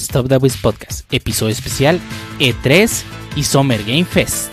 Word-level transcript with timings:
Stop 0.00 0.28
the 0.28 0.38
Wiz 0.38 0.56
Podcast, 0.56 1.12
episodio 1.12 1.52
especial 1.52 2.00
E3 2.38 3.02
y 3.36 3.44
Summer 3.44 3.84
Game 3.84 4.06
Fest. 4.06 4.50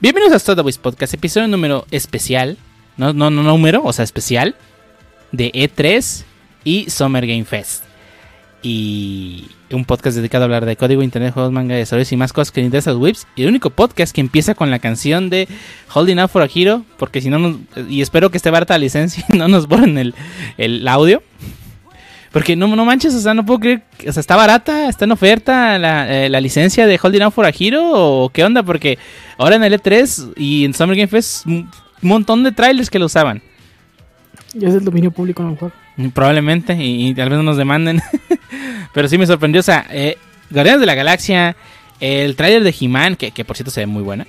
Bienvenidos 0.00 0.32
a 0.32 0.36
Stop 0.36 0.56
the 0.56 0.62
Wiz 0.62 0.78
Podcast, 0.78 1.12
episodio 1.12 1.46
número 1.46 1.86
especial, 1.90 2.56
no, 2.96 3.12
no, 3.12 3.30
no 3.30 3.42
número, 3.42 3.82
o 3.84 3.92
sea, 3.92 4.04
especial 4.04 4.56
de 5.30 5.52
E3 5.52 6.24
y 6.64 6.88
Summer 6.88 7.26
Game 7.26 7.44
Fest. 7.44 7.89
Y 8.62 9.46
un 9.70 9.84
podcast 9.84 10.16
dedicado 10.16 10.44
a 10.44 10.46
hablar 10.46 10.66
de 10.66 10.76
código, 10.76 11.02
internet, 11.02 11.32
juegos, 11.32 11.52
manga, 11.52 11.74
desarrollos 11.74 12.12
y 12.12 12.16
más 12.16 12.32
cosas 12.32 12.52
que 12.52 12.60
interesan 12.60 12.94
a 12.94 12.98
whips. 12.98 13.26
Y 13.36 13.42
el 13.42 13.48
único 13.48 13.70
podcast 13.70 14.14
que 14.14 14.20
empieza 14.20 14.54
con 14.54 14.70
la 14.70 14.78
canción 14.78 15.30
de 15.30 15.48
Holding 15.94 16.18
Out 16.18 16.30
for 16.30 16.42
a 16.42 16.48
Hero, 16.52 16.84
porque 16.98 17.20
si 17.20 17.30
no, 17.30 17.38
nos, 17.38 17.56
y 17.88 18.02
espero 18.02 18.30
que 18.30 18.36
esté 18.36 18.50
barata 18.50 18.74
la 18.74 18.78
licencia 18.78 19.24
y 19.28 19.36
no 19.36 19.48
nos 19.48 19.66
borren 19.66 19.96
el, 19.96 20.14
el 20.58 20.86
audio. 20.88 21.22
Porque 22.32 22.54
no, 22.54 22.68
no 22.68 22.84
manches, 22.84 23.12
o 23.14 23.20
sea, 23.20 23.34
no 23.34 23.44
puedo 23.44 23.58
creer, 23.58 23.82
o 24.06 24.12
sea, 24.12 24.20
está 24.20 24.36
barata, 24.36 24.88
está 24.88 25.04
en 25.04 25.10
oferta 25.10 25.78
la, 25.78 26.24
eh, 26.24 26.28
la 26.28 26.40
licencia 26.40 26.86
de 26.86 26.98
Holding 27.02 27.22
Out 27.22 27.34
for 27.34 27.44
a 27.44 27.52
Hero, 27.58 27.90
o 27.92 28.28
qué 28.28 28.44
onda, 28.44 28.62
porque 28.62 28.98
ahora 29.36 29.56
en 29.56 29.64
el 29.64 29.72
E3 29.72 30.34
y 30.36 30.64
en 30.64 30.72
Summer 30.72 30.96
Game 30.96 31.08
Fest, 31.08 31.44
un 31.46 31.68
montón 32.02 32.44
de 32.44 32.52
trailers 32.52 32.88
que 32.88 33.00
lo 33.00 33.06
usaban. 33.06 33.42
Ya 34.54 34.68
es 34.68 34.74
el 34.74 34.84
dominio 34.84 35.10
público 35.10 35.42
en 35.42 35.50
el 35.50 35.56
juego. 35.56 35.74
Probablemente, 36.14 36.74
y, 36.74 37.08
y, 37.08 37.14
tal 37.14 37.28
vez 37.28 37.36
no 37.38 37.42
nos 37.42 37.56
demanden. 37.56 38.00
Pero 38.94 39.08
sí 39.08 39.18
me 39.18 39.26
sorprendió. 39.26 39.60
O 39.60 39.64
sea, 39.64 39.86
eh, 39.90 40.16
Guardianes 40.50 40.80
de 40.80 40.86
la 40.86 40.94
Galaxia, 40.94 41.56
el 42.00 42.36
tráiler 42.36 42.62
de 42.62 42.74
He-Man, 42.78 43.16
que, 43.16 43.30
que, 43.30 43.44
por 43.44 43.56
cierto 43.56 43.70
se 43.70 43.80
ve 43.80 43.86
muy 43.86 44.02
buena. 44.02 44.26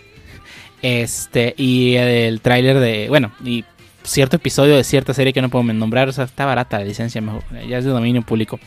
Este, 0.82 1.54
y 1.58 1.96
el 1.96 2.42
tráiler 2.42 2.80
de. 2.80 3.08
Bueno, 3.10 3.32
y 3.44 3.64
cierto 4.04 4.38
episodio 4.38 4.76
de 4.76 4.84
cierta 4.84 5.14
serie 5.14 5.34
que 5.34 5.42
no 5.42 5.50
puedo 5.50 5.64
nombrar. 5.74 6.10
O 6.10 6.12
sea, 6.12 6.26
está 6.26 6.46
barata 6.46 6.80
la 6.80 6.86
licencia, 6.86 7.22
mejor, 7.22 7.44
ya 7.68 7.78
es 7.78 7.86
de 7.86 7.92
dominio 7.92 8.22
público. 8.22 8.60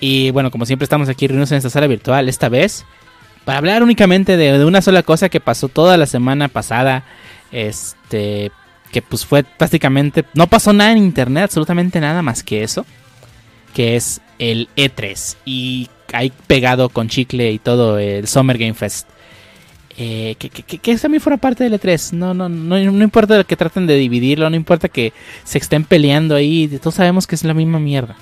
Y 0.00 0.30
bueno, 0.30 0.50
como 0.50 0.66
siempre, 0.66 0.84
estamos 0.84 1.08
aquí 1.08 1.26
reunidos 1.26 1.50
en 1.52 1.58
esta 1.58 1.70
sala 1.70 1.86
virtual. 1.86 2.28
Esta 2.28 2.48
vez, 2.48 2.84
para 3.44 3.58
hablar 3.58 3.82
únicamente 3.82 4.36
de 4.36 4.64
una 4.64 4.82
sola 4.82 5.02
cosa 5.02 5.28
que 5.28 5.40
pasó 5.40 5.68
toda 5.68 5.96
la 5.96 6.06
semana 6.06 6.48
pasada. 6.48 7.04
Este, 7.50 8.52
que 8.90 9.02
pues 9.02 9.24
fue 9.24 9.42
prácticamente, 9.44 10.24
no 10.34 10.46
pasó 10.46 10.72
nada 10.72 10.92
en 10.92 10.98
internet, 10.98 11.44
absolutamente 11.44 12.00
nada 12.00 12.22
más 12.22 12.42
que 12.42 12.62
eso, 12.62 12.86
que 13.74 13.96
es 13.96 14.20
el 14.38 14.68
E3 14.76 15.36
y 15.44 15.88
hay 16.12 16.32
pegado 16.46 16.88
con 16.88 17.08
chicle 17.08 17.52
y 17.52 17.58
todo 17.58 17.98
el 17.98 18.26
Summer 18.26 18.58
Game 18.58 18.74
Fest. 18.74 19.08
Eh, 20.00 20.36
que, 20.38 20.48
que, 20.48 20.78
que, 20.78 20.96
también 20.96 21.20
fuera 21.20 21.38
parte 21.38 21.64
del 21.64 21.72
E3, 21.72 22.12
no, 22.12 22.32
no, 22.32 22.48
no, 22.48 22.78
no 22.78 23.04
importa 23.04 23.42
que 23.42 23.56
traten 23.56 23.88
de 23.88 23.96
dividirlo, 23.96 24.48
no 24.48 24.54
importa 24.54 24.88
que 24.88 25.12
se 25.42 25.58
estén 25.58 25.84
peleando 25.84 26.36
ahí, 26.36 26.68
todos 26.80 26.94
sabemos 26.94 27.26
que 27.26 27.34
es 27.34 27.42
la 27.42 27.52
misma 27.52 27.80
mierda. 27.80 28.16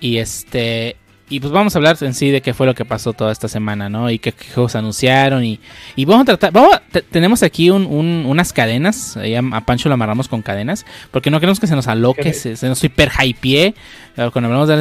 Y 0.00 0.18
este, 0.18 0.96
y 1.28 1.40
pues 1.40 1.52
vamos 1.52 1.74
a 1.74 1.78
hablar 1.78 1.96
en 2.02 2.14
sí 2.14 2.30
de 2.30 2.40
qué 2.40 2.54
fue 2.54 2.66
lo 2.66 2.74
que 2.74 2.84
pasó 2.84 3.12
toda 3.12 3.32
esta 3.32 3.48
semana, 3.48 3.88
¿no? 3.88 4.10
Y 4.10 4.20
qué, 4.20 4.30
qué 4.32 4.46
juegos 4.52 4.76
anunciaron. 4.76 5.44
Y, 5.44 5.58
y, 5.96 6.04
vamos 6.04 6.22
a 6.22 6.24
tratar. 6.24 6.52
Vamos 6.52 6.76
a, 6.76 6.82
tenemos 7.10 7.42
aquí 7.42 7.70
un, 7.70 7.84
un, 7.84 8.24
unas 8.26 8.52
cadenas. 8.52 9.16
A, 9.16 9.56
a, 9.56 9.60
Pancho 9.62 9.88
lo 9.88 9.94
amarramos 9.94 10.28
con 10.28 10.42
cadenas. 10.42 10.86
Porque 11.10 11.30
no 11.30 11.40
queremos 11.40 11.58
que 11.58 11.66
se 11.66 11.74
nos 11.74 11.88
aloque, 11.88 12.32
se, 12.32 12.56
se, 12.56 12.68
nos 12.68 12.82
hiper 12.84 13.10
hypee 13.10 13.74
cuando 14.14 14.46
hablamos 14.46 14.68
de 14.68 14.74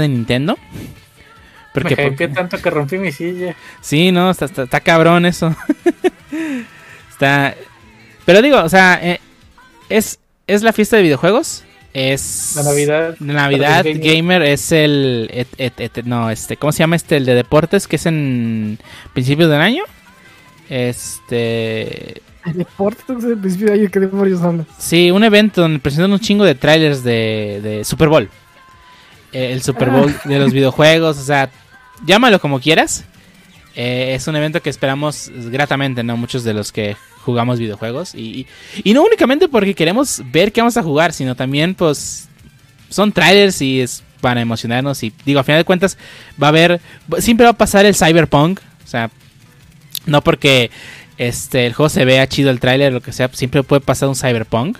está. 7.11 7.55
Pero 8.25 8.41
digo, 8.41 8.63
o 8.63 8.69
sea, 8.69 8.99
eh, 9.01 9.19
es, 9.89 10.19
es 10.47 10.61
la 10.61 10.73
fiesta 10.73 10.95
de 10.97 11.03
videojuegos. 11.03 11.63
Es 11.95 12.55
la 12.57 12.63
Navidad. 12.63 13.15
La 13.21 13.33
Navidad 13.33 13.85
gamer. 13.85 14.01
gamer. 14.01 14.41
es 14.41 14.73
el 14.73 15.29
et, 15.31 15.47
et, 15.57 15.79
et, 15.79 16.03
no, 16.03 16.29
este, 16.29 16.57
¿cómo 16.57 16.73
se 16.73 16.79
llama 16.79 16.97
este 16.97 17.15
el 17.15 17.25
de 17.25 17.33
deportes 17.35 17.87
que 17.87 17.95
es 17.95 18.05
en 18.05 18.77
principios 19.13 19.49
del 19.49 19.61
año? 19.61 19.83
Este 20.69 22.21
el 22.45 22.57
deporte 22.57 23.13
es 23.17 23.23
el 23.23 23.37
principio 23.37 23.67
de 23.67 23.73
año 23.79 23.89
que 23.89 24.01
demonios 24.01 24.41
hablas. 24.41 24.67
Sí, 24.77 25.09
un 25.09 25.23
evento 25.23 25.61
donde 25.61 25.79
presentan 25.79 26.11
un 26.11 26.19
chingo 26.19 26.43
de 26.43 26.53
trailers 26.55 27.01
de, 27.01 27.61
de 27.63 27.85
Super 27.85 28.09
Bowl. 28.09 28.29
Eh, 29.31 29.53
el 29.53 29.63
Super 29.63 29.89
Bowl 29.89 30.13
ah. 30.13 30.27
de 30.27 30.39
los 30.39 30.51
videojuegos, 30.51 31.17
o 31.17 31.23
sea, 31.23 31.49
llámalo 32.05 32.41
como 32.41 32.59
quieras. 32.59 33.05
Eh, 33.73 34.15
es 34.15 34.27
un 34.27 34.35
evento 34.35 34.61
que 34.61 34.69
esperamos 34.69 35.31
gratamente, 35.33 36.03
¿no? 36.03 36.17
Muchos 36.17 36.43
de 36.43 36.53
los 36.53 36.73
que 36.73 36.97
jugamos 37.25 37.59
videojuegos. 37.59 38.15
Y, 38.15 38.47
y, 38.83 38.93
no 38.93 39.03
únicamente 39.03 39.49
porque 39.49 39.73
queremos 39.73 40.21
ver 40.31 40.51
qué 40.51 40.61
vamos 40.61 40.77
a 40.77 40.83
jugar, 40.83 41.11
sino 41.11 41.35
también, 41.35 41.75
pues, 41.75 42.29
son 42.89 43.11
trailers 43.11 43.61
y 43.61 43.81
es 43.81 44.03
para 44.21 44.41
emocionarnos. 44.41 45.03
Y 45.03 45.11
digo, 45.25 45.39
a 45.39 45.43
final 45.43 45.59
de 45.59 45.65
cuentas, 45.65 45.97
va 46.41 46.47
a 46.47 46.49
haber, 46.49 46.79
siempre 47.19 47.45
va 47.45 47.51
a 47.51 47.57
pasar 47.57 47.85
el 47.85 47.95
Cyberpunk. 47.95 48.59
O 48.83 48.87
sea, 48.87 49.09
no 50.05 50.21
porque 50.21 50.71
este 51.17 51.65
el 51.65 51.73
juego 51.73 51.89
se 51.89 52.05
vea 52.05 52.27
chido 52.27 52.51
el 52.51 52.59
trailer, 52.59 52.93
lo 52.93 53.01
que 53.01 53.11
sea, 53.11 53.29
siempre 53.33 53.63
puede 53.63 53.81
pasar 53.81 54.09
un 54.09 54.15
Cyberpunk. 54.15 54.77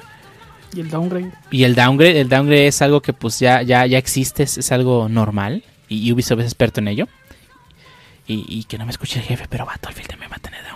Y 0.74 0.82
el 0.82 0.90
downgrade. 0.90 1.32
Y 1.52 1.64
el 1.64 1.76
downgrade, 1.76 2.20
el 2.20 2.30
downgrade 2.30 2.68
es 2.68 2.82
algo 2.82 3.02
que 3.02 3.14
pues 3.14 3.40
ya, 3.40 3.62
ya, 3.62 3.86
ya 3.86 3.98
existe, 3.98 4.44
es, 4.44 4.58
es 4.58 4.72
algo 4.72 5.10
normal. 5.10 5.64
Y 5.88 6.12
Ubisoft 6.12 6.40
es 6.40 6.46
experto 6.46 6.80
en 6.80 6.88
ello. 6.90 7.08
Y, 8.28 8.46
y, 8.48 8.64
que 8.64 8.80
no 8.80 8.86
me 8.86 8.92
escuche 8.92 9.20
el 9.20 9.26
jefe, 9.26 9.46
pero 9.48 9.68
Battlefield 9.68 10.10
también 10.10 10.32
va 10.32 10.38
a 10.38 10.40
tener 10.40 10.60
downgrade. 10.62 10.75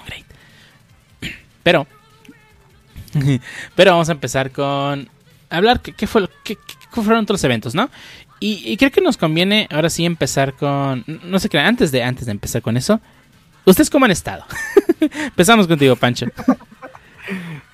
Pero, 1.64 1.88
pero 3.76 3.92
vamos 3.92 4.10
a 4.10 4.14
empezar 4.14 4.52
con 4.52 5.10
hablar 5.50 5.82
qué, 5.82 5.94
qué 5.94 6.08
fue 6.08 6.30
qué, 6.44 6.56
qué, 6.56 7.02
fueron 7.02 7.24
otros 7.24 7.44
eventos, 7.44 7.76
¿no? 7.76 7.90
Y, 8.40 8.72
y, 8.72 8.78
creo 8.78 8.92
que 8.92 9.02
nos 9.02 9.18
conviene 9.18 9.68
ahora 9.70 9.90
sí 9.90 10.06
empezar 10.06 10.54
con, 10.54 11.04
no 11.24 11.40
sé 11.40 11.50
qué, 11.50 11.60
antes 11.60 11.92
de 11.92 12.04
antes 12.04 12.26
de 12.26 12.32
empezar 12.32 12.62
con 12.62 12.78
eso, 12.78 13.02
¿ustedes 13.66 13.90
cómo 13.90 14.06
han 14.06 14.12
estado? 14.12 14.46
Empezamos 15.00 15.68
contigo, 15.68 15.98
Pancho. 15.98 16.28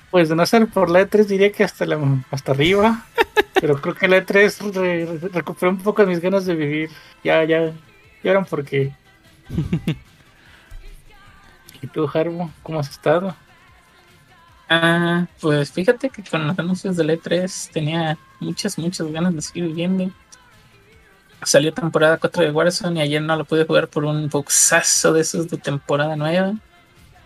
Pues 0.10 0.30
de 0.30 0.36
no 0.36 0.44
ser 0.48 0.68
por 0.68 0.90
la 0.90 1.02
E3 1.02 1.26
diría 1.26 1.52
que 1.52 1.64
hasta 1.64 1.86
la, 1.86 2.00
hasta 2.32 2.54
arriba, 2.54 3.06
pero 3.62 3.80
creo 3.80 3.94
que 3.94 4.08
la 4.08 4.26
E3 4.26 4.74
re, 4.74 5.30
recuperó 5.30 5.72
un 5.72 5.78
poco 5.78 6.04
mis 6.08 6.20
ganas 6.20 6.46
de 6.46 6.56
vivir. 6.56 6.90
Ya, 7.24 7.44
ya, 7.44 7.72
ya 8.24 8.32
eran 8.32 8.46
porque 8.46 8.92
¿Y 11.82 11.88
tú, 11.88 12.10
Harbo, 12.12 12.52
cómo 12.64 12.80
has 12.80 12.90
estado? 12.90 13.36
Ah, 14.70 15.28
pues 15.40 15.72
fíjate 15.72 16.10
que 16.10 16.24
con 16.24 16.48
los 16.48 16.58
anuncios 16.58 16.98
del 16.98 17.10
E3 17.12 17.72
tenía 17.72 18.18
muchas, 18.40 18.78
muchas 18.78 19.08
ganas 19.12 19.36
de 19.36 19.42
seguir 19.42 19.68
viviendo. 19.68 20.10
Salió 21.44 21.72
temporada 21.74 22.18
4 22.18 22.44
de 22.44 22.52
Warzone 22.52 23.00
y 23.00 23.04
ayer 23.04 23.22
no 23.22 23.36
lo 23.36 23.46
pude 23.46 23.66
jugar 23.66 23.88
por 23.88 24.06
un 24.06 24.28
boxazo 24.30 25.14
de 25.14 25.22
esos 25.22 25.48
de 25.50 25.58
temporada 25.58 26.16
nueva. 26.16 26.56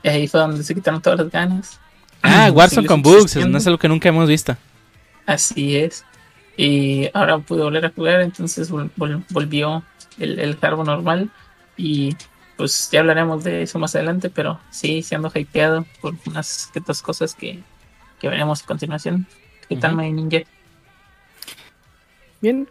Y 0.04 0.10
ahí 0.10 0.28
fue 0.28 0.42
donde 0.42 0.64
se 0.64 0.76
quitaron 0.76 1.02
todas 1.02 1.20
las 1.20 1.30
ganas. 1.30 1.80
Ah, 2.22 2.52
Warzone 2.52 2.86
con 2.86 3.02
bugs, 3.02 3.38
no 3.38 3.58
es 3.58 3.66
algo 3.66 3.80
que 3.80 3.88
nunca 3.88 4.10
hemos 4.10 4.28
visto. 4.28 4.58
Así 5.26 5.78
es. 5.78 6.04
Y 6.58 7.10
ahora 7.14 7.38
pude 7.40 7.64
volver 7.64 7.86
a 7.86 7.92
jugar, 7.92 8.20
entonces 8.20 8.70
vol 8.70 8.92
vol 8.98 9.24
volvió 9.30 9.84
el, 10.18 10.38
el 10.38 10.58
Harbo 10.60 10.84
normal. 10.84 11.30
Y 11.78 12.14
pues 12.60 12.92
ya 12.92 13.00
hablaremos 13.00 13.42
de 13.46 13.62
eso 13.62 13.80
más 13.80 13.96
adelante, 13.96 14.30
pero 14.30 14.60
sí, 14.70 15.02
siendo 15.02 15.32
hypeado 15.34 15.86
por 16.02 16.14
unas 16.28 16.70
que 16.74 16.80
otras 16.80 17.02
cosas 17.02 17.34
que, 17.34 17.64
que 18.20 18.28
veremos 18.28 18.62
a 18.62 18.66
continuación. 18.66 19.26
¿Qué 19.70 19.78
tal, 19.78 19.96
uh 19.96 20.00
-huh. 20.00 20.14
Ninja? 20.14 20.40
Bien, 22.42 22.68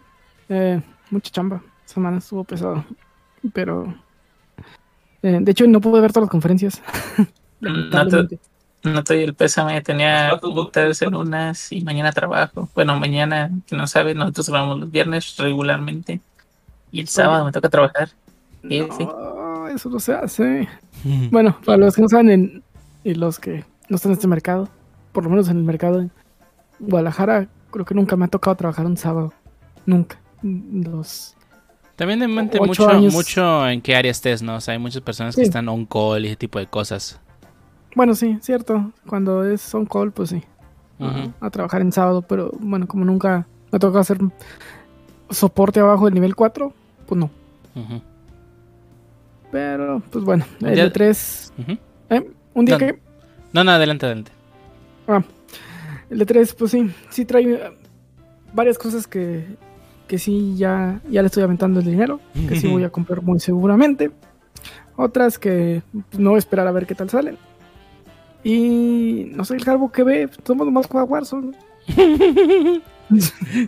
eh, 0.51 0.83
mucha 1.11 1.31
chamba. 1.31 1.63
Semana 1.87 2.19
estuvo 2.19 2.45
pesado, 2.45 2.85
pero 3.55 3.95
eh, 5.23 5.39
de 5.41 5.53
hecho 5.53 5.67
no 5.67 5.81
pude 5.81 6.03
ver 6.03 6.13
todas 6.13 6.27
las 6.27 6.33
conferencias. 6.33 6.83
no, 7.61 8.07
te, 8.09 8.39
no 8.83 9.03
te 9.03 9.15
doy 9.15 9.23
el 9.25 9.33
pésame, 9.33 9.81
tenía 9.81 10.39
ustedes 10.43 11.01
en 11.01 11.15
unas 11.15 11.73
y 11.73 11.81
mañana 11.81 12.13
trabajo. 12.13 12.69
Bueno, 12.75 13.01
mañana, 13.01 13.51
que 13.67 13.75
no 13.75 13.87
sabes, 13.87 14.15
nosotros 14.15 14.51
vamos 14.51 14.81
los 14.81 14.91
viernes 14.91 15.35
regularmente 15.39 16.21
y 16.93 17.01
el 17.01 17.09
sábado 17.09 17.47
me 17.47 17.53
toca 17.53 17.71
trabajar. 17.71 18.11
Sí, 18.69 18.87
no, 19.69 19.77
eso 19.77 19.91
no 19.91 20.01
se 20.01 20.13
hace. 20.13 20.69
bueno, 21.31 21.57
para 21.65 21.79
los 21.79 21.95
que 21.95 22.03
no 22.03 22.09
saben 22.09 22.31
en, 22.31 22.63
y 23.05 23.15
los 23.15 23.39
que 23.39 23.65
no 23.89 23.97
están 23.97 24.13
en 24.13 24.15
este 24.15 24.29
mercado, 24.29 24.69
por 25.13 25.25
lo 25.25 25.31
menos 25.31 25.49
en 25.49 25.59
el 25.59 25.65
mercado 25.65 26.01
de 26.01 26.11
Guadalajara, 26.79 27.49
creo 27.71 27.85
que 27.85 27.95
nunca 27.95 28.17
me 28.17 28.25
ha 28.25 28.29
tocado 28.29 28.57
trabajar 28.57 28.87
un 28.87 28.97
sábado. 28.97 29.33
Nunca. 29.87 30.19
Los 30.43 31.35
también 31.99 32.21
depende 32.21 32.61
mucho, 32.61 32.89
años. 32.89 33.13
mucho 33.13 33.69
en 33.69 33.83
qué 33.83 33.97
área 33.97 34.13
estés, 34.13 34.41
¿no? 34.41 34.55
O 34.55 34.61
sea, 34.61 34.73
hay 34.73 34.79
muchas 34.79 35.03
personas 35.03 35.35
sí. 35.35 35.41
que 35.41 35.47
están 35.47 35.69
on 35.69 35.85
call 35.85 36.25
y 36.25 36.29
ese 36.29 36.37
tipo 36.37 36.61
de 36.61 36.69
cosas. 36.69 37.21
Bueno, 37.97 38.15
sí, 38.15 38.39
cierto. 38.41 38.93
Cuando 39.05 39.45
es 39.45 39.75
on 39.75 39.85
call, 39.85 40.13
pues 40.13 40.31
sí. 40.31 40.43
Uh 41.01 41.07
-huh. 41.07 41.33
a, 41.41 41.47
a 41.47 41.51
trabajar 41.51 41.81
en 41.81 41.91
sábado, 41.91 42.23
pero 42.23 42.53
bueno, 42.61 42.87
como 42.87 43.05
nunca 43.05 43.49
me 43.73 43.81
toca 43.81 43.99
hacer 43.99 44.19
soporte 45.29 45.81
abajo 45.81 46.05
del 46.05 46.15
nivel 46.15 46.37
4, 46.37 46.73
pues 47.07 47.19
no. 47.19 47.31
Uh 47.75 47.81
-huh. 47.81 48.03
Pero, 49.51 50.03
pues 50.11 50.25
bueno, 50.25 50.45
el 50.61 50.75
Ya- 50.77 50.87
E3. 50.93 51.53
Ujú. 51.59 51.73
¿eh? 52.11 52.31
Un 52.55 52.65
día 52.65 52.75
No. 52.75 52.79
que. 52.87 52.99
No, 53.53 53.65
no, 53.65 53.71
adelante, 53.71 54.07
adelante. 54.07 54.31
Ah, 55.07 55.23
el 56.11 56.21
E3, 56.27 56.55
pues 56.55 56.71
sí, 56.71 56.91
sí 57.11 57.25
trae 57.25 57.45
eh, 57.55 57.71
varias 58.53 58.77
cosas 58.79 59.07
que, 59.07 59.45
que 60.07 60.19
sí 60.19 60.55
ya, 60.57 61.01
ya 61.09 61.23
le 61.23 61.27
estoy 61.27 61.43
aventando 61.43 61.81
el 61.81 61.87
dinero, 61.87 62.21
que 62.49 62.61
sí 62.61 62.67
voy 62.69 62.85
a 62.85 62.91
comprar 62.91 63.23
muy 63.23 63.41
seguramente. 63.41 64.11
Otras 64.97 65.39
que 65.39 65.83
pues, 65.93 66.19
no 66.19 66.31
voy 66.31 66.37
a 66.37 66.41
esperar 66.41 66.67
a 66.67 66.73
ver 66.73 66.87
qué 66.87 66.95
tal 66.95 67.09
salen. 67.09 67.39
Y 68.45 69.31
no 69.35 69.45
sé, 69.45 69.57
el 69.57 69.69
Harbo 69.69 69.91
que 69.91 70.03
ve, 70.03 70.29
somos 70.47 70.71
más 70.71 70.87
juega 70.87 71.05
Warzone. 71.05 71.53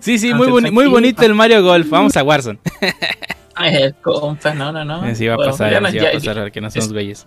Sí, 0.03 0.19
sí, 0.19 0.35
muy, 0.35 0.49
boni- 0.49 0.71
muy 0.71 0.87
bonito 0.87 1.23
el 1.23 1.35
Mario 1.35 1.63
Golf. 1.63 1.89
Vamos 1.89 2.15
a 2.15 2.23
Warzone. 2.23 2.59
Ay, 3.61 3.93
compa, 4.03 4.55
no, 4.55 4.73
no, 4.73 4.85
no. 4.85 5.15
Sí 5.15 5.27
va 5.27 5.35
a 5.35 5.37
Bueno, 5.37 5.53
pasar, 5.53 5.71
ya 5.73 5.81
no- 5.81 5.91
sí 5.91 5.99
va 5.99 6.03
a 6.03 6.07
ya- 6.07 6.19
pasar, 6.19 6.39
a 6.39 6.43
ver 6.45 6.53
que 6.53 6.61
no 6.61 6.71
somos 6.71 6.93
güeyes. 6.93 7.27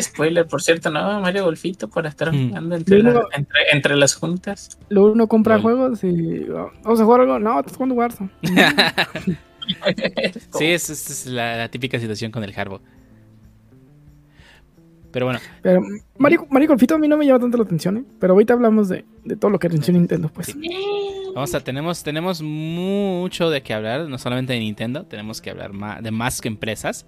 Spoiler, 0.00 0.46
por 0.46 0.62
cierto, 0.62 0.90
¿no? 0.90 1.20
Mario 1.20 1.44
Golfito 1.44 1.86
por 1.88 2.06
estar 2.06 2.32
Mm. 2.32 2.48
jugando 2.48 2.76
entre, 2.76 3.02
Yo 3.02 3.10
la- 3.10 3.26
entre, 3.32 3.60
entre 3.72 3.96
las 3.96 4.14
juntas. 4.14 4.78
Luego 4.88 5.12
uno 5.12 5.26
compra 5.28 5.58
juegos 5.60 6.02
y 6.02 6.44
vamos 6.44 6.98
a 7.00 7.04
jugar 7.04 7.20
algo. 7.20 7.38
No, 7.38 7.60
estás 7.60 7.76
jugando 7.76 7.94
Warzone. 7.96 8.30
Sí, 10.58 10.66
es, 10.66 10.90
es- 10.90 11.10
es 11.10 11.26
la, 11.26 11.56
la 11.56 11.68
típica 11.68 11.98
situación 12.00 12.30
con 12.32 12.42
el 12.42 12.52
Harbo. 12.58 12.80
Pero 15.12 15.26
bueno, 15.26 15.40
Pero 15.62 15.82
Mario, 16.18 16.46
Mario 16.50 16.68
Golfito 16.68 16.94
a 16.94 16.98
mí 16.98 17.06
no 17.08 17.16
me 17.16 17.26
llama 17.26 17.40
tanto 17.40 17.58
la 17.58 17.64
atención, 17.64 17.98
¿eh? 17.98 18.04
Pero 18.18 18.32
ahorita 18.32 18.54
hablamos 18.54 18.88
de, 18.88 19.04
de 19.24 19.36
todo 19.36 19.50
lo 19.50 19.58
que 19.58 19.66
anunció 19.66 19.92
Nintendo, 19.92 20.30
pues. 20.32 20.56
vamos 21.34 21.54
a 21.54 21.60
tenemos 21.60 22.02
tenemos 22.02 22.40
mucho 22.42 23.50
de 23.50 23.62
qué 23.62 23.74
hablar, 23.74 24.08
no 24.08 24.18
solamente 24.18 24.52
de 24.54 24.60
Nintendo, 24.60 25.04
tenemos 25.04 25.40
que 25.40 25.50
hablar 25.50 25.72
de 26.02 26.10
más 26.10 26.40
que 26.40 26.48
empresas. 26.48 27.06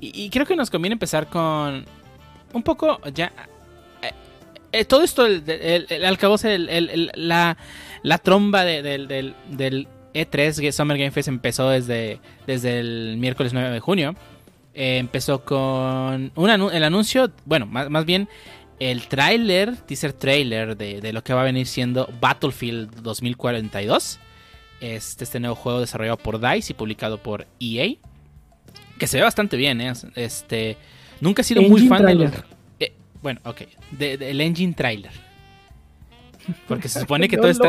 Y, 0.00 0.24
y 0.24 0.30
creo 0.30 0.46
que 0.46 0.56
nos 0.56 0.70
conviene 0.70 0.94
empezar 0.94 1.28
con 1.28 1.84
un 2.52 2.62
poco 2.62 3.00
ya 3.12 3.32
eh, 4.02 4.12
eh, 4.72 4.84
todo 4.84 5.02
esto 5.02 5.26
el, 5.26 5.42
el, 5.48 5.86
el 5.90 6.04
el- 6.90 7.10
la, 7.14 7.56
la 8.02 8.18
tromba 8.18 8.64
de- 8.64 8.82
del, 8.82 9.08
del, 9.08 9.34
del 9.50 9.88
E3 10.14 10.60
que 10.60 10.72
Summer 10.72 10.96
Game 10.96 11.10
Fest 11.10 11.28
empezó 11.28 11.68
desde, 11.68 12.20
desde 12.46 12.78
el 12.80 13.16
miércoles 13.18 13.52
9 13.52 13.70
de 13.70 13.80
junio. 13.80 14.14
Eh, 14.74 14.98
empezó 14.98 15.44
con 15.44 16.30
un 16.34 16.48
anu- 16.50 16.72
el 16.72 16.84
anuncio, 16.84 17.30
bueno, 17.44 17.66
más, 17.66 17.90
más 17.90 18.04
bien 18.04 18.28
el 18.78 19.08
tráiler, 19.08 19.76
teaser 19.76 20.12
trailer 20.12 20.76
de, 20.76 21.00
de 21.00 21.12
lo 21.12 21.24
que 21.24 21.34
va 21.34 21.40
a 21.40 21.44
venir 21.44 21.66
siendo 21.66 22.08
Battlefield 22.20 23.02
2042. 23.02 24.20
Este, 24.80 25.24
este 25.24 25.40
nuevo 25.40 25.56
juego 25.56 25.80
desarrollado 25.80 26.18
por 26.18 26.40
DICE 26.40 26.72
y 26.72 26.76
publicado 26.76 27.18
por 27.18 27.46
EA. 27.58 27.94
Que 28.98 29.06
se 29.08 29.16
ve 29.16 29.24
bastante 29.24 29.56
bien, 29.56 29.80
¿eh? 29.80 29.92
Este, 30.14 30.76
nunca 31.20 31.42
he 31.42 31.44
sido 31.44 31.62
muy 31.62 31.88
fan 31.88 32.04
de 32.06 32.14
los... 32.14 32.30
trailer. 32.30 32.44
Eh, 32.78 32.92
bueno, 33.22 33.40
ok. 33.44 33.62
De- 33.92 34.16
del 34.16 34.40
engine 34.40 34.74
trailer. 34.74 35.10
Porque 36.68 36.88
se 36.88 37.00
supone 37.00 37.28
que 37.28 37.36
todo 37.36 37.48
está... 37.50 37.68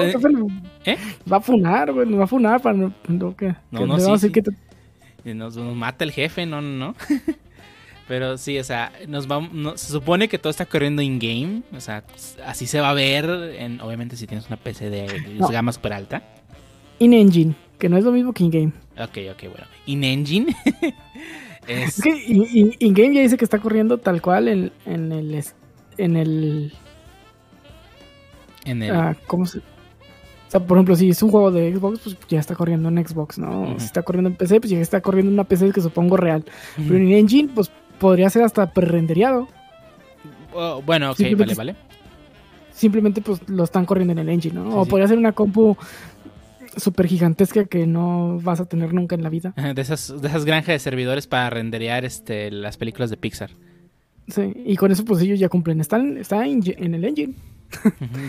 ¿Eh? 0.86 0.98
Va 1.32 1.38
a 1.38 1.42
funar, 1.42 1.92
güey. 1.92 2.08
Va 2.12 2.26
a 2.26 2.28
funar 2.28 2.62
para 2.62 2.78
no, 2.78 2.94
no, 3.08 3.36
que, 3.36 3.48
No, 3.72 3.80
que 3.80 3.86
no, 3.88 3.96
le 3.96 4.00
sí, 4.02 4.06
vamos 4.06 4.08
a 4.24 4.28
decir 4.28 4.30
sí. 4.30 4.34
que 4.34 4.42
te- 4.44 4.52
Y 4.52 4.69
Nos, 5.26 5.56
nos 5.58 5.76
mata 5.76 6.04
el 6.04 6.12
jefe, 6.12 6.46
no, 6.46 6.62
no, 6.62 6.70
no. 6.88 6.96
Pero 8.08 8.38
sí, 8.38 8.58
o 8.58 8.64
sea, 8.64 8.92
nos 9.08 9.28
vamos, 9.28 9.54
no- 9.54 9.78
se 9.78 9.92
supone 9.92 10.28
que 10.28 10.40
todo 10.40 10.50
está 10.50 10.66
corriendo 10.66 11.02
in-game. 11.02 11.62
O 11.76 11.80
sea, 11.80 12.04
así 12.46 12.66
se 12.66 12.80
va 12.82 12.90
a 12.90 12.94
ver, 12.94 13.26
en, 13.60 13.80
obviamente 13.82 14.16
si 14.16 14.26
tienes 14.26 14.48
una 14.48 14.58
PC 14.58 14.90
de 14.90 15.36
No. 15.38 15.48
gama 15.50 15.72
super 15.72 15.94
alta. 15.94 16.24
In-engine, 16.98 17.54
que 17.78 17.88
no 17.88 17.98
es 17.98 18.04
lo 18.04 18.12
mismo 18.12 18.34
que 18.34 18.44
in-game. 18.44 18.72
Ok, 18.98 19.18
ok, 19.32 19.44
bueno. 19.52 19.68
In-engine. 19.86 20.56
Es 21.68 22.00
es, 22.00 22.04
que 22.04 22.10
in- 22.26 22.48
in- 22.52 22.76
in-game 22.80 23.14
ya 23.14 23.22
dice 23.22 23.38
que 23.38 23.46
está 23.46 23.60
corriendo 23.60 24.00
tal 24.00 24.24
cual 24.24 24.48
en, 24.48 24.72
en 24.88 25.12
el... 25.12 25.44
En 26.00 26.18
el 26.18 26.74
en 28.66 28.82
el... 28.82 28.96
ah, 28.96 29.16
¿Cómo 29.28 29.46
se...? 29.46 29.60
O 30.50 30.52
sea, 30.52 30.60
por 30.66 30.78
ejemplo, 30.78 30.96
si 30.96 31.12
es 31.12 31.22
un 31.22 31.30
juego 31.30 31.52
de 31.52 31.72
Xbox, 31.76 32.00
pues 32.00 32.18
ya 32.28 32.40
está 32.40 32.56
corriendo 32.56 32.90
en 32.90 33.08
Xbox, 33.08 33.38
¿no? 33.38 33.76
Si 33.78 33.86
está 33.86 34.02
corriendo 34.02 34.32
en 34.32 34.36
PC, 34.36 34.60
pues 34.60 34.72
ya 34.72 34.80
está 34.80 35.00
corriendo 35.00 35.30
en 35.30 35.36
una 35.36 35.44
PC 35.44 35.72
que 35.72 35.80
supongo 35.80 36.18
real. 36.18 36.44
Pero 36.76 36.88
Ujú. 36.88 36.96
en 36.96 37.12
engine, 37.12 37.52
pues 37.54 37.70
podría 38.00 38.32
ser 38.32 38.42
hasta 38.42 38.74
pre-rendereado. 38.74 39.48
Oh, 40.56 40.82
bueno, 40.84 41.12
ok, 41.12 41.18
simplemente 41.18 41.54
vale, 41.54 41.74
vale. 41.74 41.86
Simplemente 42.74 43.22
pues 43.22 43.48
lo 43.48 43.64
están 43.64 43.86
corriendo 43.86 44.14
en 44.14 44.18
el 44.18 44.30
engine, 44.30 44.56
¿no? 44.56 44.72
Sí, 44.72 44.72
o 44.76 44.84
sí. 44.86 44.90
podría 44.90 45.08
ser 45.08 45.20
una 45.20 45.34
compu 45.34 45.78
súper 46.78 47.06
gigantesca 47.06 47.66
que 47.66 47.86
no 47.86 48.40
vas 48.42 48.60
a 48.60 48.66
tener 48.66 48.92
nunca 48.92 49.14
en 49.14 49.22
la 49.22 49.30
vida. 49.30 49.54
De 49.76 49.80
esas, 49.80 50.20
de 50.20 50.28
esas 50.30 50.46
granjas 50.46 50.74
de 50.74 50.80
servidores 50.80 51.28
para 51.28 51.52
renderear 51.52 52.06
este, 52.06 52.50
las 52.50 52.76
películas 52.78 53.12
de 53.12 53.18
Pixar. 53.18 53.52
Sí, 54.28 54.52
y 54.66 54.76
con 54.78 54.92
eso 54.92 55.06
pues 55.06 55.22
ellos 55.22 55.40
ya 55.40 55.48
cumplen. 55.48 55.80
Están, 55.80 56.18
está 56.18 56.44
en, 56.48 56.64
en 56.66 56.96
el 56.96 57.06
engine. 57.06 57.36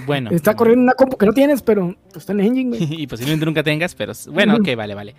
Bueno. 0.06 0.30
Está 0.32 0.54
corriendo 0.54 0.82
una 0.82 0.94
compu 0.94 1.16
que 1.16 1.26
no 1.26 1.32
tienes, 1.32 1.62
pero 1.62 1.96
está 2.14 2.32
en 2.32 2.40
el 2.40 2.46
engine, 2.46 2.76
güey. 2.76 2.86
y 3.02 3.06
posiblemente 3.06 3.46
nunca 3.46 3.62
tengas, 3.62 3.94
pero 3.94 4.12
bueno, 4.30 4.56
ok, 4.56 4.76
vale, 4.76 4.94
vale. 4.94 5.14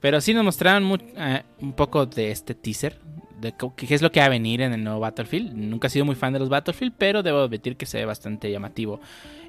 Pero 0.00 0.20
sí 0.20 0.32
nos 0.32 0.44
mostraron 0.44 0.98
eh, 1.16 1.42
un 1.60 1.72
poco 1.74 2.06
de 2.06 2.30
este 2.30 2.54
teaser, 2.54 2.98
de 3.40 3.54
qué 3.76 3.94
es 3.94 4.02
lo 4.02 4.10
que 4.10 4.20
va 4.20 4.26
a 4.26 4.30
venir 4.30 4.62
en 4.62 4.72
el 4.72 4.82
nuevo 4.82 5.00
Battlefield. 5.00 5.52
Nunca 5.54 5.88
he 5.88 5.90
sido 5.90 6.04
muy 6.04 6.14
fan 6.14 6.32
de 6.32 6.38
los 6.38 6.48
Battlefield, 6.48 6.94
pero 6.96 7.22
debo 7.22 7.40
admitir 7.40 7.76
que 7.76 7.86
se 7.86 7.98
ve 7.98 8.06
bastante 8.06 8.50
llamativo. 8.50 9.00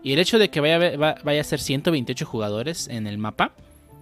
Y 0.03 0.13
el 0.13 0.19
hecho 0.19 0.39
de 0.39 0.49
que 0.49 0.59
vaya 0.59 0.75
a, 0.75 1.15
vaya 1.23 1.43
ser 1.43 1.59
128 1.59 2.25
jugadores 2.25 2.87
en 2.89 3.07
el 3.07 3.17
mapa, 3.17 3.53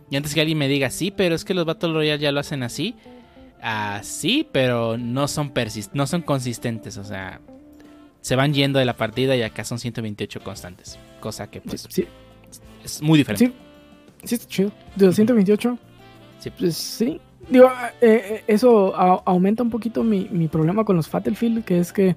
y 0.09 0.15
antes 0.15 0.33
que 0.33 0.41
alguien 0.41 0.57
me 0.57 0.67
diga, 0.67 0.89
sí, 0.89 1.11
pero 1.11 1.35
es 1.35 1.45
que 1.45 1.53
los 1.53 1.65
Battle 1.65 1.93
Royale 1.93 2.19
ya 2.19 2.31
lo 2.31 2.39
hacen 2.39 2.63
así. 2.63 2.95
Así, 3.61 4.47
pero 4.51 4.97
no 4.97 5.27
son 5.27 5.49
persis 5.49 5.89
no 5.93 6.07
son 6.07 6.21
consistentes, 6.21 6.97
o 6.97 7.03
sea, 7.03 7.41
se 8.21 8.35
van 8.35 8.53
yendo 8.53 8.79
de 8.79 8.85
la 8.85 8.95
partida 8.95 9.35
y 9.35 9.41
acá 9.41 9.63
son 9.63 9.79
128 9.79 10.41
constantes, 10.41 10.97
cosa 11.19 11.49
que 11.49 11.61
pues 11.61 11.87
Sí, 11.89 12.05
es 12.83 13.01
muy 13.01 13.17
diferente. 13.17 13.45
sí, 13.47 13.53
sí 14.27 14.35
está 14.35 14.47
chido. 14.47 14.71
De 14.95 15.05
228, 15.05 15.77
Sí. 16.39 16.49
pues 16.57 16.75
sí. 16.75 17.19
Digo, 17.49 17.71
eh, 18.01 18.21
eh, 18.41 18.43
eso 18.47 18.95
a- 18.95 19.23
aumenta 19.25 19.63
un 19.63 19.69
poquito 19.69 20.03
mi, 20.03 20.27
mi 20.29 20.47
problema 20.47 20.83
con 20.83 20.95
los 20.95 21.09
Battlefield, 21.09 21.63
que 21.65 21.79
es 21.79 21.91
que 21.93 22.15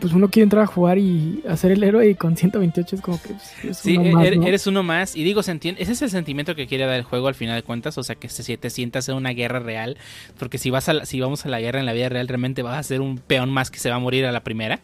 pues 0.00 0.14
uno 0.14 0.30
quiere 0.30 0.44
entrar 0.44 0.62
a 0.62 0.66
jugar 0.66 0.96
y 0.96 1.42
hacer 1.46 1.70
el 1.72 1.82
héroe 1.84 2.08
y 2.08 2.14
con 2.14 2.34
128 2.34 2.96
es 2.96 3.02
como 3.02 3.20
que 3.20 3.34
pues, 3.62 3.76
Sí, 3.76 3.98
uno 3.98 4.08
e- 4.08 4.12
más, 4.12 4.24
er- 4.26 4.38
¿no? 4.38 4.46
eres 4.46 4.66
uno 4.66 4.82
más. 4.82 5.14
Y 5.14 5.22
digo, 5.22 5.42
se 5.42 5.50
entiende, 5.50 5.82
ese 5.82 5.92
es 5.92 6.00
el 6.00 6.08
sentimiento 6.08 6.54
que 6.54 6.66
quiere 6.66 6.86
dar 6.86 6.94
el 6.94 7.02
juego 7.02 7.28
al 7.28 7.34
final 7.34 7.56
de 7.56 7.62
cuentas. 7.62 7.98
O 7.98 8.02
sea, 8.02 8.14
que 8.14 8.30
se, 8.30 8.56
te 8.56 8.70
sientas 8.70 9.06
en 9.10 9.16
una 9.16 9.30
guerra 9.34 9.58
real. 9.60 9.98
Porque 10.38 10.56
si 10.56 10.70
vas 10.70 10.88
a 10.88 10.94
la- 10.94 11.04
si 11.04 11.20
vamos 11.20 11.44
a 11.44 11.50
la 11.50 11.60
guerra 11.60 11.78
en 11.80 11.84
la 11.84 11.92
vida 11.92 12.08
real, 12.08 12.26
realmente 12.26 12.62
vas 12.62 12.78
a 12.78 12.82
ser 12.82 13.02
un 13.02 13.18
peón 13.18 13.50
más 13.50 13.70
que 13.70 13.78
se 13.80 13.90
va 13.90 13.96
a 13.96 13.98
morir 13.98 14.24
a 14.24 14.32
la 14.32 14.42
primera. 14.42 14.80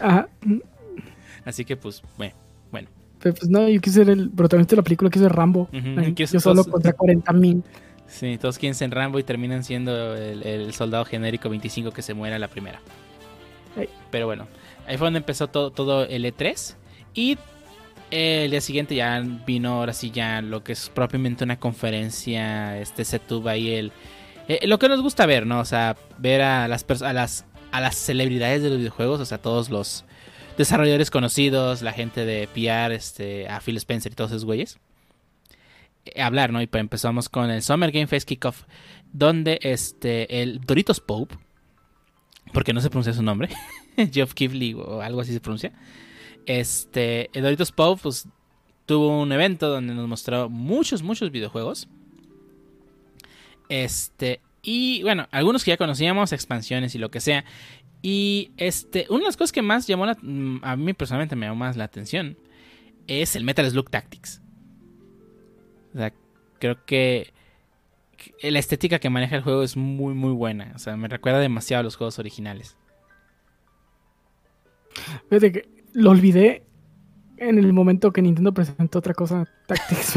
Ajá. 0.00 0.28
Así 1.44 1.64
que, 1.64 1.76
pues, 1.76 2.02
bueno. 2.16 2.34
bueno. 2.70 2.88
Pero 3.20 3.34
pues 3.34 3.50
no, 3.50 3.68
yo 3.68 3.80
quise 3.80 3.96
ser 4.04 4.10
el 4.10 4.30
protagonista 4.30 4.74
de 4.74 4.76
la 4.78 4.84
película, 4.84 5.10
quise 5.10 5.24
ser 5.24 5.32
Rambo. 5.32 5.68
Ay, 5.72 6.14
yo 6.14 6.40
solo 6.40 6.64
contra 6.64 6.92
40 6.92 7.32
mil. 7.34 7.62
Sí, 8.06 8.38
todos 8.38 8.58
quieren 8.58 8.74
ser 8.74 8.90
Rambo 8.90 9.18
y 9.18 9.22
terminan 9.22 9.62
siendo 9.62 10.16
el, 10.16 10.42
el 10.42 10.72
soldado 10.72 11.04
genérico 11.04 11.48
25 11.48 11.92
que 11.92 12.02
se 12.02 12.14
muere 12.14 12.34
a 12.34 12.38
la 12.38 12.48
primera. 12.48 12.80
Pero 14.10 14.26
bueno, 14.26 14.48
ahí 14.86 14.96
fue 14.96 15.06
donde 15.06 15.18
empezó 15.18 15.48
todo, 15.48 15.70
todo 15.70 16.04
el 16.04 16.24
E3. 16.24 16.74
Y 17.14 17.38
eh, 18.10 18.44
el 18.44 18.50
día 18.50 18.60
siguiente 18.60 18.94
ya 18.94 19.22
vino 19.46 19.74
ahora 19.74 19.92
sí 19.92 20.10
ya 20.10 20.42
lo 20.42 20.64
que 20.64 20.72
es 20.72 20.88
propiamente 20.88 21.44
una 21.44 21.58
conferencia. 21.58 22.78
Este 22.78 23.04
se 23.04 23.18
tuvo 23.18 23.48
ahí 23.48 23.70
el... 23.70 23.92
eh, 24.48 24.66
lo 24.66 24.78
que 24.78 24.88
nos 24.88 25.00
gusta 25.02 25.26
ver, 25.26 25.46
¿no? 25.46 25.60
O 25.60 25.64
sea, 25.64 25.96
ver 26.18 26.42
a 26.42 26.66
las, 26.66 26.84
a 27.02 27.12
las, 27.12 27.44
a 27.72 27.80
las 27.80 27.96
celebridades 27.96 28.62
de 28.62 28.70
los 28.70 28.78
videojuegos, 28.78 29.20
o 29.20 29.24
sea, 29.24 29.38
todos 29.38 29.70
los 29.70 30.04
desarrolladores 30.56 31.10
conocidos, 31.10 31.82
la 31.82 31.92
gente 31.92 32.24
de 32.24 32.48
PR, 32.48 32.92
este, 32.92 33.48
a 33.48 33.60
Phil 33.60 33.76
Spencer 33.76 34.12
y 34.12 34.14
todos 34.14 34.30
esos 34.30 34.44
güeyes 34.44 34.78
eh, 36.04 36.22
hablar, 36.22 36.52
¿no? 36.52 36.62
Y 36.62 36.66
pues 36.66 36.80
empezamos 36.80 37.28
con 37.28 37.50
el 37.50 37.62
Summer 37.62 37.90
Game 37.92 38.06
Fest 38.06 38.28
Kickoff, 38.28 38.64
donde 39.12 39.58
este, 39.62 40.42
el 40.42 40.60
Doritos 40.60 41.00
Pope, 41.00 41.36
porque 42.52 42.72
no 42.72 42.80
se 42.80 42.90
pronuncia 42.90 43.12
su 43.12 43.22
nombre, 43.22 43.48
Geoff 44.12 44.34
Keighley 44.34 44.74
o 44.74 45.00
algo 45.00 45.20
así 45.20 45.32
se 45.32 45.40
pronuncia, 45.40 45.72
este, 46.46 47.30
el 47.32 47.42
Doritos 47.42 47.72
Pope, 47.72 48.02
pues 48.02 48.28
tuvo 48.86 49.20
un 49.20 49.30
evento 49.32 49.68
donde 49.68 49.94
nos 49.94 50.08
mostró 50.08 50.48
muchos, 50.48 51.02
muchos 51.02 51.30
videojuegos. 51.30 51.88
Este, 53.68 54.40
y 54.62 55.02
bueno, 55.02 55.26
algunos 55.30 55.64
que 55.64 55.70
ya 55.70 55.76
conocíamos, 55.76 56.32
expansiones 56.32 56.94
y 56.94 56.98
lo 56.98 57.10
que 57.10 57.20
sea. 57.20 57.44
Y 58.02 58.52
este, 58.56 59.06
una 59.10 59.20
de 59.20 59.24
las 59.26 59.36
cosas 59.36 59.52
que 59.52 59.62
más 59.62 59.86
llamó 59.86 60.06
la, 60.06 60.16
mm, 60.20 60.60
a 60.62 60.76
mí 60.76 60.92
personalmente 60.94 61.36
me 61.36 61.46
llamó 61.46 61.58
más 61.58 61.76
la 61.76 61.84
atención 61.84 62.36
es 63.06 63.36
el 63.36 63.44
Metal 63.44 63.68
Slug 63.68 63.90
Tactics. 63.90 64.40
O 65.94 65.98
sea, 65.98 66.12
creo 66.58 66.84
que 66.84 67.32
la 68.42 68.58
estética 68.58 68.98
que 68.98 69.10
maneja 69.10 69.36
el 69.36 69.42
juego 69.42 69.62
es 69.62 69.76
muy, 69.76 70.14
muy 70.14 70.32
buena. 70.32 70.72
O 70.74 70.78
sea, 70.78 70.96
me 70.96 71.08
recuerda 71.08 71.40
demasiado 71.40 71.80
a 71.80 71.84
los 71.84 71.96
juegos 71.96 72.18
originales. 72.18 72.76
Fíjate 75.28 75.52
que 75.52 75.68
lo 75.92 76.10
olvidé 76.10 76.64
en 77.38 77.58
el 77.58 77.72
momento 77.72 78.12
que 78.12 78.22
Nintendo 78.22 78.52
presentó 78.52 78.98
otra 78.98 79.14
cosa, 79.14 79.48
Tactics. 79.66 80.14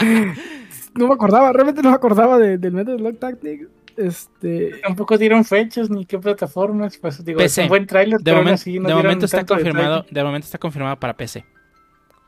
no 0.96 1.08
me 1.08 1.14
acordaba, 1.14 1.52
realmente 1.52 1.82
no 1.82 1.90
me 1.90 1.94
acordaba 1.96 2.38
de- 2.38 2.58
del 2.58 2.72
Metal 2.72 2.96
Slug 2.98 3.18
Tactics. 3.18 3.68
Este. 3.96 4.72
Tampoco 4.82 5.16
dieron 5.16 5.44
fechas 5.44 5.88
ni 5.88 6.04
qué 6.04 6.18
plataformas. 6.18 6.98
Pues 6.98 7.24
digo, 7.24 7.38
PC. 7.38 7.62
es 7.62 7.64
un 7.64 7.68
buen 7.70 7.86
tráiler, 7.86 8.18
De, 8.18 8.24
pero 8.24 8.36
momento, 8.38 8.54
así 8.54 8.74
no 8.78 8.82
de 8.82 8.86
dieron 8.88 9.02
momento 9.04 9.24
está 9.24 9.44
confirmado, 9.46 9.96
detalle. 9.96 10.14
de 10.14 10.24
momento 10.24 10.44
está 10.44 10.58
confirmado 10.58 10.96
para 11.00 11.16
PC. 11.16 11.44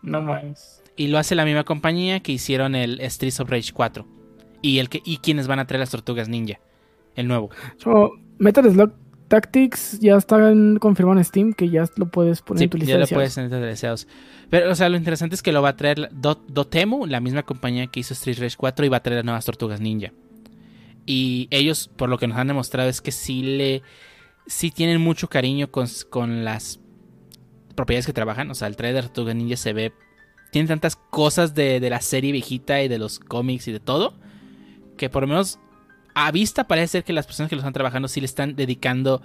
No 0.02 0.22
más. 0.22 0.82
Y 0.96 1.08
lo 1.08 1.18
hace 1.18 1.34
la 1.34 1.44
misma 1.44 1.64
compañía 1.64 2.20
que 2.20 2.32
hicieron 2.32 2.75
el 2.75 3.00
Streets 3.10 3.40
of 3.40 3.50
Rage 3.50 3.72
4. 3.72 4.06
Y 4.62 4.78
el 4.78 4.88
que 4.88 5.00
y 5.04 5.18
quienes 5.18 5.46
van 5.46 5.58
a 5.58 5.66
traer 5.66 5.80
las 5.80 5.90
tortugas 5.90 6.28
ninja. 6.28 6.58
El 7.14 7.28
nuevo. 7.28 7.50
So, 7.76 8.12
Metal 8.38 8.64
Slug 8.72 8.92
Tactics 9.28 10.00
ya 10.00 10.16
está 10.16 10.50
en- 10.50 10.78
confirmado 10.78 11.18
en 11.18 11.25
Steam 11.25 11.52
que 11.52 11.68
ya 11.68 11.85
lo 11.97 12.06
puedes 12.06 12.40
poner 12.42 12.58
Sí, 12.58 12.64
en 12.64 12.70
tu 12.70 12.78
lista 12.78 12.92
ya 12.92 12.99
de 12.99 13.00
lo 13.02 13.08
puedes 13.08 13.35
tener 13.35 13.50
de 13.50 13.61
deseados. 13.61 14.08
Pero, 14.50 14.70
o 14.73 14.75
sea, 14.75 14.88
lo 14.88 14.97
interesante 14.97 15.35
es 15.35 15.42
que 15.42 15.52
lo 15.52 15.61
va 15.62 15.70
a 15.70 15.76
traer 15.76 15.99
la- 15.99 16.08
Do- 16.12 16.42
Dotemu, 16.49 17.06
la 17.06 17.20
misma 17.20 17.42
compañía 17.42 17.87
que 17.88 18.00
hizo 18.00 18.14
Street 18.14 18.38
Rage 18.40 18.56
4, 18.56 18.87
y 18.87 18.88
va 18.88 18.97
a 18.99 19.02
traer 19.02 19.18
las 19.18 19.25
nuevas 19.25 19.44
tortugas 19.44 19.80
ninja. 19.80 20.12
Y 21.06 21.49
ellos, 21.50 21.88
por 21.97 22.08
lo 22.08 22.18
que 22.18 22.26
nos 22.26 22.37
han 22.38 22.49
demostrado, 22.49 22.88
es 22.88 23.00
que 23.00 23.12
sí 23.12 23.42
le. 23.42 23.82
Sí 24.47 24.70
tienen 24.70 25.00
mucho 25.00 25.28
cariño 25.28 25.70
con, 25.70 25.87
con 26.11 26.44
las 26.44 26.80
propiedades 27.75 28.06
que 28.06 28.12
trabajan. 28.12 28.50
O 28.50 28.54
sea, 28.54 28.68
el 28.68 28.76
trailer 28.76 29.02
de 29.04 29.08
Tortugas 29.08 29.37
Ninja 29.37 29.56
se 29.56 29.73
ve. 29.73 29.92
Tiene 30.52 30.68
tantas 30.68 30.97
cosas 30.97 31.54
de, 31.54 31.80
de 31.80 31.90
la 31.90 32.00
serie 32.00 32.32
viejita 32.32 32.82
y 32.82 32.88
de 32.88 32.99
los 32.99 33.18
cómics 33.20 33.68
y 33.68 33.73
de 33.73 33.80
todo. 33.80 34.14
Que 34.97 35.11
por 35.11 35.23
lo 35.23 35.28
menos 35.28 35.58
a 36.26 36.30
vista 36.32 36.64
parece 36.64 36.88
ser 36.88 37.04
que 37.04 37.12
las 37.12 37.26
personas 37.26 37.48
que 37.50 37.56
lo 37.56 37.60
están 37.60 37.72
trabajando 37.72 38.08
sí 38.08 38.20
le 38.20 38.26
están 38.26 38.56
dedicando 38.56 39.22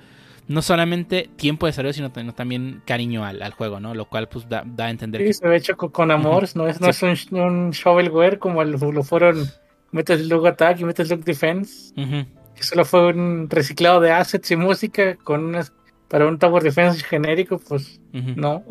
no 0.48 0.62
solamente 0.62 1.30
tiempo 1.38 1.66
de 1.66 1.72
desarrollo, 1.72 1.94
sino 1.94 2.12
tam- 2.12 2.34
también 2.36 2.82
cariño 2.86 3.24
al, 3.24 3.42
al 3.42 3.54
juego, 3.54 3.80
¿no? 3.80 3.94
Lo 3.96 4.06
cual 4.06 4.28
pues 4.28 4.48
da, 4.50 4.64
da 4.66 4.86
a 4.86 4.90
entender 4.90 5.22
Sí, 5.22 5.28
que... 5.28 5.34
se 5.34 5.48
ve 5.48 5.56
hecho 5.58 5.78
co- 5.78 5.92
con 5.92 6.12
amor, 6.12 6.48
no 6.56 6.68
es, 6.68 6.82
no 6.82 6.90
es 6.90 7.02
un, 7.02 7.16
un 7.40 7.72
shovelware 7.72 8.40
como 8.40 8.64
lo, 8.64 8.92
lo 8.92 9.04
fueron 9.04 9.48
Metal 9.92 10.20
Slug 10.20 10.46
Attack 10.48 10.82
y 10.82 10.84
Metal 10.84 11.06
Slug 11.06 11.24
Defense, 11.24 11.94
Ujú, 11.96 12.26
que 12.56 12.64
solo 12.64 12.84
fue 12.84 13.08
un 13.14 13.48
reciclado 13.50 14.02
de 14.02 14.12
assets 14.12 14.52
y 14.52 14.56
música 14.58 15.16
con 15.16 15.46
unas 15.46 15.72
para 16.10 16.28
un 16.28 16.38
Tower 16.38 16.62
Defense 16.62 17.04
genérico, 17.04 17.58
pues 17.58 18.00
ujú. 18.14 18.34
no. 18.36 18.64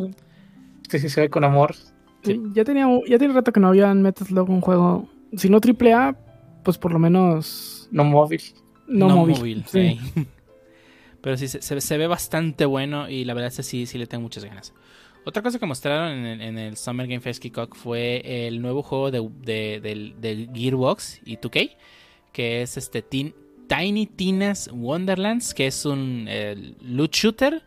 Este 0.82 0.98
sí 0.98 1.08
se 1.08 1.22
ve 1.22 1.30
con 1.30 1.42
amor. 1.44 1.74
Sí, 2.22 2.40
ya 2.52 2.64
tenía 2.64 2.86
ya 3.08 3.18
tiene 3.18 3.34
rato 3.34 3.50
que 3.52 3.58
no 3.60 3.68
había 3.68 3.90
en 3.90 4.02
Metal 4.02 4.26
Slug 4.26 4.48
un 4.50 4.60
juego, 4.60 5.08
si 5.36 5.48
no 5.48 5.60
triple 5.60 5.92
A, 5.94 6.14
pues 6.62 6.76
por 6.78 6.92
lo 6.92 6.98
menos 7.00 7.81
No 7.92 8.04
móvil. 8.04 8.42
no, 8.88 9.08
móvil. 9.26 9.64
Sí. 9.68 9.99
sí. 10.14 10.26
Pero 11.20 11.37
sí, 11.37 11.46
se, 11.46 11.62
se- 11.80 11.99
ve 11.99 12.06
bastante 12.08 12.64
bueno 12.66 13.08
y 13.08 13.25
la 13.25 13.34
verdad 13.34 13.49
es 13.49 13.56
que 13.58 13.62
sí, 13.62 13.87
sí 13.87 13.96
le 13.99 14.06
tengo 14.08 14.22
muchas 14.22 14.44
ganas. 14.44 14.75
Otra 15.25 15.40
cosa 15.40 15.61
que 15.61 15.66
mostraron 15.66 16.11
en 16.18 16.26
el, 16.26 16.40
en 16.40 16.58
el 16.58 16.76
Summer 16.76 17.06
Game 17.06 17.20
Fest 17.20 17.40
Kickoff 17.40 17.68
fue 17.75 18.46
el 18.49 18.61
nuevo 18.61 18.82
juego 18.82 19.12
de, 19.12 19.28
de- 19.42 19.80
del, 19.80 20.16
del 20.20 20.50
Gearbox 20.52 21.20
y 21.25 21.37
2K, 21.37 21.76
que 22.32 22.62
es 22.62 22.76
este 22.76 23.02
Tin- 23.08 23.34
Tiny 23.68 24.06
Tina's 24.06 24.68
Wonderlands, 24.72 25.54
que 25.54 25.68
es 25.68 25.84
un 25.84 26.26
eh, 26.28 26.75
loot 26.80 27.12
shooter, 27.12 27.62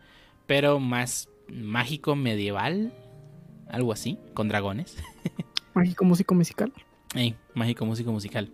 pero 0.46 0.78
más 0.78 1.30
mágico 1.48 2.14
medieval, 2.14 2.92
algo 3.70 3.92
así, 3.92 4.18
con 4.34 4.48
dragones. 4.48 4.96
Mágico 5.74 6.04
músico 6.04 6.34
musical. 6.34 6.72
Ey, 7.14 7.34
mágico 7.54 7.84
músico 7.86 8.12
musical. 8.12 8.50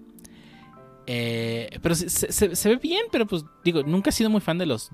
Eh, 1.06 1.78
pero 1.82 1.94
se, 1.96 2.08
se- 2.54 2.68
ve 2.68 2.76
bien, 2.76 3.06
pero 3.10 3.26
pues 3.26 3.44
digo, 3.64 3.82
nunca 3.82 4.10
he 4.10 4.12
sido 4.12 4.30
muy 4.30 4.40
fan 4.40 4.58
de 4.58 4.66
los 4.66 4.90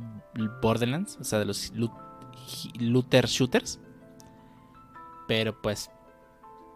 Borderlands, 0.63 1.19
o 1.21 1.25
sea, 1.25 1.39
de 1.39 1.45
los 1.45 1.73
loot- 1.75 1.93
looter 2.81 3.27
shooters. 3.27 3.79
Pero 5.27 5.61
pues, 5.61 5.91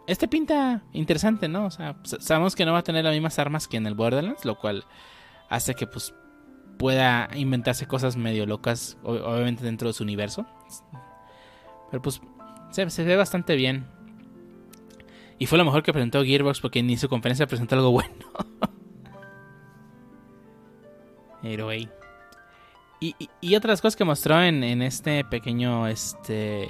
este 0.06 0.28
pinta 0.28 0.82
interesante, 0.92 1.48
¿no? 1.48 1.64
O 1.66 1.70
sea, 1.70 1.96
sa- 2.04 2.20
sabemos 2.20 2.54
que 2.54 2.66
no 2.66 2.72
va 2.72 2.80
a 2.80 2.84
tener 2.84 3.04
las 3.04 3.14
mismas 3.14 3.38
armas 3.38 3.68
que 3.68 3.78
en 3.78 3.86
el 3.86 3.94
Borderlands, 3.94 4.44
lo 4.44 4.58
cual 4.58 4.84
hace 5.48 5.74
que 5.74 5.86
pues 5.86 6.14
pueda 6.78 7.28
inventarse 7.34 7.86
cosas 7.86 8.16
medio 8.16 8.44
locas, 8.44 8.98
obviamente 9.02 9.64
dentro 9.64 9.88
de 9.88 9.94
su 9.94 10.02
universo. 10.02 10.44
Pero 11.90 12.02
pues, 12.02 12.20
se, 12.70 12.88
se 12.90 13.04
ve 13.04 13.16
bastante 13.16 13.56
bien. 13.56 13.86
Y 15.38 15.46
fue 15.46 15.58
lo 15.58 15.64
mejor 15.64 15.82
que 15.82 15.92
presentó 15.92 16.22
Gearbox 16.22 16.60
porque 16.60 16.82
ni 16.82 16.96
su 16.96 17.08
conferencia 17.08 17.46
presentó 17.46 17.74
algo 17.76 17.90
bueno. 17.92 18.14
Pero 21.42 21.70
hey. 21.70 21.88
Y, 23.00 23.14
y- 23.18 23.30
y 23.40 23.56
otras 23.56 23.80
cosas 23.80 23.96
que 23.96 24.04
mostró 24.04 24.40
en, 24.42 24.62
en 24.62 24.80
este 24.82 25.24
pequeño 25.24 25.88
este 25.88 26.68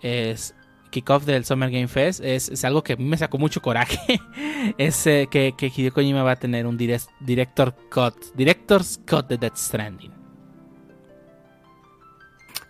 es 0.00 0.54
kickoff 0.90 1.24
del 1.24 1.44
Summer 1.44 1.70
Game 1.70 1.88
Fest 1.88 2.20
es, 2.22 2.48
es 2.48 2.64
algo 2.64 2.82
que 2.82 2.94
a 2.94 2.96
mí 2.96 3.04
me 3.04 3.16
sacó 3.16 3.36
mucho 3.38 3.60
coraje. 3.60 4.20
es 4.78 5.06
eh, 5.06 5.28
que, 5.30 5.54
que 5.56 5.66
Hideo 5.74 5.92
Kojima 5.92 6.22
va 6.22 6.32
a 6.32 6.36
tener 6.36 6.66
un 6.66 6.78
direct- 6.78 7.10
director 7.20 7.74
cut, 7.92 8.14
director's 8.34 9.00
cut 9.08 9.26
de 9.28 9.38
Death 9.38 9.56
Stranding. 9.56 10.12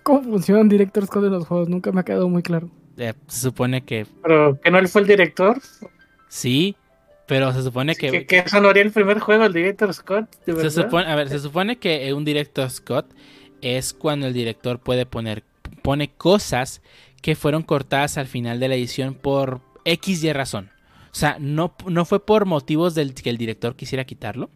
¿Cómo 0.02 0.22
funciona 0.22 0.60
un 0.62 0.68
director 0.68 1.06
Scott 1.06 1.22
de 1.24 1.30
los 1.30 1.46
juegos? 1.46 1.68
Nunca 1.68 1.92
me 1.92 2.00
ha 2.00 2.04
quedado 2.04 2.28
muy 2.28 2.42
claro. 2.42 2.70
Eh, 2.96 3.14
se 3.26 3.40
supone 3.40 3.82
que 3.84 4.06
Pero 4.22 4.58
que 4.60 4.70
no 4.70 4.78
él 4.78 4.88
fue 4.88 5.02
el 5.02 5.06
director. 5.06 5.60
sí, 6.28 6.76
pero 7.30 7.52
se 7.54 7.62
supone 7.62 7.94
que, 7.94 8.10
Que, 8.10 8.26
que 8.26 8.38
eso 8.40 8.60
no 8.60 8.68
haría 8.68 8.82
el 8.82 8.90
primer 8.92 9.20
juego, 9.20 9.44
el 9.44 9.52
director 9.54 9.94
Scott, 9.94 10.28
de. 10.44 10.60
Se 10.60 10.70
supone, 10.82 11.06
a 11.10 11.14
ver, 11.14 11.28
se 11.30 11.38
supone 11.38 11.78
que 11.78 12.12
un 12.12 12.25
director 12.25 12.68
Scott 12.68 13.06
es 13.62 13.94
cuando 13.94 14.26
el 14.26 14.32
director 14.34 14.80
puede 14.80 15.06
poner 15.06 15.44
pone 15.82 16.10
cosas 16.10 16.82
que 17.22 17.37
fueron 17.37 17.62
cortadas 17.62 18.18
al 18.18 18.26
final 18.26 18.58
de 18.60 18.68
la 18.68 18.75
edición 18.75 19.14
por 19.14 19.60
X 19.84 20.25
y 20.25 20.32
razón. 20.32 20.70
O 21.12 21.14
sea, 21.14 21.37
no, 21.40 21.75
no 21.87 22.04
fue 22.04 22.25
por 22.26 22.44
motivos 22.46 22.94
del 22.94 23.14
que 23.14 23.30
el 23.30 23.38
director 23.38 23.76
quisiera 23.76 24.04
quitarlo, 24.04 24.50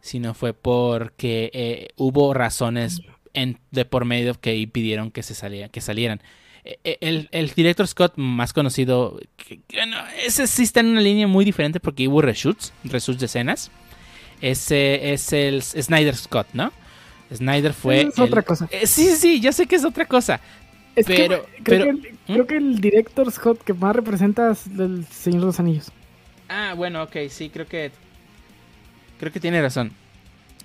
sino 0.00 0.34
fue 0.34 0.52
porque 0.54 1.50
eh, 1.54 1.88
hubo 1.96 2.34
razones 2.34 3.02
en- 3.34 3.58
de 3.70 3.84
por 3.84 4.04
medio 4.04 4.34
que 4.40 4.56
impidieron 4.56 5.10
que 5.10 5.22
se 5.22 5.34
saliera, 5.34 5.68
que 5.68 5.80
salieran. 5.80 6.20
Eh, 6.64 6.98
El, 7.00 7.28
el 7.32 7.50
director 7.50 7.86
Scott 7.88 8.12
más 8.16 8.52
conocido, 8.52 9.18
que- 9.36 9.60
ese 10.24 10.46
sí 10.46 10.62
está 10.62 10.80
en 10.80 10.86
una 10.86 11.00
línea 11.00 11.26
muy 11.26 11.44
diferente 11.44 11.80
porque 11.80 12.06
hubo 12.06 12.22
reshoots, 12.22 12.72
reshoots 12.84 13.18
de 13.20 13.26
escenas. 13.26 13.70
Ese 14.40 15.12
es 15.12 15.32
el 15.32 15.62
Snyder 15.62 16.16
Scott, 16.16 16.48
¿no? 16.52 16.72
Snyder 17.34 17.72
fue. 17.72 18.02
es 18.02 18.18
el- 18.18 18.24
otra 18.24 18.42
cosa. 18.42 18.68
Eh, 18.70 18.86
sí, 18.86 19.06
sí, 19.10 19.16
sí, 19.16 19.40
yo 19.40 19.52
sé 19.52 19.66
que 19.66 19.76
es 19.76 19.84
otra 19.84 20.06
cosa. 20.06 20.40
Es 20.94 21.06
que 21.06 21.14
Pero- 21.16 21.46
creo, 21.62 21.84
que 21.84 21.90
el, 21.90 22.18
creo 22.26 22.46
que 22.46 22.56
el 22.58 22.80
director 22.80 23.30
Scott 23.32 23.62
que 23.64 23.72
más 23.72 23.96
representa 23.96 24.50
es 24.52 24.66
el 24.66 25.06
Señor 25.06 25.40
de 25.40 25.46
los 25.46 25.58
Anillos. 25.60 25.90
Ah, 26.48 26.74
bueno, 26.76 27.02
ok, 27.04 27.16
sí, 27.30 27.48
creo 27.50 27.66
que. 27.66 27.90
Creo 29.18 29.32
que 29.32 29.40
tiene 29.40 29.62
razón. 29.62 29.92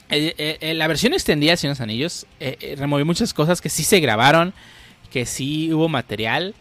Eh, 0.10 0.34
eh, 0.38 0.58
eh, 0.62 0.74
la 0.74 0.88
versión 0.88 1.14
extendida 1.14 1.52
de 1.52 1.58
Señor 1.58 1.76
de 1.76 1.80
los 1.80 1.82
Anillos 1.82 2.26
removió 2.78 3.06
muchas 3.06 3.34
cosas 3.34 3.62
que 3.62 3.70
sí 3.70 3.84
se 3.84 4.00
grabaron, 4.00 4.54
que 5.12 5.26
sí 5.26 5.74
hubo 5.74 5.90
material. 5.90 6.54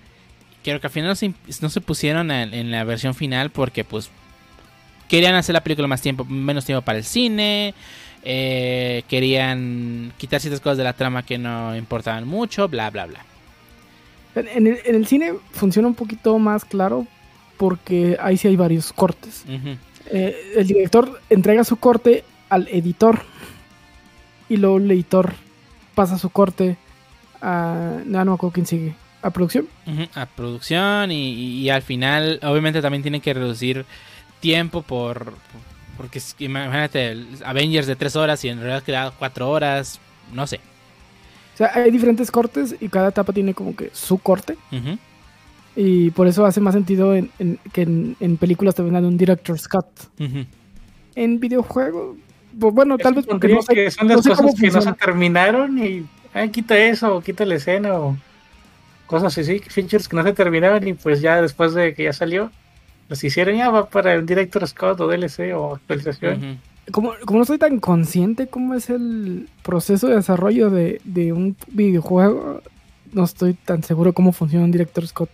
Creo 0.65 0.81
que 0.81 0.87
al 0.89 0.93
final 0.93 1.11
no 1.11 1.15
se, 1.15 1.33
no 1.61 1.69
se 1.69 1.81
pusieron 1.81 2.31
en, 2.31 2.53
en 2.53 2.71
la 2.71 2.85
versión 2.85 3.15
final 3.15 3.51
porque, 3.51 3.85
pues, 3.85 4.11
querían 5.09 5.35
hacer 5.35 5.53
la 5.53 5.63
película 5.63 5.87
más 5.87 6.03
tiempo, 6.03 6.25
menos 6.25 6.65
tiempo 6.65 6.83
para 6.83 6.99
el 6.99 7.05
cine. 7.05 7.75
eh, 8.29 9.05
querían 9.09 10.13
quitar 10.19 10.41
ciertas 10.41 10.61
cosas 10.61 10.79
de 10.79 10.83
la 10.85 10.95
trama 10.95 11.25
que 11.25 11.39
no 11.39 11.77
importaban 11.77 12.27
mucho, 12.27 12.67
bla, 12.69 12.91
bla, 12.91 13.07
bla. 13.07 13.25
En, 14.35 14.67
el, 14.67 14.81
en 14.85 14.97
el 14.97 15.07
cine 15.07 15.33
funciona 15.53 15.87
un 15.87 15.95
poquito 15.95 16.37
más 16.41 16.65
claro 16.65 17.07
porque 17.57 18.19
ahí 18.21 18.37
sí 18.37 18.49
hay 18.49 18.57
varios 18.57 18.93
cortes. 18.93 19.45
Eh, 20.11 20.55
el 20.57 20.67
director 20.67 21.21
entrega 21.31 21.63
su 21.63 21.77
corte 21.77 22.25
al 22.49 22.67
editor 22.69 23.23
y 24.49 24.57
luego 24.57 24.79
el 24.79 24.91
editor 24.91 25.35
pasa 25.95 26.19
su 26.19 26.29
corte 26.31 26.77
a... 27.43 27.99
No, 28.05 28.19
no 28.25 28.33
me 28.33 28.35
acuerdo 28.35 28.53
quién 28.55 28.67
sigue. 28.67 28.95
¿A 29.23 29.31
producción? 29.31 29.67
A 30.15 30.27
producción 30.27 31.11
y, 31.11 31.33
y- 31.33 31.59
y 31.63 31.71
al 31.71 31.83
final 31.83 32.39
obviamente 32.43 32.81
también 32.83 33.03
tienen 33.03 33.21
que 33.21 33.35
reducir 33.35 33.85
tiempo 34.41 34.83
por 34.83 35.33
porque 35.97 36.21
imagínate 36.39 37.17
Avengers 37.45 37.87
de 37.87 37.97
3 37.97 38.15
horas 38.17 38.45
y 38.45 38.49
en 38.51 38.59
realidad 38.61 38.83
queda 38.83 39.13
4 39.19 39.51
horas 39.51 39.99
no 40.35 40.47
sé 40.47 40.61
O 41.55 41.57
sea, 41.57 41.71
hay 41.75 41.91
diferentes 41.91 42.31
cortes 42.31 42.77
y 42.79 42.89
cada 42.89 43.09
etapa 43.09 43.33
tiene 43.33 43.55
como 43.55 43.75
que 43.75 43.91
su 43.95 44.19
corte. 44.19 44.57
Y 45.75 46.11
por 46.13 46.27
eso 46.27 46.45
hace 46.47 46.61
más 46.61 46.75
sentido 46.75 47.15
en, 47.17 47.31
en- 47.39 47.59
que 47.73 47.83
en, 47.83 48.17
en 48.21 48.37
películas 48.37 48.75
te 48.75 48.83
vendan 48.83 49.05
un 49.07 49.17
director's 49.17 49.67
cut. 49.67 49.87
En 51.15 51.41
videojuegos, 51.41 52.17
pues 52.61 52.75
bueno, 52.75 52.97
tal 52.99 53.15
vez 53.15 53.25
porque 53.27 53.49
pondría 53.49 53.57
no 53.57 53.63
sé, 53.63 53.75
que 53.75 53.91
son 53.91 54.07
no 54.07 54.15
las 54.17 54.23
sé 54.25 54.31
cosas 54.31 54.55
que 54.61 54.71
no 54.71 54.81
se 54.83 54.93
terminaron 54.93 55.79
y 55.79 56.07
ah, 56.37 56.49
quita 56.49 56.79
eso 56.79 57.17
o 57.17 57.21
quita 57.21 57.45
la 57.45 57.57
escena 57.57 57.95
o 57.95 58.17
cosas 59.07 59.39
así, 59.39 59.61
features 59.61 60.09
que 60.09 60.17
no 60.17 60.23
se 60.23 60.33
terminaron 60.33 60.87
y 60.87 60.95
pues 60.95 61.21
ya 61.21 61.41
después 61.41 61.75
de 61.75 61.95
que 61.95 62.05
ya 62.05 62.13
salió, 62.13 62.51
los 63.09 63.23
hicieron 63.23 63.57
ya 63.57 63.71
va 63.71 63.89
para 63.89 64.15
el 64.15 64.27
Director 64.27 64.67
Scott 64.67 65.01
o 65.01 65.09
DLC 65.09 65.55
o 65.55 65.77
actualización. 65.77 66.59
Como, 66.91 67.15
como 67.25 67.41
no 67.41 67.45
soy 67.45 67.59
tan 67.59 67.81
consciente 67.81 68.47
cómo 68.47 68.75
es 68.75 68.91
el 68.91 69.49
proceso 69.63 70.09
de 70.09 70.17
desarrollo 70.17 70.71
de, 70.71 71.01
de 71.05 71.33
un 71.33 71.57
videojuego, 71.69 72.63
no 73.13 73.25
estoy 73.25 73.55
tan 73.55 73.83
seguro 73.83 74.13
cómo 74.13 74.33
funciona 74.33 74.65
un 74.65 74.73
director's 74.73 75.13
cut 75.13 75.31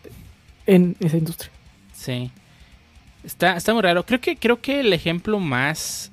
en 0.66 0.96
esa 1.00 1.16
industria. 1.16 1.50
sí 1.92 2.30
está 3.24 3.56
está 3.56 3.72
muy 3.72 3.82
raro 3.82 4.04
creo 4.06 4.20
que 4.20 4.36
creo 4.36 4.60
que 4.60 4.80
el 4.80 4.92
ejemplo 4.92 5.40
más 5.40 6.11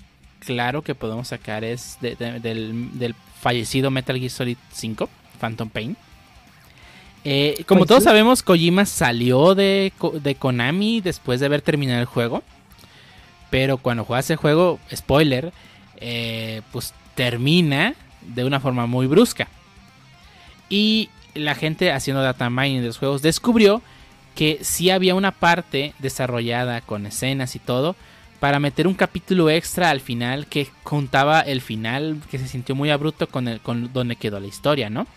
claro 0.49 0.81
que 0.81 0.95
podemos 0.95 1.27
sacar 1.27 1.63
es 1.63 1.97
de- 2.01 2.15
de- 2.15 2.39
del, 2.39 2.97
del 2.97 3.13
fallecido 3.39 3.91
Metal 3.91 4.17
Gear 4.17 4.31
Solid 4.31 4.57
5, 4.73 5.07
Phantom 5.39 5.69
Pain. 5.69 5.95
Eh, 7.23 7.63
como 7.67 7.85
todos 7.85 8.03
sabemos, 8.03 8.41
Kojima 8.41 8.85
salió 8.87 9.53
de 9.53 9.91
Konami 10.39 11.01
después 11.01 11.39
de 11.39 11.45
haber 11.45 11.61
terminado 11.61 11.99
el 11.99 12.05
juego. 12.07 12.41
Pero 13.51 13.77
cuando 13.77 14.05
juegas 14.05 14.27
el 14.31 14.37
juego, 14.37 14.79
spoiler, 14.91 15.53
eh, 15.97 16.61
pues 16.71 16.93
termina 17.13 17.93
de 18.21 18.43
una 18.45 18.59
forma 18.59 18.87
muy 18.87 19.05
brusca. 19.05 19.47
Y 20.67 21.09
la 21.35 21.53
gente 21.53 21.91
haciendo 21.91 22.23
data 22.23 22.49
mining 22.49 22.81
de 22.81 22.87
los 22.87 22.97
juegos 22.97 23.21
descubrió 23.21 23.83
que 24.35 24.59
sí 24.63 24.89
había 24.89 25.13
una 25.13 25.31
parte 25.31 25.93
desarrollada 25.99 26.81
con 26.81 27.05
escenas 27.05 27.55
y 27.55 27.59
todo 27.59 27.95
para 28.39 28.59
meter 28.59 28.87
un 28.87 28.93
capítulo 28.93 29.49
extra 29.49 29.89
al 29.89 29.99
final 30.01 30.47
que 30.47 30.67
contaba 30.83 31.41
el 31.41 31.61
final 31.61 32.21
que 32.31 32.39
se 32.39 32.47
sintió 32.47 32.73
muy 32.75 32.89
abrupto 32.89 33.27
con, 33.27 33.47
el, 33.47 33.59
con 33.59 33.91
donde 33.91 34.15
quedó 34.15 34.39
la 34.39 34.47
historia, 34.47 34.89
¿no? 34.89 35.07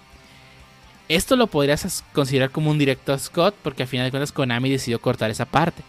Esto 1.08 1.36
lo 1.36 1.46
podrías 1.46 1.84
as- 1.84 2.04
considerar 2.12 2.50
como 2.50 2.70
un 2.70 2.78
directo 2.78 3.12
a 3.12 3.18
Scott 3.18 3.54
porque 3.62 3.82
al 3.82 3.88
final 3.88 4.06
de 4.06 4.10
cuentas 4.10 4.32
Konami 4.32 4.70
decidió 4.70 5.00
cortar 5.00 5.30
esa 5.30 5.44
parte. 5.44 5.82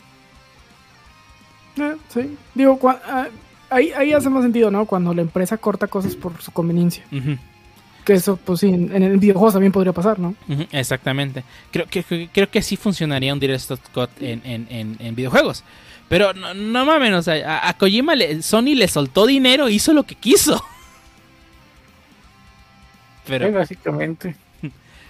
Eh, 1.78 1.96
sí. 2.10 2.38
Digo, 2.54 2.80
cua- 2.80 3.00
ah, 3.06 3.28
ahí, 3.70 3.92
ahí 3.96 4.13
hace 4.13 4.30
más 4.30 4.44
sentido, 4.44 4.70
¿no? 4.70 4.86
Cuando 4.86 5.13
la 5.13 5.22
empresa 5.22 5.58
corta 5.58 5.88
cosas 5.88 6.16
por 6.16 6.40
su 6.42 6.52
conveniencia. 6.52 7.04
Que 8.06 8.13
eso, 8.13 8.36
pues 8.38 8.60
sí, 8.60 8.68
en, 8.68 8.94
en 8.94 9.02
el 9.02 9.18
videojuego 9.18 9.54
también 9.54 9.72
podría 9.72 9.94
pasar, 9.94 10.20
¿no? 10.20 10.36
Exactamente. 10.72 11.44
Creo 11.72 11.86
que, 11.88 12.30
creo 12.34 12.50
que 12.50 12.62
sí 12.62 12.75
funcionaría 12.75 13.34
un 13.34 13.40
Direct 13.40 13.62
Scott 13.62 14.12
en, 14.22 14.42
en, 14.46 14.98
en 15.00 15.16
videojuegos. 15.16 15.63
Pero 16.13 16.34
no, 16.34 16.53
no 16.53 16.86
mames, 16.86 17.12
o 17.13 17.22
sea, 17.24 17.58
a, 17.60 17.70
a 17.70 17.74
Kojima 17.77 18.13
le- 18.13 18.43
Sony 18.43 18.75
le 18.75 18.88
soltó 18.88 19.25
dinero 19.25 19.67
e 19.67 19.74
hizo 19.74 19.93
lo 19.93 20.03
que 20.03 20.13
quiso. 20.13 20.58
Sí, 20.58 20.63
Pero, 23.27 23.51
básicamente. 23.51 24.36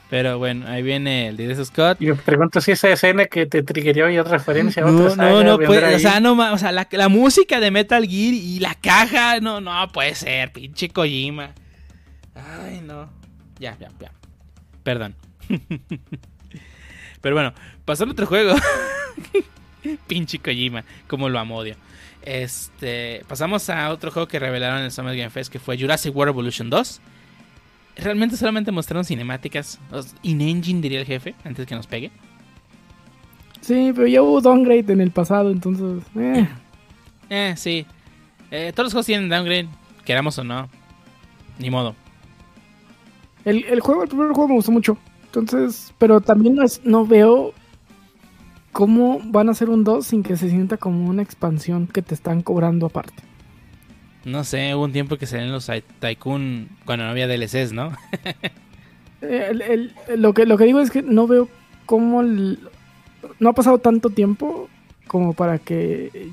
pero 0.10 0.38
bueno, 0.38 0.66
ahí 0.68 0.82
viene 0.84 1.28
el 1.28 1.36
Direct 1.38 1.64
Scott. 1.66 2.02
Y 2.02 2.06
me 2.08 2.16
pregunto 2.16 2.62
si 2.62 2.72
esa 2.72 2.90
escena 2.90 3.26
que 3.26 3.46
te 3.48 3.64
triggerió 3.64 4.10
y 4.10 4.22
referencia 4.22 4.84
a 4.84 4.86
No, 4.92 5.06
otra 5.08 5.16
no, 5.30 5.44
no 5.44 5.58
vendrá 5.58 5.68
puede, 5.68 5.84
o 5.84 5.96
ahí. 5.96 6.00
sea, 6.00 6.20
no 6.20 6.34
o 6.54 6.58
sea, 6.58 6.72
la, 6.72 6.88
la 6.92 7.10
música 7.10 7.60
de 7.60 7.72
Metal 7.72 8.04
Gear 8.08 8.34
y 8.34 8.60
la 8.60 8.76
caja, 8.76 9.40
no, 9.42 9.60
no 9.60 9.88
puede 9.92 10.16
ser, 10.16 10.52
pinche 10.54 10.90
Kojima. 10.90 11.52
Ay, 12.36 12.82
no. 12.82 13.10
Ya, 13.60 13.76
ya, 13.80 13.90
ya. 14.00 14.12
Perdón. 14.84 15.16
Pero 17.22 17.36
bueno, 17.36 17.54
pasó 17.84 18.04
al 18.04 18.12
otro 18.12 18.26
juego. 18.26 18.56
pinche 20.08 20.40
Kojima, 20.40 20.84
como 21.08 21.30
lo 21.30 21.40
amo, 21.40 21.58
odio. 21.58 21.76
Este, 22.22 23.24
pasamos 23.28 23.70
a 23.70 23.90
otro 23.90 24.12
juego 24.12 24.28
que 24.28 24.40
revelaron 24.40 24.80
en 24.80 24.86
el 24.86 24.92
Summer 24.92 25.16
Game 25.16 25.30
Fest 25.30 25.52
que 25.52 25.60
fue 25.60 25.78
Jurassic 25.78 26.16
World 26.16 26.34
Evolution 26.34 26.70
2. 26.70 27.02
Realmente 27.98 28.38
solamente 28.38 28.72
mostraron 28.72 29.06
cinemáticas, 29.06 29.80
in-engine 30.24 30.82
diría 30.82 31.00
el 31.00 31.06
jefe, 31.06 31.36
antes 31.44 31.68
que 31.68 31.76
nos 31.76 31.86
pegue. 31.86 32.12
Sí, 33.62 33.92
pero 33.96 34.08
ya 34.08 34.22
hubo 34.22 34.42
downgrade 34.42 34.92
en 34.92 35.00
el 35.02 35.12
pasado, 35.12 35.52
entonces. 35.52 36.04
eh. 36.18 36.48
Eh, 37.30 37.54
sí. 37.56 37.86
Eh, 38.52 38.72
todos 38.74 38.88
los 38.88 38.94
juegos 38.94 39.06
tienen 39.06 39.30
downgrade, 39.30 39.68
queramos 40.06 40.38
o 40.38 40.44
no. 40.44 40.70
Ni 41.60 41.70
modo. 41.70 41.96
El, 43.46 43.64
el 43.66 43.80
juego, 43.80 44.04
el 44.04 44.10
primer 44.10 44.28
juego 44.30 44.48
me 44.50 44.56
gustó 44.56 44.72
mucho. 44.72 44.98
Entonces, 45.26 45.94
pero 45.98 46.20
también 46.22 46.56
no, 46.56 46.64
es, 46.64 46.82
no 46.84 47.06
veo 47.06 47.54
cómo 48.74 49.22
van 49.24 49.48
a 49.48 49.52
hacer 49.54 49.70
un 49.70 49.86
2 49.86 50.06
sin 50.06 50.22
que 50.24 50.36
se 50.36 50.50
sienta 50.50 50.76
como 50.78 51.08
una 51.10 51.22
expansión 51.22 51.88
que 51.88 52.02
te 52.02 52.14
están 52.14 52.42
cobrando 52.42 52.88
aparte. 52.88 53.24
No 54.26 54.44
sé, 54.44 54.74
hubo 54.76 54.84
un 54.84 54.92
tiempo 54.92 55.18
que 55.18 55.26
salían 55.26 55.52
los 55.52 55.68
Ty- 55.68 55.84
Tycoon 56.00 56.68
cuando 56.86 57.06
no 57.06 57.12
había 57.12 57.28
DLCs, 57.28 57.72
¿no? 57.74 57.92
Eh, 59.22 59.48
el- 59.52 59.62
el- 59.62 59.94
lo, 60.22 60.34
que, 60.34 60.46
lo 60.46 60.58
que 60.58 60.66
digo 60.66 60.80
es 60.82 60.92
que 60.92 61.02
no 61.02 61.28
veo 61.28 61.48
cómo... 61.86 62.22
el- 62.22 62.60
no 63.40 63.50
ha 63.50 63.54
pasado 63.54 63.78
tanto 63.78 64.10
tiempo 64.10 64.68
como 65.08 65.34
para 65.34 65.60
que 65.60 66.30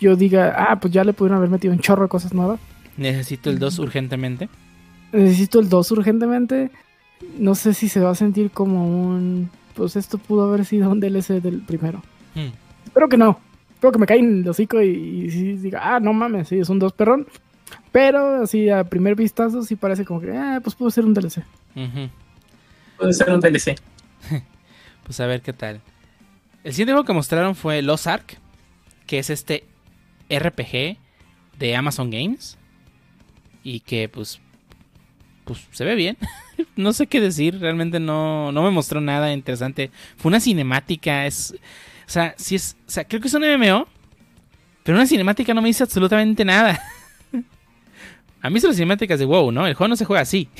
yo 0.00 0.16
diga, 0.16 0.54
ah, 0.56 0.80
pues 0.80 0.92
ya 0.92 1.04
le 1.04 1.12
pudieron 1.14 1.38
haber 1.38 1.50
metido 1.50 1.72
un 1.72 1.80
chorro 1.80 2.02
de 2.04 2.08
cosas 2.08 2.34
nuevas. 2.34 2.60
Necesito 2.96 3.48
el 3.50 3.58
2 3.58 3.78
urgentemente. 3.78 4.48
Necesito 5.12 5.60
el 5.60 5.68
2 5.68 5.90
urgentemente. 5.92 6.70
No 7.38 7.54
sé 7.54 7.74
si 7.74 7.88
se 7.88 8.00
va 8.00 8.10
a 8.10 8.14
sentir 8.14 8.50
como 8.50 8.86
un... 8.86 9.50
Pues 9.80 9.96
esto 9.96 10.18
pudo 10.18 10.44
haber 10.44 10.66
sido 10.66 10.90
un 10.90 11.00
DLC 11.00 11.40
del 11.40 11.62
primero. 11.62 12.02
Hmm. 12.34 12.50
Espero 12.84 13.08
que 13.08 13.16
no. 13.16 13.40
Espero 13.72 13.92
que 13.92 13.98
me 13.98 14.04
caiga 14.04 14.22
en 14.22 14.42
el 14.42 14.48
hocico 14.50 14.82
y, 14.82 14.88
y 14.90 15.56
diga, 15.56 15.80
ah, 15.82 16.00
no 16.00 16.12
mames, 16.12 16.48
sí, 16.48 16.58
es 16.58 16.68
un 16.68 16.78
2 16.78 16.92
perrón. 16.92 17.26
Pero 17.90 18.42
así 18.42 18.68
a 18.68 18.84
primer 18.84 19.14
vistazo 19.14 19.62
sí 19.62 19.76
parece 19.76 20.04
como 20.04 20.20
que, 20.20 20.36
ah, 20.36 20.60
pues 20.62 20.76
pudo 20.76 20.90
ser 20.90 21.06
un 21.06 21.14
DLC. 21.14 21.38
Ujú. 21.74 22.10
Puede 22.98 23.12
ser 23.14 23.30
un 23.30 23.40
DLC. 23.40 23.80
Pues 25.02 25.18
a 25.18 25.26
ver 25.26 25.40
qué 25.40 25.54
tal. 25.54 25.80
El 26.62 26.72
siguiente 26.72 26.92
juego 26.92 27.06
que 27.06 27.14
mostraron 27.14 27.56
fue 27.56 27.80
Los 27.80 28.06
Ark, 28.06 28.36
que 29.06 29.18
es 29.18 29.30
este 29.30 29.64
RPG 30.28 30.98
de 31.58 31.74
Amazon 31.74 32.10
Games. 32.10 32.58
Y 33.64 33.80
que 33.80 34.10
pues, 34.10 34.40
pues 35.46 35.66
se 35.70 35.86
ve 35.86 35.94
bien. 35.94 36.18
no 36.76 36.92
sé 36.92 37.06
qué 37.06 37.20
decir, 37.20 37.58
realmente 37.60 38.00
no, 38.00 38.52
no 38.52 38.62
me 38.62 38.70
mostró 38.70 39.00
nada 39.00 39.32
interesante. 39.32 39.90
Fue 40.16 40.28
una 40.30 40.40
cinemática, 40.40 41.26
es... 41.26 41.54
O 42.06 42.12
sea, 42.12 42.34
sí 42.36 42.56
es, 42.56 42.76
o 42.86 42.90
sea, 42.90 43.04
creo 43.04 43.20
que 43.20 43.28
es 43.28 43.34
un 43.34 43.42
MMO, 43.42 43.86
pero 44.82 44.98
una 44.98 45.06
cinemática 45.06 45.54
no 45.54 45.62
me 45.62 45.68
dice 45.68 45.84
absolutamente 45.84 46.44
nada. 46.44 46.80
A 48.42 48.50
mí 48.50 48.58
son 48.60 48.68
las 48.70 48.76
cinemáticas 48.76 49.18
de 49.18 49.26
WoW, 49.26 49.52
¿no? 49.52 49.66
El 49.66 49.74
juego 49.74 49.88
no 49.88 49.96
se 49.96 50.04
juega 50.04 50.22
así. 50.22 50.48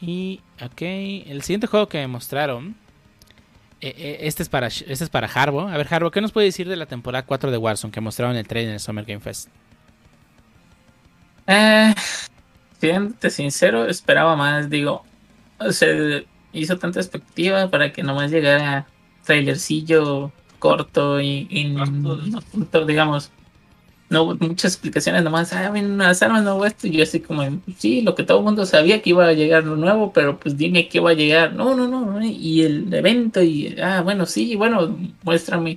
Y, 0.00 0.40
ok, 0.62 0.80
el 1.26 1.42
siguiente 1.42 1.66
juego 1.66 1.88
que 1.88 1.98
me 1.98 2.06
mostraron. 2.06 2.76
eh, 3.80 3.94
eh, 3.96 4.18
este, 4.22 4.42
es 4.42 4.48
para, 4.48 4.68
este 4.68 4.92
es 4.92 5.10
para 5.10 5.28
Harbo. 5.28 5.62
A 5.68 5.76
ver, 5.76 5.86
Harbo, 5.92 6.10
¿qué 6.10 6.20
nos 6.20 6.32
puede 6.32 6.46
decir 6.46 6.68
de 6.68 6.76
la 6.76 6.86
temporada 6.86 7.24
4 7.26 7.50
de 7.50 7.58
Warzone 7.58 7.92
que 7.92 8.00
mostraron 8.00 8.34
en 8.34 8.40
el 8.40 8.48
trailer 8.48 8.70
en 8.70 8.74
el 8.74 8.80
Summer 8.80 9.04
Game 9.04 9.20
Fest? 9.20 9.48
Eh, 11.48 11.94
siéndote 12.80 13.30
sincero, 13.30 13.86
esperaba 13.86 14.36
más. 14.36 14.70
Digo, 14.70 15.04
se 15.70 16.26
hizo 16.52 16.78
tanta 16.78 17.00
expectativa 17.00 17.70
para 17.70 17.92
que 17.92 18.02
nomás 18.02 18.30
llegara 18.30 18.88
trailercillo 19.24 20.32
corto 20.60 21.20
y, 21.20 21.46
y 21.50 21.64
no- 21.70 21.86
digamos, 22.86 23.32
no 24.10 24.24
hubo 24.24 24.36
muchas 24.36 24.74
explicaciones, 24.74 25.22
nomás, 25.24 25.52
ah, 25.54 25.70
ven 25.70 25.92
unas 25.92 26.22
armas, 26.22 26.44
no 26.44 26.64
esto. 26.66 26.86
Y 26.88 26.92
yo 26.98 27.02
así 27.04 27.20
como, 27.20 27.42
sí, 27.78 28.02
lo 28.02 28.14
que 28.14 28.24
todo 28.24 28.38
el 28.38 28.44
mundo 28.44 28.66
sabía 28.66 29.02
que 29.02 29.10
iba 29.10 29.26
a 29.26 29.32
llegar 29.34 29.64
lo 29.64 29.76
nuevo, 29.76 30.12
pero 30.12 30.38
pues 30.40 30.56
dime 30.58 30.88
qué 30.88 31.00
va 31.00 31.10
a 31.12 31.14
llegar. 31.14 31.54
No, 31.54 31.76
no, 31.76 31.88
no, 31.88 32.06
no, 32.06 32.24
y 32.24 32.62
el 32.62 32.92
evento, 32.94 33.42
y 33.42 33.76
ah, 33.82 34.02
bueno, 34.02 34.26
sí, 34.26 34.56
bueno, 34.56 34.96
muéstrame 35.24 35.76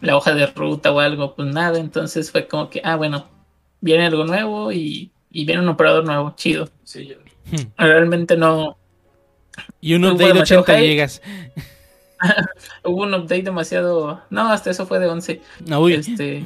la 0.00 0.16
hoja 0.16 0.34
de 0.34 0.46
ruta 0.46 0.92
o 0.92 1.00
algo, 1.00 1.34
pues 1.36 1.48
nada. 1.52 1.78
Entonces 1.78 2.30
fue 2.30 2.46
como 2.48 2.70
que, 2.70 2.80
ah, 2.84 2.96
bueno, 2.96 3.28
viene 3.82 4.06
algo 4.06 4.24
nuevo 4.24 4.72
y, 4.72 5.10
y 5.30 5.44
viene 5.44 5.60
un 5.60 5.68
operador 5.68 6.04
nuevo, 6.06 6.32
chido. 6.36 6.70
Hmm. 7.50 7.56
Realmente 7.76 8.36
no 8.36 8.78
Y 9.80 9.94
un 9.94 10.04
update 10.06 10.32
de 10.32 10.32
demasiado 10.32 10.62
80 10.62 10.78
hype. 10.78 10.88
gigas. 10.88 11.22
hubo 12.84 13.02
un 13.02 13.14
update 13.14 13.42
demasiado. 13.42 14.22
No, 14.30 14.48
hasta 14.50 14.70
eso 14.70 14.86
fue 14.86 14.98
de 14.98 15.06
11. 15.08 15.40
No, 15.66 15.80
uy, 15.80 15.94
Este. 15.94 16.44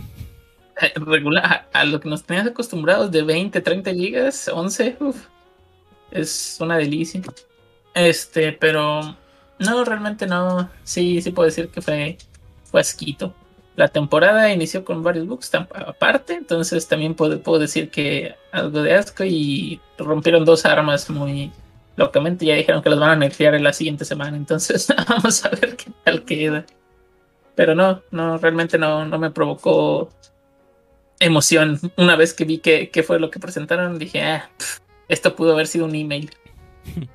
Regular, 0.96 1.68
a, 1.72 1.80
a 1.80 1.84
lo 1.84 2.00
que 2.00 2.08
nos 2.08 2.24
tenías 2.24 2.46
acostumbrados 2.46 3.10
de 3.10 3.22
20, 3.22 3.60
30 3.62 3.92
gigas, 3.94 4.48
11, 4.48 4.96
uf, 5.00 5.26
es 6.10 6.58
una 6.60 6.76
delicia. 6.76 7.22
Este, 7.94 8.52
pero 8.52 9.16
no, 9.58 9.84
realmente 9.84 10.26
no. 10.26 10.68
Sí, 10.84 11.22
sí 11.22 11.30
puedo 11.30 11.46
decir 11.46 11.68
que 11.68 11.80
fue, 11.80 12.18
fue 12.64 12.80
asquito. 12.80 13.34
La 13.76 13.88
temporada 13.88 14.52
inició 14.52 14.84
con 14.84 15.02
varios 15.02 15.26
tam- 15.52 15.68
aparte, 15.74 16.34
entonces 16.34 16.88
también 16.88 17.14
puedo, 17.14 17.58
decir 17.58 17.90
que 17.90 18.34
algo 18.50 18.82
de 18.82 18.94
asco 18.94 19.22
y 19.24 19.80
rompieron 19.98 20.44
dos 20.44 20.64
armas 20.64 21.10
muy 21.10 21.52
locamente. 21.96 22.46
Ya 22.46 22.54
dijeron 22.54 22.82
que 22.82 22.90
las 22.90 22.98
van 22.98 23.10
a 23.10 23.16
nerfear 23.16 23.54
en 23.54 23.64
la 23.64 23.72
siguiente 23.72 24.04
semana, 24.04 24.36
entonces 24.36 24.88
vamos 25.08 25.44
a 25.44 25.50
ver 25.50 25.76
qué 25.76 25.90
tal 26.04 26.24
queda. 26.24 26.64
Pero 27.54 27.74
no, 27.74 28.02
no, 28.10 28.38
realmente 28.38 28.78
no, 28.78 29.04
no 29.04 29.18
me 29.18 29.30
provocó 29.30 30.10
emoción. 31.20 31.78
Una 31.96 32.16
vez 32.16 32.34
que 32.34 32.44
vi 32.44 32.58
que, 32.58 32.90
que 32.90 33.02
fue 33.02 33.20
lo 33.20 33.30
que 33.30 33.38
presentaron, 33.40 33.98
dije, 33.98 34.22
ah, 34.22 34.50
esto 35.08 35.36
pudo 35.36 35.52
haber 35.52 35.66
sido 35.66 35.84
un 35.84 35.94
email. 35.94 36.30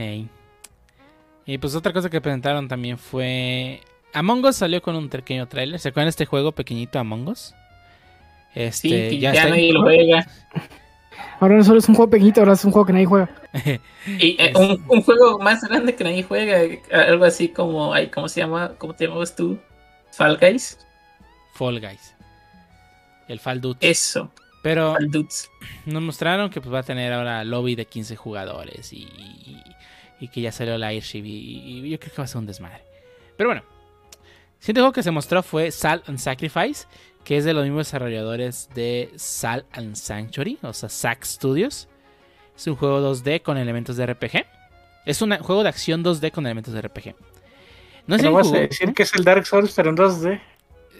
Hey. 0.00 0.28
Y 1.44 1.58
pues 1.58 1.74
otra 1.74 1.92
cosa 1.92 2.08
que 2.08 2.20
presentaron 2.20 2.68
también 2.68 2.98
fue. 2.98 3.80
Among 4.14 4.44
Us 4.44 4.56
salió 4.56 4.80
con 4.82 4.96
un 4.96 5.08
pequeño 5.08 5.46
trailer. 5.48 5.78
¿Se 5.78 5.88
acuerdan 5.88 6.06
de 6.06 6.10
este 6.10 6.26
juego 6.26 6.52
pequeñito 6.52 6.98
Among 6.98 7.28
Us? 7.28 7.54
Sí, 8.54 8.60
Este, 8.60 8.88
que 8.88 9.18
ya 9.18 9.32
ya, 9.32 9.40
está- 9.40 9.50
nadie 9.50 9.72
lo 9.72 9.82
juega. 9.82 10.26
Ahora 11.40 11.56
no 11.56 11.64
solo 11.64 11.78
es 11.78 11.88
un 11.88 11.94
juego 11.94 12.10
pequeñito, 12.10 12.40
ahora 12.40 12.54
es 12.54 12.64
un 12.64 12.72
juego 12.72 12.86
que 12.86 12.92
nadie 12.92 13.06
juega. 13.06 13.30
y 14.06 14.36
eh, 14.42 14.52
un, 14.56 14.84
un, 14.88 15.02
juego 15.02 15.38
más 15.38 15.62
grande 15.62 15.94
que 15.94 16.02
nadie 16.02 16.22
juega, 16.22 16.60
algo 16.90 17.24
así 17.24 17.48
como, 17.48 17.92
ay, 17.94 18.08
¿cómo 18.08 18.28
se 18.28 18.40
llama? 18.40 18.72
¿Cómo 18.78 18.94
te 18.94 19.04
llamabas 19.06 19.36
tú? 19.36 19.58
Fall 20.10 20.36
Guys. 20.38 20.78
Fall 21.54 21.80
Guys. 21.80 22.14
El 23.28 23.38
Fall 23.38 23.60
Dudes. 23.60 23.78
Eso. 23.82 24.32
Pero 24.62 24.96
nos 25.86 26.02
mostraron 26.02 26.50
que 26.50 26.60
pues, 26.60 26.74
va 26.74 26.80
a 26.80 26.82
tener 26.82 27.12
ahora 27.12 27.44
lobby 27.44 27.74
de 27.74 27.86
15 27.86 28.16
jugadores 28.16 28.92
y, 28.92 29.08
y, 30.18 30.28
que 30.28 30.40
ya 30.40 30.50
salió 30.50 30.76
la 30.78 30.88
Airship 30.88 31.22
y, 31.24 31.88
yo 31.88 31.98
creo 32.00 32.12
que 32.12 32.18
va 32.18 32.24
a 32.24 32.28
ser 32.28 32.38
un 32.38 32.46
desmadre. 32.46 32.82
Pero 33.36 33.50
bueno, 33.50 33.62
siguiente 34.58 34.80
juego 34.80 34.92
que 34.92 35.02
se 35.02 35.10
mostró 35.10 35.42
fue 35.42 35.70
Salt 35.70 36.08
and 36.08 36.18
Sacrifice, 36.18 36.86
que 37.24 37.36
es 37.36 37.44
de 37.44 37.52
los 37.52 37.64
mismos 37.64 37.86
desarrolladores 37.86 38.68
de 38.74 39.10
Salt 39.16 39.66
and 39.72 39.94
Sanctuary, 39.94 40.58
o 40.62 40.72
sea, 40.72 40.88
Sack 40.88 41.24
Studios. 41.24 41.88
Es 42.56 42.66
un 42.66 42.76
juego 42.76 43.00
2D 43.00 43.42
con 43.42 43.56
elementos 43.56 43.96
de 43.96 44.06
RPG. 44.06 44.44
Es 45.06 45.22
un 45.22 45.36
juego 45.38 45.62
de 45.62 45.68
acción 45.68 46.02
2D 46.02 46.32
con 46.32 46.46
elementos 46.46 46.74
de 46.74 46.82
RPG. 46.82 47.14
No 48.06 48.18
sé 48.18 48.28
vas 48.28 48.52
a 48.52 48.60
decir 48.60 48.94
que 48.94 49.02
es 49.02 49.14
el 49.14 49.24
Dark 49.24 49.46
Souls, 49.46 49.72
pero 49.76 49.90
en 49.90 49.96
2D. 49.96 50.40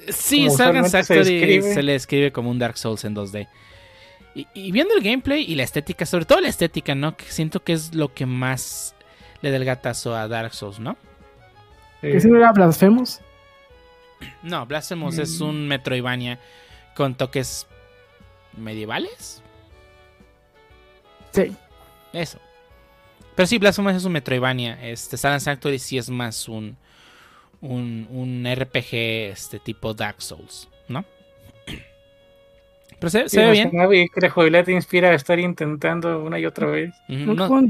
Sí, 0.09 0.49
Sagan 0.51 0.89
Factory 0.89 1.63
se, 1.63 1.83
le 1.83 1.95
escribe 1.95 2.33
como 2.33 2.51
un 2.51 2.59
Dark 2.59 2.77
Souls 2.79 3.05
en 3.05 3.15
2D. 3.15 3.49
Y, 4.35 4.71
viendo 4.71 4.95
el 4.95 5.03
gameplay 5.03 5.43
y 5.43 5.57
la 5.57 5.65
estética, 5.65 6.07
sobre 6.07 6.25
todo 6.25 6.41
la 6.41 6.49
estética, 6.49 6.95
¿no? 6.95 7.17
Que 7.17 7.25
siento 7.25 7.65
que 7.65 7.73
es 7.73 7.95
lo 7.95 8.15
que 8.15 8.25
más 8.25 8.95
le 9.41 9.51
da 9.51 9.57
el 9.57 9.65
gatazo 9.65 10.15
a 10.15 10.29
Dark 10.29 10.55
Souls, 10.55 10.79
¿no? 10.79 10.97
¿Es 12.03 12.25
no 12.25 12.37
era 12.39 12.53
Blasphemous? 12.53 13.21
No, 14.43 14.67
Blasphemous 14.67 15.19
es 15.19 15.41
un 15.41 15.69
Metroidvania 15.69 16.39
con 16.95 17.15
toques 17.15 17.67
medievales. 18.57 19.43
Sí. 21.33 21.55
Eso. 22.13 22.39
Pero 23.35 23.47
sí, 23.47 23.59
Blasphemous 23.59 23.95
es 23.95 24.05
un 24.05 24.13
Metroidvania. 24.13 24.85
Este, 24.89 25.17
Silent 25.17 25.41
Sanctuary 25.41 25.79
sí 25.79 25.99
es 25.99 26.11
más 26.11 26.49
un, 26.49 26.77
un, 27.61 28.07
un 28.11 28.47
RPG 28.53 28.95
este 29.33 29.59
tipo 29.59 29.95
Dark 29.95 30.21
Souls. 30.21 30.69
Pero 33.01 33.11
se, 33.11 33.25
ve 33.37 33.51
bien. 33.53 33.71
Que 33.71 34.21
la 34.21 34.31
jugabilidad 34.31 34.65
te 34.65 34.73
inspira 34.73 35.11
a 35.11 35.15
estar 35.15 35.39
intentando 35.39 36.23
una 36.23 36.39
y 36.39 36.47
otra 36.47 36.67
vez. 36.67 36.95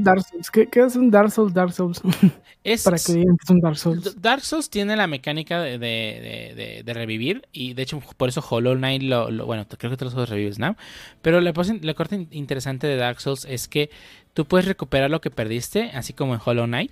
Dark 0.03 0.23
Souls. 0.23 0.49
¿Qué, 0.49 0.67
es 0.73 0.95
un 0.95 1.11
Dark 1.11 1.31
Souls? 1.31 1.53
Dark 1.53 1.71
Souls. 1.71 2.01
Para 2.83 2.97
que 2.97 3.13
digan 3.13 3.37
que 3.37 3.43
es 3.43 3.49
un 3.49 3.59
Dark 3.59 3.77
Souls. 3.77 4.21
Dark 4.21 4.41
Souls 4.41 4.69
tiene 4.69 4.95
la 4.95 5.07
mecánica 5.07 5.61
de, 5.61 5.77
de, 5.77 6.83
de, 6.83 6.93
revivir. 6.93 7.47
Y 7.51 7.73
de 7.73 7.83
hecho, 7.83 8.01
por 8.17 8.29
eso 8.29 8.43
Hollow 8.47 8.75
Knight 8.75 9.03
lo. 9.03 9.45
bueno, 9.45 9.67
creo 9.67 9.91
que 9.91 9.97
todos 9.97 10.13
los 10.13 10.29
revives, 10.29 10.57
¿no? 10.57 10.75
Pero 11.21 11.41
la, 11.41 11.53
la 11.81 11.93
corte 11.93 12.27
interesante 12.31 12.87
de 12.87 12.95
Dark 12.95 13.21
Souls 13.21 13.45
es 13.45 13.67
que 13.67 13.91
tú 14.33 14.45
puedes 14.45 14.67
recuperar 14.67 15.11
lo 15.11 15.21
que 15.21 15.29
perdiste, 15.29 15.91
así 15.93 16.13
como 16.13 16.33
en 16.33 16.41
Hollow 16.43 16.65
Knight. 16.65 16.91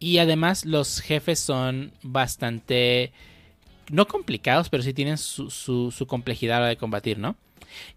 Y 0.00 0.18
además 0.18 0.64
los 0.64 1.00
jefes 1.00 1.38
son 1.38 1.92
bastante... 2.02 3.12
No 3.90 4.06
complicados, 4.06 4.68
pero 4.68 4.82
sí 4.82 4.92
tienen 4.92 5.18
su, 5.18 6.06
complejidad 6.06 6.58
a 6.58 6.60
la 6.60 6.66
de 6.68 6.76
combatir, 6.76 7.18
¿no? 7.18 7.36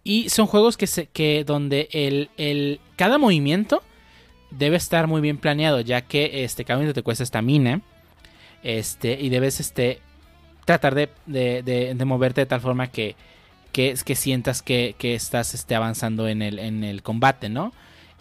Y 0.03 0.29
son 0.29 0.47
juegos 0.47 0.77
que, 0.77 0.87
se, 0.87 1.07
que 1.07 1.43
donde 1.43 1.87
el, 1.91 2.29
el, 2.37 2.79
cada 2.95 3.17
movimiento 3.17 3.83
debe 4.49 4.77
estar 4.77 5.07
muy 5.07 5.21
bien 5.21 5.37
planeado, 5.37 5.81
ya 5.81 6.01
que 6.01 6.43
este, 6.43 6.65
cada 6.65 6.77
movimiento 6.77 6.99
te 6.99 7.03
cuesta 7.03 7.23
estamina. 7.23 7.81
Este, 8.63 9.17
y 9.19 9.29
debes 9.29 9.59
este, 9.59 10.01
tratar 10.65 10.95
de, 10.95 11.09
de, 11.25 11.61
de, 11.63 12.05
moverte 12.05 12.41
de 12.41 12.47
tal 12.47 12.59
forma 12.59 12.87
que, 12.87 13.15
que, 13.71 13.95
que 14.03 14.15
sientas 14.15 14.61
que, 14.61 14.95
que 14.97 15.13
estás 15.13 15.53
este, 15.53 15.75
avanzando 15.75 16.27
en 16.27 16.41
el, 16.41 16.59
en 16.59 16.83
el 16.83 17.03
combate, 17.03 17.49
¿no? 17.49 17.71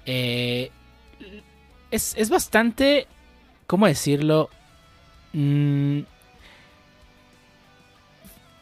Eh, 0.05 0.71
es, 1.91 2.15
es, 2.17 2.29
bastante 2.29 3.09
¿Cómo 3.67 3.87
decirlo? 3.87 4.49
Mm, 5.33 6.01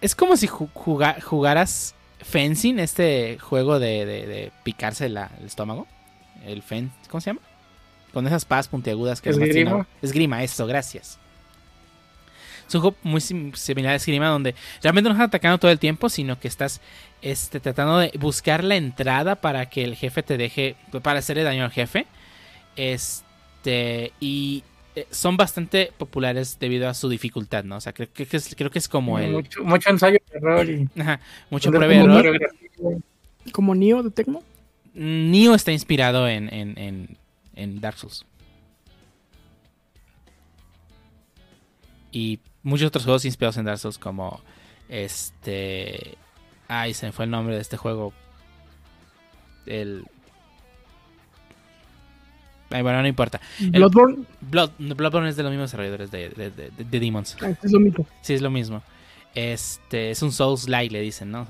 es 0.05 0.15
como 0.15 0.37
si 0.37 0.47
jugaras 0.47 1.95
fencing, 2.21 2.79
este 2.79 3.39
juego 3.39 3.79
de, 3.79 4.53
picarse 4.63 5.07
el 5.07 5.19
estómago. 5.47 5.87
El 6.45 6.61
fen, 6.61 6.93
¿cómo 7.09 7.23
se 7.23 7.31
llama? 7.31 7.41
Con 8.13 8.27
esas 8.27 8.45
paz 8.45 8.69
puntiagudas 8.69 9.23
que 9.23 9.31
es 9.31 9.39
Esgrima. 9.39 9.87
Esgrima, 10.03 10.43
eso, 10.43 10.67
gracias. 10.67 11.19
Es 12.69 12.75
un 12.75 12.83
juego 12.83 12.97
muy 13.03 13.23
similar 13.23 13.93
a 13.93 13.97
Esgrima 13.97 14.29
donde 14.29 14.55
realmente 14.83 15.09
no 15.09 15.15
estás 15.15 15.29
atacando 15.29 15.57
todo 15.57 15.71
el 15.71 15.79
tiempo, 15.79 16.11
sino 16.11 16.39
que 16.39 16.49
estás 16.49 16.83
este, 17.23 17.59
tratando 17.59 17.97
de 17.97 18.13
buscar 18.19 18.63
la 18.63 18.77
entrada 18.77 19.37
para 19.37 19.71
que 19.71 19.85
el 19.85 19.97
jefe 19.97 20.23
te 20.23 20.37
deje, 20.37 20.77
para 21.03 21.21
hacerle 21.21 21.45
daño 21.45 21.65
al 21.65 21.73
jefe. 21.73 22.07
Este, 22.77 24.13
y 24.21 24.65
eh, 24.97 25.09
son 25.11 25.37
bastante 25.37 25.93
populares 25.99 26.57
debido 26.61 26.89
a 26.89 26.95
su 26.95 27.09
dificultad, 27.09 27.65
¿no? 27.65 27.77
O 27.77 27.81
sea, 27.81 27.93
creo, 27.93 28.13
que, 28.13 28.29
es, 28.31 28.55
creo 28.55 28.71
que 28.71 28.79
es 28.79 28.89
como 28.89 29.19
el... 29.19 29.33
Mucho, 29.33 29.91
ensayo 29.91 30.19
de 30.31 30.39
error 30.39 30.71
y... 30.71 30.89
Ajá, 31.01 31.21
mucho 31.51 31.71
prueba 31.71 31.89
de 31.89 31.97
error. 31.97 32.39
¿Como 33.51 33.75
Neo 33.75 34.05
de 34.05 34.11
Tecmo? 34.11 34.45
Neo 34.95 35.55
está 35.55 35.73
inspirado 35.73 36.29
en, 36.29 36.49
en, 36.53 37.19
en, 37.57 37.81
Dark 37.81 37.99
Souls. 37.99 38.25
Y 42.13 42.39
muchos 42.63 42.87
otros 42.87 43.03
juegos 43.03 43.25
inspirados 43.25 43.57
en 43.57 43.65
Dark 43.65 43.79
Souls 43.79 43.99
como 43.99 44.41
este... 44.89 46.17
Ay, 46.69 46.95
se 46.95 47.07
me 47.07 47.13
fue 47.13 47.25
el 47.25 47.33
nombre 47.33 47.57
de 47.57 47.61
este 47.61 47.77
juego. 47.77 48.13
El 49.67 50.05
bueno, 52.83 53.01
no 53.03 53.09
importa. 53.09 53.41
¿Bloodborne? 53.59 54.25
Bloodborne 54.41 55.29
es 55.29 55.37
de 55.37 55.43
los 55.43 55.53
mismos 55.53 55.71
desarrolladores 55.71 56.11
de, 56.11 56.29
de, 56.29 57.01
Demons. 57.01 57.37
Ah, 57.41 57.51
es 57.63 57.73
lo 57.73 57.81
mismo. 57.81 58.07
Sí, 58.21 58.35
es 58.35 58.43
lo 58.43 58.51
mismo. 58.51 58.83
Este, 59.35 60.11
es 60.11 60.23
un 60.23 60.33
Souls-like, 60.33 60.93
le 60.93 61.01
dicen, 61.01 61.31
¿no? 61.31 61.47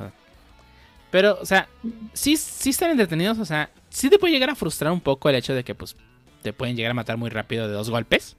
pero, 1.10 1.38
o 1.40 1.46
sea, 1.46 1.68
sí, 2.12 2.36
sí 2.36 2.70
están 2.70 2.90
entretenidos, 2.90 3.38
o 3.38 3.44
sea, 3.44 3.70
sí 3.88 4.10
te 4.10 4.18
puede 4.18 4.32
llegar 4.32 4.50
a 4.50 4.56
frustrar 4.56 4.92
un 4.92 5.00
poco 5.00 5.28
el 5.28 5.36
hecho 5.36 5.54
de 5.54 5.62
que, 5.62 5.74
pues, 5.74 5.96
te 6.42 6.52
pueden 6.52 6.76
llegar 6.76 6.90
a 6.90 6.94
matar 6.94 7.16
muy 7.16 7.30
rápido 7.30 7.68
de 7.68 7.74
dos 7.74 7.88
golpes. 7.88 8.36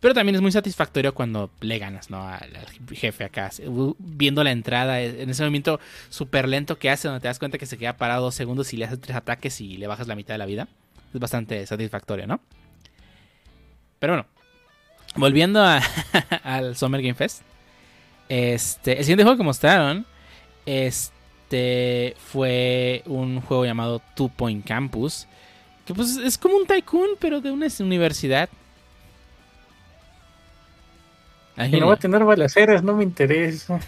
Pero 0.00 0.14
también 0.14 0.36
es 0.36 0.42
muy 0.42 0.52
satisfactorio 0.52 1.14
cuando 1.14 1.50
le 1.60 1.78
ganas, 1.78 2.10
¿no? 2.10 2.26
Al, 2.26 2.50
jefe 2.92 3.24
acá. 3.24 3.50
Viendo 3.98 4.44
la 4.44 4.52
entrada, 4.52 5.00
en 5.00 5.28
ese 5.28 5.42
movimiento 5.42 5.80
súper 6.08 6.48
lento 6.48 6.78
que 6.78 6.90
hace, 6.90 7.08
donde 7.08 7.20
te 7.20 7.28
das 7.28 7.38
cuenta 7.38 7.58
que 7.58 7.66
se 7.66 7.78
queda 7.78 7.96
parado 7.96 8.24
dos 8.24 8.34
segundos 8.34 8.72
y 8.72 8.76
le 8.76 8.84
haces 8.84 9.00
tres 9.00 9.16
ataques 9.16 9.60
y 9.60 9.76
le 9.76 9.86
bajas 9.86 10.06
la 10.06 10.14
mitad 10.14 10.34
de 10.34 10.38
la 10.38 10.46
vida 10.46 10.68
es 11.12 11.20
bastante 11.20 11.66
satisfactorio, 11.66 12.26
¿no? 12.26 12.40
Pero 13.98 14.14
bueno, 14.14 14.26
volviendo 15.16 15.64
al 16.42 16.76
Summer 16.76 17.02
Game 17.02 17.14
Fest. 17.14 17.42
Este, 18.28 18.98
el 18.98 19.04
siguiente 19.04 19.22
juego 19.22 19.38
que 19.38 19.44
mostraron 19.44 20.04
este, 20.66 22.16
fue 22.18 23.02
un 23.06 23.40
juego 23.40 23.64
llamado 23.64 24.02
Two 24.14 24.28
Point 24.28 24.66
Campus. 24.66 25.26
Que 25.84 25.94
pues 25.94 26.16
es 26.16 26.36
como 26.36 26.56
un 26.56 26.66
tycoon, 26.66 27.10
pero 27.20 27.40
de 27.40 27.50
una 27.50 27.68
universidad. 27.80 28.48
No 31.56 31.86
va 31.86 31.94
a 31.94 31.96
tener 31.96 32.22
balaceras, 32.22 32.82
no 32.82 32.94
me 32.94 33.04
interesa. 33.04 33.80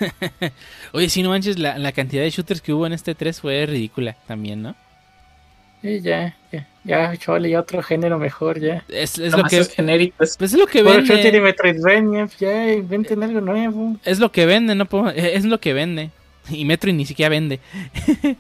Oye, 0.93 1.11
si 1.11 1.23
no 1.23 1.29
manches, 1.29 1.59
la, 1.59 1.77
la, 1.77 1.93
cantidad 1.93 2.23
de 2.23 2.31
shooters 2.31 2.63
que 2.63 2.73
hubo 2.73 2.87
en 2.87 2.95
este 2.95 3.15
3 3.15 3.41
fue 3.43 3.67
ridícula 3.67 4.17
también, 4.27 4.63
¿no? 4.63 4.75
Sí, 5.81 6.01
ya, 6.01 6.37
ya, 6.51 6.67
ya, 6.85 7.17
chole, 7.17 7.51
ya 7.51 7.61
otro 7.61 7.83
género 7.83 8.19
mejor, 8.19 8.59
ya. 8.59 8.83
Es, 8.89 9.19
es 9.19 9.37
lo 9.37 9.45
que 9.45 9.65
genérico. 9.65 10.17
Pues 10.19 10.41
es 10.41 10.55
lo 10.55 10.67
que 10.67 10.83
vende. 10.83 11.19
tiene 11.19 11.41
Metroidvania, 11.41 12.29
ya, 12.39 12.73
inventen 12.73 13.23
algo 13.23 13.41
nuevo. 13.41 13.97
Es 14.05 14.19
lo 14.19 14.33
que 14.33 14.45
vende, 14.45 14.75
no 14.75 14.87
puedo, 14.87 15.11
es 15.11 15.45
lo 15.45 15.61
que 15.61 15.73
vende. 15.73 16.11
Y 16.51 16.65
Metro 16.65 16.93
ni 16.93 17.07
siquiera 17.07 17.29
vende. 17.29 17.61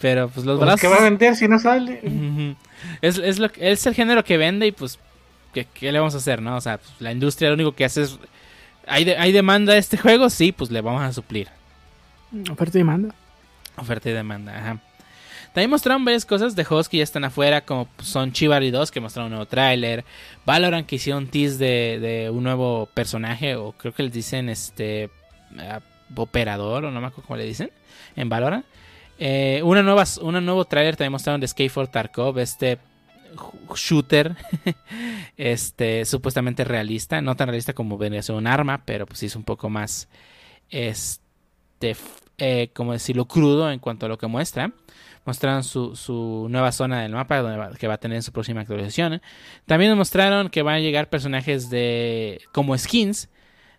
Pero 0.00 0.28
pues 0.28 0.44
los 0.44 0.58
balazos. 0.58 0.80
¿Qué 0.80 0.88
va 0.88 0.96
a 0.96 1.02
vender 1.02 1.36
si 1.36 1.46
no 1.46 1.58
sale? 1.58 2.00
es, 3.02 3.18
es, 3.18 3.38
lo, 3.38 3.50
es 3.56 3.86
el 3.86 3.94
género 3.94 4.24
que 4.24 4.36
vende 4.36 4.66
y 4.66 4.72
pues, 4.72 4.98
¿qué, 5.54 5.66
qué 5.72 5.92
le 5.92 5.98
vamos 5.98 6.14
a 6.14 6.18
hacer, 6.18 6.42
no? 6.42 6.56
O 6.56 6.60
sea, 6.60 6.78
pues, 6.78 6.92
la 7.00 7.12
industria 7.12 7.48
lo 7.50 7.54
único 7.54 7.72
que 7.72 7.84
hace 7.84 8.02
es. 8.02 8.18
¿Hay, 8.86 9.04
de, 9.04 9.16
¿Hay 9.16 9.32
demanda 9.32 9.74
de 9.74 9.78
este 9.78 9.96
juego? 9.96 10.28
Sí, 10.30 10.52
pues 10.52 10.70
le 10.70 10.80
vamos 10.80 11.02
a 11.02 11.12
suplir. 11.12 11.48
Oferta 12.50 12.78
y 12.78 12.80
demanda. 12.80 13.14
Oferta 13.76 14.10
y 14.10 14.12
demanda, 14.12 14.56
ajá. 14.56 14.80
También 15.52 15.70
mostraron 15.70 16.04
varias 16.04 16.24
cosas 16.24 16.54
de 16.54 16.64
juegos 16.64 16.88
que 16.88 16.98
ya 16.98 17.02
están 17.02 17.24
afuera, 17.24 17.64
como 17.64 17.88
son 17.98 18.32
Chivalry 18.32 18.70
2, 18.70 18.90
que 18.90 19.00
mostraron 19.00 19.26
un 19.26 19.36
nuevo 19.36 19.46
tráiler. 19.46 20.04
Valorant, 20.46 20.86
que 20.86 20.96
hicieron 20.96 21.26
tease 21.26 21.58
de, 21.58 22.30
un 22.32 22.44
nuevo 22.44 22.86
personaje, 22.94 23.56
o 23.56 23.72
creo 23.72 23.92
que 23.92 24.04
les 24.04 24.12
dicen 24.12 24.48
este 24.48 25.10
operador, 26.14 26.84
o 26.84 26.90
no 26.90 27.00
me 27.00 27.08
acuerdo 27.08 27.26
cómo 27.26 27.36
le 27.36 27.44
dicen, 27.44 27.70
en 28.16 28.28
Valorant. 28.28 28.64
Eh, 29.18 29.60
una 29.64 29.82
nueva, 29.82 30.04
un 30.22 30.44
nuevo 30.44 30.64
tráiler 30.64 30.96
también 30.96 31.12
mostraron 31.12 31.40
de 31.40 31.68
for 31.68 31.88
Tarkov, 31.88 32.38
este 32.38 32.78
shooter 33.76 34.34
este 35.36 36.04
supuestamente 36.04 36.64
realista 36.64 37.20
no 37.20 37.36
tan 37.36 37.46
realista 37.46 37.74
como 37.74 37.96
venía 37.96 38.18
a 38.18 38.22
ser 38.24 38.34
un 38.34 38.48
arma 38.48 38.82
pero 38.84 39.06
pues 39.06 39.22
es 39.22 39.36
un 39.36 39.44
poco 39.44 39.70
más 39.70 40.08
este 40.68 41.94
eh, 42.42 42.70
como 42.72 42.94
decirlo, 42.94 43.26
crudo 43.26 43.70
en 43.70 43.80
cuanto 43.80 44.06
a 44.06 44.08
lo 44.08 44.16
que 44.16 44.26
muestra. 44.26 44.72
Mostraron 45.26 45.62
su, 45.64 45.94
su 45.96 46.46
nueva 46.50 46.72
zona 46.72 47.02
del 47.02 47.12
mapa 47.12 47.38
donde 47.42 47.58
va- 47.58 47.72
que 47.74 47.86
va 47.86 47.94
a 47.94 47.98
tener 47.98 48.16
en 48.16 48.22
su 48.22 48.32
próxima 48.32 48.62
actualización. 48.62 49.20
También 49.66 49.90
nos 49.90 49.98
mostraron 49.98 50.48
que 50.48 50.62
van 50.62 50.76
a 50.76 50.80
llegar 50.80 51.08
personajes 51.10 51.68
de 51.70 52.40
como 52.52 52.76
skins 52.76 53.28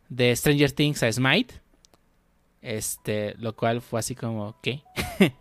de 0.07 0.35
Stranger 0.35 0.71
Things 0.71 1.01
a 1.03 1.11
Smite. 1.11 1.55
Este, 2.61 3.33
lo 3.39 3.55
cual 3.55 3.81
fue 3.81 3.99
así 3.99 4.13
como, 4.13 4.55
¿qué? 4.61 4.83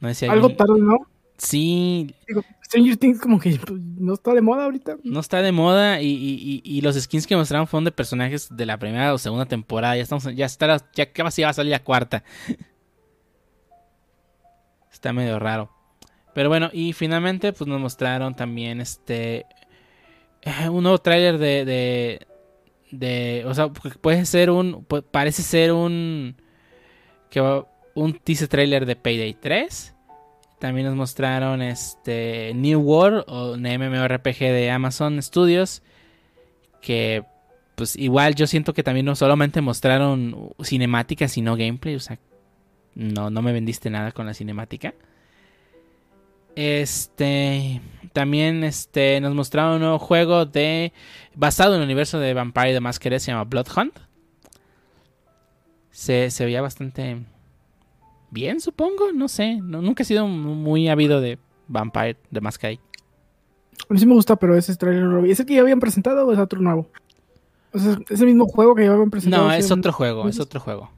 no 0.00 0.08
sé 0.08 0.14
si 0.14 0.26
Algo 0.26 0.46
alguien- 0.48 0.56
tarde, 0.56 0.80
¿no? 0.80 0.96
Sí, 1.36 2.14
Digo, 2.28 2.42
Stranger 2.64 2.96
Things 2.96 3.20
como 3.20 3.40
que 3.40 3.50
pues, 3.58 3.80
no 3.80 4.14
está 4.14 4.32
de 4.34 4.40
moda 4.40 4.64
ahorita. 4.64 4.96
no 5.02 5.20
está 5.20 5.42
de 5.42 5.50
moda 5.52 6.00
y, 6.00 6.06
y- 6.08 6.60
y- 6.64 6.80
los 6.80 6.94
skins 7.00 7.26
que 7.26 7.36
mostraron 7.36 7.66
fueron 7.66 7.84
de 7.84 7.90
personajes 7.92 8.48
de 8.54 8.66
la 8.66 8.78
primera 8.78 9.12
o 9.12 9.18
segunda 9.18 9.44
temporada. 9.46 9.96
Ya 9.96 10.02
estamos, 10.02 10.24
ya 10.34 10.46
está, 10.46 10.78
ya 10.94 11.12
casi 11.12 11.42
va 11.42 11.48
a 11.48 11.52
salir 11.52 11.70
la 11.72 11.82
cuarta. 11.82 12.22
Está 15.04 15.12
medio 15.12 15.38
raro. 15.38 15.68
Pero 16.32 16.48
bueno, 16.48 16.70
y 16.72 16.94
finalmente 16.94 17.52
pues 17.52 17.68
nos 17.68 17.78
mostraron 17.78 18.34
también 18.34 18.80
este 18.80 19.44
eh, 20.40 20.70
un 20.70 20.82
nuevo 20.84 20.96
tráiler 20.96 21.36
de, 21.36 21.66
de 21.66 22.26
de 22.90 23.44
o 23.46 23.52
sea, 23.52 23.66
pu- 23.66 23.98
puede 23.98 24.24
ser 24.24 24.48
un 24.50 24.82
parece 25.10 25.42
ser 25.42 25.72
un 25.74 26.36
que 27.28 27.38
va- 27.42 27.66
un 27.94 28.14
teaser 28.14 28.48
trailer 28.48 28.86
de 28.86 28.96
Payday 28.96 29.34
3. 29.34 29.94
También 30.58 30.86
nos 30.86 30.96
mostraron 30.96 31.60
este 31.60 32.52
New 32.54 32.80
World 32.80 33.24
o 33.28 33.52
un 33.52 33.60
MMORPG 33.64 34.38
de 34.38 34.70
Amazon 34.70 35.22
Studios 35.22 35.82
que 36.80 37.24
pues 37.74 37.94
igual 37.96 38.34
yo 38.36 38.46
siento 38.46 38.72
que 38.72 38.82
también 38.82 39.04
no 39.04 39.14
solamente 39.16 39.60
mostraron 39.60 40.54
cinemática 40.62 41.28
sino 41.28 41.56
gameplay, 41.56 41.94
o 41.94 42.00
sea, 42.00 42.18
no 42.94 43.30
no 43.30 43.42
me 43.42 43.52
vendiste 43.52 43.90
nada 43.90 44.12
con 44.12 44.26
la 44.26 44.34
cinemática. 44.34 44.94
Este 46.56 47.80
también 48.12 48.62
este 48.62 49.20
nos 49.20 49.34
mostraron 49.34 49.74
un 49.74 49.80
nuevo 49.80 49.98
juego 49.98 50.46
de 50.46 50.92
basado 51.34 51.74
en 51.74 51.80
el 51.80 51.84
universo 51.86 52.18
de 52.20 52.32
Vampire 52.32 52.72
the 52.74 52.80
Masquerade 52.80 53.18
se 53.20 53.32
llama 53.32 53.44
Blood 53.44 53.66
Hunt. 53.76 53.98
Se, 55.90 56.30
se 56.30 56.44
veía 56.44 56.60
bastante 56.60 57.24
bien, 58.30 58.60
supongo, 58.60 59.12
no 59.12 59.28
sé, 59.28 59.56
no- 59.62 59.80
nunca 59.80 60.02
he 60.02 60.06
sido 60.06 60.26
muy 60.26 60.88
habido 60.88 61.20
de 61.20 61.38
Vampire 61.68 62.16
the 62.32 62.40
Masquerade. 62.40 62.80
A 63.88 63.92
mí 63.92 63.98
sí 63.98 64.06
me 64.06 64.14
gusta, 64.14 64.36
pero 64.36 64.56
ese 64.56 64.74
trailer 64.76 65.02
lo 65.04 65.22
vi. 65.22 65.30
¿Ese 65.32 65.44
que 65.46 65.54
ya 65.54 65.60
habían 65.60 65.80
presentado 65.80 66.26
o 66.26 66.32
es 66.32 66.38
otro 66.38 66.60
nuevo? 66.60 66.88
O 67.72 67.78
sea, 67.78 67.96
¿es 68.08 68.20
el 68.20 68.26
mismo 68.28 68.46
juego 68.46 68.74
que 68.76 68.84
ya 68.84 68.92
habían 68.92 69.10
presentado? 69.10 69.44
No, 69.48 69.52
¿Sí 69.52 69.58
es 69.58 69.70
otro 69.70 69.92
juego, 69.92 70.28
es 70.28 70.38
otro 70.40 70.60
juego. 70.60 70.90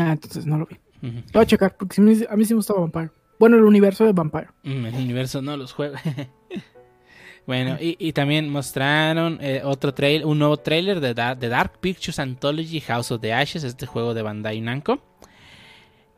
Ah, 0.00 0.12
entonces 0.12 0.46
no 0.46 0.58
lo 0.58 0.66
vi. 0.66 0.76
Lo 1.02 1.10
voy 1.32 1.42
a 1.42 1.46
checar, 1.46 1.76
porque 1.76 2.00
a 2.00 2.36
mí 2.36 2.44
sí 2.44 2.54
me 2.54 2.56
gusta 2.56 2.74
Vampire. 2.74 3.10
Bueno, 3.38 3.56
el 3.56 3.64
universo 3.64 4.04
de 4.04 4.12
Vampire. 4.12 4.48
Mm, 4.62 4.86
El 4.86 4.94
universo 4.94 5.42
no 5.42 5.56
los 5.56 5.72
juega. 5.72 6.00
bueno, 7.46 7.76
y, 7.80 7.96
y 7.98 8.12
también 8.12 8.48
mostraron 8.48 9.38
eh, 9.40 9.62
otro 9.64 9.92
trail, 9.94 10.24
un 10.24 10.38
nuevo 10.38 10.58
trailer 10.58 11.00
de, 11.00 11.12
Da- 11.14 11.34
de 11.34 11.48
Dark 11.48 11.78
Pictures 11.80 12.18
Anthology 12.20 12.78
House 12.80 13.10
of 13.10 13.20
the 13.20 13.32
Ashes, 13.32 13.64
este 13.64 13.86
juego 13.86 14.14
de 14.14 14.22
Bandai 14.22 14.60
Namco. 14.60 15.02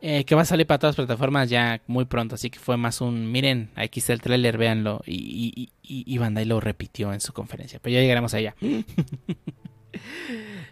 eh, 0.01 0.23
que 0.23 0.35
va 0.35 0.43
a 0.43 0.45
salir 0.45 0.67
para 0.67 0.77
todas 0.77 0.95
las 0.95 1.07
plataformas 1.07 1.49
ya 1.49 1.81
muy 1.87 2.05
pronto, 2.05 2.35
así 2.35 2.51
que 2.51 2.59
fue 2.59 2.77
más 2.77 3.01
un, 3.01 3.31
miren, 3.31 3.71
aquí 3.75 4.01
está 4.01 4.13
el 4.13 4.21
trailer, 4.21 4.59
véanlo, 4.59 5.01
y, 5.07 5.71
y, 5.81 6.17
Bandai 6.19 6.45
lo 6.45 6.59
repitió 6.59 7.11
en 7.11 7.21
su 7.21 7.33
conferencia, 7.33 7.79
pero 7.81 7.95
ya 7.95 8.01
llegaremos 8.01 8.35
allá. 8.35 8.53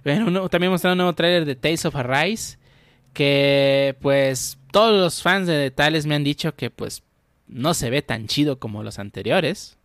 bueno, 0.03 0.27
uno- 0.27 0.49
también 0.49 0.71
mostraron 0.71 0.95
un 0.95 1.05
nuevo 1.05 1.13
trailer 1.13 1.45
de 1.45 1.55
Tales 1.55 1.85
of 1.85 1.95
Arise, 1.95 2.57
que 3.13 3.95
pues 4.01 4.57
todos 4.71 4.99
los 4.99 5.21
fans 5.21 5.47
de 5.47 5.71
Tales 5.71 6.05
me 6.05 6.15
han 6.15 6.23
dicho 6.23 6.55
que 6.55 6.69
pues 6.69 7.03
no 7.47 7.73
se 7.73 7.89
ve 7.89 8.01
tan 8.01 8.27
chido 8.27 8.59
como 8.59 8.83
los 8.83 8.99
anteriores. 8.99 9.77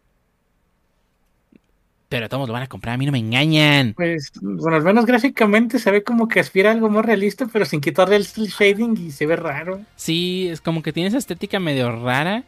Pero 2.08 2.30
todos 2.30 2.48
lo 2.48 2.54
van 2.54 2.62
a 2.62 2.68
comprar, 2.68 2.94
a 2.94 2.96
mí 2.96 3.04
no 3.04 3.12
me 3.12 3.18
engañan. 3.18 3.92
Pues, 3.92 4.32
bueno, 4.40 4.76
al 4.78 4.82
menos 4.82 5.04
gráficamente 5.04 5.78
se 5.78 5.90
ve 5.90 6.02
como 6.02 6.26
que 6.26 6.40
aspira 6.40 6.70
a 6.70 6.72
algo 6.72 6.88
más 6.88 7.04
realista, 7.04 7.46
pero 7.52 7.66
sin 7.66 7.82
quitarle 7.82 8.16
el 8.16 8.24
shading 8.24 8.96
y 8.96 9.10
se 9.10 9.26
ve 9.26 9.36
raro. 9.36 9.82
Sí, 9.94 10.48
es 10.48 10.62
como 10.62 10.82
que 10.82 10.94
tiene 10.94 11.08
esa 11.08 11.18
estética 11.18 11.60
medio 11.60 11.92
rara. 12.02 12.44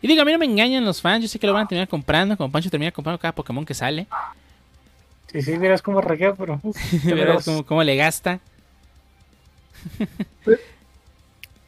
Y 0.00 0.08
digo, 0.08 0.22
a 0.22 0.24
mí 0.24 0.32
no 0.32 0.38
me 0.38 0.46
engañan 0.46 0.86
los 0.86 1.02
fans, 1.02 1.20
yo 1.20 1.28
sé 1.28 1.38
que 1.38 1.46
lo 1.46 1.52
van 1.52 1.64
a 1.64 1.68
terminar 1.68 1.88
comprando, 1.88 2.38
como 2.38 2.50
Pancho 2.50 2.70
termina 2.70 2.90
comprando 2.90 3.18
cada 3.18 3.34
Pokémon 3.34 3.66
que 3.66 3.74
sale. 3.74 4.06
Sí, 5.26 5.42
sí, 5.42 5.58
verás 5.58 5.82
cómo 5.82 6.00
raquea, 6.00 6.34
pero. 6.34 6.58
verás. 7.04 7.44
cómo, 7.44 7.66
cómo 7.66 7.84
le 7.84 7.96
gasta. 7.96 8.40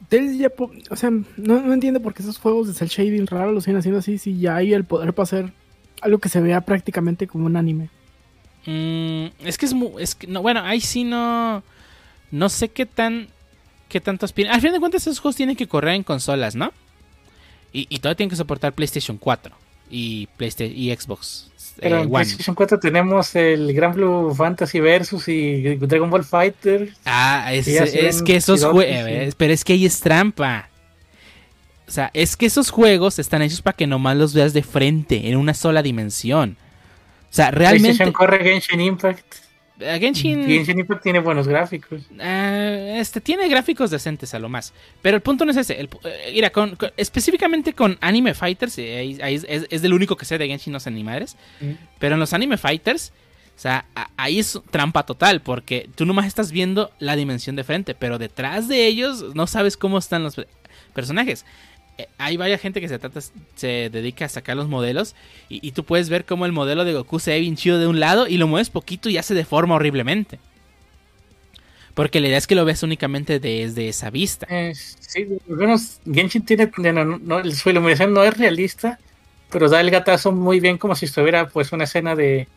Tales 0.09 0.37
ya 0.37 0.49
po- 0.49 0.71
o 0.89 0.95
sea, 0.95 1.09
no, 1.09 1.25
no 1.37 1.73
entiendo 1.73 2.01
por 2.01 2.13
qué 2.13 2.21
esos 2.21 2.37
juegos 2.37 2.67
de 2.67 2.73
cel 2.73 2.89
shading 2.89 3.25
raro 3.27 3.51
los 3.51 3.63
siguen 3.63 3.77
haciendo 3.77 3.99
así 3.99 4.17
si 4.17 4.37
ya 4.39 4.55
hay 4.57 4.73
el 4.73 4.83
poder 4.85 5.13
para 5.13 5.23
hacer 5.23 5.53
algo 6.01 6.19
que 6.19 6.29
se 6.29 6.41
vea 6.41 6.61
prácticamente 6.61 7.25
como 7.27 7.45
un 7.45 7.55
anime. 7.55 7.89
Mm, 8.65 9.27
es 9.45 9.57
que 9.57 9.65
es 9.65 9.73
muy. 9.73 10.01
Es 10.01 10.15
que, 10.15 10.27
no, 10.27 10.41
bueno, 10.41 10.61
ahí 10.63 10.81
sí 10.81 11.03
no. 11.03 11.63
No 12.31 12.49
sé 12.49 12.69
qué 12.69 12.85
tan. 12.85 13.27
Qué 13.89 14.01
tanto 14.01 14.25
aspiran. 14.25 14.53
Al 14.53 14.61
fin 14.61 14.71
de 14.73 14.79
cuentas, 14.79 15.03
esos 15.03 15.19
juegos 15.19 15.35
tienen 15.35 15.55
que 15.55 15.67
correr 15.67 15.93
en 15.95 16.03
consolas, 16.03 16.55
¿no? 16.55 16.71
Y, 17.71 17.87
y 17.89 17.99
todavía 17.99 18.17
tienen 18.17 18.29
que 18.29 18.35
soportar 18.35 18.73
PlayStation 18.73 19.17
4 19.17 19.55
y, 19.89 20.27
PlayStation, 20.37 20.77
y 20.77 20.95
Xbox 20.95 21.51
Pero 21.79 21.97
eh, 21.97 22.01
en. 22.01 22.09
PlayStation 22.09 22.55
4 22.55 22.79
tenemos 22.79 23.35
el 23.35 23.73
Gran 23.73 23.93
Blue 23.93 24.33
Fantasy 24.33 24.79
Versus 24.79 25.27
y 25.27 25.75
Dragon 25.75 26.09
Ball 26.09 26.23
Fighter. 26.23 26.93
Ah, 27.05 27.53
es, 27.53 27.67
es 27.67 28.21
que 28.21 28.35
esos 28.35 28.63
juegos. 28.63 28.85
sí. 28.85 29.33
Pero 29.37 29.53
es 29.53 29.63
que 29.63 29.73
ahí 29.73 29.85
es 29.85 29.99
trampa. 29.99 30.69
O 31.87 31.91
sea, 31.91 32.09
es 32.13 32.35
que 32.37 32.45
esos 32.45 32.69
juegos 32.69 33.19
están 33.19 33.41
hechos 33.41 33.61
para 33.61 33.75
que 33.75 33.85
nomás 33.85 34.17
los 34.17 34.33
veas 34.33 34.53
de 34.53 34.63
frente, 34.63 35.29
en 35.29 35.37
una 35.37 35.53
sola 35.53 35.83
dimensión. 35.83 36.57
O 37.29 37.35
sea, 37.35 37.51
realmente. 37.51 37.89
PlayStation 37.89 38.13
corre 38.13 38.43
Genshin 38.43 38.81
Impact. 38.81 39.42
Eh, 39.83 39.99
Genshin. 39.99 40.45
Genshin 40.45 40.79
Impact 40.79 41.03
tiene 41.03 41.19
buenos 41.19 41.47
gráficos. 41.47 42.01
Eh, 42.19 42.97
este 42.99 43.21
tiene 43.21 43.47
gráficos 43.47 43.91
decentes 43.91 44.33
a 44.33 44.39
lo 44.39 44.49
más. 44.49 44.73
Pero 45.01 45.15
el 45.17 45.21
punto 45.21 45.45
no 45.45 45.51
es 45.51 45.57
ese. 45.57 45.79
El 45.79 45.89
eh, 46.03 46.31
mira, 46.33 46.49
con, 46.51 46.75
con- 46.75 46.91
específicamente 46.97 47.73
con 47.73 47.97
Anime 48.01 48.33
Fighters, 48.33 48.77
eh, 48.77 49.17
ahí- 49.21 49.35
es, 49.35 49.45
es- 49.47 49.67
es 49.69 49.81
del 49.81 49.93
único 49.93 50.15
que 50.17 50.25
sé 50.25 50.37
de 50.37 50.47
Genshin, 50.47 50.73
no 50.73 50.79
sé 50.79 50.91
ni 50.91 51.03
madres. 51.03 51.35
Pero 51.99 52.15
en 52.15 52.19
los 52.19 52.33
Anime 52.33 52.57
Fighters, 52.57 53.11
o 53.55 53.59
sea, 53.59 53.85
a- 53.95 54.09
ahí 54.17 54.39
es 54.39 54.59
trampa 54.71 55.05
total, 55.05 55.41
porque 55.41 55.89
tú 55.95 56.05
nomás 56.05 56.25
estás 56.25 56.51
viendo 56.51 56.91
la 56.99 57.15
dimensión 57.15 57.55
de 57.55 57.63
frente, 57.63 57.93
pero 57.95 58.17
detrás 58.17 58.67
de 58.67 58.87
ellos 58.87 59.35
no 59.35 59.45
sabes 59.47 59.77
cómo 59.77 59.97
están 59.99 60.23
los 60.23 60.35
pe- 60.35 60.47
personajes. 60.93 61.45
Eh, 61.97 62.07
hay 62.17 62.37
varias 62.37 62.61
gente 62.61 62.81
que 62.81 62.89
se 62.89 62.99
trata, 62.99 63.19
se 63.55 63.89
dedica 63.91 64.25
a 64.25 64.29
sacar 64.29 64.57
los 64.57 64.67
modelos 64.67 65.15
y, 65.49 65.65
y 65.67 65.71
tú 65.73 65.83
puedes 65.85 66.09
ver 66.09 66.25
cómo 66.25 66.45
el 66.45 66.51
modelo 66.51 66.85
de 66.85 66.93
Goku 66.93 67.19
se 67.19 67.31
ve 67.31 67.39
bien 67.39 67.55
chido 67.55 67.79
de 67.79 67.87
un 67.87 67.99
lado 67.99 68.27
y 68.27 68.37
lo 68.37 68.47
mueves 68.47 68.69
poquito 68.69 69.09
y 69.09 69.13
ya 69.13 69.23
se 69.23 69.35
deforma 69.35 69.75
horriblemente. 69.75 70.39
Porque 71.93 72.19
la 72.19 72.27
idea 72.27 72.37
es 72.37 72.47
que 72.47 72.55
lo 72.55 72.65
ves 72.65 72.81
únicamente 72.81 73.39
desde 73.39 73.87
esa 73.87 74.09
vista. 74.09 74.47
Eh, 74.49 74.73
sí, 74.75 75.27
menos 75.47 76.01
Genshin 76.11 76.43
tiene. 76.43 76.71
No, 76.77 77.05
no, 77.05 77.51
su 77.51 77.69
iluminación 77.69 78.13
no 78.13 78.23
es 78.23 78.35
realista, 78.35 78.99
pero 79.51 79.69
da 79.69 79.79
el 79.79 79.91
gatazo 79.91 80.31
muy 80.31 80.59
bien 80.59 80.77
como 80.77 80.95
si 80.95 81.05
estuviera 81.05 81.47
pues 81.49 81.71
una 81.71 81.83
escena 81.83 82.15
de 82.15 82.47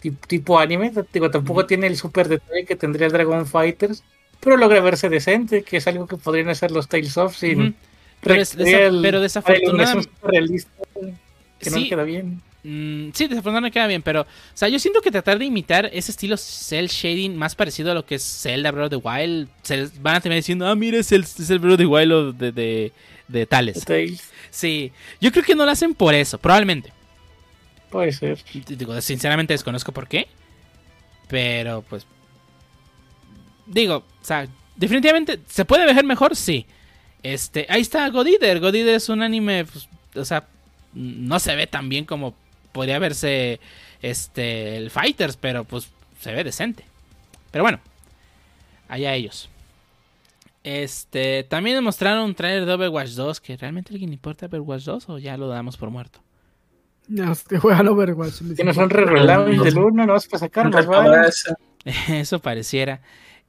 ti- 0.00 0.12
tipo 0.12 0.58
anime. 0.58 0.92
Digo, 1.12 1.30
tampoco 1.30 1.66
tiene 1.66 1.86
el 1.88 1.96
super 1.96 2.28
detalle 2.28 2.64
que 2.64 2.76
tendría 2.76 3.06
el 3.06 3.12
Dragon 3.12 3.46
Fighters, 3.46 4.02
pero 4.40 4.56
logra 4.56 4.80
verse 4.80 5.10
decente, 5.10 5.62
que 5.62 5.76
es 5.76 5.86
algo 5.86 6.06
que 6.06 6.16
podrían 6.16 6.48
hacer 6.48 6.70
los 6.70 6.88
Tales 6.88 7.16
of 7.18 7.36
sin. 7.36 7.76
Pero 8.28 8.42
es- 8.42 8.56
desa- 8.58 8.86
al- 8.88 9.02
pero 9.02 9.20
desafortunadamente- 9.20 10.10
que 11.60 11.70
no 11.70 11.76
Sí. 11.76 11.82
le 11.84 11.88
queda 11.88 12.02
bien. 12.04 12.42
Mm, 12.64 13.10
sí, 13.14 13.28
desafortunadamente 13.28 13.72
queda 13.74 13.86
bien, 13.86 14.02
pero, 14.02 14.22
o 14.22 14.26
sea, 14.54 14.68
yo 14.68 14.78
siento 14.80 15.00
que 15.00 15.10
tratar 15.12 15.38
de 15.38 15.44
imitar 15.44 15.88
ese 15.92 16.10
estilo 16.10 16.36
cel 16.36 16.88
shading 16.88 17.36
más 17.36 17.54
parecido 17.54 17.92
a 17.92 17.94
lo 17.94 18.04
que 18.04 18.16
es 18.16 18.22
Zelda 18.42 18.72
Breath 18.72 18.92
of 18.92 19.02
the 19.02 19.08
Wild, 19.08 19.48
se 19.62 19.88
van 20.00 20.16
a 20.16 20.20
terminar 20.20 20.38
diciendo, 20.42 20.66
ah, 20.66 20.74
mira, 20.74 20.98
es 20.98 21.12
el, 21.12 21.22
es 21.22 21.48
el 21.50 21.60
Breath 21.60 21.74
of 21.74 21.78
the 21.78 21.86
Wild 21.86 22.12
o 22.12 22.32
de, 22.32 22.50
de, 22.52 22.92
de 23.28 23.46
tales. 23.46 23.84
Tales, 23.84 24.30
Sí, 24.50 24.90
yo 25.20 25.30
creo 25.30 25.44
que 25.44 25.54
no 25.54 25.64
lo 25.64 25.70
hacen 25.70 25.94
por 25.94 26.14
eso, 26.14 26.38
probablemente. 26.38 26.92
puede 27.90 28.10
ser. 28.12 28.38
Digo, 28.66 29.00
sinceramente 29.00 29.54
desconozco 29.54 29.92
por 29.92 30.08
qué, 30.08 30.26
pero 31.28 31.82
pues, 31.88 32.04
digo, 33.66 33.96
o 33.98 34.24
sea, 34.24 34.48
definitivamente, 34.74 35.38
¿se 35.48 35.64
puede 35.64 35.86
ver 35.92 36.04
mejor? 36.04 36.34
Sí. 36.36 36.66
Este, 37.22 37.66
ahí 37.68 37.80
está 37.80 38.08
God 38.10 38.26
Eater. 38.26 38.60
God 38.60 38.74
Eater 38.74 38.94
es 38.94 39.08
un 39.08 39.22
anime, 39.22 39.64
pues, 39.64 39.88
o 40.14 40.24
sea, 40.24 40.46
no 40.94 41.38
se 41.38 41.54
ve 41.56 41.66
tan 41.66 41.88
bien 41.88 42.04
como 42.04 42.34
podría 42.72 42.98
verse 42.98 43.60
este 44.02 44.76
el 44.76 44.90
Fighters, 44.90 45.36
pero 45.36 45.64
pues 45.64 45.88
se 46.20 46.32
ve 46.32 46.44
decente. 46.44 46.84
Pero 47.50 47.64
bueno, 47.64 47.80
allá 48.88 49.14
ellos. 49.14 49.48
Este, 50.62 51.44
también 51.44 51.82
mostraron 51.84 52.24
un 52.24 52.34
trailer 52.34 52.66
de 52.66 52.72
Overwatch 52.72 53.10
2 53.10 53.40
que 53.40 53.56
realmente 53.56 53.92
alguien 53.92 54.10
le 54.10 54.14
importa 54.14 54.46
Overwatch 54.46 54.82
2 54.84 55.08
o 55.10 55.18
ya 55.18 55.36
lo 55.36 55.46
damos 55.48 55.76
por 55.76 55.90
muerto. 55.90 56.20
Que 57.48 57.58
juegan 57.58 57.86
Overwatch. 57.86 58.40
les 58.42 58.56
Tienes 58.56 58.76
un 58.76 58.84
importa. 58.84 59.04
rerolado 59.04 59.44
del 59.44 59.78
1, 59.78 60.06
no 60.06 60.12
vas 60.12 60.26
para 60.26 60.40
sacar 60.40 60.66
Un 60.66 60.72
más 60.72 60.86
vale. 60.86 61.08
recabazo. 61.10 61.54
Eso 62.08 62.40
pareciera. 62.40 63.00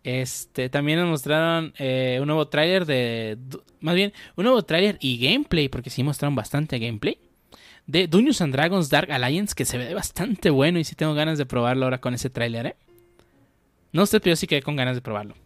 Este, 0.03 0.69
también 0.69 0.99
nos 0.99 1.09
mostraron 1.09 1.73
eh, 1.77 2.19
un 2.21 2.27
nuevo 2.27 2.47
tráiler 2.47 2.85
de... 2.85 3.37
Más 3.81 3.95
bien, 3.95 4.13
un 4.35 4.45
nuevo 4.45 4.63
tráiler 4.63 4.97
y 5.01 5.17
gameplay, 5.17 5.69
porque 5.69 5.89
sí 5.89 6.03
mostraron 6.03 6.35
bastante 6.35 6.79
gameplay. 6.79 7.17
De 7.85 8.07
Dungeons 8.07 8.41
and 8.41 8.53
Dragons 8.53 8.89
Dark 8.89 9.11
Alliance, 9.11 9.53
que 9.55 9.65
se 9.65 9.77
ve 9.77 9.93
bastante 9.93 10.49
bueno 10.49 10.79
y 10.79 10.83
sí 10.83 10.95
tengo 10.95 11.13
ganas 11.13 11.37
de 11.37 11.45
probarlo 11.45 11.85
ahora 11.85 11.99
con 11.99 12.13
ese 12.13 12.29
tráiler, 12.29 12.67
¿eh? 12.67 12.75
No 13.91 14.05
sé, 14.05 14.19
pero 14.19 14.33
yo 14.33 14.35
sí 14.35 14.47
quedé 14.47 14.61
con 14.61 14.75
ganas 14.75 14.95
de 14.95 15.01
probarlo. 15.01 15.33
O 15.33 15.37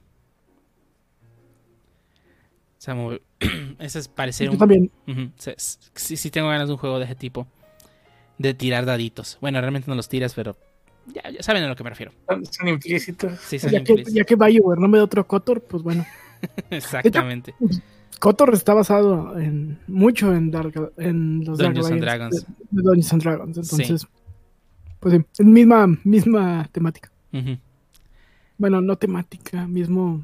sea, 2.83 2.95
muy... 2.95 3.21
ese 3.79 3.99
es 3.99 4.07
parecer 4.07 4.47
Yo 4.47 4.53
un... 4.53 4.57
también. 4.57 4.91
Sí, 5.95 6.17
sí 6.17 6.31
tengo 6.31 6.49
ganas 6.49 6.67
de 6.67 6.73
un 6.73 6.79
juego 6.79 6.97
de 6.97 7.05
ese 7.05 7.15
tipo. 7.15 7.47
De 8.39 8.55
tirar 8.55 8.85
daditos. 8.85 9.37
Bueno, 9.39 9.61
realmente 9.61 9.87
no 9.87 9.95
los 9.95 10.09
tiras, 10.09 10.33
pero 10.33 10.57
ya, 11.07 11.29
ya 11.29 11.43
saben 11.43 11.63
a 11.63 11.67
lo 11.67 11.75
que 11.75 11.83
me 11.83 11.89
refiero. 11.89 12.11
Son, 12.51 12.67
implícitos. 12.67 13.39
Sí, 13.39 13.59
son 13.59 13.71
Ya 13.71 13.83
que, 13.83 14.03
ya 14.11 14.23
que 14.23 14.35
BioWare 14.35 14.79
no 14.79 14.87
me 14.87 14.97
da 14.97 15.03
otro 15.03 15.25
Kotor, 15.27 15.61
pues 15.61 15.83
bueno. 15.83 16.05
Exactamente. 16.69 17.53
Kotor 18.19 18.53
está 18.53 18.73
basado 18.73 19.37
en 19.39 19.79
mucho 19.87 20.33
en 20.35 20.51
Dark 20.51 20.93
en 20.97 21.43
los 21.43 21.57
Dungeons 21.57 21.89
Dark 21.89 21.93
and 21.93 22.03
Alliance 22.03 22.05
Dragons. 22.05 22.45
De, 22.47 22.53
de 22.69 22.81
Dungeons 22.83 23.13
and 23.13 23.23
Dragons. 23.23 23.57
Entonces, 23.57 24.07
pues 24.99 25.15
sí, 25.15 25.25
es 25.39 25.45
misma, 25.45 25.87
misma 26.03 26.69
temática. 26.71 27.11
Bueno, 28.57 28.79
no 28.81 28.95
temática, 28.97 29.65
mismo 29.67 30.23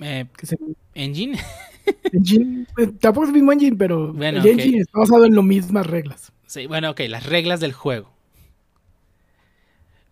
Eh, 0.00 0.26
que 0.36 0.46
se 0.46 0.56
Engine. 0.94 1.38
engine. 2.12 2.66
eh, 2.78 2.86
tampoco 3.00 3.24
es 3.24 3.28
el 3.28 3.34
mismo 3.34 3.52
engine, 3.52 3.76
pero 3.76 4.12
Bueno, 4.14 4.38
el 4.40 4.46
ok. 4.46 4.58
engine 4.58 4.78
está 4.78 4.98
basado 4.98 5.26
en 5.26 5.34
las 5.34 5.44
mismas 5.44 5.86
reglas. 5.86 6.32
Sí, 6.46 6.66
bueno, 6.66 6.90
ok, 6.90 7.00
las 7.08 7.26
reglas 7.26 7.60
del 7.60 7.72
juego. 7.74 8.15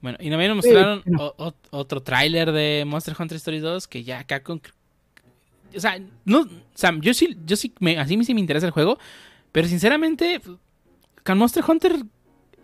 Bueno, 0.04 0.18
y 0.20 0.28
también 0.28 0.50
nos 0.54 0.56
mostraron 0.66 1.02
Sí, 1.02 1.10
no. 1.10 1.24
o- 1.38 1.46
o- 1.48 1.54
otro 1.70 2.02
tráiler 2.02 2.52
de 2.52 2.84
Monster 2.86 3.16
Hunter 3.18 3.36
Stories 3.36 3.62
2 3.62 3.88
que 3.88 4.04
ya 4.04 4.18
acá 4.18 4.42
con... 4.42 4.60
O 5.74 5.80
sea, 5.80 5.98
no, 6.26 6.46
sea, 6.74 6.92
yo 7.00 7.14
sí, 7.14 7.38
yo 7.46 7.56
sí, 7.56 7.72
me, 7.80 7.98
así 7.98 8.22
sí 8.22 8.34
me 8.34 8.40
interesa 8.40 8.66
el 8.66 8.72
juego, 8.72 8.98
pero 9.50 9.66
sinceramente, 9.66 10.42
con 11.24 11.38
Monster 11.38 11.64
Hunter 11.66 11.96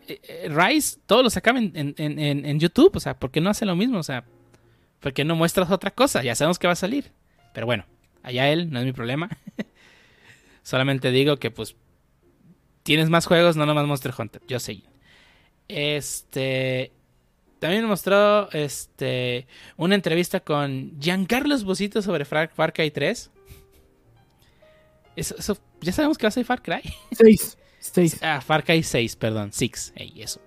eh, 0.06 0.20
eh, 0.22 0.48
Rise, 0.50 0.98
todos 1.06 1.22
lo 1.24 1.30
sacaban 1.30 1.72
en, 1.74 1.94
en- 1.96 2.18
en- 2.18 2.44
en 2.44 2.60
YouTube, 2.60 2.94
o 2.94 3.00
sea, 3.00 3.18
¿por 3.18 3.30
qué 3.30 3.40
no 3.40 3.48
hace 3.48 3.64
lo 3.64 3.74
mismo? 3.74 3.98
O 3.98 4.02
sea, 4.02 4.24
¿por 5.00 5.14
qué 5.14 5.24
no 5.24 5.34
muestras 5.34 5.70
otra 5.70 5.92
cosa? 5.92 6.22
Ya 6.22 6.34
sabemos 6.34 6.58
que 6.58 6.66
va 6.66 6.74
a 6.74 6.76
salir. 6.76 7.10
Pero 7.54 7.64
bueno, 7.64 7.86
allá 8.22 8.50
él, 8.50 8.70
no 8.70 8.80
es 8.80 8.84
mi 8.84 8.92
problema. 8.92 9.30
Solamente 10.62 11.10
digo 11.10 11.38
que 11.38 11.50
pues 11.50 11.74
tienes 12.82 13.08
más 13.08 13.24
juegos, 13.24 13.56
no 13.56 13.64
nomás 13.64 13.86
Monster 13.86 14.12
Hunter. 14.16 14.42
Yo 14.46 14.60
sé. 14.60 14.82
Este. 15.68 16.92
También 17.60 17.84
mostró 17.84 18.50
este, 18.52 19.46
una 19.76 19.94
entrevista 19.94 20.40
con 20.40 20.98
Giancarlo 20.98 21.54
Esposito 21.54 22.02
sobre 22.02 22.24
Far, 22.24 22.48
Far 22.52 22.72
Cry 22.72 22.90
3. 22.90 23.30
Eso, 25.14 25.34
eso- 25.38 25.58
ya 25.82 25.92
sabemos 25.92 26.18
que 26.18 26.24
va 26.24 26.28
a 26.28 26.32
ser 26.32 26.44
Far 26.44 26.62
Cry. 26.62 26.80
Seis. 27.12 27.56
Seis. 27.78 28.18
Ah, 28.22 28.40
Far 28.40 28.64
Cry 28.64 28.82
6, 28.82 29.14
perdón, 29.16 29.50
6. 29.52 29.92
Ey, 29.96 30.22
eso. 30.22 30.40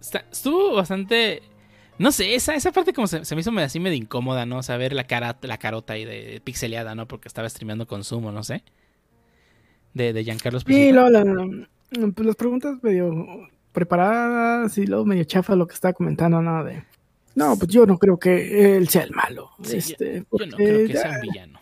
Está- 0.00 0.24
estuvo 0.30 0.74
bastante. 0.74 1.42
No 1.98 2.12
sé, 2.12 2.34
esa, 2.34 2.54
esa 2.54 2.70
parte 2.72 2.92
como 2.92 3.06
se, 3.08 3.24
se 3.24 3.34
me 3.34 3.40
hizo 3.40 3.50
así 3.58 3.80
medio 3.80 3.96
incómoda, 3.96 4.46
¿no? 4.46 4.58
O 4.58 4.62
sea, 4.62 4.76
ver 4.76 4.92
la 4.92 5.04
cara, 5.04 5.36
la 5.42 5.58
carota 5.58 5.94
ahí 5.94 6.04
de 6.04 6.40
pixeleada, 6.42 6.94
¿no? 6.94 7.08
Porque 7.08 7.26
estaba 7.28 7.48
streameando 7.48 7.86
consumo, 7.88 8.30
no 8.30 8.44
sé. 8.44 8.62
De, 9.94 10.12
de 10.12 10.24
Giancarlo 10.24 10.60
Sí, 10.60 10.66
Esposito. 10.90 10.94
luego 10.94 11.10
la- 11.10 12.12
pues 12.14 12.26
las 12.26 12.36
preguntas 12.36 12.78
medio 12.82 13.48
preparadas 13.72 14.76
y 14.78 14.86
luego 14.86 15.04
medio 15.04 15.24
chafa 15.24 15.54
lo 15.56 15.66
que 15.66 15.74
estaba 15.74 15.92
comentando, 15.92 16.40
¿no? 16.42 16.64
De, 16.64 16.82
no, 17.34 17.56
pues 17.56 17.70
yo 17.70 17.86
no 17.86 17.98
creo 17.98 18.18
que 18.18 18.76
él 18.76 18.88
sea 18.88 19.02
el 19.02 19.12
malo. 19.12 19.50
Sí, 19.62 19.76
este, 19.78 20.14
Yo 20.14 20.18
no 20.20 20.26
porque 20.30 20.50
creo 20.56 20.86
que 20.86 20.92
ya- 20.92 21.00
sea 21.02 21.10
un 21.12 21.20
villano. 21.20 21.60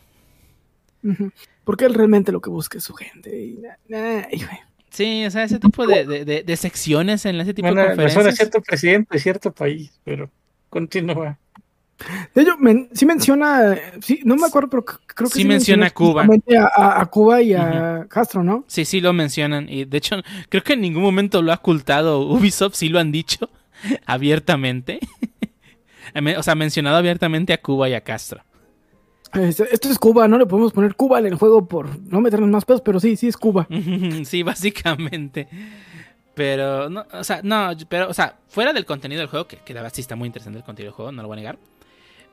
Porque 1.64 1.84
él 1.84 1.94
realmente 1.94 2.32
lo 2.32 2.40
que 2.40 2.50
busca 2.50 2.78
es 2.78 2.84
su 2.84 2.94
gente. 2.94 3.36
Y, 3.38 3.58
na- 3.58 3.78
na- 3.88 4.28
y, 4.30 4.38
güey, 4.44 4.58
Sí, 4.90 5.26
o 5.26 5.30
sea, 5.30 5.44
ese 5.44 5.58
tipo 5.58 5.86
de, 5.86 6.06
de- 6.06 6.24
de- 6.24 6.42
de 6.42 6.56
secciones 6.56 7.26
en 7.26 7.38
ese 7.40 7.52
tipo 7.52 7.68
Bueno, 7.68 7.82
de 7.82 7.88
conferencias. 7.88 8.36
cierto 8.36 8.62
presidente 8.62 9.08
de 9.14 9.20
cierto 9.20 9.52
país, 9.52 9.92
pero 10.04 10.30
continúa. 10.70 11.38
De 12.34 12.42
hecho, 12.42 12.58
men- 12.58 12.88
sí 12.92 13.06
menciona, 13.06 13.74
sí, 14.00 14.20
no 14.24 14.36
me 14.36 14.46
acuerdo, 14.46 14.68
pero 14.68 14.84
creo 14.84 15.28
que 15.30 15.38
Sí 15.38 15.44
menciona 15.46 15.88
Cuba. 15.90 16.26
A, 16.58 16.82
a- 16.82 17.00
a 17.00 17.06
Cuba 17.06 17.40
y 17.40 17.54
a 17.54 18.06
Castro, 18.08 18.44
¿no? 18.44 18.64
Sí, 18.66 18.84
sí 18.84 19.00
lo 19.00 19.12
mencionan. 19.14 19.68
Y 19.68 19.86
de 19.86 19.96
hecho, 19.98 20.16
creo 20.50 20.62
que 20.62 20.74
en 20.74 20.82
ningún 20.82 21.02
momento 21.02 21.40
lo 21.40 21.52
ha 21.52 21.56
ocultado 21.56 22.20
Ubisoft, 22.20 22.74
sí 22.74 22.88
lo 22.90 22.98
han 22.98 23.12
dicho 23.12 23.48
abiertamente. 24.06 25.00
o 26.38 26.42
sea, 26.42 26.54
mencionado 26.54 26.96
abiertamente 26.96 27.52
a 27.52 27.60
Cuba 27.62 27.88
y 27.88 27.94
a 27.94 28.02
Castro. 28.02 28.42
Este- 29.32 29.72
esto 29.74 29.88
es 29.90 29.98
Cuba, 29.98 30.28
no 30.28 30.38
le 30.38 30.46
podemos 30.46 30.72
poner 30.72 30.94
Cuba 30.94 31.18
en 31.18 31.26
el 31.26 31.34
juego 31.36 31.66
por 31.66 31.98
no 32.10 32.20
meternos 32.20 32.48
más 32.50 32.64
pedos, 32.64 32.82
pero 32.82 33.00
sí, 33.00 33.16
sí 33.16 33.28
es 33.28 33.36
Cuba. 33.36 33.66
sí, 34.24 34.42
básicamente. 34.42 35.48
Pero, 36.34 36.90
no, 36.90 37.06
o 37.12 37.24
sea, 37.24 37.40
no, 37.42 37.70
pero, 37.88 38.10
o 38.10 38.14
sea, 38.14 38.36
fuera 38.48 38.74
del 38.74 38.84
contenido 38.84 39.20
del 39.20 39.28
juego, 39.30 39.46
que, 39.48 39.56
que 39.56 39.72
la 39.72 39.80
verdad 39.80 39.94
sí 39.94 40.02
está 40.02 40.16
muy 40.16 40.26
interesante 40.26 40.58
el 40.58 40.64
contenido 40.64 40.90
del 40.90 40.96
juego, 40.96 41.10
no 41.12 41.22
lo 41.22 41.28
voy 41.28 41.36
a 41.36 41.40
negar. 41.40 41.58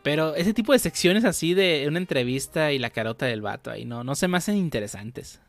Pero 0.04 0.36
ese 0.36 0.54
tipo 0.54 0.74
de 0.74 0.80
secciones 0.80 1.24
así 1.26 1.54
de 1.54 1.86
una 1.88 1.98
entrevista 1.98 2.72
y 2.74 2.80
la 2.80 2.89
carota 2.89 3.26
del 3.26 3.42
vato 3.42 3.72
ahí, 3.72 3.86
no, 3.86 4.04
no 4.04 4.16
se 4.16 4.28
me 4.28 4.38
hacen 4.38 4.58
interesantes. 4.58 5.39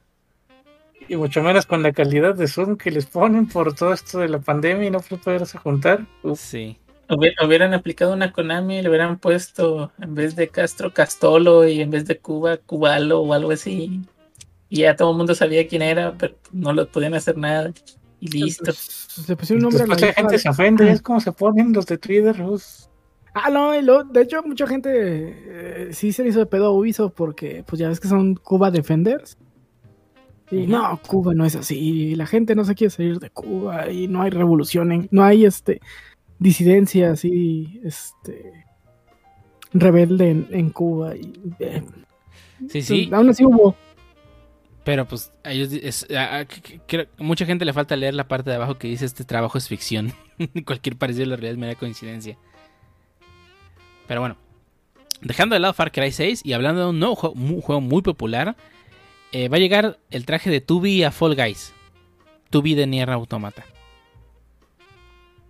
Y 1.09 1.17
mucho 1.17 1.43
menos 1.43 1.67
con 1.67 1.83
la 1.83 1.93
calidad 1.93 2.35
de 2.35 2.47
Zoom 2.49 2.77
que 2.77 2.90
les 2.90 3.07
ponen 3.07 3.47
por 3.49 3.75
todo 3.75 3.93
esto 3.93 4.21
de 4.21 4.29
la 4.29 4.38
pandemia 4.38 4.87
y 4.87 4.90
no 4.90 5.01
poderse 5.01 5.59
juntar. 5.59 6.07
Uf, 6.23 6.38
Sí. 6.40 6.79
Hubier- 7.07 7.35
Hubieran 7.45 7.75
aplicado 7.75 8.14
una 8.14 8.33
Konami, 8.33 8.81
le 8.81 8.88
hubieran 8.88 9.19
puesto 9.19 9.93
en 10.01 10.14
vez 10.14 10.35
de 10.37 10.49
Castro 10.49 10.95
Castolo 10.95 11.69
y 11.69 11.83
en 11.83 11.90
vez 11.90 12.07
de 12.07 12.17
Cuba 12.19 12.57
Cubalo 12.57 13.21
o 13.21 13.35
algo 13.35 13.51
así. 13.51 14.01
Y 14.71 14.79
ya 14.79 14.97
todo 14.97 15.11
el 15.11 15.19
mundo 15.19 15.35
sabía 15.35 15.69
quién 15.69 15.83
era, 15.83 16.14
pero 16.17 16.37
no 16.53 16.73
lo 16.73 16.88
podían 16.88 17.12
hacer 17.12 17.37
nada. 17.37 17.71
Y 18.21 18.29
listo. 18.29 18.64
Pues, 18.64 18.79
se 18.79 19.37
pusieron 19.37 19.67
un 19.67 19.71
nombre 19.75 19.83
a 19.83 19.87
la 19.99 20.12
gente 20.14 20.33
de- 20.33 20.38
se 20.38 20.49
ofende, 20.49 20.90
es 20.90 21.03
como 21.03 21.21
se 21.21 21.33
ponen 21.33 21.75
los 21.75 21.85
de 21.85 21.99
Twitter. 21.99 22.40
uf. 22.40 22.64
Ah, 23.35 23.51
no, 23.51 23.75
y 23.79 23.83
luego, 23.83 24.05
de 24.05 24.23
hecho, 24.23 24.42
mucha 24.44 24.66
gente 24.66 24.90
eh, 24.92 25.88
sí 25.92 26.12
se 26.12 26.23
le 26.23 26.29
hizo 26.29 26.38
de 26.38 26.47
pedo 26.47 26.66
a 26.66 26.70
Ubisoft 26.73 27.14
porque, 27.14 27.64
pues 27.66 27.81
ya 27.81 27.88
ves 27.88 27.99
que 28.01 28.07
son 28.09 28.37
Cuba 28.37 28.70
Defenders. 28.70 29.37
Y 30.51 30.66
no, 30.68 31.01
Cuba 31.07 31.35
no 31.35 31.44
es 31.44 31.57
así. 31.57 31.77
y 31.79 32.14
La 32.14 32.27
gente 32.27 32.55
no 32.55 32.64
se 32.64 32.75
quiere 32.77 32.90
salir 32.90 33.18
de 33.18 33.31
Cuba 33.31 33.90
y 33.90 34.07
no 34.09 34.23
hay 34.23 34.31
revolución, 34.31 34.92
en- 34.92 35.09
no 35.11 35.25
hay 35.25 35.44
este 35.47 35.81
disidencia 36.38 37.11
así, 37.12 37.81
este 37.83 38.64
rebelde 39.73 40.31
en, 40.31 40.49
en 40.51 40.70
Cuba. 40.70 41.16
Y, 41.16 41.33
eh, 41.59 41.83
Sí, 42.68 42.83
sí. 42.83 43.11
Aún 43.12 43.29
así 43.29 43.44
hubo. 43.44 43.75
Pero 44.85 45.07
pues 45.09 45.33
a 45.42 45.53
ellos 45.53 45.70
di- 45.70 45.81
es- 45.83 46.07
a- 46.11 46.38
a- 46.38 46.44
que- 46.44 46.61
que- 46.61 46.81
creo- 46.87 47.07
mucha 47.18 47.47
gente 47.47 47.64
le 47.64 47.73
falta 47.73 47.97
leer 47.97 48.14
la 48.14 48.29
parte 48.29 48.51
de 48.51 48.57
abajo 48.57 48.79
que 48.79 48.87
dice 48.88 49.05
este 49.07 49.25
trabajo 49.25 49.59
es 49.59 49.66
ficción. 49.68 50.12
Cualquier 50.66 50.97
parecido 50.97 51.25
a 51.25 51.29
la 51.31 51.37
realidad 51.37 51.53
es 51.53 51.59
mera 51.59 51.75
coincidencia. 51.75 52.38
Pero 54.07 54.21
bueno, 54.21 54.37
dejando 55.21 55.55
de 55.55 55.61
lado 55.61 55.75
Far 55.75 55.93
Cry 55.93 56.12
6 56.12 56.43
y 56.45 56.53
hablando 56.53 56.83
de 56.83 56.90
un 56.90 56.99
nuevo 56.99 57.14
juego, 57.17 57.35
un 57.35 57.61
juego 57.61 57.81
muy 57.81 58.03
popular, 58.03 58.57
eh, 59.33 59.49
va 59.49 59.57
a 59.57 59.61
llegar 59.61 59.99
el 60.11 60.27
traje 60.27 60.51
de 60.51 60.61
Tubi 60.61 61.03
a 61.03 61.11
Fall 61.11 61.35
Guys. 61.35 61.73
Tubi 62.51 62.75
de 62.75 62.87
Nier 62.87 63.11
Automata. 63.11 63.64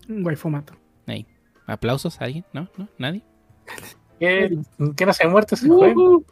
Un 0.08 0.24
waifomato. 0.24 0.74
Ahí. 1.06 1.26
¿Aplausos 1.66 2.20
a 2.20 2.24
alguien? 2.24 2.44
¿No? 2.52 2.68
¿No? 2.76 2.88
¿Nadie? 2.98 3.22
¿Qué, 4.20 4.56
qué 4.96 5.06
no 5.06 5.12
se 5.12 5.26
ha 5.26 5.28
muerto 5.28 5.54
ese 5.54 5.68
juego? 5.68 6.24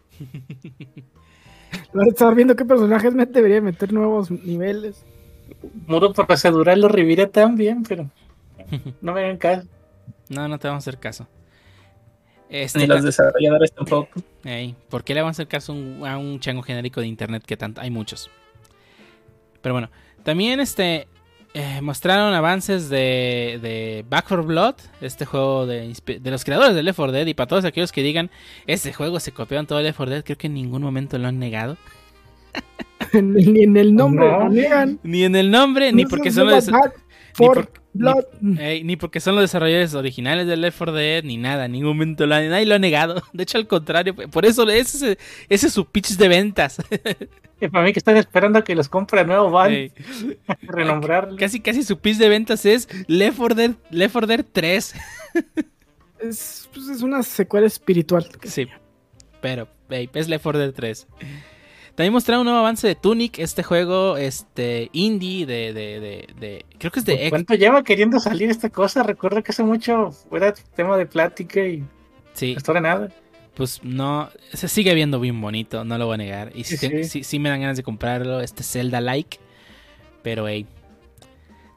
Ahora 1.95 2.09
estar 2.09 2.35
viendo 2.35 2.57
qué 2.57 2.65
personajes 2.65 3.15
me 3.15 3.27
debería 3.27 3.61
meter 3.61 3.93
nuevos 3.93 4.31
niveles. 4.31 5.05
Muro 5.87 6.13
procedural 6.13 6.81
lo 6.81 6.89
reviré 6.89 7.27
también, 7.27 7.83
pero 7.83 8.09
no 9.01 9.13
me 9.13 9.25
hagan 9.25 9.37
caso. 9.37 9.69
No, 10.29 10.49
no 10.49 10.59
te 10.59 10.69
vamos 10.69 10.87
a 10.87 10.91
hacer 10.91 11.01
caso. 11.01 11.27
Este, 12.53 12.81
Ni 12.81 12.87
los 12.87 13.03
desarrolladores 13.03 13.73
tampoco. 13.73 14.11
Ey, 14.45 14.75
¿Por 14.91 15.03
qué 15.05 15.15
le 15.15 15.23
vamos 15.23 15.35
a 15.35 15.37
hacer 15.43 15.49
caso 15.49 15.73
a 15.73 15.75
un, 15.75 16.07
a 16.07 16.19
un 16.19 16.39
chango 16.39 16.63
genérico 16.63 17.01
de 17.01 17.07
internet 17.07 17.43
que 17.47 17.57
tanto 17.57 17.81
hay 17.81 17.91
muchos? 17.91 18.31
Pero 19.63 19.73
bueno, 19.75 19.91
también 20.23 20.61
este 20.61 21.09
eh, 21.55 21.81
mostraron 21.81 22.35
avances 22.35 22.91
de, 22.91 23.59
de 23.63 24.05
Back 24.09 24.27
4 24.29 24.45
Blood, 24.45 24.75
este 25.01 25.25
juego 25.25 25.67
de, 25.67 25.95
los 26.25 26.45
creadores 26.45 26.75
de 26.75 26.83
Left 26.83 26.97
4 26.97 27.13
Dead 27.13 27.27
y 27.27 27.35
para 27.35 27.47
todos 27.47 27.65
aquellos 27.65 27.91
que 27.91 28.03
digan 28.03 28.31
ese 28.67 28.93
juego 28.93 29.19
se 29.21 29.33
copió 29.33 29.59
en 29.59 29.67
todo 29.67 29.81
Left 29.81 29.97
4 29.97 30.11
Dead, 30.15 30.25
creo 30.25 30.37
que 30.37 30.49
en 30.49 30.55
ningún 30.55 30.83
momento 30.83 31.17
lo 31.19 31.29
han 31.29 31.39
negado, 31.39 31.77
Ni 33.15 33.63
en 33.63 33.77
el 33.77 33.95
nombre 33.95 34.27
No. 34.31 34.39
lo 34.41 34.49
niegan. 34.51 34.99
ni 35.03 35.25
en 35.25 35.37
el 35.37 35.51
nombre, 35.51 35.91
ni 35.93 36.03
No 36.05 36.09
porque 36.11 36.31
son 36.31 36.49
los 36.49 36.67
ni 36.69 36.73
for 37.35 37.55
por- 37.55 37.82
Blood. 37.95 38.25
Ni 38.41 38.97
porque 38.97 39.21
son 39.21 39.35
los 39.35 39.45
desarrolladores 39.45 39.95
originales 39.95 40.47
de 40.47 40.57
Left 40.57 40.79
4 40.79 40.93
Dead, 40.95 41.25
ni 41.25 41.37
nada, 41.37 41.67
en 41.67 41.73
ningún 41.73 41.91
momento 41.91 42.27
lo 42.27 42.35
nadie 42.35 42.67
lo 42.67 42.75
ha 42.75 42.79
negado. 42.79 43.23
De 43.33 43.43
hecho, 43.43 43.59
al 43.59 43.67
contrario, 43.67 44.15
por 44.15 44.47
eso 44.47 44.69
ese, 44.69 45.19
ese 45.49 45.67
es 45.67 45.73
su 45.73 45.85
pitch 45.87 46.17
de 46.17 46.29
ventas. 46.29 46.79
Para 47.71 47.85
mí 47.85 47.93
que 47.93 48.01
están 48.01 48.17
esperando 48.17 48.65
que 48.65 48.75
los 48.75 48.89
compre 48.89 49.25
nuevo 49.25 49.51
van 49.51 49.73
Ey. 49.73 49.93
a 50.49 50.57
renombrarlo. 50.63 51.37
Casi, 51.37 51.61
casi 51.61 51.85
su 51.85 51.99
pitch 51.99 52.17
de 52.17 52.29
ventas 52.29 52.67
es 52.67 52.89
Left 53.07 53.39
4 53.39 53.55
Dead, 53.55 53.71
Left 53.91 54.13
4 54.13 54.27
Dead 54.27 54.45
3. 54.51 54.95
Es, 56.19 56.69
pues, 56.73 56.89
es 56.89 57.03
una 57.03 57.23
secuela 57.23 57.67
espiritual. 57.67 58.29
Sí. 58.43 58.67
Pero, 59.41 59.69
babe, 59.89 60.11
es 60.15 60.29
Left 60.29 60.43
4 60.43 60.59
Dead 60.61 60.73
3. 60.73 61.07
También 61.95 62.13
mostraron 62.13 62.41
un 62.41 62.47
nuevo 62.47 62.61
avance 62.61 62.87
de 62.87 62.95
Tunic, 62.95 63.39
este 63.39 63.63
juego 63.63 64.17
este 64.17 64.89
indie 64.93 65.45
de, 65.45 65.75
de, 65.75 66.01
de, 66.01 66.29
de 66.41 66.65
creo 66.79 66.91
que 66.91 67.01
es 67.01 67.05
de 67.05 67.15
X. 67.15 67.31
¿Cuánto 67.31 67.55
lleva 67.55 67.85
queriendo 67.85 68.19
salir 68.19 68.49
esta 68.51 68.71
cosa? 68.71 69.03
Recuerdo 69.03 69.43
que 69.43 69.53
hace 69.53 69.63
mucho 69.63 70.11
fuera 70.11 70.55
tema 70.75 70.97
de 70.97 71.05
plática 71.05 71.61
y 71.61 71.85
sí. 72.33 72.57
no 72.67 72.75
de 72.75 72.81
nada. 72.81 73.09
Pues 73.55 73.85
no, 73.85 74.31
se 74.55 74.69
sigue 74.69 74.95
viendo 74.95 75.21
bien 75.21 75.39
bonito, 75.39 75.85
no 75.85 75.99
lo 75.99 76.07
voy 76.07 76.15
a 76.15 76.19
negar. 76.19 76.53
Y 76.55 76.65
sí, 76.65 76.79
sí, 76.79 77.05
sí. 77.05 77.25
sí 77.25 77.39
me 77.39 77.51
dan 77.51 77.61
ganas 77.61 77.77
de 77.77 77.83
comprarlo, 77.83 78.41
este 78.41 78.63
Zelda-like. 78.63 79.39
Pero, 80.23 80.49
hey. 80.49 80.67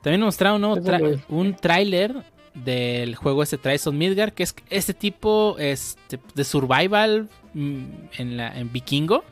También 0.01 0.21
mostraron 0.21 0.63
un, 0.63 0.83
tra 0.83 0.99
un 1.27 1.55
tráiler 1.55 2.15
del 2.53 3.15
juego 3.15 3.43
este 3.43 3.57
Trials 3.57 3.87
of 3.87 3.93
Midgard, 3.93 4.31
que 4.31 4.43
es 4.43 4.55
este 4.69 4.93
tipo 4.93 5.57
este, 5.59 6.19
de 6.33 6.43
survival 6.45 7.27
mm, 7.53 7.83
en, 8.19 8.37
la, 8.37 8.57
en 8.57 8.71
vikingo. 8.71 9.25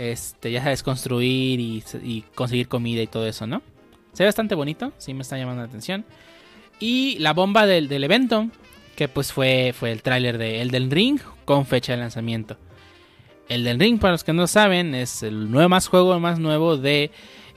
Este, 0.00 0.50
ya 0.50 0.62
sabes, 0.62 0.82
construir 0.82 1.60
y, 1.60 2.24
conseguir 2.34 2.68
comida 2.68 3.02
y 3.02 3.06
todo 3.06 3.26
eso, 3.26 3.46
¿no? 3.46 3.60
Se 4.14 4.22
ve 4.22 4.28
bastante 4.28 4.54
bonito, 4.54 4.94
sí 4.96 5.12
me 5.12 5.20
está 5.20 5.36
llamando 5.36 5.60
la 5.60 5.68
atención. 5.68 6.06
Y 6.78 7.18
la 7.18 7.34
bomba 7.34 7.66
del, 7.66 7.86
del 7.86 8.04
evento, 8.04 8.48
que 8.96 9.08
pues 9.08 9.30
fue, 9.30 9.74
fue 9.78 9.92
el 9.92 10.00
tráiler 10.00 10.38
de 10.38 10.62
Elden 10.62 10.90
Ring 10.90 11.20
con 11.44 11.66
fecha 11.66 11.92
de 11.92 11.98
lanzamiento. 11.98 12.56
Elden 13.50 13.78
Ring, 13.78 14.00
para 14.00 14.12
los 14.12 14.24
que 14.24 14.32
no 14.32 14.46
saben, 14.46 14.94
es 14.94 15.22
el 15.22 15.50
nuevo 15.50 15.68
más 15.68 15.86
juego 15.86 16.18
más 16.18 16.38
nuevo 16.38 16.78
de 16.78 17.10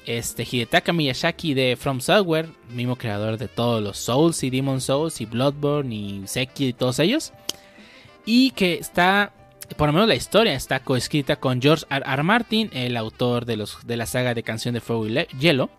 este 0.06 0.44
Hidetaka 0.44 0.92
Miyazaki 0.92 1.54
de 1.54 1.78
From 1.80 2.02
Software, 2.02 2.50
mismo 2.70 2.98
creador 2.98 3.38
de 3.38 3.48
todos 3.48 3.82
los 3.82 3.98
Souls 3.98 4.44
y 4.44 4.50
Demon 4.50 4.82
Souls 4.82 5.22
y 5.22 5.26
Bloodborne 5.26 5.96
y 5.96 6.28
Sekiro 6.28 6.72
y 6.72 6.74
todos 6.74 7.00
ellos. 7.00 7.32
Y 8.26 8.52
que 8.52 8.74
está, 8.74 9.32
por 9.76 9.88
lo 9.88 9.94
menos 9.94 10.08
la 10.08 10.16
historia 10.16 10.54
está 10.54 10.80
coescrita 10.82 11.38
con 11.38 11.62
George 11.62 11.86
R. 11.90 12.04
R. 12.06 12.24
Martin, 12.24 12.70
el 12.74 12.98
autor 12.98 13.46
de, 13.46 13.58
los, 13.58 13.86
de 13.86 13.98
la 13.98 14.06
saga 14.06 14.34
de 14.34 14.44
Canción 14.44 14.74
de 14.74 14.82
Fuego 14.82 15.08
y 15.08 15.14
Hielo. 15.40 15.70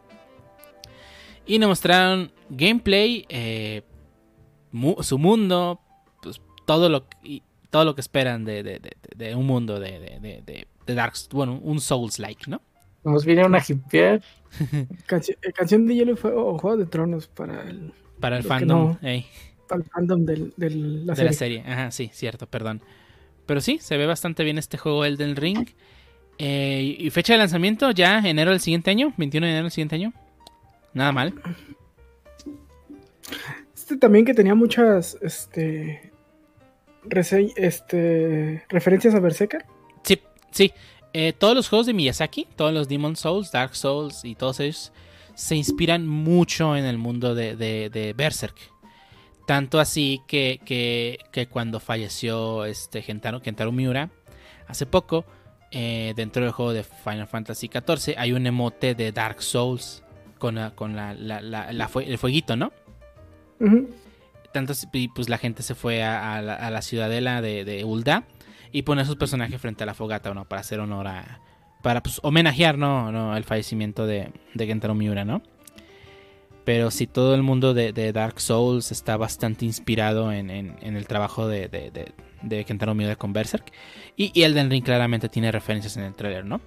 Y 1.47 1.59
nos 1.59 1.68
mostraron 1.68 2.32
gameplay, 2.49 3.26
eh, 3.28 3.82
mu 4.72 4.97
su 5.03 5.18
mundo, 5.18 5.80
pues, 6.22 6.40
todo, 6.64 6.88
lo, 6.88 7.07
y, 7.22 7.42
todo 7.70 7.84
lo 7.84 7.95
que 7.95 8.01
esperan 8.01 8.45
de, 8.45 8.62
de, 8.62 8.78
de, 8.78 8.97
de 9.14 9.34
un 9.34 9.47
mundo 9.47 9.78
de, 9.78 10.66
Dark 10.86 11.14
bueno, 11.32 11.59
un 11.62 11.80
Souls-like, 11.80 12.51
¿no? 12.51 12.62
Nos 13.05 13.24
viene 13.24 13.45
una 13.45 13.62
hipear. 13.66 14.22
Canción, 15.07 15.36
canción 15.53 15.84
de 15.86 15.95
Hielo 15.97 16.12
y 16.12 16.16
Fuego 16.16 16.47
o 16.47 16.59
Juego 16.59 16.76
de 16.76 16.86
Tronos 16.86 17.26
para 17.26 17.68
el, 17.68 17.92
para 18.20 18.36
el 18.36 18.45
fandom. 18.45 18.90
No, 18.90 18.99
hey. 19.03 19.26
Para 19.68 19.82
el 19.82 19.88
fandom 19.90 20.24
del, 20.24 20.55
del, 20.57 21.05
la 21.05 21.14
de 21.14 21.16
serie. 21.16 21.30
la 21.30 21.32
serie. 21.32 21.64
Ajá, 21.66 21.90
sí, 21.90 22.11
cierto, 22.12 22.47
perdón. 22.47 22.80
Pero 23.47 23.61
sí, 23.61 23.78
se 23.80 23.97
ve 23.97 24.07
bastante 24.07 24.45
bien 24.45 24.59
este 24.59 24.78
juego 24.78 25.05
Elden 25.05 25.36
Ring. 25.36 25.68
Eh, 26.38 26.97
y 26.99 27.11
fecha 27.11 27.34
de 27.34 27.38
lanzamiento 27.38 27.90
ya 27.92 28.18
enero 28.18 28.51
del 28.51 28.61
siguiente 28.61 28.90
año, 28.90 29.12
21 29.16 29.47
de 29.47 29.53
enero 29.53 29.64
del 29.64 29.72
siguiente 29.72 29.97
año. 29.97 30.12
Nada 30.92 31.12
mal. 31.12 31.34
Este 33.74 33.97
también 33.97 34.24
que 34.24 34.34
tenía 34.34 34.55
muchas 34.55 35.16
este, 35.20 36.12
este 37.57 38.64
referencias 38.68 39.14
a 39.14 39.20
Berserker. 39.20 39.64
Sí, 40.03 40.20
sí. 40.51 40.72
Eh, 41.12 41.32
todos 41.32 41.55
los 41.55 41.68
juegos 41.68 41.86
de 41.86 41.95
Miyazaki, 41.95 42.49
todos 42.57 42.72
los 42.72 42.88
Demon 42.88 43.14
Souls, 43.14 43.53
Dark 43.53 43.76
Souls 43.76 44.24
y 44.24 44.34
todos 44.34 44.59
ellos 44.61 44.92
se 45.34 45.55
inspiran 45.55 46.07
mucho 46.07 46.76
en 46.76 46.84
el 46.84 46.99
mundo 46.99 47.34
de, 47.34 47.57
de, 47.57 47.90
de 47.90 48.12
Berserk. 48.14 48.57
Tanto 49.47 49.78
así 49.78 50.22
que, 50.26 50.61
que, 50.64 51.18
que, 51.30 51.47
cuando 51.49 51.78
falleció 51.80 52.64
este 52.64 53.03
Gentaro, 53.03 53.42
Kentaro 53.42 53.72
Miura 53.72 54.11
hace 54.66 54.86
poco, 54.86 55.26
eh, 55.70 56.14
dentro 56.16 56.42
del 56.42 56.53
juego 56.53 56.72
de 56.72 56.82
Final 56.82 57.26
Fantasy 57.26 57.68
XIV 57.68 58.14
hay 58.16 58.32
un 58.32 58.47
emote 58.47 58.95
de 58.95 59.12
Dark 59.12 59.42
Souls 59.42 60.03
con, 60.38 60.55
la, 60.55 60.70
con 60.70 60.97
la, 60.97 61.12
la, 61.14 61.88
fue, 61.88 62.07
el 62.07 62.16
fueguito, 62.16 62.57
¿no? 62.57 62.72
Uh 63.61 63.66
-huh. 63.66 63.88
Tanto 64.53 64.72
y 64.92 65.09
pues 65.09 65.28
la 65.28 65.36
gente 65.36 65.62
se 65.62 65.74
fue 65.74 66.03
a, 66.03 66.36
a, 66.36 66.42
la, 66.42 66.55
a 66.55 66.70
la, 66.70 66.80
ciudadela 66.80 67.42
de, 67.42 67.64
de 67.64 67.84
Ulda 67.84 68.24
y 68.72 68.82
poner 68.82 69.05
sus 69.05 69.16
personajes 69.16 69.61
frente 69.61 69.82
a 69.82 69.86
la 69.86 69.95
fogata, 69.95 70.32
¿no? 70.32 70.47
Para 70.47 70.61
hacer 70.61 70.80
honor 70.80 71.09
a. 71.09 71.40
Para 71.82 72.03
pues, 72.03 72.18
homenajear, 72.22 72.78
¿no? 72.78 73.12
¿no? 73.12 73.36
El 73.36 73.45
fallecimiento 73.45 74.07
de, 74.07 74.32
de 74.55 74.66
Gentaro 74.66 74.95
Miura, 74.95 75.24
¿no? 75.24 75.42
Pero 76.65 76.91
sí, 76.91 77.07
todo 77.07 77.35
el 77.35 77.43
mundo 77.43 77.75
de, 77.75 77.93
de 77.93 78.12
Dark 78.12 78.41
Souls 78.41 78.91
está 78.91 79.17
bastante 79.17 79.67
inspirado 79.67 80.33
en, 80.33 80.51
en, 80.51 80.77
en 80.81 80.97
el 80.97 81.07
trabajo 81.07 81.47
de, 81.47 81.69
de, 81.69 82.12
de, 82.43 82.65
Kentaro 82.65 82.95
Miura 82.95 83.17
con 83.17 83.33
Berserk. 83.35 83.71
Y, 84.17 84.33
y 84.39 84.45
Elden 84.45 84.71
Ring 84.71 84.85
claramente 84.85 85.29
tiene 85.29 85.53
referencias 85.53 85.97
en 85.99 86.05
el 86.05 86.15
trailer, 86.15 86.47
¿no? 86.47 86.61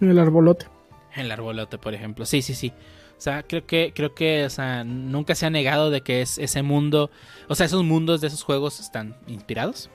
El 0.00 0.18
arbolote. 0.18 0.66
El 1.14 1.30
arbolote, 1.30 1.76
por 1.76 1.92
ejemplo. 1.92 2.24
Sí, 2.24 2.40
sí, 2.40 2.54
sí. 2.54 2.72
O 3.18 3.20
sea, 3.20 3.42
creo 3.42 3.66
que, 3.66 3.92
creo 3.94 4.14
que, 4.14 4.46
o 4.46 4.50
sea, 4.50 4.82
nunca 4.84 5.34
se 5.34 5.44
ha 5.44 5.50
negado 5.50 5.90
de 5.90 6.00
que 6.00 6.22
es 6.22 6.38
ese 6.38 6.62
mundo, 6.62 7.10
o 7.48 7.54
sea, 7.54 7.66
esos 7.66 7.84
mundos 7.84 8.22
de 8.22 8.28
esos 8.28 8.42
juegos 8.42 8.80
están 8.80 9.16
inspirados. 9.26 9.90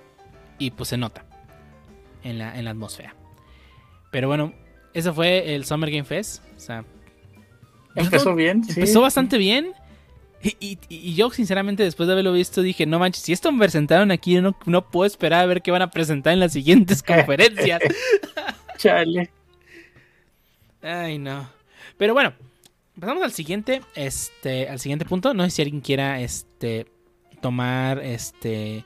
Y 0.60 0.72
pues 0.72 0.90
se 0.90 0.98
nota 0.98 1.26
en 2.24 2.38
la, 2.38 2.58
en 2.58 2.66
la 2.66 2.72
atmósfera. 2.72 3.16
Pero 4.12 4.28
bueno, 4.28 4.54
eso 4.94 5.14
fue 5.14 5.56
el 5.56 5.66
Summer 5.66 5.90
Game 5.90 6.04
Fest. 6.04 6.44
O 6.56 6.60
sea, 6.60 6.86
empezó 7.96 8.30
no, 8.30 8.36
bien. 8.36 8.64
Empezó 8.68 8.94
sí. 8.94 9.00
bastante 9.00 9.38
bien. 9.38 9.74
Y, 10.42 10.56
y, 10.60 10.78
y, 10.90 11.16
yo, 11.16 11.32
sinceramente, 11.32 11.82
después 11.82 12.08
de 12.08 12.14
haberlo 12.14 12.34
visto, 12.34 12.62
dije: 12.62 12.86
No 12.86 13.00
manches, 13.00 13.24
si 13.24 13.34
esto 13.34 13.52
me 13.52 13.60
presentaron 13.60 14.12
aquí, 14.12 14.36
no, 14.42 14.56
no 14.66 14.90
puedo 14.90 15.08
esperar 15.08 15.44
a 15.44 15.46
ver 15.48 15.62
qué 15.62 15.72
van 15.72 15.82
a 15.82 15.90
presentar 15.90 16.34
en 16.34 16.40
las 16.40 16.54
siguientes 16.54 17.02
conferencias. 17.04 17.82
Chale. 18.78 19.32
Ay, 20.82 21.18
no. 21.18 21.50
Pero 21.98 22.14
bueno, 22.14 22.34
pasamos 23.00 23.24
al 23.24 23.32
siguiente, 23.32 23.82
este, 23.96 24.70
al 24.70 24.80
siguiente 24.80 25.06
punto. 25.06 25.34
No 25.34 25.44
sé 25.46 25.50
si 25.50 25.62
alguien 25.64 25.82
quiera, 25.82 26.22
este, 26.22 26.86
tomar, 27.42 28.00
este, 28.00 28.84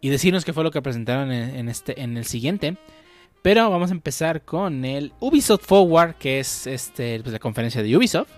y 0.00 0.08
decirnos 0.10 0.44
qué 0.44 0.52
fue 0.52 0.64
lo 0.64 0.70
que 0.70 0.82
presentaron 0.82 1.32
en, 1.32 1.56
en, 1.56 1.68
este, 1.68 2.00
en 2.02 2.16
el 2.16 2.26
siguiente. 2.26 2.76
Pero 3.42 3.70
vamos 3.70 3.90
a 3.90 3.94
empezar 3.94 4.42
con 4.42 4.84
el 4.84 5.12
Ubisoft 5.20 5.64
Forward, 5.64 6.14
que 6.16 6.40
es 6.40 6.66
este, 6.66 7.20
pues, 7.20 7.32
la 7.32 7.38
conferencia 7.38 7.82
de 7.82 7.96
Ubisoft. 7.96 8.28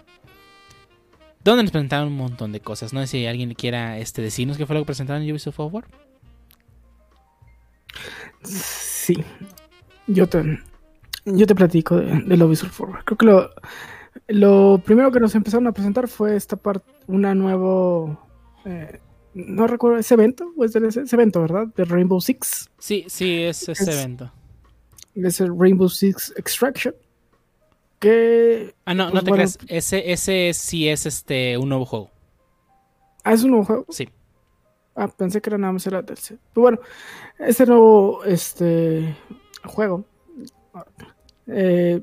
Donde 1.43 1.65
nos 1.65 1.73
presentaron 1.73 2.09
un 2.09 2.17
montón 2.17 2.53
de 2.53 2.61
cosas. 2.61 2.93
No 2.93 3.01
sé 3.01 3.07
si 3.09 3.27
alguien 3.27 3.53
quiera 3.55 3.99
este, 3.99 4.23
decirnos 4.23 4.57
qué 4.57 4.65
fue 4.65 4.75
lo 4.75 4.83
que 4.83 4.87
presentaron 4.87 5.23
en 5.23 5.33
Ubisoft 5.33 5.57
Forward. 5.57 5.87
Sí. 8.45 9.25
Yo 10.07 10.29
te, 10.29 10.61
yo 11.25 11.47
te 11.47 11.55
platico 11.55 11.97
del 11.97 12.39
de 12.39 12.45
Ubisoft 12.45 12.73
Forward. 12.73 13.05
Creo 13.05 13.19
que 13.19 13.27
lo, 13.27 13.51
lo 14.29 14.81
primero 14.85 15.11
que 15.11 15.19
nos 15.19 15.35
empezaron 15.35 15.67
a 15.67 15.73
presentar 15.73 16.07
fue 16.07 16.37
esta 16.37 16.57
parte, 16.57 16.91
una 17.09 17.35
nuevo... 17.35 18.19
Eh, 18.65 19.01
no 19.35 19.67
recuerdo 19.67 19.99
evento, 20.11 20.53
o 20.57 20.65
es 20.65 20.75
de 20.75 20.87
ese, 20.87 21.01
ese, 21.01 21.17
evento, 21.17 21.41
¿verdad? 21.41 21.67
De 21.75 21.85
Rainbow 21.87 22.21
Six. 22.21 22.71
Sí, 22.79 23.07
sí, 23.09 23.43
es 23.43 23.67
ese 23.67 23.85
es, 23.85 23.89
evento. 23.89 24.31
Es 25.15 25.41
el 25.41 25.59
Rainbow 25.59 25.89
Six 25.89 26.35
Extraction. 26.37 26.95
Que. 27.99 28.75
Ah, 28.85 28.95
no, 28.95 29.05
pues, 29.05 29.15
no 29.15 29.21
te 29.21 29.31
bueno, 29.31 29.45
creas. 29.45 29.59
Ese, 29.69 30.13
ese 30.13 30.53
sí 30.55 30.89
es 30.89 31.07
este 31.07 31.57
un 31.59 31.69
nuevo 31.69 31.85
juego. 31.85 32.11
Ah, 33.25 33.33
es 33.33 33.45
un 33.45 33.51
nuevo 33.51 33.65
juego. 33.65 33.87
Sí. 33.91 34.09
Ah, 34.95 35.09
pensé 35.09 35.41
que 35.41 35.51
era 35.51 35.59
nada 35.59 35.73
más 35.73 35.87
era 35.87 36.03
del 36.03 36.19
set. 36.19 36.39
Pero 36.53 36.63
bueno, 36.63 36.79
este 37.39 37.67
nuevo 37.67 38.25
este 38.25 39.17
juego. 39.65 40.05
Eh, 41.47 42.03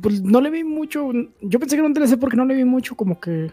pues 0.00 0.22
no 0.22 0.40
le 0.40 0.50
vi 0.50 0.64
mucho. 0.64 1.10
Yo 1.40 1.58
pensé 1.58 1.76
que 1.76 1.80
era 1.80 1.86
un 1.86 1.94
DLC 1.94 2.18
porque 2.18 2.36
no 2.36 2.44
le 2.44 2.54
vi 2.54 2.64
mucho 2.64 2.94
como 2.94 3.20
que 3.20 3.52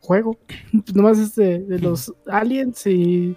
juego. 0.00 0.38
Pues 0.46 0.94
nomás 0.94 1.18
es 1.18 1.34
de, 1.34 1.60
de, 1.60 1.78
los 1.78 2.12
aliens 2.26 2.86
y 2.86 3.36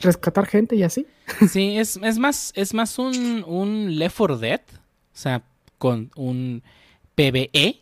rescatar 0.00 0.46
gente 0.46 0.76
y 0.76 0.82
así. 0.82 1.06
Sí, 1.48 1.78
es, 1.78 1.98
es 2.02 2.18
más, 2.18 2.52
es 2.54 2.74
más 2.74 2.98
un, 2.98 3.44
un 3.46 3.98
Left 3.98 4.16
4 4.16 4.38
Dead, 4.38 4.60
o 4.60 5.16
sea, 5.16 5.42
con 5.78 6.10
un 6.16 6.62
PvE 7.14 7.80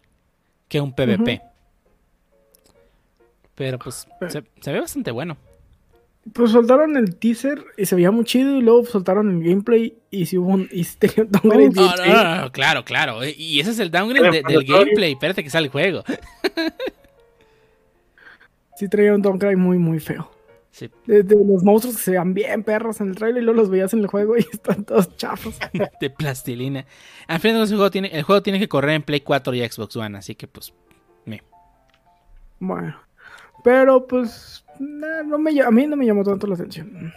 que 0.69 0.81
un 0.81 0.95
PvP. 0.95 1.21
Uh 1.23 1.25
-huh. 1.25 1.53
Pero 3.55 3.79
pues 3.79 4.07
se, 4.29 4.43
se, 4.61 4.73
ve 4.73 4.81
bastante 4.81 5.11
bueno. 5.11 5.37
Pues 6.33 6.53
soltaron 6.53 6.97
el 6.97 7.17
teaser 7.17 7.65
y 7.77 7.85
se 7.85 7.97
veía 7.97 8.11
muy 8.11 8.25
chido 8.25 8.57
y 8.57 8.63
luego 8.63 8.85
soltaron 8.87 9.29
el 9.29 9.49
gameplay 9.49 9.95
y 10.11 10.27
si 10.27 10.39
hubo 10.39 10.51
un, 10.51 10.69
y 10.73 10.85
tenía 10.85 11.25
un 11.25 11.31
downgrade. 11.31 11.71
No, 11.71 11.97
no, 11.97 12.07
no, 12.07 12.41
no, 12.43 12.53
claro, 12.53 12.85
claro. 12.85 13.21
Y 13.25 13.61
ese 13.61 13.73
es 13.73 13.79
el 13.79 13.91
downgrade 13.91 14.31
de, 14.31 14.43
del 14.43 14.65
gameplay. 14.65 15.13
Espérate 15.13 15.43
que 15.43 15.51
sale 15.51 15.67
el 15.67 15.73
juego. 15.73 16.05
sí 18.77 18.89
traía 18.89 19.15
un 19.15 19.23
downgrade 19.23 19.57
muy, 19.57 19.79
muy 19.79 20.01
feo. 20.01 20.31
Sí. 20.73 20.91
De, 21.07 21.23
de, 21.23 21.37
los 21.37 21.63
monstruos 21.63 21.97
que 21.97 22.03
se 22.03 22.11
vean 22.13 22.33
bien 22.33 22.65
perros 22.65 23.03
en 23.03 23.11
el 23.11 23.15
trailer 23.15 23.43
y 23.43 23.45
luego 23.45 23.61
los 23.61 23.69
veías 23.69 23.93
en 23.93 24.01
el 24.01 24.07
juego 24.07 24.39
y 24.39 24.41
están 24.53 24.85
todos 24.85 25.15
chafos. 25.17 25.59
de 26.01 26.11
plastilina. 26.11 26.87
Al 27.29 27.41
final 27.41 27.61
el 27.61 27.69
juego, 27.69 27.91
tiene, 27.91 28.09
el 28.09 28.23
juego 28.23 28.43
tiene 28.43 28.59
que 28.59 28.69
correr 28.69 28.97
en 28.97 29.03
Play 29.03 29.21
4 29.21 29.55
y 29.55 29.69
Xbox 29.69 29.97
One, 29.97 30.19
así 30.19 30.35
que 30.35 30.49
pues... 30.49 30.73
Me. 31.27 31.43
Bueno. 32.59 32.97
Pero 33.63 34.07
pues... 34.07 34.65
nah, 34.81 35.23
no 35.23 35.39
me, 35.39 35.61
a 35.61 35.71
mí 35.71 35.87
no 35.87 35.95
me 35.95 36.07
llamó 36.07 36.25
tanto 36.25 36.47
la 36.47 36.55
atención. 36.55 37.13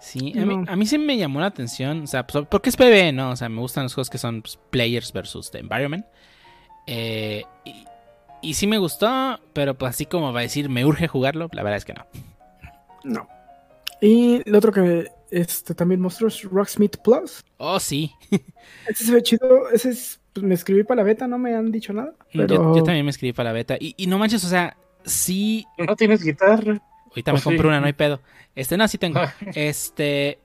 Sí, 0.00 0.32
a, 0.38 0.46
mí, 0.46 0.64
a 0.68 0.76
mí 0.76 0.86
sí 0.86 0.98
me 0.98 1.16
llamó 1.16 1.40
la 1.40 1.46
atención. 1.46 2.02
O 2.02 2.06
sea, 2.06 2.24
pues, 2.28 2.46
porque 2.48 2.68
es 2.68 2.76
PvE, 2.76 3.12
¿no? 3.12 3.30
O 3.30 3.36
sea, 3.36 3.48
me 3.48 3.60
gustan 3.60 3.82
los 3.82 3.94
juegos 3.94 4.08
que 4.08 4.18
son 4.18 4.42
pues, 4.42 4.56
players 4.70 5.12
versus 5.12 5.50
the 5.50 5.58
environment. 5.58 6.06
Eh, 6.86 7.42
y, 7.64 7.84
y 8.40 8.54
sí 8.54 8.68
me 8.68 8.78
gustó, 8.78 9.40
pero 9.52 9.74
pues 9.74 9.90
así 9.90 10.06
como 10.06 10.32
va 10.32 10.40
a 10.40 10.42
decir, 10.44 10.68
me 10.68 10.86
urge 10.86 11.08
jugarlo, 11.08 11.48
la 11.52 11.64
verdad 11.64 11.78
es 11.78 11.84
que 11.84 11.94
no. 11.94 12.06
No. 13.04 13.28
Y 14.00 14.42
el 14.48 14.54
otro 14.54 14.72
que 14.72 15.08
este, 15.30 15.74
también 15.74 16.00
mostró 16.00 16.28
es 16.28 16.42
Rocksmith 16.44 16.96
Plus. 17.02 17.44
Oh, 17.56 17.78
sí. 17.80 18.12
Ese 18.88 19.04
se 19.04 19.12
ve 19.12 19.22
chido. 19.22 19.70
Ese 19.70 19.90
es, 19.90 20.20
pues, 20.32 20.44
me 20.44 20.54
escribí 20.54 20.84
para 20.84 21.02
la 21.02 21.04
beta, 21.04 21.26
no 21.26 21.38
me 21.38 21.54
han 21.54 21.70
dicho 21.72 21.92
nada. 21.92 22.12
Yo- 22.32 22.46
Pero 22.46 22.76
Yo, 22.76 22.82
también 22.82 23.04
me 23.04 23.10
escribí 23.10 23.32
para 23.32 23.50
la 23.50 23.54
beta. 23.54 23.76
Y, 23.78 23.94
y 23.96 24.06
no 24.06 24.18
manches, 24.18 24.44
o 24.44 24.48
sea, 24.48 24.76
sí. 25.04 25.64
No 25.78 25.96
tienes 25.96 26.22
guitarra. 26.22 26.80
Ahorita 27.08 27.32
Oh, 27.32 27.34
me 27.34 27.40
sí. 27.40 27.44
compré 27.44 27.66
una, 27.66 27.80
no 27.80 27.86
hay 27.86 27.92
pedo. 27.92 28.20
Este, 28.54 28.76
no, 28.76 28.86
sí 28.88 28.98
tengo. 28.98 29.20
Este. 29.54 30.38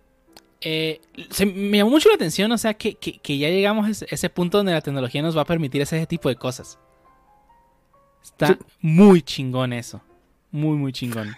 eh, 0.62 1.00
se, 1.30 1.46
me 1.46 1.78
llamó 1.78 1.92
mucho 1.92 2.10
la 2.10 2.16
atención, 2.16 2.52
o 2.52 2.58
sea, 2.58 2.74
que, 2.74 2.96
que- 2.96 3.20
que 3.20 3.38
ya 3.38 3.50
llegamos 3.50 3.86
a 3.88 3.90
ese, 3.92 4.08
ese 4.10 4.30
punto 4.30 4.58
donde 4.58 4.72
la 4.72 4.82
tecnología 4.82 5.22
nos 5.22 5.38
va 5.38 5.42
a 5.42 5.46
permitir 5.46 5.82
ese 5.82 6.06
tipo 6.08 6.30
de 6.30 6.36
cosas. 6.36 6.80
Está 8.24 8.48
Sí. 8.48 8.54
muy 8.82 9.22
chingón 9.22 9.74
eso. 9.74 10.02
Muy, 10.52 10.78
muy 10.78 10.94
chingón. 10.94 11.36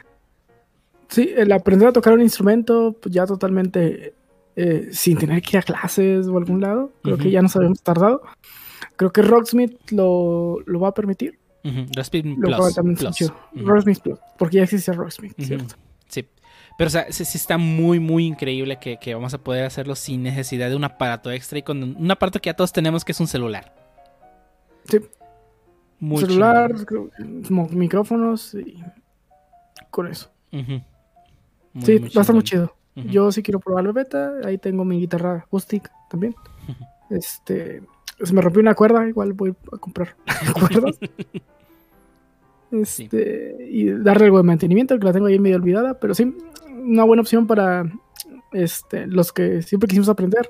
Sí, 1.15 1.33
el 1.35 1.51
aprender 1.51 1.87
a 1.87 1.93
tocar 1.93 2.13
un 2.13 2.21
instrumento, 2.21 2.95
pues 3.01 3.13
ya 3.13 3.25
totalmente 3.25 4.13
eh, 4.55 4.89
sin 4.91 5.17
tener 5.17 5.41
que 5.41 5.57
ir 5.57 5.59
a 5.59 5.63
clases 5.63 6.27
o 6.27 6.37
algún 6.37 6.61
lado. 6.61 6.91
Creo 7.03 7.17
que 7.17 7.31
ya 7.31 7.41
nos 7.41 7.55
habíamos 7.55 7.81
tardado. 7.81 8.21
Creo 8.95 9.11
que 9.11 9.21
Rocksmith 9.21 9.91
lo, 9.91 10.59
lo 10.65 10.79
va 10.79 10.89
a 10.89 10.93
permitir. 10.93 11.39
Ujú, 11.63 11.87
Raspberry 11.95 12.35
Lo 12.35 12.57
Plus. 12.57 12.75
también 12.75 12.97
Plus. 12.97 13.21
Ujú. 13.21 13.65
Rocksmith 13.65 13.99
Plus, 13.99 14.19
porque 14.37 14.57
ya 14.57 14.63
existe 14.63 14.91
Rocksmith. 14.93 15.33
¿cierto? 15.41 15.75
Sí. 16.07 16.27
Pero, 16.77 16.87
o 16.87 16.91
sea, 16.91 17.11
sí, 17.11 17.25
sí 17.25 17.37
está 17.37 17.57
muy, 17.57 17.99
muy 17.99 18.25
increíble 18.25 18.77
que, 18.79 18.97
que 18.97 19.15
vamos 19.15 19.33
a 19.33 19.37
poder 19.39 19.65
hacerlo 19.65 19.95
sin 19.95 20.23
necesidad 20.23 20.69
de 20.69 20.75
un 20.75 20.83
aparato 20.83 21.31
extra 21.31 21.57
y 21.57 21.63
con 21.63 21.81
un 21.81 22.11
aparato 22.11 22.39
que 22.39 22.49
ya 22.49 22.53
todos 22.53 22.71
tenemos 22.71 23.03
que 23.03 23.13
es 23.13 23.19
un 23.19 23.27
celular. 23.27 23.73
Sí. 24.89 24.99
Muy 25.99 26.19
Celular, 26.19 26.73
micrófonos 27.71 28.53
y 28.53 28.83
con 29.89 30.07
eso. 30.07 30.29
Ujú. 30.51 30.81
Muy, 31.75 31.85
sí, 31.85 31.99
muy 31.99 32.09
va 32.09 32.19
a 32.19 32.21
estar 32.21 32.33
muy 32.33 32.43
chido. 32.43 32.75
Yo 32.95 33.31
sí 33.31 33.43
quiero 33.43 33.59
probar 33.59 33.83
la 33.83 33.91
beta. 33.91 34.31
Ahí 34.45 34.57
tengo 34.57 34.83
mi 34.85 34.99
guitarra 34.99 35.35
acústica 35.45 35.91
también. 36.09 36.33
Este, 37.11 37.83
se 38.23 38.33
me 38.33 38.41
rompió 38.41 38.61
una 38.61 38.73
cuerda, 38.73 39.07
igual 39.07 39.33
voy 39.33 39.53
a 39.71 39.77
comprar 39.77 40.15
cuerdas. 40.53 40.97
Este, 42.71 43.67
y 43.69 43.89
darle 43.91 44.25
algo 44.25 44.37
de 44.37 44.43
mantenimiento, 44.43 44.97
que 44.97 45.05
la 45.05 45.13
tengo 45.13 45.27
ahí 45.27 45.39
medio 45.39 45.55
olvidada, 45.57 45.99
pero 45.99 46.13
sí, 46.13 46.35
una 46.71 47.03
buena 47.03 47.21
opción 47.21 47.47
para 47.47 47.85
este, 48.51 49.07
los 49.07 49.31
que 49.31 49.61
siempre 49.61 49.87
quisimos 49.87 50.09
aprender 50.09 50.49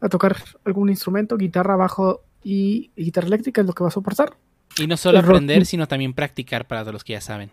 a 0.00 0.08
tocar 0.08 0.36
algún 0.64 0.88
instrumento, 0.88 1.36
guitarra, 1.36 1.76
bajo 1.76 2.22
y, 2.42 2.90
guitarra 2.96 3.26
eléctrica 3.28 3.60
es 3.60 3.66
lo 3.66 3.72
que 3.72 3.84
va 3.84 3.88
a 3.88 3.92
soportar. 3.92 4.36
Y 4.78 4.86
no 4.86 4.96
solo 4.96 5.18
el 5.18 5.24
rock- 5.24 5.36
aprender, 5.36 5.66
sino 5.66 5.86
también 5.86 6.12
practicar 6.14 6.66
para 6.66 6.84
los 6.90 7.04
que 7.04 7.12
ya 7.12 7.20
saben. 7.20 7.50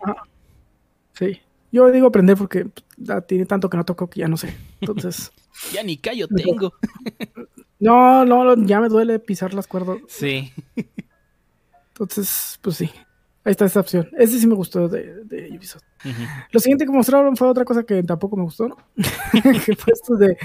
Sí. 1.12 1.40
Yo 1.72 1.90
digo 1.90 2.06
aprender 2.06 2.36
porque 2.36 2.66
pues, 2.66 2.84
ya 2.98 3.20
tiene 3.22 3.46
tanto 3.46 3.68
que 3.68 3.76
no 3.76 3.84
toco 3.84 4.08
que 4.08 4.20
ya 4.20 4.28
no 4.28 4.36
sé. 4.36 4.54
Entonces, 4.80 5.32
Ya 5.72 5.82
ni 5.82 5.96
callo 5.96 6.28
tengo. 6.28 6.72
no, 7.80 8.24
no, 8.24 8.56
ya 8.64 8.80
me 8.80 8.88
duele 8.88 9.18
pisar 9.18 9.54
las 9.54 9.66
cuerdas. 9.66 9.98
Sí. 10.08 10.52
Entonces, 11.88 12.58
pues 12.62 12.76
sí. 12.76 12.90
Ahí 13.44 13.50
está 13.50 13.64
esta 13.64 13.80
opción. 13.80 14.08
Ese 14.16 14.38
sí 14.38 14.46
me 14.46 14.54
gustó 14.54 14.88
de, 14.88 15.24
de 15.24 15.56
Ubisoft. 15.56 15.82
Lo 16.50 16.60
siguiente 16.60 16.84
que 16.84 16.92
mostraron 16.92 17.36
fue 17.36 17.48
otra 17.48 17.64
cosa 17.64 17.82
que 17.82 18.02
tampoco 18.02 18.36
me 18.36 18.44
gustó, 18.44 18.68
¿no? 18.68 18.76
que 19.66 19.74
fue 19.74 19.92
esto 19.92 20.14
de 20.16 20.36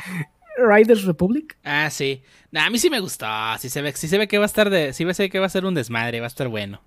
Riders 0.57 1.03
Republic. 1.03 1.57
Ah, 1.63 1.89
sí. 1.91 2.23
Nah, 2.51 2.65
a 2.65 2.69
mí 2.71 2.79
sí 2.79 2.89
me 2.89 2.99
gustó. 2.99 3.27
Sí 3.59 3.69
se 3.69 3.81
ve, 3.81 3.93
sí 3.93 4.07
se 4.07 4.17
ve 4.17 4.27
que 4.27 4.39
va 4.39 4.45
a 4.45 4.47
estar 4.47 4.69
de. 4.69 4.93
Sí 4.93 5.05
se 5.13 5.23
ve 5.23 5.29
que 5.29 5.39
va 5.39 5.45
a 5.45 5.49
ser 5.49 5.65
un 5.65 5.75
desmadre, 5.75 6.19
va 6.19 6.25
a 6.25 6.27
estar 6.27 6.47
bueno. 6.47 6.81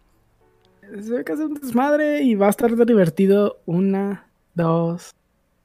Se 0.82 1.12
ve 1.12 1.24
que 1.24 1.32
hace 1.32 1.44
un 1.44 1.54
desmadre 1.54 2.22
y 2.22 2.34
va 2.34 2.48
a 2.48 2.50
estar 2.50 2.74
divertido 2.84 3.60
una, 3.66 4.26
dos, 4.60 5.14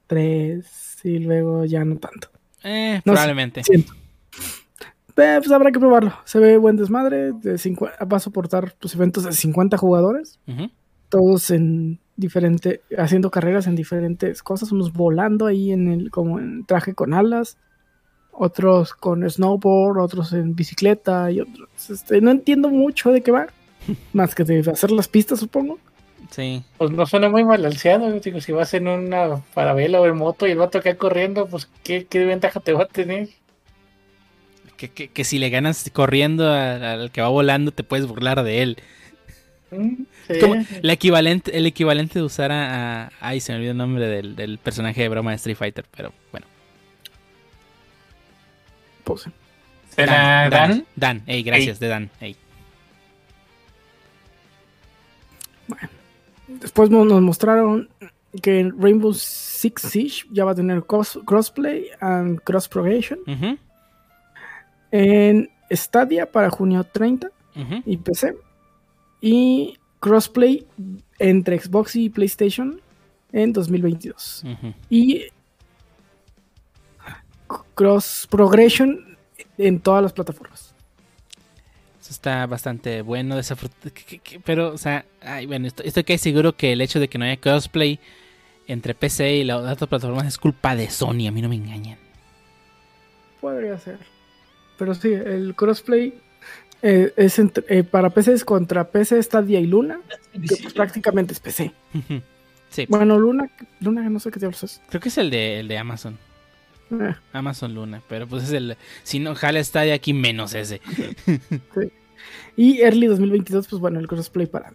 tres 0.08 0.98
y 1.04 1.20
luego 1.20 1.66
ya 1.66 1.84
no 1.86 1.98
tanto. 1.98 2.30
Eh, 2.64 2.96
No 3.06 3.14
sé, 3.14 3.16
probablemente. 3.16 3.64
Siento. 3.64 3.94
Eh, 5.18 5.40
pues 5.40 5.52
habrá 5.52 5.72
que 5.72 5.80
probarlo. 5.80 6.14
Se 6.26 6.40
ve 6.40 6.58
buen 6.58 6.76
desmadre. 6.76 7.32
De 7.32 7.58
va 8.12 8.18
a 8.18 8.20
soportar 8.20 8.76
pues, 8.80 8.96
eventos 8.96 9.24
de 9.24 9.32
50 9.32 9.78
jugadores. 9.78 10.40
Todos 11.10 11.52
en 11.52 12.00
diferente, 12.18 12.82
haciendo 12.98 13.30
carreras 13.32 13.68
en 13.68 13.76
diferentes 13.76 14.44
cosas. 14.44 14.72
Unos 14.72 14.92
volando 14.92 15.46
ahí 15.46 15.72
en 15.72 15.88
el, 15.88 16.12
como 16.12 16.40
en 16.40 16.66
traje 16.66 16.94
con 16.94 17.14
alas. 17.14 17.58
Otros 18.32 18.94
con 18.94 19.30
snowboard, 19.30 20.00
otros 20.00 20.34
en 20.34 20.56
bicicleta 20.56 21.32
y 21.32 21.40
otros. 21.40 21.70
Este, 21.90 22.20
no 22.20 22.32
entiendo 22.32 22.70
mucho 22.70 23.12
de 23.12 23.22
qué 23.22 23.32
va. 23.32 23.48
Más 24.14 24.36
que 24.36 24.44
de 24.44 24.60
hacer 24.70 24.92
las 24.92 25.08
pistas, 25.08 25.40
supongo. 25.40 25.80
Sí. 26.32 26.64
Pues 26.78 26.92
no 26.92 27.06
suena 27.06 27.30
muy 27.30 27.44
balanceado. 27.44 28.12
Digo, 28.20 28.42
si 28.42 28.52
vas 28.52 28.74
en 28.74 28.88
una 28.88 29.42
parabela 29.54 30.02
o 30.02 30.06
en 30.08 30.16
moto 30.18 30.48
y 30.48 30.52
el 30.52 30.58
vato 30.58 30.78
acá 30.80 30.96
corriendo, 30.96 31.48
pues 31.48 31.70
¿qué, 31.84 32.06
qué 32.06 32.26
ventaja 32.26 32.60
te 32.60 32.74
va 32.74 32.84
a 32.84 32.88
tener? 32.88 33.30
Que, 34.78 34.90
que- 34.90 35.08
que 35.10 35.24
si 35.24 35.40
le 35.40 35.50
ganas 35.50 35.90
corriendo 35.94 36.52
al, 36.52 37.12
que 37.12 37.22
va 37.22 37.30
volando, 37.30 37.72
te 37.72 37.84
puedes 37.84 38.06
burlar 38.08 38.44
de 38.44 38.62
él. 38.62 38.78
Mm, 39.72 40.04
sí. 40.28 40.40
Como 40.40 40.56
la 40.82 40.94
equivalente, 40.94 41.58
el 41.58 41.66
equivalente 41.66 42.20
de 42.20 42.26
usar 42.26 42.52
a, 42.52 43.06
a- 43.06 43.12
Ay, 43.22 43.40
se 43.40 43.52
me 43.52 43.58
olvidó 43.60 43.72
el 43.72 43.78
nombre 43.78 44.08
del, 44.08 44.36
del 44.36 44.58
personaje 44.58 45.02
de 45.02 45.10
broma 45.10 45.32
de 45.32 45.38
Street 45.38 45.56
Fighter, 45.58 45.86
pero 45.96 46.12
bueno. 46.32 46.46
Pues, 49.04 49.22
sí. 49.22 49.30
¿Será 49.90 50.50
Dan? 50.50 50.86
Dan, 50.96 51.22
ey, 51.28 51.44
gracias, 51.44 51.80
de 51.80 51.88
Dan. 51.88 52.10
ey. 52.20 52.36
Después 56.48 56.90
nos 56.90 57.22
mostraron 57.22 57.90
que 58.42 58.60
en 58.60 58.82
Rainbow 58.82 59.14
Six 59.14 59.82
Siege 59.82 60.24
ya 60.32 60.46
va 60.46 60.52
a 60.52 60.56
tener 60.56 60.84
cross- 60.84 61.20
crossplay 61.26 61.88
and 62.00 62.42
cross 62.44 62.68
progression. 62.68 63.20
En 64.92 65.50
Stadia 65.72 66.32
para 66.32 66.50
junio 66.50 66.84
30 66.84 67.28
ujú. 67.56 67.82
y 67.86 67.98
PC. 67.98 68.36
Y 69.22 69.78
crossplay 70.00 70.66
entre 71.20 71.60
Xbox 71.60 71.96
y 71.96 72.10
PlayStation 72.10 72.80
en 73.32 73.52
2022. 73.54 74.44
Ujú. 74.46 74.74
Y 74.90 75.24
cross 77.76 78.28
progression 78.30 79.18
en 79.58 79.80
todas 79.80 80.04
las 80.04 80.14
plataformas. 80.14 80.65
Eso 82.06 82.12
está 82.12 82.46
bastante 82.46 83.02
bueno, 83.02 83.36
pero, 84.44 84.72
o 84.72 84.78
sea, 84.78 85.06
ay, 85.22 85.48
bueno, 85.48 85.66
esto- 85.66 85.82
estoy 85.82 86.04
casi 86.04 86.20
seguro 86.20 86.56
que 86.56 86.72
el 86.72 86.82
hecho 86.82 87.00
de 87.00 87.08
que 87.08 87.18
no 87.18 87.26
haya 87.26 87.38
crossplay 87.38 88.00
entre 88.68 88.94
PC 88.94 89.38
y 89.38 89.44
las 89.44 89.58
otras 89.60 89.90
plataformas 89.90 90.28
es 90.28 90.38
culpa 90.38 90.76
de 90.76 90.88
Sony, 90.92 91.26
a 91.28 91.32
mí 91.32 91.42
no 91.42 91.50
me 91.50 91.56
engañan. 91.56 91.98
Podría 93.42 93.80
ser. 93.80 93.98
Pero 94.78 94.94
sí, 94.94 95.14
el 95.14 95.56
crossplay 95.56 96.14
eh, 96.84 97.12
es 97.18 97.40
entre- 97.40 97.64
eh, 97.70 97.84
para 97.84 98.12
PC 98.12 98.34
es 98.34 98.46
contra 98.46 98.84
PC 98.92 99.24
Stadia 99.24 99.60
y 99.60 99.66
Luna, 99.66 100.00
que 100.32 100.40
pues, 100.58 100.74
prácticamente 100.76 101.34
es 101.34 101.40
PC. 101.40 101.72
Sí, 102.70 102.86
Bueno, 102.88 103.18
Luna, 103.18 103.50
Luna 103.80 104.08
no 104.12 104.20
sé 104.20 104.30
qué 104.30 104.40
diablos 104.40 104.62
es. 104.64 104.80
creo 104.90 105.02
que 105.02 105.10
es 105.10 105.18
el 105.18 105.32
de, 105.32 105.62
el 105.62 105.68
de 105.68 105.78
Amazon. 105.80 106.20
Eh, 106.92 107.16
Amazon 107.34 107.74
Luna, 107.74 108.02
pero 108.08 108.28
pues 108.28 108.44
es 108.44 108.52
el... 108.52 108.78
Si 109.04 109.20
no, 109.20 109.36
jala 109.36 109.60
está 109.60 109.82
de 109.82 109.94
aquí 109.94 110.14
menos 110.14 110.54
ese. 110.54 110.82
Y 112.58 112.82
Early 112.82 113.08
2022, 113.08 113.68
pues 113.68 113.82
bueno, 113.82 114.00
el 114.00 114.08
crossplay 114.08 114.48
para 114.48 114.74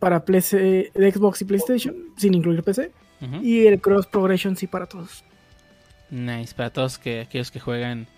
para 0.00 0.24
PC, 0.24 0.90
Xbox 0.94 1.42
y 1.42 1.44
PlayStation, 1.44 1.94
sin 2.16 2.34
incluir 2.34 2.64
PC. 2.64 2.90
Y 3.42 3.66
el 3.66 3.80
cross 3.80 4.06
progression 4.06 4.56
sí 4.56 4.66
para 4.66 4.86
todos. 4.86 5.22
Nice, 6.08 6.54
para 6.54 6.70
todos 6.70 6.98
que, 6.98 7.20
aquellos 7.20 7.50
que 7.50 7.60
juegan 7.60 8.08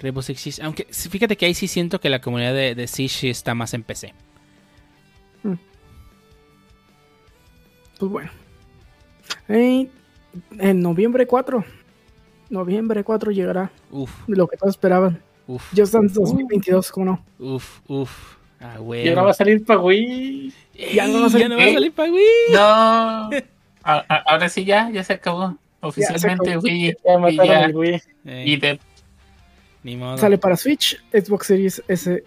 Rainbow 0.00 0.22
Six 0.22 0.40
Siege. 0.40 0.62
Aunque 0.62 0.86
sí, 0.90 1.08
fíjate 1.08 1.36
que 1.36 1.46
ahí 1.46 1.54
sí 1.54 1.66
siento 1.66 2.00
que 2.00 2.08
la 2.08 2.20
comunidad 2.20 2.54
de, 2.54 2.76
de 2.76 2.86
Siege 2.86 3.30
está 3.30 3.54
más 3.54 3.74
en 3.74 3.82
PC. 3.82 4.14
Pues 7.98 8.12
bueno. 8.12 8.30
Y 9.48 9.90
en 10.60 10.80
noviembre 10.80 11.26
4. 11.26 11.64
Noviembre 12.50 13.04
4 13.04 13.30
llegará 13.30 13.70
Uf, 13.90 14.10
lo 14.26 14.46
que 14.48 14.56
todos 14.56 14.74
esperaban. 14.74 15.20
uf, 15.46 15.62
Just 15.76 15.92
Dance 15.92 16.14
2022, 16.18 16.90
¿cómo 16.90 17.06
no? 17.06 17.24
uf, 17.38 17.80
uf. 17.88 18.10
Ah, 18.60 18.76
güey. 18.78 19.06
Y 19.06 19.08
ahora 19.10 19.22
va 19.22 19.30
a 19.30 19.34
salir 19.34 19.64
para 19.64 19.78
Wii. 19.80 20.52
Ya 20.94 21.06
no 21.06 21.20
va 21.20 21.26
a 21.26 21.30
salir- 21.30 21.42
ya 21.44 21.48
no 21.48 21.56
va 21.58 21.64
a 21.64 21.72
salir 21.72 21.92
para 21.92 22.10
Wii. 22.12 22.24
No. 22.52 22.58
A- 22.58 23.30
a- 23.84 24.22
ahora 24.26 24.48
sí 24.48 24.64
ya, 24.64 24.90
ya 24.90 25.04
se 25.04 25.12
acabó. 25.12 25.56
Oficialmente 25.80 26.50
acabó. 26.50 26.64
Wii, 26.64 26.94
Ya 27.06 27.18
mataron 27.18 27.46
ya, 27.46 27.64
el 27.66 27.76
Wii. 27.76 28.02
Eh, 28.24 28.44
y 28.48 28.56
de 28.56 28.80
ni 29.84 29.96
modo. 29.96 30.18
Sale 30.18 30.38
para 30.38 30.56
Switch, 30.56 31.00
Xbox 31.12 31.46
Series 31.46 31.82
S, 31.86 32.24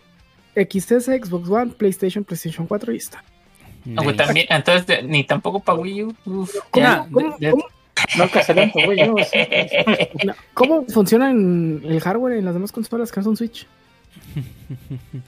XS, 0.55 1.07
Xbox 1.21 1.49
One, 1.49 1.71
PlayStation, 1.71 2.23
PlayStation 2.23 2.65
4 2.65 2.93
y 2.93 2.97
está. 2.97 3.17
Ah, 3.97 4.01
pues 4.03 4.15
Nice. 4.15 4.23
también, 4.25 4.47
entonces, 4.49 4.87
de- 4.87 5.03
ni 5.03 5.25
tampoco 5.25 5.59
para 5.59 5.79
Wii 5.79 6.03
U. 6.03 6.15
Uf, 6.25 6.55
¿Cómo, 6.69 6.85
ya, 6.85 7.05
cómo- 7.11 7.35
de- 7.39 7.45
de- 7.45 7.51
cómo- 7.51 7.65
No, 8.17 8.29
que 8.29 8.43
se 8.43 8.53
lento, 8.53 8.79
güey. 8.85 8.97
yo, 8.99 9.13
sí. 9.23 9.37
no, 10.25 10.33
cómo 10.53 10.85
funciona 10.87 11.29
en 11.31 11.81
el 11.85 11.99
hardware 12.01 12.37
en 12.37 12.45
las 12.45 12.53
demás 12.53 12.71
consolas 12.71 13.11
que 13.11 13.19
no 13.19 13.23
son 13.25 13.37
Switch? 13.37 13.67
Eh, 14.35 14.43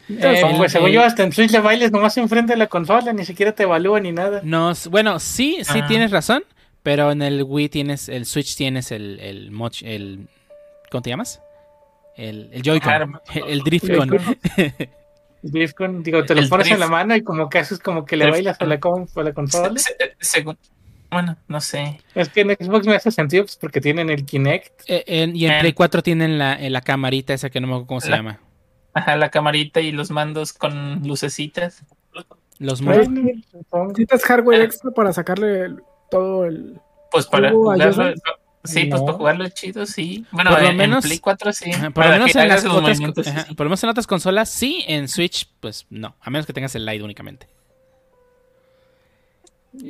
Pues, 0.09 0.23
el- 0.63 0.69
según 0.69 0.87
el- 0.89 0.93
yo, 0.95 1.03
hasta 1.03 1.23
en 1.23 1.31
Switch 1.31 1.51
le 1.51 1.59
bailes 1.59 1.91
nomás 1.91 2.17
enfrente 2.17 2.53
de 2.53 2.57
la 2.57 2.67
consola, 2.67 3.13
ni 3.13 3.25
siquiera 3.25 3.51
te 3.53 3.63
evalúa 3.63 3.99
ni 3.99 4.11
nada. 4.11 4.41
No, 4.43 4.71
bueno, 4.89 5.19
sí, 5.19 5.57
sí 5.63 5.79
Ah. 5.81 5.87
tienes 5.87 6.11
razón, 6.11 6.43
pero 6.83 7.11
en 7.11 7.21
el 7.21 7.43
Wii 7.43 7.69
tienes, 7.69 8.09
el 8.09 8.25
Switch 8.25 8.55
tienes 8.55 8.91
el, 8.91 9.19
el, 9.19 9.51
moch- 9.51 9.83
el 9.85 10.27
¿cómo 10.91 11.01
te 11.01 11.09
llamas? 11.09 11.41
El, 12.15 12.49
el 12.53 12.61
Joy-Con, 12.61 12.93
el, 13.33 13.43
el 13.49 13.61
Drift-Con. 13.63 14.09
Drift-Con, 15.43 16.03
digo, 16.03 16.23
te 16.23 16.35
lo 16.35 16.41
El 16.41 16.47
pones 16.49 16.67
en 16.67 16.73
drift. 16.73 16.79
la 16.79 16.87
mano 16.87 17.15
y 17.15 17.21
como 17.23 17.49
que 17.49 17.59
haces 17.59 17.79
como 17.79 18.05
que 18.05 18.15
le 18.15 18.25
Drift. 18.25 18.35
bailas 18.35 18.61
a 18.61 18.65
la, 18.65 18.79
con- 18.79 19.07
a 19.15 19.23
la 19.23 19.33
consola. 19.33 19.77
se- 19.79 19.95
se- 19.97 20.15
según, 20.19 20.57
bueno, 21.13 21.37
no 21.47 21.61
sé. 21.61 21.99
Es 22.15 22.29
que 22.29 22.41
en 22.41 22.49
Xbox 22.49 22.85
me 22.87 22.95
hace 22.95 23.11
sentido 23.11 23.43
pues, 23.45 23.55
porque 23.57 23.79
tienen 23.81 24.09
el 24.09 24.25
Kinect. 24.25 24.81
Eh, 24.87 25.03
en- 25.07 25.35
y 25.35 25.45
en 25.45 25.51
Ah. 25.53 25.59
Play 25.61 25.73
4 25.73 26.01
tienen 26.03 26.37
la, 26.37 26.53
eh, 26.55 26.69
la 26.69 26.81
camarita 26.81 27.33
esa 27.33 27.49
que 27.49 27.61
no 27.61 27.67
me 27.67 27.73
acuerdo 27.73 27.87
cómo 27.87 28.01
se 28.01 28.09
La- 28.09 28.17
llama. 28.17 28.39
Ajá, 28.93 29.15
la 29.15 29.29
camarita 29.29 29.79
y 29.81 29.91
los 29.91 30.11
mandos 30.11 30.53
con 30.53 31.07
lucecitas. 31.07 31.83
Los 32.59 32.79
supongo. 32.79 33.87
¿Necesitas 33.87 34.23
hardware 34.23 34.61
extra 34.61 34.91
para 34.91 35.11
sacarle 35.13 35.61
el- 35.65 35.83
todo 36.11 36.45
el... 36.45 36.79
Pues 37.11 37.25
para 37.27 37.53
¿Hubo 37.53 37.71
jugarlo. 37.73 38.13
Sí, 38.65 38.85
pues 38.85 39.01
para 39.01 39.13
jugarlo 39.17 39.49
chido, 39.49 39.85
sí. 39.85 40.25
Bueno, 40.31 40.51
Por 40.51 40.61
lo 40.61 40.69
en, 40.69 40.77
menos- 40.77 41.03
en 41.03 41.09
Play 41.09 41.19
4 41.19 41.51
sí. 41.51 41.71
Ajá, 41.71 41.89
por 41.89 42.05
lo 42.05 42.11
menos 42.11 42.35
en 42.35 42.47
las 42.47 42.63
otras, 42.65 42.99
ajá, 43.27 43.43
sí. 43.45 43.55
por 43.55 43.65
lo 43.65 43.69
menos 43.69 43.83
en 43.83 43.89
otras 43.89 44.07
consolas 44.07 44.49
sí, 44.49 44.85
en 44.87 45.07
Switch 45.09 45.49
pues 45.59 45.85
no, 45.89 46.15
a 46.21 46.29
menos 46.29 46.45
que 46.45 46.53
tengas 46.53 46.73
el 46.75 46.85
Lite 46.85 47.03
únicamente. 47.03 47.47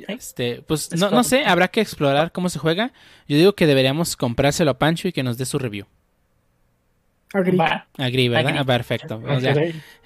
Este, 0.08 0.62
pues 0.66 0.92
Es 0.94 1.00
no, 1.00 1.10
no 1.12 1.24
sé, 1.24 1.46
habrá 1.46 1.68
que 1.68 1.82
explorar 1.82 2.32
cómo 2.32 2.50
se 2.50 2.60
juega. 2.60 2.92
Yo 3.28 3.38
digo 3.38 3.54
que 3.54 3.68
deberíamos 3.68 4.16
comprárselo 4.16 4.72
a 4.72 4.78
Pancho 4.80 5.08
y 5.08 5.12
que 5.12 5.24
nos 5.24 5.38
dé 5.38 5.46
su 5.46 5.60
review. 5.60 5.86
Agree. 7.34 7.58
Va. 7.58 7.88
Agree, 7.98 8.30
¿verdad? 8.30 8.50
Agree. 8.50 8.60
Ah, 8.60 8.66
perfecto. 8.66 9.22
O 9.28 9.40
sea, 9.40 9.56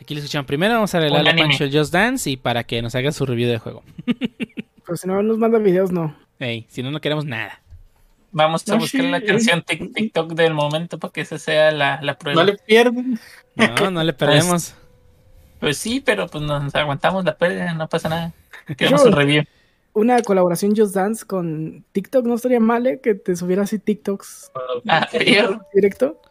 aquí 0.01 0.13
lo 0.13 0.19
escuchan 0.19 0.45
primero, 0.45 0.75
vamos 0.75 0.95
a 0.95 0.97
arreglarle 0.97 1.29
a. 1.31 1.35
Pancho 1.35 1.65
el 1.65 1.77
Just 1.77 1.93
Dance 1.93 2.29
y 2.29 2.37
para 2.37 2.63
que 2.63 2.81
nos 2.81 2.95
haga 2.95 3.11
su 3.11 3.25
review 3.25 3.49
del 3.49 3.59
juego. 3.59 3.83
Pero 4.85 4.95
si 4.97 5.07
no 5.07 5.21
nos 5.21 5.37
manda 5.37 5.59
videos, 5.59 5.91
no. 5.91 6.15
Ey, 6.39 6.65
si 6.69 6.81
no, 6.81 6.89
no 6.91 7.01
queremos 7.01 7.25
nada. 7.25 7.61
Vamos 8.31 8.67
a 8.67 8.73
No, 8.73 8.79
buscar 8.79 9.01
sí, 9.01 9.07
la 9.07 9.21
canción 9.21 9.63
TikTok 9.63 10.33
del 10.33 10.53
momento 10.53 10.97
para 10.99 11.11
que 11.11 11.21
esa 11.21 11.37
sea 11.37 11.71
la, 11.71 11.99
la 12.01 12.17
prueba. 12.17 12.41
No 12.41 12.51
le 12.51 12.57
pierden. 12.57 13.19
No, 13.55 13.91
no 13.91 14.03
le 14.03 14.13
perdemos. 14.13 14.73
Pues 15.59 15.77
sí, 15.77 15.99
pero 15.99 16.27
pues 16.27 16.43
nos 16.43 16.73
aguantamos 16.75 17.25
la 17.25 17.35
pérdida, 17.35 17.73
no 17.73 17.87
pasa 17.89 18.09
nada. 18.09 18.33
Queremos 18.77 19.03
un 19.03 19.11
review. 19.13 19.43
Una 19.97 20.21
colaboración 20.21 20.75
Just 20.75 20.93
Dance 20.93 21.25
con 21.25 21.83
TikTok 21.91 22.23
no 22.27 22.35
estaría 22.35 22.59
mal, 22.59 22.85
¿eh? 22.85 22.99
Que 23.01 23.15
te 23.15 23.35
subiera 23.35 23.63
así 23.63 23.79
TikToks 23.79 24.51
Ah, 24.87 25.07
yo- 25.11 25.59
directo. 25.73 26.21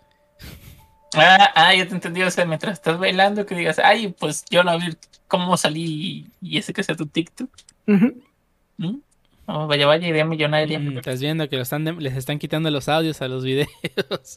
ah, 1.14 1.50
ah, 1.54 1.74
ya 1.74 1.88
te 1.88 1.94
entendí. 1.94 2.22
O 2.22 2.30
sea, 2.30 2.44
mientras 2.44 2.74
estás 2.74 2.96
bailando, 2.98 3.44
que 3.44 3.56
digas, 3.56 3.80
ay, 3.80 4.14
pues 4.18 4.44
yo 4.50 4.62
no 4.62 4.78
ver 4.78 4.96
cómo 5.26 5.56
salí 5.56 6.30
y 6.40 6.58
ese 6.58 6.72
que 6.72 6.84
sea 6.84 6.94
tu 6.94 7.06
TikTok. 7.06 7.50
¿Mm? 7.86 9.00
Oh, 9.48 9.66
vaya, 9.68 9.86
vaya, 9.86 10.08
idea 10.08 10.24
millonaria. 10.24 10.78
Mm, 10.78 10.98
Estás 10.98 11.20
viendo 11.20 11.48
que 11.48 11.56
lo 11.56 11.62
están 11.62 11.84
de- 11.84 11.92
les 11.92 12.16
están 12.16 12.38
quitando 12.38 12.68
los 12.70 12.88
audios 12.88 13.22
a 13.22 13.28
los 13.28 13.44
videos. 13.44 13.68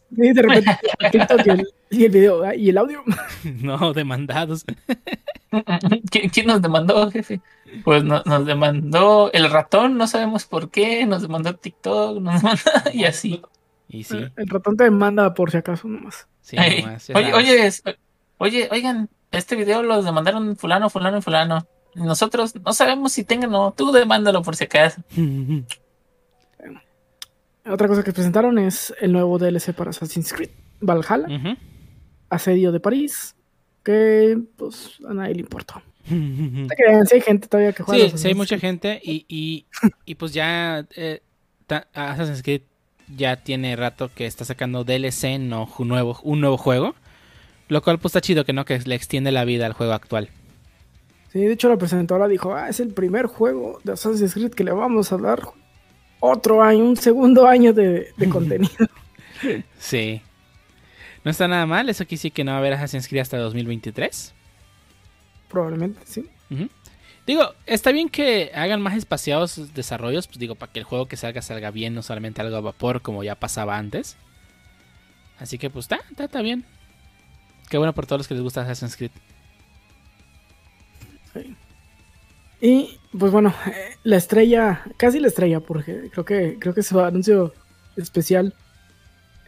Y 0.16 0.34
de 0.34 0.42
repente 0.42 0.78
TikTok 1.12 1.42
y 1.46 1.50
el, 1.50 1.68
y 1.90 2.06
el 2.06 2.12
video 2.12 2.44
ah, 2.44 2.56
y 2.56 2.70
el 2.70 2.78
audio. 2.78 3.04
no, 3.44 3.94
demandados. 3.94 4.66
¿Quién, 6.12 6.30
quién 6.30 6.48
nos 6.48 6.62
demandó, 6.62 7.10
jefe? 7.10 7.42
Pues 7.84 8.04
no- 8.04 8.22
nos 8.26 8.46
demandó 8.46 9.32
el 9.34 9.50
ratón, 9.50 9.98
no 9.98 10.08
sabemos 10.08 10.46
por 10.46 10.70
qué, 10.70 11.06
nos 11.06 11.22
demandó 11.24 11.56
TikTok, 11.56 12.20
nos 12.22 12.42
demandó 12.42 12.62
y 12.94 13.06
así. 13.06 13.42
Y 13.88 14.04
sí, 14.04 14.18
El 14.36 14.48
ratón 14.48 14.78
te 14.78 14.90
manda 14.92 15.34
por 15.34 15.50
si 15.50 15.58
acaso 15.58 15.88
nomás. 15.88 16.28
sí, 16.42 16.56
nomás, 16.56 17.10
oye, 17.10 17.34
oye, 17.34 17.72
oye, 18.38 18.70
oigan, 18.72 19.10
este 19.32 19.56
video 19.56 19.82
los 19.82 20.06
demandaron 20.06 20.56
fulano, 20.56 20.90
fulano 20.92 21.18
y 21.18 21.22
fulano. 21.24 21.66
Nosotros 21.96 22.54
no 22.56 22.74
sabemos 22.74 23.12
si 23.14 23.24
tengan 23.24 23.54
o 23.56 23.64
no. 23.66 23.72
Tú 23.74 23.92
demándalo 23.92 24.42
por 24.42 24.56
si 24.56 24.66
acaso. 24.66 25.02
Otra 27.66 27.88
cosa 27.88 28.04
que 28.04 28.14
presentaron 28.14 28.58
es 28.58 28.94
el 29.00 29.12
nuevo 29.12 29.38
DLC 29.38 29.74
para 29.74 29.92
Assassin's 29.92 30.34
Creed 30.34 30.50
Valhalla. 30.82 31.58
Asedio 32.30 32.72
de 32.72 32.80
París, 32.80 33.36
que 33.84 34.38
pues 34.56 34.94
a 35.08 35.14
nadie 35.14 35.36
le 35.36 35.42
importó. 35.42 35.82
Te 36.08 36.76
crean, 36.76 37.06
sí 37.06 37.16
hay 37.16 37.22
gente 37.22 37.48
todavía 37.48 37.74
que 37.74 37.84
juega. 37.84 38.10
Sí, 38.10 38.18
sí 38.18 38.28
hay 38.30 38.34
mucha 38.34 38.58
gente 38.58 39.00
y, 39.04 39.26
y, 39.28 39.66
y 40.06 40.16
pues 40.16 40.34
ya 40.34 40.86
eh, 40.96 41.22
Assassin's 41.94 42.42
Creed 42.42 42.62
ya 43.16 43.38
tiene 43.38 43.76
rato 43.76 44.10
que 44.14 44.26
está 44.26 44.46
sacando 44.46 44.84
DLC, 44.84 45.40
no 45.40 45.68
ju- 45.68 45.86
nuevo, 45.86 46.20
un 46.24 46.42
nuevo 46.42 46.58
juego. 46.58 46.96
Lo 47.68 47.84
cual 47.84 48.00
pues 48.00 48.12
está 48.12 48.22
chido 48.22 48.46
que 48.46 48.54
no, 48.54 48.66
que 48.66 48.80
le 48.80 48.96
extiende 48.96 49.32
la 49.32 49.46
vida 49.46 49.68
al 49.68 49.74
juego 49.74 49.94
actual. 49.94 50.30
Sí, 51.32 51.40
de 51.40 51.54
hecho 51.54 51.70
la 51.70 51.78
presentadora 51.78 52.28
dijo, 52.28 52.54
ah, 52.54 52.70
es 52.70 52.80
el 52.80 52.94
primer 52.94 53.28
juego 53.28 53.80
de 53.84 53.94
Assassin's 53.94 54.34
Creed 54.34 54.52
que 54.52 54.64
le 54.64 54.72
vamos 54.72 55.12
a 55.12 55.18
dar 55.18 55.42
otro 56.20 56.64
año, 56.64 56.84
un 56.84 56.98
segundo 56.98 57.48
año 57.48 57.74
de, 57.74 58.12
de 58.16 58.30
contenido. 58.30 58.72
Sí. 59.80 60.22
No 61.24 61.32
está 61.32 61.48
nada 61.48 61.66
mal, 61.66 61.88
eso 61.88 62.04
aquí 62.04 62.18
sí 62.18 62.30
que 62.30 62.44
no 62.44 62.52
va 62.52 62.58
a 62.58 62.60
haber 62.60 62.74
Assassin's 62.74 63.08
Creed 63.08 63.22
hasta 63.22 63.38
2023. 63.38 64.34
Probablemente, 65.48 66.02
sí. 66.06 66.30
Digo, 67.26 67.54
está 67.66 67.92
bien 67.92 68.10
que 68.10 68.52
hagan 68.54 68.82
más 68.82 68.98
espaciados 68.98 69.74
desarrollos, 69.74 70.28
pues 70.28 70.40
digo, 70.40 70.56
para 70.56 70.72
que 70.72 70.80
el 70.80 70.86
juego 70.86 71.08
que 71.08 71.16
salga 71.16 71.42
salga 71.42 71.72
bien, 71.72 71.94
no 71.94 72.02
solamente 72.02 72.42
algo 72.42 72.58
a 72.58 72.62
vapor 72.62 73.02
como 73.02 73.24
ya 73.24 73.36
pasaba 73.36 73.78
antes. 73.78 74.18
Así 75.40 75.58
que 75.58 75.70
pues 75.70 75.86
está, 75.86 76.00
está, 76.10 76.26
está 76.26 76.42
bien. 76.42 76.66
Qué 77.70 77.78
bueno 77.78 77.94
por 77.94 78.06
todos 78.06 78.22
los 78.22 78.28
que 78.28 78.34
les 78.34 78.44
gusta 78.44 78.62
Assassin's 78.62 78.98
Creed. 78.98 79.12
Y 82.62 83.00
pues 83.18 83.32
bueno, 83.32 83.54
eh, 83.68 83.96
la 84.04 84.18
estrella, 84.18 84.84
casi 84.98 85.20
la 85.20 85.28
estrella, 85.28 85.60
porque 85.60 86.10
creo 86.12 86.26
que 86.26 86.58
creo 86.60 86.74
que 86.74 86.84
su 86.84 87.00
anuncio 87.00 87.54
especial 87.96 88.54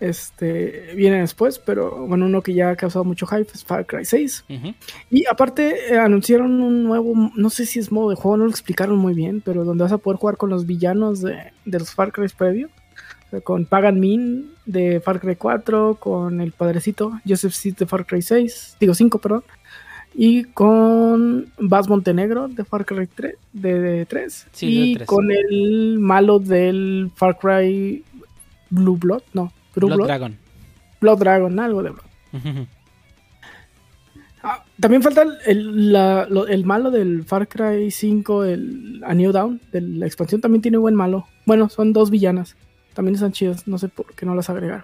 este 0.02 0.94
viene 0.96 1.22
después, 1.22 1.60
pero 1.60 2.08
bueno, 2.08 2.26
uno 2.26 2.42
que 2.42 2.56
ya 2.56 2.72
ha 2.72 2.76
causado 2.76 3.06
mucho 3.06 3.28
hype 3.28 3.52
es 3.54 3.64
Far 3.64 3.86
Cry 3.86 4.04
6. 4.04 4.46
Ujú. 4.50 4.74
Y 5.12 5.26
aparte 5.28 5.94
eh, 5.94 6.00
anunciaron 6.00 6.60
un 6.60 6.84
nuevo, 6.84 7.32
no 7.36 7.50
sé 7.50 7.66
si 7.66 7.80
es 7.80 7.92
modo 7.92 8.10
de 8.10 8.16
juego, 8.16 8.38
no 8.38 8.46
lo 8.46 8.50
explicaron 8.50 8.98
muy 8.98 9.14
bien, 9.14 9.42
pero 9.42 9.64
donde 9.64 9.84
vas 9.84 9.94
a 9.94 10.00
poder 10.00 10.20
jugar 10.20 10.38
con 10.38 10.50
los 10.50 10.66
villanos 10.66 11.22
de, 11.22 11.54
de 11.66 11.80
los 11.80 11.92
Far 11.92 12.12
Cry 12.12 12.28
previo. 12.36 12.70
O 13.28 13.30
sea, 13.30 13.42
con 13.42 13.66
Pagan 13.66 14.00
Min 14.00 14.52
de 14.66 15.00
Far 15.02 15.20
Cry 15.20 15.36
4, 15.36 15.96
con 16.00 16.42
el 16.42 16.52
padrecito 16.52 17.20
Joseph 17.26 17.54
Seed 17.54 17.76
de 17.78 17.86
Far 17.86 18.06
Cry 18.06 18.22
6, 18.22 18.78
digo 18.80 18.96
5, 18.96 19.20
perdón. 19.20 19.44
Y 20.14 20.44
con 20.44 21.52
Bas 21.58 21.88
Montenegro 21.88 22.48
de 22.50 22.66
Far 22.66 22.86
Cry 22.86 23.08
3, 23.08 23.36
de, 23.54 23.80
de 23.80 24.06
3. 24.06 24.48
Sí, 24.52 24.66
de 24.68 24.86
y 24.86 24.96
3. 24.96 25.08
con 25.08 25.32
el 25.32 25.98
malo 26.00 26.40
del 26.40 27.12
Far 27.16 27.38
Cry 27.38 28.04
Blue 28.70 28.98
Blood, 28.98 29.24
no, 29.34 29.54
Blue 29.76 29.88
Blood 29.88 29.98
Blood, 29.98 30.08
Dragon. 30.08 30.38
Blood 31.00 31.18
Dragon, 31.20 31.60
algo 31.60 31.84
de 31.84 31.90
Blood. 31.92 32.04
Ah, 34.44 34.64
también 34.80 35.04
falta 35.04 35.22
el, 35.22 35.38
el- 35.46 35.94
la- 35.94 36.26
lo- 36.28 36.48
el 36.48 36.66
malo 36.66 36.90
del 36.90 37.24
Far 37.26 37.48
Cry 37.48 37.92
5, 37.92 38.44
el 38.44 39.02
A 39.06 39.14
New 39.14 39.32
Down, 39.32 39.62
de 39.72 39.82
la 39.82 40.08
expansión 40.08 40.42
también 40.42 40.62
tiene 40.64 40.78
buen 40.78 40.96
malo. 40.96 41.28
Bueno, 41.46 41.70
son 41.70 41.94
dos 41.94 42.10
villanas. 42.10 42.56
También 42.94 43.16
están 43.16 43.32
chidas, 43.32 43.68
no 43.68 43.78
sé 43.78 43.88
por 43.88 44.14
qué 44.16 44.26
no 44.26 44.34
las 44.36 44.50
agregaron. 44.50 44.84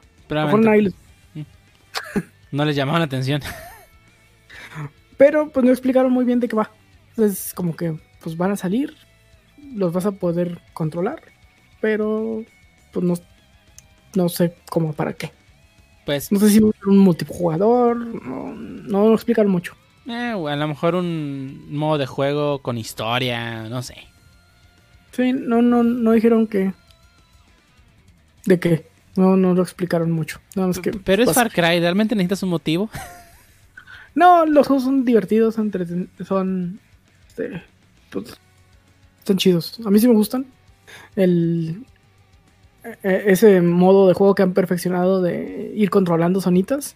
Les- 0.84 0.94
no 2.52 2.66
les 2.66 2.76
llamaban 2.76 3.02
la 3.02 3.06
atención. 3.06 3.42
Pero 5.18 5.50
pues 5.50 5.66
no 5.66 5.72
explicaron 5.72 6.12
muy 6.12 6.26
bien 6.26 6.40
de 6.40 6.48
qué 6.48 6.56
va. 6.56 6.72
Entonces 7.10 7.54
como 7.54 7.76
que 7.76 7.98
pues 8.22 8.38
van 8.38 8.52
a 8.52 8.56
salir, 8.58 8.94
los 9.74 9.92
vas 9.94 10.06
a 10.06 10.12
poder 10.12 10.60
controlar, 10.74 11.22
pero 11.82 12.44
pues 12.92 13.06
no, 13.06 13.16
no 14.16 14.30
sé 14.30 14.54
cómo 14.70 14.94
para 14.94 15.14
qué. 15.14 15.32
Pues 16.06 16.32
No 16.32 16.40
sé 16.40 16.50
si 16.50 16.60
va 16.60 16.70
a 16.70 16.74
ser 16.74 16.88
un 16.88 17.00
multijugador, 17.00 17.98
no, 17.98 18.54
no 18.56 19.08
lo 19.10 19.14
explicaron 19.14 19.52
mucho. 19.52 19.76
eh, 20.08 20.32
a 20.32 20.56
lo 20.56 20.68
mejor 20.68 20.96
un 20.96 21.68
modo 21.76 21.98
de 21.98 22.06
juego 22.06 22.62
con 22.62 22.78
historia, 22.78 23.64
no 23.70 23.82
sé. 23.82 23.96
Sí, 25.12 25.34
no, 25.34 25.62
no, 25.62 25.84
no 25.84 26.12
dijeron 26.12 26.46
que. 26.48 26.74
¿De 28.46 28.60
qué? 28.60 28.88
No, 29.16 29.36
no 29.36 29.54
lo 29.56 29.64
explicaron 29.64 30.12
mucho. 30.12 30.40
Nada 30.56 30.68
más 30.68 30.80
que. 30.80 30.92
Pero 30.92 31.24
es 31.24 31.34
Far 31.34 31.52
Cry, 31.52 31.80
¿realmente 31.80 32.16
necesitas 32.16 32.44
un 32.44 32.50
motivo? 32.50 32.90
No, 34.18 34.46
los 34.48 34.66
juegos 34.68 34.84
son 34.84 35.06
divertidos, 35.06 35.58
entreten- 35.60 36.10
son. 36.26 36.80
este, 37.28 37.62
pues, 38.10 38.36
están 39.20 39.38
chidos. 39.38 39.80
A 39.86 39.92
mí 39.92 40.00
sí 40.00 40.08
me 40.08 40.14
gustan. 40.16 40.46
El. 41.16 41.84
e- 42.84 42.98
e- 43.04 43.24
Ese 43.32 43.62
modo 43.62 44.08
de 44.08 44.14
juego 44.16 44.34
que 44.34 44.42
han 44.44 44.54
perfeccionado 44.54 45.22
de 45.22 45.72
ir 45.76 45.90
controlando 45.90 46.42
zonitas 46.42 46.96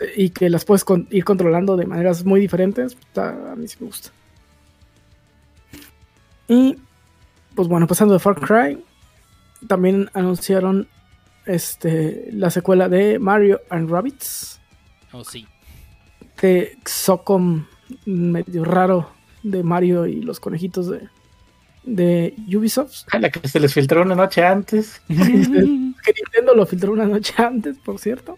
eh, 0.00 0.12
y 0.16 0.30
que 0.30 0.50
las 0.50 0.64
puedes 0.64 0.84
con- 0.84 1.06
ir 1.10 1.24
controlando 1.24 1.76
de 1.76 1.86
maneras 1.86 2.24
muy 2.24 2.40
diferentes, 2.40 2.96
a 3.16 3.54
mí 3.56 3.68
sí 3.68 3.76
me 3.80 3.86
gusta. 3.86 4.10
Y 6.48 6.76
pues 7.54 7.68
bueno, 7.68 7.86
pasando 7.86 8.14
de 8.14 8.20
Far 8.20 8.40
Cry, 8.40 8.82
también 9.66 10.10
anunciaron 10.14 10.88
este 11.46 12.28
la 12.32 12.50
secuela 12.50 12.88
de 12.88 13.18
Mario 13.18 13.60
and 13.70 13.90
Rabbits. 13.90 14.60
Oh, 15.12 15.24
sí. 15.24 15.46
De 16.40 16.76
Xocom 16.84 17.66
medio 18.04 18.64
raro 18.64 19.10
de 19.42 19.62
Mario 19.62 20.06
y 20.06 20.22
los 20.22 20.40
conejitos 20.40 20.88
de, 20.88 21.08
de 21.84 22.34
Ubisoft. 22.54 23.04
A 23.12 23.18
la 23.18 23.30
que 23.30 23.46
se 23.48 23.60
les 23.60 23.72
filtró 23.72 24.02
una 24.02 24.14
noche 24.14 24.44
antes. 24.44 25.00
que 25.08 25.14
Nintendo 25.14 26.54
lo 26.54 26.66
filtró 26.66 26.92
una 26.92 27.06
noche 27.06 27.34
antes, 27.38 27.78
por 27.78 27.98
cierto. 27.98 28.36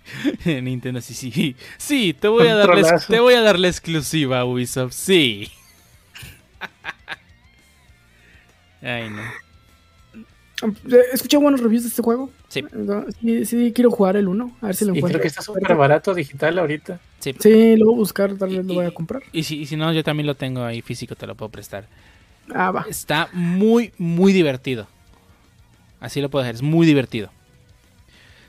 Nintendo, 0.44 1.00
sí, 1.00 1.14
sí. 1.14 1.56
Sí, 1.76 2.14
te 2.18 2.28
voy 2.28 2.48
a 2.48 2.54
dar 2.54 2.76
la, 2.76 2.98
te 2.98 3.20
voy 3.20 3.34
a 3.34 3.42
dar 3.42 3.58
la 3.58 3.68
exclusiva, 3.68 4.44
Ubisoft. 4.44 4.92
Sí. 4.92 5.50
Ay, 8.82 9.10
no. 9.10 9.22
Escuché 11.12 11.36
buenos 11.36 11.60
reviews 11.60 11.84
de 11.84 11.88
este 11.90 12.02
juego. 12.02 12.30
Sí. 12.48 12.64
Sí, 13.20 13.44
sí 13.44 13.72
quiero 13.72 13.90
jugar 13.90 14.16
el 14.16 14.28
1. 14.28 14.56
A 14.60 14.66
ver 14.66 14.74
si 14.74 14.84
lo 14.84 14.94
y 14.94 14.98
encuentro. 14.98 15.20
creo 15.20 15.22
que 15.22 15.28
está 15.28 15.42
súper 15.42 15.76
barato 15.76 16.14
digital 16.14 16.58
ahorita. 16.58 17.00
Sí, 17.20 17.34
sí 17.38 17.76
lo 17.76 17.86
voy 17.86 17.94
a 17.94 17.98
buscar, 17.98 18.34
tal 18.34 18.50
vez 18.50 18.66
lo 18.66 18.74
voy 18.74 18.86
a 18.86 18.90
comprar. 18.90 19.22
Y 19.32 19.44
si, 19.44 19.60
y 19.60 19.66
si 19.66 19.76
no, 19.76 19.92
yo 19.92 20.02
también 20.02 20.26
lo 20.26 20.34
tengo 20.34 20.64
ahí 20.64 20.82
físico, 20.82 21.14
te 21.14 21.26
lo 21.26 21.34
puedo 21.34 21.50
prestar. 21.50 21.86
Ah, 22.52 22.70
va. 22.70 22.86
Está 22.88 23.28
muy, 23.32 23.92
muy 23.98 24.32
divertido. 24.32 24.88
Así 26.00 26.20
lo 26.20 26.28
puedo 26.28 26.42
hacer, 26.44 26.56
es 26.56 26.62
muy 26.62 26.86
divertido. 26.86 27.30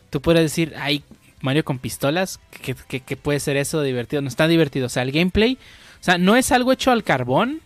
Tú 0.10 0.22
puedes 0.22 0.42
decir, 0.42 0.74
ay, 0.78 1.04
Mario 1.42 1.64
con 1.64 1.80
pistolas, 1.80 2.40
¿qué, 2.62 2.76
puede 3.18 3.40
ser 3.40 3.58
eso 3.58 3.82
divertido? 3.82 4.22
No 4.22 4.28
está 4.28 4.48
divertido. 4.48 4.88
O 4.88 4.90
sea, 4.90 5.04
el 5.04 5.12
gameplay, 5.12 5.58
o 6.00 6.04
sea, 6.04 6.18
no 6.18 6.36
es 6.36 6.52
algo 6.52 6.72
hecho 6.72 6.92
al 6.92 7.04
carbón. 7.04 7.62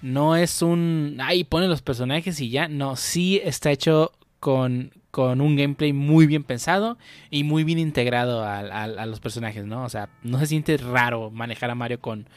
No 0.00 0.36
es 0.36 0.62
un, 0.62 1.18
ay, 1.20 1.44
pone 1.44 1.66
los 1.66 1.82
personajes 1.82 2.40
y 2.40 2.50
ya. 2.50 2.68
No, 2.68 2.96
sí 2.96 3.40
está 3.42 3.70
hecho 3.70 4.12
con, 4.40 4.92
con 5.10 5.40
un 5.40 5.56
gameplay 5.56 5.92
muy 5.92 6.26
bien 6.26 6.44
pensado 6.44 6.98
y 7.30 7.44
muy 7.44 7.64
bien 7.64 7.78
integrado 7.78 8.44
a, 8.44 8.58
a, 8.58 9.06
los 9.06 9.20
personajes, 9.20 9.66
¿no? 9.66 9.84
O 9.84 9.88
sea, 9.88 10.08
no 10.22 10.38
se 10.38 10.46
siente 10.46 10.76
raro 10.76 11.30
manejar 11.30 11.70
a 11.70 11.74
Mario 11.74 12.00
con, 12.00 12.28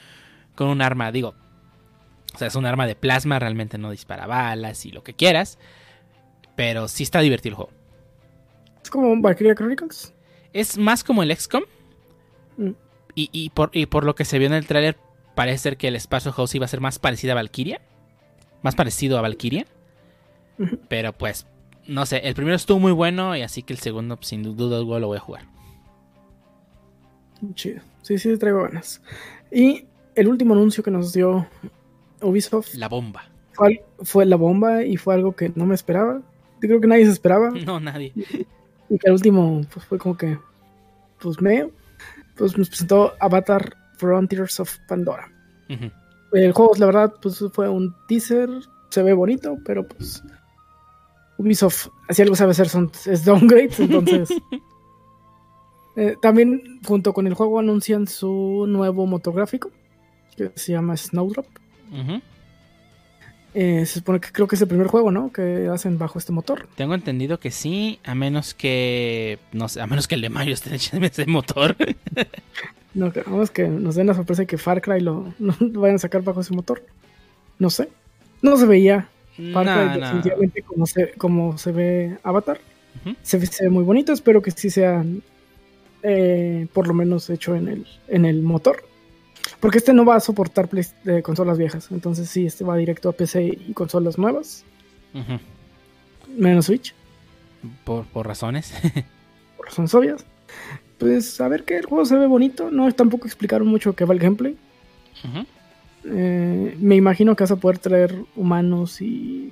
con 0.56 0.68
un 0.68 0.82
arma, 0.82 1.12
digo. 1.12 1.36
O 2.34 2.38
sea, 2.38 2.48
es 2.48 2.56
un 2.56 2.66
arma 2.66 2.88
de 2.88 2.96
plasma, 2.96 3.40
realmente 3.40 3.78
no 3.78 3.92
dispara 3.92 4.26
balas 4.26 4.86
y 4.86 4.92
lo 4.92 5.04
que 5.04 5.14
quieras. 5.14 5.60
Pero 6.56 6.88
sí 6.88 7.04
está 7.04 7.20
divertido 7.20 7.52
el 7.52 7.56
juego. 7.56 7.72
¿Es 8.84 8.90
como 8.90 9.12
un 9.12 9.22
Valkyria 9.22 9.54
Chronicles? 9.54 10.14
Es 10.54 10.78
más 10.78 11.04
como 11.04 11.24
el 11.24 11.36
XCOM. 11.36 11.64
Mm. 12.58 12.70
Y, 13.14 13.30
y, 13.34 13.50
por, 13.50 13.70
y 13.74 13.86
por 13.86 14.06
lo 14.06 14.16
que 14.16 14.26
se 14.26 14.40
vio 14.40 14.48
en 14.48 14.54
el 14.54 14.66
tráiler, 14.66 14.98
parece 15.36 15.58
ser 15.60 15.78
que 15.78 15.88
el 15.88 15.96
espacio 15.96 16.32
House 16.32 16.56
iba 16.56 16.66
a 16.66 16.70
ser 16.70 16.82
más 16.82 17.00
parecido 17.00 17.34
a 17.34 17.36
Valkyria. 17.36 17.82
Más 18.62 18.76
parecido 18.76 19.18
a 19.18 19.22
Valkyria. 19.22 19.66
Pero 20.88 21.14
pues, 21.14 21.48
no 21.88 22.06
sé, 22.06 22.18
el 22.18 22.36
primero 22.36 22.56
estuvo 22.56 22.80
muy 22.80 22.92
bueno 22.92 23.36
y 23.36 23.42
así 23.42 23.64
que 23.64 23.74
el 23.74 23.80
segundo, 23.80 24.18
pues, 24.18 24.28
sin 24.28 24.44
duda 24.44 24.80
lo 24.80 25.08
voy 25.08 25.18
a 25.18 25.22
jugar. 25.22 25.44
Chido. 27.56 27.82
Sí, 28.02 28.18
sí, 28.18 28.38
traigo 28.38 28.64
ganas. 28.64 29.02
Y 29.52 29.86
el 30.16 30.28
último 30.28 30.54
anuncio 30.54 30.84
que 30.84 30.92
nos 30.92 31.14
dio 31.14 31.48
Ubisoft. 32.22 32.74
La 32.76 32.88
bomba. 32.88 33.24
Fue, 33.54 33.84
fue 34.04 34.26
la 34.26 34.36
bomba 34.36 34.84
y 34.84 34.98
fue 34.98 35.16
algo 35.16 35.36
que 35.36 35.52
no 35.56 35.66
me 35.66 35.76
esperaba. 35.76 36.22
Yo 36.62 36.68
creo 36.68 36.82
que 36.82 36.88
nadie 36.88 37.06
se 37.06 37.12
esperaba. 37.12 37.52
No, 37.66 37.80
nadie. 37.80 38.14
Y 38.16 38.98
que 38.98 39.08
el 39.08 39.14
último 39.14 39.62
pues, 39.74 39.86
fue 39.86 39.98
como 39.98 40.18
que, 40.18 40.38
pues 41.20 41.42
me, 41.42 41.70
pues 42.36 42.58
nos 42.58 42.70
presentó 42.70 43.14
Avatar 43.20 43.78
Frontiers 44.02 44.60
of 44.60 44.76
Pandora. 44.88 45.32
El 46.34 46.52
juego, 46.52 46.74
la 46.78 46.88
verdad, 46.88 47.14
pues 47.22 47.44
fue 47.54 47.70
un 47.70 47.96
teaser, 48.08 48.50
se 48.90 49.04
ve 49.04 49.14
bonito, 49.14 49.58
pero 49.64 49.88
pues 49.88 50.24
Ubisoft, 51.38 51.88
así 52.10 52.24
algo 52.24 52.36
sabe 52.36 52.52
hacer, 52.52 52.68
son, 52.68 52.92
es 53.06 53.24
downgrades, 53.24 53.80
entonces... 53.80 54.30
Eh, 55.98 56.16
también 56.22 56.80
junto 56.88 57.12
con 57.12 57.28
el 57.28 57.34
juego 57.34 57.60
anuncian 57.60 58.08
su 58.08 58.66
nuevo 58.66 59.06
motográfico 59.06 59.72
que 60.38 60.50
se 60.56 60.72
llama 60.72 60.96
Snowdrop. 60.96 61.46
Eh, 63.54 63.86
se 63.86 63.96
supone 63.96 64.22
que 64.22 64.32
creo 64.32 64.48
que 64.48 64.56
es 64.56 64.62
el 64.62 64.70
primer 64.70 64.88
juego, 64.88 65.12
¿no? 65.12 65.34
Que 65.34 65.68
hacen 65.68 65.98
bajo 65.98 66.18
este 66.18 66.32
motor. 66.32 66.70
Tengo 66.76 66.94
entendido 66.94 67.42
que 67.42 67.52
sí, 67.52 68.00
a 68.06 68.16
menos 68.16 68.54
que. 68.54 69.40
No 69.52 69.68
sé, 69.68 69.82
a 69.82 69.88
menos 69.88 70.08
que 70.08 70.16
el 70.16 70.22
de 70.22 70.30
Mario 70.30 70.54
esté 70.54 70.70
en 70.96 71.04
ese 71.04 71.26
motor. 71.26 71.76
no, 72.94 73.12
queremos 73.12 73.52
que 73.52 73.68
nos 73.68 73.96
den 73.96 74.08
la 74.08 74.14
sorpresa 74.14 74.44
de 74.44 74.48
que 74.48 74.58
Far 74.58 74.82
Cry 74.82 75.00
lo, 75.02 75.34
vayan 75.40 75.96
a 75.96 76.00
sacar 76.00 76.22
bajo 76.24 76.42
ese 76.42 76.54
motor. 76.54 76.84
No 77.60 77.70
sé. 77.70 77.90
No 78.42 78.58
se 78.58 78.66
veía 78.66 79.08
Far 79.54 79.66
Cry 79.66 80.02
definitivamente 80.02 80.62
Como, 80.64 80.86
se, 80.86 81.12
como 81.12 81.58
se 81.58 81.72
ve 81.72 82.18
Avatar. 82.24 82.60
se, 83.22 83.38
ve 83.38 83.70
muy 83.70 83.84
bonito. 83.84 84.14
Espero 84.14 84.42
que 84.42 84.52
sí 84.52 84.70
sea 84.70 85.04
eh, 86.04 86.68
por 86.74 86.88
lo 86.88 86.94
menos 86.94 87.30
hecho 87.30 87.56
en 87.56 87.68
el, 87.68 87.88
en 88.08 88.26
el 88.26 88.42
motor. 88.42 88.84
Porque 89.60 89.78
este 89.78 89.94
no 89.94 90.06
va 90.06 90.16
a 90.16 90.20
soportar 90.20 90.70
de 90.70 91.22
consolas 91.22 91.58
viejas. 91.58 91.90
Entonces 91.92 92.30
sí, 92.30 92.46
este 92.46 92.64
va 92.64 92.76
directo 92.78 93.10
a 93.10 93.14
PC 93.14 93.46
y 93.68 93.74
consolas 93.74 94.18
nuevas. 94.18 94.66
Menos 96.36 96.66
Switch. 96.66 96.96
Por, 97.84 98.06
razones. 98.26 98.74
por 99.58 99.68
razones 99.68 99.94
obvias. 99.94 100.26
Pues 101.02 101.42
a 101.42 101.48
ver 101.48 101.64
que 101.64 101.78
el 101.78 101.88
juego 101.88 102.06
se 102.06 102.16
ve 102.16 102.28
bonito. 102.28 102.70
No 102.70 102.92
tampoco 102.92 103.26
explicaron 103.26 103.68
mucho 103.68 103.96
qué 103.96 104.06
va 104.06 104.14
el 104.14 104.20
gameplay. 104.20 104.56
Eh, 106.04 106.78
me 106.80 106.96
imagino 106.96 107.36
que 107.36 107.44
vas 107.44 107.50
a 107.50 107.56
poder 107.56 107.80
traer 107.80 108.16
humanos 108.36 109.02
y 109.02 109.52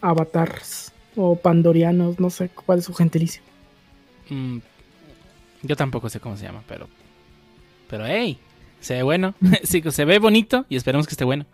avatars 0.00 0.92
o 1.14 1.36
pandorianos. 1.36 2.18
No 2.18 2.30
sé 2.30 2.48
cuál 2.48 2.80
es 2.80 2.86
su 2.86 2.94
gentilicio. 2.94 3.42
Mm, 4.28 4.58
yo 5.62 5.76
tampoco 5.76 6.08
sé 6.08 6.18
cómo 6.18 6.36
se 6.36 6.46
llama, 6.46 6.64
pero... 6.66 6.88
Pero 7.88 8.04
hey, 8.04 8.36
se 8.80 8.94
ve 8.94 9.04
bueno. 9.04 9.34
sí, 9.62 9.80
se 9.88 10.04
ve 10.04 10.18
bonito 10.18 10.66
y 10.68 10.74
esperemos 10.74 11.06
que 11.06 11.12
esté 11.12 11.24
bueno. 11.24 11.46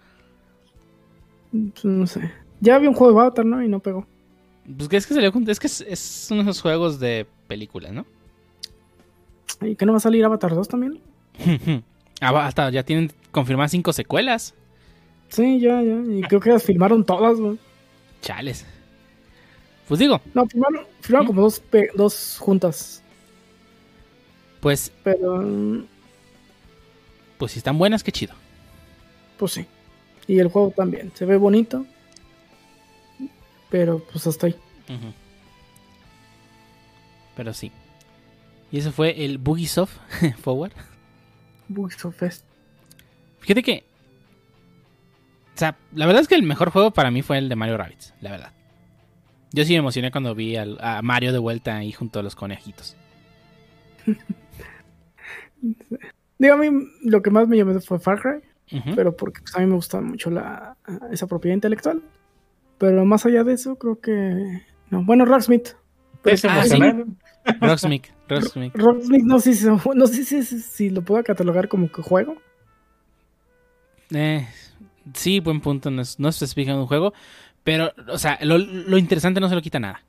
Pues, 1.53 1.85
no 1.85 2.07
sé. 2.07 2.33
Ya 2.61 2.77
había 2.77 2.89
un 2.89 2.95
juego 2.95 3.13
de 3.13 3.21
Avatar, 3.21 3.45
¿no? 3.45 3.63
Y 3.63 3.69
no 3.69 3.81
pegó. 3.81 4.07
Pues 4.75 4.89
que 4.89 4.97
es 4.97 5.07
que 5.07 5.13
salió 5.13 5.31
Es 5.49 5.61
que 5.61 5.67
es, 5.67 6.29
uno 6.31 6.45
de 6.45 6.51
esos 6.51 6.63
juegos 6.63 6.99
de 6.99 7.27
películas, 7.47 7.93
¿no? 7.93 8.07
¿Y 9.61 9.77
que 9.77 9.87
no 9.87 9.93
va 9.93 9.99
a 9.99 10.01
salir 10.01 10.25
Avatar 10.25 10.55
2 10.55 10.69
también? 10.69 11.01
ah, 12.21 12.47
hasta 12.47 12.71
ya 12.71 12.83
tienen 12.85 13.13
confirmadas 13.31 13.71
cinco 13.71 13.93
secuelas. 13.93 14.55
Sí, 15.29 15.61
ya, 15.61 15.83
ya. 15.83 15.97
Y 16.09 16.23
creo 16.23 16.41
que 16.41 16.51
las 16.51 16.63
filmaron 16.63 17.05
todas, 17.05 17.39
güey. 17.39 17.59
Chales. 18.21 18.65
Pues 19.89 20.01
digo. 20.01 20.21
No, 20.33 20.47
filmaron, 20.47 20.87
filmaron 21.01 21.27
como 21.27 21.43
dos, 21.43 21.63
dos 21.95 22.39
juntas. 22.41 23.03
Pues. 24.61 24.93
Pero 25.03 25.85
pues 27.39 27.53
si 27.53 27.59
están 27.59 27.77
buenas, 27.79 28.03
qué 28.03 28.13
chido. 28.13 28.35
Pues 29.37 29.53
sí. 29.53 29.67
Y 30.27 30.39
el 30.39 30.49
juego 30.49 30.73
también. 30.75 31.13
Se 31.15 31.27
ve 31.27 31.37
bonito. 31.37 31.85
Pero 33.71 33.99
pues 34.11 34.27
hasta 34.27 34.47
ahí. 34.47 34.57
Pero 37.37 37.53
sí. 37.53 37.73
Y 38.75 38.79
eso 38.79 38.91
fue 38.91 39.25
el 39.25 39.39
Bugisoft 39.39 39.99
Forward. 40.43 40.73
Bugisoft 41.69 42.19
Fest. 42.19 42.45
Fíjate 43.39 43.63
que. 43.63 43.85
O 45.55 45.59
sea, 45.59 45.77
la 45.93 46.07
verdad 46.07 46.23
es 46.23 46.27
que 46.27 46.35
el 46.35 46.43
mejor 46.43 46.71
juego 46.71 46.91
para 46.91 47.13
mí 47.13 47.23
fue 47.23 47.39
el 47.39 47.49
de 47.49 47.55
Mario 47.55 47.77
Rabbits, 47.77 48.15
la 48.21 48.33
verdad. 48.33 48.53
Yo 49.53 49.65
sí 49.65 49.75
me 49.75 49.79
emocioné 49.79 50.11
cuando 50.11 50.35
vi 50.35 50.57
a 50.57 51.01
Mario 51.05 51.33
de 51.33 51.39
vuelta 51.39 51.77
ahí 51.77 51.93
junto 51.93 52.19
a 52.19 52.25
los 52.25 52.35
conejitos. 52.35 52.97
Digo, 56.39 56.55
a 56.55 56.57
mí 56.57 56.69
lo 57.05 57.23
que 57.23 57.31
más 57.31 57.47
me 57.47 57.57
llamó 57.57 57.79
fue 57.81 58.01
Far 58.01 58.21
Cry, 58.21 58.41
pero 58.97 59.17
porque 59.17 59.41
pues, 59.43 59.55
a 59.55 59.61
mí 59.61 59.67
me 59.67 59.77
gusta 59.77 60.01
mucho 60.01 60.33
la, 60.33 60.77
esa 61.13 61.29
propiedad 61.29 61.55
intelectual. 61.55 62.03
Pero 62.79 63.05
más 63.05 63.25
allá 63.25 63.45
de 63.45 63.53
eso, 63.53 63.77
creo 63.77 64.01
que. 64.01 64.63
No. 64.91 65.05
Bueno, 65.05 65.27
Rocksmith. 65.27 65.77
Pues, 66.25 66.45
ah, 66.45 66.65
sí. 66.65 66.81
Rocksmith. 67.61 68.07
Rocksmith. 68.29 68.75
Rocksmith, 68.75 69.25
no 69.25 69.41
sé, 69.41 69.55
si, 69.55 69.67
no 69.67 70.07
sé 70.07 70.25
si, 70.25 70.91
lo 70.91 71.03
puedo 71.03 71.23
catalogar 71.23 71.69
como 71.69 71.91
que 71.91 72.03
juego. 72.03 72.37
Eh, 74.11 74.47
sí, 75.15 75.41
buen 75.41 75.61
punto. 75.61 75.91
No, 75.91 76.03
no 76.19 76.33
se 76.33 76.45
especifica 76.45 76.77
un 76.77 76.87
juego. 76.87 77.13
Pero, 77.63 77.93
o 78.09 78.19
sea, 78.19 78.39
lo, 78.43 78.59
lo, 78.59 78.99
interesante 78.99 79.41
no 79.41 79.49
se 79.49 79.55
lo 79.55 79.63
quita 79.63 79.81
nada. 79.81 80.03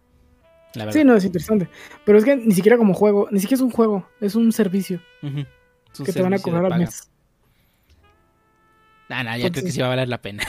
sí, 0.92 1.04
no, 1.04 1.16
es 1.16 1.24
interesante. 1.24 1.70
Pero 2.04 2.18
es 2.18 2.26
que 2.26 2.36
ni 2.36 2.54
siquiera 2.54 2.78
como 2.78 2.94
juego, 2.94 3.28
ni 3.32 3.40
siquiera 3.40 3.56
es 3.56 3.62
un 3.62 3.72
juego, 3.72 4.08
es 4.20 4.36
un 4.36 4.52
servicio 4.52 5.00
que 5.22 6.12
te 6.12 6.22
van 6.22 6.34
a 6.34 6.40
cobrar 6.40 6.72
al 6.72 6.80
mes. 6.80 7.10
Nah, 9.08 9.24
nah, 9.24 9.38
yo 9.38 9.52
creo 9.52 9.64
que 9.64 9.72
sí 9.72 9.80
va 9.80 9.88
a 9.88 9.90
valer 9.90 10.10
la 10.10 10.22
pena. 10.22 10.44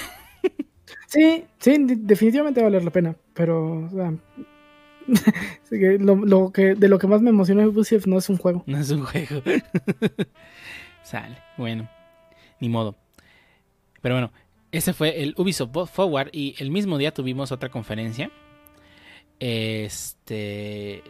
sí, 1.07 1.45
sí, 1.59 1.77
definitivamente 1.79 2.61
va 2.61 2.67
a 2.67 2.71
valer 2.71 2.85
la 2.85 2.91
pena, 2.91 3.15
pero 3.35 3.85
o 3.85 3.91
sea, 3.91 4.13
lo, 6.01 6.53
que, 6.53 6.75
de 6.75 6.89
lo 6.89 6.99
que 6.99 7.07
más 7.07 7.23
me 7.23 7.31
emociona 7.31 7.63
de 7.63 7.69
Ubisoft 7.69 8.07
no 8.07 8.19
es 8.19 8.29
un 8.29 8.39
juego. 8.39 8.63
No 8.67 8.79
es 8.79 8.91
un 8.91 9.05
juego. 9.05 9.43
Sale, 11.03 11.39
bueno, 11.57 11.89
ni 12.61 12.69
modo. 12.69 12.97
Pero 14.03 14.17
bueno, 14.17 14.33
ese 14.73 14.93
fue 14.93 15.23
el 15.23 15.35
Ubisoft 15.37 15.91
Forward 15.91 16.31
y 16.33 16.55
el 16.59 16.71
mismo 16.71 16.99
día 16.99 17.13
tuvimos 17.13 17.53
otra 17.53 17.69
conferencia. 17.69 18.31
Este, 19.39 21.03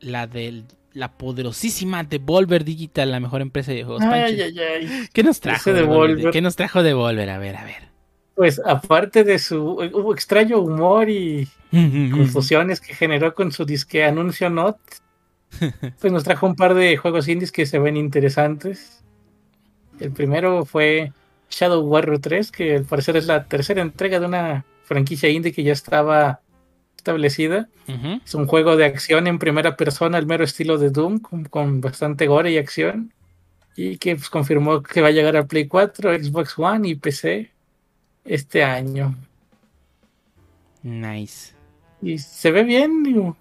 la 0.00 0.26
del 0.26 0.64
la 0.94 1.18
poderosísima 1.18 2.04
Devolver 2.04 2.64
Digital, 2.64 3.10
la 3.10 3.20
mejor 3.20 3.42
empresa 3.42 3.72
de 3.72 3.84
juegos. 3.84 4.02
Ay, 4.02 4.40
ay, 4.40 4.58
ay. 4.58 5.08
¿Qué 5.12 5.22
nos 5.22 5.40
trajo 5.40 5.70
Ese 5.70 5.72
Devolver? 5.72 6.16
Devolver. 6.16 6.32
¿Qué 6.32 6.40
nos 6.40 6.56
trajo 6.56 6.82
Devolver? 6.82 7.28
A 7.30 7.38
ver, 7.38 7.56
a 7.56 7.64
ver. 7.64 7.93
Pues 8.34 8.60
aparte 8.64 9.22
de 9.22 9.38
su 9.38 9.60
hubo 9.62 10.12
extraño 10.12 10.58
humor 10.58 11.08
y 11.08 11.48
confusiones 11.70 12.80
que 12.80 12.94
generó 12.94 13.34
con 13.34 13.52
su 13.52 13.64
disque 13.64 14.04
anuncio 14.04 14.50
not, 14.50 14.76
pues 16.00 16.12
nos 16.12 16.24
trajo 16.24 16.46
un 16.46 16.56
par 16.56 16.74
de 16.74 16.96
juegos 16.96 17.28
indies 17.28 17.52
que 17.52 17.66
se 17.66 17.78
ven 17.78 17.96
interesantes. 17.96 19.04
El 20.00 20.10
primero 20.10 20.64
fue 20.64 21.12
Shadow 21.48 21.82
Warrior 21.82 22.18
3, 22.18 22.50
que 22.50 22.76
al 22.76 22.84
parecer 22.84 23.16
es 23.16 23.26
la 23.26 23.44
tercera 23.44 23.82
entrega 23.82 24.18
de 24.18 24.26
una 24.26 24.64
franquicia 24.82 25.28
indie 25.28 25.52
que 25.52 25.62
ya 25.62 25.72
estaba 25.72 26.40
establecida. 26.96 27.68
Es 28.24 28.34
un 28.34 28.46
juego 28.46 28.76
de 28.76 28.86
acción 28.86 29.28
en 29.28 29.38
primera 29.38 29.76
persona, 29.76 30.18
al 30.18 30.26
mero 30.26 30.42
estilo 30.42 30.78
de 30.78 30.90
Doom, 30.90 31.20
con, 31.20 31.44
con 31.44 31.80
bastante 31.80 32.26
gore 32.26 32.50
y 32.50 32.58
acción. 32.58 33.12
Y 33.76 33.98
que 33.98 34.16
pues, 34.16 34.28
confirmó 34.30 34.82
que 34.82 35.00
va 35.00 35.08
a 35.08 35.12
llegar 35.12 35.36
a 35.36 35.46
Play 35.46 35.68
4, 35.68 36.14
Xbox 36.14 36.58
One 36.58 36.88
y 36.88 36.94
PC 36.96 37.53
este 38.24 38.64
año. 38.64 39.14
Nice. 40.82 41.54
Y 42.02 42.18
se 42.18 42.50
ve 42.50 42.64
bien, 42.64 43.02
digo, 43.02 43.36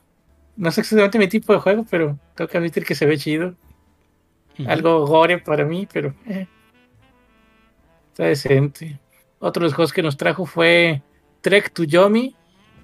no 0.55 0.71
sé 0.71 0.81
exactamente 0.81 1.19
mi 1.19 1.27
tipo 1.27 1.53
de 1.53 1.59
juego, 1.59 1.85
pero 1.89 2.17
tengo 2.35 2.49
que 2.49 2.57
admitir 2.57 2.85
que 2.85 2.95
se 2.95 3.05
ve 3.05 3.17
chido. 3.17 3.55
Algo 4.67 5.05
gore 5.07 5.39
para 5.39 5.65
mí, 5.65 5.87
pero 5.91 6.13
eh, 6.27 6.47
está 8.11 8.25
decente. 8.25 8.99
Otro 9.39 9.61
de 9.61 9.67
los 9.67 9.73
juegos 9.73 9.91
que 9.91 10.03
nos 10.03 10.15
trajo 10.15 10.45
fue 10.45 11.01
Trek 11.41 11.73
to 11.73 11.83
Yomi, 11.83 12.35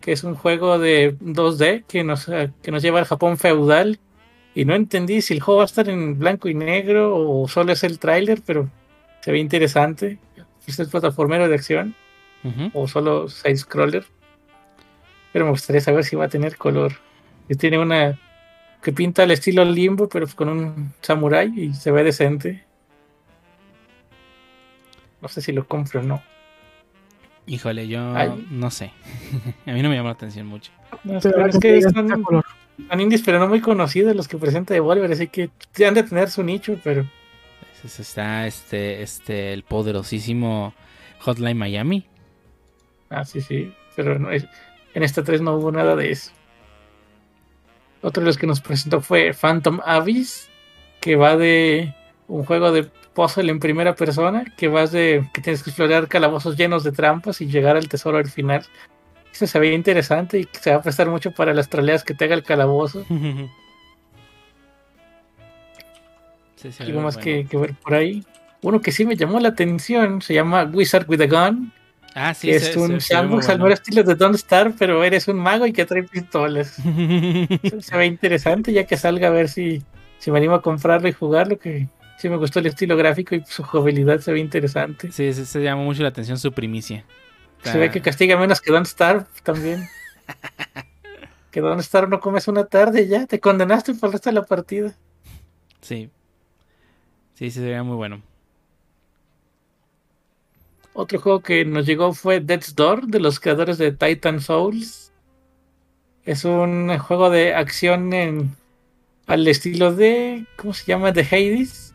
que 0.02 0.12
es 0.12 0.24
un 0.24 0.36
juego 0.36 0.80
de 0.80 1.16
2D 1.20 1.86
que 1.86 2.04
nos, 2.04 2.28
eh, 2.28 2.52
que 2.62 2.72
nos 2.72 2.82
lleva 2.82 3.00
al 3.00 3.06
Japón 3.06 3.38
feudal. 3.38 4.00
Y 4.56 4.66
no 4.66 4.74
entendí 4.74 5.22
si 5.22 5.36
el 5.36 5.42
juego 5.42 5.60
va 5.60 5.64
a 5.64 5.68
estar 5.68 5.88
en 5.88 6.18
blanco 6.18 6.50
y 6.50 6.56
negro 6.56 7.16
o 7.16 7.48
solo 7.48 7.72
es 7.72 7.84
el 7.84 8.00
tráiler, 8.00 8.42
pero 8.46 8.70
se 9.22 9.32
ve 9.32 9.38
interesante. 9.38 10.18
Este 10.68 10.84
es 10.84 10.90
plataformero 10.90 11.48
de 11.48 11.56
acción 11.56 11.96
o 12.74 12.88
solo 12.88 13.28
side 13.28 13.58
scroller. 13.58 14.06
Pero 15.34 15.46
me 15.46 15.52
gustaría 15.52 15.82
saber 15.82 16.04
si 16.04 16.16
va 16.16 16.26
a 16.26 16.30
tener 16.30 16.58
color. 16.58 16.94
Y 17.48 17.56
tiene 17.56 17.80
una 17.80 18.18
que 18.82 18.94
pinta 18.94 19.24
al 19.24 19.32
estilo 19.32 19.66
limbo, 19.66 20.08
pero 20.08 20.28
con 20.36 20.50
un 20.50 20.94
samurai 21.02 21.52
y 21.56 21.74
se 21.74 21.92
ve 21.92 22.04
decente. 22.04 22.64
No 25.22 25.28
sé 25.28 25.42
si 25.42 25.52
lo 25.52 25.68
compro 25.68 26.00
o 26.00 26.04
no. 26.04 26.22
Híjole, 27.46 27.88
yo 27.88 28.16
Ay. 28.16 28.48
no 28.52 28.70
sé. 28.72 28.92
a 29.66 29.72
mí 29.72 29.82
no 29.82 29.90
me 29.90 29.96
llamó 29.96 30.10
la 30.10 30.14
atención 30.14 30.48
mucho. 30.48 30.72
No, 31.04 31.20
Pero 31.20 31.48
es 31.48 31.60
que 31.60 31.74
que 31.74 31.82
son, 31.82 32.10
este 32.10 32.22
color. 32.22 32.46
son 32.88 33.02
indies, 33.02 33.22
pero 33.24 33.40
no 33.40 33.48
muy 33.48 33.60
conocidos 33.60 34.16
los 34.16 34.28
que 34.28 34.38
presenta 34.38 34.74
Devolver, 34.74 35.12
así 35.12 35.28
que 35.28 35.50
han 35.86 35.94
de 35.96 36.04
tener 36.04 36.30
su 36.30 36.44
nicho, 36.44 36.80
pero 36.84 37.06
está 37.86 38.46
este, 38.48 39.02
este, 39.02 39.54
el 39.54 39.64
poderosísimo 39.64 40.74
Hotline 41.22 41.58
Miami. 41.58 42.06
Ah, 43.10 43.26
sí, 43.26 43.42
sí. 43.42 43.74
Pero 43.96 44.20
no, 44.20 44.32
es- 44.32 44.48
en 44.94 45.04
esta 45.04 45.24
3 45.24 45.42
no 45.42 45.56
hubo 45.56 45.72
nada 45.72 45.96
de 45.96 46.12
eso. 46.12 46.32
Otro 48.02 48.22
de 48.22 48.28
los 48.28 48.38
que 48.38 48.48
nos 48.48 48.62
presentó 48.62 49.02
fue 49.02 49.34
Phantom 49.34 49.80
Abyss, 49.86 50.50
que 51.02 51.16
va 51.16 51.36
de 51.36 51.94
un 52.28 52.46
juego 52.46 52.72
de 52.72 52.84
puzzle 53.14 53.52
en 53.52 53.60
primera 53.60 53.96
persona, 53.96 54.46
que 54.58 54.68
vas 54.68 54.92
de 54.92 55.28
que 55.34 55.42
tienes 55.42 55.64
que 55.64 55.70
explorar 55.72 56.08
calabozos 56.08 56.56
llenos 56.56 56.84
de 56.84 56.92
trampas 56.92 57.42
y 57.42 57.48
llegar 57.48 57.76
al 57.76 57.90
tesoro 57.90 58.18
al 58.18 58.30
final. 58.30 58.66
Eso 59.34 59.48
se 59.48 59.60
veía 59.60 59.74
interesante 59.74 60.40
y 60.40 60.46
que 60.46 60.60
se 60.60 60.72
va 60.72 60.78
a 60.78 60.82
prestar 60.82 61.10
mucho 61.10 61.32
para 61.32 61.54
las 61.54 61.70
troleas 61.70 62.04
que 62.04 62.14
te 62.14 62.26
haga 62.26 62.36
el 62.36 62.44
calabozo. 62.44 63.06
Sí, 66.62 66.72
sí, 66.72 66.84
Algo 66.84 67.02
más 67.02 67.16
bueno. 67.16 67.24
que, 67.26 67.46
que 67.50 67.58
ver 67.58 67.74
por 67.76 67.94
ahí. 67.94 68.24
Uno 68.62 68.82
que 68.82 68.92
sí 68.92 69.06
me 69.06 69.16
llamó 69.16 69.40
la 69.40 69.50
atención 69.50 70.22
se 70.22 70.34
llama 70.34 70.64
Wizard 70.66 71.10
with 71.10 71.22
a 71.22 71.28
Gun, 71.28 71.72
Ah, 72.16 72.34
sí, 72.34 72.48
que 72.48 72.60
se- 72.60 72.72
es 72.72 72.76
un 72.76 73.00
sandbox 73.00 73.48
al 73.50 73.60
mero 73.60 73.74
estilo 73.74 74.04
de 74.04 74.16
Don't 74.16 74.36
Star, 74.36 74.74
pero 74.78 75.04
eres 75.04 75.28
un 75.28 75.38
mago 75.38 75.66
y 75.68 75.72
que 75.72 75.86
trae 75.86 76.04
pistolas. 76.04 76.72
se 77.80 77.96
ve 77.98 78.06
interesante 78.08 78.74
ya 78.74 78.86
que 78.86 78.98
salga 78.98 79.28
a 79.28 79.32
ver 79.32 79.48
si, 79.48 79.84
si 80.18 80.32
me 80.32 80.40
animo 80.40 80.56
a 80.56 80.62
comprarlo 80.62 81.08
y 81.08 81.14
jugarlo 81.14 81.58
que 81.60 81.88
sí 82.18 82.28
me 82.28 82.36
gustó 82.36 82.60
el 82.60 82.66
estilo 82.66 82.98
gráfico 82.98 83.36
y 83.36 83.44
su 83.46 83.64
jugabilidad 83.64 84.20
se 84.20 84.34
ve 84.34 84.40
interesante 84.40 85.12
Sí, 85.12 85.32
sí, 85.34 85.46
se 85.46 85.62
llamó 85.64 85.84
mucho 85.86 86.02
la 86.04 86.10
atención 86.10 86.38
su 86.40 86.52
primicia. 86.52 87.06
se 87.64 87.78
ve 87.78 87.90
que 87.92 88.02
castiga 88.02 88.36
menos 88.38 88.60
que 88.60 88.72
Don't 88.74 88.88
Starve 88.88 89.26
también 89.44 89.88
que 91.52 91.62
Don't 91.62 91.82
Starve 91.82 92.10
no 92.10 92.20
comes 92.20 92.48
una 92.48 92.66
tarde 92.66 93.08
ya 93.08 93.26
te 93.28 93.40
condenaste 93.40 93.94
por 93.94 94.08
el 94.10 94.14
resto 94.14 94.30
de 94.30 94.34
la 94.34 94.44
partida 94.46 94.94
Sí. 95.82 96.10
Sí, 97.40 97.52
sí, 97.52 97.60
se 97.62 97.66
veía 97.68 97.84
muy 97.84 97.96
bueno. 97.96 98.22
otro 100.92 101.22
juego 101.22 101.40
que 101.40 101.64
nos 101.64 101.86
llegó 101.86 102.12
fue 102.14 102.42
Death's 102.42 102.76
Door 102.76 103.08
de 103.08 103.22
los 103.22 103.40
creadores 103.40 103.78
de 103.78 103.94
Titan 103.94 104.42
Souls 104.42 105.14
es 106.26 106.44
un 106.44 106.98
juego 106.98 107.30
de 107.30 107.54
acción 107.56 108.12
en 108.12 108.58
al 109.26 109.48
estilo 109.48 109.96
de 109.96 110.46
¿cómo 110.58 110.74
se 110.74 110.86
llama? 110.86 111.14
de 111.14 111.22
Hades. 111.22 111.94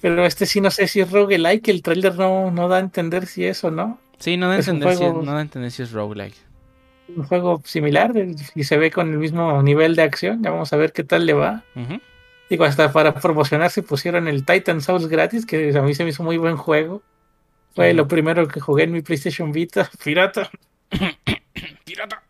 Pero 0.00 0.26
este 0.26 0.46
sí 0.46 0.60
no 0.60 0.72
sé 0.72 0.88
si 0.88 1.00
es 1.00 1.12
roguelike, 1.12 1.68
el 1.68 1.82
trailer 1.82 2.16
no, 2.16 2.50
no 2.50 2.66
da 2.68 2.78
a 2.78 2.80
entender 2.80 3.26
si 3.26 3.44
es 3.44 3.62
o 3.62 3.70
no. 3.70 4.00
Sí, 4.18 4.36
no 4.36 4.48
da 4.48 4.56
a 4.56 4.58
Es 4.58 4.66
entender, 4.66 4.96
si, 4.96 5.04
es- 5.04 5.14
no 5.14 5.32
da 5.32 5.38
a 5.38 5.42
entender 5.42 5.70
si 5.70 5.82
es 5.84 5.92
roguelike. 5.92 6.36
Un 7.16 7.22
juego 7.24 7.62
similar 7.64 8.12
de- 8.12 8.34
y 8.56 8.64
se 8.64 8.76
ve 8.76 8.90
con 8.90 9.12
el 9.12 9.18
mismo 9.18 9.62
nivel 9.62 9.94
de 9.94 10.02
acción. 10.02 10.42
Ya 10.42 10.50
vamos 10.50 10.72
a 10.72 10.76
ver 10.76 10.92
qué 10.92 11.04
tal 11.04 11.24
le 11.24 11.32
va. 11.34 11.62
Ujú. 11.76 12.00
Digo, 12.50 12.64
hasta 12.64 12.92
para 12.92 13.14
promocionarse 13.14 13.82
pusieron 13.82 14.28
el 14.28 14.44
Titan 14.44 14.80
Souls 14.82 15.06
gratis, 15.08 15.46
que 15.46 15.76
a 15.76 15.82
mí 15.82 15.94
se 15.94 16.04
me 16.04 16.10
hizo 16.10 16.22
muy 16.22 16.36
buen 16.36 16.56
juego. 16.56 17.02
Fue 17.74 17.94
lo 17.94 18.06
primero 18.06 18.46
que 18.48 18.60
jugué 18.60 18.84
en 18.84 18.92
mi 18.92 19.00
PlayStation 19.00 19.50
Vita, 19.52 19.88
pirata. 20.04 20.50
Pirata. 21.84 22.22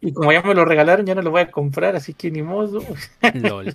Y 0.00 0.12
como 0.12 0.32
ya 0.32 0.42
me 0.42 0.54
lo 0.54 0.64
regalaron, 0.64 1.06
ya 1.06 1.14
no 1.14 1.22
lo 1.22 1.30
voy 1.30 1.42
a 1.42 1.50
comprar, 1.50 1.96
así 1.96 2.12
que 2.14 2.30
ni 2.30 2.42
modo. 2.42 2.82
LOL. 3.34 3.74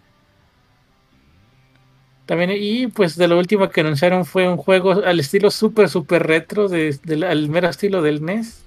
También, 2.26 2.52
y 2.56 2.88
pues 2.88 3.16
de 3.16 3.28
lo 3.28 3.38
último 3.38 3.70
que 3.70 3.82
anunciaron 3.82 4.26
fue 4.26 4.48
un 4.48 4.58
juego 4.58 5.04
al 5.06 5.20
estilo 5.20 5.52
súper, 5.52 5.90
súper 5.90 6.26
retro, 6.26 6.68
de, 6.68 6.98
del- 7.04 7.24
al 7.24 7.50
mero 7.50 7.70
estilo 7.70 8.02
del 8.02 8.24
NES. 8.24 8.64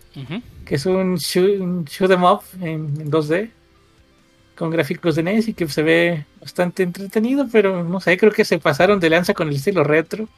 Que 0.65 0.75
es 0.75 0.85
un 0.87 1.17
shoot, 1.17 1.61
un 1.61 1.85
shoot 1.85 2.11
'em 2.11 2.25
up 2.25 2.41
en, 2.61 2.71
en 3.01 3.11
2D 3.11 3.51
con 4.59 4.71
gráficos 4.71 5.15
de 5.15 5.23
NES 5.23 5.49
y 5.49 5.55
que 5.55 5.69
se 5.69 5.83
ve 5.83 6.25
bastante 6.41 6.83
entretenido, 6.83 7.47
pero 7.53 7.85
no 7.85 8.01
sé, 8.01 8.17
creo 8.19 8.33
que 8.33 8.45
se 8.45 8.59
pasaron 8.59 8.99
de 8.99 9.09
lanza 9.11 9.33
con 9.33 9.49
el 9.49 9.55
estilo 9.57 9.85
retro. 9.85 10.29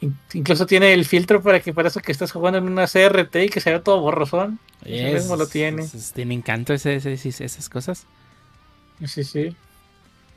In- 0.00 0.16
Incluso 0.32 0.64
tiene 0.66 0.94
el 0.94 1.04
filtro 1.04 1.42
para 1.42 1.60
que 1.60 1.74
parezca 1.74 2.00
que 2.00 2.12
estás 2.12 2.32
jugando 2.32 2.58
en 2.58 2.66
una 2.68 2.86
CRT 2.86 3.36
y 3.44 3.48
que 3.50 3.60
se 3.60 3.70
vea 3.70 3.82
todo 3.82 4.00
borrosón. 4.00 4.58
Ese 4.84 5.12
mismo 5.14 5.36
lo 5.36 5.46
tiene. 5.46 5.82
es- 5.82 6.12
tiene 6.14 6.32
encanto 6.34 6.72
ese, 6.72 6.96
esas 6.96 7.68
cosas. 7.68 8.06
Sí, 9.04 9.24
sí. 9.24 9.54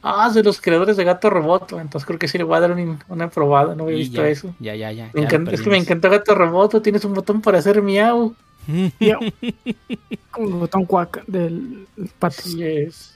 Ah, 0.02 0.26
es 0.28 0.34
de 0.34 0.44
los 0.44 0.60
creadores 0.60 0.98
de 0.98 1.06
Gato 1.06 1.30
Roboto, 1.30 1.80
entonces 1.80 2.06
creo 2.06 2.20
que 2.20 2.28
sí 2.28 2.38
le 2.38 2.44
voy 2.44 2.58
a 2.58 2.60
dar 2.60 2.72
un- 2.74 3.00
una 3.08 3.30
probada, 3.30 3.74
no 3.74 3.84
había 3.86 3.96
Y 3.96 4.00
visto 4.00 4.22
ya, 4.22 4.28
eso. 4.28 4.54
Ya, 4.60 4.76
ya, 4.76 4.92
ya. 4.92 5.10
Me 5.14 5.22
ya 5.22 5.28
encanta- 5.28 5.52
es 5.52 5.62
que 5.62 5.70
me 5.70 5.78
encantó 5.78 6.10
Gato 6.10 6.36
Roboto, 6.36 6.82
tienes 6.82 7.06
un 7.06 7.14
botón 7.14 7.42
para 7.42 7.60
hacer 7.60 7.82
miau. 7.82 8.36
Miau. 8.68 9.20
Como 10.32 10.48
el 10.48 10.54
botón 10.54 10.86
cuac 10.86 11.26
del 11.26 11.88
pato. 12.20 12.36
Así 12.40 12.64
es. 12.64 13.16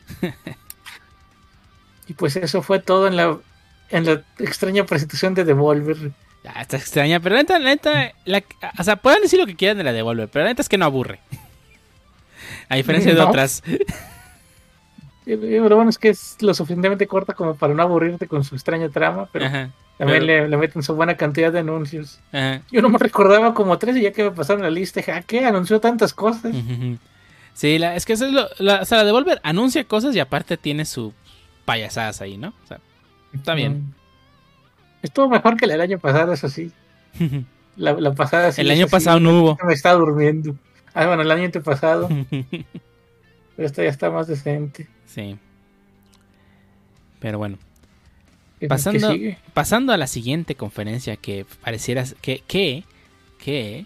y 2.07 2.13
pues 2.13 2.35
eso 2.35 2.61
fue 2.61 2.79
todo 2.79 3.07
en 3.07 3.15
la, 3.15 3.37
en 3.89 4.05
la 4.05 4.23
extraña 4.39 4.85
presentación 4.85 5.33
de 5.33 5.43
Devolver. 5.43 6.11
Ya, 6.43 6.51
está 6.61 6.77
extraña, 6.77 7.19
pero 7.19 7.35
la 7.35 7.41
neta, 7.41 7.59
la 7.59 7.69
neta, 7.69 8.11
la- 8.25 8.43
o 8.79 8.83
sea, 8.83 8.95
pueden 8.97 9.21
decir 9.21 9.39
lo 9.39 9.45
que 9.45 9.55
quieran 9.55 9.77
de 9.77 9.83
la 9.83 9.91
Devolver, 9.93 10.29
pero 10.29 10.43
la 10.45 10.51
neta 10.51 10.61
es 10.61 10.69
que 10.69 10.77
no 10.77 10.85
aburre. 10.85 11.19
A 12.69 12.75
diferencia 12.75 13.13
de 13.13 13.19
No. 13.19 13.27
otras. 13.29 13.63
Lo 15.25 15.75
bueno 15.75 15.89
es 15.89 15.97
que 15.97 16.07
es 16.07 16.37
lo 16.39 16.53
suficientemente 16.53 17.05
corta 17.05 17.33
como 17.33 17.53
para 17.55 17.73
no 17.73 17.83
aburrirte 17.83 18.27
con 18.29 18.45
su 18.45 18.55
extraña 18.55 18.87
trama, 18.87 19.27
pero 19.33 19.45
Ajá, 19.47 19.71
también 19.97 20.19
pero- 20.19 20.43
le, 20.43 20.49
le 20.49 20.57
meten 20.57 20.83
su 20.83 20.95
buena 20.95 21.15
cantidad 21.17 21.51
de 21.51 21.59
anuncios. 21.59 22.19
ajá. 22.31 22.61
Yo 22.71 22.81
no 22.81 22.89
me 22.89 22.97
recordaba 22.99 23.53
como 23.53 23.77
tres 23.77 23.97
y 23.97 24.01
ya 24.01 24.11
que 24.11 24.23
me 24.23 24.31
pasaron 24.31 24.61
la 24.63 24.69
lista, 24.69 24.99
dije, 24.99 25.11
¿a 25.11 25.21
qué? 25.21 25.45
Anunció 25.45 25.79
tantas 25.79 26.13
cosas. 26.13 26.53
Sí, 27.53 27.79
la- 27.79 27.95
es 27.95 28.05
que 28.05 28.13
eso 28.13 28.25
es 28.27 28.33
lo, 28.33 28.47
la, 28.59 28.81
o 28.81 28.85
sea, 28.85 28.99
la 28.99 29.03
Devolver 29.05 29.39
anuncia 29.43 29.83
cosas 29.85 30.15
y 30.15 30.19
aparte 30.19 30.57
tiene 30.57 30.85
sus 30.85 31.13
payasadas 31.65 32.21
ahí, 32.21 32.37
¿no? 32.37 32.49
O 32.63 32.67
sea, 32.67 32.79
está 33.33 33.53
bien. 33.55 33.93
Estuvo 35.01 35.27
mejor 35.29 35.57
que 35.57 35.65
el 35.65 35.71
del 35.71 35.81
año 35.81 35.99
pasado, 35.99 36.33
eso 36.33 36.49
sí. 36.49 36.71
La, 37.75 37.93
la 37.93 38.13
pasada 38.13 38.51
sí. 38.51 38.61
El 38.61 38.71
año 38.71 38.85
sí, 38.85 38.91
pasado 38.91 39.19
no 39.19 39.39
hubo. 39.39 39.57
Me 39.65 39.73
estaba 39.73 39.95
durmiendo. 39.99 40.55
Ah, 40.93 41.05
bueno, 41.07 41.21
el 41.23 41.31
año 41.31 41.49
pasado. 41.63 42.09
pero 42.29 43.67
esta 43.67 43.83
ya 43.83 43.89
está 43.89 44.09
más 44.11 44.27
decente. 44.27 44.87
sí. 45.05 45.37
Pero 47.19 47.39
bueno, 47.39 47.57
¿Qué- 47.57 47.66
Pasando- 48.67 49.15
pasando 49.53 49.93
a 49.93 49.97
la 49.97 50.07
siguiente 50.07 50.55
conferencia 50.55 51.15
que 51.15 51.45
pareciera 51.61 52.03
que, 52.21 52.41
que, 52.47 52.83
que 53.37 53.85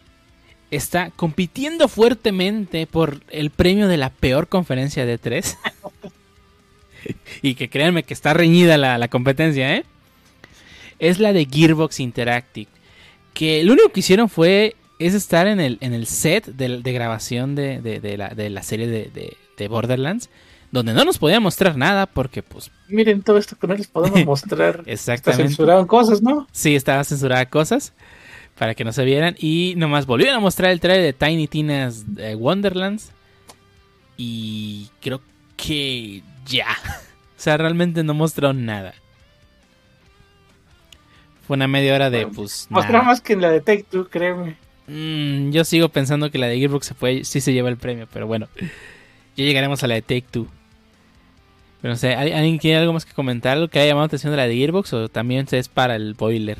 está 0.71 1.11
compitiendo 1.11 1.89
fuertemente 1.89 2.87
por 2.87 3.21
el 3.29 3.49
premio 3.49 3.87
de 3.89 3.97
la 3.97 4.09
peor 4.09 4.47
conferencia 4.47 5.05
de 5.05 5.17
3. 5.17 5.57
y 7.41 7.55
que 7.55 7.69
créanme 7.69 8.03
que 8.03 8.13
está 8.13 8.33
reñida 8.33 8.77
la, 8.77 8.97
la, 8.97 9.07
competencia, 9.09 9.75
¿eh? 9.75 9.83
Es 10.99 11.19
la 11.19 11.33
de 11.33 11.45
Gearbox 11.45 11.99
Interactive. 11.99 12.69
Que 13.33 13.63
lo 13.63 13.73
único 13.73 13.91
que 13.91 14.01
hicieron 14.01 14.29
fue 14.29 14.75
es 14.99 15.13
estar 15.13 15.47
en 15.47 15.59
el, 15.59 15.77
en 15.81 15.93
el 15.93 16.05
set 16.05 16.45
de, 16.45 16.81
de 16.81 16.93
grabación 16.93 17.55
de, 17.55 17.81
de, 17.81 18.17
la, 18.17 18.29
de, 18.29 18.49
la, 18.49 18.61
serie 18.63 18.87
de, 18.87 19.67
Borderlands. 19.67 20.29
Donde 20.71 20.93
no 20.93 21.03
nos 21.03 21.17
podía 21.17 21.39
mostrar 21.39 21.75
nada 21.75 22.05
porque 22.05 22.41
pues... 22.41 22.71
Miren 22.87 23.23
todo 23.23 23.37
esto 23.37 23.57
que 23.57 23.67
no 23.67 23.75
les 23.75 23.87
podemos 23.87 24.25
mostrar. 24.25 24.83
Exactamente. 24.85 25.47
censuraban 25.47 25.85
cosas, 25.85 26.21
¿no? 26.21 26.47
Sí, 26.51 26.75
estaba 26.75 27.03
censurada 27.03 27.45
cosas 27.47 27.93
para 28.57 28.73
que 28.73 28.83
no 28.83 28.93
se 28.93 29.03
vieran. 29.03 29.35
Y 29.37 29.73
nomás 29.77 30.05
volvieron 30.05 30.35
a 30.35 30.39
mostrar 30.39 30.71
el 30.71 30.79
trailer 30.79 31.03
de 31.03 31.13
Tiny 31.13 31.47
Tina's 31.47 32.05
eh, 32.17 32.35
Wonderlands. 32.35 33.11
Y 34.17 34.89
creo 35.01 35.21
que 35.57 36.23
ya. 36.45 36.67
O 37.31 37.43
sea, 37.43 37.57
realmente 37.57 38.03
no 38.03 38.13
mostró 38.13 38.53
nada. 38.53 38.93
Fue 41.47 41.55
una 41.55 41.67
media 41.67 41.95
hora 41.95 42.11
de 42.11 42.27
pues. 42.27 42.67
Mostró 42.69 43.01
más 43.01 43.19
que 43.19 43.33
en 43.33 43.41
la 43.41 43.49
de 43.49 43.61
Take 43.61 43.83
Two, 43.89 44.07
créeme. 44.09 44.57
Mm, 44.85 45.49
yo 45.49 45.65
sigo 45.65 45.89
pensando 45.89 46.29
que 46.29 46.37
la 46.37 46.45
de 46.45 46.59
Gearbox 46.59 46.85
se 46.85 46.93
puede, 46.93 47.23
sí 47.23 47.41
se 47.41 47.51
lleva 47.51 47.69
el 47.69 47.77
premio, 47.77 48.07
pero 48.13 48.27
bueno. 48.27 48.47
Ya 49.35 49.43
llegaremos 49.43 49.83
a 49.83 49.87
la 49.87 49.95
de 49.95 50.03
Take 50.03 50.27
Two. 50.29 50.47
Pero 51.81 51.93
no 51.93 51.97
sé, 51.97 52.13
¿alguien 52.15 52.57
quiere 52.57 52.77
algo 52.77 52.93
más 52.93 53.05
que 53.05 53.13
comentar? 53.13 53.53
¿Algo 53.53 53.67
que 53.67 53.79
haya 53.79 53.89
llamado 53.89 54.03
la 54.03 54.07
atención 54.07 54.31
de 54.31 54.37
la 54.37 54.47
de 54.47 54.55
Gearbox? 54.55 54.93
¿O 54.93 55.09
también 55.09 55.47
es 55.51 55.67
para 55.67 55.95
el 55.95 56.13
boiler? 56.13 56.59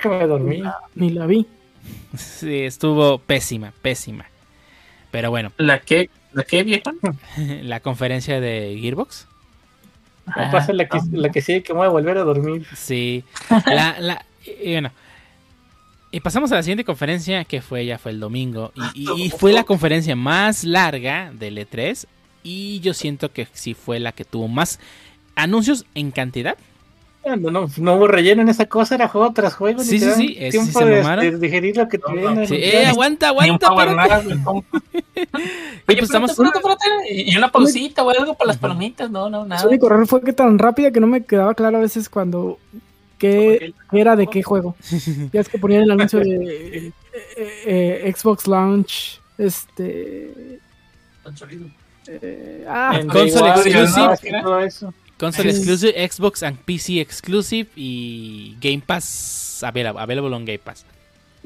que 0.00 0.08
me 0.08 0.26
dormí. 0.26 0.62
Ni 0.94 1.10
la 1.10 1.26
vi. 1.26 1.46
Sí, 2.16 2.60
estuvo 2.60 3.18
pésima, 3.18 3.72
pésima. 3.82 4.26
Pero 5.10 5.30
bueno. 5.30 5.50
¿La 5.56 5.80
que 5.80 6.10
¿La 6.32 6.44
qué, 6.44 6.62
vieja? 6.62 6.92
la 7.62 7.80
conferencia 7.80 8.40
de 8.40 8.78
Gearbox. 8.80 9.26
Ah, 10.26 10.50
pasa 10.52 10.72
la 10.72 10.86
que, 10.86 10.98
la 11.10 11.30
que 11.30 11.42
sigue 11.42 11.62
que 11.62 11.72
me 11.72 11.78
voy 11.78 11.86
a 11.86 11.90
volver 11.90 12.16
a 12.18 12.22
dormir. 12.22 12.66
Sí. 12.76 13.24
La, 13.66 13.98
la, 13.98 14.24
y 14.46 14.72
bueno. 14.72 14.92
Y 16.10 16.20
pasamos 16.20 16.52
a 16.52 16.56
la 16.56 16.62
siguiente 16.62 16.84
conferencia, 16.84 17.44
que 17.44 17.60
fue 17.60 17.86
ya 17.86 17.98
fue 17.98 18.12
el 18.12 18.20
domingo. 18.20 18.72
Y, 18.94 19.10
y, 19.16 19.30
fue 19.30 19.52
la 19.52 19.64
conferencia 19.64 20.14
más 20.14 20.62
larga 20.62 21.32
del 21.32 21.58
E3. 21.58 22.06
Y 22.42 22.80
yo 22.80 22.94
siento 22.94 23.32
que 23.32 23.46
sí 23.52 23.74
fue 23.74 24.00
la 24.00 24.12
que 24.12 24.24
tuvo 24.24 24.48
más 24.48 24.80
anuncios 25.34 25.86
en 25.94 26.10
cantidad. 26.10 26.56
No, 27.24 27.36
no, 27.36 27.68
no 27.76 27.94
hubo 27.94 28.08
relleno 28.08 28.42
en 28.42 28.48
esa 28.48 28.66
cosa, 28.66 28.96
era 28.96 29.06
juego 29.06 29.32
tras 29.32 29.54
juego. 29.54 29.80
Sí, 29.84 30.00
sí, 30.00 30.10
sí, 30.10 30.28
sí, 30.28 30.50
tiempo 30.50 30.80
sí, 30.80 30.84
de, 30.84 31.30
de, 31.30 31.38
digerir 31.38 31.76
lo 31.76 31.88
que 31.88 31.98
no, 31.98 32.34
no, 32.34 32.46
sí, 32.46 32.56
eh, 32.56 32.86
aguanta, 32.86 33.28
aguanta, 33.28 33.68
espérate. 33.68 34.26
Oye, 34.44 34.64
pues 35.86 36.02
estamos... 36.02 36.36
Y 37.08 37.36
una 37.36 37.52
pausita 37.52 38.02
o 38.02 38.10
algo 38.10 38.34
para 38.34 38.48
las 38.48 38.58
palomitas, 38.58 39.08
no, 39.08 39.30
no, 39.30 39.44
nada. 39.44 39.62
El 39.62 39.68
único 39.68 39.86
error 39.86 40.04
fue 40.08 40.20
que 40.22 40.32
tan 40.32 40.58
rápida 40.58 40.90
que 40.90 40.98
no 40.98 41.06
me 41.06 41.22
quedaba 41.22 41.54
claro 41.54 41.76
a 41.78 41.80
veces 41.80 42.08
cuando 42.08 42.58
qué 43.18 43.72
era 43.92 44.16
de 44.16 44.26
qué 44.26 44.42
juego. 44.42 44.74
ya 45.32 45.40
es 45.40 45.48
que 45.48 45.58
ponían 45.58 45.82
el 45.82 45.92
anuncio 45.92 46.18
de 46.18 46.86
eh, 47.36 48.02
eh, 48.06 48.12
Xbox 48.16 48.48
Launch, 48.48 49.20
este... 49.38 50.58
Eh, 52.20 52.66
ah, 52.68 53.00
console 53.10 53.50
exclusive. 53.50 54.66
Eso. 54.66 54.94
Console 55.18 55.50
Exclusive, 55.50 56.08
Xbox 56.08 56.42
and 56.42 56.58
PC 56.58 57.00
Exclusive 57.00 57.68
y 57.76 58.56
Game 58.60 58.82
Pass 58.84 59.62
available 59.62 60.34
on 60.34 60.44
Game 60.44 60.58
Pass. 60.58 60.84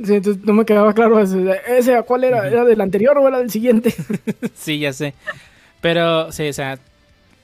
Sí, 0.02 0.14
entonces 0.14 0.42
no 0.44 0.54
me 0.54 0.64
quedaba 0.64 0.94
claro 0.94 1.20
ese, 1.20 1.60
ese 1.68 2.02
¿cuál 2.02 2.24
era? 2.24 2.46
¿Era 2.46 2.64
del 2.64 2.80
anterior 2.80 3.16
o 3.18 3.28
era 3.28 3.38
del 3.38 3.50
siguiente? 3.50 3.94
sí, 4.54 4.78
ya 4.78 4.92
sé. 4.92 5.14
Pero, 5.82 6.32
sí, 6.32 6.48
o 6.48 6.52
sea, 6.52 6.78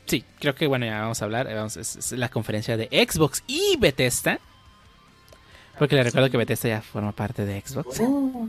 sí, 0.06 0.24
creo 0.38 0.54
que 0.54 0.66
bueno, 0.66 0.86
ya 0.86 1.00
vamos 1.00 1.20
a 1.20 1.24
hablar. 1.26 1.54
Vamos, 1.54 1.76
es, 1.76 2.12
la 2.12 2.28
conferencia 2.28 2.76
de 2.76 2.86
Xbox 2.86 3.42
y 3.46 3.76
Bethesda. 3.78 4.38
Porque 5.78 5.96
le 5.96 6.02
recuerdo 6.02 6.30
que 6.30 6.36
Bethesda 6.36 6.68
ya 6.68 6.82
forma 6.82 7.12
parte 7.12 7.44
de 7.44 7.60
Xbox. 7.60 8.00
Oh. 8.00 8.48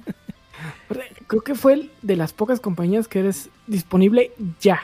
Creo 1.27 1.41
que 1.41 1.55
fue 1.55 1.89
de 2.01 2.15
las 2.15 2.33
pocas 2.33 2.59
compañías 2.59 3.07
que 3.07 3.19
eres 3.19 3.49
disponible 3.67 4.31
ya. 4.59 4.81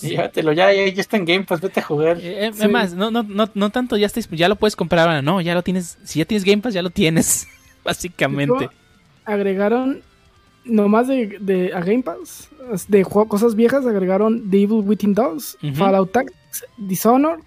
Llévatelo 0.00 0.52
ya, 0.52 0.72
ya, 0.72 0.86
ya, 0.88 1.00
está 1.00 1.16
en 1.16 1.24
Game 1.24 1.44
Pass, 1.44 1.60
vete 1.60 1.80
a 1.80 1.82
jugar. 1.82 2.18
Eh, 2.20 2.50
Además, 2.58 2.94
no, 2.94 3.10
no, 3.10 3.22
no, 3.22 3.48
no 3.54 3.70
tanto, 3.70 3.96
ya, 3.96 4.06
está, 4.06 4.20
ya 4.32 4.48
lo 4.48 4.56
puedes 4.56 4.76
comprar 4.76 5.08
ahora, 5.08 5.22
no, 5.22 5.40
ya 5.40 5.54
lo 5.54 5.62
tienes. 5.62 5.98
Si 6.04 6.18
ya 6.18 6.24
tienes 6.24 6.44
Game 6.44 6.60
Pass, 6.60 6.74
ya 6.74 6.82
lo 6.82 6.90
tienes, 6.90 7.48
básicamente. 7.84 8.68
agregaron, 9.24 10.02
nomás 10.64 11.08
de, 11.08 11.38
de 11.40 11.72
a 11.74 11.80
Game 11.80 12.02
Pass, 12.02 12.48
de 12.88 13.04
cosas 13.04 13.54
viejas, 13.54 13.86
agregaron 13.86 14.50
The 14.50 14.62
Evil 14.62 14.82
Within 14.84 15.14
2, 15.14 15.58
Fallout 15.74 16.12
Tactics, 16.12 16.66
Dishonored, 16.76 17.40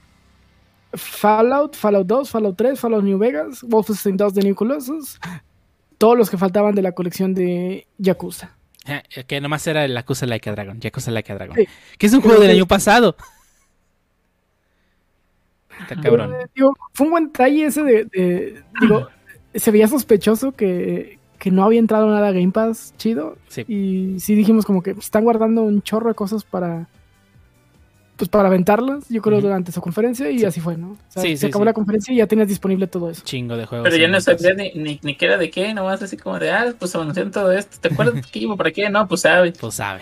Fallout, 0.94 1.76
Fallout 1.76 2.08
2, 2.08 2.30
Fallout 2.30 2.58
3, 2.58 2.80
Fallout 2.80 3.04
New 3.04 3.18
Vegas, 3.18 3.62
Wolfenstein 3.64 4.18
2 4.18 4.34
de 4.34 4.42
New 4.44 4.56
Colossus, 4.56 5.20
todos 5.98 6.18
los 6.18 6.30
que 6.30 6.38
faltaban 6.38 6.76
de 6.76 6.82
la 6.82 6.92
colección 6.92 7.34
de 7.34 7.88
Yakuza. 7.98 8.56
Eh, 8.86 9.02
que 9.26 9.42
nomás 9.42 9.66
era 9.68 9.86
el 9.86 9.94
Yakuza 9.94 10.26
Like 10.26 10.50
a 10.50 10.54
Dragon. 10.54 10.80
Yakuza 10.80 11.12
Like 11.12 11.32
a 11.32 11.36
Dragon. 11.36 11.58
Que 11.98 12.06
es 12.06 12.14
un 12.14 12.22
juego 12.22 12.42
del 12.42 12.52
año 12.52 12.68
pasado. 12.68 13.16
Está 15.82 15.96
cabrón. 16.02 16.34
fue 16.94 17.06
un 17.06 17.12
buen 17.12 17.26
detalle 17.28 17.66
ese 17.66 17.84
de, 17.84 18.64
digo, 18.82 19.08
se 19.54 19.72
veía 19.72 19.88
sospechoso 19.88 20.52
que, 20.54 21.20
que, 21.38 21.52
no 21.52 21.64
había 21.64 21.80
entrado 21.80 22.08
nada 22.08 22.30
a 22.30 22.32
Game 22.32 22.52
Pass 22.52 22.94
chido. 22.98 23.38
Y 23.68 24.20
sí 24.20 24.36
dijimos 24.36 24.66
como 24.66 24.82
que 24.82 24.92
están 24.92 25.24
guardando 25.24 25.64
un 25.64 25.82
chorro 25.82 26.10
de 26.10 26.16
cosas 26.16 26.44
para 26.44 26.88
pues 28.18 28.30
para 28.30 28.48
aventarlas, 28.48 29.08
yo 29.10 29.22
creo, 29.22 29.40
durante 29.40 29.72
su 29.72 29.80
conferencia 29.80 30.30
y 30.32 30.44
así 30.44 30.60
fue, 30.60 30.76
¿no? 30.76 30.98
se 31.10 31.46
acabó 31.46 31.64
la 31.64 31.74
conferencia 31.74 32.14
y 32.14 32.18
ya 32.18 32.28
tenías 32.28 32.48
disponible 32.48 32.88
todo 32.88 33.12
eso. 33.12 33.22
Chingo 33.24 33.56
de 33.56 33.66
juegos. 33.66 33.88
Pero 33.88 33.96
ya 33.96 34.08
no 34.08 34.20
sabía 34.20 34.56
ni, 34.56 34.72
ni, 34.74 35.00
ni, 35.04 35.16
qué 35.16 35.26
era 35.26 35.38
de 35.38 35.52
qué, 35.52 35.74
nomás 35.74 36.02
así 36.02 36.18
como 36.18 36.40
de, 36.40 36.52
ah, 36.52 36.74
pues 36.78 36.96
anunciaron 36.96 37.32
todo 37.32 37.52
esto. 37.52 37.78
¿Te 37.80 37.94
acuerdas 37.94 38.26
que 38.26 38.40
iba 38.40 38.56
para 38.56 38.72
qué? 38.72 38.90
No, 38.90 39.08
pues 39.08 39.22
sabe. 39.22 39.54
Pues 39.54 39.76
sabe. 39.76 40.02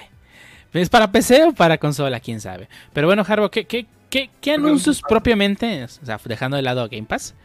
¿Es 0.73 0.89
para 0.89 1.11
PC 1.11 1.43
o 1.43 1.53
para 1.53 1.77
consola? 1.77 2.19
¿Quién 2.19 2.39
sabe? 2.39 2.69
Pero 2.93 3.07
bueno, 3.07 3.23
Harbo, 3.27 3.51
¿qué, 3.51 3.65
qué, 3.65 3.85
qué, 4.09 4.29
qué 4.39 4.53
anuncios 4.53 5.01
propiamente, 5.01 5.83
o 5.83 5.87
sea, 5.87 6.19
dejando 6.23 6.55
de 6.55 6.63
lado 6.63 6.81
a 6.81 6.87
Game 6.87 7.07
Pass, 7.07 7.35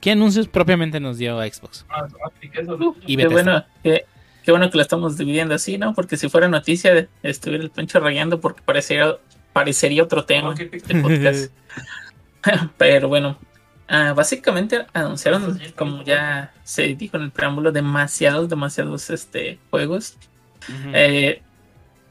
qué 0.00 0.12
anuncios 0.12 0.48
propiamente 0.48 0.98
nos 1.00 1.18
dio 1.18 1.40
Xbox? 1.40 1.86
y 3.06 3.16
qué 3.16 3.28
bueno, 3.28 3.64
qué, 3.82 4.04
qué 4.44 4.50
bueno 4.50 4.70
que 4.70 4.76
lo 4.76 4.82
estamos 4.82 5.16
dividiendo 5.16 5.54
así, 5.54 5.78
¿no? 5.78 5.94
Porque 5.94 6.16
si 6.16 6.28
fuera 6.28 6.48
noticia, 6.48 7.08
estuviera 7.22 7.62
el 7.62 7.70
pinche 7.70 8.00
rayando 8.00 8.40
porque 8.40 8.62
parecía 8.64 9.16
parecería 9.58 10.04
otro 10.04 10.24
tema 10.24 10.54
de 10.54 11.02
podcast. 11.02 11.52
Pero 12.78 13.08
bueno, 13.08 13.36
uh, 13.90 14.14
básicamente 14.14 14.86
anunciaron, 14.92 15.60
como 15.74 16.04
ya 16.04 16.52
se 16.62 16.94
dijo 16.94 17.16
en 17.16 17.24
el 17.24 17.30
preámbulo, 17.32 17.72
demasiados, 17.72 18.48
demasiados 18.48 19.10
este, 19.10 19.58
juegos. 19.70 20.16
eh, 20.92 21.42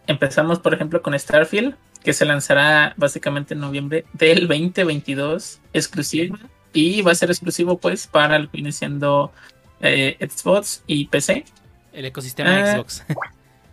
empezamos, 0.07 0.59
por 0.59 0.73
ejemplo, 0.73 1.01
con 1.01 1.17
Starfield, 1.17 1.75
que 2.03 2.11
se 2.11 2.25
lanzará 2.25 2.93
básicamente 2.97 3.53
en 3.53 3.61
noviembre 3.61 4.03
del 4.11 4.49
2022, 4.49 5.61
exclusivo. 5.71 6.37
Y 6.73 7.01
va 7.01 7.13
a 7.13 7.15
ser 7.15 7.29
exclusivo, 7.29 7.77
pues, 7.77 8.07
para 8.07 8.39
lo 8.39 8.51
que 8.51 8.57
viene 8.57 8.73
siendo 8.73 9.31
eh, 9.79 10.17
Xbox 10.19 10.83
y 10.85 11.05
PC. 11.05 11.45
El 11.93 12.03
ecosistema 12.03 12.51
uh, 12.51 12.73
Xbox. 12.73 13.05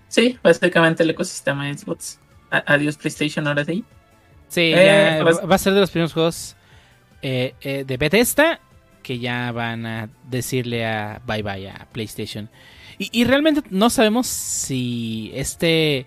sí, 0.07 0.39
básicamente 0.45 1.03
el 1.03 1.11
ecosistema 1.11 1.77
Xbox 1.77 2.20
adiós 2.59 2.96
PlayStation 2.96 3.46
ahora 3.46 3.64
sí. 3.64 3.84
Sí, 4.48 4.72
eh, 4.74 5.18
pues, 5.22 5.38
va 5.38 5.55
a 5.55 5.59
ser 5.59 5.74
de 5.74 5.80
los 5.80 5.90
primeros 5.90 6.12
juegos 6.12 6.57
eh, 7.22 7.55
eh, 7.62 7.84
de 7.84 7.96
Bethesda 7.96 8.61
que 9.02 9.18
ya 9.18 9.50
van 9.52 9.84
a 9.84 10.09
decirle 10.30 10.86
a 10.86 11.20
bye 11.26 11.42
bye 11.42 11.68
a 11.68 11.88
PlayStation. 11.92 12.48
Y, 12.96 13.24
realmente 13.24 13.62
no 13.70 13.90
sabemos 13.90 14.28
si 14.28 15.32
este... 15.34 16.07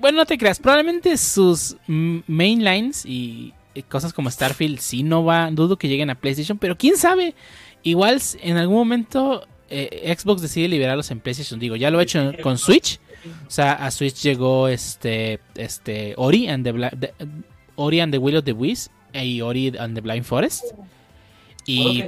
bueno, 0.00 0.18
no 0.18 0.26
te 0.26 0.36
creas, 0.36 0.60
probablemente 0.60 1.16
sus 1.16 1.78
mainlines 1.86 3.06
y 3.06 3.54
cosas 3.88 4.12
como 4.12 4.30
Starfield 4.30 4.80
sí 4.80 5.02
no 5.02 5.24
va, 5.24 5.50
dudo 5.50 5.78
que 5.78 5.88
lleguen 5.88 6.10
a 6.10 6.14
PlayStation, 6.14 6.58
pero 6.58 6.76
quién 6.76 6.98
sabe, 6.98 7.34
igual 7.82 8.20
en 8.42 8.58
algún 8.58 8.76
momento 8.76 9.48
Xbox 9.70 10.42
decide 10.42 10.68
liberarlos 10.68 11.10
en 11.10 11.20
PlayStation. 11.20 11.58
Digo, 11.58 11.74
ya 11.74 11.90
lo 11.90 11.98
ha 11.98 12.02
hecho 12.02 12.32
con 12.42 12.58
Switch 12.58 13.00
o 13.46 13.50
sea, 13.50 13.72
a 13.72 13.90
Switch 13.90 14.22
llegó 14.22 14.68
este, 14.68 15.40
este 15.54 16.14
Ori 16.16 16.48
and 16.48 16.64
the, 16.64 17.14
Ori 17.76 18.00
and 18.00 18.12
the 18.12 18.18
Will 18.18 18.36
of 18.36 18.44
the 18.44 18.52
Wisps 18.52 18.90
y 19.12 19.40
Ori 19.40 19.72
and 19.78 19.94
the 19.94 20.00
Blind 20.00 20.24
Forest. 20.24 20.64
Y 21.66 22.04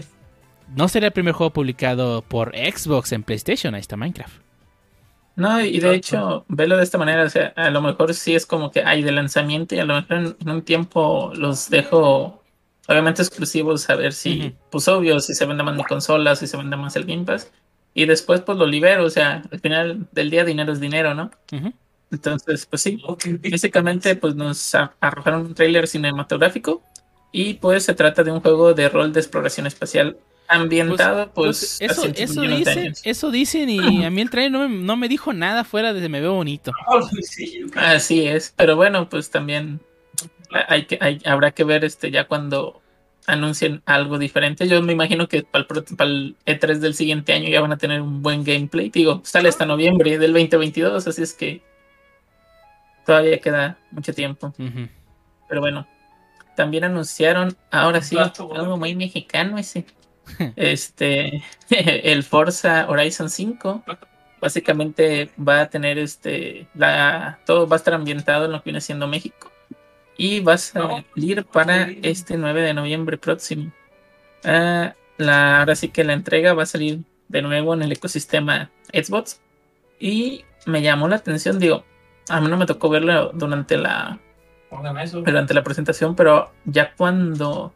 no 0.75 0.89
será 0.89 1.07
el 1.07 1.12
primer 1.12 1.35
juego 1.35 1.53
publicado 1.53 2.23
por 2.23 2.55
Xbox 2.57 3.12
en 3.12 3.23
PlayStation, 3.23 3.75
ahí 3.75 3.81
está 3.81 3.97
Minecraft. 3.97 4.45
No, 5.37 5.61
y 5.61 5.81
de 5.81 5.95
hecho, 5.95 6.45
velo 6.49 6.77
de 6.77 6.85
esta 6.85 6.97
manera, 6.97 7.25
o 7.25 7.29
sea, 7.29 7.53
a 7.57 7.71
lo 7.71 7.83
mejor 7.83 8.15
sí 8.15 8.35
es 8.35 8.47
como 8.47 8.71
que 8.71 8.85
hay 8.85 9.03
de 9.03 9.11
lanzamiento 9.11 9.75
y 9.75 9.81
a 9.81 9.85
lo 9.85 9.95
mejor 9.95 10.17
en, 10.17 10.49
un 10.49 10.62
tiempo 10.62 11.33
los 11.35 11.71
dejo 11.71 12.41
obviamente 12.87 13.23
exclusivos 13.23 13.89
a 13.91 13.97
ver 13.97 14.12
si, 14.12 14.55
pues 14.71 14.87
obvio, 14.87 15.19
si 15.19 15.35
se 15.35 15.45
vende 15.47 15.65
más 15.65 15.75
mi 15.75 15.83
consola, 15.83 16.37
si 16.37 16.47
se 16.47 16.57
vende 16.57 16.77
más 16.77 16.95
el 16.95 17.05
Game 17.05 17.25
Pass. 17.25 17.51
Y 17.95 18.07
después 18.07 18.41
pues 18.43 18.59
lo 18.59 18.67
libero, 18.67 19.05
o 19.05 19.11
sea, 19.11 19.43
al 19.51 19.61
final 19.61 20.09
del 20.13 20.31
día 20.31 20.45
dinero 20.45 20.73
es 20.73 20.81
dinero, 20.81 21.15
¿no? 21.15 21.31
Entonces, 22.11 22.67
pues 22.67 22.83
sí, 22.83 23.03
básicamente 23.51 24.15
pues 24.17 24.35
nos 24.37 24.75
arrojaron 25.01 25.47
un 25.47 25.55
tráiler 25.55 25.89
cinematográfico 25.89 26.83
y 27.33 27.55
pues 27.55 27.85
se 27.85 27.95
trata 27.95 28.23
de 28.23 28.31
un 28.31 28.41
juego 28.41 28.73
de 28.75 28.89
rol 28.89 29.13
de 29.13 29.21
exploración 29.21 29.67
espacial 29.67 30.17
ambientado 30.47 31.33
pues, 31.33 31.79
Pues, 31.79 31.91
eso, 31.91 32.03
cientos 32.03 32.23
eso 32.23 32.41
de 32.43 32.49
dicen, 32.57 32.93
eso 33.03 33.31
dicen 33.31 33.71
y 33.71 34.05
a 34.05 34.11
mí 34.11 34.21
el 34.21 34.31
trailer 34.31 34.53
no 34.53 34.69
me, 34.69 34.77
no 34.77 34.97
me 34.97 35.09
dijo 35.09 35.33
nada 35.33 35.65
fuera 35.65 35.93
de 35.93 36.09
me 36.09 36.21
veo 36.21 36.35
bonito. 36.35 36.71
Así 37.77 38.27
es, 38.29 38.53
pero 38.57 38.77
bueno, 38.77 39.09
pues 39.09 39.31
también 39.31 39.81
hay 40.69 40.87
que, 40.87 40.99
hay- 41.01 41.21
habrá 41.25 41.51
que 41.51 41.65
ver 41.65 41.85
este 41.85 42.11
ya 42.11 42.29
cuando 42.29 42.81
anuncien 43.27 43.83
algo 43.87 44.18
diferente. 44.18 44.68
Yo 44.68 44.81
me 44.83 44.93
imagino 44.93 45.29
que 45.29 45.43
para 45.43 45.62
el, 45.62 45.66
pro- 45.66 45.85
para 45.97 46.11
el 46.11 46.37
E3 46.47 46.79
del 46.79 46.95
siguiente 46.95 47.33
año 47.33 47.49
ya 47.49 47.61
van 47.61 47.72
a 47.72 47.79
tener 47.79 48.01
un 48.03 48.22
buen 48.22 48.45
gameplay. 48.45 48.91
Digo, 48.91 49.20
sale 49.25 49.49
hasta 49.49 49.64
noviembre 49.66 50.18
del 50.18 50.33
2022, 50.33 51.07
así 51.07 51.22
es 51.22 51.33
que 51.35 51.62
todavía 53.07 53.39
queda 53.41 53.79
mucho 53.91 54.12
tiempo. 54.14 54.53
Pero 55.49 55.61
bueno, 55.61 55.87
también 56.57 56.85
anunciaron, 56.85 57.57
ahora 57.70 58.01
sí, 58.03 58.16
algo 58.55 58.77
muy 58.77 58.95
mexicano 58.95 59.59
ese. 59.59 59.85
Este, 60.57 61.43
el 61.70 62.22
Forza 62.22 62.87
Horizon 62.89 63.29
5. 63.29 63.85
Básicamente 64.41 65.31
va 65.39 65.62
a 65.62 65.70
tener 65.70 65.99
este, 65.99 66.66
la, 66.75 67.39
todo 67.47 67.66
va 67.66 67.77
a 67.77 67.79
estar 67.79 67.93
ambientado 67.95 68.47
en 68.47 68.53
lo 68.53 68.59
que 68.59 68.64
viene 68.70 68.81
siendo 68.81 69.07
México. 69.07 69.51
Y 70.17 70.41
va 70.41 70.55
a 70.55 70.59
salir 70.59 71.45
para 71.45 71.91
este 72.03 72.37
9 72.37 72.62
de 72.62 72.75
noviembre 72.75 73.19
próximo. 73.19 73.73
Ah, 74.45 74.95
la, 75.17 75.61
ahora 75.61 75.75
sí 75.75 75.89
que 75.89 76.05
la 76.05 76.12
entrega 76.12 76.55
va 76.55 76.65
a 76.65 76.67
salir 76.67 77.01
de 77.29 77.43
nuevo 77.43 77.75
en 77.75 77.83
el 77.83 77.93
ecosistema 77.93 78.71
Xbox. 78.93 79.41
Y 79.99 80.45
me 80.67 80.83
llamó 80.83 81.09
la 81.09 81.17
atención, 81.17 81.59
digo, 81.59 81.85
a 82.29 82.41
mí 82.41 82.49
no 82.49 82.57
me 82.57 82.67
tocó 82.67 82.89
verlo 82.89 83.31
durante 83.33 83.77
la, 83.77 84.19
durante 85.12 85.55
la 85.55 85.62
presentación, 85.62 86.15
pero 86.15 86.53
ya 86.65 86.95
cuando 86.95 87.73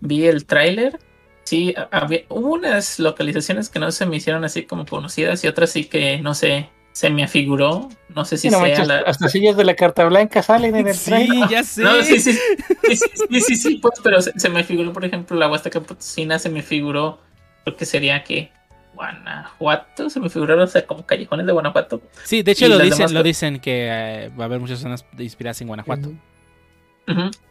vi 0.00 0.26
el 0.26 0.46
tráiler, 0.46 0.98
sí, 1.44 1.74
había, 1.90 2.22
hubo 2.28 2.54
unas 2.54 2.98
localizaciones 2.98 3.68
que 3.68 3.78
no 3.78 3.90
se 3.90 4.06
me 4.06 4.16
hicieron 4.16 4.44
así 4.44 4.64
como 4.64 4.86
conocidas 4.86 5.44
y 5.44 5.48
otras 5.48 5.70
sí 5.70 5.84
que, 5.84 6.20
no 6.20 6.34
sé, 6.34 6.70
se 7.00 7.08
me 7.08 7.24
afiguró, 7.24 7.88
no 8.10 8.26
sé 8.26 8.36
si 8.36 8.50
no 8.50 8.58
sea 8.58 8.68
manches, 8.68 8.86
la... 8.86 8.98
Hasta 8.98 9.30
sillas 9.30 9.56
de 9.56 9.64
la 9.64 9.74
carta 9.74 10.04
blanca 10.04 10.42
salen 10.42 10.76
en 10.76 10.86
el 10.86 10.94
Sí, 10.94 11.08
trailer. 11.10 11.48
ya 11.48 11.64
sé. 11.64 11.82
No, 11.82 12.02
sí, 12.02 12.20
sí, 12.20 12.34
sí, 12.34 12.94
sí, 12.94 12.96
sí, 13.30 13.40
sí, 13.40 13.56
sí, 13.56 13.74
pues, 13.76 13.94
pero 14.04 14.20
se, 14.20 14.38
se 14.38 14.50
me 14.50 14.62
figuró, 14.64 14.92
por 14.92 15.06
ejemplo, 15.06 15.34
la 15.38 15.48
Huasteca 15.50 15.80
Potosina, 15.80 16.38
se 16.38 16.50
me 16.50 16.60
figuró, 16.62 17.18
creo 17.64 17.74
que 17.74 17.86
sería 17.86 18.22
que 18.22 18.52
Guanajuato, 18.92 20.10
se 20.10 20.20
me 20.20 20.28
figuraron, 20.28 20.64
o 20.64 20.66
sea, 20.66 20.86
como 20.86 21.06
callejones 21.06 21.46
de 21.46 21.52
Guanajuato. 21.52 22.02
Sí, 22.22 22.42
de 22.42 22.52
hecho 22.52 22.68
lo 22.68 22.78
dicen, 22.78 22.98
demás 22.98 23.12
lo 23.12 23.22
dicen 23.22 23.60
que 23.60 23.88
eh, 23.90 24.30
va 24.38 24.44
a 24.44 24.46
haber 24.48 24.60
muchas 24.60 24.80
zonas 24.80 25.06
inspiradas 25.18 25.58
en 25.62 25.68
Guanajuato. 25.68 26.12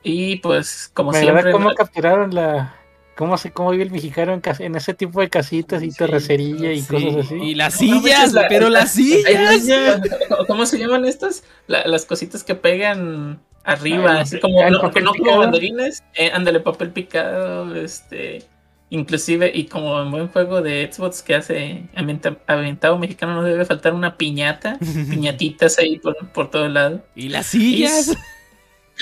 Y 0.04 0.36
pues, 0.36 0.92
como 0.94 1.12
Me 1.12 1.22
siempre, 1.22 1.52
cómo 1.52 1.74
capturaron 1.74 2.36
la. 2.36 2.76
Cómo, 3.20 3.38
se, 3.38 3.52
cómo 3.52 3.72
vive 3.72 3.84
el 3.84 3.92
mexicano 3.92 4.32
en, 4.32 4.42
en 4.60 4.76
ese 4.78 4.94
tipo 4.94 5.20
de 5.20 5.30
casitas 5.30 5.84
y 5.84 5.92
terracería 5.92 6.72
y 6.72 6.80
Sí, 6.80 6.88
cosas 6.88 7.26
así. 7.26 7.36
Y 7.36 7.54
las 7.54 7.74
No, 7.82 8.02
sillas, 8.02 8.32
la- 8.32 8.48
pero 8.48 8.70
las 8.70 8.94
sillas. 8.94 10.00
¿Cómo 10.48 10.66
se 10.66 10.78
llaman 10.80 11.04
estas? 11.04 11.44
La- 11.68 11.86
las 11.86 12.06
cositas 12.06 12.46
que 12.46 12.56
pegan 12.56 13.42
arriba, 13.66 14.14
Ay, 14.14 14.20
así 14.22 14.40
como, 14.40 14.64
el 14.64 14.72
no, 14.72 15.14
como 15.14 15.38
banderines, 15.38 16.02
eh, 16.16 16.32
ándale, 16.34 16.62
papel 16.62 16.92
picado, 16.92 17.76
este, 17.76 18.46
inclusive, 18.90 19.52
y 19.54 19.66
como 19.66 20.02
en 20.02 20.12
buen 20.12 20.30
juego 20.30 20.62
de 20.62 20.90
Xbox 20.90 21.22
que 21.22 21.36
hace 21.36 21.84
ambienta- 21.96 22.38
ambientado 22.48 22.98
mexicano, 22.98 23.36
no 23.36 23.44
debe 23.44 23.66
faltar 23.66 23.94
una 23.94 24.16
piñata, 24.16 24.78
piñatitas 25.10 25.78
ahí 25.78 26.00
por, 26.00 26.16
por 26.32 26.50
todo 26.50 26.70
lado, 26.70 27.04
Y 27.16 27.28
las 27.28 27.48
sillas. 27.48 28.16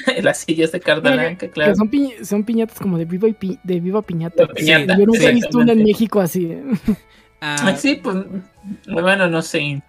las 0.21 0.39
sillas 0.39 0.71
de 0.71 0.79
carta 0.79 1.11
blanca, 1.11 1.37
Que 1.47 1.49
claro. 1.49 1.75
son, 1.75 1.89
pi- 1.89 2.13
son 2.23 2.43
piñatas 2.43 2.79
como 2.79 2.97
de 2.97 3.05
viva, 3.05 3.27
y 3.27 3.33
pi- 3.33 3.59
de 3.63 3.79
viva 3.79 4.01
piñata. 4.01 4.47
Yo 4.57 5.05
nunca 5.05 5.23
he 5.23 5.31
visto 5.33 5.57
una 5.57 5.73
en. 5.73 5.83
México 5.83 6.19
así. 6.21 6.57
Ah, 7.41 7.75
Sí, 7.77 7.95
pues, 8.01 8.17
bueno, 8.87 9.27
no 9.27 9.41
sé, 9.41 9.81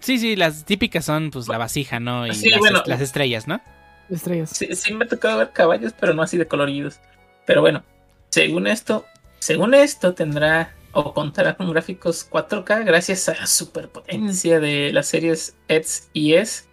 sí, 0.00 0.18
sí, 0.18 0.36
las 0.36 0.64
típicas 0.64 1.04
son 1.04 1.30
pues 1.30 1.48
la 1.48 1.58
vasija, 1.58 2.00
¿no? 2.00 2.26
Y 2.26 2.32
Sí, 2.34 2.48
las, 2.50 2.58
bueno. 2.60 2.82
las 2.86 3.00
estrellas, 3.00 3.46
¿no? 3.46 3.60
Estrellas. 4.08 4.50
Sí, 4.54 4.68
sí 4.74 4.94
me 4.94 5.04
ha 5.04 5.08
tocado 5.08 5.38
ver 5.38 5.50
caballos, 5.50 5.92
pero 5.98 6.14
no 6.14 6.22
así 6.22 6.38
de 6.38 6.46
coloridos. 6.46 6.98
Pero 7.44 7.60
bueno, 7.60 7.82
según 8.30 8.66
esto, 8.66 9.04
según 9.38 9.74
esto 9.74 10.14
tendrá 10.14 10.72
o 10.92 11.12
contará 11.12 11.54
con 11.56 11.70
gráficos 11.70 12.26
4K 12.30 12.84
gracias 12.86 13.28
a 13.28 13.34
la 13.34 13.46
superpotencia 13.46 14.58
de 14.60 14.90
las 14.92 15.06
series 15.08 15.54
X 15.68 16.08
y 16.14 16.32
S 16.34 16.64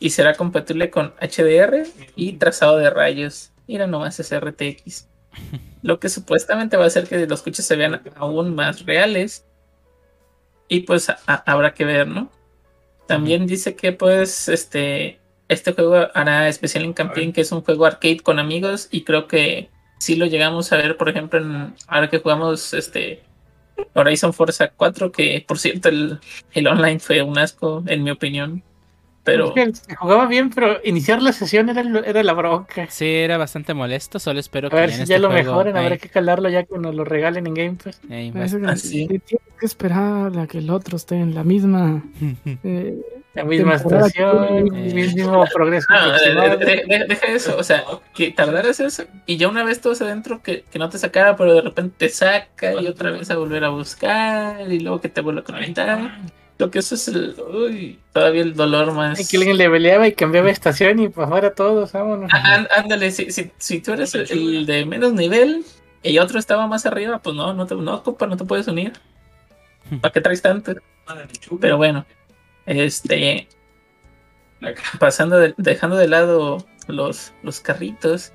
y 0.00 0.10
será 0.10 0.34
compatible 0.34 0.90
con 0.90 1.14
HDR 1.20 1.86
y 2.16 2.32
trazado 2.32 2.78
de 2.78 2.90
rayos. 2.90 3.52
Mira 3.68 3.86
nomás 3.86 4.18
ese 4.18 4.40
RTX. 4.40 5.08
Lo 5.82 6.00
que 6.00 6.08
supuestamente 6.08 6.76
va 6.76 6.84
a 6.84 6.86
hacer 6.88 7.06
que 7.06 7.26
los 7.26 7.42
coches 7.42 7.64
se 7.64 7.76
vean 7.76 8.02
aún 8.16 8.54
más 8.54 8.84
reales. 8.84 9.46
Y 10.68 10.80
pues 10.80 11.12
habrá 11.26 11.74
que 11.74 11.84
ver, 11.84 12.08
¿no? 12.08 12.30
También 13.06 13.46
dice 13.46 13.76
que 13.76 13.92
pues 13.92 14.48
este 14.48 15.20
este 15.48 15.72
juego 15.72 16.08
hará 16.14 16.48
especial 16.48 16.84
hincapié 16.84 17.32
que 17.32 17.40
es 17.40 17.50
un 17.50 17.62
juego 17.62 17.84
arcade 17.84 18.20
con 18.20 18.38
amigos 18.38 18.88
y 18.92 19.02
creo 19.02 19.26
que 19.26 19.68
si 19.98 20.14
lo 20.14 20.26
llegamos 20.26 20.72
a 20.72 20.76
ver, 20.76 20.96
por 20.96 21.08
ejemplo, 21.08 21.40
en, 21.40 21.74
ahora 21.88 22.08
que 22.08 22.20
jugamos 22.20 22.72
este 22.72 23.22
Horizon 23.94 24.32
Forza 24.32 24.68
4, 24.68 25.12
que 25.12 25.44
por 25.46 25.58
cierto 25.58 25.88
el, 25.88 26.20
el 26.52 26.66
online 26.68 27.00
fue 27.00 27.20
un 27.22 27.36
asco, 27.36 27.82
en 27.86 28.02
mi 28.04 28.10
opinión. 28.10 28.62
Pero 29.22 29.52
que 29.52 29.72
se 29.74 29.94
jugaba 29.96 30.26
bien, 30.26 30.48
pero 30.50 30.78
iniciar 30.82 31.20
la 31.20 31.32
sesión 31.32 31.68
era, 31.68 31.82
era 32.06 32.22
la 32.22 32.32
bronca. 32.32 32.86
Sí, 32.88 33.06
era 33.06 33.36
bastante 33.36 33.74
molesto. 33.74 34.18
Solo 34.18 34.40
espero 34.40 34.68
A 34.68 34.70
que 34.70 34.76
ver 34.76 34.90
en 34.90 34.96
si 34.96 35.02
este 35.02 35.14
ya 35.14 35.18
lo 35.18 35.28
juego- 35.30 35.50
mejoran, 35.52 35.76
habrá 35.76 35.98
que 35.98 36.08
calarlo 36.08 36.48
ya 36.48 36.64
cuando 36.64 36.90
lo 36.92 37.04
regalen 37.04 37.46
en 37.46 37.54
Game 37.54 37.76
Pass. 37.82 38.00
que- 38.08 38.66
así. 38.66 39.06
que 39.08 39.18
Tienes 39.18 39.46
que 39.58 39.66
esperar 39.66 40.38
a 40.38 40.46
que 40.46 40.58
el 40.58 40.70
otro 40.70 40.96
esté 40.96 41.16
en 41.16 41.34
la 41.34 41.44
misma. 41.44 42.02
eh, 42.64 42.96
La 43.34 43.44
misma 43.44 43.74
estación, 43.74 44.70
que- 44.70 44.86
el 44.88 44.94
mismo 44.94 45.44
progreso. 45.52 45.86
no, 46.34 46.56
de- 46.56 46.56
de- 46.56 46.84
de- 46.88 47.04
deja 47.06 47.26
eso, 47.26 47.56
o 47.58 47.62
sea, 47.62 47.84
que 48.14 48.30
tardaras 48.32 48.80
eso 48.80 49.04
y 49.26 49.36
ya 49.36 49.48
una 49.48 49.62
vez 49.64 49.80
todos 49.82 50.00
adentro 50.00 50.42
que, 50.42 50.64
que 50.70 50.78
no 50.78 50.88
te 50.88 50.96
sacara, 50.98 51.36
pero 51.36 51.54
de 51.54 51.60
repente 51.60 51.94
te 51.98 52.08
saca 52.08 52.72
y 52.80 52.86
otra 52.86 53.10
vez 53.10 53.30
a 53.30 53.36
volver 53.36 53.64
a 53.64 53.68
buscar 53.68 54.62
y 54.72 54.80
luego 54.80 55.00
que 55.00 55.10
te 55.10 55.20
vuelve 55.20 55.42
a 55.42 55.44
conectar. 55.44 56.18
Lo 56.60 56.70
que 56.70 56.78
eso 56.80 56.94
es 56.94 57.08
el, 57.08 57.34
uy, 57.52 57.98
todavía 58.12 58.42
el 58.42 58.54
dolor 58.54 58.92
más. 58.92 59.18
Ay, 59.18 59.24
que 59.24 59.36
alguien 59.38 59.56
le 59.56 59.68
peleaba 59.70 60.06
y 60.06 60.12
cambiaba 60.12 60.46
de 60.46 60.52
estación 60.52 60.98
y 61.00 61.08
pues 61.08 61.28
fuera 61.28 61.54
todos, 61.54 61.90
vámonos. 61.92 62.30
Ah, 62.32 62.56
án- 62.58 62.68
Ándale, 62.76 63.10
si, 63.10 63.32
si, 63.32 63.50
si 63.58 63.80
tú 63.80 63.92
eres 63.94 64.14
el, 64.14 64.30
el 64.30 64.66
de 64.66 64.84
menos 64.84 65.12
nivel 65.14 65.64
y 66.02 66.18
otro 66.18 66.38
estaba 66.38 66.66
más 66.66 66.84
arriba, 66.86 67.18
pues 67.18 67.34
no, 67.34 67.54
no 67.54 67.66
te 67.66 67.74
no, 67.74 68.02
compa, 68.02 68.26
no 68.26 68.36
te 68.36 68.44
puedes 68.44 68.68
unir. 68.68 68.92
¿Para 70.00 70.12
qué 70.12 70.20
traes 70.20 70.42
tanto? 70.42 70.74
Pero 71.60 71.76
bueno, 71.78 72.04
este 72.66 73.48
pasando 74.98 75.38
de- 75.38 75.54
dejando 75.56 75.96
de 75.96 76.08
lado 76.08 76.64
los, 76.86 77.32
los 77.42 77.60
carritos, 77.60 78.32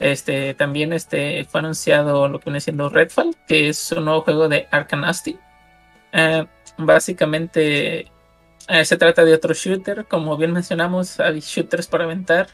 este 0.00 0.54
también 0.54 0.92
este 0.92 1.44
fue 1.44 1.60
anunciado 1.60 2.28
lo 2.28 2.38
que 2.40 2.46
viene 2.46 2.60
siendo 2.60 2.88
Redfall, 2.88 3.36
que 3.46 3.68
es 3.68 3.92
un 3.92 4.04
nuevo 4.06 4.22
juego 4.22 4.48
de 4.48 4.66
Arkham 4.70 5.04
Asty. 5.04 5.38
Eh, 6.12 6.44
básicamente 6.86 8.10
eh, 8.68 8.84
se 8.84 8.96
trata 8.96 9.24
de 9.24 9.34
otro 9.34 9.54
shooter, 9.54 10.06
como 10.06 10.36
bien 10.36 10.52
mencionamos, 10.52 11.18
hay 11.20 11.40
shooters 11.40 11.86
para 11.86 12.04
aventar 12.04 12.48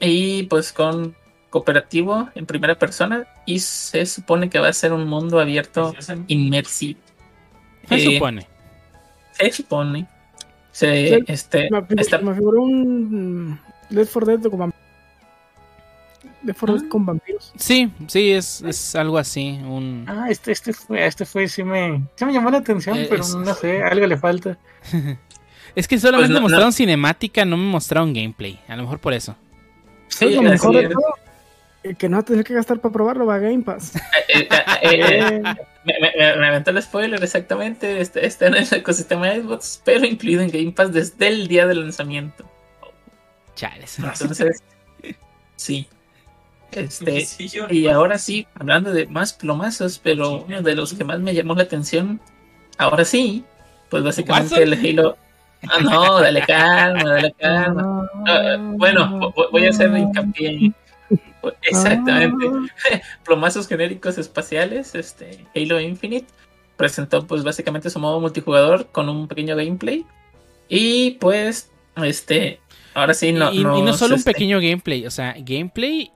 y 0.00 0.44
pues 0.44 0.72
con 0.72 1.14
cooperativo 1.50 2.28
en 2.34 2.46
primera 2.46 2.76
persona 2.78 3.26
y 3.46 3.60
se 3.60 4.04
supone 4.06 4.50
que 4.50 4.58
va 4.58 4.68
a 4.68 4.72
ser 4.72 4.92
un 4.92 5.06
mundo 5.06 5.38
abierto 5.40 5.94
inmersivo. 6.26 6.98
Se 7.88 7.94
Eh, 7.96 8.14
supone. 8.14 8.46
Se 9.32 9.52
supone. 9.52 10.08
Se, 10.72 11.08
Sí, 11.18 11.24
este, 11.28 11.68
me, 11.70 11.82
figuró, 11.82 12.02
está- 12.02 12.18
me 12.18 12.34
figuró 12.34 12.62
un. 12.62 13.60
Left 13.90 14.12
4 14.12 14.36
Dead 14.38 14.50
4 16.52 16.74
Dead 16.74 16.82
Ah. 16.84 16.88
con 16.90 17.06
vampiros. 17.06 17.52
Sí, 17.56 17.90
sí, 18.08 18.32
es, 18.32 18.60
es 18.62 18.94
algo 18.94 19.16
así. 19.18 19.58
Un... 19.64 20.04
Ah, 20.08 20.26
este, 20.28 20.52
este 20.52 20.72
fue, 20.72 21.06
este 21.06 21.24
fue, 21.24 21.48
sí 21.48 21.62
me, 21.64 22.02
sí 22.16 22.24
me 22.24 22.32
llamó 22.32 22.50
la 22.50 22.58
atención, 22.58 22.98
Eh, 22.98 23.06
pero 23.08 23.22
es- 23.22 23.34
no 23.34 23.54
sé, 23.54 23.82
algo 23.82 24.06
le 24.06 24.16
falta. 24.16 24.58
Es 25.74 25.88
que 25.88 25.98
solamente 25.98 26.28
Pues 26.28 26.36
no- 26.36 26.42
mostraron 26.42 26.72
cinemática, 26.72 27.44
no 27.44 27.56
me 27.56 27.64
mostraron 27.64 28.12
gameplay. 28.12 28.60
A 28.68 28.76
lo 28.76 28.82
mejor 28.82 29.00
por 29.00 29.12
eso. 29.12 29.34
sí, 30.06 30.30
lo 30.34 30.42
mejor 30.42 30.72
de 30.76 30.88
todo, 30.88 31.02
eh, 31.82 31.94
que 31.96 32.08
no 32.08 32.16
va 32.18 32.20
a 32.20 32.24
tener 32.24 32.44
que 32.44 32.54
gastar 32.54 32.78
para 32.80 32.92
probarlo, 32.92 33.26
va 33.26 33.34
a 33.34 33.38
Game 33.38 33.62
Pass. 33.62 33.92
Eh, 34.28 34.48
eh, 34.50 34.98
eh, 35.02 35.42
me, 35.84 35.94
me, 36.00 36.36
me- 36.38 36.46
aventó 36.48 36.70
el 36.70 36.80
spoiler 36.82 37.22
exactamente. 37.22 38.00
Este, 38.00 38.24
está 38.26 38.46
en 38.46 38.54
el 38.54 38.66
ecosistema 38.72 39.28
de 39.28 39.42
Xbox, 39.42 39.80
pero 39.84 40.04
incluido 40.06 40.42
en 40.42 40.50
Game 40.50 40.70
Pass 40.72 40.92
desde 40.92 41.26
el 41.28 41.46
día 41.48 41.66
del 41.66 41.80
lanzamiento. 41.80 42.48
Chales. 43.54 43.98
Entonces, 43.98 44.62
sí. 45.56 45.88
Este, 46.76 47.26
y 47.70 47.86
ahora 47.88 48.18
sí, 48.18 48.46
hablando 48.54 48.92
de 48.92 49.06
más 49.06 49.32
plomazos, 49.32 49.98
pero 49.98 50.44
uno 50.46 50.62
de 50.62 50.74
los 50.74 50.94
que 50.94 51.04
más 51.04 51.20
me 51.20 51.34
llamó 51.34 51.54
la 51.54 51.62
atención 51.62 52.20
ahora 52.78 53.04
sí, 53.04 53.44
pues 53.90 54.02
básicamente 54.02 54.62
el 54.62 54.74
Halo. 54.74 55.16
Ah, 55.68 55.80
no, 55.80 56.20
dale 56.20 56.42
calma, 56.42 57.10
dale 57.10 57.32
calma. 57.38 58.10
Ah, 58.26 58.56
bueno, 58.58 59.32
voy 59.50 59.66
a 59.66 59.70
hacer 59.70 59.96
hincapié. 59.96 60.72
Exactamente. 61.62 62.46
Plomazos 63.24 63.68
genéricos 63.68 64.18
espaciales, 64.18 64.94
este, 64.94 65.46
Halo 65.54 65.80
Infinite 65.80 66.26
presentó 66.76 67.26
pues 67.26 67.44
básicamente 67.44 67.90
su 67.90 68.00
modo 68.00 68.20
multijugador 68.20 68.86
con 68.86 69.08
un 69.08 69.28
pequeño 69.28 69.56
gameplay. 69.56 70.04
Y 70.68 71.12
pues, 71.12 71.70
este, 71.96 72.60
ahora 72.94 73.14
sí 73.14 73.32
no. 73.32 73.52
Y, 73.52 73.62
no 73.62 73.92
solo 73.92 74.14
un 74.14 74.18
este 74.18 74.32
pequeño 74.32 74.58
gameplay, 74.60 75.06
o 75.06 75.10
sea, 75.10 75.34
gameplay 75.38 76.10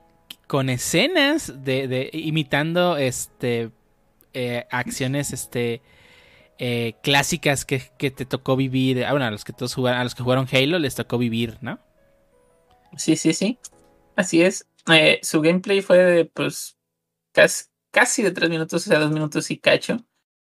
con 0.49 0.67
escenas 0.69 1.63
de, 1.63 1.87
de 1.87 2.09
imitando 2.11 2.97
este 2.97 3.69
eh, 4.33 4.65
acciones 4.71 5.31
este 5.31 5.83
eh, 6.57 6.95
clásicas 7.03 7.65
que, 7.65 7.79
te 7.99 8.25
tocó 8.25 8.55
vivir. 8.55 9.05
Ah, 9.05 9.11
bueno, 9.11 9.27
a 9.27 9.31
los 9.31 9.45
que 9.45 9.53
todos 9.53 9.75
jugaron, 9.75 10.01
a 10.01 10.03
los 10.03 10.15
que 10.15 10.23
jugaron 10.23 10.47
Halo 10.51 10.79
les 10.79 10.95
tocó 10.95 11.19
vivir, 11.19 11.59
¿no? 11.61 11.79
Sí, 12.97 13.15
sí, 13.15 13.33
sí. 13.33 13.59
Así 14.15 14.41
es. 14.41 14.67
Eh, 14.91 15.19
su 15.21 15.39
gameplay 15.41 15.83
fue 15.83 15.99
de 15.99 16.25
pues 16.25 16.79
casi, 17.31 17.65
casi 17.91 18.23
de 18.23 18.31
tres 18.31 18.49
minutos, 18.49 18.87
o 18.87 18.89
sea, 18.89 18.97
dos 18.97 19.11
minutos 19.11 19.51
y 19.51 19.57
cacho. 19.59 20.03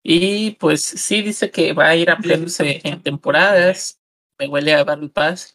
Y 0.03 0.53
pues 0.53 0.83
sí 0.83 1.21
dice 1.21 1.51
que 1.51 1.75
va 1.75 1.89
a 1.89 1.97
ir 1.97 2.09
ampliándose 2.09 2.81
en 2.83 3.03
temporadas. 3.03 4.01
Me 4.39 4.49
huele 4.49 4.73
a 4.73 4.85
Battle 4.85 5.11
Pass. 5.11 5.55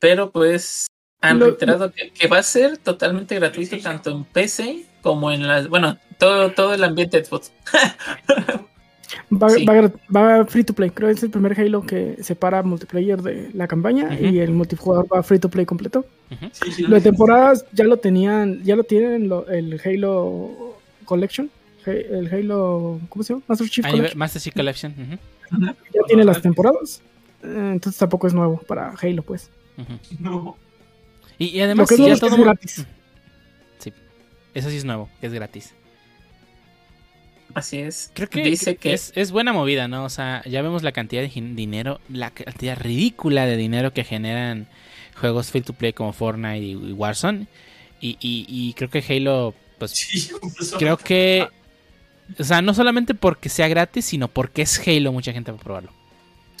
Pero 0.00 0.32
pues 0.32 0.86
han 1.22 1.40
reiterado 1.40 1.92
que, 1.92 2.26
va 2.28 2.38
a 2.38 2.42
ser 2.42 2.78
totalmente 2.78 3.34
gratuito 3.36 3.78
tanto 3.78 4.10
en 4.10 4.24
PC 4.24 4.84
como 5.00 5.30
en 5.32 5.46
las. 5.46 5.68
Bueno, 5.68 5.96
todo, 6.18 6.50
todo 6.52 6.74
el 6.74 6.84
ambiente 6.84 7.18
de 7.18 7.24
Xbox. 7.24 7.52
Va, 9.30 10.44
free 10.46 10.64
to 10.64 10.74
play. 10.74 10.90
Creo 10.90 11.08
que 11.08 11.14
es 11.14 11.22
el 11.22 11.30
primer 11.30 11.58
Halo 11.58 11.82
que 11.82 12.16
separa 12.22 12.62
multiplayer 12.62 13.20
de 13.20 13.50
la 13.52 13.66
campaña 13.66 14.18
y 14.18 14.38
el 14.38 14.52
multijugador 14.52 15.06
va 15.12 15.22
free 15.22 15.38
to 15.38 15.50
play 15.50 15.66
completo. 15.66 16.06
Lo 16.78 16.96
de 16.96 17.00
temporadas 17.00 17.64
ya 17.72 17.84
lo 17.84 17.98
tenían, 17.98 18.62
ya 18.62 18.74
lo 18.74 18.84
tienen 18.84 19.30
el 19.48 19.80
Halo 19.84 20.78
Collection 21.04 21.50
el 21.86 22.32
Halo, 22.32 23.00
¿cómo 23.08 23.22
se 23.22 23.32
llama? 23.32 23.44
Master 23.48 23.68
Chief 23.68 23.86
Collection. 23.86 24.18
Master 24.18 24.42
Chief 24.42 24.54
Collection. 24.54 24.94
Ya 25.50 26.00
tiene 26.06 26.24
las 26.24 26.40
temporadas. 26.40 27.02
Eh, 27.42 27.70
entonces 27.72 27.98
tampoco 27.98 28.26
es 28.26 28.34
nuevo 28.34 28.58
para 28.58 28.94
Halo, 29.00 29.22
pues. 29.22 29.50
No. 30.18 30.56
Y, 31.38 31.60
además, 31.60 31.88
si 31.88 32.06
ya 32.06 32.16
todo... 32.16 32.36
es 32.36 32.40
gratis. 32.40 32.86
Sí, 33.78 33.92
eso 34.54 34.70
sí 34.70 34.76
es 34.76 34.84
nuevo, 34.84 35.08
es 35.20 35.32
gratis. 35.32 35.74
Así 37.54 37.78
es. 37.78 38.10
Creo 38.14 38.28
que, 38.28 38.42
Dice 38.42 38.76
que... 38.76 38.94
Es, 38.94 39.12
es, 39.14 39.30
buena 39.30 39.52
movida, 39.52 39.88
¿no? 39.88 40.04
O 40.04 40.08
sea, 40.08 40.42
ya 40.46 40.62
vemos 40.62 40.82
la 40.82 40.92
cantidad 40.92 41.20
de 41.22 41.28
dinero, 41.28 42.00
la 42.08 42.30
cantidad 42.30 42.78
ridícula 42.78 43.44
de 43.46 43.56
dinero 43.56 43.92
que 43.92 44.04
generan 44.04 44.68
juegos 45.20 45.50
free 45.50 45.60
to 45.60 45.74
play 45.74 45.92
como 45.92 46.12
Fortnite 46.12 46.64
y, 46.64 46.74
Warzone. 46.92 47.46
Y, 48.00 48.16
y, 48.20 48.46
y, 48.48 48.72
creo 48.74 48.88
que 48.88 49.04
Halo, 49.06 49.54
pues, 49.78 50.32
creo 50.78 50.96
que 50.96 51.46
o 52.38 52.44
sea, 52.44 52.62
no 52.62 52.74
solamente 52.74 53.14
porque 53.14 53.48
sea 53.48 53.68
gratis, 53.68 54.04
sino 54.06 54.28
porque 54.28 54.62
es 54.62 54.80
Halo, 54.86 55.12
mucha 55.12 55.32
gente 55.32 55.52
va 55.52 55.58
a 55.58 55.60
probarlo. 55.60 55.90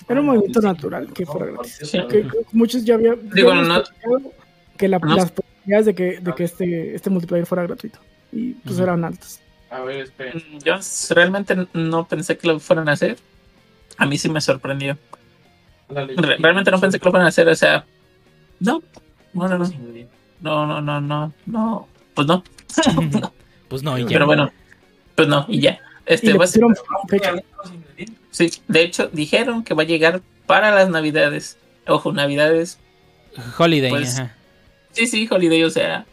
Era 0.08 0.20
un 0.20 0.26
movimiento 0.26 0.60
natural 0.60 1.12
que 1.12 1.24
fuera 1.24 1.46
gratis. 1.46 1.92
muchos 2.52 2.84
ya 2.84 2.94
habían 2.94 3.18
que 4.82 4.88
las 4.88 5.30
posibilidades 5.30 5.86
de 5.86 5.94
que, 5.94 6.18
de 6.20 6.34
que 6.34 6.44
este, 6.44 6.94
este 6.96 7.08
multiplayer 7.10 7.46
fuera 7.46 7.62
gratuito. 7.62 8.00
Y 8.32 8.54
pues 8.54 8.78
eran 8.80 9.04
altas. 9.04 9.40
A 9.70 9.80
ver, 9.82 10.08
mm, 10.08 10.58
Yo 10.64 10.74
realmente 11.10 11.68
no 11.72 12.06
pensé 12.08 12.36
que 12.36 12.48
lo 12.48 12.58
fueran 12.58 12.88
a 12.88 12.92
hacer. 12.92 13.16
A 13.96 14.06
mí 14.06 14.18
sí 14.18 14.28
me 14.28 14.40
sorprendió. 14.40 14.98
realmente 15.88 16.70
no 16.70 16.80
pensé 16.80 16.98
que 16.98 17.04
lo 17.04 17.12
fueran 17.12 17.26
a 17.26 17.28
hacer. 17.28 17.48
O 17.48 17.54
sea, 17.54 17.84
no. 18.58 18.82
No, 19.32 19.48
no, 19.48 19.58
no. 19.58 19.70
No, 20.40 20.66
no, 20.66 20.80
no, 20.80 21.00
no. 21.00 21.34
no. 21.46 21.88
Pues 22.14 22.26
no. 22.26 22.42
pues 23.68 23.82
no, 23.84 23.98
y 23.98 24.02
ya. 24.02 24.08
Pero 24.08 24.26
bueno. 24.26 24.50
Pues 25.14 25.28
no, 25.28 25.46
y 25.48 25.60
ya. 25.60 25.80
Este, 26.06 26.36
Sí, 28.32 28.50
de 28.66 28.82
hecho, 28.82 29.08
dijeron 29.12 29.62
que 29.62 29.74
va 29.74 29.82
a 29.82 29.86
llegar 29.86 30.22
para 30.46 30.74
las 30.74 30.88
navidades. 30.88 31.58
Ojo, 31.86 32.12
navidades. 32.12 32.78
Holiday, 33.58 33.90
pues, 33.90 34.18
ajá. 34.18 34.34
Sí, 34.92 35.06
sí, 35.06 35.28
holiday, 35.30 35.64
o 35.64 35.70
sea, 35.70 36.06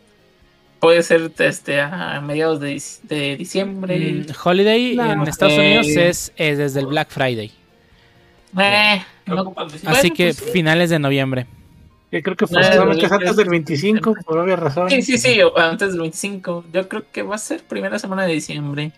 puede 0.79 1.03
ser 1.03 1.31
este, 1.39 1.81
a 1.81 2.21
mediados 2.21 2.59
de, 2.59 2.81
de 3.03 3.37
diciembre. 3.37 3.97
Mm, 3.97 4.25
holiday 4.43 4.99
en 4.99 5.21
Estados 5.23 5.57
Unidos 5.57 5.87
es, 5.87 6.33
desde 6.35 6.79
el 6.79 6.87
Black 6.87 7.09
Friday. 7.09 7.51
Eh, 8.57 9.01
Así 9.85 10.11
que 10.11 10.33
pues 10.33 10.51
finales 10.51 10.89
de 10.89 10.99
noviembre. 10.99 11.45
Yo 12.11 12.23
creo 12.23 12.35
que 12.35 12.47
fue 12.47 12.65
antes 12.65 13.35
del 13.35 13.49
25, 13.49 14.15
por 14.25 14.39
obvia 14.39 14.55
razón. 14.55 14.89
Sí, 14.89 15.03
sí, 15.03 15.19
sí, 15.19 15.39
antes 15.55 15.91
del 15.91 15.99
25. 15.99 16.65
Yo 16.73 16.89
creo 16.89 17.05
que 17.11 17.21
va 17.21 17.35
a 17.35 17.37
ser 17.37 17.61
primera 17.61 17.99
semana 17.99 18.23
de 18.23 18.33
diciembre. 18.33 18.91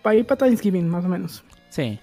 Para 0.00 0.16
ir 0.16 0.24
para 0.24 0.38
Thanksgiving, 0.38 0.88
más 0.88 1.04
o 1.04 1.08
menos. 1.08 1.44
Sí. 1.68 1.98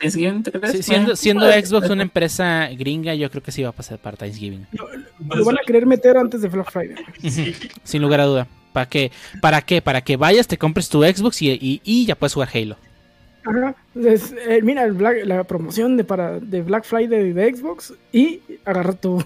¿Thanksgiving 0.00 0.42
te 0.42 0.52
crees? 0.52 0.84
siendo, 0.84 1.14
siendo 1.14 1.50
Xbox 1.50 1.90
una 1.90 2.02
empresa 2.02 2.68
gringa, 2.76 3.14
yo 3.14 3.30
creo 3.30 3.42
que 3.42 3.52
sí 3.52 3.62
va 3.62 3.68
a 3.68 3.72
pasar 3.72 3.98
para 3.98 4.16
Thanksgiving. 4.16 4.66
Lo, 4.72 5.44
van 5.44 5.58
a 5.58 5.60
querer 5.66 5.86
meter 5.86 6.16
antes 6.16 6.42
de 6.42 6.48
Black 6.48 6.70
Friday. 6.70 6.96
Sin 7.84 8.02
lugar 8.02 8.20
a 8.20 8.24
duda. 8.24 8.48
¿Para 8.72 8.86
qué? 8.88 9.10
¿Para 9.40 9.62
qué? 9.62 9.82
Para 9.82 10.00
que 10.00 10.16
vayas, 10.16 10.46
te 10.46 10.56
compres 10.56 10.88
tu 10.88 11.02
Xbox 11.02 11.42
y, 11.42 11.80
y, 11.84 12.06
ya 12.06 12.14
puedes 12.14 12.34
jugar 12.34 12.48
Halo. 12.54 12.76
Ajá. 13.44 13.74
Eh, 13.94 14.60
mira, 14.62 14.86
la 14.88 15.44
promoción 15.44 15.96
de, 15.96 16.04
para, 16.04 16.38
de 16.38 16.62
Black 16.62 16.84
Friday 16.84 17.32
de 17.32 17.54
Xbox 17.54 17.94
y 18.12 18.40
agarra 18.64 18.92
tu, 18.92 19.22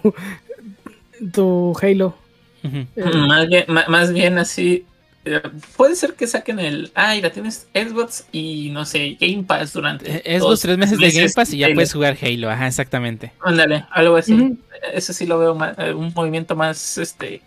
tu 1.32 1.76
Halo. 1.80 2.14
Eh, 2.62 2.86
más, 3.28 3.46
bien, 3.48 3.64
más, 3.68 4.12
bien 4.12 4.38
así. 4.38 4.86
Eh, 5.24 5.40
puede 5.76 5.96
ser 5.96 6.14
que 6.14 6.26
saquen 6.26 6.58
el. 6.58 6.92
Ah, 6.94 7.14
la 7.14 7.30
tienes 7.30 7.66
Xbox 7.74 8.26
y 8.32 8.70
no 8.70 8.84
sé, 8.84 9.16
Game 9.20 9.44
Pass 9.44 9.72
durante. 9.72 10.22
Eh, 10.24 10.38
Xbox 10.38 10.60
tres 10.60 10.78
meses, 10.78 10.98
de 10.98 11.10
Game 11.10 11.30
Pass 11.34 11.52
y 11.52 11.58
ya 11.58 11.68
puedes 11.74 11.92
jugar 11.92 12.16
Halo. 12.20 12.50
Ajá, 12.50 12.66
exactamente. 12.66 13.32
Ándale, 13.40 13.86
algo 13.90 14.16
así. 14.16 14.58
Eso 14.92 15.12
sí 15.12 15.26
lo 15.26 15.38
veo 15.38 15.54
más, 15.54 15.76
un 15.78 16.12
movimiento 16.14 16.56
más. 16.56 16.98
este 16.98 17.42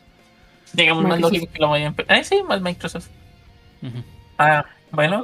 Digamos, 0.73 1.03
más 1.05 1.19
lógico 1.19 1.47
que 1.51 1.59
lo 1.59 1.69
vayan. 1.69 1.95
Ah, 2.07 2.23
sí, 2.23 2.41
más 2.43 2.61
Microsoft. 2.61 3.07
Ah, 4.37 4.65
bueno. 4.91 5.23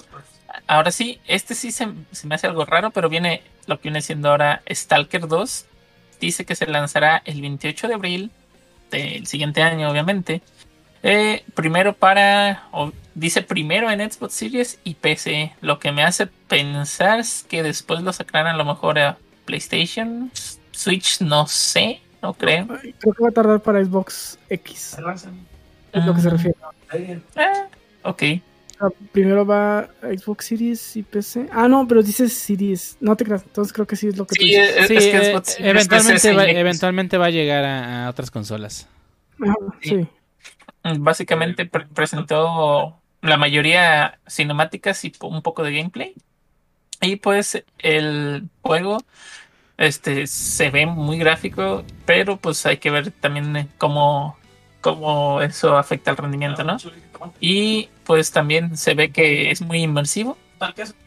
Ahora 0.67 0.91
sí, 0.91 1.19
este 1.27 1.55
sí 1.55 1.71
se, 1.71 1.87
se 2.11 2.27
me 2.27 2.35
hace 2.35 2.47
algo 2.47 2.63
raro, 2.65 2.91
pero 2.91 3.09
viene 3.09 3.41
lo 3.65 3.77
que 3.77 3.83
viene 3.83 4.01
siendo 4.01 4.29
ahora 4.29 4.61
Stalker 4.69 5.27
2 5.27 5.65
dice 6.19 6.45
que 6.45 6.55
se 6.55 6.65
lanzará 6.67 7.21
el 7.25 7.41
28 7.41 7.87
de 7.87 7.93
abril 7.93 8.31
del 8.91 9.27
siguiente 9.27 9.61
año, 9.61 9.89
obviamente. 9.89 10.41
Eh, 11.03 11.43
primero 11.53 11.93
para, 11.93 12.63
dice 13.13 13.41
primero 13.41 13.91
en 13.91 14.09
Xbox 14.09 14.33
Series 14.33 14.79
y 14.83 14.95
PC, 14.95 15.53
lo 15.61 15.77
que 15.79 15.91
me 15.91 16.03
hace 16.03 16.27
pensar 16.27 17.19
es 17.19 17.45
que 17.47 17.61
después 17.61 18.01
lo 18.01 18.13
sacarán 18.13 18.47
a 18.47 18.57
lo 18.57 18.65
mejor 18.65 18.97
a 18.97 19.17
PlayStation, 19.45 20.31
Switch, 20.71 21.21
no 21.21 21.45
sé, 21.47 22.01
no 22.21 22.33
creo. 22.33 22.67
Creo 22.67 23.13
que 23.13 23.23
va 23.23 23.29
a 23.29 23.33
tardar 23.33 23.59
para 23.59 23.83
Xbox 23.83 24.39
X. 24.49 24.97
Es 25.91 26.05
lo 26.05 26.15
que 26.15 26.21
se 26.21 26.29
refiere. 26.29 26.55
Ah, 27.35 27.67
ok 28.03 28.23
primero 29.11 29.45
va 29.45 29.89
Xbox 30.01 30.45
Series 30.45 30.95
y 30.97 31.03
PC. 31.03 31.47
Ah, 31.51 31.67
no, 31.67 31.87
pero 31.87 32.03
dices 32.03 32.33
Series. 32.33 32.97
No 32.99 33.15
te 33.15 33.23
creas. 33.25 33.43
Entonces 33.43 33.73
creo 33.73 33.87
que 33.87 33.95
sí 33.95 34.07
es 34.07 34.17
lo 34.17 34.25
que 34.25 34.35
sí, 34.35 34.55
Es, 34.55 34.87
sí, 34.87 34.95
que 34.95 35.69
eventualmente, 35.69 36.33
va, 36.33 36.45
eventualmente 36.45 37.17
va 37.17 37.27
a 37.27 37.29
llegar 37.29 37.63
a, 37.65 38.09
otras 38.09 38.31
consolas. 38.31 38.87
sí. 39.81 40.07
Básicamente 40.83 41.65
presentó 41.65 42.99
la 43.21 43.37
mayoría 43.37 44.19
cinemáticas 44.27 45.03
y 45.05 45.13
un 45.21 45.41
poco 45.41 45.63
de 45.63 45.73
gameplay. 45.73 46.13
Y 47.01 47.17
pues 47.17 47.63
el 47.79 48.49
juego 48.61 48.99
este 49.77 50.27
se 50.27 50.69
ve 50.69 50.85
muy 50.85 51.17
gráfico, 51.17 51.83
pero 52.05 52.37
pues 52.37 52.65
hay 52.65 52.77
que 52.77 52.91
ver 52.91 53.11
también 53.11 53.69
cómo, 53.77 54.37
cómo 54.81 55.41
eso 55.41 55.77
afecta 55.77 56.11
el 56.11 56.17
rendimiento, 56.17 56.63
¿no? 56.63 56.77
Y 57.39 57.89
pues 58.03 58.31
también 58.31 58.77
se 58.77 58.93
ve 58.93 59.11
que 59.11 59.51
es 59.51 59.61
muy 59.61 59.81
inmersivo. 59.81 60.37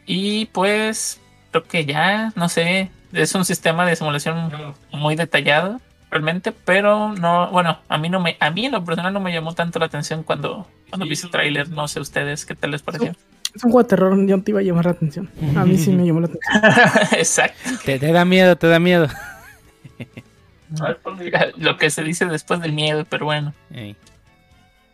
Y 0.05 0.45
pues 0.47 1.19
creo 1.51 1.63
que 1.63 1.85
ya, 1.85 2.31
no 2.35 2.49
sé, 2.49 2.91
es 3.13 3.33
un 3.35 3.45
sistema 3.45 3.85
de 3.85 3.95
simulación 3.95 4.51
muy 4.91 5.15
detallado 5.15 5.79
realmente, 6.09 6.51
pero 6.51 7.13
no, 7.13 7.49
bueno, 7.51 7.79
a 7.87 7.97
mí 7.97 8.09
no 8.09 8.19
me, 8.19 8.37
a 8.39 8.49
mí 8.51 8.65
en 8.65 8.71
lo 8.71 8.83
personal 8.83 9.13
no 9.13 9.19
me 9.19 9.33
llamó 9.33 9.53
tanto 9.53 9.79
la 9.79 9.85
atención 9.85 10.23
cuando, 10.23 10.67
cuando 10.89 11.05
vi 11.05 11.13
ese 11.13 11.27
tráiler, 11.27 11.69
no 11.69 11.87
sé 11.87 11.99
ustedes 11.99 12.45
qué 12.45 12.55
tal 12.55 12.71
les 12.71 12.81
pareció. 12.81 13.13
Es 13.53 13.63
un 13.63 13.71
juego 13.71 13.83
de 13.83 13.89
terror, 13.89 14.27
yo 14.27 14.37
no 14.37 14.43
te 14.43 14.51
iba 14.51 14.59
a 14.59 14.63
llamar 14.63 14.85
la 14.85 14.91
atención. 14.91 15.29
A 15.55 15.65
mí 15.65 15.77
sí 15.77 15.91
me 15.91 16.05
llamó 16.05 16.19
la 16.19 16.27
atención. 16.27 16.63
Exacto. 17.19 17.71
Te, 17.83 17.97
da 17.97 18.23
miedo, 18.23 18.55
te 18.55 18.67
da 18.67 18.79
miedo. 18.79 19.07
Lo 21.57 21.77
que 21.77 21.89
se 21.89 22.03
dice 22.03 22.25
después 22.25 22.59
del 22.61 22.73
miedo, 22.73 23.05
pero 23.09 23.25
bueno. 23.25 23.53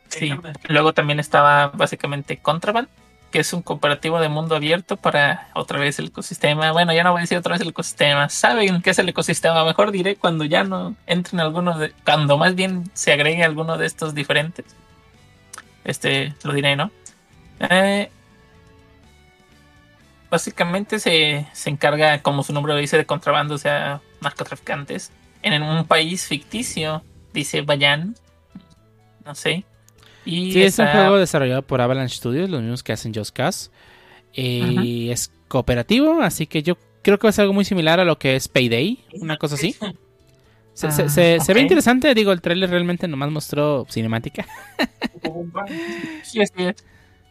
Sí. 0.07 0.31
Luego 0.69 0.93
también 0.93 1.19
estaba 1.19 1.69
básicamente 1.69 2.37
Contraband, 2.37 2.87
que 3.33 3.39
es 3.39 3.51
un 3.51 3.63
cooperativo 3.63 4.19
de 4.19 4.29
mundo 4.29 4.55
abierto 4.55 4.95
para 4.95 5.49
otra 5.55 5.79
vez 5.79 5.97
el 5.97 6.09
ecosistema. 6.09 6.71
Bueno, 6.71 6.93
ya 6.93 7.03
no 7.03 7.13
voy 7.13 7.21
a 7.21 7.21
decir 7.21 7.35
otra 7.35 7.53
vez 7.53 7.61
el 7.61 7.69
ecosistema. 7.69 8.29
Saben 8.29 8.83
qué 8.83 8.91
es 8.91 8.99
el 8.99 9.09
ecosistema. 9.09 9.65
Mejor 9.65 9.91
diré 9.91 10.17
cuando 10.17 10.45
ya 10.45 10.63
no 10.63 10.95
entren 11.07 11.39
algunos 11.39 11.79
de, 11.79 11.93
cuando 12.05 12.37
más 12.37 12.53
bien 12.53 12.83
se 12.93 13.11
agregue 13.11 13.43
alguno 13.43 13.79
de 13.79 13.87
estos 13.87 14.13
diferentes. 14.13 14.65
Este, 15.83 16.35
lo 16.43 16.53
diré, 16.53 16.75
¿no? 16.75 16.91
Eh, 17.59 18.11
básicamente 20.29 20.99
se, 20.99 21.47
se 21.53 21.71
encarga, 21.71 22.21
como 22.21 22.43
su 22.43 22.53
nombre 22.53 22.73
lo 22.73 22.79
dice, 22.79 22.97
de 22.97 23.07
contrabando, 23.07 23.55
o 23.55 23.57
sea, 23.57 23.99
narcotraficantes. 24.21 25.11
En 25.41 25.63
un 25.63 25.87
país 25.87 26.27
ficticio, 26.27 27.03
dice 27.33 27.61
Bayan. 27.61 28.15
No 29.25 29.33
sé. 29.33 29.65
Y 30.25 30.53
Sí, 30.53 30.63
es 30.63 30.79
un 30.79 30.87
juego 30.87 31.17
desarrollado 31.17 31.61
por 31.63 31.81
Avalanche 31.81 32.15
Studios, 32.15 32.49
los 32.49 32.61
mismos 32.61 32.83
que 32.83 32.93
hacen 32.93 33.13
Just 33.13 33.35
Cause. 33.35 33.69
Y 34.33 35.09
es 35.11 35.31
cooperativo, 35.47 36.21
así 36.21 36.47
que 36.47 36.63
yo 36.63 36.77
creo 37.03 37.19
que 37.19 37.27
va 37.27 37.29
a 37.29 37.33
ser 37.33 37.43
algo 37.43 37.53
muy 37.53 37.65
similar 37.65 37.99
a 37.99 38.05
lo 38.05 38.17
que 38.17 38.35
es 38.35 38.47
Payday, 38.47 39.03
una 39.21 39.37
cosa 39.37 39.55
así. 39.55 39.75
Se, 40.73 40.91
se- 40.91 41.03
Ah, 41.03 41.09
se- 41.09 41.39
se 41.39 41.53
ve 41.53 41.59
ok. 41.59 41.63
interesante, 41.63 42.15
digo, 42.15 42.31
el 42.31 42.41
trailer 42.41 42.69
realmente 42.71 43.07
nomás 43.07 43.29
mostró 43.29 43.85
cinemática. 43.91 44.47
Sí. 46.23 46.39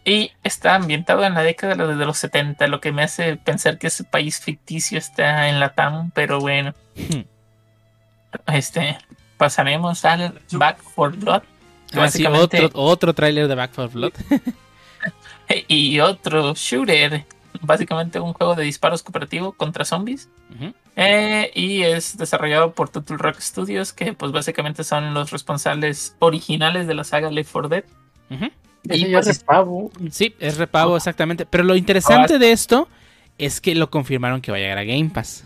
Y 0.05 0.31
está 0.45 0.75
ambientado 0.77 1.25
en 1.25 1.35
la 1.35 1.43
década 1.43 1.75
de 1.75 1.79
los- 1.85 1.99
de 1.99 2.07
los 2.07 2.19
70, 2.19 2.67
lo 2.69 2.81
que 2.81 2.93
me 2.93 3.03
hace 3.03 3.37
pensar 3.37 3.79
que 3.79 3.87
ese 3.89 4.05
país 4.05 4.39
ficticio 4.41 4.99
está 4.99 5.49
en 5.49 5.59
la 5.61 5.71
TAM, 5.75 6.11
pero 6.13 6.39
bueno. 6.41 6.75
Este, 8.47 8.97
pasaremos 9.37 10.05
al 10.05 10.41
Back 10.53 10.83
for 10.83 11.17
Blood. 11.17 11.43
Ah, 11.95 12.09
sí, 12.11 12.25
otro, 12.27 12.71
otro 12.75 13.15
trailer 13.15 13.49
de 13.49 13.55
Back 13.55 13.73
4 13.75 13.91
Blood. 13.93 14.13
Y 15.69 16.01
otro 16.01 16.55
shooter, 16.55 17.27
básicamente 17.61 18.19
un 18.21 18.33
juego 18.33 18.55
de 18.55 18.65
disparos 18.65 19.03
cooperativo 19.03 19.53
contra 19.53 19.85
zombies. 19.85 20.29
Eh, 20.97 21.51
y 21.55 21.83
es 21.83 22.17
desarrollado 22.17 22.73
por 22.73 22.89
Turtle 22.91 23.17
Rock 23.17 23.41
Studios, 23.41 23.93
que 23.93 24.13
pues 24.13 24.33
básicamente 24.33 24.85
son 24.85 25.15
los 25.15 25.31
responsables 25.31 26.17
originales 26.19 26.87
de 26.87 26.95
la 26.95 27.05
saga 27.05 27.31
Left 27.31 27.51
4 27.53 27.69
Dead. 27.69 27.85
Ujú. 28.31 28.51
Ese 28.89 28.99
Y 28.99 29.13
pues, 29.13 29.27
es 29.27 29.45
pavo. 29.45 29.91
Sí, 30.11 30.35
es 30.41 30.57
repavo, 30.57 30.97
exactamente. 30.97 31.47
Pero 31.47 31.65
lo 31.65 31.77
interesante 31.77 32.39
de 32.39 32.53
esto 32.53 32.89
es 33.39 33.61
que 33.61 33.75
lo 33.75 33.91
confirmaron 33.91 34.41
que 34.41 34.51
va 34.51 34.59
a 34.59 34.61
llegar 34.61 34.79
a 34.79 34.85
Game 34.85 35.11
Pass. 35.11 35.45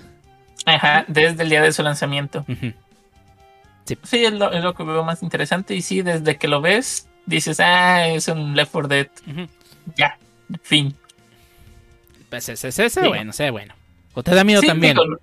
ajá, 0.64 1.04
desde 1.08 1.42
el 1.42 1.50
día 1.50 1.62
de 1.62 1.72
su 1.72 1.82
lanzamiento. 1.82 2.44
Ujú. 2.48 2.72
Sí, 4.02 4.24
es 4.24 4.32
lo, 4.32 4.52
es 4.52 4.62
lo 4.64 4.74
que 4.74 4.82
veo 4.84 5.04
más 5.04 5.22
interesante. 5.22 5.74
Y 5.74 5.82
sí, 5.82 6.02
desde 6.02 6.36
que 6.36 6.48
lo 6.48 6.60
ves, 6.60 7.08
dices, 7.26 7.60
ah, 7.60 8.06
es 8.08 8.26
un 8.28 8.54
Left 8.56 8.72
4 8.72 8.88
Dead. 8.88 9.06
Ujú. 9.30 9.46
Ya, 9.96 10.18
fin. 10.62 10.94
Pues 12.30 12.44
se, 12.44 12.56
se- 12.56 12.72
se- 12.72 12.90
se 12.90 13.00
Sí. 13.02 13.06
bueno, 13.08 13.32
se 13.32 13.44
ve 13.44 13.50
bueno. 13.50 13.74
¿O 14.14 14.22
te 14.22 14.34
da 14.34 14.42
miedo 14.44 14.60
Sí, 14.60 14.66
también? 14.66 14.96
digo, 14.96 15.16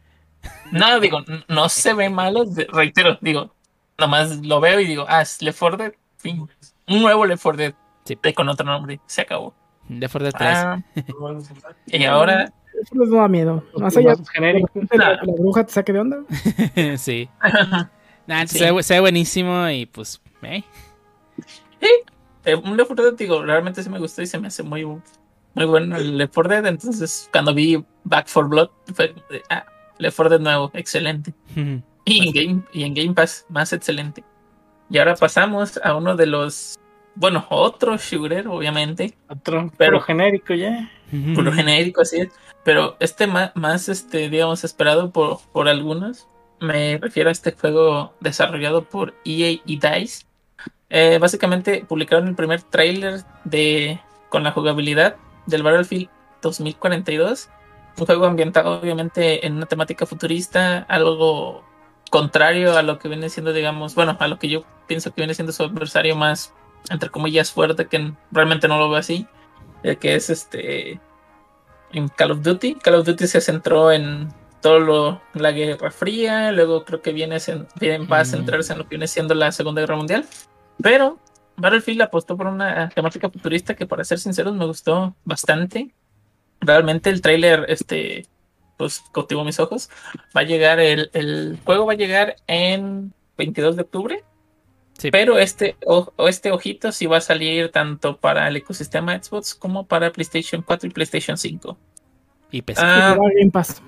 no, 0.72 1.00
digo, 1.00 1.20
no 1.48 1.68
se 1.70 1.94
ve 1.94 2.10
malo, 2.10 2.46
reitero, 2.72 3.18
digo, 3.22 3.54
nomás 3.98 4.38
lo 4.46 4.60
veo 4.62 4.80
y 4.80 4.86
digo, 4.86 5.06
ah, 5.10 5.22
es 5.22 5.42
Left 5.42 5.60
4 5.60 5.78
Dead, 5.78 5.94
fin. 6.18 6.48
Un 6.88 7.02
nuevo 7.02 7.26
Left 7.26 7.44
4 7.44 7.58
Dead, 7.58 7.74
Sí. 8.06 8.18
con 8.34 8.48
otro 8.50 8.66
nombre, 8.66 9.00
se 9.06 9.22
acabó. 9.22 9.54
De 9.90 10.08
4 10.08 10.24
Dead 10.24 10.34
3. 10.38 10.50
Ah, 10.56 10.82
y 11.88 12.04
ahora, 12.06 12.54
Eso 12.82 12.96
les 12.96 13.12
da 13.12 13.28
miedo. 13.28 13.64
Más 13.78 13.96
allá 13.98 14.16
genérico. 14.34 14.70
la, 14.92 15.16
la 15.16 15.34
bruja 15.38 15.66
te 15.66 15.74
saque 15.74 15.92
de 15.94 16.00
onda. 16.00 16.18
sí. 16.98 17.30
Nah, 18.28 18.46
Sí. 18.48 18.58
se, 18.60 18.72
ve, 18.72 18.84
se 18.84 18.94
ve 18.96 19.00
buenísimo 19.02 19.70
y 19.70 19.86
pues. 19.86 20.22
eh. 20.44 20.64
eh, 22.46 22.56
un 22.56 22.78
Left 22.78 22.88
4 22.88 23.06
Dead, 23.06 23.14
digo, 23.18 23.44
realmente 23.44 23.84
sí 23.84 23.90
me 23.90 24.00
gustó 24.00 24.22
y 24.22 24.28
se 24.28 24.40
me 24.40 24.48
hace 24.48 24.64
muy, 24.64 24.86
muy 24.86 25.66
bueno 25.66 25.96
el 25.98 26.18
Left 26.18 26.34
4 26.34 26.54
Dead. 26.54 26.66
Entonces, 26.68 27.30
cuando 27.32 27.54
vi 27.54 27.84
Back 28.04 28.28
4 28.32 28.50
Blood, 28.50 28.70
fue, 28.94 29.14
de, 29.30 29.42
ah, 29.50 29.66
Left 29.98 30.16
4 30.18 30.30
Dead 30.38 30.40
nuevo, 30.42 30.72
excelente. 30.74 31.34
Y 32.06 32.28
en, 32.28 32.34
Game, 32.34 32.62
y 32.74 32.84
en 32.84 32.94
Game 32.94 33.14
Pass, 33.14 33.46
más 33.50 33.72
excelente. 33.74 34.24
Y 34.90 34.98
ahora 34.98 35.16
pasamos 35.16 35.80
a 35.84 35.96
uno 35.96 36.16
de 36.16 36.26
los, 36.26 36.78
bueno, 37.16 37.46
otro 37.50 37.98
shooter, 37.98 38.48
obviamente, 38.48 39.16
Otro, 39.30 39.62
Pero- 39.62 39.72
pero 39.78 40.02
genérico 40.02 40.54
ya. 40.54 40.90
puro 41.36 41.52
genérico, 41.52 42.02
así 42.02 42.22
es. 42.22 42.30
Pero 42.66 42.96
este 43.00 43.28
más, 43.28 43.52
más 43.56 43.88
este, 43.90 44.30
digamos, 44.30 44.64
esperado 44.64 45.12
por, 45.12 45.40
por 45.52 45.68
algunos, 45.70 46.28
me 46.64 46.98
refiero 46.98 47.30
a 47.30 47.32
este 47.32 47.52
juego 47.52 48.14
desarrollado 48.20 48.86
por 48.86 49.14
EA 49.26 49.60
y 49.66 49.80
DICE. 49.80 50.26
Eh, 50.90 51.18
básicamente 51.20 51.86
publicaron 51.88 52.28
el 52.28 52.36
primer 52.36 52.62
tráiler 52.62 53.24
de 53.44 54.00
con 54.30 54.44
la 54.44 54.52
jugabilidad 54.52 55.18
del 55.46 55.64
Battlefield 55.64 56.10
2042. 56.42 57.50
Un 57.98 58.06
juego 58.06 58.26
ambientado 58.26 58.80
obviamente 58.80 59.46
en 59.46 59.58
una 59.58 59.66
temática 59.66 60.06
futurista, 60.06 60.80
algo 60.88 61.64
contrario 62.10 62.78
a 62.78 62.84
lo 62.84 62.98
que 62.98 63.10
viene 63.10 63.30
siendo, 63.30 63.54
digamos, 63.54 63.96
bueno, 63.96 64.18
a 64.20 64.28
lo 64.28 64.40
que 64.40 64.50
yo 64.50 64.64
pienso 64.88 65.14
que 65.14 65.22
viene 65.22 65.34
siendo 65.34 65.52
su 65.52 65.64
adversario 65.64 66.16
más, 66.16 66.54
entre 66.90 67.10
comillas, 67.10 67.52
fuerte, 67.52 67.88
que 67.88 68.14
realmente 68.32 68.68
no 68.68 68.78
lo 68.78 68.90
veo 68.90 69.00
así, 69.00 69.28
eh, 69.84 69.98
que 69.98 70.16
es 70.16 70.30
este 70.30 71.00
en 71.92 72.08
Call 72.10 72.32
of 72.32 72.42
Duty. 72.42 72.76
Call 72.76 72.96
of 72.96 73.06
Duty 73.06 73.28
se 73.28 73.42
centró 73.42 73.92
en 73.92 74.34
todo 74.64 74.80
lo 74.80 75.22
la 75.36 75.52
Guerra 75.52 75.92
Fría, 75.92 76.52
luego 76.52 76.84
creo 76.86 77.02
que 77.04 77.12
viene, 77.14 77.38
en, 77.48 77.68
viene 77.80 78.06
va 78.08 78.20
a 78.20 78.24
Mm. 78.24 78.26
centrarse 78.26 78.72
en 78.74 78.80
lo 78.80 78.86
que 78.86 78.92
viene 78.92 79.08
siendo 79.08 79.36
la 79.36 79.52
Segunda 79.52 79.82
Guerra 79.82 79.96
Mundial, 79.98 80.26
pero 80.82 81.20
Battlefield 81.58 82.02
apostó 82.02 82.36
por 82.36 82.48
una 82.48 82.90
temática 82.90 83.30
futurista 83.30 83.76
que 83.76 83.86
para 83.86 84.04
ser 84.04 84.18
sinceros 84.20 84.56
me 84.56 84.66
gustó 84.66 85.16
bastante. 85.24 85.94
Realmente 86.62 87.12
el 87.12 87.22
tráiler 87.22 87.66
este 87.68 88.26
pues 88.78 89.04
cautivó 89.14 89.44
mis 89.44 89.60
ojos. 89.60 89.90
Va 90.36 90.42
a 90.42 90.46
llegar 90.46 90.80
el, 90.80 91.12
el 91.14 91.60
juego 91.64 91.86
va 91.86 91.94
a 91.94 91.96
llegar 91.96 92.38
en 92.48 93.14
22 93.38 93.76
de 93.76 93.82
octubre. 93.84 94.24
Sí. 94.98 95.12
Pero 95.12 95.38
este, 95.38 95.76
o, 95.86 96.12
o 96.16 96.28
este 96.28 96.52
ojito 96.52 96.92
sí 96.92 97.06
va 97.06 97.18
a 97.18 97.22
salir 97.22 97.70
tanto 97.72 98.18
para 98.18 98.48
el 98.48 98.56
ecosistema 98.56 99.22
Xbox 99.22 99.54
como 99.54 99.86
para 99.86 100.12
PlayStation 100.12 100.62
4 100.64 100.90
y 100.90 100.92
PlayStation 100.92 101.38
5. 101.38 101.78
Y 102.52 102.62
PC. 102.64 102.82
Ah, 102.84 103.16
Y 103.32 103.40
Game 103.42 103.52
Pass. 103.52 103.82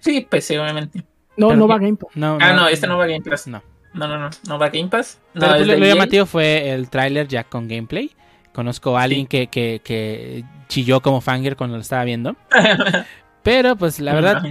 Sí, 0.00 0.20
PC 0.28 0.58
obviamente. 0.58 1.04
No, 1.36 1.48
pero 1.48 1.60
no 1.60 1.68
va 1.68 1.76
a 1.76 1.78
Game 1.78 1.96
Pass. 1.96 2.10
no, 2.14 2.38
Ah, 2.40 2.52
no, 2.52 2.68
este 2.68 2.86
no 2.86 2.98
va 2.98 3.04
a 3.04 3.06
Game 3.06 3.22
Pass. 3.22 3.46
No. 3.46 3.62
No, 3.94 4.06
no, 4.08 4.18
no, 4.18 4.30
no 4.48 4.58
va 4.58 4.66
a 4.66 4.70
Game 4.70 4.88
Pass. 4.88 5.18
No, 5.34 5.40
Pero 5.40 5.54
es 5.56 5.66
pues 5.66 5.78
lo, 5.80 5.86
llamativo 5.86 6.26
fue 6.26 6.70
el 6.70 6.90
tráiler 6.90 7.26
ya 7.28 7.44
con 7.44 7.68
gameplay. 7.68 8.10
Conozco 8.52 8.98
a 8.98 9.02
alguien 9.02 9.26
que, 9.26 9.46
que, 9.46 9.80
que 9.84 10.44
chilló 10.68 11.00
como 11.00 11.20
fanger 11.20 11.56
cuando 11.56 11.76
lo 11.76 11.82
estaba 11.82 12.04
viendo. 12.04 12.36
Pero 13.42 13.76
pues 13.76 14.00
la 14.00 14.14
verdad 14.14 14.42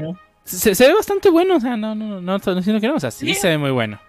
se, 0.44 0.76
se 0.76 0.88
ve 0.88 0.94
bastante 0.94 1.30
bueno. 1.30 1.58
O 1.58 1.60
sea, 1.60 1.76
no, 1.78 1.94
no, 1.94 2.22
no, 2.22 2.38
no 2.40 2.56
diciendo 2.56 2.80
que 2.82 2.88
no. 2.88 2.96
O 2.96 3.00
sea, 3.00 3.12
sí 3.12 3.28
Sí. 3.28 3.34
se 3.36 3.50
ve 3.50 3.58
muy 3.58 3.72
bueno. 3.72 4.00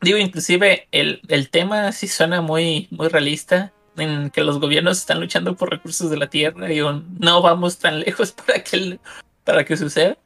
Digo, 0.00 0.18
inclusive 0.18 0.88
el, 0.92 1.20
el 1.28 1.48
tema 1.48 1.90
sí 1.92 2.08
suena 2.08 2.40
muy, 2.42 2.88
muy 2.90 3.08
realista, 3.08 3.72
en 3.96 4.28
que 4.30 4.42
los 4.42 4.58
gobiernos 4.60 4.98
están 4.98 5.20
luchando 5.20 5.54
por 5.56 5.70
recursos 5.70 6.10
de 6.10 6.16
la 6.18 6.26
tierra 6.28 6.70
y 6.72 6.80
un- 6.82 7.16
no 7.18 7.40
vamos 7.40 7.78
tan 7.78 8.00
lejos 8.00 8.32
para 8.46 8.62
que, 8.62 8.76
el- 8.76 9.00
para 9.44 9.64
que 9.64 9.76
suceda. 9.76 10.18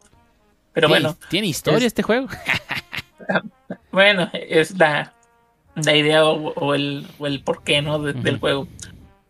Pero 0.81 0.89
Sí, 0.89 0.93
bueno, 0.93 1.17
Tiene 1.29 1.47
historia 1.49 1.79
es- 1.79 1.85
este 1.85 2.03
juego. 2.03 2.29
bueno, 3.93 4.31
es 4.33 4.77
la, 4.79 5.13
la 5.75 5.95
idea 5.97 6.25
o, 6.25 6.53
o 6.55 6.75
el, 6.75 7.07
o 7.19 7.27
el 7.27 7.43
porqué 7.43 7.83
¿no? 7.83 7.99
de- 7.99 8.13
del 8.13 8.39
juego. 8.39 8.69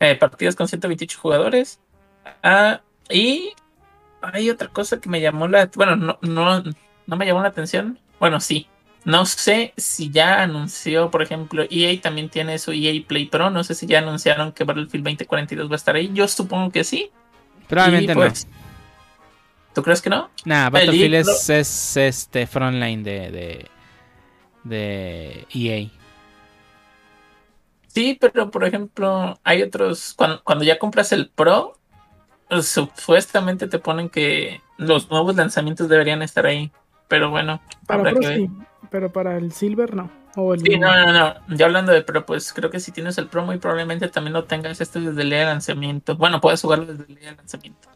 Eh, 0.01 0.15
partidas 0.15 0.55
con 0.57 0.69
128 0.69 1.19
jugadores. 1.21 1.81
Ah, 2.43 2.81
y 3.11 3.51
hay 4.21 4.51
otra 4.51 4.69
cosa 4.69 5.01
que 5.01 5.09
me 5.09 5.21
llamó 5.21 5.49
la... 5.49 5.71
Bueno, 5.75 5.97
no, 5.97 6.19
no, 6.23 6.63
no 7.07 7.17
me 7.17 7.27
llamó 7.27 7.43
la 7.43 7.49
atención. 7.49 7.99
Bueno, 8.21 8.41
sí. 8.41 8.67
No 9.05 9.25
sé 9.27 9.73
si 9.77 10.11
ya 10.11 10.43
anunció, 10.43 11.11
por 11.11 11.23
ejemplo, 11.23 11.65
EA 11.71 11.99
también 12.01 12.29
tiene 12.29 12.59
su 12.59 12.73
EA 12.73 12.93
Play 13.07 13.27
Pro. 13.27 13.49
No 13.49 13.65
sé 13.65 13.75
si 13.75 13.87
ya 13.87 14.01
anunciaron 14.01 14.53
que 14.53 14.65
Battlefield 14.65 15.05
2042 15.05 15.71
va 15.71 15.73
a 15.73 15.77
estar 15.77 15.95
ahí. 15.97 16.11
Yo 16.13 16.29
supongo 16.29 16.71
que 16.71 16.85
sí. 16.85 17.11
Probablemente 17.69 18.13
Y, 18.13 18.15
pues, 18.15 18.47
¿Tú 19.79 19.85
crees 19.85 20.03
que 20.03 20.11
no? 20.11 20.29
Nah, 20.45 20.71
Battlefield 20.71 21.15
es, 21.15 21.49
es 21.51 21.97
este 21.97 22.49
frontline 22.49 23.05
de, 23.05 23.31
de, 23.31 23.71
de 24.65 25.47
EA. 25.55 25.89
Sí, 27.87 28.19
pero 28.21 28.51
por 28.51 28.65
ejemplo, 28.65 29.39
hay 29.45 29.63
otros. 29.63 30.15
Cuando, 30.15 30.43
cuando 30.43 30.65
ya 30.65 30.81
compras 30.81 31.13
el 31.13 31.31
Pro, 31.31 31.79
pues, 32.49 32.67
supuestamente 32.67 33.69
te 33.69 33.79
ponen 33.79 34.11
que 34.11 34.61
los 34.79 35.09
nuevos 35.13 35.37
lanzamientos 35.37 35.89
deberían 35.89 36.23
estar 36.23 36.45
ahí. 36.45 36.73
Pero 37.07 37.31
bueno, 37.31 37.63
Para 37.87 38.01
habrá 38.01 38.11
Pro 38.11 38.19
que 38.19 38.27
ver. 38.27 38.37
sí, 38.39 38.51
pero 38.91 39.13
para 39.13 39.37
el 39.37 39.53
Silver 39.53 39.95
no. 39.95 40.11
O 40.35 40.55
el, 40.55 40.67
Sí, 40.67 40.77
no, 40.77 40.93
no, 40.93 41.13
no. 41.13 41.57
Ya 41.57 41.67
hablando 41.67 41.93
de 41.93 42.03
Pro, 42.03 42.27
pues 42.27 42.53
creo 42.53 42.69
que 42.69 42.81
si 42.81 42.91
tienes 42.91 43.17
el 43.19 43.29
Pro, 43.29 43.45
muy 43.45 43.59
probablemente 43.59 44.09
también 44.09 44.33
lo 44.33 44.47
tengas 44.47 44.81
este 44.81 44.99
desde 44.99 45.23
el 45.23 45.31
día 45.31 45.39
de 45.39 45.45
lanzamiento. 45.45 46.17
Bueno, 46.17 46.41
puedes 46.41 46.61
jugarlo 46.63 46.87
desde 46.87 47.05
el 47.13 47.15
día 47.21 47.31
de 47.31 47.37
lanzamiento. 47.37 47.89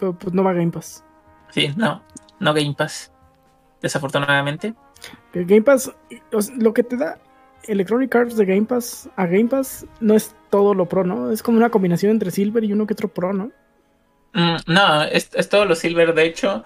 Pero, 0.00 0.18
pues 0.18 0.34
no 0.34 0.42
va 0.42 0.50
a 0.50 0.54
Game 0.54 0.72
Pass. 0.72 1.04
Sí, 1.50 1.72
no, 1.76 2.02
no 2.38 2.54
Game 2.54 2.74
Pass. 2.74 3.12
Desafortunadamente. 3.82 4.74
El 5.32 5.46
Game 5.46 5.62
Pass, 5.62 5.92
lo 6.56 6.74
que 6.74 6.82
te 6.82 6.96
da 6.96 7.18
Electronic 7.64 8.14
Arts 8.14 8.36
de 8.36 8.44
Game 8.46 8.66
Pass 8.66 9.08
a 9.16 9.26
Game 9.26 9.48
Pass 9.48 9.86
no 10.00 10.14
es 10.14 10.34
todo 10.50 10.74
lo 10.74 10.86
pro, 10.88 11.04
¿no? 11.04 11.30
Es 11.30 11.42
como 11.42 11.58
una 11.58 11.70
combinación 11.70 12.12
entre 12.12 12.30
Silver 12.30 12.64
y 12.64 12.72
uno 12.72 12.86
que 12.86 12.94
otro 12.94 13.08
pro, 13.08 13.32
¿no? 13.32 13.52
Mm, 14.32 14.56
no, 14.66 15.02
es, 15.04 15.30
es 15.34 15.48
todo 15.48 15.64
lo 15.64 15.74
Silver. 15.74 16.14
De 16.14 16.24
hecho, 16.24 16.64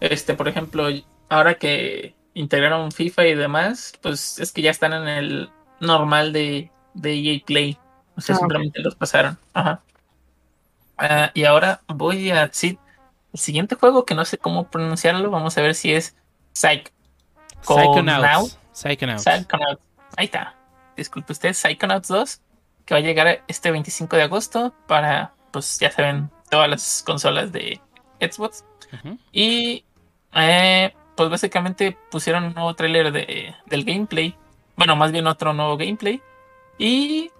este, 0.00 0.34
por 0.34 0.48
ejemplo, 0.48 0.86
ahora 1.28 1.54
que 1.54 2.14
integraron 2.34 2.92
FIFA 2.92 3.26
y 3.26 3.34
demás, 3.34 3.92
pues 4.00 4.38
es 4.38 4.52
que 4.52 4.62
ya 4.62 4.70
están 4.70 4.92
en 4.92 5.08
el 5.08 5.50
normal 5.80 6.32
de, 6.32 6.70
de 6.94 7.14
EA 7.14 7.40
Play. 7.44 7.78
O 8.16 8.20
sea, 8.20 8.34
Ah, 8.34 8.38
simplemente 8.38 8.80
los 8.80 8.94
pasaron. 8.96 9.38
Ajá. 9.54 9.82
Ah, 11.00 11.30
y 11.32 11.44
ahora 11.44 11.80
voy 11.88 12.30
a 12.30 12.46
decir 12.46 12.78
el 13.32 13.40
siguiente 13.40 13.74
juego 13.74 14.04
que 14.04 14.14
no 14.14 14.24
sé 14.24 14.36
cómo 14.36 14.68
pronunciarlo. 14.70 15.30
Vamos 15.30 15.56
a 15.56 15.62
ver 15.62 15.74
si 15.74 15.92
es 15.92 16.14
Psych. 16.52 16.92
Psychonauts. 17.62 18.58
Psychonauts. 18.72 19.22
Psychonauts. 19.22 19.82
Ahí 20.16 20.26
está. 20.26 20.54
Disculpe 20.96 21.32
usted, 21.32 21.54
Psychonauts 21.54 22.08
2, 22.08 22.40
que 22.84 22.94
va 22.94 22.98
a 22.98 23.02
llegar 23.02 23.42
este 23.48 23.70
25 23.70 24.16
de 24.16 24.22
agosto 24.24 24.74
para, 24.86 25.32
pues 25.50 25.78
ya 25.78 25.90
saben, 25.90 26.30
todas 26.50 26.68
las 26.68 27.02
consolas 27.06 27.50
de 27.52 27.80
Xbox. 28.20 28.64
Y 29.32 29.84
eh, 30.34 30.94
pues 31.14 31.30
básicamente 31.30 31.96
pusieron 32.10 32.44
un 32.44 32.54
nuevo 32.54 32.74
tráiler 32.74 33.12
de, 33.12 33.54
del 33.66 33.84
gameplay. 33.84 34.36
Bueno, 34.76 34.96
más 34.96 35.12
bien 35.12 35.26
otro 35.26 35.54
nuevo 35.54 35.76
gameplay. 35.78 36.20
Y 36.76 37.30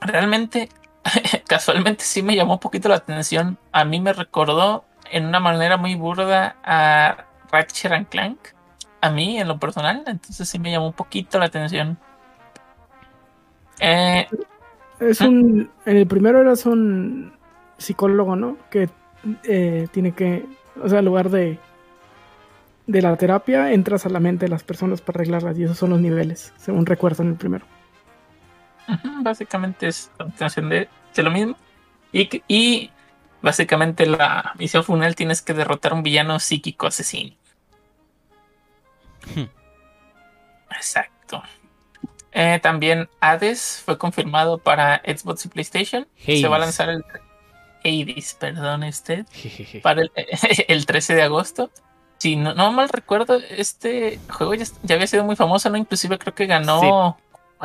realmente, 0.00 0.68
casualmente 1.48 2.04
sí 2.04 2.22
me 2.22 2.36
llamó 2.36 2.54
un 2.54 2.60
poquito 2.60 2.88
la 2.88 2.96
atención. 2.96 3.58
A 3.72 3.84
mí 3.84 4.00
me 4.00 4.12
recordó 4.12 4.84
en 5.10 5.26
una 5.26 5.40
manera 5.40 5.76
muy 5.76 5.94
burda 5.94 6.56
a 6.64 7.26
Ratchet 7.52 7.92
and 7.92 8.08
Clank. 8.08 8.38
A 9.00 9.10
mí, 9.10 9.38
en 9.38 9.48
lo 9.48 9.58
personal. 9.58 10.02
Entonces 10.06 10.48
sí 10.48 10.58
me 10.58 10.70
llamó 10.70 10.86
un 10.88 10.92
poquito 10.94 11.38
la 11.38 11.46
atención. 11.46 11.98
Eh, 13.80 14.26
Es 15.00 15.20
Ah. 15.20 15.28
un. 15.28 15.70
En 15.86 15.96
el 15.96 16.06
primero 16.06 16.40
eras 16.40 16.66
un 16.66 17.36
psicólogo, 17.78 18.36
¿no? 18.36 18.56
Que 18.70 18.88
eh, 19.44 19.88
tiene 19.92 20.12
que. 20.14 20.46
O 20.82 20.88
sea, 20.88 21.00
en 21.00 21.04
lugar 21.06 21.30
de. 21.30 21.58
De 22.86 23.02
la 23.02 23.16
terapia, 23.16 23.72
entras 23.72 24.06
a 24.06 24.10
la 24.10 24.20
mente 24.20 24.44
de 24.46 24.50
las 24.50 24.62
personas 24.62 25.00
para 25.00 25.18
arreglarlas. 25.18 25.58
Y 25.58 25.64
esos 25.64 25.78
son 25.78 25.90
los 25.90 26.00
niveles, 26.00 26.52
según 26.58 26.86
recuerdo 26.86 27.22
en 27.22 27.30
el 27.30 27.36
primero. 27.36 27.66
Básicamente 29.22 29.88
es 29.88 30.10
continuación 30.16 30.68
de, 30.68 30.88
de 31.14 31.22
lo 31.22 31.30
mismo. 31.30 31.56
Y, 32.12 32.42
y 32.48 32.90
básicamente 33.42 34.06
la 34.06 34.54
misión 34.58 34.84
final 34.84 35.14
tienes 35.14 35.42
que 35.42 35.52
derrotar 35.52 35.92
a 35.92 35.94
un 35.94 36.02
villano 36.02 36.38
psíquico 36.40 36.86
asesino. 36.86 37.34
Hmm. 39.34 39.46
Exacto. 40.70 41.42
Eh, 42.32 42.58
también 42.62 43.08
Hades 43.20 43.82
fue 43.84 43.96
confirmado 43.96 44.58
para 44.58 45.02
Xbox 45.06 45.44
y 45.44 45.48
PlayStation. 45.48 46.08
Se 46.24 46.48
va 46.48 46.56
a 46.56 46.60
lanzar 46.60 46.88
el 46.88 47.04
Hades, 47.84 48.34
perdón 48.34 48.82
usted, 48.84 49.26
para 49.82 50.02
el, 50.02 50.10
el 50.68 50.86
13 50.86 51.14
de 51.14 51.22
agosto. 51.22 51.70
Si 52.18 52.36
no, 52.36 52.54
no 52.54 52.72
mal 52.72 52.88
recuerdo, 52.88 53.38
este 53.50 54.18
juego 54.30 54.54
ya, 54.54 54.64
ya 54.82 54.94
había 54.94 55.06
sido 55.06 55.24
muy 55.24 55.36
famoso, 55.36 55.68
¿no? 55.68 55.76
Inclusive 55.76 56.18
creo 56.18 56.34
que 56.34 56.46
ganó 56.46 57.18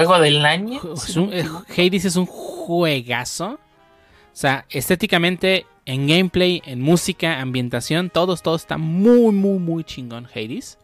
juego 0.05 0.21
del 0.21 0.45
año. 0.45 0.79
Es 0.95 1.15
un- 1.17 1.33
eh. 1.33 1.45
Hades 1.77 2.05
es 2.05 2.15
un 2.15 2.25
juegazo. 2.25 3.51
O 3.51 4.35
sea, 4.39 4.65
estéticamente, 4.69 5.65
en 5.85 6.07
gameplay, 6.07 6.61
en 6.65 6.81
música, 6.81 7.39
ambientación, 7.41 8.09
todos, 8.09 8.41
todo 8.43 8.55
está 8.55 8.77
muy, 8.77 9.31
muy, 9.33 9.59
muy 9.59 9.83
chingón. 9.83 10.27
Hades 10.33 10.77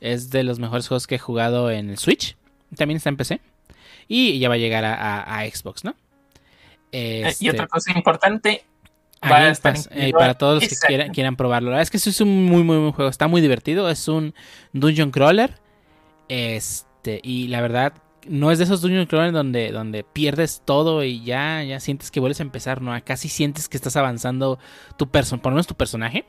es 0.00 0.30
de 0.30 0.42
los 0.42 0.58
mejores 0.58 0.86
juegos 0.88 1.06
que 1.06 1.14
he 1.14 1.18
jugado 1.18 1.70
en 1.70 1.88
el 1.90 1.98
Switch. 1.98 2.36
También 2.76 2.96
está 2.98 3.08
en 3.10 3.16
PC. 3.16 3.40
Y 4.08 4.38
ya 4.38 4.48
va 4.48 4.56
a 4.56 4.58
llegar 4.58 4.84
a, 4.84 4.94
a- 4.94 5.38
a 5.40 5.46
Xbox, 5.48 5.84
¿no? 5.84 5.94
Eh, 6.92 7.22
Este, 7.26 7.46
Y 7.46 7.48
otra 7.48 7.66
cosa 7.68 7.92
importante, 7.96 8.64
a 9.22 9.30
va 9.30 9.36
a 9.36 9.40
Game 9.40 9.52
estar 9.52 9.72
Pass, 9.74 9.88
eh, 9.92 10.12
para 10.12 10.34
todos 10.34 10.62
los 10.62 10.68
que 10.68 10.76
quieran, 10.86 11.12
quieran 11.14 11.36
probarlo. 11.36 11.70
La 11.70 11.76
verdad 11.76 11.82
es 11.94 12.02
que 12.02 12.10
es 12.10 12.20
un 12.20 12.44
muy, 12.44 12.62
muy 12.64 12.76
buen 12.76 12.92
juego. 12.92 13.08
Está 13.10 13.28
muy 13.28 13.40
divertido. 13.40 13.88
Es 13.88 14.06
un 14.08 14.34
dungeon 14.74 15.10
crawler. 15.10 15.58
Este, 16.28 17.20
y 17.22 17.48
la 17.48 17.60
verdad, 17.62 17.94
no 18.28 18.50
es 18.50 18.58
de 18.58 18.64
esos 18.64 18.80
dungeon 18.82 19.06
crawler 19.06 19.32
donde, 19.32 19.70
donde 19.72 20.04
pierdes 20.04 20.62
todo 20.64 21.02
y 21.04 21.22
ya, 21.24 21.62
ya 21.62 21.80
sientes 21.80 22.10
que 22.10 22.20
vuelves 22.20 22.40
a 22.40 22.44
empezar. 22.44 22.80
No, 22.82 22.92
acá 22.92 23.16
sí 23.16 23.28
sientes 23.28 23.68
que 23.68 23.76
estás 23.76 23.96
avanzando 23.96 24.58
tu 24.96 25.08
person, 25.10 25.40
por 25.40 25.52
lo 25.52 25.56
menos 25.56 25.66
tu 25.66 25.74
personaje. 25.74 26.24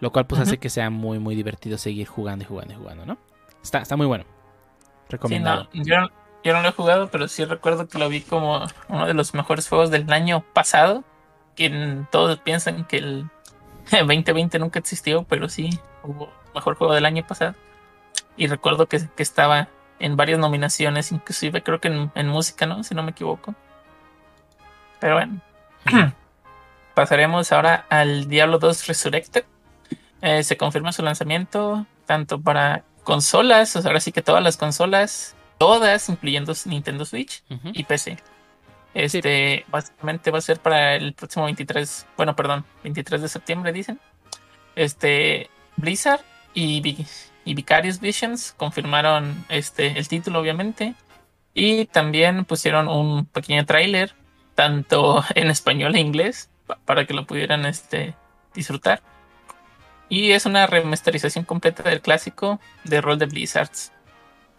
Lo 0.00 0.10
cual 0.10 0.26
pues 0.26 0.40
hace 0.40 0.58
que 0.58 0.68
sea 0.68 0.90
muy, 0.90 1.18
muy 1.20 1.34
divertido 1.36 1.78
seguir 1.78 2.08
jugando 2.08 2.44
y 2.44 2.46
jugando 2.48 2.74
y 2.74 2.76
jugando, 2.76 3.06
¿no? 3.06 3.18
Está, 3.62 3.78
está 3.78 3.96
muy 3.96 4.06
bueno. 4.06 4.24
Sí, 4.24 5.08
Recomendado. 5.10 5.68
no, 5.72 5.84
yo, 5.84 6.00
no- 6.00 6.10
yo 6.42 6.52
no 6.54 6.62
lo 6.62 6.68
he 6.68 6.72
jugado, 6.72 7.08
pero 7.10 7.28
sí 7.28 7.44
recuerdo 7.44 7.86
que 7.86 7.98
lo 7.98 8.08
vi 8.08 8.20
como 8.22 8.66
uno 8.88 9.06
de 9.06 9.14
los 9.14 9.32
mejores 9.34 9.68
juegos 9.68 9.90
del 9.90 10.12
año 10.12 10.44
pasado. 10.52 11.04
Que 11.54 12.02
todos 12.10 12.38
piensan 12.40 12.84
que 12.86 12.96
el 12.96 13.30
2020 13.92 14.58
nunca 14.58 14.78
existió, 14.80 15.22
pero 15.24 15.48
sí 15.48 15.78
hubo 16.02 16.32
mejor 16.54 16.74
juego 16.76 16.94
del 16.94 17.06
año 17.06 17.24
pasado. 17.26 17.54
Y 18.36 18.46
recuerdo 18.48 18.86
que, 18.88 19.00
que 19.14 19.22
estaba 19.22 19.68
en 19.98 20.16
varias 20.16 20.38
nominaciones, 20.38 21.12
inclusive 21.12 21.62
creo 21.62 21.80
que 21.80 21.88
en, 21.88 22.10
en 22.14 22.28
música, 22.28 22.66
¿no? 22.66 22.82
Si 22.84 22.94
no 22.94 23.02
me 23.02 23.12
equivoco. 23.12 23.54
Pero 25.00 25.14
bueno. 25.14 25.40
Pasaremos 26.94 27.50
ahora 27.52 27.86
al 27.88 28.28
Diablo 28.28 28.58
2 28.58 28.86
Resurrected. 28.86 29.44
Eh, 30.20 30.42
se 30.42 30.56
confirma 30.56 30.92
su 30.92 31.02
lanzamiento 31.02 31.86
tanto 32.06 32.40
para 32.40 32.84
consolas, 33.02 33.74
o 33.74 33.82
sea, 33.82 33.88
ahora 33.88 34.00
sí 34.00 34.12
que 34.12 34.22
todas 34.22 34.42
las 34.42 34.56
consolas, 34.56 35.34
todas, 35.58 36.08
incluyendo 36.08 36.52
Nintendo 36.66 37.04
Switch 37.04 37.42
y 37.72 37.84
PC. 37.84 38.18
Este, 38.94 39.64
básicamente 39.68 40.30
va 40.30 40.38
a 40.38 40.42
ser 40.42 40.60
para 40.60 40.94
el 40.94 41.14
próximo 41.14 41.46
23, 41.46 42.06
bueno, 42.16 42.36
perdón, 42.36 42.64
23 42.84 43.22
de 43.22 43.28
septiembre, 43.28 43.72
dicen. 43.72 43.98
Este, 44.76 45.48
Blizzard 45.76 46.20
y, 46.54 47.06
y 47.44 47.54
Vicarious 47.54 48.00
Visions 48.00 48.52
confirmaron 48.56 49.44
este, 49.48 49.98
el 49.98 50.08
título, 50.08 50.40
obviamente. 50.40 50.94
Y 51.54 51.86
también 51.86 52.44
pusieron 52.44 52.88
un 52.88 53.26
pequeño 53.26 53.66
tráiler, 53.66 54.14
tanto 54.54 55.22
en 55.34 55.48
español 55.50 55.94
e 55.96 56.00
inglés, 56.00 56.50
pa- 56.66 56.78
para 56.84 57.06
que 57.06 57.14
lo 57.14 57.26
pudieran 57.26 57.66
este, 57.66 58.14
disfrutar. 58.54 59.02
Y 60.08 60.32
es 60.32 60.44
una 60.46 60.66
remasterización 60.66 61.44
completa 61.44 61.82
del 61.82 62.00
clásico 62.02 62.60
de 62.84 63.00
rol 63.00 63.18
de 63.18 63.26
Blizzards. 63.26 63.92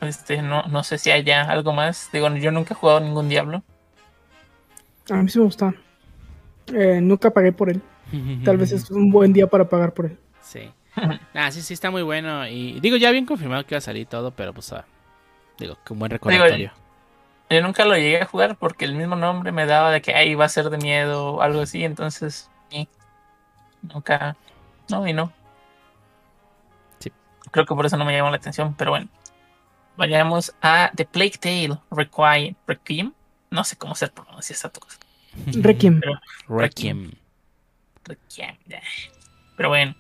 Este, 0.01 0.41
no, 0.41 0.63
no 0.63 0.83
sé 0.83 0.97
si 0.97 1.11
haya 1.11 1.43
algo 1.43 1.73
más. 1.73 2.09
Digo, 2.11 2.27
yo 2.35 2.51
nunca 2.51 2.73
he 2.73 2.77
jugado 2.77 2.99
ningún 2.99 3.29
Diablo. 3.29 3.63
A 5.09 5.15
mí 5.17 5.29
sí 5.29 5.39
me 5.39 5.45
gusta. 5.45 5.73
Eh, 6.67 6.99
nunca 7.01 7.29
pagué 7.31 7.51
por 7.51 7.69
él. 7.69 7.81
Tal 8.43 8.57
vez 8.57 8.71
es 8.71 8.89
un 8.91 9.11
buen 9.11 9.31
día 9.33 9.47
para 9.47 9.69
pagar 9.69 9.93
por 9.93 10.07
él. 10.07 10.17
Sí. 10.41 10.71
Ah, 11.33 11.51
sí, 11.51 11.61
sí, 11.61 11.73
está 11.73 11.91
muy 11.91 12.03
bueno. 12.03 12.47
Y 12.47 12.79
digo, 12.79 12.97
ya 12.97 13.11
bien 13.11 13.25
confirmado 13.25 13.65
que 13.65 13.73
iba 13.73 13.79
a 13.79 13.81
salir 13.81 14.07
todo, 14.07 14.31
pero 14.31 14.53
pues, 14.53 14.71
ah, 14.73 14.85
digo, 15.57 15.77
que 15.83 15.93
un 15.93 15.99
buen 15.99 16.11
recordatorio. 16.11 16.71
Yo 17.49 17.61
nunca 17.61 17.85
lo 17.85 17.95
llegué 17.95 18.21
a 18.21 18.25
jugar 18.25 18.55
porque 18.55 18.85
el 18.85 18.95
mismo 18.95 19.15
nombre 19.15 19.51
me 19.51 19.65
daba 19.65 19.91
de 19.91 20.01
que 20.01 20.13
ahí 20.15 20.33
va 20.35 20.45
a 20.45 20.49
ser 20.49 20.69
de 20.69 20.77
miedo 20.77 21.33
o 21.33 21.41
algo 21.41 21.61
así, 21.61 21.83
entonces 21.83 22.49
y 22.71 22.87
nunca, 23.81 24.35
no 24.89 25.07
y 25.07 25.13
no. 25.13 25.31
Sí. 26.99 27.11
Creo 27.51 27.65
que 27.65 27.75
por 27.75 27.85
eso 27.85 27.97
no 27.97 28.05
me 28.05 28.15
llamó 28.15 28.29
la 28.29 28.37
atención, 28.37 28.73
pero 28.75 28.91
bueno. 28.91 29.07
Vayamos 29.95 30.55
a 30.61 30.91
The 30.95 31.05
Plague 31.05 31.37
Tale 31.39 31.77
Requiem. 31.91 32.55
Requiem. 32.65 33.13
No 33.51 33.63
sé 33.63 33.77
cómo 33.77 33.93
se 33.93 34.07
pronuncia 34.07 34.53
esa 34.53 34.69
cosa. 34.69 34.97
Requiem. 35.45 36.01
Requiem. 36.47 37.11
Requiem. 38.03 38.57
Pero 39.55 39.69
bueno, 39.69 39.95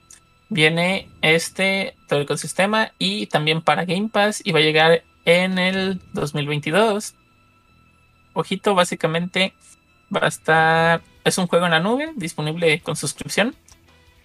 viene 0.53 1.09
este 1.21 1.95
todo 2.07 2.19
el 2.19 2.25
ecosistema 2.25 2.91
y 2.99 3.27
también 3.27 3.61
para 3.61 3.85
Game 3.85 4.09
Pass 4.09 4.41
y 4.45 4.51
va 4.51 4.59
a 4.59 4.63
llegar 4.63 5.03
en 5.25 5.57
el 5.59 5.99
2022. 6.13 7.15
Ojito, 8.33 8.75
básicamente 8.75 9.53
va 10.15 10.21
a 10.25 10.27
estar. 10.27 11.01
Es 11.23 11.37
un 11.37 11.47
juego 11.47 11.65
en 11.65 11.71
la 11.71 11.79
nube, 11.79 12.11
disponible 12.15 12.79
con 12.81 12.95
suscripción. 12.95 13.55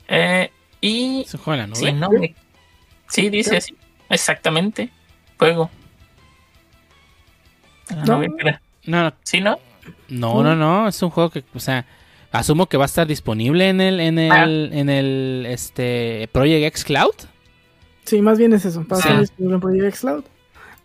Eh, 0.09 0.51
y 0.81 1.23
¿Es 1.23 1.35
un 1.35 1.41
juego 1.41 1.63
en 1.63 1.71
la 1.71 1.77
si 1.77 1.85
nube? 1.87 1.93
no 1.93 2.11
me- 2.11 2.35
Sí, 3.09 3.31
dice 3.31 3.57
así. 3.57 3.75
Exactamente. 4.11 4.91
Juego. 5.39 5.71
En 7.91 7.99
la 8.01 8.05
No. 8.05 8.17
nube, 8.19 8.29
pero- 8.37 8.59
No, 8.87 9.03
no, 9.05 9.15
¿Sí, 9.23 9.41
no? 9.41 9.59
no, 10.09 10.43
no, 10.43 10.55
no, 10.57 10.89
es 10.89 11.03
un 11.03 11.11
juego 11.11 11.31
que, 11.31 11.45
o 11.55 11.61
sea, 11.61 11.85
asumo 12.33 12.67
que 12.67 12.77
va 12.77 12.85
a 12.85 12.87
estar 12.87 13.07
disponible 13.07 13.69
en 13.69 13.81
el, 13.81 14.01
en 14.01 14.19
Ah. 14.31 14.45
el, 14.45 14.71
en 14.73 14.89
el, 14.91 15.47
este, 15.49 16.29
Project 16.33 16.65
X 16.67 16.85
Cloud. 16.85 17.15
Sí, 18.05 18.21
más 18.23 18.39
bien 18.39 18.53
es 18.53 18.65
eso. 18.65 18.85
Para 18.87 19.01
Sí. 19.03 19.09
estar 19.09 19.21
disponible 19.21 19.55
en 19.57 19.61
Project 19.61 19.85
X 19.85 20.01
Cloud. 20.01 20.25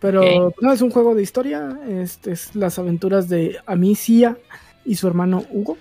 Pero 0.00 0.52
no 0.60 0.72
es 0.72 0.82
un 0.82 0.90
juego 0.90 1.14
de 1.14 1.22
historia. 1.22 1.78
Este 1.88 2.32
es 2.32 2.54
las 2.54 2.78
aventuras 2.78 3.28
de 3.28 3.56
Amicia 3.66 4.36
y 4.84 4.96
su 4.96 5.06
hermano 5.08 5.44
Hugo. 5.50 5.78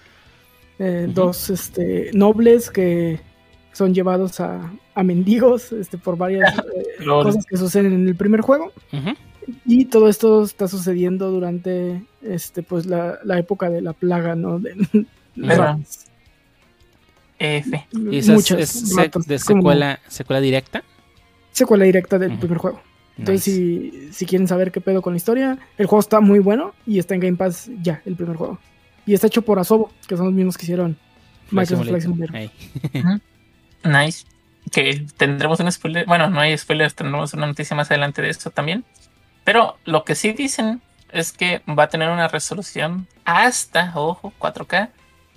Eh. 0.80 1.07
Dos 1.14 1.49
este, 1.49 2.10
nobles 2.14 2.69
que 2.69 3.19
son 3.73 3.94
llevados 3.94 4.40
a, 4.40 4.72
a 4.95 5.03
mendigos 5.03 5.72
este, 5.73 5.98
por 5.98 6.15
varias 6.18 6.57
eh, 6.57 7.03
Lol. 7.03 7.26
cosas 7.26 7.45
que 7.45 7.57
suceden 7.57 7.91
en 7.94 8.07
el 8.07 8.15
primer 8.15 8.40
juego. 8.41 8.72
Y 9.65 9.85
todo 9.85 10.07
esto 10.07 10.44
está 10.44 10.69
sucediendo 10.69 11.30
durante 11.30 12.02
este 12.22 12.64
pues 12.64 12.85
la, 12.85 13.19
la 13.26 13.38
época 13.40 13.69
de 13.69 13.81
la 13.81 13.91
plaga, 13.91 14.35
¿no? 14.35 14.60
De, 14.60 14.73
Pero- 15.36 15.80
F. 17.40 17.88
¿Y 17.92 18.18
esa 18.18 18.36
es- 18.36 18.52
es, 18.52 18.96
de 18.96 19.10
como 19.12 19.24
secuela, 19.62 20.00
secuela 20.08 20.40
directa? 20.42 20.84
secuela 21.52 21.86
directa 21.86 22.18
del 22.18 22.38
primer 22.38 22.58
juego. 22.58 22.82
Entonces, 23.18 23.48
Nice. 23.48 23.92
si, 24.08 24.14
si 24.14 24.26
quieren 24.26 24.48
saber 24.48 24.72
qué 24.72 24.82
pedo 24.82 25.02
con 25.04 25.14
la 25.14 25.18
historia, 25.18 25.60
el 25.78 25.86
juego 25.86 26.00
está 26.00 26.20
muy 26.20 26.40
bueno 26.40 26.74
y 26.88 26.98
está 26.98 27.14
en 27.14 27.20
Game 27.20 27.38
Pass 27.38 27.70
ya, 27.82 28.02
el 28.06 28.16
primer 28.16 28.38
juego. 28.38 28.58
Y 29.06 29.14
está 29.14 29.28
hecho 29.28 29.44
por 29.44 29.60
Asobo, 29.60 29.92
que 30.08 30.18
son 30.18 30.26
los 30.28 30.34
mismos 30.34 30.58
que 30.58 30.66
hicieron 30.66 30.98
Microsoft 31.52 31.88
Flight 31.90 32.02
Simulator. 32.04 32.40
Simulator. 32.92 33.22
Ey. 33.84 34.02
Nice. 34.06 34.26
Que 34.72 35.06
tendremos 35.18 35.60
un 35.60 35.72
spoiler. 35.72 36.06
Bueno, 36.08 36.30
no 36.30 36.40
hay 36.40 36.58
spoilers, 36.58 36.96
tendremos 36.96 37.34
una 37.36 37.46
noticia 37.46 37.76
más 37.76 37.92
adelante 37.92 38.22
de 38.24 38.30
esto 38.30 38.50
también. 38.50 38.84
Pero 39.44 39.78
lo 39.86 40.06
que 40.06 40.16
sí 40.16 40.32
dicen 40.32 40.82
es 41.12 41.34
que 41.34 41.62
va 41.70 41.84
a 41.84 41.90
tener 41.90 42.10
una 42.10 42.28
resolución 42.30 43.08
hasta, 43.26 43.92
ojo, 43.94 44.34
4K. 44.40 44.90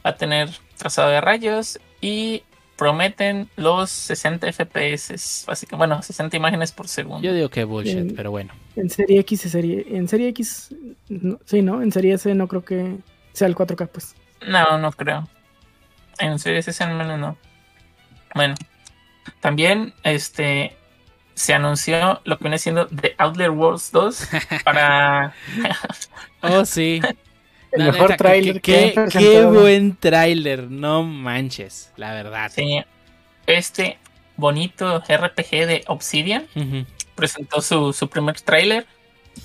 Va 0.07 0.11
a 0.11 0.17
tener 0.17 0.51
trazado 0.79 1.09
de 1.11 1.21
rayos 1.21 1.81
y 2.01 2.45
prometen 2.77 3.49
los 3.57 3.91
60 3.91 4.47
FPS. 4.53 5.45
Básicamente, 5.47 5.77
bueno, 5.77 6.01
60 6.03 6.37
imágenes 6.37 6.71
por 6.71 6.87
segundo. 6.87 7.23
Yo 7.27 7.35
digo 7.35 7.49
que 7.49 7.65
bullshit, 7.65 8.15
pero 8.15 8.31
bueno. 8.31 8.53
En 8.77 8.89
serie 8.89 9.19
X 9.21 9.41
serie. 9.41 9.85
En 9.91 10.07
serie 10.07 10.29
X. 10.29 10.75
no- 11.09 11.41
sí, 11.45 11.63
¿no? 11.63 11.83
En 11.83 11.91
serie 11.91 12.15
S 12.15 12.33
no 12.35 12.47
creo 12.47 12.65
que 12.65 12.99
sea 13.33 13.49
el 13.49 13.57
4K, 13.57 13.89
pues. 13.89 14.15
No, 14.47 14.79
no 14.79 14.93
creo. 14.93 15.27
En 16.19 16.39
Series 16.39 16.69
S 16.69 16.85
al 16.85 16.95
menos 16.95 17.19
no. 17.19 17.37
Bueno, 18.35 18.55
también 19.41 19.93
este 20.05 20.77
se 21.35 21.53
anunció 21.53 22.21
lo 22.25 22.39
que 22.39 22.45
viene 22.45 22.59
siendo 22.59 22.87
The 22.87 23.15
Outlaw 23.19 23.53
Wars 23.55 23.91
2 23.93 24.29
para 24.65 25.35
Oh, 26.43 26.65
sí. 26.65 27.01
El 27.73 27.81
La 27.87 27.93
mejor 27.93 28.11
neta, 28.11 28.17
tráiler 28.17 28.61
qué- 28.61 28.93
que 29.11 29.19
qué- 29.19 29.45
buen 29.45 29.97
tráiler, 29.97 30.71
no 30.71 31.03
manches, 31.03 31.93
la 31.97 32.13
verdad. 32.13 32.51
sí, 32.55 32.81
este 33.47 33.99
bonito 34.37 35.03
RPG 35.07 35.67
de 35.67 35.85
Obsidian. 35.89 36.47
Presentó 37.15 37.61
su, 37.63 37.93
su 37.93 38.09
primer 38.09 38.41
tráiler 38.41 38.87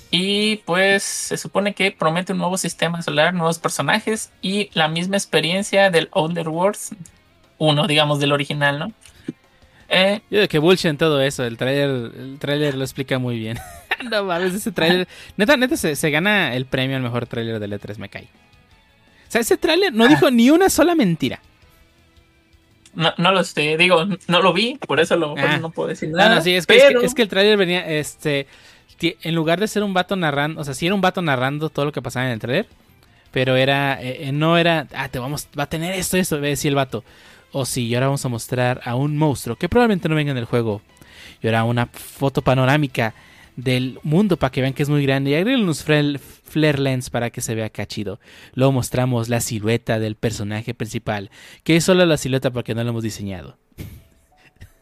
y 0.10 0.58
pues 0.58 1.04
se 1.04 1.38
supone 1.38 1.74
que 1.74 1.92
promete 1.92 2.34
un 2.34 2.40
nuevo 2.40 2.58
sistema 2.58 3.02
solar, 3.02 3.34
nuevos 3.34 3.60
personajes 3.60 4.32
y 4.42 4.70
la 4.74 4.88
misma 4.88 5.18
experiencia 5.18 5.90
del 5.90 6.10
Outlaw 6.14 6.54
Wars 6.54 6.92
1, 7.58 7.88
digamos, 7.88 8.20
del 8.20 8.32
original, 8.34 8.80
¿no? 8.80 8.92
Eh, 9.90 10.22
Yo 10.30 10.38
digo 10.40 10.48
que 10.50 10.60
bullshit 10.60 10.86
en 10.92 10.98
todo 10.98 11.22
eso, 11.22 11.44
el 11.44 11.58
tráiler 11.58 11.90
el 12.18 12.38
tráiler 12.40 12.76
lo 12.76 12.84
explica 12.84 13.20
muy 13.20 13.38
bien. 13.38 13.58
no 14.10 14.24
mames, 14.24 14.54
ese 14.54 14.72
tráiler, 14.72 15.08
neta, 15.38 15.58
neta 15.58 15.78
se, 15.78 15.96
se 15.96 16.10
gana 16.12 16.56
el 16.56 16.66
premio 16.66 16.96
al 16.98 17.04
mejor 17.04 17.26
tráiler 17.28 17.60
del 17.60 17.74
E3, 17.74 17.98
me 17.98 18.10
cae. 18.10 18.24
O 18.26 19.32
sea, 19.32 19.42
ese 19.42 19.58
tráiler 19.58 19.94
no 19.94 20.08
dijo 20.08 20.30
ni 20.32 20.50
una 20.50 20.70
sola 20.70 20.94
mentira. 20.96 21.40
No, 22.94 23.14
no 23.18 23.32
lo 23.32 23.44
sé, 23.46 23.78
digo, 23.78 24.06
no 24.28 24.42
lo 24.42 24.52
vi, 24.52 24.78
por 24.86 25.00
eso 25.00 25.16
lo, 25.16 25.30
por 25.36 25.40
eso 25.40 25.48
Ah. 25.50 25.58
no 25.60 25.70
puedo 25.70 25.88
decir 25.90 26.10
No, 26.10 26.18
nada. 26.18 26.36
no, 26.36 26.42
sí, 26.42 26.54
es 26.54 26.68
que, 26.68 26.76
es 26.76 26.82
que- 26.84 26.88
pero 26.90 27.02
es 27.02 27.14
que 27.16 27.22
el 27.22 27.30
tráiler 27.30 27.58
venía, 27.58 27.88
este, 27.88 28.48
en 29.02 29.34
lugar 29.34 29.60
de 29.62 29.68
ser 29.70 29.84
un 29.84 29.94
vato 29.94 30.16
narrando, 30.18 30.60
o 30.60 30.64
sea, 30.66 30.74
sí 30.74 30.86
era 30.88 30.94
un 30.96 31.00
vato 31.02 31.22
narrando 31.22 31.70
todo 31.70 31.86
lo 31.86 31.92
que 31.94 32.02
pasaba 32.02 32.26
en 32.26 32.34
el 32.34 32.40
tráiler, 32.40 32.68
pero 33.32 33.56
era, 33.56 34.02
eh, 34.02 34.28
eh, 34.28 34.32
no 34.34 34.58
era, 34.58 34.88
ah, 34.94 35.08
te 35.08 35.20
vamos, 35.20 35.48
va 35.58 35.64
a 35.64 35.70
tener 35.70 35.96
esto, 35.96 36.18
esto, 36.18 36.40
decía 36.42 36.68
el 36.70 36.76
vato. 36.76 37.04
O 37.54 37.66
sí, 37.66 37.88
y 37.88 37.96
ahora 37.96 38.08
vamos 38.08 38.26
a 38.26 38.30
mostrar 38.30 38.82
a 38.84 38.96
un 38.96 39.18
monstruo 39.18 39.56
que 39.56 39.70
probablemente 39.70 40.10
no 40.10 40.16
venga 40.16 40.32
en 40.32 40.38
el 40.38 40.46
juego. 40.46 40.82
Y 41.42 41.48
ahora 41.48 41.64
una 41.64 41.86
foto 41.88 42.42
panorámica 42.42 43.14
del 43.56 44.00
mundo 44.04 44.38
para 44.38 44.52
que 44.52 44.62
vean 44.62 44.74
que 44.74 44.84
es 44.84 44.90
muy 44.90 45.04
grande. 45.06 45.32
Y 45.32 45.36
agreguen 45.36 45.62
unos 45.64 45.84
flare, 45.84 46.80
lens 46.80 47.10
para 47.10 47.30
que 47.30 47.42
se 47.42 47.56
vea 47.56 47.70
cachido. 47.70 48.20
Luego 48.54 48.72
mostramos 48.72 49.30
la 49.30 49.42
silueta 49.42 50.00
del 50.00 50.16
personaje 50.16 50.74
principal, 50.74 51.30
que 51.64 51.76
es 51.76 51.84
solo 51.84 52.06
la 52.06 52.18
silueta 52.18 52.52
porque 52.52 52.74
no 52.76 52.84
lo 52.84 52.90
hemos 52.92 53.04
diseñado. 53.04 53.58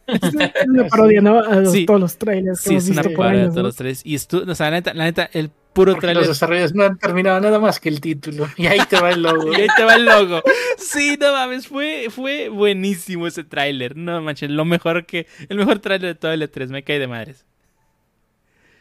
Es 0.06 0.20
una 0.68 0.88
parodia, 0.88 1.20
¿no? 1.20 1.38
A 1.38 1.56
los- 1.60 1.72
Sí. 1.72 1.86
todos 1.86 2.00
los 2.00 2.18
trailers 2.18 2.60
que 2.60 2.64
Sí, 2.68 2.74
hemos 2.74 2.84
es 2.84 2.90
una 2.90 3.02
visto 3.02 3.16
parodia 3.16 3.36
de 3.36 3.42
años, 3.44 3.54
todos 3.54 3.62
¿no? 3.62 3.68
los 3.68 3.76
tres. 3.76 4.02
Y 4.04 4.14
estu- 4.16 4.48
o 4.48 4.54
sea, 4.56 4.66
la 4.70 4.76
neta, 4.78 4.92
la 4.94 5.04
neta, 5.04 5.30
el 5.32 5.50
puro 5.72 5.92
Porque 5.92 6.06
los 6.08 6.12
trailer. 6.14 6.28
desarrolladores 6.28 6.74
no 6.74 6.82
han 6.82 6.98
terminado 6.98 7.40
nada 7.40 7.60
más 7.60 7.78
que 7.78 7.88
el 7.90 8.00
título. 8.00 8.48
Y 8.56 8.66
ahí 8.66 8.80
te 8.88 9.00
va 9.00 9.10
el 9.10 9.22
logo. 9.22 9.52
Y 9.56 9.60
ahí 9.62 9.68
te 9.76 9.84
va 9.84 9.94
el 9.94 10.04
logo. 10.06 10.42
Sí, 10.78 11.16
no 11.20 11.32
mames, 11.32 11.68
fue, 11.68 12.08
fue 12.10 12.48
buenísimo 12.48 13.28
ese 13.28 13.44
tráiler. 13.44 13.96
No 13.96 14.20
manches, 14.20 14.50
lo 14.50 14.64
mejor 14.64 15.06
que. 15.06 15.28
El 15.48 15.58
mejor 15.58 15.78
tráiler 15.78 16.14
de 16.14 16.18
todo 16.18 16.32
el 16.32 16.42
E3, 16.42 16.70
me 16.70 16.82
cae 16.82 16.98
de 16.98 17.06
madres. 17.06 17.46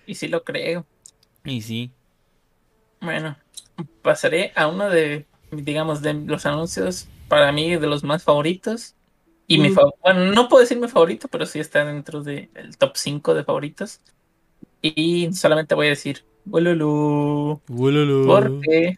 Y 0.10 0.16
sí 0.16 0.28
lo 0.28 0.44
creo. 0.44 0.88
Y 1.46 1.62
sí. 1.62 1.92
Bueno, 3.00 3.38
pasaré 4.02 4.52
a 4.56 4.68
uno 4.68 4.90
de, 4.90 5.28
digamos, 5.52 6.02
de 6.02 6.16
los 6.16 6.48
anuncios 6.48 7.08
para 7.28 7.52
mí 7.52 7.76
de 7.76 7.86
los 7.88 8.04
más 8.04 8.24
favoritos. 8.24 8.96
Y 9.46 9.60
mi 9.60 9.70
Mm. 9.70 9.74
fa- 9.76 9.90
bueno, 10.02 10.26
no 10.34 10.50
puedo 10.50 10.62
decir 10.62 10.80
mi 10.80 10.88
favorito, 10.88 11.28
pero 11.28 11.46
sí 11.46 11.60
está 11.60 11.86
dentro 11.86 12.24
del 12.24 12.50
top 12.80 12.94
5 12.96 13.36
de 13.36 13.44
favoritos. 13.44 14.02
Y 14.82 15.32
solamente 15.34 15.76
voy 15.76 15.86
a 15.88 15.90
decir, 15.92 16.24
Ululu. 16.50 17.62
Ululu. 17.70 18.26
Porque, 18.28 18.98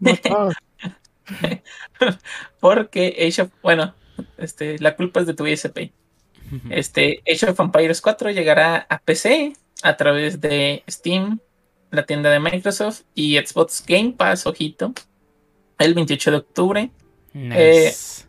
porque 2.60 3.16
Age 3.28 3.42
of, 3.42 3.50
bueno, 3.62 3.94
este, 4.38 4.78
la 4.78 4.94
culpa 4.96 5.20
es 5.20 5.26
de 5.26 5.34
tu 5.34 5.46
ISP. 5.46 5.90
Este, 6.70 7.22
Age 7.30 7.50
of 7.50 7.58
Empires 7.60 8.00
4 8.00 8.30
llegará 8.30 8.86
a 8.88 8.98
PC 8.98 9.54
a 9.82 9.96
través 9.96 10.40
de 10.40 10.84
Steam, 10.88 11.40
la 11.90 12.06
tienda 12.06 12.30
de 12.30 12.40
Microsoft 12.40 13.02
y 13.14 13.36
Xbox 13.36 13.84
Game 13.86 14.14
Pass, 14.16 14.46
ojito, 14.46 14.92
el 15.78 15.94
28 15.94 16.30
de 16.30 16.36
octubre. 16.36 16.90
Nice. 17.32 18.24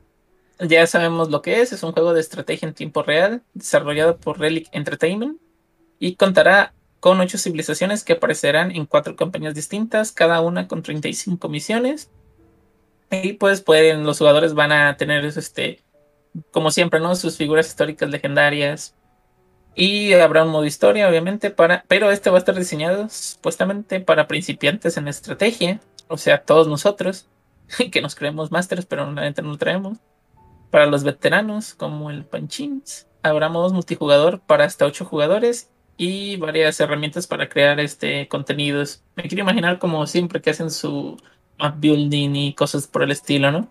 Ya 0.59 0.85
sabemos 0.88 1.30
lo 1.30 1.41
que 1.41 1.61
es, 1.61 1.73
es 1.73 1.84
un 1.84 1.91
juego 1.91 2.13
de 2.13 2.21
estrategia 2.21 2.67
en 2.67 2.73
tiempo 2.73 3.03
real, 3.03 3.41
desarrollado 3.53 4.17
por 4.17 4.39
Relic 4.39 4.69
Entertainment 4.71 5.39
y 5.99 6.15
contará 6.15 6.73
con 6.99 7.19
ocho 7.19 7.38
civilizaciones 7.38 8.03
que 8.03 8.13
aparecerán 8.13 8.71
en 8.71 8.85
cuatro 8.85 9.15
campañas 9.15 9.55
distintas, 9.55 10.11
cada 10.11 10.39
una 10.41 10.67
con 10.67 10.84
35 10.84 11.49
misiones. 11.49 12.09
Y 13.11 13.34
pues 13.34 13.61
pueden, 13.61 14.05
los 14.05 14.19
jugadores 14.19 14.53
van 14.53 14.71
a 14.71 14.95
tener 14.95 15.25
este, 15.25 15.84
como 16.51 16.71
siempre, 16.71 16.99
¿no? 16.99 17.15
Sus 17.15 17.38
figuras 17.38 17.67
históricas 17.67 18.09
legendarias. 18.09 18.95
Y 19.75 20.13
habrá 20.13 20.43
un 20.43 20.51
modo 20.51 20.65
historia, 20.65 21.09
obviamente, 21.09 21.49
para. 21.49 21.83
Pero 21.87 22.11
este 22.11 22.29
va 22.29 22.37
a 22.37 22.39
estar 22.39 22.55
diseñado 22.55 23.07
supuestamente 23.09 23.99
para 23.99 24.27
principiantes 24.27 24.97
en 24.97 25.07
estrategia. 25.07 25.79
O 26.07 26.17
sea, 26.17 26.43
todos 26.43 26.67
nosotros, 26.67 27.27
que 27.91 28.01
nos 28.01 28.15
creemos 28.15 28.51
másteres, 28.51 28.85
pero 28.85 29.11
la 29.11 29.21
neta 29.21 29.41
no 29.41 29.49
lo 29.49 29.57
traemos. 29.57 29.97
Para 30.69 30.85
los 30.85 31.03
veteranos, 31.03 31.73
como 31.73 32.09
el 32.09 32.25
Panchins, 32.25 33.07
habrá 33.23 33.49
modos 33.49 33.73
multijugador 33.73 34.39
para 34.41 34.65
hasta 34.65 34.85
8 34.85 35.05
jugadores 35.05 35.69
y 35.97 36.37
varias 36.37 36.79
herramientas 36.79 37.27
para 37.27 37.49
crear 37.49 37.79
este 37.79 38.27
contenidos. 38.27 39.03
Me 39.15 39.23
quiero 39.23 39.41
imaginar 39.41 39.79
como 39.79 40.05
siempre 40.07 40.41
que 40.41 40.49
hacen 40.49 40.71
su 40.71 41.17
map 41.59 41.79
building 41.79 42.35
y 42.35 42.53
cosas 42.53 42.87
por 42.87 43.03
el 43.03 43.11
estilo, 43.11 43.51
¿no? 43.51 43.67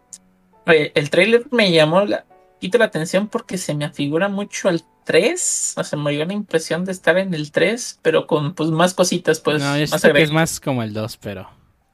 Oye, 0.66 0.92
el 0.94 1.10
trailer 1.10 1.44
me 1.50 1.72
llamó 1.72 2.04
la, 2.04 2.24
quito 2.62 2.78
la 2.78 2.86
atención 2.86 3.28
porque 3.28 3.58
se 3.58 3.74
me 3.74 3.84
afigura 3.84 4.28
mucho 4.28 4.68
al 4.68 4.82
3. 5.04 5.74
O 5.76 5.84
sea, 5.84 5.98
me 5.98 6.12
dio 6.12 6.24
la 6.24 6.32
impresión 6.32 6.84
de 6.84 6.92
estar 6.92 7.18
en 7.18 7.34
el 7.34 7.50
3, 7.52 7.98
pero 8.02 8.26
con 8.26 8.54
pues 8.54 8.70
más 8.70 8.94
cositas, 8.94 9.40
pues 9.40 9.60
no, 9.60 9.76
yo 9.76 9.86
más 9.90 10.00
que 10.02 10.22
es 10.22 10.30
más 10.30 10.60
como 10.60 10.82
el 10.82 10.92
2, 10.94 11.16
pero. 11.18 11.42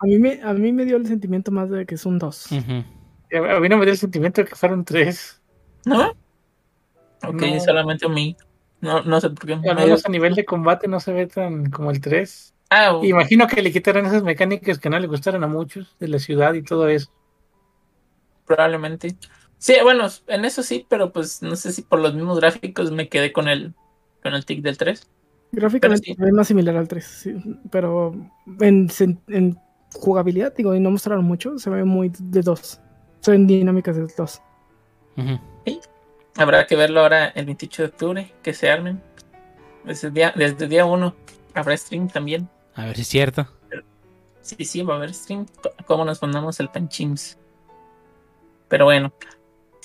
A 0.00 0.06
mí, 0.06 0.18
me, 0.18 0.40
a 0.42 0.52
mí 0.52 0.70
me 0.72 0.84
dio 0.84 0.96
el 0.96 1.06
sentimiento 1.06 1.50
más 1.50 1.70
de 1.70 1.84
que 1.86 1.96
es 1.96 2.06
un 2.06 2.18
2. 2.18 2.52
Ujú. 2.52 2.84
A 3.56 3.60
mí 3.60 3.68
no 3.68 3.76
me 3.78 3.84
dio 3.84 3.92
el 3.92 3.98
sentimiento 3.98 4.42
de 4.42 4.46
que 4.48 4.54
fueron 4.54 4.84
tres. 4.84 5.40
¿No? 5.84 6.10
Ok, 7.24 7.42
No. 7.42 7.60
solamente 7.60 8.06
a 8.06 8.08
mí. 8.08 8.36
No, 8.80 9.02
no 9.02 9.20
sé 9.20 9.30
por 9.30 9.44
qué. 9.46 9.54
Al 9.54 9.74
menos 9.76 10.06
a 10.06 10.08
nivel 10.08 10.34
de 10.34 10.44
combate 10.44 10.86
no 10.86 11.00
se 11.00 11.12
ve 11.12 11.26
tan 11.26 11.68
como 11.70 11.90
el 11.90 12.00
3. 12.00 12.54
Ah, 12.70 13.00
Imagino 13.02 13.46
que 13.48 13.60
le 13.62 13.72
quitaron 13.72 14.06
esas 14.06 14.22
mecánicas 14.22 14.78
que 14.78 14.88
no 14.90 14.98
le 14.98 15.06
gustaron 15.08 15.42
a 15.42 15.46
muchos 15.46 15.96
de 15.98 16.08
la 16.08 16.18
ciudad 16.18 16.54
y 16.54 16.62
todo 16.62 16.88
eso. 16.88 17.10
probablemente. 18.46 19.16
Sí, 19.58 19.74
bueno, 19.82 20.06
en 20.28 20.44
eso 20.44 20.62
sí, 20.62 20.86
pero 20.88 21.12
pues 21.12 21.42
no 21.42 21.56
sé 21.56 21.72
si 21.72 21.82
por 21.82 22.00
los 22.00 22.14
mismos 22.14 22.38
gráficos 22.38 22.92
me 22.92 23.08
quedé 23.08 23.32
con 23.32 23.48
el 23.48 23.74
con 24.22 24.34
el 24.34 24.44
tic 24.44 24.62
del 24.62 24.78
3. 24.78 25.08
Gráficamente 25.52 26.04
Pero 26.06 26.16
sí. 26.16 26.22
ve 26.22 26.32
más 26.32 26.48
similar 26.48 26.76
al 26.76 26.88
3, 26.88 27.04
sí, 27.04 27.34
pero 27.70 28.14
en, 28.60 28.88
en 29.28 29.58
jugabilidad, 29.94 30.54
digo, 30.54 30.74
y 30.74 30.80
no 30.80 30.90
mostraron 30.90 31.24
mucho, 31.24 31.58
se 31.58 31.70
ve 31.70 31.84
muy 31.84 32.12
de 32.18 32.42
2. 32.42 32.80
Se 33.20 33.30
ven 33.30 33.46
dinámicas 33.46 33.96
de 33.96 34.06
2. 34.16 34.42
Ujú. 35.16 35.40
Habrá 36.36 36.66
que 36.66 36.76
verlo 36.76 37.00
ahora 37.00 37.28
el 37.28 37.46
28 37.46 37.82
de 37.82 37.88
octubre, 37.88 38.34
que 38.42 38.54
se 38.54 38.70
armen. 38.70 39.02
Desde 39.84 40.08
el 40.08 40.14
día, 40.14 40.32
desde 40.36 40.64
el 40.64 40.70
día 40.70 40.84
1 40.84 41.14
habrá 41.54 41.76
stream 41.76 42.08
también. 42.08 42.48
A 42.74 42.84
ver 42.84 42.96
si 42.96 43.02
es 43.02 43.08
cierto. 43.08 43.48
Sí, 44.42 44.64
sí, 44.64 44.82
va 44.82 44.94
a 44.94 44.96
haber 44.98 45.12
stream. 45.12 45.46
¿Cómo 45.86 46.04
nos 46.04 46.22
mandamos 46.22 46.60
el 46.60 46.68
panchims? 46.68 47.38
Pero 48.68 48.84
bueno. 48.84 49.12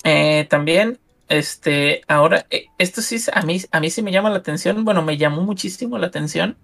Eh, 0.04 0.46
también, 0.50 1.00
este, 1.30 2.02
ahora, 2.08 2.46
eh, 2.50 2.66
esto 2.78 3.02
sí, 3.02 3.18
a 3.34 3.42
mí, 3.44 3.62
a 3.72 3.80
mí 3.80 3.90
sí 3.90 4.02
me 4.02 4.12
llama 4.12 4.30
la 4.30 4.38
atención. 4.38 4.86
Bueno, 4.86 5.02
me 5.02 5.18
llamó 5.18 5.42
muchísimo 5.42 5.98
la 5.98 6.08
atención. 6.08 6.58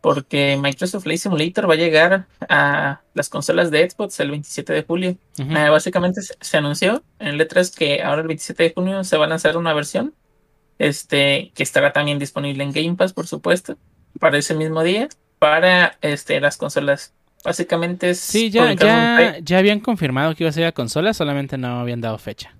porque 0.00 0.56
Microsoft 0.56 1.02
Flight 1.02 1.20
Simulator 1.20 1.68
va 1.68 1.74
a 1.74 1.76
llegar 1.76 2.28
a 2.48 3.00
las 3.14 3.28
consolas 3.28 3.72
de 3.72 3.90
Xbox 3.90 4.20
el 4.20 4.30
27 4.30 4.72
de 4.72 4.82
julio. 4.84 5.16
Eh, 5.38 5.68
básicamente 5.70 6.20
se, 6.22 6.56
anunció 6.56 7.02
en 7.18 7.36
E3 7.36 7.76
que 7.76 8.02
ahora 8.02 8.22
el 8.22 8.28
27 8.28 8.62
de 8.62 8.72
junio 8.74 9.02
se 9.02 9.16
va 9.16 9.24
a 9.24 9.28
lanzar 9.28 9.56
una 9.56 9.74
versión 9.74 10.14
este, 10.78 11.52
que 11.54 11.62
estará 11.62 11.92
también 11.92 12.18
disponible 12.18 12.62
en 12.62 12.72
Game 12.72 12.94
Pass, 12.94 13.12
por 13.12 13.26
supuesto, 13.26 13.76
para 14.20 14.38
ese 14.38 14.54
mismo 14.54 14.82
día, 14.82 15.08
para 15.38 15.98
este, 16.00 16.40
las 16.40 16.56
consolas. 16.56 17.14
Básicamente 17.44 18.10
es 18.10 18.20
Sí, 18.20 18.50
ya, 18.50 18.72
ya, 18.72 19.38
ya 19.40 19.58
habían 19.58 19.80
confirmado 19.80 20.34
que 20.34 20.44
iba 20.44 20.50
a 20.50 20.52
ser 20.52 20.66
a 20.66 20.72
consola, 20.72 21.14
solamente 21.14 21.56
no 21.56 21.80
habían 21.80 22.00
dado 22.00 22.18
fecha. 22.18 22.54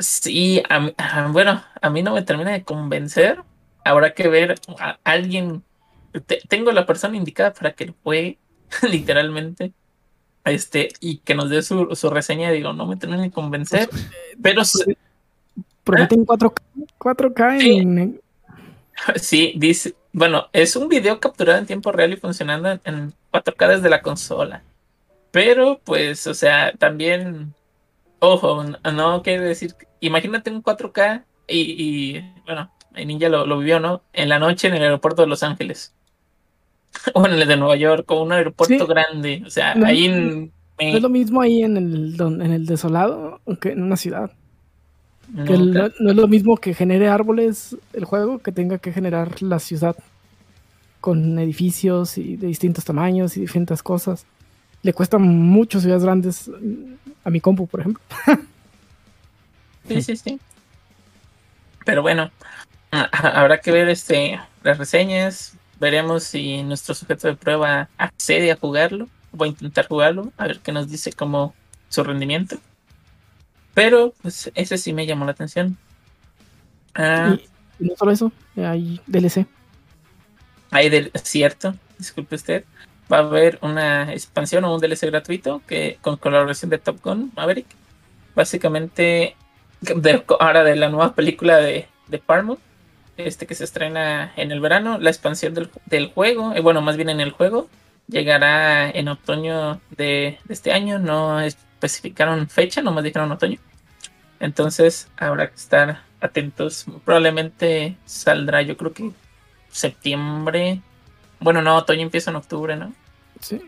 Sí, 0.00 0.62
a 0.68 0.80
mí- 0.80 0.94
a- 0.98 1.28
bueno, 1.28 1.62
a 1.80 1.90
mí 1.90 2.02
no 2.02 2.12
me 2.14 2.22
termina 2.22 2.50
de 2.50 2.64
convencer. 2.64 3.38
Habrá 3.84 4.12
que 4.14 4.28
ver 4.28 4.56
a 4.80 4.98
alguien. 5.04 5.62
te- 6.26 6.40
tengo 6.48 6.72
la 6.72 6.86
persona 6.86 7.16
indicada 7.16 7.52
para 7.54 7.72
que 7.72 7.86
lo 7.86 7.94
juegue, 8.02 8.38
literalmente. 8.90 9.72
Este, 10.44 10.88
y 11.00 11.18
que 11.18 11.34
nos 11.36 11.50
dé 11.50 11.62
su, 11.62 11.94
su 11.94 12.10
reseña. 12.10 12.50
Digo, 12.50 12.72
no 12.72 12.86
me 12.86 12.96
termina 12.96 13.22
de 13.22 13.30
convencer. 13.30 13.88
Pero 14.42 14.62
s- 14.62 14.96
Prometen 15.84 16.24
4K, 16.26 16.62
4K 16.98 17.60
Sí. 17.60 17.78
en, 17.78 18.20
sí, 19.16 19.52
dice. 19.56 19.94
Bueno, 20.12 20.48
es 20.52 20.74
un 20.76 20.88
video 20.88 21.20
capturado 21.20 21.58
en 21.58 21.66
tiempo 21.66 21.92
real 21.92 22.12
y 22.12 22.16
funcionando 22.16 22.70
en, 22.72 22.80
en 22.84 23.12
4K 23.32 23.68
desde 23.68 23.88
la 23.90 24.02
consola. 24.02 24.62
Pero, 25.30 25.80
pues, 25.84 26.26
o 26.26 26.34
sea, 26.34 26.72
también. 26.72 27.54
Ojo, 28.20 28.64
no 28.92 29.22
quiere 29.22 29.44
decir. 29.44 29.74
Imagínate 30.00 30.50
un 30.50 30.62
4K 30.62 31.24
y, 31.48 31.58
y, 32.16 32.32
bueno, 32.46 32.70
el 32.94 33.06
Ninja 33.08 33.28
lo, 33.28 33.46
lo 33.46 33.58
vivió, 33.58 33.80
¿no? 33.80 34.02
En 34.12 34.28
la 34.28 34.38
noche 34.38 34.68
en 34.68 34.74
el 34.74 34.82
aeropuerto 34.82 35.22
de 35.22 35.28
Los 35.28 35.42
Ángeles. 35.42 35.94
O 37.14 37.24
en 37.26 37.34
el 37.34 37.46
de 37.48 37.56
Nueva 37.56 37.76
York, 37.76 38.10
o 38.10 38.22
un 38.22 38.32
aeropuerto 38.32 38.84
Sí. 38.86 38.86
grande. 38.86 39.42
O 39.46 39.50
sea, 39.50 39.74
No, 39.74 39.86
ahí 39.86 40.06
en. 40.06 40.52
No 40.80 40.96
es 40.96 41.02
lo 41.02 41.08
mismo 41.10 41.40
ahí 41.42 41.62
en 41.62 41.76
el, 41.76 42.16
en 42.18 42.52
el 42.52 42.64
desolado 42.66 43.40
que 43.60 43.72
en 43.72 43.82
una 43.82 43.96
ciudad. 43.96 44.30
no, 45.32 45.44
Que 45.44 45.52
el- 45.54 45.70
claro. 45.72 45.92
no 46.00 46.10
es 46.10 46.16
lo 46.16 46.26
mismo 46.26 46.56
que 46.56 46.74
genere 46.74 47.06
árboles 47.08 47.76
el 47.92 48.04
juego 48.06 48.38
que 48.38 48.50
tenga 48.50 48.78
que 48.78 48.92
generar 48.92 49.40
la 49.42 49.58
ciudad 49.58 49.94
con 51.00 51.38
edificios 51.38 52.16
y 52.18 52.36
de 52.36 52.46
distintos 52.48 52.84
tamaños 52.84 53.36
y 53.36 53.40
diferentes 53.40 53.82
cosas. 53.82 54.26
Le 54.82 54.92
cuesta 54.92 55.18
mucho 55.18 55.80
ciudades 55.80 56.04
grandes 56.04 56.48
mm, 56.48 56.94
a 57.24 57.30
mi 57.30 57.40
compu, 57.40 57.66
por 57.66 57.80
ejemplo. 57.80 58.02
Sí, 59.88 60.02
sí, 60.02 60.16
sí. 60.16 60.40
Pero 61.84 62.02
bueno, 62.02 62.30
habrá 62.90 63.60
que 63.60 63.72
ver 63.72 63.88
este 63.88 64.38
las 64.62 64.78
reseñas. 64.78 65.56
Veremos 65.80 66.24
si 66.24 66.62
nuestro 66.62 66.94
sujeto 66.94 67.26
de 67.26 67.34
prueba 67.34 67.88
accede 67.96 68.52
a 68.52 68.56
jugarlo. 68.56 69.08
Voy 69.32 69.48
a 69.48 69.50
intentar 69.50 69.88
jugarlo, 69.88 70.32
a 70.36 70.46
ver 70.46 70.60
qué 70.60 70.70
nos 70.70 70.88
dice 70.88 71.12
como 71.12 71.54
su 71.88 72.04
rendimiento. 72.04 72.58
Pero, 73.74 74.12
pues, 74.22 74.50
ese 74.54 74.76
sí 74.78 74.92
me 74.92 75.06
llamó 75.06 75.24
la 75.24 75.32
atención. 75.32 75.76
Ah, 76.94 77.36
y 77.78 77.84
no 77.84 77.96
solo 77.96 78.10
eso, 78.10 78.32
hay 78.56 79.00
DLC. 79.06 79.46
Hay 80.70 80.88
del 80.90 81.10
cierto, 81.22 81.74
disculpe 81.98 82.34
usted. 82.34 82.64
Va 83.12 83.18
a 83.18 83.20
haber 83.20 83.58
una 83.62 84.12
expansión 84.12 84.64
o 84.64 84.74
un 84.74 84.80
DLC 84.80 85.06
gratuito 85.06 85.62
que 85.66 85.98
con 86.00 86.16
colaboración 86.16 86.70
de 86.70 86.78
Top 86.78 87.00
Gun 87.02 87.32
Maverick. 87.34 87.66
Básicamente, 88.34 89.36
de- 89.80 90.24
ahora 90.40 90.64
de 90.64 90.76
la 90.76 90.88
nueva 90.88 91.14
película 91.14 91.56
de, 91.58 91.88
de 92.08 92.18
Paramount, 92.18 92.60
este 93.16 93.46
que 93.46 93.54
se 93.54 93.64
estrena 93.64 94.32
en 94.36 94.52
el 94.52 94.60
verano, 94.60 94.98
la 94.98 95.10
expansión 95.10 95.54
del, 95.54 95.70
del 95.86 96.08
juego, 96.12 96.54
eh, 96.54 96.60
bueno, 96.60 96.80
más 96.82 96.96
bien 96.96 97.10
en 97.10 97.20
el 97.20 97.32
juego, 97.32 97.68
llegará 98.08 98.90
en 98.90 99.08
otoño 99.08 99.80
de, 99.90 100.38
de 100.44 100.54
este 100.54 100.72
año. 100.72 100.98
No 100.98 101.40
especificaron 101.40 102.48
fecha, 102.48 102.82
nomás 102.82 103.04
dijeron 103.04 103.32
otoño. 103.32 103.58
Entonces 104.40 105.08
habrá 105.16 105.48
que 105.50 105.56
estar 105.56 106.02
atentos. 106.20 106.86
Probablemente 107.04 107.96
saldrá, 108.06 108.62
yo 108.62 108.76
creo 108.76 108.92
que 108.92 109.10
septiembre. 109.70 110.82
Bueno, 111.40 111.62
no, 111.62 111.76
otoño 111.76 112.02
empieza 112.02 112.30
en 112.30 112.36
octubre, 112.36 112.76
¿no? 112.76 112.92
Sí. 113.40 113.60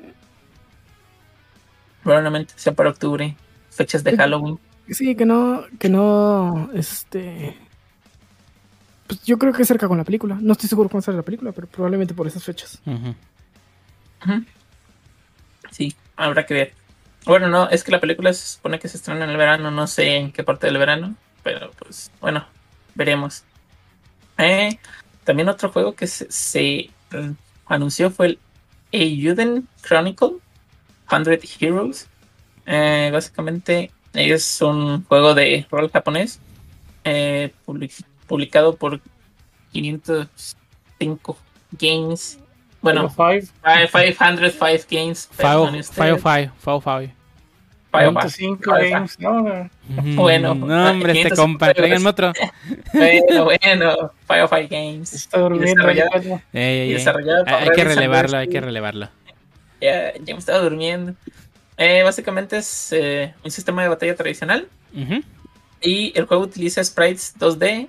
Probablemente 2.03 2.55
sea 2.57 2.75
para 2.75 2.91
octubre. 2.91 3.37
Fechas 3.71 4.05
de 4.05 4.11
Sí. 4.11 4.17
Halloween. 4.17 4.59
Sí, 4.89 5.15
que 5.17 5.25
no, 5.25 5.65
que 5.79 5.89
no, 5.89 6.71
este... 6.75 7.57
Pues 9.07 9.23
yo 9.25 9.39
creo 9.39 9.53
que 9.53 9.65
cerca 9.65 9.89
con 9.89 9.99
la 9.99 10.05
película. 10.05 10.37
No 10.41 10.53
estoy 10.53 10.69
seguro 10.69 10.89
cuándo 10.89 11.05
sale 11.05 11.17
la 11.17 11.23
película, 11.23 11.53
pero 11.53 11.67
probablemente 11.67 12.15
por 12.15 12.27
esas 12.27 12.45
fechas. 12.45 12.81
Sí, 15.71 15.95
habrá 16.17 16.45
que 16.47 16.55
ver. 16.55 16.75
Bueno, 17.25 17.49
no, 17.49 17.69
es 17.69 17.85
que 17.85 17.93
la 17.93 18.01
película 18.01 18.33
se 18.33 18.57
supone 18.57 18.79
que 18.79 18.89
se 18.89 18.97
estrena 18.97 19.25
en 19.25 19.31
el 19.31 19.37
verano, 19.37 19.71
no 19.71 19.87
sé 19.87 20.17
en 20.17 20.33
qué 20.33 20.43
parte 20.43 20.67
del 20.67 20.79
verano, 20.79 21.15
pero 21.43 21.71
pues 21.79 22.11
bueno, 22.21 22.45
veremos. 22.95 23.45
Eh, 24.39 24.79
también 25.25 25.49
otro 25.49 25.71
juego 25.71 25.95
que 25.95 26.07
se, 26.09 26.31
se, 26.31 26.91
anunció 27.75 28.11
fue 28.11 28.27
el 28.27 28.39
Eiyuden 28.93 29.67
Chronicle 29.83 30.33
100 31.09 31.41
Heroes. 31.61 32.09
Eh, 32.67 33.11
básicamente 33.13 33.91
es 34.15 34.61
un 34.61 35.05
juego 35.05 35.35
de 35.35 35.67
rol 35.71 35.91
japonés 35.91 36.39
eh, 37.05 37.53
public- 37.67 38.05
publicado 38.27 38.77
por 38.77 39.01
505 39.73 41.37
Games. 41.73 42.39
Bueno, 42.81 43.09
Five, 43.63 43.89
Five- 43.89 44.13
505 44.15 44.87
Games. 44.91 45.29
perdone 45.37 45.81
usted. 45.81 46.03
Fire, 47.93 48.11
fire, 48.13 48.15
fire, 48.15 48.31
fire. 48.31 48.59
45 48.63 48.75
Five- 48.75 48.91
games, 48.91 49.21
no, 49.21 49.71
Bueno, 50.17 50.55
no, 50.55 50.91
hombre, 50.91 51.13
este 51.13 51.23
500 51.29 51.39
compa, 51.39 51.75
tráiganme 51.75 52.09
otro. 52.09 52.33
Bueno, 52.93 53.45
bueno, 53.45 54.11
505 54.27 54.69
Games. 54.71 55.13
está 55.13 55.39
durmiendo 55.41 55.83
desarrollado- 56.95 57.45
Hay, 57.47 57.55
hay 57.55 57.71
que 57.71 57.85
relevarlo, 57.85 58.37
hay 58.39 58.49
que 58.49 58.61
relevarlo. 58.61 59.09
Ya, 59.81 60.15
ya 60.15 60.35
me 60.35 60.39
estaba 60.39 60.59
durmiendo. 60.61 61.15
Eh, 61.77 62.03
básicamente 62.03 62.59
es 62.59 62.93
eh, 62.93 63.35
un 63.45 63.51
sistema 63.51 63.83
de 63.83 63.89
batalla 63.89 64.15
tradicional. 64.17 64.69
Y 65.81 66.13
el 66.17 66.27
juego 66.27 66.45
utiliza 66.45 66.83
sprites 66.85 67.35
2D. 67.39 67.89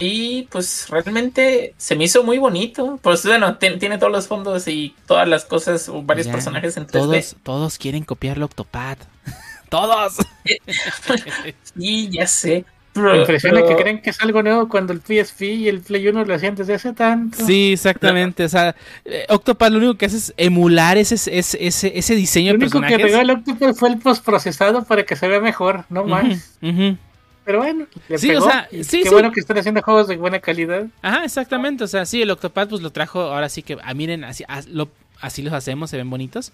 Y 0.00 0.42
pues 0.50 0.88
realmente 0.90 1.74
se 1.76 1.94
me 1.94 2.04
hizo 2.04 2.24
muy 2.24 2.38
bonito. 2.38 2.98
Pues 3.02 3.24
bueno, 3.24 3.56
tiene, 3.58 3.96
todos 3.98 4.12
los 4.12 4.26
fondos 4.26 4.66
y 4.68 4.94
todas 5.06 5.28
las 5.28 5.44
cosas, 5.44 5.88
o 5.88 6.02
varios 6.02 6.26
Ya, 6.26 6.32
personajes 6.32 6.76
en 6.76 6.86
3D. 6.86 6.90
Todos, 6.92 7.36
todos 7.42 7.78
quieren 7.78 8.02
copiarlo 8.04 8.46
Octopad. 8.46 8.98
todos. 9.68 10.16
Y 11.76 12.08
ya 12.10 12.26
sé. 12.26 12.64
Me 12.94 13.02
Pero, 13.02 13.16
impresiona 13.22 13.60
pero- 13.62 13.76
que 13.76 13.82
creen 13.82 14.02
que 14.02 14.10
es 14.10 14.20
algo 14.20 14.40
nuevo 14.42 14.68
cuando 14.68 14.92
el 14.92 15.00
PSP 15.00 15.42
y 15.42 15.68
el 15.68 15.80
Play 15.80 16.06
1 16.06 16.24
lo 16.24 16.32
hacían 16.34 16.54
desde 16.54 16.74
hace 16.74 16.92
tanto. 16.92 17.44
Sí, 17.44 17.72
exactamente. 17.72 18.44
O 18.44 18.48
sea, 18.48 18.76
eh, 19.04 19.26
Octopad 19.30 19.72
lo 19.72 19.78
único 19.78 19.94
que 19.96 20.06
hace 20.06 20.16
es 20.18 20.32
emular 20.36 20.96
ese, 20.96 21.16
ese, 21.16 21.66
ese, 21.66 21.92
ese 21.98 22.14
diseño 22.14 22.52
Lo 22.52 22.58
de 22.60 22.64
único 22.66 22.80
que 22.80 22.86
personajes. 22.98 23.06
pegó 23.10 23.20
el 23.22 23.30
Octopus 23.30 23.78
fue 23.80 23.88
el 23.88 23.98
postprocesado 23.98 24.84
para 24.84 25.02
que 25.04 25.16
se 25.16 25.26
vea 25.26 25.40
mejor, 25.40 25.84
no 25.88 26.04
más. 26.04 26.56
Ujú. 26.62 26.96
Pero 27.44 27.58
bueno, 27.58 27.86
le 28.08 28.18
Sí, 28.18 28.28
pegó. 28.28 28.46
o 28.46 28.50
sea, 28.50 28.68
sí, 28.70 29.02
qué 29.02 29.08
sí. 29.08 29.08
bueno 29.10 29.30
que 29.30 29.40
están 29.40 29.58
haciendo 29.58 29.82
juegos 29.82 30.08
de 30.08 30.16
buena 30.16 30.40
calidad. 30.40 30.86
Ajá, 31.02 31.24
exactamente. 31.24 31.84
O 31.84 31.86
sea, 31.86 32.06
sí, 32.06 32.22
el 32.22 32.30
Octopad 32.30 32.68
pues 32.68 32.80
lo 32.82 32.90
trajo. 32.90 33.20
Ahora 33.20 33.48
sí 33.48 33.62
que, 33.62 33.76
ah, 33.82 33.92
miren, 33.94 34.24
así, 34.24 34.44
as- 34.48 34.66
lo- 34.68 34.88
así 35.20 35.42
los 35.42 35.52
hacemos, 35.52 35.90
se 35.90 35.96
ven 35.98 36.08
bonitos. 36.08 36.52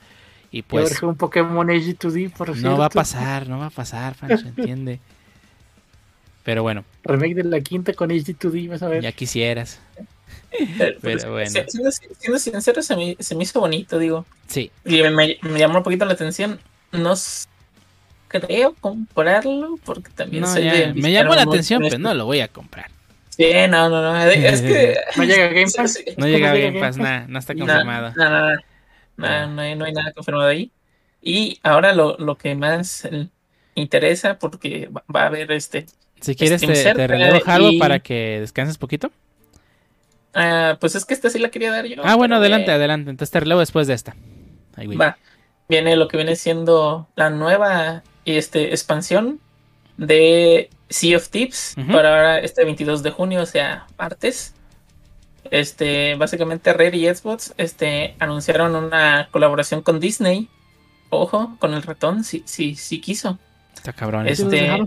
Y 0.53 0.63
Pues, 0.63 1.01
un 1.03 1.15
Pokémon 1.17 1.69
HD2D, 1.71 2.33
por 2.33 2.57
no 2.57 2.77
va 2.77 2.87
a 2.87 2.91
pasar, 2.91 3.49
no 3.49 3.59
va 3.61 3.67
a 3.67 3.71
pasar, 3.71 4.17
Pancho, 4.17 4.47
entiende. 4.57 4.99
Pero 6.43 6.63
bueno, 6.63 6.85
Remake 7.05 7.35
de 7.35 7.45
la 7.45 7.61
quinta 7.61 7.93
con 7.93 8.11
HD2D, 8.11 8.69
vas 8.69 8.83
a 8.83 8.89
ver. 8.89 9.03
ya 9.03 9.13
quisieras. 9.13 9.79
pero, 10.51 10.69
Pero 10.79 11.01
pues, 11.01 11.27
bueno. 11.29 11.51
si- 11.51 11.63
Siendo, 11.71 11.91
siendo 11.93 12.39
sincero, 12.41 12.83
se 12.83 12.97
me, 12.97 13.17
se 13.21 13.35
me 13.37 13.45
hizo 13.45 13.61
bonito, 13.61 13.99
digo. 13.99 14.27
Sí, 14.49 14.73
Y 14.85 15.03
me, 15.03 15.11
me 15.41 15.59
llamó 15.59 15.79
un 15.79 15.85
poquito 15.85 16.05
la 16.05 16.15
atención. 16.15 16.59
No 16.93 17.15
creo 18.31 18.75
comprarlo 18.81 19.79
porque 19.85 20.11
también 20.13 20.43
no, 20.43 20.53
soy 20.53 20.65
ya, 20.65 20.73
de 20.75 20.95
me 20.95 21.13
llamó 21.13 21.35
la 21.35 21.43
atención, 21.43 21.83
en 21.83 21.89
pero 21.91 21.99
no 21.99 22.15
lo 22.15 22.25
voy 22.27 22.41
a 22.41 22.49
comprar. 22.49 22.91
Sí, 23.29 23.53
no, 23.69 23.89
no, 23.89 24.03
no. 24.03 24.17
Es 24.25 24.63
que. 24.63 24.97
No 25.17 25.25
llega 25.25 25.47
a 25.47 25.49
Game 25.49 25.71
Pass. 25.77 25.99
No 26.17 26.27
llega 26.27 26.55
Game 26.55 26.81
Pass, 26.81 26.97
nada, 26.97 27.27
no 27.29 27.39
está 27.39 27.55
confirmado. 27.55 28.13
No, 28.17 28.31
no, 28.31 28.51
no. 28.51 28.57
No, 29.17 29.47
no 29.49 29.63
hay, 29.63 29.77
no 29.77 29.85
hay 29.85 29.93
nada 29.93 30.13
confirmado 30.13 30.49
ahí. 30.49 30.73
Y 31.23 31.59
ahora 31.63 31.95
lo, 31.95 32.17
lo 32.19 32.39
que 32.39 32.55
más 32.55 33.07
interesa, 33.75 34.39
porque 34.39 34.89
va, 34.89 35.05
va 35.15 35.23
a 35.25 35.27
haber 35.27 35.53
este. 35.53 35.87
Si 36.21 36.35
quieres, 36.35 36.61
Steam 36.63 36.73
te, 36.73 37.07
te 37.09 37.63
y- 37.63 37.79
para 37.79 37.99
que 38.01 38.41
descanses 38.41 38.79
poquito. 38.79 39.11
ah, 40.35 40.77
pues 40.81 40.95
es 40.95 41.05
que 41.05 41.15
esta 41.15 41.31
sí 41.31 41.39
la 41.39 41.51
quería 41.51 41.71
dar 41.73 41.87
yo. 41.87 42.03
Ah, 42.05 42.15
bueno, 42.17 42.37
adelante, 42.37 42.71
eh, 42.71 42.75
adelante. 42.75 43.11
Entonces 43.11 43.31
te 43.33 43.41
relevo 43.41 43.61
después 43.61 43.87
de 43.87 43.95
esta. 43.95 44.17
Ahí. 44.77 44.87
Va. 44.89 45.19
Viene 45.69 45.97
lo 45.97 46.09
que 46.09 46.17
viene 46.17 46.37
siendo 46.37 47.09
la 47.17 47.31
nueva 47.31 48.03
este, 48.37 48.71
expansión 48.71 49.41
de 49.97 50.71
Sea 50.89 51.17
of 51.19 51.29
Tips 51.29 51.75
Ujú. 51.79 51.93
para 51.93 52.11
ahora 52.11 52.39
este 52.41 52.65
22 52.65 53.03
de 53.03 53.11
junio, 53.11 53.43
o 53.43 53.47
sea, 53.47 53.87
martes. 53.99 54.55
este, 55.51 56.15
básicamente 56.17 56.73
Rare 56.73 56.97
y 56.97 57.13
Xbox, 57.13 57.55
este, 57.57 58.15
anunciaron 58.19 58.75
una 58.77 59.29
colaboración 59.31 59.83
con 59.83 59.99
Disney. 60.01 60.49
Ojo, 61.11 61.57
con 61.59 61.75
el 61.75 61.83
ratón, 61.83 62.23
sí, 62.25 62.43
sí, 62.47 62.77
sí 62.77 63.01
quiso. 63.01 63.39
Está 63.75 63.93
cabrón. 63.93 64.27
¿Sí 64.35 64.45
los 64.45 64.53
Este, 64.53 64.87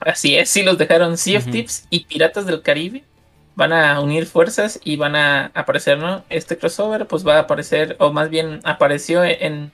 así 0.00 0.36
es, 0.36 0.50
sí 0.50 0.62
los 0.62 0.76
dejaron. 0.76 1.16
Sea 1.16 1.38
of. 1.38 1.46
Thieves 1.46 1.86
y 1.88 2.04
Piratas 2.04 2.44
del 2.46 2.60
Caribe 2.62 3.04
van 3.54 3.72
a 3.72 4.00
unir 4.00 4.26
fuerzas 4.26 4.80
y 4.84 4.96
van 4.96 5.16
a 5.16 5.46
aparecer, 5.54 5.98
¿no? 5.98 6.24
Este 6.28 6.58
crossover, 6.58 7.06
pues 7.06 7.26
va 7.26 7.36
a 7.36 7.40
aparecer, 7.40 7.96
o 8.00 8.12
más 8.12 8.28
bien 8.28 8.60
apareció 8.64 9.24
en 9.24 9.72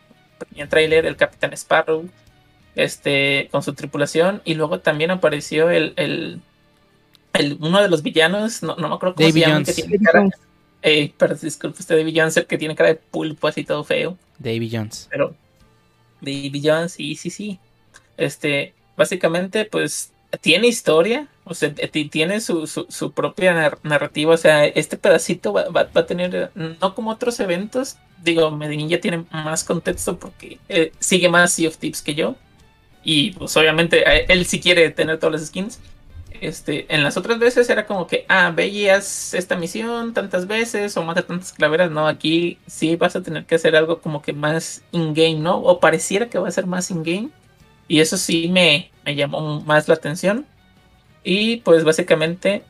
el 0.55 0.69
trailer 0.69 1.07
el 1.07 1.17
Capitán 1.17 1.53
Sparrow, 1.55 2.09
este, 2.75 3.49
con 3.51 3.63
su 3.63 3.75
tripulación, 3.75 4.43
y 4.45 4.55
luego 4.55 4.81
también 4.81 5.11
apareció 5.11 5.71
el, 5.71 5.93
el, 5.97 6.41
el- 7.33 7.59
uno 7.61 7.81
de 7.83 7.89
los 7.89 8.03
villanos, 8.03 8.63
no, 8.63 8.77
no 8.77 8.89
me 8.89 8.95
acuerdo 8.95 9.15
cómo 9.17 9.29
Davy 9.29 9.41
se 9.41 9.47
llama, 9.47 9.55
Jones. 9.55 9.77
que 9.77 9.83
tiene 9.83 9.99
cara, 10.05 10.29
eh, 10.83 11.13
perdón, 11.17 11.39
disculpe 11.43 11.81
usted, 11.81 11.97
Davy 11.99 12.13
Jones, 12.17 12.37
el 12.37 12.47
que 12.47 12.59
tiene 12.59 12.75
cara 12.75 12.91
de 12.91 12.97
pulpo 12.97 13.49
así 13.49 13.65
todo 13.65 13.85
feo. 13.85 14.17
Davy 14.39 14.71
Jones. 14.73 15.09
Pero 15.11 15.35
Davy 16.21 16.61
Jones, 16.65 16.93
sí, 16.93 17.15
sí, 17.17 17.31
sí. 17.31 17.59
Este, 18.17 18.75
básicamente, 18.97 19.65
pues, 19.65 20.13
tiene 20.41 20.67
historia, 20.67 21.27
o 21.45 21.55
sea, 21.55 21.73
ti- 21.75 22.09
tiene 22.09 22.41
su, 22.41 22.67
su, 22.67 22.87
su 22.91 23.13
propia 23.13 23.55
nar- 23.55 23.79
narrativa, 23.83 24.35
o 24.35 24.37
sea, 24.37 24.67
este 24.67 24.97
pedacito 24.97 25.53
va, 25.53 25.65
va- 25.71 25.85
va 25.97 26.01
a 26.03 26.07
tener, 26.07 26.51
no 26.55 26.95
como 26.95 27.11
otros 27.13 27.41
eventos, 27.41 27.97
digo, 28.23 28.51
Medellín 28.51 28.89
ya 28.89 29.01
tiene 29.01 29.25
más 29.31 29.65
contexto 29.65 30.19
porque 30.19 30.59
eh, 30.69 30.93
sigue 30.99 31.29
más 31.29 31.53
Sea 31.53 31.69
of 31.69 31.79
Tips 31.79 32.03
que 32.03 32.15
yo, 32.15 32.37
y 33.11 33.31
pues 33.31 33.57
obviamente 33.57 34.05
él 34.31 34.45
sí 34.45 34.61
quiere 34.61 34.91
tener 34.91 35.19
todas 35.19 35.41
las 35.41 35.49
skins. 35.49 35.81
Este, 36.43 36.95
en 36.95 37.03
las 37.03 37.17
otras 37.17 37.39
veces 37.39 37.71
era 37.71 37.87
como 37.87 38.07
que, 38.07 38.27
ah, 38.29 38.53
ve 38.55 38.67
y 38.67 38.91
haz 38.91 39.33
esta 39.33 39.57
misión 39.57 40.13
tantas 40.13 40.47
veces 40.47 40.95
o 40.95 41.03
mata 41.03 41.23
tantas 41.23 41.55
claveras. 41.55 41.91
No, 41.91 42.07
aquí 42.07 42.59
sí 42.67 42.97
vas 42.97 43.17
a 43.17 43.23
tener 43.23 43.47
que 43.47 43.55
hacer 43.55 43.77
algo 43.77 44.03
como 44.03 44.21
que 44.21 44.35
más 44.35 44.83
in-game, 44.93 45.37
¿no? 45.37 45.57
O 45.57 45.81
pareciera 45.81 46.29
que 46.29 46.39
va 46.39 46.49
a 46.49 46.51
ser 46.51 46.67
más 46.67 46.91
in-game. 46.91 47.31
Y 47.89 48.01
eso 48.01 48.19
sí 48.19 48.51
me, 48.51 48.91
me 49.07 49.15
llamó 49.17 49.63
más 49.63 49.89
la 49.89 49.95
atención. 49.95 50.45
Y 51.25 51.63
pues 51.63 51.85
básicamente 51.85 52.63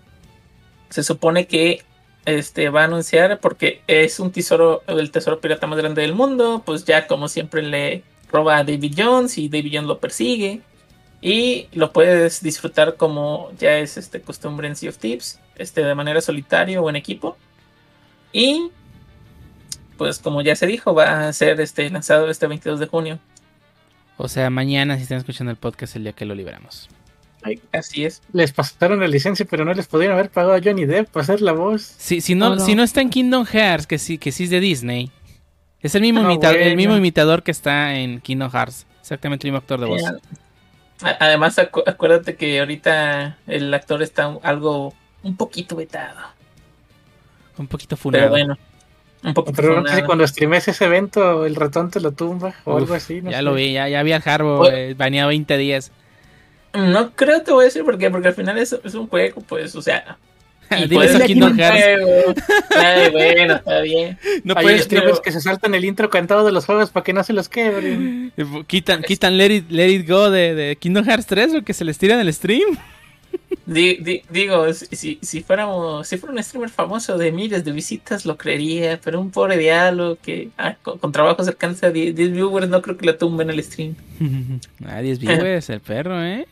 se 0.89 1.03
supone 1.03 1.49
que 1.49 1.83
este 2.27 2.69
va 2.69 2.83
a 2.83 2.85
anunciar 2.85 3.41
porque 3.41 3.83
es 3.89 4.21
un 4.21 4.31
tesoro, 4.31 4.85
el 4.87 5.11
tesoro 5.11 5.41
pirata 5.41 5.67
más 5.67 5.81
grande 5.81 6.03
del 6.03 6.15
mundo. 6.15 6.63
Pues 6.65 6.85
ya 6.85 7.09
como 7.09 7.27
siempre 7.27 7.61
le 7.63 8.05
roba 8.31 8.59
a 8.59 8.65
David 8.65 8.95
Jones 8.97 9.39
y 9.39 9.49
David 9.49 9.73
Jones 9.75 9.89
lo 9.89 9.99
persigue. 9.99 10.61
Y 11.21 11.67
lo 11.73 11.93
puedes 11.93 12.43
disfrutar 12.43 12.97
como 12.97 13.51
ya 13.59 13.79
es 13.79 13.97
este 13.97 14.21
costumbre 14.21 14.69
en 14.69 14.77
Sea 14.77 14.91
of 14.91 14.99
Thieves, 14.99 15.41
este, 15.57 15.83
de 15.83 15.95
manera 15.95 16.21
solitario 16.21 16.83
o 16.83 16.89
en 16.91 16.97
equipo. 16.97 17.37
Y 18.33 18.71
pues 19.97 20.21
como 20.21 20.43
ya 20.43 20.55
se 20.55 20.67
dijo, 20.69 20.95
va 20.95 21.27
a 21.29 21.33
ser 21.33 21.61
este, 21.61 21.91
lanzado 21.91 22.31
este 22.31 22.47
22 22.47 22.79
de 22.79 22.87
junio. 22.87 23.19
O 24.17 24.29
sea, 24.29 24.49
mañana, 24.51 24.97
si 24.97 25.03
están 25.03 25.19
escuchando 25.19 25.51
el 25.51 25.57
podcast, 25.57 25.97
el 25.97 26.05
día 26.05 26.13
que 26.13 26.25
lo 26.25 26.35
libramos. 26.37 26.89
Así 27.73 28.05
es. 28.05 28.21
Les 28.33 28.53
pasaron 28.53 29.01
la 29.01 29.07
licencia, 29.09 29.47
pero 29.49 29.65
no 29.65 29.73
les 29.73 29.87
pudieron 29.87 30.17
haber 30.19 30.31
pagado 30.31 30.55
a 30.55 30.61
Johnny 30.63 30.87
Depp 30.87 31.09
para 31.09 31.23
hacer 31.23 31.41
la 31.41 31.53
voz. 31.53 31.83
Si, 31.97 32.21
si, 32.21 32.35
no, 32.35 32.49
Oh, 32.51 32.55
no. 32.57 32.65
si 32.65 32.75
no 32.75 32.83
está 32.83 33.01
en 33.01 33.11
Kingdom 33.11 33.45
Hearts, 33.47 33.87
que 33.87 33.99
sí, 33.99 34.19
que 34.19 34.33
sí 34.33 34.45
es 34.45 34.51
de 34.51 34.61
Disney, 34.61 35.11
es 35.83 35.95
el 35.95 36.03
mismo, 36.03 36.21
Ah, 36.21 36.25
imita- 36.33 36.53
el 36.55 36.77
mismo 36.77 36.97
imitador 36.97 37.43
que 37.43 37.51
está 37.51 37.95
en 37.97 38.21
Kingdom 38.21 38.51
Hearts. 38.51 38.87
Exactamente 39.01 39.47
el 39.47 39.53
mismo 39.53 39.59
actor 39.59 39.81
de 39.81 39.87
voz. 39.87 40.03
Además, 41.21 41.57
acu- 41.59 41.85
acuérdate 41.87 42.35
que 42.37 42.59
ahorita 42.59 43.39
el 43.47 43.73
actor 43.73 44.03
está 44.03 44.29
un- 44.29 44.41
algo 44.43 44.93
un 45.23 45.37
poquito 45.37 45.77
vetado. 45.77 46.19
Un 47.57 47.67
poquito 47.69 47.97
Pero 47.97 48.03
funado. 48.03 48.31
bueno, 48.31 48.59
un 49.23 49.35
poquito 49.35 49.57
Pero 49.63 49.69
no 49.69 49.75
sé 49.83 49.83
si 49.83 49.91
funado. 49.93 50.07
cuando 50.07 50.27
streames 50.27 50.69
ese 50.69 50.85
evento 50.85 51.47
el 51.47 51.55
ratón 51.55 51.91
te 51.91 52.01
lo 52.01 52.13
tumba 52.13 52.55
o 52.65 52.73
Uf, 52.75 52.79
algo 52.83 52.95
así. 52.95 53.21
no 53.23 53.31
ya 53.31 53.39
sé. 53.39 53.43
lo 53.43 53.55
vi, 53.55 53.73
ya, 53.73 53.89
ya 53.89 54.03
vi 54.03 54.13
al 54.13 54.23
Harbo 54.25 54.69
eh, 54.69 54.95
baneado 54.95 55.29
20 55.29 55.57
días. 55.57 55.93
No 56.75 57.13
creo, 57.13 57.43
te 57.43 57.53
voy 57.53 57.63
a 57.63 57.65
decir 57.67 57.85
por 57.85 57.97
qué, 57.99 58.11
porque 58.11 58.29
al 58.29 58.35
final 58.35 58.59
es, 58.59 58.73
es 58.85 58.95
un 58.95 59.07
juego, 59.09 59.41
pues, 59.43 59.75
o 59.75 59.83
sea. 59.83 60.19
y 60.77 60.83
Dile 60.83 60.95
puedes- 60.95 61.15
eso 61.15 61.25
Kingdom 61.25 61.57
Hearts. 61.59 62.43
Ay, 62.77 63.11
bueno, 63.11 63.55
está 63.57 63.81
bien. 63.81 64.19
No 64.45 64.55
Hay 64.57 64.65
puedes, 64.65 64.85
streamers 64.85 65.21
que 65.21 65.33
se 65.33 65.41
saltan 65.41 65.75
el 65.75 65.85
intro 65.85 66.11
cantado 66.11 66.45
de 66.45 66.53
los 66.53 66.65
juegos 66.67 66.91
para 66.91 67.05
que 67.05 67.13
no 67.13 67.23
se 67.25 67.33
los 67.33 67.49
quebren. 67.49 68.33
quitan, 68.67 69.03
quitan 69.03 69.37
Let 69.37 69.55
It, 69.55 69.71
Let 69.71 69.89
It 69.91 70.09
Go 70.09 70.31
de, 70.31 70.55
de 70.55 70.77
Kingdom 70.77 71.05
Hearts 71.05 71.27
3 71.27 71.55
o 71.57 71.63
que 71.63 71.75
se 71.75 71.85
les 71.85 71.99
tira 71.99 72.15
en 72.15 72.21
el 72.21 72.33
stream. 72.33 72.77
Di- 73.67 73.97
di- 73.97 74.23
digo, 74.31 74.73
si, 74.73 75.19
si, 75.21 75.41
fuéramos, 75.43 76.07
si 76.09 76.17
fuera 76.17 76.35
un 76.35 76.43
streamer 76.43 76.71
famoso 76.71 77.19
de 77.19 77.31
miles 77.31 77.63
de 77.65 77.73
visitas, 77.73 78.25
lo 78.25 78.39
creería, 78.39 78.99
pero 79.05 79.21
un 79.21 79.31
pobre 79.31 79.59
diálogo 79.59 80.17
que 80.23 80.49
ah, 80.57 80.77
con, 80.83 80.97
con 80.99 81.13
trabajo 81.13 81.45
cercano 81.45 81.75
a 81.83 81.91
10 81.91 82.15
10 82.17 82.33
viewers, 82.33 82.69
no 82.71 82.81
creo 82.81 82.97
que 82.97 83.05
lo 83.05 83.17
tumben 83.17 83.51
el 83.51 83.63
stream. 83.63 83.95
Nadie 84.79 85.13
es 85.13 85.19
viewers, 85.19 85.69
el 85.69 85.81
perro, 85.81 86.23
¿eh? 86.25 86.47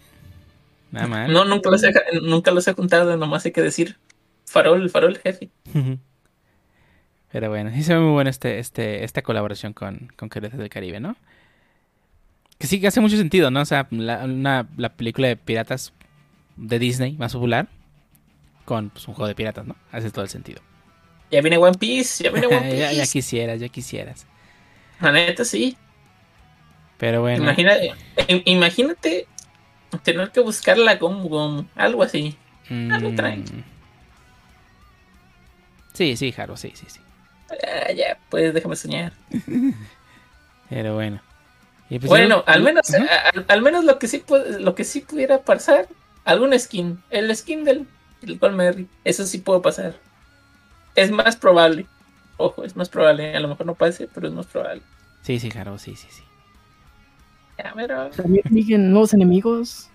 Nada 0.96 1.06
mal. 1.08 1.32
No, 1.32 1.44
nunca 1.44 1.70
los 1.70 1.82
he, 1.84 1.92
nunca 2.22 2.50
los 2.50 2.66
he 2.68 2.72
juntado, 2.72 3.16
nomás 3.16 3.44
hay 3.46 3.52
que 3.52 3.62
decir 3.62 3.96
farol, 4.44 4.88
farol 4.90 5.18
jefe. 5.18 5.50
Pero 7.32 7.48
bueno, 7.50 7.70
sí 7.74 7.82
se 7.82 7.94
ve 7.94 8.00
muy 8.00 8.12
bueno 8.12 8.30
este, 8.30 8.58
este, 8.58 9.04
esta 9.04 9.22
colaboración 9.22 9.72
con, 9.72 10.12
con 10.16 10.28
Piratas 10.28 10.58
del 10.58 10.68
Caribe, 10.68 11.00
¿no? 11.00 11.16
Que 12.58 12.66
sí 12.66 12.80
que 12.80 12.86
hace 12.86 13.00
mucho 13.00 13.16
sentido, 13.16 13.50
¿no? 13.50 13.60
O 13.60 13.64
sea, 13.66 13.86
la, 13.90 14.24
una- 14.24 14.66
la 14.76 14.90
película 14.94 15.28
de 15.28 15.36
piratas 15.36 15.92
de 16.56 16.78
Disney 16.78 17.12
más 17.18 17.34
popular 17.34 17.68
con 18.64 18.88
pues, 18.90 19.06
un 19.08 19.14
juego 19.14 19.28
de 19.28 19.34
piratas, 19.34 19.66
¿no? 19.66 19.76
Hace 19.92 20.10
todo 20.10 20.22
el 20.22 20.30
sentido. 20.30 20.62
Ya 21.30 21.40
viene 21.42 21.58
One 21.58 21.76
Piece, 21.76 22.24
ya 22.24 22.30
viene 22.30 22.46
One 22.46 22.60
Piece. 22.62 22.78
ya, 22.78 22.92
ya 22.92 23.06
quisieras, 23.06 23.60
ya 23.60 23.68
quisieras. 23.68 24.26
La 25.00 25.12
neta, 25.12 25.44
sí. 25.44 25.76
Pero 26.96 27.20
bueno. 27.20 27.42
Imagina, 27.42 27.74
im- 28.28 28.42
imagínate 28.46 29.26
tener 29.98 30.30
que 30.30 30.40
buscar 30.40 30.78
la 30.78 30.96
Gum 30.96 31.22
Gum, 31.28 31.66
algo 31.74 32.02
así. 32.02 32.36
algo 32.70 33.10
mm, 33.10 33.14
traen. 33.16 33.44
Sí, 35.92 36.16
sí, 36.16 36.32
Jaro, 36.32 36.56
sí, 36.56 36.72
sí, 36.74 36.86
sí. 36.88 37.00
Ah, 37.50 37.92
ya, 37.92 38.18
pues 38.28 38.52
déjame 38.52 38.76
soñar. 38.76 39.12
Pero 40.70 40.94
bueno. 40.94 41.20
Y 41.88 41.98
pues 42.00 42.08
bueno, 42.08 42.44
ya- 42.46 42.52
al 42.52 42.62
menos, 42.62 42.92
a- 42.94 43.28
al, 43.34 43.44
al 43.48 43.62
menos 43.62 43.84
lo 43.84 43.98
que 43.98 44.08
sí 44.08 44.22
lo 44.58 44.74
que 44.74 44.84
sí 44.84 45.00
pudiera 45.00 45.42
pasar, 45.42 45.86
algún 46.24 46.58
skin, 46.58 47.02
el 47.10 47.34
skin 47.36 47.64
del, 47.64 47.86
del 48.20 48.38
Golmerry, 48.38 48.88
eso 49.04 49.24
sí 49.24 49.38
puede 49.38 49.60
pasar. 49.60 49.94
Es 50.96 51.10
más 51.12 51.36
probable. 51.36 51.86
Ojo, 52.38 52.64
es 52.64 52.74
más 52.76 52.88
probable. 52.88 53.34
A 53.36 53.40
lo 53.40 53.48
mejor 53.48 53.66
no 53.66 53.74
pase, 53.74 54.08
pero 54.12 54.26
es 54.26 54.34
más 54.34 54.46
probable. 54.46 54.82
Sí, 55.22 55.38
sí, 55.38 55.50
Jaro, 55.50 55.78
sí, 55.78 55.94
sí, 55.96 56.08
sí. 56.10 56.22
Pero 57.74 58.10
También 58.10 58.42
siguen 58.52 58.90
nuevos 58.90 59.14
enemigos. 59.14 59.88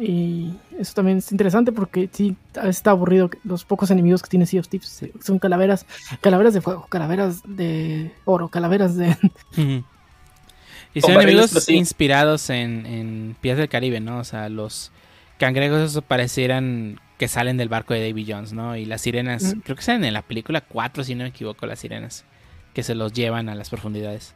Y 0.00 0.52
eso 0.78 0.94
también 0.94 1.18
es 1.18 1.32
interesante 1.32 1.72
porque 1.72 2.08
sí, 2.12 2.36
a 2.54 2.60
veces 2.60 2.76
está 2.76 2.92
aburrido 2.92 3.30
que 3.30 3.38
los 3.42 3.64
pocos 3.64 3.90
enemigos 3.90 4.22
que 4.22 4.28
tiene 4.28 4.46
Sea 4.46 4.60
of 4.60 4.68
Thieves. 4.68 4.88
Sí. 4.88 5.10
Son 5.20 5.40
calaveras, 5.40 5.86
calaveras 6.20 6.54
de 6.54 6.60
fuego, 6.60 6.86
calaveras 6.88 7.42
de 7.44 8.12
oro, 8.24 8.48
calaveras 8.48 8.96
de... 8.96 9.16
Y 10.94 11.00
son 11.00 11.12
enemigos 11.12 11.68
inspirados 11.68 12.48
en, 12.50 12.86
en 12.86 13.36
Piratas 13.40 13.58
del 13.60 13.68
Caribe, 13.68 14.00
¿no? 14.00 14.18
O 14.18 14.24
sea, 14.24 14.48
los 14.48 14.90
cangrejos 15.38 15.90
esos 15.90 16.02
parecieran 16.04 17.00
que 17.18 17.28
salen 17.28 17.56
del 17.56 17.68
barco 17.68 17.92
de 17.92 18.08
Davy 18.08 18.24
Jones, 18.28 18.52
¿no? 18.52 18.76
Y 18.76 18.84
las 18.84 19.02
sirenas, 19.02 19.54
Mm. 19.56 19.60
creo 19.60 19.76
que 19.76 19.82
salen 19.82 20.04
en 20.04 20.14
la 20.14 20.22
película 20.22 20.60
4, 20.60 21.04
si 21.04 21.14
no 21.14 21.24
me 21.24 21.30
equivoco, 21.30 21.66
las 21.66 21.80
sirenas, 21.80 22.24
que 22.72 22.82
se 22.82 22.94
los 22.94 23.12
llevan 23.12 23.48
a 23.48 23.54
las 23.54 23.68
profundidades. 23.68 24.34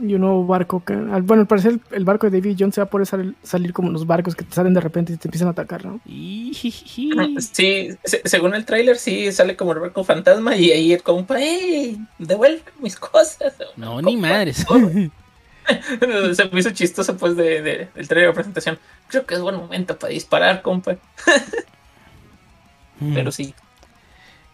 Y 0.00 0.14
un 0.14 0.22
nuevo 0.22 0.46
barco 0.46 0.82
que... 0.82 0.94
Bueno, 0.96 1.42
al 1.42 1.46
parecer 1.46 1.78
el 1.90 2.04
barco 2.04 2.28
de 2.30 2.40
David 2.40 2.56
Jones 2.58 2.74
se 2.74 2.80
va 2.80 2.86
a 2.86 2.90
poder 2.90 3.06
sal- 3.06 3.36
salir 3.42 3.74
como 3.74 3.90
los 3.90 4.06
barcos 4.06 4.34
que 4.34 4.44
te 4.44 4.54
salen 4.54 4.72
de 4.72 4.80
repente 4.80 5.12
y 5.12 5.16
te 5.18 5.28
empiezan 5.28 5.48
a 5.48 5.50
atacar, 5.50 5.84
¿no? 5.84 6.00
Y... 6.06 6.52
sí, 6.54 7.90
se- 8.04 8.22
según 8.24 8.54
el 8.54 8.64
tráiler 8.64 8.96
sí 8.96 9.30
sale 9.30 9.56
como 9.56 9.72
el 9.72 9.80
barco 9.80 10.04
fantasma 10.04 10.56
y 10.56 10.70
ahí 10.70 10.92
el 10.94 11.02
compa, 11.02 11.38
¡ey! 11.38 11.98
Devuelve 12.18 12.62
mis 12.80 12.96
cosas. 12.96 13.54
No, 13.76 14.00
ni 14.00 14.16
madres. 14.16 14.64
Se 16.34 16.44
me 16.50 16.60
hizo 16.60 16.70
chistoso 16.70 17.18
pues 17.18 17.36
de, 17.36 17.60
de- 17.60 17.88
del 17.94 18.08
trailer 18.08 18.30
de 18.30 18.34
presentación. 18.34 18.78
Creo 19.08 19.26
que 19.26 19.34
es 19.34 19.40
buen 19.42 19.56
momento 19.56 19.98
para 19.98 20.14
disparar, 20.14 20.62
compa. 20.62 20.96
Pero 23.14 23.30
sí. 23.30 23.54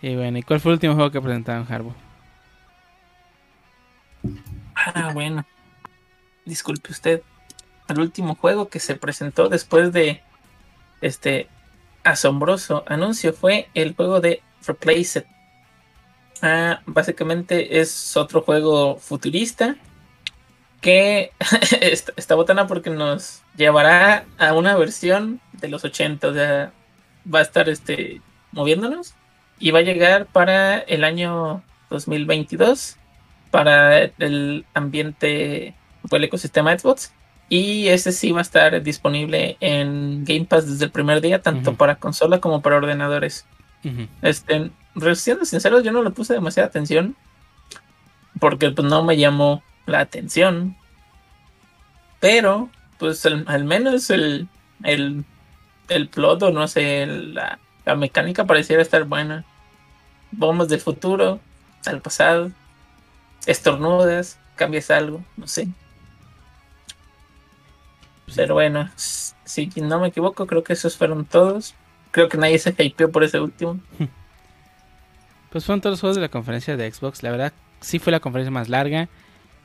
Y 0.02 0.16
bueno, 0.16 0.38
¿y 0.38 0.42
cuál 0.42 0.60
fue 0.60 0.72
el 0.72 0.74
último 0.74 0.94
juego 0.94 1.10
que 1.12 1.20
presentaron, 1.20 1.66
Harbo? 1.72 1.94
Ah, 4.74 5.10
bueno. 5.12 5.44
Disculpe 6.44 6.92
usted. 6.92 7.22
El 7.88 8.00
último 8.00 8.34
juego 8.34 8.68
que 8.68 8.80
se 8.80 8.96
presentó 8.96 9.48
después 9.48 9.92
de 9.92 10.22
este 11.00 11.48
asombroso 12.02 12.84
anuncio 12.86 13.32
fue 13.32 13.68
el 13.74 13.94
juego 13.94 14.20
de 14.20 14.42
Replaced. 14.66 15.24
Ah, 16.42 16.80
básicamente 16.86 17.80
es 17.80 18.16
otro 18.16 18.42
juego 18.42 18.96
futurista 18.98 19.76
que 20.80 21.32
está, 21.80 22.34
botana 22.34 22.66
porque 22.66 22.90
nos 22.90 23.42
llevará 23.56 24.26
a 24.38 24.52
una 24.52 24.76
versión 24.76 25.40
de 25.52 25.68
los 25.68 25.84
80. 25.84 26.28
O 26.28 26.34
sea, 26.34 26.72
va 27.32 27.38
a 27.38 27.42
estar 27.42 27.68
este 27.68 28.20
moviéndonos 28.52 29.14
y 29.58 29.70
va 29.70 29.78
a 29.78 29.82
llegar 29.82 30.26
para 30.26 30.78
el 30.78 31.04
año 31.04 31.62
2022 31.90 32.96
para 33.54 34.02
el 34.18 34.64
ambiente 34.74 35.74
o 36.10 36.16
el 36.16 36.24
ecosistema 36.24 36.76
Xbox 36.76 37.12
y 37.48 37.86
ese 37.86 38.10
sí 38.10 38.32
va 38.32 38.40
a 38.40 38.42
estar 38.42 38.82
disponible 38.82 39.56
en 39.60 40.24
Game 40.24 40.46
Pass 40.46 40.68
desde 40.68 40.86
el 40.86 40.90
primer 40.90 41.20
día, 41.20 41.40
tanto 41.40 41.74
para 41.74 41.94
consola 41.94 42.40
como 42.40 42.62
para 42.62 42.78
ordenadores. 42.78 43.46
Este, 44.22 44.72
siendo 45.14 45.44
sinceros, 45.44 45.84
yo 45.84 45.92
no 45.92 46.02
le 46.02 46.10
puse 46.10 46.34
demasiada 46.34 46.66
atención 46.66 47.14
porque 48.40 48.72
pues 48.72 48.88
no 48.88 49.04
me 49.04 49.16
llamó 49.16 49.62
la 49.86 50.00
atención. 50.00 50.74
Pero, 52.18 52.70
pues 52.98 53.24
al, 53.24 53.44
al 53.46 53.62
menos 53.62 54.10
el, 54.10 54.48
el, 54.82 55.24
el 55.90 56.08
plot 56.08 56.42
o 56.42 56.50
no 56.50 56.66
sé, 56.66 57.06
la, 57.06 57.60
la 57.84 57.94
mecánica 57.94 58.46
pareciera 58.46 58.82
estar 58.82 59.04
buena. 59.04 59.44
Bombas 60.32 60.66
del 60.66 60.80
futuro, 60.80 61.38
al 61.86 62.00
pasado, 62.00 62.50
estornudas, 63.46 64.38
cambias 64.56 64.90
algo, 64.90 65.22
no 65.36 65.46
sé. 65.46 65.68
Pero 68.34 68.54
bueno, 68.54 68.90
si 68.96 69.70
no 69.76 70.00
me 70.00 70.08
equivoco, 70.08 70.46
creo 70.46 70.64
que 70.64 70.72
esos 70.72 70.96
fueron 70.96 71.24
todos. 71.24 71.74
Creo 72.10 72.28
que 72.28 72.38
nadie 72.38 72.58
se 72.58 72.74
hypeó 72.78 73.10
por 73.10 73.24
ese 73.24 73.40
último. 73.40 73.80
Pues 75.50 75.66
fueron 75.66 75.80
todos 75.80 75.92
los 75.92 76.00
juegos 76.00 76.16
de 76.16 76.22
la 76.22 76.28
conferencia 76.30 76.76
de 76.76 76.90
Xbox. 76.90 77.22
La 77.22 77.30
verdad, 77.30 77.52
sí 77.80 78.00
fue 78.00 78.10
la 78.10 78.18
conferencia 78.18 78.50
más 78.50 78.68
larga 78.68 79.08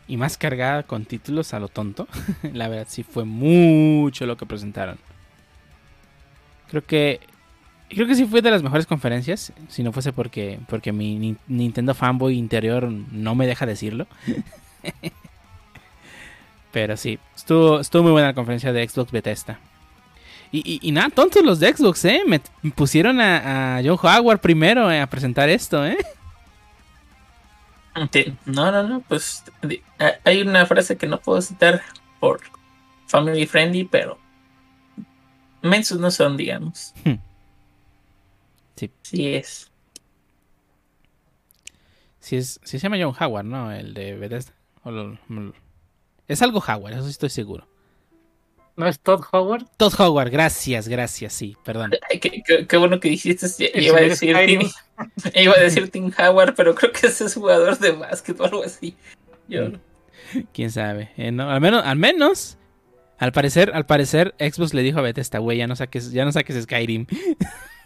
y 0.08 0.18
más 0.18 0.38
cargada 0.38 0.84
con 0.84 1.06
títulos 1.06 1.52
a 1.56 1.60
lo 1.60 1.68
tonto. 1.68 2.08
la 2.54 2.68
verdad, 2.68 2.86
sí 2.88 3.02
fue 3.02 3.26
mucho 3.26 4.28
lo 4.28 4.38
que 4.38 4.46
presentaron. 4.46 5.00
Creo 6.70 6.86
que. 6.86 7.22
Creo 7.90 8.06
que 8.08 8.16
sí 8.16 8.26
fue 8.26 8.42
de 8.42 8.52
las 8.52 8.62
mejores 8.64 8.86
conferencias. 8.86 9.52
Si 9.68 9.82
no 9.84 9.92
fuese 9.92 10.14
porque, 10.14 10.60
porque 10.68 10.92
mi 10.92 11.16
Ni- 11.18 11.38
Nintendo 11.48 11.94
fanboy 11.96 12.38
interior 12.38 12.88
no 12.90 13.36
me 13.36 13.48
deja 13.48 13.66
decirlo. 13.66 14.06
Pero 16.72 16.98
sí, 16.98 17.18
estuvo, 17.36 17.80
estuvo 17.80 18.04
muy 18.04 18.12
buena 18.12 18.28
la 18.28 18.34
conferencia 18.36 18.72
de 18.72 18.88
Xbox 18.88 19.12
Bethesda. 19.12 19.60
Y, 20.52 20.60
y, 20.60 20.88
y 20.88 20.92
nada, 20.92 21.10
tontos 21.10 21.44
los 21.44 21.60
de 21.60 21.76
Xbox, 21.76 22.06
¿eh? 22.06 22.22
Me 22.26 22.40
pusieron 22.72 23.20
a, 23.22 23.78
a 23.78 23.82
John 23.84 23.98
Howard 24.02 24.40
primero 24.40 24.92
eh, 24.92 25.00
a 25.02 25.08
presentar 25.08 25.50
esto, 25.50 25.86
¿eh? 25.86 25.98
No, 28.46 28.72
no, 28.72 28.84
no, 28.88 29.02
pues 29.02 29.44
hay 30.24 30.42
una 30.42 30.66
frase 30.66 30.96
que 30.96 31.08
no 31.08 31.20
puedo 31.20 31.42
citar 31.42 31.82
por 32.20 32.40
family 33.08 33.46
friendly, 33.46 33.84
pero 33.84 34.18
mensos 35.62 36.00
no 36.00 36.10
son, 36.12 36.38
digamos. 36.38 36.94
Hmm. 37.04 37.16
Sí. 38.80 38.92
Sí 39.04 39.34
es. 39.36 39.72
Si 42.20 42.36
es, 42.38 42.60
si 42.64 42.80
se 42.80 42.84
llama 42.90 42.98
John 43.02 43.16
Howard, 43.20 43.46
¿no? 43.46 43.72
El 43.72 43.94
de 43.94 44.16
Bethesda. 44.16 44.54
O 44.84 44.92
lo- 44.92 45.18
lo- 45.30 45.54
es 46.28 46.42
algo 46.42 46.60
Howard, 46.66 46.94
eso 46.94 47.04
sí 47.04 47.12
estoy 47.12 47.30
seguro. 47.30 47.68
¿No 48.76 48.88
es 48.88 49.00
Todd 49.00 49.24
Howard? 49.34 49.66
Todd 49.78 49.94
Howard, 50.00 50.30
gracias, 50.32 50.88
gracias, 50.88 51.34
sí, 51.34 51.58
perdón. 51.66 51.92
Ay, 52.10 52.20
qué, 52.20 52.42
qué- 52.46 52.66
qué 52.66 52.78
bueno 52.78 53.00
que 53.00 53.10
dijiste. 53.10 53.48
sí, 53.50 53.70
Iba 53.76 53.98
a 53.98 54.02
decir 54.02 54.34
Skyrim. 54.34 54.60
Tim, 54.62 54.70
iba 55.36 55.54
a 55.54 55.60
decir 55.60 55.90
Tim 55.90 56.12
Howard, 56.18 56.56
pero 56.56 56.76
creo 56.76 56.92
que 56.94 57.08
ese 57.08 57.26
es 57.26 57.34
jugador 57.34 57.78
de 57.80 57.92
básquet 57.92 58.40
o 58.40 58.46
algo 58.46 58.64
así. 58.64 58.96
Yo 59.48 59.70
Mm. 59.70 60.44
Quién 60.54 60.70
sabe. 60.72 61.10
Eh, 61.18 61.32
no, 61.32 61.50
al 61.50 61.60
menos, 61.60 61.84
al 61.84 61.96
menos, 61.98 62.58
al 63.18 63.32
parecer, 63.32 63.72
al 63.74 63.86
parecer, 63.88 64.36
Xbox 64.40 64.74
le 64.76 64.84
dijo 64.84 65.00
a 65.00 65.02
Bethesda, 65.02 65.40
güey, 65.40 65.58
ya 65.58 65.66
no 65.68 65.76
saques, 65.76 66.12
ya 66.12 66.24
no 66.24 66.32
saques 66.32 66.62
Skyrim. 66.64 67.08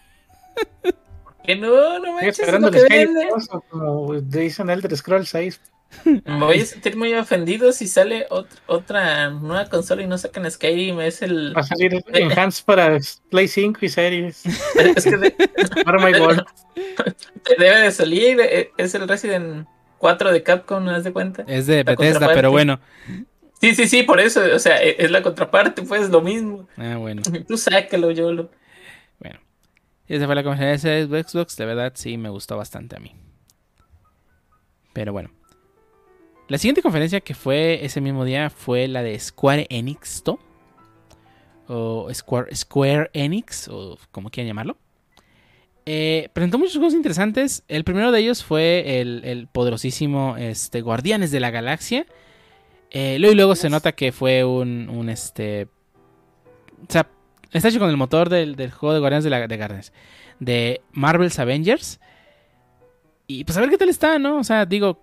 que 1.43 1.55
no, 1.55 1.99
no 1.99 2.05
Estoy 2.05 2.11
manches, 2.13 2.27
es 2.33 2.39
esperando 2.39 2.69
lo 2.71 2.77
el 2.77 2.81
que 2.83 2.87
Skyrim 2.87 3.13
vende. 3.13 3.29
2 3.31 3.49
o 3.51 3.61
como 3.61 4.13
dicen 4.21 4.69
Elder 4.69 4.95
Scrolls 4.95 5.29
6. 5.29 5.61
Me 6.05 6.39
voy 6.39 6.59
a 6.59 6.65
sentir 6.65 6.97
muy 6.97 7.13
ofendido 7.13 7.71
si 7.71 7.87
sale 7.87 8.27
ot- 8.29 8.47
otra 8.65 9.29
nueva 9.29 9.65
consola 9.69 10.01
y 10.01 10.07
no 10.07 10.17
sacan 10.17 10.49
Skyrim. 10.49 10.99
Es 11.01 11.21
el. 11.21 11.55
Va 11.55 11.61
a 11.61 11.63
salir 11.63 12.03
Enhanced 12.13 12.65
para 12.65 12.97
Play 13.29 13.47
5 13.47 13.79
y 13.83 13.89
Series. 13.89 14.43
Es 14.95 15.03
que 15.03 15.17
de- 15.17 15.35
Para 15.85 15.99
my 16.03 16.19
world. 16.19 16.43
debe 17.59 17.79
de 17.81 17.91
salir. 17.91 18.39
eh, 18.41 18.71
Es 18.77 18.95
el 18.95 19.07
Resident 19.07 19.67
4 19.99 20.31
de 20.31 20.41
Capcom, 20.41 20.83
¿no 20.83 20.91
das 20.91 21.03
de 21.03 21.13
cuenta? 21.13 21.43
Es 21.47 21.67
de 21.67 21.83
La 21.83 21.91
Bethesda, 21.91 22.27
pero 22.33 22.49
bueno. 22.49 22.79
Sí, 23.61 23.75
sí, 23.75 23.87
sí, 23.87 24.01
por 24.03 24.19
eso. 24.19 24.41
O 24.55 24.59
sea, 24.59 24.81
e- 24.83 24.95
es 24.97 25.11
la 25.11 25.21
contraparte, 25.21 25.83
pues 25.83 26.09
lo 26.09 26.21
mismo. 26.21 26.67
Ah, 26.77 26.95
bueno. 26.97 27.21
Tú 27.47 27.55
sácalo, 27.57 28.09
yo 28.11 28.31
lo. 28.31 28.49
Y 30.07 30.15
esa 30.15 30.25
fue 30.25 30.35
la 30.35 30.43
conferencia 30.43 30.91
de 30.91 31.23
Xbox. 31.23 31.55
De 31.55 31.65
verdad, 31.65 31.93
sí, 31.95 32.17
me 32.17 32.29
gustó 32.29 32.57
bastante 32.57 32.95
a 32.95 32.99
mí. 32.99 33.15
Pero 34.93 35.13
bueno. 35.13 35.31
La 36.49 36.57
siguiente 36.57 36.81
conferencia 36.81 37.21
que 37.21 37.33
fue 37.33 37.83
ese 37.85 38.01
mismo 38.01 38.25
día 38.25 38.49
fue 38.49 38.87
la 38.87 39.01
de 39.01 39.17
Square 39.17 39.67
Enix, 39.69 40.23
¿to? 40.23 40.39
O 41.67 42.13
Square, 42.13 42.53
Square 42.53 43.09
Enix, 43.13 43.69
o 43.69 43.97
como 44.11 44.29
quieran 44.29 44.49
llamarlo. 44.49 44.77
Eh, 45.85 46.29
presentó 46.33 46.59
muchos 46.59 46.75
juegos 46.75 46.93
interesantes. 46.93 47.63
El 47.67 47.83
primero 47.83 48.11
de 48.11 48.19
ellos 48.19 48.43
fue 48.43 49.01
el, 49.01 49.21
el 49.23 49.47
poderosísimo 49.47 50.35
este, 50.37 50.81
Guardianes 50.81 51.31
de 51.31 51.39
la 51.39 51.49
Galaxia. 51.49 52.05
Eh, 52.91 53.17
luego 53.19 53.33
y 53.33 53.35
luego 53.35 53.55
se 53.55 53.69
nota 53.69 53.93
que 53.93 54.11
fue 54.11 54.43
un, 54.43 54.89
un 54.89 55.09
este. 55.09 55.67
O 56.87 56.91
sea, 56.91 57.09
está 57.53 57.69
hecho 57.69 57.79
con 57.79 57.89
el 57.89 57.97
motor 57.97 58.29
del, 58.29 58.55
del 58.55 58.71
juego 58.71 58.93
de 58.93 58.99
Guardianes 58.99 59.23
de 59.23 59.29
la 59.29 59.47
de 60.39 60.81
Marvel's 60.91 61.39
Avengers. 61.39 61.99
Y 63.27 63.43
pues 63.45 63.57
a 63.57 63.61
ver 63.61 63.69
qué 63.69 63.77
tal 63.77 63.89
está, 63.89 64.19
¿no? 64.19 64.37
O 64.37 64.43
sea, 64.43 64.65
digo. 64.65 65.01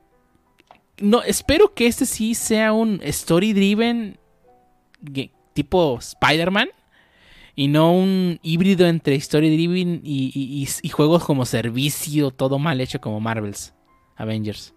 No, 0.98 1.22
espero 1.22 1.72
que 1.72 1.86
este 1.86 2.04
sí 2.04 2.34
sea 2.34 2.74
un 2.74 3.00
story 3.02 3.54
driven 3.54 4.18
tipo 5.54 5.98
Spider-Man. 5.98 6.68
Y 7.56 7.68
no 7.68 7.92
un 7.92 8.38
híbrido 8.42 8.86
entre 8.86 9.14
story 9.16 9.50
driven 9.54 10.00
y- 10.04 10.66
y 10.82 10.88
juegos 10.90 11.24
como 11.24 11.44
servicio, 11.46 12.30
todo 12.30 12.58
mal 12.58 12.80
hecho 12.80 13.00
como 13.00 13.20
Marvel's 13.20 13.74
Avengers. 14.16 14.74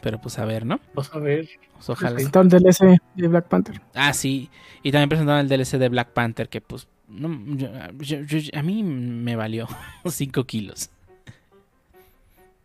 Pero 0.00 0.20
pues 0.20 0.38
a 0.38 0.44
ver, 0.44 0.64
¿no? 0.66 0.80
Vamos 0.94 1.14
a 1.14 1.18
ver. 1.18 1.48
Pues, 1.74 1.88
ojalá. 1.90 2.14
Presentaron 2.14 2.48
DLC 2.48 2.98
de 3.14 3.28
Black 3.28 3.46
Panther. 3.48 3.80
Ah, 3.94 4.12
sí. 4.12 4.50
Y 4.82 4.92
también 4.92 5.08
presentaron 5.08 5.40
el 5.40 5.48
DLC 5.48 5.78
de 5.78 5.88
Black 5.88 6.10
Panther, 6.10 6.48
que 6.48 6.60
pues 6.60 6.88
no, 7.08 7.30
yo- 7.56 7.70
yo- 7.98 8.20
yo- 8.22 8.58
a 8.58 8.62
mí 8.62 8.82
me 8.82 9.34
valió 9.36 9.66
5 10.06 10.44
kilos. 10.44 10.90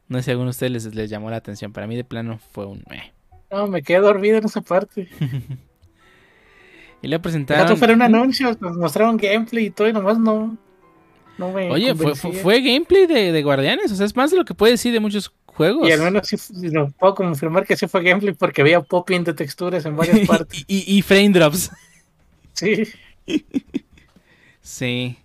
No 0.09 0.17
sé 0.19 0.23
si 0.25 0.31
a 0.31 0.33
alguno 0.33 0.47
de 0.47 0.51
ustedes 0.51 0.71
les, 0.71 0.95
les 0.95 1.09
llamó 1.09 1.29
la 1.29 1.37
atención. 1.37 1.71
Para 1.73 1.87
mí 1.87 1.95
de 1.95 2.03
plano 2.03 2.39
fue 2.51 2.65
un... 2.65 2.83
meh. 2.89 3.13
No, 3.51 3.67
me 3.67 3.81
quedé 3.81 3.99
dormido 3.99 4.37
en 4.37 4.45
esa 4.45 4.61
parte. 4.61 5.07
Y 7.01 7.07
le 7.09 7.19
presentaron... 7.19 7.75
fue 7.75 7.93
un 7.93 8.01
anuncio, 8.01 8.55
nos 8.61 8.77
mostraron 8.77 9.17
gameplay 9.17 9.65
y 9.65 9.69
todo 9.71 9.89
y 9.89 9.93
nomás 9.93 10.17
no. 10.17 10.57
no 11.37 11.51
me 11.51 11.69
Oye, 11.69 11.93
fue, 11.95 12.15
fue 12.15 12.61
gameplay 12.61 13.05
de, 13.07 13.33
de 13.33 13.43
Guardianes. 13.43 13.91
O 13.91 13.95
sea, 13.95 14.05
es 14.05 14.15
más 14.15 14.31
de 14.31 14.37
lo 14.37 14.45
que 14.45 14.53
puede 14.53 14.71
decir 14.71 14.93
de 14.93 15.01
muchos 15.01 15.33
juegos. 15.53 15.87
Y 15.87 15.91
al 15.91 16.01
menos 16.01 16.27
sí, 16.27 16.37
sí, 16.37 16.53
no, 16.71 16.91
puedo 16.91 17.15
confirmar 17.15 17.65
que 17.65 17.75
sí 17.77 17.87
fue 17.87 18.03
gameplay 18.03 18.33
porque 18.33 18.61
había 18.61 18.81
popping 18.81 19.23
de 19.23 19.33
texturas 19.33 19.85
en 19.85 19.95
varias 19.95 20.19
partes. 20.27 20.63
y, 20.67 20.93
y- 20.95 20.97
y 20.97 21.01
frame 21.01 21.29
drops. 21.29 21.71
Sí. 22.55 22.83
Sí. 24.61 25.17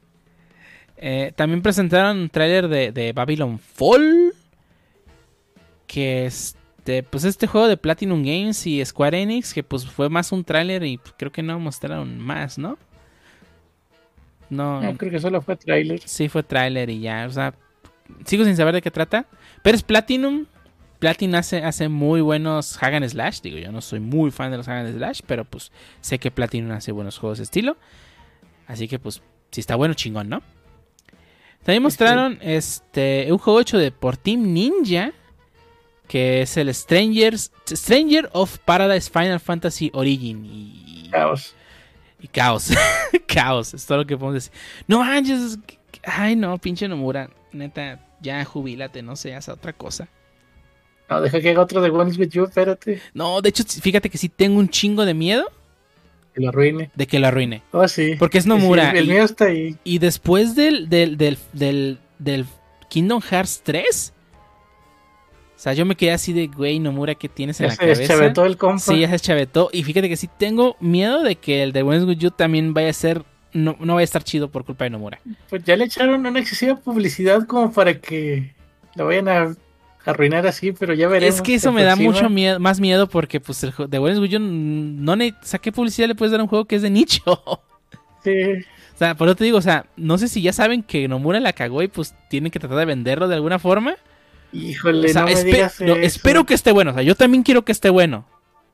Eh, 0.97 1.33
también 1.37 1.63
presentaron 1.63 2.19
un 2.19 2.29
tráiler 2.29 2.69
de, 2.69 2.91
de 2.93 3.13
Babylon 3.13 3.59
Fall. 3.59 4.33
Que 5.87 6.27
este, 6.27 7.03
pues 7.03 7.25
este 7.25 7.47
juego 7.47 7.67
de 7.67 7.77
Platinum 7.77 8.21
Games 8.23 8.67
y 8.67 8.85
Square 8.85 9.23
Enix, 9.23 9.55
que 9.55 9.63
pues 9.63 9.87
fue 9.87 10.09
más 10.11 10.33
un 10.33 10.45
tráiler 10.45 10.83
y 10.85 10.99
creo 11.17 11.33
que 11.33 11.43
no 11.43 11.59
mostraron 11.59 12.19
más, 12.19 12.59
¿no? 12.59 12.79
No, 14.51 14.81
No, 14.83 14.97
creo 14.97 15.11
que 15.13 15.21
solo 15.21 15.41
fue 15.43 15.57
trailer. 15.57 16.01
sí 16.07 16.29
fue 16.29 16.43
tráiler 16.43 16.89
y 16.91 17.01
ya, 17.01 17.27
o 17.27 17.31
sea, 17.31 17.55
sigo 18.25 18.45
sin 18.45 18.57
saber 18.57 18.75
de 18.75 18.83
qué 18.83 18.91
trata. 18.91 19.27
Pero 19.63 19.77
es 19.77 19.83
Platinum. 19.83 20.47
Platinum 20.99 21.37
hace, 21.37 21.63
hace 21.63 21.89
muy 21.89 22.21
buenos 22.21 22.77
Hack 22.77 22.95
and 22.95 23.09
Slash. 23.09 23.41
Digo, 23.41 23.59
yo 23.59 23.71
no 23.71 23.81
soy 23.81 24.01
muy 24.01 24.31
fan 24.31 24.51
de 24.51 24.57
los 24.57 24.67
Hack 24.67 24.87
and 24.87 24.97
Slash, 24.97 25.21
pero 25.27 25.45
pues 25.45 25.71
sé 26.01 26.19
que 26.19 26.31
Platinum 26.31 26.73
hace 26.73 26.93
buenos 26.93 27.19
juegos 27.19 27.39
de 27.39 27.45
estilo. 27.45 27.77
Así 28.67 28.89
que 28.89 28.99
pues, 28.99 29.23
si 29.51 29.61
está 29.61 29.77
bueno, 29.77 29.95
chingón, 29.95 30.29
¿no? 30.29 30.43
También 31.65 31.83
mostraron 31.83 32.39
este 32.41 33.29
un 33.31 33.39
juego 33.39 33.61
hecho 33.61 33.79
de 33.79 33.91
por 33.91 34.17
Team 34.17 34.53
Ninja. 34.53 35.13
Que 36.07 36.41
es 36.41 36.57
el 36.57 36.75
Strangers, 36.75 37.53
Stranger 37.69 38.31
of 38.33 38.57
Paradise 38.61 39.11
Final 39.11 39.39
Fantasy 39.41 39.91
Origin. 39.93 40.43
Y, 40.47 41.11
Caos. 41.11 41.55
y 42.19 42.29
caos. 42.29 42.71
caos. 43.27 43.75
Es 43.75 43.85
todo 43.85 43.99
lo 43.99 44.07
que 44.07 44.17
podemos 44.17 44.43
decir. 44.43 44.53
No 44.87 45.01
manches. 45.01 45.59
Ay, 46.03 46.35
no, 46.35 46.57
pinche 46.57 46.89
Nomura. 46.89 47.29
Neta, 47.53 48.01
ya 48.20 48.45
jubílate, 48.45 49.03
no 49.03 49.16
sé, 49.16 49.35
haz 49.35 49.49
otra 49.49 49.73
cosa. 49.73 50.09
No, 51.11 51.20
deja 51.23 51.40
que 51.40 51.51
haga 51.51 51.62
otro 51.62 51.81
de 51.81 51.90
One 51.90 52.11
is 52.11 52.19
with 52.19 52.28
You, 52.31 52.45
espérate. 52.45 53.01
No, 53.15 53.40
de 53.40 53.49
hecho, 53.49 53.65
fíjate 53.65 54.11
que 54.11 54.19
sí 54.19 54.28
tengo 54.28 54.59
un 54.59 54.69
chingo 54.69 55.05
de 55.07 55.15
miedo. 55.15 55.45
que 56.35 56.40
lo 56.43 56.51
arruine. 56.51 56.90
De 56.95 57.07
que 57.07 57.19
lo 57.19 57.27
arruine. 57.28 57.62
Oh, 57.73 57.89
sí. 57.89 58.15
Porque 58.19 58.39
es 58.39 58.47
Nomura. 58.47 58.90
Sí, 58.93 58.99
el 58.99 59.07
y, 59.07 59.09
mío 59.09 59.24
está 59.24 59.47
ahí. 59.47 59.77
y 59.85 59.99
después 59.99 60.55
del, 60.55 60.89
del, 60.90 61.16
del, 61.16 61.39
del, 61.55 61.99
del 62.19 62.47
Kingdom 62.90 63.23
Hearts 63.23 63.62
3. 63.65 64.12
O 65.57 65.61
sea, 65.61 65.73
yo 65.73 65.85
me 65.85 65.97
quedé 65.97 66.12
así 66.12 66.32
de, 66.32 66.47
güey, 66.47 66.78
Nomura, 66.78 67.15
¿qué 67.16 67.28
tienes 67.28 67.59
en 67.61 67.65
Ya 67.65 67.69
la 67.69 67.74
se 67.74 67.81
cabeza? 67.81 68.01
deschavetó 68.03 68.45
el 68.47 68.57
compa. 68.57 68.78
Sí, 68.78 69.01
ya 69.01 69.09
se 69.11 69.19
chavetó. 69.19 69.70
Y 69.73 69.82
fíjate 69.82 70.09
que 70.09 70.16
sí 70.16 70.28
tengo 70.39 70.77
miedo 70.78 71.23
de 71.23 71.36
que 71.36 71.62
el 71.62 71.73
de 71.73 71.82
Wens 71.82 72.05
With 72.05 72.19
You 72.19 72.31
también 72.31 72.74
vaya 72.74 72.90
a 72.90 72.93
ser. 72.93 73.24
No, 73.53 73.77
no 73.81 73.95
vaya 73.95 74.03
a 74.03 74.05
estar 74.05 74.23
chido 74.25 74.51
por 74.51 74.65
culpa 74.65 74.85
de 74.85 74.91
Nomura. 74.91 75.20
Pues 75.49 75.65
ya 75.65 75.77
le 75.77 75.85
echaron 75.85 76.27
una 76.27 76.39
excesiva 76.41 76.77
publicidad 76.77 77.47
como 77.47 77.73
para 77.73 77.99
que 77.99 78.55
lo 78.95 79.07
vayan 79.07 79.29
a 79.29 79.55
arruinar 80.05 80.47
así, 80.47 80.73
pero 80.73 80.95
ya 80.95 81.09
veremos. 81.09 81.37
Es 81.37 81.43
que 81.43 81.55
eso 81.55 81.73
me 81.73 81.83
da 81.83 81.97
mucho 81.97 82.29
miedo, 82.29 82.61
más 82.61 82.81
miedo 82.81 83.09
porque, 83.09 83.41
pues, 83.41 83.62
el 83.65 83.73
de 83.89 83.99
With 83.99 84.29
You 84.29 84.39
no 84.41 85.16
ne 85.16 85.35
¿Qué 85.61 85.73
publicidad 85.73 86.09
le 86.09 86.15
puedes 86.15 86.33
dar 86.33 86.41
a 86.41 86.45
un 86.45 86.49
juego 86.49 86.66
que 86.66 86.77
es 86.77 86.83
de 86.83 86.91
nicho? 86.91 87.23
o 87.45 87.62
Sí, 88.25 88.65
sea, 88.99 89.15
por 89.15 89.29
eso 89.29 89.37
te 89.37 89.45
digo, 89.45 89.59
o 89.59 89.62
sea, 89.62 89.87
no 89.97 90.19
sé 90.19 90.29
si 90.29 90.43
ya 90.43 90.53
saben 90.53 90.83
que 90.83 91.07
Nomura 91.09 91.41
la 91.41 91.53
cagó 91.53 91.83
y 91.83 91.89
pues 91.89 92.15
tienen 92.29 92.51
que 92.51 92.59
tratar 92.59 92.79
de 92.79 92.85
venderlo 92.85 93.29
de 93.29 93.37
alguna 93.37 93.59
forma. 93.59 93.95
híjole, 94.53 95.11
O 95.11 95.12
sea, 95.12 95.23
no 95.23 95.29
me 95.29 95.70
no, 95.87 95.97
espero 95.97 96.45
que 96.45 96.55
esté 96.55 96.73
bueno. 96.73 96.91
O 96.91 96.95
sea, 96.95 97.03
yo 97.03 97.15
también 97.15 97.43
quiero 97.45 97.65
que 97.65 97.73
esté 97.73 97.91
bueno. 97.91 98.27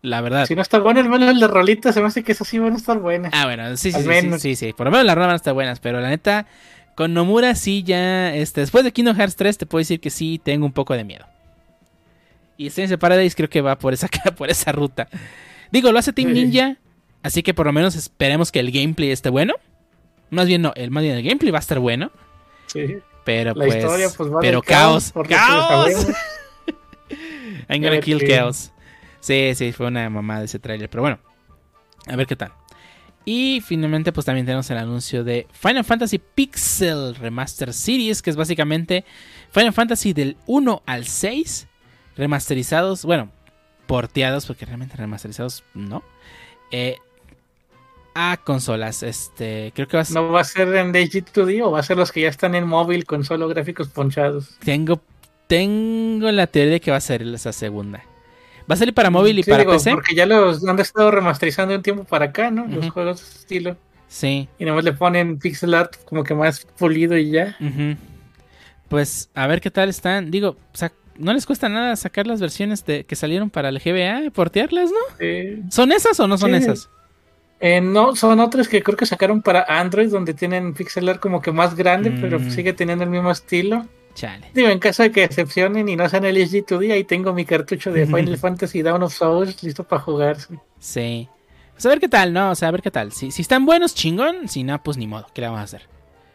La 0.05 0.21
verdad. 0.21 0.45
Si 0.45 0.55
no 0.55 0.61
está 0.61 0.79
bueno, 0.81 1.01
al 1.01 1.09
menos 1.09 1.31
el 1.31 1.41
de 1.41 1.47
Rolita 1.49 1.91
se 1.91 2.03
me 2.03 2.09
hace 2.09 2.23
que 2.23 2.33
esas 2.33 2.47
sí 2.47 2.59
van 2.59 2.75
a 2.75 2.77
estar 2.77 2.99
buenas. 2.99 3.33
Ah, 3.35 3.47
bueno, 3.47 3.75
sí, 3.79 3.91
sí, 3.91 4.03
sí, 4.03 4.09
sí, 4.21 4.39
sí, 4.39 4.55
sí. 4.57 4.73
Por 4.75 4.85
lo 4.85 4.91
menos 4.91 5.07
las 5.07 5.15
ruedas 5.15 5.29
van 5.29 5.33
a 5.33 5.37
estar 5.37 5.55
buenas, 5.55 5.81
pero 5.81 5.99
la 5.99 6.11
neta, 6.11 6.47
con 6.95 7.15
Nomura 7.15 7.55
sí 7.55 7.83
ya, 7.85 8.35
este, 8.35 8.61
después 8.61 8.85
de 8.85 8.93
Kingdom 8.93 9.17
Hearts 9.17 9.35
3 9.37 9.57
te 9.57 9.65
puedo 9.65 9.81
decir 9.81 10.01
que 10.01 10.11
sí 10.11 10.39
tengo 10.45 10.67
un 10.67 10.73
poco 10.73 10.93
de 10.95 11.05
miedo. 11.05 11.25
Y 12.59 12.67
Strange 12.67 12.99
Paradise 12.99 13.35
creo 13.35 13.49
que 13.49 13.63
va 13.63 13.79
por 13.79 13.95
esa, 13.95 14.09
por 14.37 14.51
esa 14.51 14.73
ruta. 14.73 15.09
Digo, 15.73 15.91
lo 15.91 15.99
hace 15.99 16.13
Team 16.13 16.29
Sí. 16.29 16.35
Ninja, 16.35 16.77
así 17.23 17.43
que 17.43 17.55
por 17.55 17.65
lo 17.65 17.73
menos 17.73 17.97
esperemos 17.97 18.53
que 18.53 18.61
el 18.61 18.71
gameplay 18.73 19.11
esté 19.11 19.31
bueno. 19.31 19.55
Más 20.29 20.47
bien 20.47 20.61
no, 20.61 20.73
el, 20.77 20.91
más 20.91 21.03
bien 21.03 21.17
el 21.17 21.23
gameplay 21.23 21.51
va 21.51 21.59
a 21.59 21.61
estar 21.61 21.79
bueno, 21.79 22.11
Sí. 22.67 22.99
pero 23.25 23.55
La 23.55 23.65
pues, 23.65 23.77
historia, 23.77 24.09
pues 24.15 24.31
va 24.31 24.41
pero 24.41 24.61
caos. 24.61 25.13
caos, 25.13 25.15
lo 25.15 25.35
caos. 25.35 26.07
I'm 27.71 27.83
gonna 27.83 28.01
kill 28.01 28.21
chaos. 28.29 28.71
Sí, 29.25 29.55
sí, 29.55 29.73
fue 29.73 29.87
una 29.87 30.11
mamada 30.11 30.45
ese 30.45 30.59
tráiler, 30.59 30.91
pero 30.91 31.01
bueno. 31.01 31.19
A 32.09 32.15
ver 32.15 32.27
qué 32.27 32.37
tal. 32.37 32.53
Y 33.25 33.63
finalmente 33.63 34.13
pues 34.13 34.27
también 34.27 34.45
tenemos 34.45 34.69
el 34.69 34.77
anuncio 34.77 35.25
de 35.25 35.47
Final 35.51 35.83
Fantasy 35.83 36.19
Pixel 36.19 37.15
Remaster 37.15 37.73
Series, 37.73 38.21
que 38.21 38.29
es 38.29 38.37
básicamente 38.37 39.07
Final 39.51 39.73
Fantasy 39.73 40.13
del 40.13 40.37
1 40.45 40.83
al 40.85 41.07
6 41.07 41.67
remasterizados, 42.19 43.07
bueno, 43.07 43.31
porteados, 43.87 44.45
porque 44.45 44.67
realmente 44.67 44.95
remasterizados 44.95 45.65
no, 45.73 46.03
eh, 46.71 46.99
a 48.15 48.37
consolas. 48.45 49.03
Este, 49.03 49.73
creo 49.75 49.89
que 49.89 49.97
va 49.97 50.03
a 50.03 50.05
ser... 50.05 50.17
¿No 50.17 50.33
va 50.33 50.43
a 50.43 50.45
ser 50.45 50.69
en 50.75 50.93
HD2D 50.93 51.65
o 51.65 51.71
va 51.71 51.81
a 51.81 51.83
ser 51.83 51.97
los 51.97 52.13
que 52.13 52.21
ya 52.21 52.29
están 52.29 52.55
en 52.55 52.67
móvil 52.67 53.07
con 53.07 53.25
solo 53.25 53.49
gráficos 53.49 53.89
ponchados? 53.89 54.59
Tengo, 54.63 55.01
tengo 55.47 56.31
la 56.31 56.47
teoría 56.47 56.75
de 56.75 56.81
que 56.83 56.91
va 56.91 56.99
a 56.99 57.01
ser 57.01 57.23
esa 57.23 57.55
segunda. 57.55 58.05
Va 58.71 58.75
a 58.75 58.77
salir 58.77 58.95
para 58.95 59.11
móvil 59.11 59.39
y 59.39 59.43
Sí, 59.43 59.51
para 59.51 59.63
digo, 59.63 59.73
PC. 59.73 59.91
Porque 59.93 60.15
ya 60.15 60.25
los 60.27 60.67
han 60.67 60.79
estado 60.79 61.11
remasterizando 61.11 61.75
un 61.75 61.83
tiempo 61.83 62.05
para 62.05 62.27
acá, 62.27 62.51
¿no? 62.51 62.67
Los 62.67 62.91
juegos 62.91 63.21
de 63.21 63.27
ese 63.27 63.39
estilo. 63.41 63.77
Sí. 64.09 64.49
Y 64.59 64.65
nada 64.65 64.77
más 64.77 64.85
le 64.85 64.93
ponen 64.93 65.39
pixel 65.39 65.75
art 65.75 65.97
como 66.05 66.25
que 66.25 66.35
más 66.35 66.65
pulido 66.79 67.17
y 67.17 67.31
ya. 67.31 67.57
Ujú. 67.61 67.97
Pues 68.89 69.29
a 69.35 69.47
ver 69.47 69.61
qué 69.61 69.71
tal 69.71 69.89
están. 69.89 70.31
Digo, 70.31 70.57
no 71.19 71.33
les 71.33 71.47
cuesta 71.47 71.69
nada 71.69 71.95
sacar 71.97 72.27
las 72.27 72.41
versiones 72.41 72.85
de, 72.87 73.05
que 73.05 73.17
salieron 73.17 73.51
para 73.51 73.69
el 73.69 73.79
GBA, 73.81 74.31
portearlas, 74.31 74.91
¿no? 74.91 75.17
Eh, 75.19 75.63
¿Son 75.71 75.93
esas 75.93 76.19
o 76.21 76.27
no 76.29 76.39
son 76.39 76.51
Sí. 76.51 76.57
esas? 76.57 76.91
eh, 77.61 77.81
no, 77.81 78.15
son 78.15 78.41
otros 78.41 78.69
que 78.69 78.83
creo 78.83 78.97
que 78.97 79.07
sacaron 79.07 79.41
para 79.41 79.65
Android, 79.69 80.11
donde 80.11 80.35
tienen 80.35 80.75
pixel 80.75 81.09
art 81.09 81.21
como 81.21 81.41
que 81.41 81.51
más 81.51 81.75
grande, 81.75 82.11
pero 82.21 82.39
Mm. 82.39 82.51
sigue 82.51 82.73
teniendo 82.75 83.05
el 83.05 83.11
mismo 83.11 83.31
estilo. 83.31 83.87
Chale. 84.15 84.51
Digo, 84.55 84.69
en 84.69 84.79
caso 84.79 85.03
de 85.03 85.11
que 85.11 85.25
excepcionen 85.25 85.89
y 85.89 85.97
no 85.97 86.09
sean 86.09 86.25
el 86.25 86.37
HD2D, 86.37 86.93
ahí 86.93 87.05
tengo 87.05 87.33
mi 87.33 87.45
cartucho 87.45 87.93
de. 87.93 88.07
Final 88.15 88.39
Fantasy 88.39 88.83
Dawn 88.83 89.03
of 89.03 89.13
Souls 89.15 89.63
listo 89.63 89.85
para 89.85 90.01
jugar. 90.03 90.37
Sí. 90.79 91.29
Pues 91.73 91.87
a 91.87 91.89
ver 91.89 91.99
qué 92.01 92.09
tal, 92.09 92.33
¿no? 92.33 92.51
O 92.51 92.55
sea, 92.55 92.69
a 92.69 92.71
ver 92.71 92.83
qué 92.83 92.91
tal. 92.93 93.11
Si, 93.13 93.31
si 93.33 93.43
están 93.43 93.67
buenos, 93.67 93.95
chingón. 93.95 94.49
Si 94.49 94.63
no, 94.63 94.81
pues 94.83 94.97
ni 94.97 95.07
modo. 95.09 95.27
¿Qué 95.35 95.41
le 95.41 95.49
vamos 95.49 95.61
a 95.61 95.65
hacer? 95.65 95.83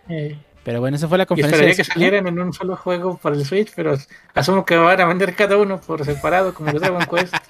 Eh, 0.10 0.38
Pero 0.66 0.82
bueno, 0.82 0.98
esa 0.98 1.08
fue 1.08 1.18
la 1.18 1.24
y 1.24 1.28
conferencia. 1.28 1.56
esperaría 1.56 1.76
de- 1.78 1.78
que 1.78 1.84
salieran 1.86 2.28
en 2.28 2.40
un 2.40 2.52
solo 2.52 2.76
juego 2.76 3.18
para 3.18 3.36
el 3.38 3.46
Switch, 3.46 3.72
pero 3.74 3.98
asumo 4.34 4.66
que 4.66 4.76
van 4.76 5.00
a 5.00 5.06
vender 5.06 5.36
cada 5.36 5.56
uno 5.58 5.80
por 5.80 6.04
separado, 6.04 6.54
como 6.54 6.72
los 6.74 6.82
Dragon 6.82 7.06
Quest. 7.06 7.34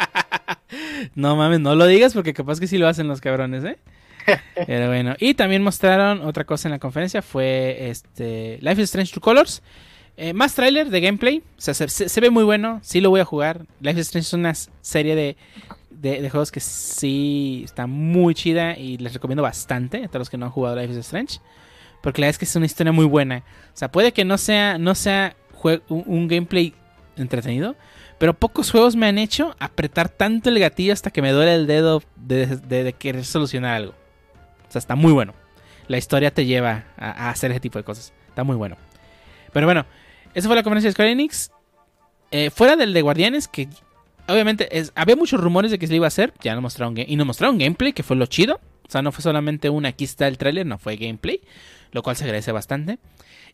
No 1.15 1.35
mames, 1.35 1.59
no 1.59 1.75
lo 1.75 1.85
digas 1.87 2.13
porque 2.13 2.33
capaz 2.33 2.59
que 2.59 2.67
sí 2.67 2.77
lo 2.77 2.87
hacen 2.87 3.07
los 3.07 3.21
cabrones, 3.21 3.63
¿eh? 3.63 3.79
Pero 4.67 4.87
bueno, 4.87 5.15
y 5.17 5.33
también 5.33 5.63
mostraron 5.63 6.21
otra 6.21 6.43
cosa 6.43 6.67
en 6.67 6.73
la 6.73 6.79
conferencia, 6.79 7.21
fue 7.21 7.89
este 7.89 8.59
Life 8.61 8.81
is 8.81 8.89
Strange 8.89 9.11
True 9.11 9.21
Colors. 9.21 9.63
Eh, 10.21 10.33
más 10.33 10.53
tráiler 10.53 10.89
de 10.89 10.99
gameplay, 10.99 11.41
o 11.57 11.61
sea, 11.61 11.73
se, 11.73 11.87
se- 11.87 12.19
ve 12.19 12.29
muy 12.29 12.43
bueno, 12.43 12.81
sí 12.83 12.99
lo 12.99 13.09
voy 13.09 13.21
a 13.21 13.25
jugar. 13.25 13.65
Life 13.79 14.01
is 14.01 14.07
Strange 14.07 14.27
es 14.27 14.33
una 14.33 14.53
serie 14.81 15.15
de, 15.15 15.37
de- 15.91 16.29
juegos 16.29 16.51
que 16.51 16.59
sí 16.59 17.61
está 17.63 17.87
muy 17.87 18.35
chida 18.35 18.77
y 18.77 18.97
les 18.97 19.13
recomiendo 19.13 19.43
bastante 19.43 20.03
a 20.03 20.07
todos 20.07 20.19
los 20.19 20.29
que 20.29 20.37
no 20.37 20.47
han 20.47 20.51
jugado 20.51 20.75
Life 20.75 20.91
is 20.91 20.97
Strange. 20.99 21.39
Porque 22.01 22.19
la 22.19 22.25
verdad 22.27 22.35
es 22.35 22.37
que 22.39 22.43
es 22.45 22.55
una 22.57 22.65
historia 22.65 22.91
muy 22.91 23.05
buena. 23.05 23.43
O 23.73 23.77
sea, 23.77 23.89
puede 23.93 24.11
que 24.11 24.25
no 24.25 24.37
sea, 24.37 24.77
no 24.77 24.93
sea 24.93 25.37
un, 25.87 26.27
gameplay 26.27 26.73
entretenido, 27.15 27.77
pero 28.17 28.33
pocos 28.33 28.71
juegos 28.71 28.97
me 28.97 29.07
han 29.07 29.17
hecho 29.19 29.55
apretar 29.57 30.09
tanto 30.09 30.49
el 30.49 30.59
gatillo 30.59 30.91
hasta 30.91 31.11
que 31.11 31.21
me 31.21 31.31
duele 31.31 31.53
el 31.55 31.65
dedo 31.65 32.03
de, 32.17 32.45
de- 32.57 32.91
querer 32.91 33.23
solucionar 33.23 33.73
algo. 33.73 33.93
O 34.67 34.71
sea, 34.71 34.79
está 34.79 34.95
muy 34.95 35.13
bueno. 35.13 35.33
La 35.87 35.97
historia 35.97 36.31
te 36.33 36.45
lleva 36.45 36.83
a 36.97 37.29
hacer 37.29 37.51
ese 37.51 37.61
tipo 37.61 37.79
de 37.79 37.85
cosas. 37.85 38.11
Está 38.27 38.43
muy 38.43 38.57
bueno. 38.57 38.75
Pero 39.53 39.65
bueno, 39.65 39.85
esa 40.33 40.47
fue 40.47 40.55
la 40.55 40.63
conferencia 40.63 40.89
de 40.89 40.93
Square 40.93 41.11
Enix. 41.11 41.51
Eh, 42.31 42.49
fuera 42.51 42.75
del 42.75 42.93
de 42.93 43.01
Guardianes, 43.01 43.47
que 43.47 43.67
obviamente 44.27 44.69
había 44.95 45.15
muchos 45.15 45.39
rumores 45.41 45.71
de 45.71 45.79
que 45.79 45.87
se 45.87 45.95
iba 45.95 46.05
a 46.05 46.09
hacer. 46.09 46.33
Ya 46.41 46.53
nos 46.53 46.61
mostraron 46.61 46.95
y 46.97 47.15
nos 47.15 47.25
mostraron 47.27 47.57
gameplay, 47.57 47.93
que 47.93 48.03
fue 48.03 48.15
lo 48.15 48.25
chido. 48.27 48.59
O 48.87 48.91
sea, 48.91 49.01
no 49.01 49.11
fue 49.11 49.21
solamente 49.21 49.69
un 49.69 49.85
aquí 49.85 50.03
está 50.03 50.27
el 50.27 50.37
tráiler, 50.37 50.65
no 50.65 50.77
fue 50.77 50.95
gameplay. 50.95 51.41
Lo 51.91 52.03
cual 52.03 52.15
se 52.15 52.23
agradece 52.23 52.51
bastante. 52.51 52.99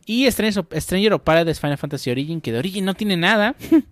Y 0.04 0.30
Stranger, 0.30 0.66
Stranger 0.80 1.14
of 1.14 1.22
Paradise 1.22 1.60
Final 1.60 1.78
Fantasy 1.78 2.10
Origin, 2.10 2.40
que 2.40 2.52
de 2.52 2.58
Origin 2.58 2.84
no 2.84 2.94
tiene 2.94 3.16
nada. 3.16 3.54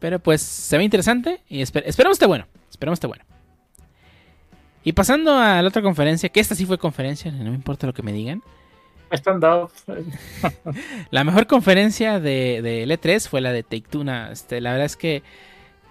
Pero 0.00 0.18
pues 0.18 0.42
se 0.42 0.76
ve 0.76 0.84
interesante 0.84 1.40
y 1.48 1.60
esper- 1.60 1.84
esperamos 1.86 2.16
esté 2.16 2.26
bueno. 2.26 2.46
Esperamos 2.70 2.96
esté 2.96 3.06
bueno. 3.06 3.24
Y 4.82 4.92
pasando 4.92 5.38
a 5.38 5.62
la 5.62 5.68
otra 5.68 5.80
conferencia, 5.80 6.28
que 6.28 6.40
esta 6.40 6.54
sí 6.54 6.66
fue 6.66 6.76
conferencia, 6.78 7.30
no 7.32 7.44
me 7.50 7.56
importa 7.56 7.86
lo 7.86 7.94
que 7.94 8.02
me 8.02 8.12
digan. 8.12 8.42
Stand 9.16 9.44
up. 9.44 9.70
La 11.10 11.24
mejor 11.24 11.46
conferencia 11.46 12.20
de, 12.20 12.60
de 12.62 12.86
L3 12.86 13.28
fue 13.28 13.40
la 13.40 13.52
de 13.52 13.62
Take 13.62 13.84
Two. 13.90 14.04
na- 14.04 14.30
Este, 14.32 14.60
la 14.60 14.70
verdad 14.72 14.86
es 14.86 14.96
que 14.96 15.22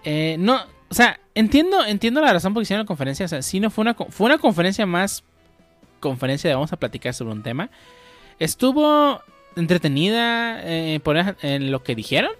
eh, 0.03 0.35
no, 0.39 0.59
o 0.89 0.93
sea, 0.93 1.19
entiendo, 1.33 1.83
entiendo 1.85 2.21
la 2.21 2.33
razón 2.33 2.53
por 2.53 2.61
que 2.61 2.65
hicieron 2.65 2.83
la 2.83 2.87
conferencia. 2.87 3.25
O 3.25 3.29
sea, 3.29 3.41
sí 3.41 3.59
no 3.59 3.69
fue 3.69 3.83
una, 3.83 3.93
fue 3.93 4.25
una 4.25 4.37
conferencia 4.37 4.85
más 4.85 5.23
conferencia 5.99 6.49
de 6.49 6.55
vamos 6.55 6.73
a 6.73 6.77
platicar 6.77 7.13
sobre 7.13 7.33
un 7.33 7.43
tema. 7.43 7.69
Estuvo 8.39 9.21
entretenida 9.55 10.59
eh, 10.63 10.99
por 11.03 11.15
en 11.41 11.71
lo 11.71 11.83
que 11.83 11.95
dijeron. 11.95 12.31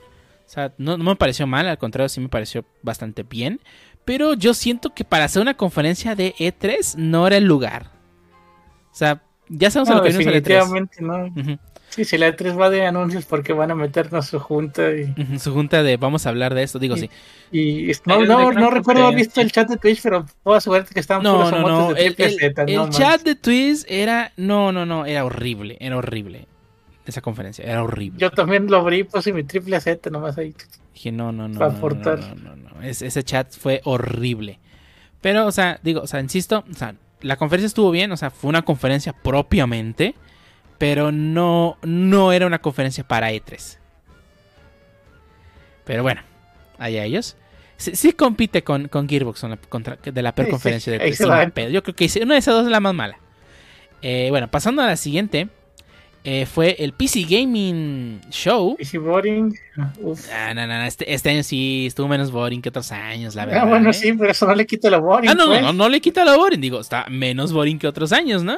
O 0.46 0.50
sea, 0.54 0.74
no 0.78 0.98
me 0.98 1.16
pareció 1.16 1.48
mal, 1.48 1.68
al 1.68 1.78
contrario, 1.78 2.10
sí 2.10 2.20
me 2.20 2.30
pareció 2.30 2.66
bastante 2.82 3.24
bien. 3.24 3.60
Pero 4.06 4.34
yo 4.34 4.54
siento 4.54 4.94
que 4.94 5.06
para 5.06 5.24
hacer 5.24 5.42
una 5.42 5.54
conferencia 5.56 6.14
de 6.16 6.36
E3 6.36 6.96
no 6.98 7.26
era 7.26 7.38
el 7.38 7.46
lugar. 7.46 7.92
O 8.92 8.96
sea, 8.96 9.24
ya 9.58 9.72
sabemos 9.72 9.90
a 9.90 9.92
No, 9.94 9.98
lo 10.00 10.04
que 10.04 10.10
vimos 10.18 10.26
en 10.26 10.32
E3. 10.32 10.34
definitivamente 10.44 11.02
no. 11.02 11.26
Ujú. 11.28 11.58
Sí, 11.90 12.06
si 12.06 12.18
la 12.18 12.30
E3 12.36 12.60
va 12.60 12.72
de 12.72 12.88
anuncios 12.88 13.26
porque 13.26 13.54
van 13.54 13.70
a 13.70 13.76
meternos 13.76 14.26
su 14.26 14.40
junta 14.40 14.92
y, 14.92 15.14
Su 15.38 15.54
junta 15.54 15.84
de 15.84 15.98
vamos 15.98 16.26
a 16.26 16.30
hablar 16.30 16.56
de 16.56 16.64
esto, 16.64 16.80
digo 16.80 16.98
sí. 16.98 17.08
y 17.52 17.92
no, 18.08 18.26
no, 18.26 18.52
no 18.52 18.72
recuerdo 18.72 19.04
haber 19.06 19.18
visto 19.18 19.42
el 19.42 19.52
chat 19.52 19.70
de 19.70 19.78
Twitch, 19.78 20.02
pero 20.02 20.26
puedo 20.42 20.58
asegurarte 20.58 20.92
que 20.96 21.00
estaban 21.00 21.22
No, 21.24 21.36
puros 21.36 21.52
no, 21.52 21.94
de 21.94 22.06
El, 22.08 22.16
triple 22.16 22.26
el- 22.48 22.56
Z, 22.56 22.64
el 22.64 22.90
chat 22.90 23.22
de 23.22 23.36
Twitch 23.36 23.86
era. 23.88 24.32
No, 24.38 24.72
no, 24.72 24.88
no. 24.88 25.06
Era 25.06 25.24
horrible. 25.24 25.78
Era 25.80 25.98
horrible. 25.98 26.48
Esa 27.06 27.22
conferencia. 27.22 27.64
Era 27.64 27.84
horrible. 27.84 28.18
Yo 28.20 28.32
también 28.32 28.66
lo 28.72 28.78
abrí, 28.78 29.04
pues, 29.04 29.28
y 29.28 29.34
mi 29.34 29.44
triple 29.44 29.80
Z 29.80 30.10
nomás 30.10 30.36
ahí. 30.40 30.56
Dije, 30.96 31.12
no, 31.12 31.32
no, 31.32 31.48
no. 31.48 31.60
Pa' 31.60 31.66
no, 31.68 31.72
no, 31.74 31.78
aportar. 31.78 32.20
no, 32.20 32.36
no, 32.36 32.56
no, 32.56 32.70
no. 32.76 32.82
Es- 32.82 33.04
ese 33.04 33.22
chat 33.24 33.52
fue 33.56 33.82
horrible. 33.84 34.58
Pero, 35.22 35.46
o 35.46 35.52
sea, 35.52 35.80
digo, 35.84 36.02
o 36.02 36.08
sea, 36.08 36.20
insisto, 36.22 36.64
o 36.70 36.74
sea, 36.74 36.96
la 37.24 37.38
conferencia 37.38 37.68
estuvo 37.68 37.90
bien, 37.91 38.12
o 38.12 38.18
sea, 38.18 38.30
fue 38.30 38.50
una 38.50 38.62
conferencia 38.62 39.14
propiamente, 39.14 40.14
pero 40.78 41.12
no, 41.12 41.78
no 41.82 42.32
era 42.32 42.45
una 42.45 42.60
conferencia 42.60 43.04
para 43.08 43.32
E3. 43.32 43.78
Pero 45.86 46.04
bueno, 46.04 46.22
allá 46.78 47.04
ellos. 47.04 47.36
Sí, 47.78 47.95
sí 47.95 48.14
compite 48.14 48.64
con, 48.64 48.88
con 48.88 49.10
Gearbox 49.10 49.44
en 49.44 49.50
la- 49.52 49.58
contra- 49.58 49.98
de 49.98 50.22
la 50.22 50.34
peor 50.34 50.45
Sí, 50.45 50.50
sí, 50.50 50.52
conferencia 50.52 50.94
de 50.94 51.04
ahí 51.04 51.10
E3. 51.12 51.14
se 51.16 51.24
sin 51.24 51.30
van. 51.30 51.52
pedo. 51.52 51.70
Yo 51.70 51.84
creo 51.84 51.95
que 51.95 52.10
una 52.22 52.36
de 52.36 52.40
esas 52.40 52.54
dos 52.54 52.66
es 52.66 52.72
la 52.72 52.80
más 52.80 52.94
mala. 52.94 53.18
Eh, 54.02 54.28
bueno, 54.30 54.50
pasando 54.50 54.82
a 54.82 54.88
la 54.88 54.95
siguiente. 54.98 55.50
Eh, 56.24 56.45
fue 56.45 56.76
el 56.80 56.94
PC 56.94 57.24
Gaming 57.30 58.22
Show. 58.30 58.76
PC 58.78 58.98
Boring. 58.98 59.54
Uf. 60.00 60.28
Ah, 60.34 60.54
no, 60.54 60.66
no, 60.68 60.78
no, 60.78 60.84
este, 60.84 61.14
este 61.14 61.30
año 61.32 61.44
sí 61.44 61.86
estuvo 61.88 62.08
menos 62.08 62.32
boring 62.32 62.62
que 62.62 62.70
otros 62.70 62.91
años, 62.91 63.36
la 63.36 63.45
verdad. 63.45 63.64
Ah, 63.64 63.66
bueno, 63.66 63.90
¿eh? 63.90 63.94
sí, 63.94 64.14
pero 64.14 64.32
eso 64.32 64.45
no 64.48 64.56
le 64.56 64.66
quita 64.66 64.90
lo 64.90 65.02
boring. 65.02 65.30
Ah, 65.30 65.34
no, 65.34 65.45
no, 65.45 65.52
pues. 65.52 65.62
no, 65.62 65.74
no 65.74 65.90
le 65.90 66.00
quita 66.02 66.24
lo 66.24 66.38
boring, 66.38 66.62
digo, 66.62 66.80
está 66.80 67.06
menos 67.10 67.52
boring 67.52 67.78
que 67.80 67.88
otros 67.88 68.12
años, 68.14 68.44
¿no? 68.44 68.58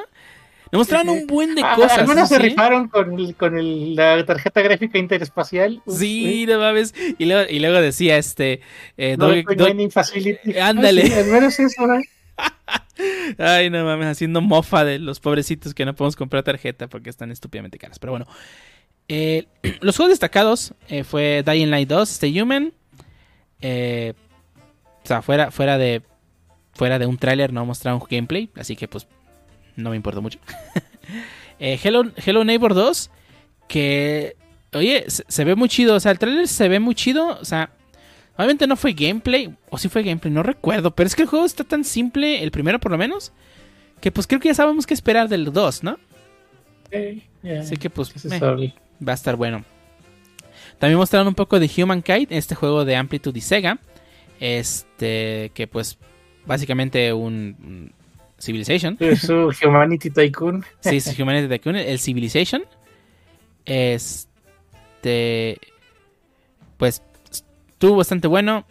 Nos 0.72 0.80
mostraron 0.80 1.06
Sí, 1.06 1.14
sí. 1.14 1.20
un 1.20 1.26
buen 1.28 1.54
de 1.54 1.62
Ah, 1.64 1.74
cosas. 1.76 1.98
Al 1.98 2.08
menos 2.08 2.28
se 2.28 2.36
¿sí? 2.36 2.42
rifaron 2.42 2.88
con, 2.88 3.18
el- 3.18 3.34
con 3.36 3.56
el- 3.56 3.94
la 3.94 4.24
tarjeta 4.26 4.60
gráfica 4.62 4.98
interespacial. 4.98 5.80
Uf, 5.86 5.98
Sí, 5.98 6.44
no 6.48 6.58
mames. 6.58 6.92
Y 7.18 7.24
luego, 7.26 7.48
y 7.48 7.60
luego 7.60 7.80
decía 7.80 8.16
este. 8.18 8.60
eh, 8.96 9.16
No 9.16 9.28
Mining 9.28 9.90
Facility. 9.92 10.58
Ándale. 10.58 11.02
Ah, 11.02 11.06
sí, 11.06 11.12
al 11.12 11.26
menos 11.26 11.58
eso, 11.60 11.86
¿no? 11.86 12.00
Ay, 13.38 13.70
no 13.70 13.84
mames, 13.84 14.06
haciendo 14.08 14.40
mofa 14.40 14.84
de 14.84 14.98
los 14.98 15.20
pobrecitos 15.20 15.74
que 15.74 15.84
no 15.84 15.94
podemos 15.94 16.16
comprar 16.16 16.42
tarjeta 16.42 16.88
porque 16.88 17.10
están 17.10 17.30
estúpidamente 17.30 17.78
caras. 17.78 17.98
Pero 17.98 18.12
bueno. 18.12 18.26
Eh, 19.08 19.46
los 19.80 19.96
juegos 19.96 20.10
destacados 20.10 20.74
eh, 20.88 21.04
fue 21.04 21.42
Dying 21.46 21.70
Light 21.70 21.88
2, 21.88 22.10
Stay 22.10 22.40
Human. 22.40 22.72
Eh, 23.60 24.14
o 25.04 25.06
sea, 25.06 25.22
fuera, 25.22 25.50
fuera 25.50 25.78
de. 25.78 26.02
Fuera 26.72 26.98
de 26.98 27.06
un 27.06 27.16
tráiler 27.16 27.52
no 27.52 27.64
mostraron 27.64 28.02
gameplay. 28.08 28.50
Así 28.56 28.76
que 28.76 28.88
pues. 28.88 29.06
No 29.76 29.90
me 29.90 29.96
importa 29.96 30.20
mucho. 30.20 30.38
Eh, 31.58 31.80
Hello, 31.82 32.02
Hello 32.16 32.44
Neighbor 32.44 32.74
2. 32.74 33.10
Que. 33.66 34.36
Oye, 34.74 35.04
se, 35.08 35.24
se 35.26 35.44
ve 35.44 35.54
muy 35.54 35.70
chido. 35.70 35.94
O 35.94 36.00
sea, 36.00 36.12
el 36.12 36.18
tráiler 36.18 36.48
se 36.48 36.68
ve 36.68 36.80
muy 36.80 36.94
chido. 36.94 37.38
O 37.40 37.44
sea. 37.46 37.70
Obviamente 38.36 38.66
no 38.66 38.76
fue 38.76 38.92
gameplay. 38.92 39.54
O 39.70 39.78
sí 39.78 39.88
fue 39.88 40.02
gameplay, 40.02 40.32
no 40.32 40.42
recuerdo. 40.42 40.90
Pero 40.94 41.06
es 41.06 41.14
que 41.14 41.22
el 41.22 41.28
juego 41.28 41.44
está 41.44 41.64
tan 41.64 41.84
simple, 41.84 42.42
el 42.42 42.50
primero 42.50 42.78
por 42.78 42.90
lo 42.90 42.98
menos. 42.98 43.32
Que 44.00 44.10
pues 44.10 44.26
creo 44.26 44.40
que 44.40 44.48
ya 44.48 44.54
sabemos 44.54 44.86
qué 44.86 44.94
esperar 44.94 45.28
del 45.28 45.52
2, 45.52 45.82
¿no? 45.82 45.98
Sí, 46.92 47.24
ya. 47.42 47.60
Así 47.60 47.76
que 47.76 47.90
pues 47.90 48.24
meh, 48.24 48.40
va 48.40 49.12
a 49.12 49.14
estar 49.14 49.36
bueno. 49.36 49.64
También 50.78 50.98
mostraron 50.98 51.28
un 51.28 51.34
poco 51.34 51.58
de 51.58 51.70
Humankind, 51.76 52.28
este 52.30 52.54
juego 52.54 52.84
de 52.84 52.96
Amplitude 52.96 53.38
y 53.38 53.42
Sega. 53.42 53.78
Este, 54.38 55.50
que 55.54 55.66
pues 55.66 55.98
básicamente 56.44 57.12
un, 57.12 57.92
Civilization. 58.38 58.98
Su 59.18 59.50
Humanity 59.66 60.10
Tycoon. 60.10 60.64
Sí, 60.80 60.96
es 60.96 61.18
Humanity 61.18 61.48
Tycoon, 61.48 61.76
el 61.76 61.98
Civilization. 61.98 62.64
Este. 63.64 65.58
Pues 66.76 67.02
estuvo 67.76 67.96
bastante 67.96 68.26
bueno. 68.26 68.64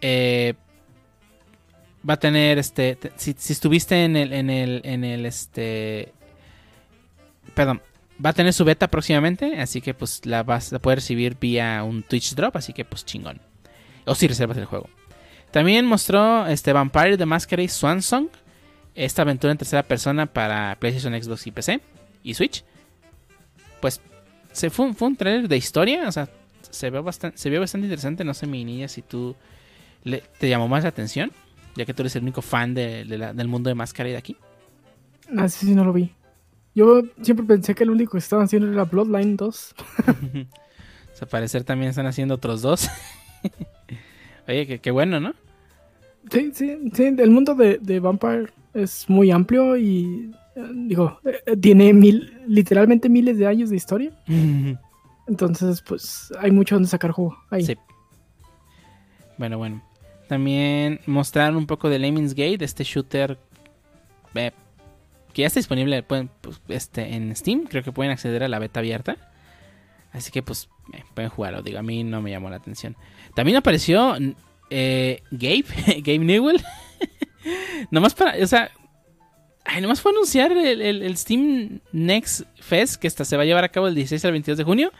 Eh, 0.00 0.54
va 2.08 2.14
a 2.14 2.18
tener 2.18 2.58
este. 2.58 2.96
te- 2.96 3.12
si, 3.16 3.34
si 3.36 3.52
estuviste 3.52 4.04
en 4.04 4.16
el. 4.16 4.32
En 4.32 4.50
el. 4.50 4.80
En 4.84 5.04
el. 5.04 5.26
Este. 5.26 6.12
Perdón. 7.54 7.82
Va 8.24 8.30
a 8.30 8.32
tener 8.34 8.52
su 8.52 8.64
beta 8.64 8.88
próximamente. 8.88 9.60
Así 9.60 9.80
que 9.80 9.94
pues 9.94 10.24
la 10.26 10.42
vas 10.44 10.72
a 10.72 10.78
poder 10.78 10.98
recibir 10.98 11.36
vía 11.40 11.82
un 11.82 12.02
Twitch 12.02 12.34
drop. 12.34 12.56
Así 12.56 12.72
que 12.72 12.84
pues 12.84 13.04
chingón. 13.04 13.40
O 14.04 14.14
si 14.14 14.26
reservas 14.28 14.56
el 14.58 14.64
juego. 14.66 14.88
También 15.50 15.84
mostró 15.86 16.46
este 16.46 16.72
Vampire 16.72 17.18
the 17.18 17.26
Masquerade 17.26 17.68
Swan 17.68 18.00
Song 18.00 18.28
esta 18.94 19.22
aventura 19.22 19.50
en 19.52 19.58
tercera 19.58 19.82
persona 19.82 20.26
para 20.26 20.76
PlayStation, 20.78 21.20
Xbox 21.20 21.46
y 21.46 21.50
PC 21.50 21.80
y 22.22 22.34
Switch. 22.34 22.64
Pues 23.80 24.00
se 24.52 24.70
fue, 24.70 24.92
fue 24.94 25.08
un 25.08 25.16
trailer 25.16 25.48
de 25.48 25.56
historia, 25.56 26.06
o 26.08 26.12
sea, 26.12 26.28
se 26.72 26.90
ve 26.90 27.00
bastante, 27.00 27.38
se 27.38 27.48
vio 27.50 27.60
bastante 27.60 27.86
interesante. 27.86 28.24
No 28.24 28.34
sé, 28.34 28.46
mi 28.46 28.64
niña, 28.64 28.88
si 28.88 29.02
tú 29.02 29.36
le- 30.04 30.22
te 30.40 30.48
llamó 30.48 30.66
más 30.68 30.82
la 30.82 30.88
atención, 30.88 31.30
ya 31.76 31.84
que 31.84 31.94
tú 31.94 32.02
eres 32.02 32.16
el 32.16 32.22
único 32.22 32.42
fan 32.42 32.74
de- 32.74 33.04
de 33.04 33.18
la- 33.18 33.32
del 33.32 33.48
mundo 33.48 33.68
de 33.68 33.74
Masquerade 33.74 34.16
aquí. 34.16 34.36
Ah, 35.36 35.48
sí, 35.48 35.66
sí, 35.66 35.74
no 35.74 35.84
lo 35.84 35.92
vi. 35.92 36.10
Yo 36.74 37.02
siempre 37.22 37.46
pensé 37.46 37.74
que 37.74 37.84
el 37.84 37.90
único 37.90 38.12
que 38.12 38.18
estaban 38.18 38.46
haciendo 38.46 38.70
era 38.72 38.84
Bloodline 38.84 39.36
2. 39.36 39.74
O 41.12 41.14
sea, 41.14 41.28
parecer 41.28 41.62
también 41.62 41.90
están 41.90 42.06
haciendo 42.06 42.34
otros 42.34 42.62
dos. 42.62 42.88
Oye, 44.48 44.66
qué, 44.66 44.78
qué 44.80 44.90
bueno, 44.90 45.20
¿no? 45.20 45.34
Sí, 46.30 46.50
sí, 46.54 46.78
sí. 46.94 47.04
El 47.18 47.30
mundo 47.30 47.54
de, 47.54 47.78
de 47.78 48.00
Vampire 48.00 48.46
es 48.72 49.04
muy 49.08 49.30
amplio 49.30 49.76
y, 49.76 50.32
eh, 50.56 50.62
digo, 50.74 51.20
eh, 51.24 51.38
eh, 51.46 51.56
tiene 51.56 51.92
mil, 51.92 52.32
literalmente 52.48 53.08
miles 53.10 53.36
de 53.38 53.46
años 53.46 53.68
de 53.70 53.76
historia. 53.76 54.10
Entonces, 55.26 55.82
pues, 55.82 56.32
hay 56.38 56.50
mucho 56.50 56.74
donde 56.76 56.88
sacar 56.88 57.10
juego. 57.12 57.36
Ahí. 57.50 57.64
Sí. 57.64 57.76
Bueno, 59.38 59.58
bueno. 59.58 59.82
También 60.28 61.00
mostraron 61.06 61.56
un 61.56 61.66
poco 61.66 61.88
de 61.88 61.98
Lemmings 61.98 62.34
Gate, 62.34 62.64
este 62.64 62.84
shooter 62.84 63.38
eh, 64.34 64.52
que 65.32 65.42
ya 65.42 65.46
está 65.46 65.60
disponible 65.60 66.02
pueden, 66.02 66.30
pues, 66.40 66.60
este, 66.68 67.14
en 67.14 67.34
Steam. 67.36 67.64
Creo 67.66 67.82
que 67.82 67.92
pueden 67.92 68.12
acceder 68.12 68.42
a 68.42 68.48
la 68.48 68.58
beta 68.58 68.80
abierta. 68.80 69.16
Así 70.12 70.30
que 70.30 70.42
pues 70.42 70.68
eh, 70.92 71.02
pueden 71.14 71.30
jugarlo. 71.30 71.62
Digo, 71.62 71.78
a 71.78 71.82
mí 71.82 72.04
no 72.04 72.20
me 72.22 72.30
llamó 72.30 72.50
la 72.50 72.56
atención. 72.56 72.96
También 73.34 73.56
apareció 73.56 74.14
eh, 74.70 75.22
Gabe, 75.30 75.64
Gabe 76.04 76.18
Newell. 76.18 76.62
nomás 77.90 78.14
para, 78.14 78.42
o 78.42 78.46
sea, 78.46 78.70
nomás 79.80 80.00
fue 80.00 80.12
anunciar 80.12 80.52
el, 80.52 80.80
el- 80.82 81.02
el 81.02 81.16
Steam 81.16 81.80
Next 81.92 82.42
Fest 82.60 82.96
que 82.96 83.06
esta 83.06 83.24
se 83.24 83.36
va 83.36 83.42
a 83.42 83.46
llevar 83.46 83.64
a 83.64 83.70
cabo 83.70 83.88
el 83.88 83.94
16 83.94 84.24
al 84.26 84.32
22 84.32 84.58
de 84.58 84.64
junio. 84.64 84.92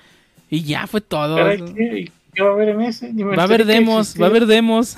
Y 0.53 0.63
ya 0.65 0.87
fue 0.87 1.01
todo. 1.01 1.37
Caray, 1.37 1.63
¿qué, 1.75 2.13
qué 2.35 2.43
va 2.43 2.51
a 2.51 2.53
haber 2.53 2.69
en 2.69 2.83
ese? 2.83 3.11
Va 3.15 3.43
a 3.43 3.45
haber 3.45 3.65
demos, 3.65 4.15
va 4.21 4.27
a 4.27 4.29
haber 4.29 4.45
demos. 4.47 4.97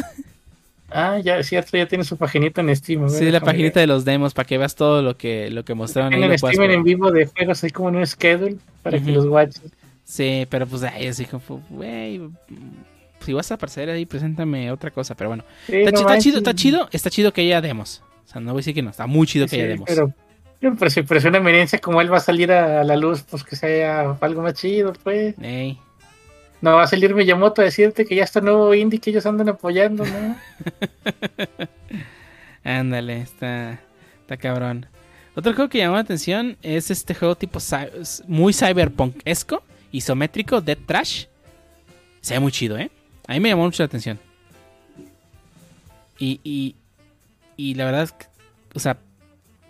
Ah, 0.91 1.19
ya 1.23 1.39
es 1.39 1.47
cierto, 1.49 1.77
ya 1.77 1.87
tiene 1.87 2.03
su 2.05 2.17
paginita 2.17 2.61
en 2.61 2.75
Steam. 2.75 3.09
Sí, 3.09 3.31
la 3.31 3.41
paginita 3.41 3.79
de 3.81 3.87
los 3.87 4.05
demos 4.05 4.35
para 4.35 4.47
que 4.47 4.59
veas 4.59 4.75
todo 4.75 5.01
lo 5.01 5.17
que, 5.17 5.51
lo 5.51 5.65
que 5.65 5.75
mostraron 5.75 6.13
lo 6.13 6.27
puedas 6.39 6.41
Steam 6.57 6.71
en 6.71 6.83
vivo 6.83 7.11
de 7.13 7.27
juegos, 7.27 7.63
hay 7.65 7.71
como 7.71 7.89
en 7.91 7.97
un 7.97 8.07
schedule 8.07 8.57
para 8.83 8.99
que 9.01 9.13
los 9.13 9.27
watches. 9.27 9.63
Sí, 10.05 10.47
pero 10.51 10.67
pues 10.67 10.83
ahí 10.83 11.07
así 11.07 11.25
como, 11.25 11.63
güey, 11.71 12.21
si 13.21 13.33
vas 13.33 13.51
a 13.51 13.55
aparecer 13.55 13.89
ahí, 13.91 14.07
preséntame 14.07 14.71
otra 14.73 14.91
cosa. 14.91 15.15
Pero 15.15 15.31
bueno, 15.31 15.45
Sí, 15.67 15.77
está, 15.77 15.91
no 15.93 15.97
chi- 15.97 16.01
está 16.03 16.09
manches. 16.09 16.25
chido, 16.25 16.39
está 16.39 16.55
chido, 16.55 16.89
está 16.93 17.11
chido 17.11 17.33
que 17.33 17.41
haya 17.43 17.61
demos. 17.61 18.03
O 18.27 18.29
sea, 18.31 18.41
no 18.41 18.53
voy 18.53 18.59
a 18.59 18.61
decir 18.61 18.75
que 18.75 18.83
no, 18.83 18.91
está 18.91 19.07
muy 19.07 19.27
chido 19.27 19.47
que 19.47 19.51
Sí, 19.51 19.57
haya 19.57 19.69
demos. 19.69 19.87
pero, 19.89 20.13
pero, 20.61 20.91
si- 20.91 21.03
pero 21.03 21.21
si 21.21 21.29
una 21.29 21.39
eminencia 21.39 21.79
como 21.79 22.01
él 22.01 22.13
va 22.13 22.19
a 22.19 22.21
salir 22.21 22.51
a, 22.53 22.85
la 22.85 22.97
luz, 22.97 23.23
pues 23.23 23.45
que 23.45 23.57
sea 23.57 24.17
algo 24.21 24.43
más 24.43 24.55
chido, 24.55 24.93
pues. 25.03 25.35
Ey, 25.43 25.79
No 26.61 26.75
va 26.77 26.85
a 26.85 26.87
salir 26.87 27.15
Miyamoto 27.15 27.61
a 27.61 27.65
decirte 27.65 28.07
que 28.07 28.15
ya 28.17 28.25
está 28.25 28.41
nuevo 28.41 28.73
indie 28.75 28.99
que 29.01 29.11
ellos 29.11 29.27
andan 29.27 29.51
apoyando, 29.51 30.05
¿no? 30.05 30.37
ándale, 32.65 33.21
está, 33.21 33.81
está 34.21 34.37
cabrón. 34.37 34.87
Otro 35.37 35.53
juego 35.53 35.69
que 35.69 35.79
llamó 35.79 35.95
la 35.97 36.01
atención 36.03 36.57
es 36.63 36.91
este 36.91 37.15
juego 37.15 37.35
tipo 37.37 37.59
muy 38.29 38.53
cyberpunk-esco, 38.53 39.63
isométrico, 39.93 40.61
Dead 40.61 40.79
Trash. 40.87 41.27
Se 42.21 42.35
ve 42.35 42.41
muy 42.41 42.53
chido, 42.53 42.79
¿eh? 42.79 42.91
A 43.27 43.33
mí 43.33 43.41
me 43.41 43.49
llamó 43.51 43.65
mucho 43.65 43.83
la 43.83 43.87
atención. 43.87 44.19
Y, 46.19 46.41
y, 46.45 46.77
y 47.57 47.75
la 47.75 47.85
verdad 47.87 48.03
es 48.05 48.13
que, 48.13 48.27
o 48.75 48.79
sea, 48.79 48.97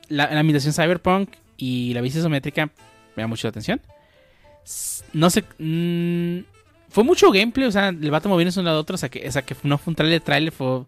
la, 0.09 0.31
la 0.31 0.41
ambientación 0.41 0.73
cyberpunk 0.75 1.31
y 1.57 1.95
la 1.95 2.01
vista 2.01 2.19
isométrica 2.19 2.67
me 3.17 3.23
llama 3.23 3.33
mucho 3.33 3.47
la 3.47 3.51
atención. 3.51 3.81
No 5.13 5.31
sé, 5.31 5.45
mm, 5.59 6.45
fue 6.89 7.05
mucho 7.05 7.31
gameplay, 7.31 7.67
o 7.67 7.73
sea, 7.73 7.89
el 7.89 8.11
vato 8.11 8.29
moviéndose 8.29 8.57
de 8.57 8.61
un 8.61 8.67
lado 8.67 8.79
a 8.79 8.81
otro, 8.81 8.95
o 8.95 8.99
sea, 8.99 9.09
que, 9.09 9.27
o 9.27 9.33
sea, 9.33 9.43
que 9.43 9.57
no 9.63 9.79
fue 9.79 9.93
un 9.93 9.97
trailer, 9.97 10.21
trailer, 10.21 10.53
fue, 10.53 10.85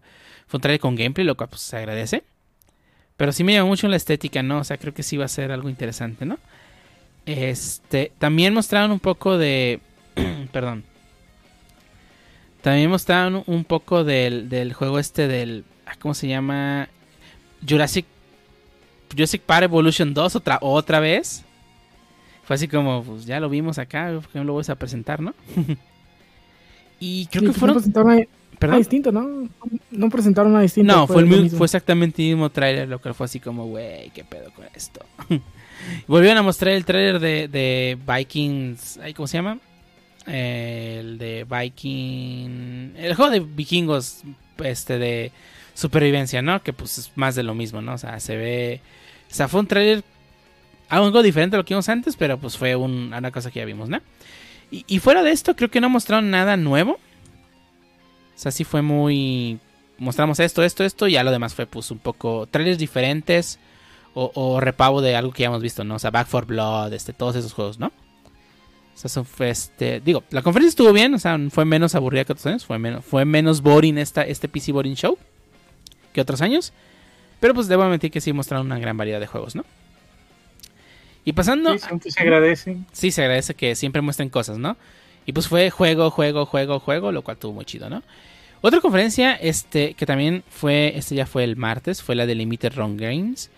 fue 0.47 0.57
un 0.57 0.61
trailer 0.61 0.79
con 0.79 0.95
gameplay, 0.95 1.25
lo 1.25 1.35
cual 1.35 1.49
pues 1.49 1.61
se 1.61 1.77
agradece. 1.77 2.23
Pero 3.15 3.31
sí 3.31 3.43
me 3.43 3.53
llamó 3.53 3.69
mucho 3.69 3.87
la 3.87 3.95
estética, 3.95 4.43
¿no? 4.43 4.59
O 4.59 4.63
sea, 4.63 4.77
creo 4.77 4.93
que 4.93 5.03
sí 5.03 5.17
va 5.17 5.25
a 5.25 5.29
ser 5.29 5.51
algo 5.51 5.69
interesante, 5.69 6.25
¿no? 6.25 6.37
Este, 7.25 8.11
también 8.19 8.53
mostraron 8.53 8.91
un 8.91 8.99
poco 8.99 9.37
de, 9.37 9.79
perdón. 10.51 10.83
También 12.61 12.89
mostraron 12.89 13.43
un 13.45 13.63
poco 13.63 14.03
del, 14.03 14.49
del 14.49 14.73
juego 14.73 14.99
este 14.99 15.27
del, 15.27 15.65
ah, 15.85 15.95
¿cómo 15.99 16.13
se 16.13 16.27
llama? 16.27 16.89
Jurassic 17.67 18.05
Jurassic 19.11 19.41
Park 19.41 19.63
Evolution 19.65 20.13
2 20.13 20.35
otra, 20.35 20.59
otra 20.61 20.99
vez. 20.99 21.43
Fue 22.43 22.55
así 22.55 22.67
como, 22.67 23.03
pues 23.03 23.25
ya 23.25 23.39
lo 23.39 23.49
vimos 23.49 23.77
acá, 23.77 24.09
¿por 24.13 24.27
qué 24.31 24.39
no 24.39 24.45
lo 24.45 24.55
vas 24.55 24.69
a 24.69 24.75
presentar, 24.75 25.19
no? 25.21 25.33
y 26.99 27.25
creo 27.27 27.41
Sí, 27.41 27.47
que 27.47 27.53
fueron... 27.53 27.75
No 27.75 27.81
presentaron 27.81 28.07
nada, 28.61 28.77
distinto, 28.77 29.11
¿no? 29.11 29.49
No 29.91 30.09
presentaron 30.09 30.51
nada 30.51 30.63
distinto. 30.63 30.91
No, 30.95 31.05
fue, 31.07 31.17
el 31.21 31.25
lo 31.25 31.29
mismo- 31.29 31.43
mismo. 31.43 31.57
fue 31.59 31.65
exactamente 31.65 32.23
el 32.23 32.29
mismo 32.35 32.49
tráiler, 32.49 32.87
lo 32.87 32.99
cual 32.99 33.13
fue 33.13 33.25
así 33.25 33.39
como, 33.39 33.65
güey, 33.67 34.09
qué 34.11 34.23
pedo 34.23 34.51
con 34.53 34.65
esto. 34.73 35.01
Volvieron 36.07 36.37
a 36.39 36.41
mostrar 36.41 36.73
el 36.73 36.83
tráiler 36.85 37.19
de, 37.19 37.47
de 37.47 37.97
Vikings, 38.07 38.99
¿cómo 39.15 39.27
se 39.27 39.37
llama? 39.37 39.59
Eh, 40.25 40.97
el 41.01 41.17
de 41.19 41.45
Viking, 41.49 42.95
el 42.97 43.13
juego 43.15 43.31
de 43.31 43.39
vikingos, 43.41 44.23
este, 44.63 44.97
de 44.97 45.31
supervivencia, 45.77 46.41
¿no? 46.41 46.63
Que 46.63 46.73
pues 46.73 46.97
es 46.97 47.11
más 47.15 47.35
de 47.35 47.43
lo 47.43 47.53
mismo, 47.53 47.81
¿no? 47.83 47.93
O 47.93 47.97
sea, 47.99 48.19
se 48.19 48.35
ve, 48.35 48.81
o 49.29 49.33
sea, 49.33 49.47
fue 49.47 49.59
un 49.59 49.67
tráiler 49.67 50.03
algo 50.89 51.21
diferente 51.21 51.55
a 51.55 51.59
lo 51.59 51.65
que 51.65 51.75
vimos 51.75 51.87
antes, 51.87 52.15
pero 52.15 52.39
pues 52.39 52.57
fue 52.57 52.75
un- 52.75 53.13
una 53.13 53.31
cosa 53.31 53.51
que 53.51 53.59
ya 53.59 53.65
vimos, 53.65 53.87
¿no? 53.87 54.01
Y, 54.71 54.99
fuera 54.99 55.23
de 55.23 55.31
esto, 55.31 55.55
creo 55.55 55.69
que 55.69 55.79
no 55.79 55.89
mostraron 55.89 56.29
nada 56.29 56.57
nuevo. 56.57 56.93
O 56.93 58.39
sea, 58.39 58.51
sí 58.51 58.63
fue 58.65 58.81
muy 58.81 59.59
mostramos 59.97 60.39
esto, 60.39 60.61
esto, 60.63 60.83
esto, 60.83 61.07
y 61.07 61.13
ya 61.13 61.23
lo 61.23 61.31
demás 61.31 61.55
fue 61.55 61.65
pues 61.67 61.89
un 61.89 61.99
poco 61.99 62.47
trailers 62.51 62.77
diferentes 62.77 63.59
o, 64.13 64.31
o 64.35 64.59
repavo 64.59 65.01
de 65.01 65.15
algo 65.15 65.31
que 65.31 65.43
ya 65.43 65.47
hemos 65.47 65.61
visto, 65.61 65.83
¿no? 65.83 65.95
O 65.95 65.99
sea, 65.99 66.09
Back 66.11 66.27
for 66.27 66.45
Blood, 66.45 66.91
este, 66.93 67.13
todos 67.13 67.35
esos 67.35 67.53
juegos, 67.53 67.79
¿no? 67.79 67.87
O 67.87 68.97
sea, 68.97 69.07
eso 69.09 69.23
fue 69.23 69.51
este. 69.51 70.01
Digo, 70.01 70.23
la 70.31 70.41
conferencia 70.41 70.69
estuvo 70.69 70.91
bien, 70.91 71.13
o 71.13 71.19
sea, 71.19 71.39
fue 71.49 71.65
menos 71.65 71.95
aburrida 71.95 72.25
que 72.25 72.33
otros 72.33 72.45
años, 72.47 72.65
fue 72.65 72.77
menos, 72.79 73.05
fue 73.05 73.25
menos 73.25 73.61
boring 73.61 73.97
esta, 73.99 74.23
este 74.23 74.47
PC 74.49 74.71
Boring 74.71 74.95
Show 74.95 75.17
que 76.17 76.21
otros 76.21 76.41
años. 76.41 76.73
Pero 77.39 77.53
pues 77.53 77.67
debo 77.67 77.83
admitir 77.83 78.09
que 78.09 78.19
sí 78.21 78.33
mostraron 78.33 78.65
una 78.65 78.79
gran 78.79 78.97
variedad 78.97 79.19
de 79.19 79.27
juegos, 79.27 79.55
¿no? 79.55 79.63
Y 81.23 81.33
pasando. 81.33 81.77
Sí, 81.77 82.09
se 82.11 82.21
agradece. 82.21 82.77
Sí, 82.91 83.11
se 83.11 83.21
agradece 83.21 83.53
que 83.53 83.75
siempre 83.75 84.01
muestren 84.01 84.29
cosas, 84.29 84.57
¿no? 84.57 84.77
Y 85.25 85.33
pues 85.33 85.47
fue 85.47 85.69
juego, 85.69 86.09
juego, 86.09 86.45
juego, 86.45 86.79
juego, 86.79 87.11
lo 87.11 87.21
cual 87.21 87.35
estuvo 87.35 87.53
muy 87.53 87.65
chido, 87.65 87.89
¿no? 87.89 88.01
Otra 88.61 88.79
conferencia, 88.81 89.35
este, 89.35 89.93
que 89.93 90.05
también 90.05 90.43
fue, 90.49 90.93
este 90.97 91.13
ya 91.15 91.25
fue 91.27 91.43
el 91.43 91.55
martes, 91.57 92.01
fue 92.01 92.15
la 92.15 92.25
de 92.25 92.33
Limited 92.33 92.73
Run 92.75 92.97
Games. 92.97 93.51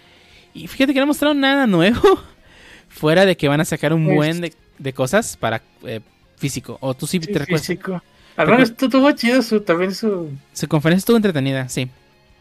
Y 0.53 0.67
fíjate 0.67 0.93
que 0.93 0.99
no 0.99 1.05
mostraron 1.05 1.39
nada 1.39 1.67
nuevo. 1.67 2.01
Fuera 2.89 3.25
de 3.25 3.37
que 3.37 3.47
van 3.47 3.61
a 3.61 3.65
sacar 3.65 3.93
un 3.93 4.03
buen 4.15 4.41
de, 4.41 4.53
de 4.79 4.93
cosas 4.93 5.37
para 5.37 5.61
eh, 5.83 6.01
físico. 6.37 6.77
O 6.81 6.95
tú 6.95 7.05
sí, 7.07 7.19
Sí, 7.21 7.27
te 7.31 7.39
recuerdas. 7.39 7.65
físico. 7.67 8.01
Al 8.35 8.47
menos 8.47 8.75
tu- 8.75 8.89
tuvo 8.89 9.11
chido 9.11 9.41
su, 9.43 9.61
también 9.61 9.93
su... 9.93 10.31
Su 10.53 10.67
conferencia 10.67 10.99
estuvo 11.03 11.17
entretenida, 11.17 11.69
sí. 11.69 11.87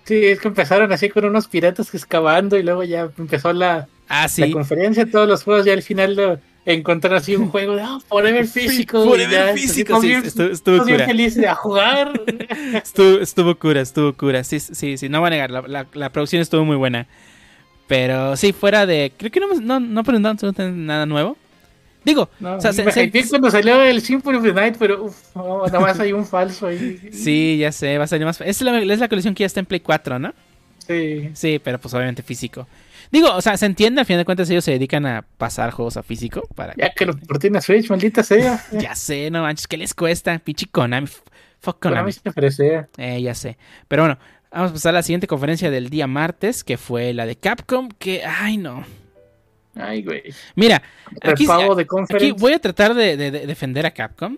Sí, 0.08 0.24
es 0.24 0.40
que 0.40 0.48
empezaron 0.48 0.90
así 0.90 1.08
con 1.10 1.24
unos 1.26 1.46
piratas 1.46 1.94
excavando 1.94 2.56
y 2.56 2.62
luego 2.62 2.82
ya 2.82 3.10
empezó 3.18 3.52
la, 3.52 3.86
Ah, 4.08 4.26
la 4.38 4.50
conferencia, 4.50 5.04
todos 5.10 5.28
los 5.28 5.42
juegos, 5.44 5.66
ya 5.66 5.74
al 5.74 5.82
final 5.82 6.16
lo 6.16 6.40
encontraron 6.64 7.18
así 7.18 7.36
un 7.36 7.48
juego 7.50 7.76
de 7.76 7.82
ah, 7.82 7.98
Forever 8.08 8.46
Físico. 8.46 9.04
Forever 9.04 9.30
ya, 9.48 9.52
Físico, 9.54 10.00
sí, 10.00 10.08
bien- 10.08 10.24
estuvo- 10.24 10.82
cura. 10.84 11.04
felices 11.06 11.36
de 11.42 11.46
a 11.48 11.54
jugar. 11.54 12.20
Estuvo, 12.74 13.18
estuvo 13.20 13.54
cura, 13.58 13.80
estuvo 13.82 14.12
cura. 14.14 14.42
Sí, 14.44 14.60
sí, 14.60 14.96
sí, 14.96 15.08
no 15.10 15.20
voy 15.20 15.26
a 15.28 15.30
negar. 15.30 15.50
La, 15.50 15.60
la- 15.62 15.86
la 15.92 16.10
producción 16.10 16.40
estuvo 16.42 16.64
muy 16.64 16.76
buena. 16.76 17.06
Pero 17.86 18.36
sí, 18.36 18.52
fuera 18.52 18.84
de. 18.86 19.12
Creo 19.16 19.30
que 19.30 19.40
no, 19.40 19.46
no, 19.60 19.80
no 19.80 20.04
presentaron 20.04 20.34
absolutamente 20.36 20.78
nada 20.78 21.06
nuevo. 21.06 21.36
Digo, 22.04 22.30
No, 22.40 22.56
o 22.56 22.60
sea, 22.60 22.72
se- 22.72 22.84
me 22.84 22.92
se- 22.92 23.04
hypeé 23.04 23.28
cuando 23.28 23.50
salió 23.50 23.82
el 23.82 24.00
Symphony 24.00 24.36
of 24.38 24.42
the 24.44 24.52
Night, 24.52 24.76
pero 24.78 25.04
uf, 25.04 25.16
no, 25.34 25.66
nada 25.66 25.80
más 25.80 25.98
hay 26.00 26.12
un 26.12 26.24
falso 26.24 26.66
ahí. 26.68 26.98
sí, 27.12 27.58
ya 27.58 27.72
sé, 27.72 27.98
va 27.98 28.04
a 28.04 28.06
salir 28.06 28.24
más. 28.24 28.40
Es 28.40 28.60
la, 28.62 28.78
es 28.80 28.98
la 28.98 29.08
colección 29.08 29.34
que 29.34 29.42
ya 29.42 29.46
está 29.46 29.60
en 29.60 29.66
Play 29.66 29.80
4, 29.80 30.18
¿no? 30.18 30.32
Sí. 30.86 31.28
Sí, 31.34 31.60
pero 31.62 31.78
pues 31.78 31.92
obviamente 31.94 32.22
físico. 32.22 32.66
Digo, 33.10 33.34
o 33.34 33.40
sea, 33.40 33.56
se 33.56 33.66
entiende, 33.66 34.00
al 34.00 34.06
final 34.06 34.20
de 34.20 34.24
cuentas 34.24 34.48
ellos 34.50 34.64
se 34.64 34.72
dedican 34.72 35.06
a 35.06 35.24
pasar 35.38 35.70
juegos 35.70 35.96
a 35.96 36.02
físico. 36.02 36.46
Para... 36.54 36.74
Ya 36.76 36.90
que 36.92 37.06
lo 37.06 37.16
por 37.16 37.38
ti 37.38 37.46
en 37.48 37.54
la 37.54 37.60
Switch, 37.60 37.88
maldita 37.90 38.22
sea. 38.22 38.62
Ya 38.72 38.94
sé, 38.94 39.30
no 39.30 39.42
manches, 39.42 39.66
¿qué 39.66 39.76
les 39.76 39.94
cuesta? 39.94 40.38
Pinche 40.38 40.66
Konami. 40.70 41.08
Fuck 41.60 41.80
Konami. 41.80 42.12
mí 42.12 42.50
se. 42.50 42.86
Eh, 42.98 43.20
ya 43.22 43.34
sé. 43.34 43.56
Pero 43.88 44.02
bueno, 44.02 44.18
vamos 44.52 44.70
a 44.70 44.74
pasar 44.74 44.90
a 44.90 44.92
la 44.98 45.02
siguiente 45.02 45.26
conferencia 45.26 45.70
del 45.70 45.90
día 45.90 46.06
martes, 46.06 46.64
que 46.64 46.76
fue 46.78 47.12
la 47.14 47.26
de 47.26 47.36
Capcom, 47.36 47.88
que, 47.98 48.24
ay 48.24 48.56
no. 48.58 48.84
Ay, 49.78 50.02
güey. 50.02 50.22
Mira, 50.56 50.82
aquí, 51.22 51.46
voy 52.36 52.52
a 52.52 52.58
tratar 52.58 52.94
de, 52.94 53.16
de- 53.16 53.30
de 53.30 53.46
defender 53.46 53.86
a 53.86 53.92
Capcom. 53.92 54.36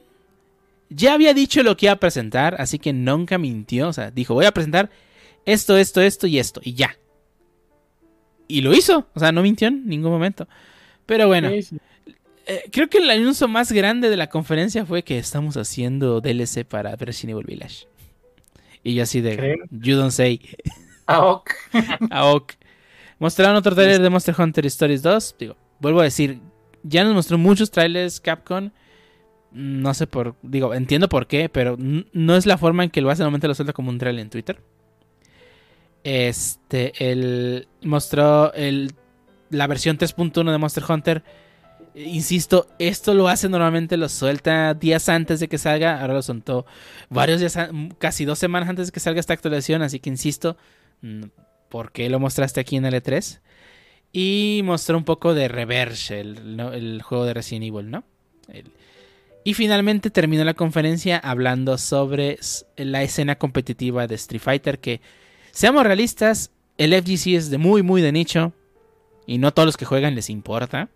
Ya 0.91 1.15
había 1.15 1.33
dicho 1.35 1.63
lo 1.63 1.77
que 1.77 1.87
iba 1.87 1.93
a 1.93 2.01
presentar, 2.01 2.57
así 2.61 2.79
que 2.79 2.93
nunca 2.93 3.39
mintió. 3.39 3.89
O 3.89 3.93
sea, 3.93 4.11
dijo, 4.11 4.35
voy 4.35 4.45
a 4.47 4.53
presentar 4.53 4.91
esto, 5.47 5.77
esto, 5.79 6.01
esto 6.01 6.27
y 6.27 6.39
esto, 6.39 6.61
y 6.63 6.75
ya. 6.75 6.97
Y 8.49 8.61
lo 8.63 8.75
hizo, 8.75 9.07
o 9.15 9.21
sea, 9.21 9.31
no 9.33 9.43
mintió 9.43 9.69
en 9.69 9.87
ningún 9.87 10.11
momento. 10.11 10.49
Pero 11.07 11.27
bueno, 11.29 11.49
Sí, 11.51 11.63
sí. 11.63 11.77
eh, 12.47 12.65
creo 12.73 12.89
que 12.89 12.99
el 12.99 13.09
anuncio 13.09 13.47
más 13.49 13.71
grande 13.73 14.11
de 14.11 14.17
la 14.17 14.29
conferencia 14.29 14.85
fue 14.85 15.05
que 15.05 15.19
estamos 15.19 15.57
haciendo 15.57 16.21
DLC 16.21 16.65
para 16.65 16.97
Resident 16.97 17.31
Evil 17.39 17.47
Village. 17.47 17.87
Y 18.83 18.95
yo 18.95 19.05
así 19.05 19.21
de, 19.21 19.59
you 19.71 19.97
don't 19.97 20.11
say. 20.11 20.41
Ah, 21.07 21.25
ok. 21.27 21.51
Aok. 22.11 22.53
Mostraron 23.21 23.55
otro 23.55 23.75
trailer 23.75 24.01
de 24.01 24.09
Monster 24.11 24.35
Hunter 24.37 24.65
Stories 24.67 25.03
2. 25.03 25.37
Digo, 25.39 25.57
vuelvo 25.79 26.01
a 26.01 26.05
decir, 26.05 26.41
ya 26.83 27.05
nos 27.05 27.15
mostró 27.15 27.37
muchos 27.37 27.71
trailers 27.71 28.19
Capcom. 28.19 28.71
No 29.53 29.93
sé 29.93 30.07
por, 30.07 30.37
digo, 30.43 30.73
entiendo 30.73 31.09
por 31.09 31.27
qué, 31.27 31.51
pero 31.51 31.77
no 31.79 32.37
es 32.37 32.47
la 32.47 32.57
forma 32.57 32.83
en 32.83 32.91
que 32.91 33.03
lo 33.03 33.11
hace. 33.11 33.23
Normalmente 33.23 33.47
lo 33.47 33.55
suelta 33.55 33.75
como 33.75 33.91
un 33.91 33.99
trailer 33.99 34.23
en 34.23 34.31
Twitter. 34.31 34.63
Este, 36.03 36.93
el 37.11 37.69
mostró 37.83 38.55
el, 38.55 38.95
la 39.51 39.67
versión 39.67 39.99
3.1 39.99 40.51
de 40.51 40.57
Monster 40.59 40.85
Hunter. 40.89 41.23
Insisto, 41.95 42.69
esto 42.79 43.13
lo 43.13 43.29
hace 43.29 43.51
normalmente, 43.51 43.99
lo 43.99 44.09
suelta 44.09 44.73
días 44.73 45.11
antes 45.11 45.41
de 45.41 45.49
que 45.49 45.59
salga. 45.59 46.01
Ahora 46.01 46.15
lo 46.15 46.23
soltó 46.23 46.65
varios 47.11 47.41
días, 47.41 47.59
casi 47.99 48.25
dos 48.25 48.39
semanas 48.39 48.71
antes 48.71 48.87
de 48.87 48.93
que 48.93 49.01
salga 49.01 49.21
esta 49.21 49.35
actualización. 49.35 49.83
Así 49.83 50.01
que 50.01 50.09
insisto, 50.09 50.57
¿por 51.71 51.93
qué 51.93 52.11
lo 52.11 52.21
mostraste 52.21 52.61
aquí 52.61 52.77
en 52.77 52.85
L3? 52.85 53.41
Y 54.13 54.61
mostró 54.65 54.99
un 54.99 55.05
poco 55.05 55.33
de 55.33 55.49
Reverse, 55.49 56.21
el, 56.21 56.61
el 56.61 57.01
juego 57.03 57.25
de 57.25 57.33
Resident 57.33 57.65
Evil, 57.65 57.91
¿no? 57.91 58.05
Y 59.45 59.55
finalmente 59.55 60.11
terminó 60.11 60.45
la 60.45 60.55
conferencia 60.55 61.17
hablando 61.17 61.79
sobre 61.79 62.39
la 62.77 63.03
escena 63.03 63.37
competitiva 63.37 64.07
de 64.07 64.17
Street 64.17 64.43
Fighter. 64.43 64.79
Que, 64.81 65.01
seamos 65.53 65.85
realistas, 65.85 66.51
el 66.77 66.93
FGC 66.93 67.37
es 67.37 67.51
de 67.51 67.59
muy, 67.59 67.83
muy 67.83 68.03
de 68.03 68.13
nicho. 68.13 68.53
Y 69.27 69.39
no 69.39 69.55
todos 69.55 69.67
los 69.67 69.77
que 69.77 69.87
juegan 69.87 70.15
les 70.15 70.29
importa. 70.29 70.89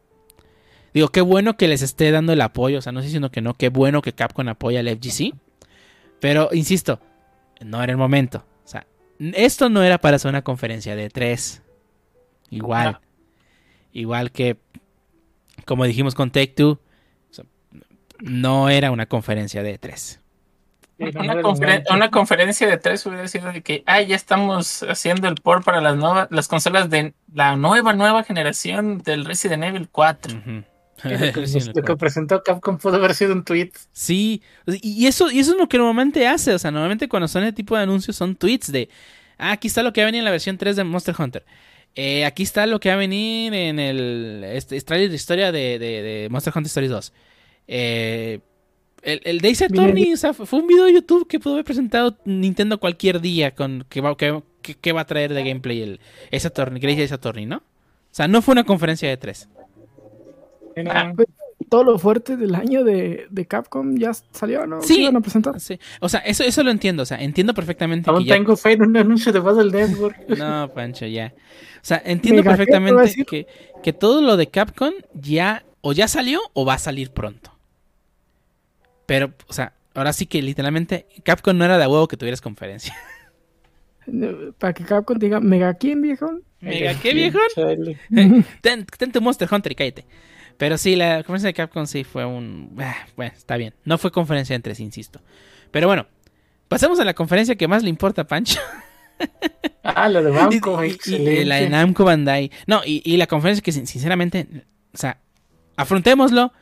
Digo, 0.92 1.08
qué 1.08 1.20
bueno 1.20 1.56
que 1.56 1.68
les 1.68 1.82
esté 1.82 2.10
dando 2.10 2.32
el 2.32 2.40
apoyo. 2.40 2.78
O 2.78 2.82
sea, 2.82 2.92
no 2.92 3.00
estoy 3.00 3.08
diciendo 3.08 3.30
que 3.30 3.40
no, 3.40 3.54
qué 3.54 3.68
bueno 3.68 4.02
que 4.02 4.12
Capcom 4.12 4.48
apoya 4.48 4.80
al 4.80 4.88
FGC. 4.88 5.34
Pero, 6.20 6.50
insisto, 6.52 7.00
no 7.64 7.82
era 7.82 7.92
el 7.92 7.98
momento. 7.98 8.44
Esto 9.18 9.68
no 9.68 9.82
era 9.82 9.98
para 9.98 10.16
hacer 10.16 10.28
una 10.28 10.42
conferencia 10.42 10.96
de 10.96 11.08
tres. 11.10 11.62
Igual. 12.50 12.92
No. 12.92 13.00
Igual 13.92 14.32
que, 14.32 14.56
como 15.66 15.84
dijimos 15.84 16.14
con 16.14 16.30
Take 16.30 16.48
Two, 16.48 16.80
no 18.20 18.68
era 18.68 18.90
una 18.90 19.06
conferencia 19.06 19.62
de 19.62 19.78
tres. 19.78 20.20
Sí, 20.98 21.04
no, 21.12 21.22
no 21.24 21.32
Una, 21.32 21.42
conferen- 21.42 22.10
conferencia 22.10 22.68
de 22.68 22.76
tres 22.78 23.04
hubiera 23.06 23.26
sido 23.26 23.50
de 23.52 23.62
que, 23.62 23.82
ah, 23.86 24.00
ya 24.00 24.14
estamos 24.14 24.84
haciendo 24.84 25.26
el 25.28 25.34
port 25.36 25.64
para 25.64 25.80
las 25.80 25.96
nuevas, 25.96 26.28
las 26.30 26.46
consolas 26.46 26.88
de 26.88 27.14
la 27.32 27.56
nueva, 27.56 27.92
nueva 27.94 28.22
generación 28.22 28.98
del 28.98 29.24
Resident 29.24 29.64
Evil 29.64 29.88
4. 29.90 30.36
Ujú. 30.38 30.50
Lo 30.50 30.64
que, 31.32 31.40
lo 31.74 31.82
que 31.82 31.96
presentó 31.96 32.42
Capcom 32.42 32.78
pudo 32.78 32.96
haber 32.96 33.14
sido 33.14 33.32
un 33.32 33.44
tweet. 33.44 33.70
Sí, 33.92 34.42
y 34.82 35.06
eso, 35.06 35.30
y 35.30 35.38
eso 35.40 35.52
es 35.52 35.58
lo 35.58 35.68
que 35.68 35.78
normalmente 35.78 36.26
hace. 36.26 36.52
O 36.54 36.58
sea, 36.58 36.70
normalmente 36.70 37.08
cuando 37.08 37.28
son 37.28 37.42
ese 37.44 37.52
tipo 37.52 37.76
de 37.76 37.82
anuncios 37.82 38.16
son 38.16 38.34
tweets 38.36 38.72
de, 38.72 38.88
ah, 39.38 39.52
aquí 39.52 39.68
está 39.68 39.82
lo 39.82 39.92
que 39.92 40.00
va 40.00 40.06
a 40.06 40.08
venir 40.08 40.20
en 40.20 40.24
la 40.24 40.30
versión 40.30 40.58
3 40.58 40.76
de 40.76 40.84
Monster 40.84 41.14
Hunter. 41.18 41.44
Eh, 41.96 42.24
aquí 42.24 42.42
está 42.42 42.66
lo 42.66 42.80
que 42.80 42.88
va 42.88 42.96
a 42.96 42.98
venir 42.98 43.54
en 43.54 43.78
el 43.78 44.42
este, 44.44 44.80
trailer 44.80 45.10
de 45.10 45.16
historia 45.16 45.52
de, 45.52 45.78
de- 45.78 46.02
de 46.02 46.28
Monster 46.28 46.52
Hunter 46.56 46.66
Stories 46.66 46.90
2. 46.90 47.12
Eh, 47.68 48.40
el, 49.02 49.20
el 49.24 49.40
Days 49.40 49.62
Attorney, 49.62 50.12
o 50.12 50.16
sea, 50.16 50.32
fue 50.32 50.58
un 50.58 50.66
video 50.66 50.84
de 50.84 50.94
YouTube 50.94 51.28
que 51.28 51.38
pudo 51.38 51.54
haber 51.54 51.64
presentado 51.64 52.16
Nintendo 52.24 52.80
cualquier 52.80 53.20
día 53.20 53.54
con 53.54 53.84
que 53.88 54.00
va, 54.00 54.16
que, 54.16 54.42
que- 54.62 54.74
que 54.76 54.92
va 54.92 55.02
a 55.02 55.06
traer 55.06 55.34
de 55.34 55.44
gameplay 55.44 55.82
el 55.82 56.00
Ace 56.32 56.46
Attorney, 56.48 56.80
Crazy 56.80 57.02
Ace 57.02 57.14
Attorney, 57.14 57.44
¿no? 57.46 57.58
O 57.58 57.62
sea, 58.16 58.28
no 58.28 58.40
fue 58.42 58.52
una 58.52 58.64
conferencia 58.64 59.08
de 59.08 59.16
3. 59.16 59.48
Ah, 60.88 61.12
Todo 61.68 61.84
lo 61.84 61.98
fuerte 61.98 62.36
del 62.36 62.54
año 62.54 62.84
de, 62.84 63.26
de 63.30 63.46
Capcom 63.46 63.96
ya 63.96 64.12
salió, 64.32 64.66
¿no? 64.66 64.82
Sí. 64.82 64.96
¿Qué 64.96 65.02
iban 65.02 65.16
a 65.16 65.20
presentar? 65.20 65.58
Sí. 65.60 65.78
O 66.00 66.08
sea, 66.08 66.20
eso, 66.20 66.44
eso 66.44 66.62
lo 66.62 66.70
entiendo. 66.70 67.02
O 67.02 67.06
sea, 67.06 67.20
entiendo 67.22 67.54
perfectamente 67.54 68.10
Aún 68.10 68.20
que 68.20 68.28
ya 68.28 68.34
tengo 68.34 68.56
fe 68.56 68.72
en 68.72 68.82
un 68.82 68.96
anuncio 68.96 69.32
de 69.32 69.40
Battle 69.40 69.70
Network. 69.70 70.16
No, 70.38 70.70
Pancho, 70.74 71.06
ya. 71.06 71.32
O 71.76 71.86
sea, 71.86 72.02
entiendo 72.04 72.42
Mega, 72.42 72.56
¿qué 72.56 72.64
te 72.66 72.70
iba 72.72 72.78
a 72.78 72.80
perfectamente 72.80 73.02
decir? 73.02 73.26
que, 73.26 73.46
que 73.82 73.92
todo 73.92 74.22
lo 74.22 74.36
de 74.36 74.48
Capcom 74.48 74.92
ya 75.14 75.64
o 75.80 75.92
ya 75.92 76.08
salió 76.08 76.40
o 76.54 76.64
va 76.64 76.74
a 76.74 76.78
salir 76.78 77.10
pronto. 77.10 77.52
Pero, 79.06 79.34
o 79.48 79.52
sea, 79.52 79.74
ahora 79.94 80.12
sí 80.12 80.26
que 80.26 80.40
literalmente 80.42 81.06
Capcom 81.22 81.56
no 81.56 81.64
era 81.64 81.78
de 81.78 81.86
huevo 81.86 82.08
que 82.08 82.16
tuvieras 82.16 82.40
conferencia. 82.40 82.94
Para 84.58 84.72
que 84.72 84.84
Capcom 84.84 85.18
diga, 85.18 85.40
¿Mega 85.40 85.74
quién, 85.74 86.02
viejo? 86.02 86.40
Mega, 86.60 86.94
¿qué 87.00 87.12
viejo? 87.12 87.38
Chale. 87.54 87.98
Ten, 88.62 88.86
ten 88.86 89.12
tu 89.12 89.20
Monster 89.20 89.48
Hunter 89.50 89.72
y 89.72 89.74
cállate. 89.74 90.06
Pero 90.56 90.78
sí, 90.78 90.96
la 90.96 91.16
conferencia 91.18 91.48
de 91.48 91.54
Capcom 91.54 91.86
sí 91.86 92.04
fue 92.04 92.24
un... 92.24 92.74
ah, 92.78 92.94
bueno, 93.16 93.32
está 93.36 93.56
bien. 93.56 93.74
No 93.84 93.98
fue 93.98 94.10
conferencia 94.12 94.54
entre, 94.54 94.74
insisto. 94.78 95.20
Pero 95.70 95.86
bueno, 95.88 96.06
pasemos 96.68 96.98
a 97.00 97.04
la 97.04 97.14
conferencia 97.14 97.56
que 97.56 97.66
más 97.68 97.82
le 97.82 97.90
importa 97.90 98.22
a 98.22 98.26
Pancho. 98.26 98.60
Ah, 99.84 100.08
lo 100.08 100.22
de 100.22 100.30
y- 100.32 100.90
excelente. 100.90 101.44
la 101.44 101.56
de 101.56 101.68
Namco 101.68 102.04
Bandai. 102.04 102.50
No, 102.66 102.80
y, 102.84 103.02
y 103.04 103.16
la 103.16 103.26
conferencia 103.26 103.62
que 103.62 103.70
sin- 103.70 103.86
sinceramente, 103.86 104.46
o 104.92 104.96
sea, 104.96 105.18
afrontémoslo. 105.76 106.52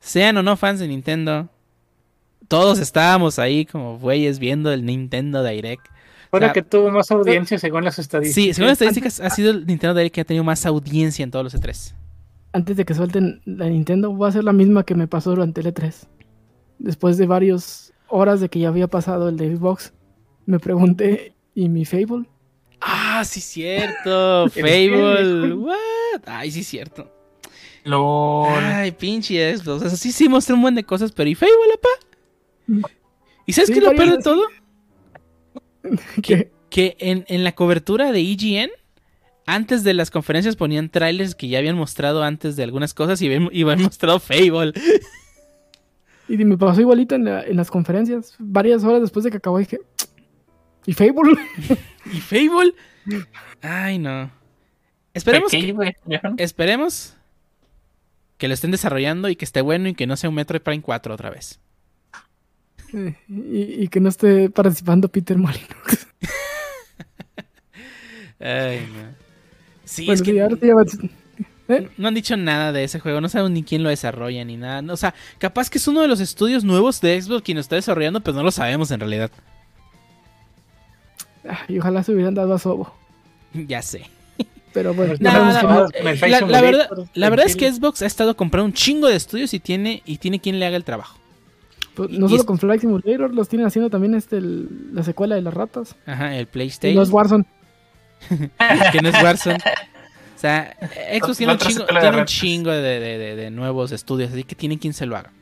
Sean 0.00 0.36
o 0.36 0.42
no 0.42 0.56
fans 0.56 0.80
de 0.80 0.88
Nintendo. 0.88 1.50
Todos 2.48 2.78
estábamos 2.78 3.38
ahí 3.38 3.66
como 3.66 3.98
güeyes 3.98 4.38
viendo 4.38 4.72
el 4.72 4.84
Nintendo 4.86 5.42
Direct. 5.42 5.86
Fue 6.30 6.38
o 6.38 6.40
sea, 6.40 6.48
la 6.48 6.52
que 6.52 6.62
tuvo 6.62 6.90
más 6.90 7.10
audiencia 7.10 7.58
según 7.58 7.84
las 7.84 7.98
estadísticas. 7.98 8.34
Sí, 8.34 8.54
según 8.54 8.68
las 8.68 8.80
estadísticas, 8.80 9.20
ha 9.20 9.30
sido 9.30 9.50
el 9.50 9.66
Nintendo 9.66 9.94
Direct 9.94 10.14
que 10.14 10.20
ha 10.20 10.24
tenido 10.24 10.44
más 10.44 10.64
audiencia 10.66 11.22
en 11.22 11.30
todos 11.30 11.44
los 11.44 11.54
E 11.54 11.58
E3. 11.58 11.94
Antes 12.54 12.76
de 12.76 12.84
que 12.84 12.94
suelten 12.94 13.42
la 13.46 13.68
Nintendo, 13.68 14.12
voy 14.12 14.26
a 14.26 14.28
hacer 14.28 14.44
la 14.44 14.52
misma 14.52 14.84
que 14.84 14.94
me 14.94 15.08
pasó 15.08 15.30
durante 15.30 15.60
el 15.60 15.66
E3. 15.74 16.06
Después 16.78 17.18
de 17.18 17.26
varias 17.26 17.92
horas 18.06 18.40
de 18.40 18.48
que 18.48 18.60
ya 18.60 18.68
había 18.68 18.86
pasado 18.86 19.28
el 19.28 19.36
de 19.36 19.56
Xbox, 19.56 19.92
me 20.46 20.60
pregunté, 20.60 21.34
¿y 21.56 21.68
mi 21.68 21.84
Fable? 21.84 22.28
Ah, 22.80 23.24
sí, 23.24 23.40
cierto. 23.40 24.48
Fable. 24.50 25.52
What? 25.54 26.22
Ay, 26.26 26.52
sí, 26.52 26.62
cierto. 26.62 27.10
LOL. 27.82 28.46
Ay, 28.50 28.92
pinche 28.92 29.56
Xbox. 29.56 29.82
O 29.82 29.88
sea, 29.88 29.98
sí, 29.98 30.12
sí 30.12 30.28
mostré 30.28 30.54
un 30.54 30.62
buen 30.62 30.76
de 30.76 30.84
cosas, 30.84 31.10
pero 31.10 31.28
¿y 31.28 31.34
Fable, 31.34 31.52
apa? 31.74 32.88
¿Y 33.46 33.52
sabes 33.52 33.66
Sí, 33.66 33.74
qué 33.74 33.80
lo 33.80 33.96
peor 33.96 34.12
de 34.12 34.22
todo? 34.22 34.44
Que 36.22 36.52
Que 36.70 36.96
en, 37.00 37.24
en 37.26 37.42
la 37.42 37.56
cobertura 37.56 38.12
de 38.12 38.20
IGN, 38.20 38.70
antes 39.46 39.84
de 39.84 39.94
las 39.94 40.10
conferencias 40.10 40.56
ponían 40.56 40.88
trailers 40.88 41.34
que 41.34 41.48
ya 41.48 41.58
habían 41.58 41.76
mostrado 41.76 42.22
antes 42.22 42.56
de 42.56 42.62
algunas 42.62 42.94
cosas 42.94 43.20
y 43.22 43.26
habían, 43.26 43.48
y 43.52 43.62
habían 43.62 43.82
mostrado 43.82 44.18
Fable. 44.20 44.72
Y 46.26 46.38
me 46.38 46.56
pasó 46.56 46.80
igualito 46.80 47.14
en, 47.16 47.26
la- 47.26 47.42
en 47.42 47.54
las 47.58 47.70
conferencias. 47.70 48.34
Varias 48.38 48.82
horas 48.82 49.02
después 49.02 49.24
de 49.24 49.30
que 49.30 49.36
acabó 49.36 49.58
dije, 49.58 49.78
¿y 50.86 50.94
Fable? 50.94 51.36
¿Y 52.06 52.20
Fable? 52.20 52.72
Ay, 53.60 53.98
no. 53.98 54.30
Esperemos 55.12 55.50
¿Qué, 55.50 55.74
que, 56.08 56.42
esperemos 56.42 57.14
que 58.38 58.48
lo 58.48 58.54
estén 58.54 58.70
desarrollando 58.70 59.28
y 59.28 59.36
que 59.36 59.44
esté 59.44 59.60
bueno 59.60 59.86
y 59.86 59.94
que 59.94 60.06
no 60.06 60.16
sea 60.16 60.30
un 60.30 60.36
Metroid 60.36 60.62
Prime 60.62 60.80
4 60.80 61.12
otra 61.12 61.28
vez. 61.28 61.60
Eh, 62.94 63.14
y, 63.28 63.82
y 63.84 63.88
que 63.88 64.00
no 64.00 64.08
esté 64.08 64.48
participando 64.48 65.08
Peter 65.10 65.36
Molyneux. 65.36 66.06
Ay, 68.40 68.88
no. 68.92 69.23
Sí, 69.84 70.06
Bueno, 70.06 70.14
es 70.14 70.22
que 70.22 70.32
sí, 70.32 70.38
ahora 70.40 70.56
sí 70.60 70.66
ya 70.66 70.74
va- 70.74 70.84
¿Eh? 71.66 71.88
no 71.96 72.08
han 72.08 72.14
dicho 72.14 72.36
nada 72.36 72.72
de 72.72 72.84
ese 72.84 73.00
juego, 73.00 73.20
no 73.22 73.28
saben 73.30 73.54
ni 73.54 73.62
quién 73.62 73.82
lo 73.82 73.88
desarrolla 73.88 74.44
ni 74.44 74.56
nada. 74.58 74.92
O 74.92 74.96
sea, 74.98 75.14
capaz 75.38 75.70
que 75.70 75.78
es 75.78 75.88
uno 75.88 76.02
de 76.02 76.08
los 76.08 76.20
estudios 76.20 76.62
nuevos 76.64 77.00
de 77.00 77.20
Xbox 77.20 77.42
quien 77.42 77.56
lo 77.56 77.60
está 77.62 77.76
desarrollando, 77.76 78.20
pero 78.20 78.36
no 78.36 78.42
lo 78.42 78.50
sabemos 78.50 78.90
en 78.90 79.00
realidad. 79.00 79.30
Ah, 81.48 81.60
y 81.68 81.78
ojalá 81.78 82.02
se 82.02 82.12
hubieran 82.12 82.34
dado 82.34 82.54
a 82.54 82.58
Sobo. 82.58 82.94
Ya 83.54 83.82
sé. 83.82 84.02
Pero 84.72 84.92
bueno, 84.92 85.12
Pues 85.16 85.20
No, 85.20 85.30
la, 85.30 86.40
la 86.40 86.60
verdad, 86.60 86.88
la 87.14 87.30
verdad 87.30 87.46
es 87.46 87.54
que 87.54 87.70
Xbox 87.72 88.02
ha 88.02 88.06
estado 88.06 88.36
comprando 88.36 88.66
un 88.66 88.72
chingo 88.72 89.06
de 89.06 89.14
estudios 89.14 89.54
y 89.54 89.60
tiene, 89.60 90.02
y 90.04 90.18
tiene 90.18 90.40
quien 90.40 90.58
le 90.58 90.66
haga 90.66 90.76
el 90.76 90.82
trabajo. 90.82 91.16
Pues, 91.94 92.10
y 92.10 92.18
no 92.18 92.28
solo 92.28 92.40
es- 92.40 92.46
con 92.46 92.58
Flight 92.58 92.80
Simulator, 92.80 93.32
los 93.32 93.48
tienen 93.48 93.68
haciendo 93.68 93.88
también 93.88 94.14
este 94.16 94.38
el- 94.38 94.92
la 94.92 95.04
secuela 95.04 95.36
de 95.36 95.42
las 95.42 95.54
ratas. 95.54 95.94
Ajá, 96.06 96.36
el 96.36 96.48
PlayStation. 96.48 96.96
no 96.96 97.02
es 97.04 97.10
Warzone. 97.10 97.44
que 98.92 99.00
no 99.02 99.08
es 99.08 99.22
Warzone. 99.22 99.56
O 99.56 100.38
sea, 100.38 100.76
Xbox 101.20 101.38
tiene 101.38 101.52
un 101.54 101.58
chingo, 101.58 101.86
tiene 101.86 102.16
un 102.18 102.24
chingo 102.26 102.70
de, 102.70 102.80
de- 103.00 103.18
de- 103.18 103.36
de 103.36 103.50
nuevos 103.50 103.92
estudios, 103.92 104.30
así 104.32 104.44
que 104.44 104.54
tienen 104.54 104.78
quien 104.78 104.92
se 104.92 105.06
lo 105.06 105.16
haga. 105.16 105.32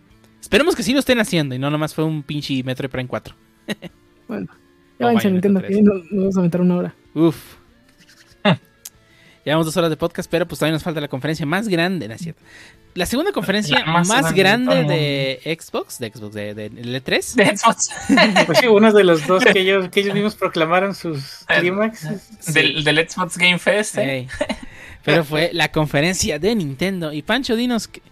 Esperemos 0.41 0.75
que 0.77 0.83
sí 0.83 0.93
lo 0.93 0.99
estén 1.01 1.19
haciendo 1.19 1.55
y 1.55 1.59
no 1.59 1.71
nomás 1.71 1.95
fue 1.95 2.05
un 2.05 2.23
pinche 2.23 2.63
Metroid 2.63 2.91
Prime 2.91 3.09
4. 3.09 3.35
Bueno, 4.29 4.47
ya 4.99 5.07
Bayonetta 5.07 5.31
Nintendo, 5.49 5.61
3. 5.61 5.77
que 5.77 5.83
nos, 5.83 5.95
nos 6.11 6.11
vamos 6.23 6.37
a 6.37 6.39
aventar 6.41 6.61
una 6.61 6.77
hora. 6.77 6.95
Uf. 7.15 7.37
Llevamos 9.45 9.67
dos 9.67 9.77
horas 9.77 9.91
de 9.91 9.97
podcast, 9.97 10.31
pero 10.31 10.47
pues 10.47 10.61
todavía 10.61 10.75
nos 10.75 10.85
falta 10.85 11.01
la 11.01 11.09
conferencia 11.09 11.45
más 11.45 11.67
grande, 11.67 12.07
¿no 12.07 12.15
es 12.15 12.21
cierto? 12.23 12.41
La 12.95 13.07
segunda 13.07 13.33
conferencia 13.33 13.79
La 13.79 13.87
más 13.87 14.07
más, 14.09 14.35
grande 14.35 14.75
grande 14.75 14.95
de 14.95 15.41
de 15.45 15.59
Xbox, 15.61 15.99
de 15.99 16.11
Xbox, 16.11 16.35
de, 16.35 16.55
de 16.55 16.71
E3. 16.71 17.35
De 17.35 17.57
Xbox. 17.57 17.89
Pues 18.47 18.59
sí, 18.59 18.67
uno 18.67 18.93
de 18.93 19.03
los 19.05 19.27
dos 19.27 19.45
que 19.45 19.61
ellos, 19.61 19.89
que 19.89 20.01
ellos 20.01 20.15
mismos 20.15 20.35
proclamaron 20.35 20.95
sus 20.95 21.45
clímax. 21.47 22.53
Del, 22.53 22.85
del 22.85 23.09
Xbox 23.09 23.39
Game 23.39 23.59
Fest. 23.59 23.97
¿eh? 23.99 24.29
Pero 25.05 25.25
fue 25.25 25.51
la 25.55 25.73
conferencia 25.73 26.39
de 26.39 26.55
Nintendo. 26.55 27.13
Y 27.15 27.23
Pancho, 27.23 27.57
dinos, 27.57 27.89
¿qué, 27.89 28.03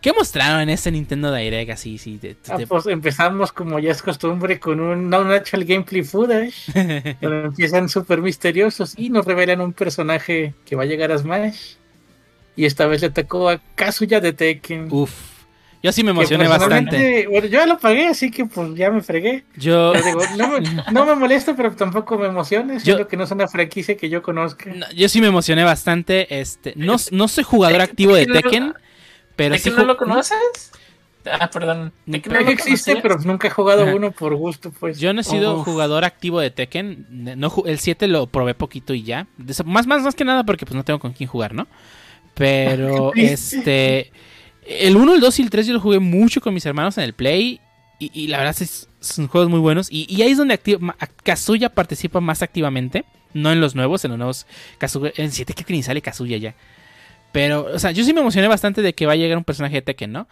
qué 0.00 0.12
mostraron 0.12 0.60
en 0.62 0.70
este 0.70 0.90
Nintendo 0.90 1.32
Direct? 1.32 1.70
Así, 1.70 1.96
sí, 1.96 2.18
de- 2.18 2.36
Ah, 2.48 2.58
de- 2.58 2.66
pues 2.66 2.86
empezamos 2.86 3.52
como 3.52 3.78
ya 3.78 3.92
es 3.92 4.02
costumbre 4.02 4.58
con 4.58 4.80
un 4.80 5.08
no 5.08 5.22
natural 5.24 5.64
gameplay 5.64 6.02
footage, 6.02 6.72
donde 7.20 7.44
empiezan 7.46 7.88
súper 7.88 8.20
misteriosos 8.20 8.94
y 8.98 9.10
nos 9.10 9.24
revelan 9.26 9.60
un 9.60 9.72
personaje 9.72 10.54
que 10.66 10.74
va 10.74 10.82
a 10.82 10.86
llegar 10.86 11.12
a 11.12 11.18
Smash. 11.18 11.74
Y 12.56 12.64
esta 12.66 12.86
vez 12.86 13.02
le 13.02 13.10
tocó 13.10 13.48
a 13.48 13.60
Kazuya 13.74 14.20
de 14.20 14.32
Tekken. 14.32 14.88
Uf. 14.90 15.10
Yo 15.82 15.90
sí 15.90 16.04
me 16.04 16.10
emocioné 16.12 16.46
bastante. 16.46 16.90
personalmente- 16.92 17.26
Bueno, 17.28 17.46
yo 17.48 17.52
ya 17.58 17.66
lo 17.66 17.78
pagué, 17.78 18.06
así 18.06 18.30
que 18.30 18.44
pues 18.44 18.72
ya 18.76 18.90
me 18.92 19.00
fregué. 19.00 19.44
Yo, 19.56 19.92
digo, 19.94 20.20
no, 20.36 20.48
me, 20.48 20.60
no 20.92 21.04
me 21.06 21.14
molesta, 21.16 21.56
pero 21.56 21.74
tampoco 21.74 22.16
me 22.18 22.26
emociona, 22.28 22.78
Yo- 22.78 23.08
que 23.08 23.16
no 23.16 23.24
es 23.24 23.30
una 23.32 23.48
franquicia 23.48 23.96
que 23.96 24.08
yo 24.08 24.22
conozca. 24.22 24.72
no, 24.72 24.86
yo 24.92 25.08
sí 25.08 25.20
me 25.20 25.26
emocioné 25.26 25.64
bastante. 25.64 26.38
Este, 26.40 26.74
no, 26.76 26.96
no 27.10 27.26
soy 27.26 27.42
jugador 27.42 27.80
activo 27.80 28.14
de 28.14 28.26
Tekken, 28.26 28.74
pero 29.34 29.54
¿De 29.54 29.58
sí 29.58 29.70
que 29.70 29.76
no 29.76 29.84
lo 29.84 29.96
conoces? 29.96 30.70
Ah, 31.24 31.50
perdón. 31.50 31.92
¿De 32.06 32.20
que 32.20 32.28
no 32.28 32.34
Creo 32.34 32.40
lo 32.42 32.46
que 32.48 32.52
existe, 32.54 32.96
pero 33.02 33.16
nunca 33.18 33.48
he 33.48 33.50
jugado 33.50 33.82
Ajá. 33.84 33.94
uno 33.94 34.10
por 34.12 34.34
gusto, 34.36 34.70
pues. 34.78 34.98
Yo 35.00 35.12
no 35.12 35.20
he 35.20 35.24
sido 35.24 35.56
Uf. 35.58 35.64
jugador 35.64 36.04
activo 36.04 36.38
de 36.40 36.50
Tekken. 36.50 37.06
No, 37.10 37.52
el 37.66 37.78
7 37.80 38.06
lo 38.08 38.26
probé 38.28 38.54
poquito 38.54 38.92
y 38.94 39.02
ya. 39.02 39.26
Más, 39.64 39.86
más, 39.88 40.02
más 40.02 40.14
que 40.14 40.24
nada 40.24 40.44
porque 40.44 40.64
pues 40.66 40.74
no 40.76 40.84
tengo 40.84 40.98
con 41.00 41.12
quién 41.12 41.28
jugar, 41.28 41.54
¿no? 41.54 41.66
Pero 42.34 43.12
este. 43.16 44.10
El 44.66 44.96
1, 44.96 45.14
el 45.14 45.20
2 45.20 45.38
y 45.40 45.42
el 45.42 45.50
3 45.50 45.66
yo 45.66 45.72
lo 45.74 45.80
jugué 45.80 45.98
mucho 45.98 46.40
con 46.40 46.54
mis 46.54 46.64
hermanos 46.66 46.96
en 46.98 47.04
el 47.04 47.14
Play. 47.14 47.60
Y, 47.98 48.10
y 48.14 48.26
la 48.28 48.38
verdad 48.38 48.56
es, 48.60 48.88
son 49.00 49.28
juegos 49.28 49.50
muy 49.50 49.60
buenos. 49.60 49.88
Y, 49.90 50.06
y 50.12 50.22
ahí 50.22 50.32
es 50.32 50.38
donde 50.38 50.58
Kazuya 51.22 51.68
participa 51.68 52.20
más 52.20 52.42
activamente. 52.42 53.04
No 53.34 53.50
en 53.50 53.60
los 53.60 53.74
nuevos, 53.74 54.04
en 54.04 54.10
los 54.12 54.18
nuevos. 54.18 54.46
Kazuya, 54.78 55.12
en 55.16 55.32
7 55.32 55.54
creo 55.54 55.66
que 55.66 55.72
ni 55.74 55.82
sale 55.82 56.02
Kazuya 56.02 56.36
ya. 56.36 56.54
Pero, 57.32 57.66
o 57.74 57.78
sea, 57.78 57.90
yo 57.92 58.04
sí 58.04 58.12
me 58.12 58.20
emocioné 58.20 58.46
bastante 58.48 58.82
de 58.82 58.94
que 58.94 59.06
va 59.06 59.12
a 59.12 59.16
llegar 59.16 59.38
un 59.38 59.44
personaje 59.44 59.76
de 59.76 59.82
Tekken, 59.82 60.12
¿no? 60.12 60.28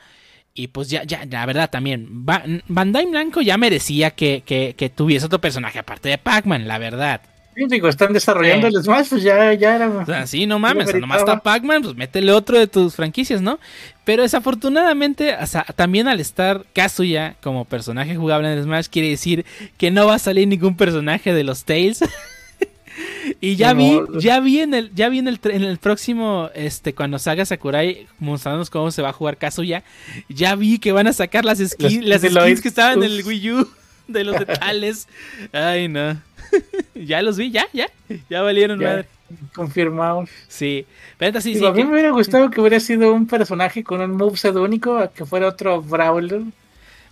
Y 0.53 0.67
pues 0.69 0.91
ya, 0.91 1.05
ya, 1.05 1.25
la 1.25 1.47
verdad 1.47 1.71
también. 1.71 2.07
Ba- 2.27 2.45
Bandai 2.69 3.07
Blanco 3.07 3.41
ya 3.41 3.57
merecía 3.57 4.11
que, 4.11 4.43
que, 4.45 4.75
que 4.77 4.91
tuviese 4.91 5.27
otro 5.27 5.41
personaje 5.41 5.79
aparte 5.79 6.09
de 6.09 6.19
Pac-Man, 6.19 6.69
la 6.69 6.79
verdad. 6.79 7.23
Digo, 7.55 7.89
están 7.89 8.13
desarrollando 8.13 8.69
el 8.69 8.83
Smash, 8.83 9.09
pues 9.09 9.23
ya, 9.23 9.53
ya 9.55 9.75
era. 9.75 9.89
O 9.89 10.07
sea, 10.07 10.27
sí, 10.27 10.47
no 10.47 10.59
mames, 10.59 10.85
o 10.85 10.87
sea, 10.87 10.95
meritaba. 10.95 11.01
nomás 11.01 11.19
está 11.19 11.43
Pac-Man, 11.43 11.83
pues 11.83 11.97
métele 11.97 12.33
otro 12.33 12.59
de 12.59 12.67
tus 12.67 12.95
franquicias, 12.95 13.43
¿no? 13.43 13.59
Pero 14.05 14.23
desafortunadamente, 14.23 15.35
o 15.35 15.47
sea, 15.47 15.65
también 15.65 16.07
al 16.09 16.21
estar 16.21 16.65
Kazuya 16.73 17.37
como 17.43 17.65
personaje 17.65 18.15
jugable 18.17 18.53
en 18.53 18.63
Smash, 18.63 18.87
quiere 18.87 19.09
decir 19.09 19.45
que 19.77 19.91
no 19.91 20.07
va 20.07 20.15
a 20.15 20.19
salir 20.19 20.47
ningún 20.47 20.77
personaje 20.77 21.35
de 21.35 21.45
los 21.45 21.65
Tales. 21.65 22.01
y 23.41 23.57
ya 23.57 23.73
vi, 23.73 24.01
ya 24.19 24.39
vi 24.41 24.61
en 24.61 24.75
el, 24.75 24.95
ya 24.95 25.09
vi 25.09 25.19
en 25.19 25.29
el, 25.29 25.41
en 25.43 25.65
el 25.65 25.79
próximo, 25.79 26.51
este, 26.55 26.95
cuando 26.95 27.19
salga 27.19 27.45
Sakurai 27.45 28.07
mostrándonos 28.21 28.71
cómo 28.71 28.91
se 28.93 29.03
va 29.03 29.11
a 29.11 29.13
jugar 29.13 29.39
Kazuya, 29.39 29.83
ya 30.29 30.55
vi 30.55 30.79
que 30.79 30.93
van 30.93 31.09
a 31.09 31.13
sacar 31.13 31.45
las 31.45 31.59
skins, 31.59 32.05
Las 32.05 32.23
skins 32.23 32.61
que 32.61 32.69
estaban 32.69 33.03
en 33.03 33.11
el. 33.11 33.25
Wii 33.25 33.53
U 33.53 33.69
de 34.13 34.25
los 34.25 34.39
de 34.39 34.47
Tales. 34.61 35.09
Ay, 35.53 35.89
no. 35.89 36.21
ya 36.95 37.23
los 37.23 37.37
vi, 37.37 37.51
ya, 37.51 37.67
ya, 37.73 37.89
ya 38.29 38.43
valieron 38.43 38.79
Ya. 38.81 38.89
madre. 38.89 39.07
Confirmado. 39.55 40.25
Sí, 40.49 40.85
pero 41.17 41.29
neta, 41.31 41.41
sí, 41.41 41.55
Digo, 41.55 41.67
sí. 41.67 41.71
a 41.71 41.73
mí 41.73 41.79
que- 41.83 41.85
me 41.87 41.93
hubiera 41.93 42.11
gustado 42.11 42.51
que 42.51 42.61
hubiera 42.61 42.81
sido 42.81 43.13
un 43.13 43.27
personaje 43.27 43.85
con 43.85 44.01
un 44.01 44.17
moveset 44.17 44.55
único, 44.57 44.99
a 44.99 45.13
que 45.13 45.25
fuera 45.25 45.47
otro 45.49 45.81
Brawler. 45.83 46.43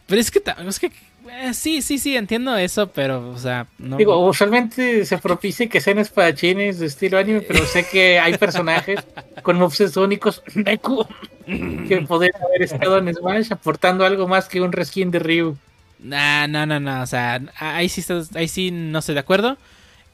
Pero 0.07 0.21
es 0.21 0.31
que, 0.31 0.43
es 0.67 0.79
que 0.81 0.87
eh, 1.31 1.53
sí, 1.55 1.81
sí, 1.83 1.99
sí, 1.99 2.17
entiendo 2.17 2.57
eso, 2.57 2.89
pero, 2.89 3.31
o 3.31 3.37
sea, 3.39 3.67
no. 3.79 3.99
Digo, 3.99 4.19
usualmente 4.27 5.05
se 5.05 5.19
propicia 5.19 5.69
que 5.69 5.81
sean 5.81 5.99
espadachines 5.99 6.79
de 6.81 6.87
estilo 6.87 7.19
anime, 7.19 7.43
pero 7.43 7.65
sé 7.67 7.87
que 7.87 8.19
hay 8.19 8.37
personajes 8.39 8.99
con 9.43 9.57
movesets 9.59 9.97
únicos 9.97 10.43
Neku, 10.55 11.07
que 11.47 12.05
podrían 12.09 12.43
haber 12.43 12.63
estado 12.63 12.99
en 12.99 13.15
Smash 13.15 13.53
aportando 13.53 14.05
algo 14.05 14.27
más 14.27 14.49
que 14.49 14.61
un 14.61 14.73
reskin 14.73 15.11
de 15.13 15.19
Ryu. 15.21 15.57
Nah, 16.01 16.47
no, 16.47 16.65
no, 16.67 16.79
no, 16.79 17.03
o 17.03 17.07
sea, 17.07 17.41
ahí 17.59 17.89
sí, 17.89 18.01
estás- 18.01 18.35
ahí 18.37 18.47
sí 18.49 18.71
no 18.71 19.01
estoy 19.01 19.15
de 19.15 19.21
acuerdo. 19.21 19.59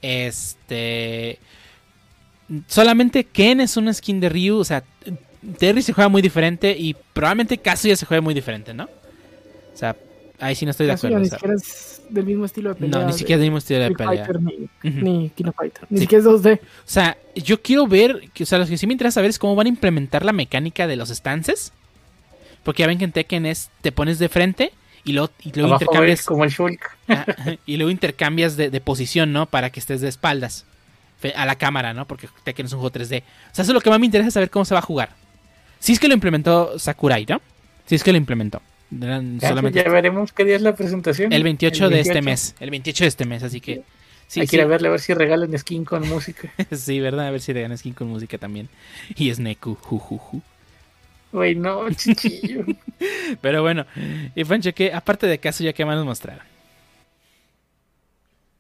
Este. 0.02 1.38
Solamente 2.66 3.24
Ken 3.24 3.60
es 3.60 3.76
una 3.76 3.92
skin 3.92 4.20
de 4.20 4.28
Ryu, 4.28 4.58
o 4.58 4.64
sea, 4.64 4.84
Terry 5.58 5.82
se 5.82 5.92
juega 5.92 6.08
muy 6.08 6.20
diferente 6.22 6.76
y 6.78 6.94
probablemente 7.12 7.56
Kazuya 7.58 7.96
se 7.96 8.06
juega 8.06 8.20
muy 8.20 8.34
diferente, 8.34 8.74
¿no? 8.74 8.84
O 8.84 9.76
sea, 9.76 9.96
ahí 10.40 10.54
sí 10.54 10.64
no 10.64 10.70
estoy 10.70 10.86
de 10.86 10.92
acuerdo. 10.92 11.18
ni 11.18 11.28
siquiera 11.28 11.54
es 11.54 12.02
del 12.10 12.24
mismo 12.26 12.44
estilo 12.44 12.68
de 12.70 12.74
pelea. 12.76 12.98
no, 13.00 13.06
ni 13.06 13.12
de 13.12 13.18
siquiera 13.18 13.36
es 13.40 13.44
el 13.44 13.50
mismo 13.50 13.58
estilo 13.58 13.78
de 13.80 13.86
Street 13.86 14.08
pelea. 14.08 14.24
Fighter 14.26 14.42
ni, 14.42 14.90
Ujú. 14.90 15.00
ni 15.04 15.30
Kino 15.30 15.52
Fighter. 15.52 15.86
Ni 15.88 15.98
Sí. 15.98 16.02
siquiera 16.04 16.20
es 16.20 16.24
2D. 16.26 16.60
O 16.62 16.66
sea, 16.84 17.16
yo 17.34 17.60
quiero 17.62 17.86
ver, 17.86 18.20
o 18.40 18.44
sea, 18.46 18.58
lo 18.58 18.66
que 18.66 18.76
sí 18.76 18.86
me 18.86 18.92
interesa 18.92 19.14
saber 19.14 19.30
es 19.30 19.38
cómo 19.38 19.54
van 19.54 19.66
a 19.66 19.70
implementar 19.70 20.24
la 20.24 20.32
mecánica 20.32 20.86
de 20.86 20.96
los 20.96 21.10
stances. 21.10 21.72
Porque 22.62 22.82
ya 22.82 22.86
ven 22.86 22.98
que 22.98 23.04
en 23.04 23.12
Tekken 23.12 23.46
es, 23.46 23.70
te 23.80 23.90
pones 23.92 24.18
de 24.18 24.28
frente 24.28 24.72
y 25.04 25.12
luego, 25.12 25.30
y 25.42 25.52
luego 25.52 25.68
Abajo 25.68 25.84
intercambias, 25.84 26.24
como 26.24 26.44
el 26.44 26.50
Shulk. 26.50 26.96
y 27.66 27.76
luego 27.76 27.90
intercambias 27.90 28.56
de, 28.56 28.70
de 28.70 28.80
posición, 28.80 29.32
¿no? 29.32 29.46
Para 29.46 29.70
que 29.70 29.80
estés 29.80 30.00
de 30.00 30.08
espaldas 30.08 30.66
a 31.34 31.46
la 31.46 31.56
cámara, 31.56 31.94
¿no? 31.94 32.06
Porque 32.06 32.28
Tekken 32.44 32.66
es 32.66 32.72
un 32.72 32.80
juego 32.80 32.94
3D. 32.94 33.22
O 33.22 33.54
sea, 33.54 33.62
eso 33.62 33.62
es 33.62 33.68
lo 33.68 33.80
que 33.80 33.90
más 33.90 33.98
me 33.98 34.06
interesa 34.06 34.30
saber 34.30 34.50
cómo 34.50 34.64
se 34.64 34.74
va 34.74 34.80
a 34.80 34.82
jugar. 34.82 35.10
Si 35.78 35.92
es 35.92 36.00
que 36.00 36.08
lo 36.08 36.14
implementó 36.14 36.78
Sakurai, 36.78 37.26
¿no? 37.26 37.40
Si 37.86 37.94
es 37.94 38.02
que 38.02 38.12
lo 38.12 38.18
implementó. 38.18 38.60
Solamente 38.90 39.82
ya 39.82 39.90
veremos 39.90 40.32
qué 40.32 40.44
día 40.44 40.56
es 40.56 40.62
la 40.62 40.74
presentación. 40.74 41.32
el 41.32 41.42
28 41.42 41.88
de 41.88 42.00
este 42.00 42.14
28. 42.14 42.24
mes. 42.24 42.54
El 42.60 42.70
28 42.70 43.04
de 43.04 43.08
este 43.08 43.24
mes, 43.24 43.42
así 43.42 43.60
que... 43.60 43.82
Sí, 44.26 44.40
Hay 44.40 44.46
que 44.46 44.56
ir 44.56 44.62
a 44.62 44.66
verle 44.66 44.88
a 44.88 44.90
ver 44.90 45.00
si 45.00 45.12
regalan 45.12 45.56
skin 45.58 45.84
con 45.84 46.08
música. 46.08 46.50
Sí, 46.72 46.98
¿verdad? 47.00 47.28
A 47.28 47.30
ver 47.30 47.40
si 47.40 47.52
te 47.52 47.60
ganas 47.60 47.80
skin 47.80 47.92
con 47.92 48.08
música 48.08 48.38
también. 48.38 48.68
Y 49.16 49.30
es 49.30 49.38
Neku, 49.38 49.74
ju, 49.74 49.98
ju, 49.98 50.18
ju. 50.18 50.42
Güey, 51.34 51.54
no, 51.56 51.90
chichillo. 52.00 52.64
Pero 53.40 53.62
bueno, 53.62 53.86
y 54.34 54.44
Pancho, 54.44 54.72
¿qué, 54.74 54.92
aparte 54.94 55.26
de 55.26 55.38
caso, 55.40 55.64
ya 55.64 55.72
que 55.72 55.84
más 55.84 55.96
nos 55.96 56.06
mostraron? 56.06 56.46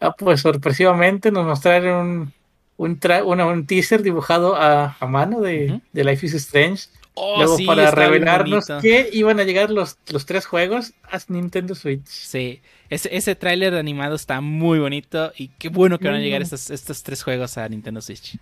Ah, 0.00 0.14
pues 0.16 0.40
sorpresivamente 0.42 1.30
nos 1.30 1.46
mostraron 1.46 2.32
un, 2.76 3.00
un, 3.24 3.40
un 3.40 3.66
teaser 3.66 4.02
dibujado 4.02 4.54
a, 4.56 4.96
a 5.00 5.06
mano 5.06 5.40
de, 5.40 5.80
de 5.92 6.04
Life 6.04 6.26
is 6.26 6.34
Strange. 6.34 6.88
Oh, 7.14 7.36
Luego 7.38 7.56
sí, 7.56 7.64
para 7.64 7.90
revelarnos 7.92 8.72
que 8.82 9.08
iban 9.12 9.38
a 9.40 9.44
llegar 9.44 9.70
los, 9.70 9.98
los 10.08 10.26
tres 10.26 10.46
juegos 10.46 10.94
a 11.04 11.18
Nintendo 11.28 11.74
Switch. 11.76 12.06
Sí, 12.06 12.60
ese, 12.90 13.16
ese 13.16 13.36
tráiler 13.36 13.74
animado 13.74 14.16
está 14.16 14.40
muy 14.40 14.78
bonito 14.80 15.32
y 15.36 15.48
qué 15.58 15.68
bueno 15.68 16.00
que 16.00 16.08
van 16.08 16.16
a 16.16 16.20
llegar 16.20 16.40
Mm. 16.40 16.42
estos, 16.42 16.70
estos 16.70 17.02
tres 17.04 17.22
juegos 17.22 17.56
a 17.56 17.68
Nintendo 17.68 18.00
Switch. 18.02 18.36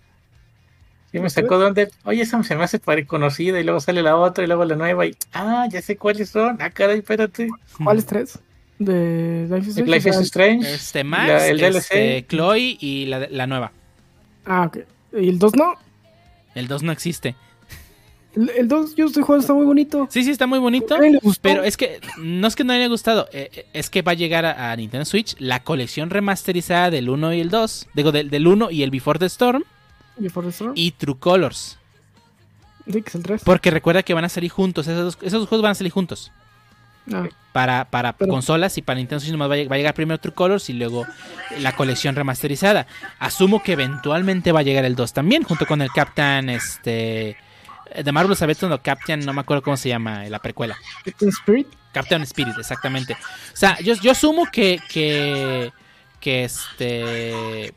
Y 1.13 1.19
me 1.19 1.29
sacó 1.29 1.59
donde, 1.59 1.89
oye, 2.05 2.23
esa 2.23 2.41
se 2.43 2.55
me 2.55 2.63
hace 2.63 2.79
pare- 2.79 3.05
conocida 3.05 3.59
y 3.59 3.63
luego 3.63 3.79
sale 3.79 4.01
la 4.01 4.17
otra 4.17 4.43
y 4.43 4.47
luego 4.47 4.65
la 4.65 4.75
nueva 4.75 5.05
y, 5.05 5.15
ah, 5.33 5.67
ya 5.71 5.79
sé 5.81 5.95
cuáles 5.95 6.29
son. 6.29 6.57
Ah, 6.59 6.71
caray, 6.71 6.99
espérate. 6.99 7.49
¿Cuáles 7.83 8.05
tres? 8.07 8.39
De 8.79 9.47
Life 9.49 9.69
is 9.69 9.77
El 9.77 9.83
Strange, 9.83 9.91
Life 9.91 10.09
is 10.09 10.15
Strange. 10.17 10.73
Este 10.73 11.03
Max, 11.03 11.27
la- 11.27 11.47
el 11.47 11.63
este, 11.63 11.97
DLC. 12.23 12.27
Chloe 12.27 12.77
y 12.79 13.05
la, 13.05 13.27
la 13.29 13.45
nueva. 13.47 13.71
Ah, 14.45 14.63
ok. 14.65 14.79
¿Y 15.21 15.29
el 15.29 15.37
2 15.37 15.55
no? 15.55 15.75
El 16.55 16.67
2 16.67 16.81
no 16.83 16.91
existe. 16.91 17.35
El, 18.35 18.49
el 18.57 18.67
2 18.67 18.95
yo 18.95 19.05
estoy 19.05 19.21
jugando, 19.21 19.41
está 19.41 19.53
muy 19.53 19.65
bonito. 19.65 20.07
Sí, 20.09 20.23
sí, 20.23 20.31
está 20.31 20.47
muy 20.47 20.57
bonito. 20.57 20.97
Pero 21.43 21.63
es 21.63 21.77
que 21.77 21.99
no 22.17 22.47
es 22.47 22.55
que 22.55 22.63
no 22.63 22.73
le 22.73 22.79
haya 22.79 22.87
gustado, 22.87 23.29
eh, 23.31 23.51
eh, 23.53 23.65
es 23.73 23.91
que 23.91 24.01
va 24.01 24.13
a 24.13 24.15
llegar 24.15 24.43
a, 24.45 24.71
a 24.71 24.75
Nintendo 24.75 25.05
Switch 25.05 25.35
la 25.37 25.63
colección 25.63 26.09
remasterizada 26.09 26.89
del 26.89 27.09
1 27.09 27.33
y 27.35 27.39
el 27.41 27.49
2, 27.51 27.89
digo, 27.93 28.11
del, 28.11 28.31
del 28.31 28.47
1 28.47 28.71
y 28.71 28.81
el 28.81 28.89
Before 28.89 29.19
the 29.19 29.27
Storm 29.27 29.63
Y 30.75 30.91
True 30.91 31.17
Colors. 31.19 31.77
Sí, 32.85 33.01
que 33.01 33.09
es 33.09 33.15
el 33.15 33.23
3. 33.23 33.41
Porque 33.45 33.71
recuerda 33.71 34.03
que 34.03 34.13
van 34.13 34.25
a 34.25 34.29
salir 34.29 34.51
juntos, 34.51 34.87
esos 34.87 35.03
dos, 35.15 35.17
esos 35.21 35.39
dos 35.41 35.49
juegos 35.49 35.63
van 35.63 35.71
a 35.71 35.75
salir 35.75 35.91
juntos. 35.93 36.31
Ah, 37.13 37.27
Para, 37.51 37.85
para 37.89 38.13
Pero- 38.13 38.31
consolas 38.31 38.77
y 38.77 38.81
para 38.81 38.97
Nintendo 38.97 39.19
Switch 39.19 39.31
nomás 39.31 39.49
va 39.49 39.55
a, 39.55 39.57
lleg- 39.57 39.69
va 39.71 39.75
a 39.75 39.77
llegar 39.77 39.93
primero 39.93 40.19
True 40.19 40.33
Colors 40.33 40.69
y 40.69 40.73
luego 40.73 41.05
la 41.59 41.75
colección 41.75 42.15
remasterizada. 42.15 42.87
Asumo 43.19 43.61
que 43.63 43.73
eventualmente 43.73 44.51
va 44.51 44.61
a 44.61 44.63
llegar 44.63 44.85
el 44.85 44.95
2 44.95 45.13
también, 45.13 45.43
junto 45.43 45.65
con 45.65 45.81
el 45.81 45.89
Captain, 45.91 46.49
este... 46.49 47.37
De 48.03 48.11
Marvelous 48.11 48.41
Avengers, 48.41 48.69
no, 48.69 48.81
Captain, 48.81 49.19
no 49.23 49.33
me 49.33 49.41
acuerdo 49.41 49.61
cómo 49.61 49.77
se 49.77 49.87
llama, 49.89 50.23
la 50.25 50.39
precuela. 50.39 50.75
Captain 51.05 51.29
Spirit. 51.29 51.67
Captain 51.91 52.21
Spirit, 52.23 52.57
exactamente. 52.57 53.13
O 53.13 53.55
sea, 53.55 53.77
yo, 53.81 53.93
yo 53.95 54.11
asumo 54.11 54.45
que, 54.51 54.79
que, 54.89 55.71
que 56.19 56.43
este... 56.45 57.73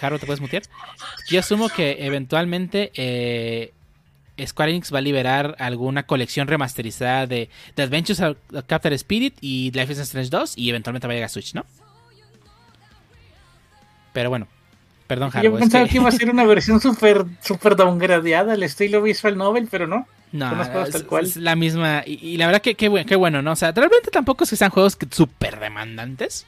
Jaro, 0.00 0.18
¿te 0.18 0.26
puedes 0.26 0.40
mutear? 0.40 0.62
Yo 1.28 1.40
asumo 1.40 1.68
que 1.68 1.96
eventualmente 2.06 2.90
eh, 2.94 3.72
Square 4.46 4.70
Enix 4.72 4.92
va 4.94 4.98
a 4.98 5.02
liberar 5.02 5.56
alguna 5.58 6.04
colección 6.04 6.46
remasterizada 6.48 7.26
de, 7.26 7.48
de 7.74 7.82
Adventures 7.82 8.20
of 8.20 8.36
Captain 8.66 8.92
Spirit 8.94 9.36
y 9.40 9.70
Life 9.72 9.92
is 9.92 9.98
Strange 9.98 10.30
2 10.30 10.56
y 10.56 10.68
eventualmente 10.70 11.06
va 11.06 11.12
a 11.12 11.16
llegar 11.16 11.26
a 11.26 11.30
Switch, 11.30 11.54
¿no? 11.54 11.64
Pero 14.12 14.30
bueno, 14.30 14.48
perdón, 15.06 15.30
Jaro. 15.30 15.50
Yo 15.50 15.58
pensaba 15.58 15.84
que- 15.84 15.90
que... 15.90 15.96
iba 15.98 16.08
a 16.08 16.12
ser 16.12 16.30
una 16.30 16.44
versión 16.44 16.80
súper 16.80 17.24
super 17.42 17.76
downgradeada 17.76 18.54
al 18.54 18.62
estilo 18.62 19.02
Visual 19.02 19.36
Novel, 19.36 19.68
pero 19.70 19.86
no. 19.86 20.06
No, 20.30 20.62
es, 20.62 20.90
tal 20.90 21.06
cual. 21.06 21.24
es 21.24 21.36
la 21.36 21.56
misma. 21.56 22.02
Y, 22.04 22.14
y 22.34 22.36
la 22.36 22.46
verdad 22.46 22.60
que 22.60 22.74
qué 22.74 22.88
bueno, 22.88 23.06
qué 23.08 23.16
bueno, 23.16 23.40
¿no? 23.40 23.52
O 23.52 23.56
sea, 23.56 23.72
realmente 23.72 24.10
tampoco 24.10 24.44
es 24.44 24.50
que 24.50 24.56
sean 24.56 24.70
juegos 24.70 24.94
que 24.96 25.06
súper 25.10 25.58
demandantes. 25.58 26.46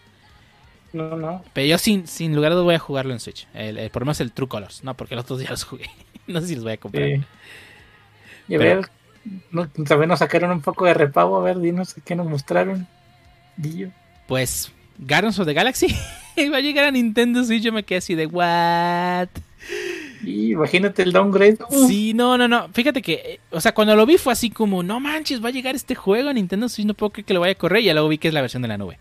No, 0.93 1.17
no. 1.17 1.45
Pero 1.53 1.67
yo 1.67 1.79
sin, 1.79 2.07
sin 2.07 2.35
lugar 2.35 2.53
a 2.53 2.55
dudas 2.55 2.65
voy 2.65 2.75
a 2.75 2.79
jugarlo 2.81 3.12
en 3.12 3.21
Switch. 3.21 3.47
El, 3.55 3.79
el- 3.79 3.91
lo 3.95 4.01
menos 4.01 4.21
el 4.21 4.33
True 4.33 4.49
Colors, 4.49 4.83
no, 4.85 4.95
porque 4.97 5.15
los 5.15 5.25
otros 5.25 5.43
ya 5.43 5.51
los 5.51 5.65
jugué. 5.65 5.89
no 6.27 6.41
sé 6.41 6.49
si 6.49 6.55
los 6.57 6.65
voy 6.65 6.73
a 6.73 6.77
comprar. 6.79 7.05
Sí. 7.07 7.23
Y 8.49 8.55
a 8.55 8.59
Pero- 8.59 8.81
ver, 8.81 8.91
no, 9.53 9.69
también 9.69 10.09
nos 10.09 10.19
sacaron 10.21 10.51
un 10.51 10.61
poco 10.62 10.87
de 10.87 10.95
repago. 10.95 11.37
A 11.37 11.43
ver, 11.43 11.59
dinos 11.61 11.95
qué 12.05 12.15
nos 12.17 12.27
mostraron. 12.29 12.87
Dillo. 13.57 13.91
Pues 14.27 14.73
Guardians 14.99 15.39
of 15.39 15.47
the 15.47 15.53
Galaxy 15.55 15.89
va 16.53 16.57
a 16.57 16.61
llegar 16.61 16.87
a 16.87 16.91
Nintendo 16.91 17.45
Switch. 17.45 17.62
Yo 17.62 17.73
me 17.73 17.83
quedé 17.85 17.99
así 17.99 18.15
de, 18.15 18.27
¿what? 18.27 19.29
Y 20.25 20.53
imagínate 20.53 21.03
el 21.03 21.12
downgrade. 21.12 21.59
Sí, 21.87 22.12
no, 22.15 22.37
no, 22.39 22.49
no. 22.49 22.69
Fíjate 22.71 23.01
que, 23.03 23.12
eh, 23.15 23.41
o 23.51 23.61
sea, 23.61 23.73
cuando 23.73 23.95
lo 23.97 24.05
vi 24.07 24.19
fue 24.19 24.33
así 24.33 24.51
como, 24.51 24.83
no 24.83 25.01
manches, 25.01 25.43
va 25.43 25.49
a 25.49 25.53
llegar 25.53 25.75
este 25.75 25.95
juego 25.95 26.29
a 26.31 26.33
Nintendo 26.33 26.69
Switch. 26.69 26.87
No 26.87 26.95
puedo 26.95 27.11
creer 27.11 27.25
que 27.27 27.35
lo 27.35 27.41
vaya 27.41 27.53
a 27.53 27.57
correr. 27.57 27.83
Y 27.83 27.85
ya 27.87 27.93
luego 27.95 28.09
vi 28.09 28.19
que 28.19 28.29
es 28.29 28.35
la 28.35 28.41
versión 28.43 28.62
de 28.62 28.69
la 28.69 28.79
nube. 28.79 28.99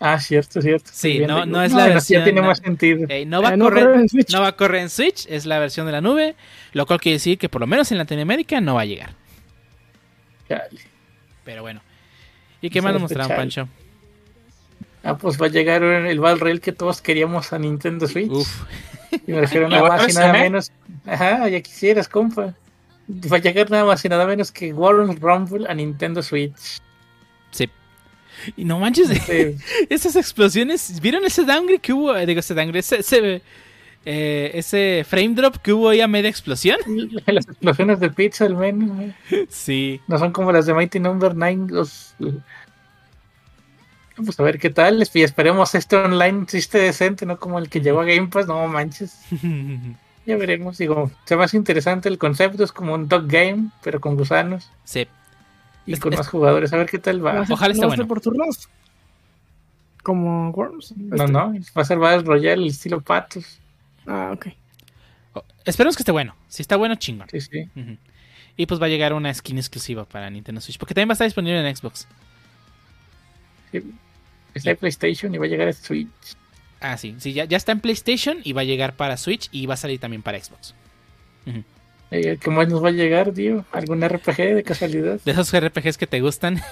Ah, 0.00 0.20
cierto, 0.20 0.62
cierto. 0.62 0.90
Sí, 0.92 1.18
no- 1.26 1.44
no 1.44 1.62
es 1.62 1.72
la 1.72 1.88
ya 1.88 1.94
versión, 1.94 2.22
tiene 2.24 2.40
no. 2.40 2.46
más 2.46 2.58
sentido. 2.58 3.06
Eh, 3.08 3.26
no 3.26 3.42
va 3.42 3.50
Eh, 3.50 3.52
a 3.54 3.56
no 3.56 3.64
correr. 3.64 3.84
corre 3.84 4.00
en 4.00 4.08
Switch. 4.08 4.32
No 4.32 4.40
va 4.40 4.48
a 4.48 4.52
correr 4.56 4.82
en 4.82 4.90
Switch, 4.90 5.26
es 5.28 5.44
la 5.44 5.58
versión 5.58 5.86
de 5.86 5.92
la 5.92 6.00
nube, 6.00 6.36
lo 6.72 6.86
cual 6.86 7.00
quiere 7.00 7.14
decir 7.14 7.36
que 7.38 7.48
por 7.48 7.60
lo 7.60 7.66
menos 7.66 7.90
en 7.90 7.98
Latinoamérica 7.98 8.60
no 8.60 8.74
va 8.76 8.82
a 8.82 8.84
llegar. 8.84 9.10
Chale. 10.48 10.78
Pero 11.44 11.62
bueno. 11.62 11.80
¿Y 12.60 12.70
qué 12.70 12.78
Eso 12.78 12.84
más 12.86 12.92
nos 12.94 13.02
mostraron. 13.02 13.36
Pancho? 13.36 13.68
Ah, 15.02 15.16
pues 15.16 15.40
va 15.40 15.46
a 15.46 15.50
llegar 15.50 15.82
el 15.82 16.20
Battle 16.20 16.44
Rail 16.44 16.60
que 16.60 16.72
todos 16.72 17.00
queríamos 17.00 17.52
a 17.52 17.58
Nintendo 17.58 18.06
Switch. 18.06 18.30
Uf, 18.30 18.62
Y 19.26 19.32
me 19.32 19.40
refiero 19.40 19.66
¿Y 19.68 19.70
nada 19.70 19.88
más 19.88 20.08
y 20.08 20.12
nada 20.12 20.38
eh? 20.38 20.42
menos. 20.42 20.72
Ajá, 21.06 21.48
ya 21.48 21.60
quisieras, 21.60 22.08
compa. 22.08 22.54
Va 23.32 23.36
a 23.36 23.40
llegar 23.40 23.70
nada 23.70 23.84
más 23.84 24.04
y 24.04 24.08
nada 24.08 24.26
menos 24.26 24.52
que 24.52 24.72
Warren's 24.72 25.18
Rumble 25.20 25.66
a 25.68 25.74
Nintendo 25.74 26.22
Switch. 26.22 26.78
Sí. 28.44 28.52
Y 28.56 28.64
no 28.64 28.78
manches, 28.78 29.10
Este, 29.10 29.56
esas 29.88 30.16
explosiones. 30.16 31.00
¿Vieron 31.00 31.24
ese 31.24 31.44
downgrade 31.44 31.80
que 31.80 31.92
hubo? 31.92 32.14
Digo, 32.14 32.40
ese 32.40 32.54
downgrade, 32.54 32.80
ese, 32.80 33.00
ese, 33.00 33.42
eh, 34.04 34.52
ese 34.54 35.04
frame 35.06 35.34
drop 35.34 35.56
que 35.56 35.72
hubo 35.72 35.88
ahí 35.88 36.00
a 36.00 36.08
media 36.08 36.30
explosión. 36.30 36.78
las 37.26 37.46
explosiones 37.46 38.00
de 38.00 38.10
pizza 38.10 38.46
al 38.46 38.56
menos. 38.56 39.14
Sí. 39.48 40.00
No 40.06 40.18
son 40.18 40.32
como 40.32 40.52
las 40.52 40.66
de 40.66 40.74
Mighty 40.74 41.00
Number 41.00 41.34
9. 41.34 41.66
Los... 41.68 42.14
Pues 44.16 44.40
a 44.40 44.42
ver 44.42 44.58
qué 44.58 44.70
tal. 44.70 45.06
Y 45.12 45.22
esperemos 45.22 45.74
este 45.74 45.96
online 45.96 46.42
existe 46.42 46.78
decente, 46.78 47.26
no 47.26 47.38
como 47.38 47.58
el 47.58 47.68
que 47.68 47.80
llegó 47.80 48.00
a 48.00 48.04
Game 48.04 48.28
Pass. 48.28 48.46
No 48.46 48.66
manches. 48.66 49.18
Ya 50.26 50.36
veremos. 50.36 50.76
Digo, 50.76 51.10
se 51.24 51.36
me 51.36 51.44
hace 51.44 51.56
interesante 51.56 52.10
el 52.10 52.18
concepto. 52.18 52.62
Es 52.62 52.70
como 52.70 52.92
un 52.92 53.08
dog 53.08 53.26
game, 53.26 53.70
pero 53.82 53.98
con 53.98 54.14
gusanos 54.14 54.70
sí. 54.84 55.08
Y 55.88 55.94
Es- 55.94 56.00
con 56.00 56.12
es- 56.12 56.18
más 56.18 56.28
jugadores. 56.28 56.72
A 56.72 56.76
ver 56.76 56.88
qué 56.88 56.98
tal 56.98 57.24
Va 57.24 57.32
va. 57.32 57.40
a 57.40 57.46
ser- 57.46 57.54
Ojalá 57.54 57.72
esté 57.72 57.82
no 57.82 57.88
va 57.88 57.94
a 57.94 57.96
ser 57.96 58.04
bueno. 58.06 58.08
por 58.08 58.20
turnos. 58.20 58.68
Como 60.02 60.50
Worms. 60.50 60.94
No, 60.96 61.16
Este- 61.16 61.32
no. 61.32 61.52
Va 61.76 61.82
a 61.82 61.84
ser 61.84 61.98
Battle 61.98 62.22
Royale 62.22 62.66
estilo 62.66 63.00
patos. 63.00 63.58
Ah, 64.06 64.30
ok. 64.34 64.46
Oh, 65.34 65.42
esperemos 65.64 65.96
que 65.96 66.02
esté 66.02 66.12
bueno. 66.12 66.34
Si 66.48 66.62
está 66.62 66.76
bueno, 66.76 66.94
chingón. 66.94 67.28
Sí, 67.30 67.40
sí. 67.40 67.68
Y 68.56 68.66
pues 68.66 68.80
va 68.80 68.86
a 68.86 68.88
llegar 68.88 69.12
una 69.12 69.32
skin 69.34 69.58
exclusiva 69.58 70.04
para 70.04 70.30
Nintendo 70.30 70.60
Switch. 70.60 70.78
Porque 70.78 70.94
también 70.94 71.08
va 71.10 71.12
a 71.12 71.14
estar 71.14 71.26
disponible 71.26 71.66
en 71.66 71.76
Xbox. 71.76 72.06
sí. 73.72 73.82
Está 74.54 74.70
en 74.70 74.76
PlayStation 74.78 75.32
y 75.34 75.38
va 75.38 75.44
a 75.44 75.48
llegar 75.48 75.68
a 75.68 75.72
Switch. 75.72 76.08
Ah, 76.80 76.96
sí. 76.96 77.14
Sí, 77.18 77.32
ya, 77.32 77.44
ya 77.44 77.56
está 77.56 77.70
en 77.72 77.80
PlayStation 77.80 78.38
y 78.42 78.52
va 78.52 78.62
a 78.62 78.64
llegar 78.64 78.94
para 78.96 79.16
Switch 79.16 79.48
y 79.52 79.66
va 79.66 79.74
a 79.74 79.76
salir 79.76 80.00
también 80.00 80.22
para 80.22 80.40
Xbox. 80.42 80.74
Eh, 81.46 81.62
¿Qué 82.10 82.38
más 82.50 82.68
nos 82.68 82.82
va 82.82 82.88
a 82.88 82.92
llegar, 82.92 83.32
tío? 83.32 83.64
¿Algún 83.70 84.02
RPG 84.06 84.36
de 84.54 84.62
casualidad? 84.62 85.20
De 85.24 85.32
esos 85.32 85.52
RPGs 85.58 85.98
que 85.98 86.06
te 86.06 86.20
gustan. 86.20 86.54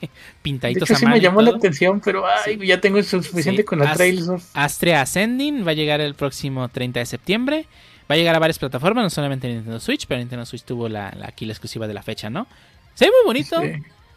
De 0.00 0.08
Pintaditos 0.42 0.82
hecho, 0.90 0.94
a 0.94 0.98
sí 0.98 1.04
mano 1.06 1.16
me 1.16 1.22
llamó 1.22 1.40
la 1.42 1.50
atención, 1.50 2.00
pero 2.04 2.24
ay, 2.26 2.58
ya 2.66 2.80
tengo 2.80 3.02
suficiente 3.02 3.62
Sí. 3.62 3.64
con 3.66 3.78
la 3.78 3.90
As- 3.90 3.96
Trails 3.96 4.28
of. 4.28 4.44
Astrea 4.54 5.00
Ascending 5.02 5.66
va 5.66 5.70
a 5.70 5.74
llegar 5.74 6.00
el 6.02 6.14
próximo 6.14 6.68
30 6.68 7.00
de 7.00 7.06
septiembre. 7.06 7.66
Va 8.10 8.14
a 8.14 8.18
llegar 8.18 8.34
a 8.34 8.38
varias 8.38 8.58
plataformas, 8.58 9.04
no 9.04 9.10
solamente 9.10 9.48
Nintendo 9.48 9.80
Switch, 9.80 10.06
pero 10.06 10.18
Nintendo 10.18 10.44
Switch 10.44 10.62
tuvo 10.64 10.88
la, 10.90 11.10
la 11.18 11.28
aquí 11.28 11.46
la 11.46 11.52
exclusiva 11.52 11.86
de 11.86 11.94
la 11.94 12.02
fecha, 12.02 12.28
¿no? 12.28 12.46
Se 12.94 13.06
ve 13.06 13.10
muy 13.22 13.26
bonito. 13.26 13.60
Sí. 13.62 13.68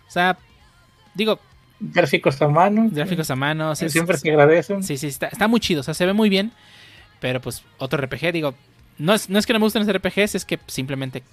O 0.07 0.11
sea, 0.11 0.37
digo, 1.13 1.39
Gráficos 1.79 2.41
a 2.41 2.47
mano. 2.49 2.89
gráficos 2.91 3.29
a 3.31 3.35
mano. 3.37 3.73
siempre 3.75 4.17
se 4.17 4.29
agradecen. 4.29 4.83
Sí, 4.83 4.97
sí, 4.97 5.07
está, 5.07 5.27
está 5.27 5.47
muy 5.47 5.59
chido. 5.61 5.79
O 5.81 5.83
sea, 5.83 5.93
se 5.93 6.05
ve 6.05 6.11
muy 6.13 6.27
bien. 6.29 6.51
Pero 7.21 7.39
pues 7.39 7.63
otro 7.77 8.01
RPG, 8.01 8.31
digo, 8.33 8.53
no 8.99 9.13
es, 9.13 9.29
no 9.29 9.39
es 9.39 9.45
que 9.45 9.53
no 9.53 9.59
me 9.59 9.65
gusten 9.65 9.85
los 9.85 9.89
RPGs, 9.95 10.35
es 10.35 10.45
que 10.45 10.59
simplemente 10.67 11.23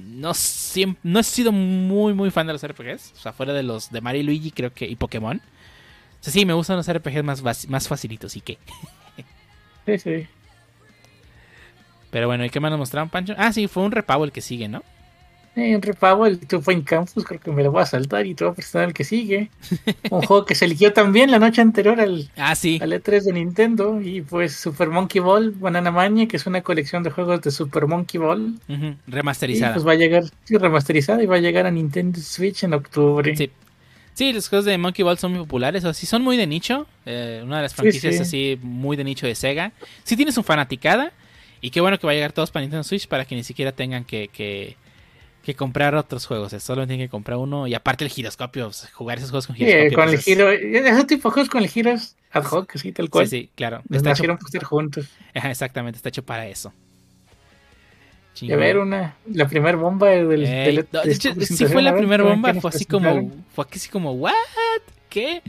no, 0.00 0.30
siem- 0.30 0.96
no 1.02 1.20
he 1.20 1.24
sido 1.24 1.52
muy, 1.52 2.14
muy 2.14 2.30
fan 2.30 2.46
de 2.46 2.52
los 2.52 2.62
RPGs. 2.64 3.12
O 3.16 3.20
sea, 3.20 3.32
fuera 3.32 3.52
de 3.52 3.62
los 3.62 3.90
de 3.90 4.00
Mario 4.00 4.22
y 4.22 4.24
Luigi, 4.24 4.50
creo 4.50 4.72
que, 4.72 4.86
y 4.86 4.96
Pokémon. 4.96 5.38
O 5.38 6.24
sea, 6.24 6.32
sí, 6.32 6.44
me 6.46 6.52
gustan 6.54 6.76
los 6.76 6.88
RPGs 6.88 7.24
más, 7.24 7.68
más 7.68 7.88
facilitos 7.88 8.36
y 8.36 8.40
qué. 8.40 8.58
Sí, 9.86 9.98
sí. 9.98 10.28
Pero 12.10 12.26
bueno, 12.26 12.44
¿y 12.44 12.50
qué 12.50 12.60
más 12.60 12.70
nos 12.70 12.78
mostraron, 12.78 13.10
Pancho? 13.10 13.34
Ah, 13.36 13.52
sí, 13.52 13.68
fue 13.68 13.82
un 13.82 13.92
repago 13.92 14.24
el 14.24 14.32
que 14.32 14.40
sigue, 14.40 14.68
¿no? 14.68 14.82
Eh, 15.58 15.72
En 15.72 15.82
repago, 15.82 16.26
el 16.26 16.38
Two 16.38 16.60
Point 16.60 16.84
Campus, 16.86 17.24
creo 17.24 17.40
que 17.40 17.50
me 17.50 17.62
lo 17.62 17.72
voy 17.72 17.82
a 17.82 17.86
saltar 17.86 18.26
y 18.26 18.34
te 18.34 18.44
voy 18.44 18.52
a 18.52 18.54
presentar 18.54 18.84
el 18.88 18.94
que 18.94 19.04
sigue. 19.04 19.50
Un 20.10 20.22
juego 20.22 20.44
que 20.46 20.54
se 20.54 20.64
eligió 20.66 20.92
también 20.92 21.30
la 21.30 21.38
noche 21.38 21.60
anterior 21.60 22.00
al, 22.00 22.30
Ah, 22.36 22.54
sí. 22.54 22.78
al 22.82 22.92
E3 22.92 23.22
de 23.24 23.32
Nintendo. 23.32 24.00
Y 24.00 24.20
pues 24.22 24.54
Super 24.54 24.88
Monkey 24.88 25.20
Ball 25.20 25.50
Banana 25.50 25.90
Mania, 25.90 26.28
que 26.28 26.36
es 26.36 26.46
una 26.46 26.62
colección 26.62 27.02
de 27.02 27.10
juegos 27.10 27.40
de 27.42 27.50
Super 27.50 27.86
Monkey 27.86 28.18
Ball. 28.20 28.54
Y 28.68 28.94
Remasterizada. 29.06 29.74
pues 29.74 29.86
va 29.86 29.92
a 29.92 29.96
llegar 29.96 30.24
sí, 30.44 30.56
remasterizada 30.56 31.22
y 31.22 31.26
va 31.26 31.36
a 31.36 31.40
llegar 31.40 31.66
a 31.66 31.70
Nintendo 31.70 32.20
Switch 32.20 32.64
en 32.64 32.74
octubre. 32.74 33.36
Sí. 33.36 33.50
Sí, 34.14 34.32
los 34.32 34.48
juegos 34.48 34.64
de 34.64 34.76
Monkey 34.78 35.04
Ball 35.04 35.16
son 35.16 35.30
muy 35.30 35.40
populares, 35.42 35.84
o 35.84 35.94
sí 35.94 36.04
son 36.04 36.22
muy 36.22 36.36
de 36.36 36.46
nicho. 36.48 36.86
eh, 37.06 37.40
una 37.44 37.58
de 37.58 37.62
las 37.62 37.74
franquicias 37.74 38.16
sí. 38.16 38.20
así 38.22 38.58
muy 38.62 38.96
de 38.96 39.04
nicho 39.04 39.28
de 39.28 39.36
Sega. 39.36 39.70
Sí 40.02 40.16
tienes 40.16 40.36
un 40.36 40.42
fanaticada. 40.44 41.12
Y 41.60 41.70
qué 41.70 41.80
bueno 41.80 41.98
que 41.98 42.06
va 42.06 42.12
a 42.12 42.14
llegar 42.16 42.32
todos 42.32 42.50
para 42.50 42.62
Nintendo 42.62 42.82
Switch 42.84 43.06
para 43.08 43.24
que 43.24 43.34
ni 43.36 43.44
siquiera 43.44 43.70
tengan 43.72 44.04
que, 44.04 44.28
que, 44.28 44.76
que 45.48 45.58
comprar 45.58 45.94
otros 45.94 46.26
juegos. 46.26 46.52
Solo 46.62 46.86
tienen 46.86 47.06
que 47.06 47.10
comprar 47.10 47.38
uno. 47.38 47.66
Y 47.66 47.74
aparte 47.74 48.04
el 48.04 48.10
giroscopio, 48.10 48.66
pues, 48.66 48.88
jugar 48.92 49.18
esos 49.18 49.30
juegos 49.30 49.46
con 49.46 49.56
Sí, 49.56 49.64
giroscopio. 49.64 49.96
con 49.96 50.04
pues, 50.04 50.12
el 50.14 50.18
es- 50.18 50.24
giro, 50.24 50.50
ese 50.50 51.04
tipo 51.04 51.28
de 51.28 51.32
juegos 51.32 51.50
con 51.50 51.62
el 51.62 51.68
giro 51.68 51.90
es 51.90 52.16
ad 52.30 52.44
hoc, 52.44 52.70
así 52.76 52.92
tal 52.92 53.10
cual. 53.10 53.26
Sí, 53.28 53.40
sí, 53.42 53.50
claro. 53.54 53.78
Nos 53.88 53.96
Está 53.98 54.10
hecho, 54.10 54.10
nacieron 54.10 54.36
para 54.38 54.46
estar 54.48 54.64
juntos. 54.64 55.08
Ajá, 55.34 55.50
exactamente, 55.50 55.96
está 55.96 56.08
hecho 56.10 56.22
para 56.24 56.46
eso. 56.46 56.72
Y 58.40 58.52
a 58.52 58.56
ver, 58.56 58.78
una, 58.78 59.16
la 59.32 59.48
primera 59.48 59.76
bomba 59.76 60.10
del... 60.10 60.44
Eh, 60.44 60.48
del- 60.66 60.76
de 60.76 60.98
de 61.08 61.12
hecho, 61.12 61.30
esta 61.30 61.44
sí 61.56 61.66
fue 61.66 61.82
la 61.82 61.96
primera 61.96 62.22
bomba, 62.22 62.52
¿qué 62.52 62.60
fue 62.60 62.70
así 62.70 62.84
como, 62.84 63.32
fue 63.52 63.66
así 63.72 63.88
como, 63.88 64.12
¿what? 64.12 64.32
¿Qué? 65.08 65.42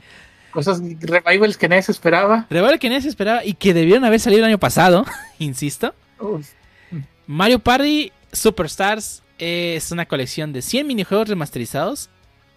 Cosas, 0.50 0.82
revivals 1.02 1.56
que 1.58 1.70
nadie 1.70 1.84
se 1.84 1.92
esperaba. 1.92 2.48
Revuelo 2.50 2.80
que 2.80 2.90
nadie 2.90 3.04
se 3.04 3.10
esperaba 3.10 3.46
y 3.46 3.54
que 3.54 3.76
debieron 3.76 4.06
haber 4.06 4.20
salido 4.20 4.40
el 4.40 4.46
año 4.50 4.58
pasado, 4.58 5.06
insisto. 5.38 5.94
Uf, 6.20 6.48
Mario 7.28 7.60
Party 7.60 8.12
Superstars 8.34 9.22
es 9.40 9.92
una 9.92 10.06
colección 10.06 10.54
de 10.54 10.62
100 10.62 10.86
minijuegos 10.88 11.28
remasterizados 11.30 12.10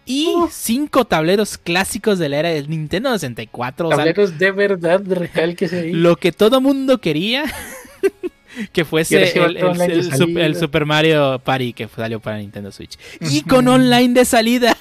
y 0.05 0.29
Uf. 0.35 0.53
5 0.53 1.05
tableros 1.05 1.59
clásicos 1.59 2.19
de 2.19 2.29
la 2.29 2.39
era 2.39 2.49
del 2.51 2.69
Nintendo 2.69 3.13
64. 3.13 3.87
o 3.87 3.91
sea, 3.91 3.99
tableros 3.99 4.39
de 4.39 4.51
verdad 4.51 5.01
real 5.07 5.55
que 5.57 5.69
se 5.69 5.79
ahí. 5.81 5.93
lo 5.93 6.17
que 6.17 6.33
todo 6.33 6.61
mundo 6.61 6.99
quería 7.01 7.45
que 8.73 8.85
fuese 8.85 9.33
el, 9.39 10.57
Super 10.57 10.85
Mario 10.87 11.39
Party 11.43 11.73
que 11.73 11.89
salió 11.89 12.21
para 12.21 12.39
Nintendo 12.39 12.73
Switch. 12.73 12.99
Y 13.21 13.43
con 13.43 13.69
online 13.69 14.13
de 14.15 14.25
salida. 14.25 14.77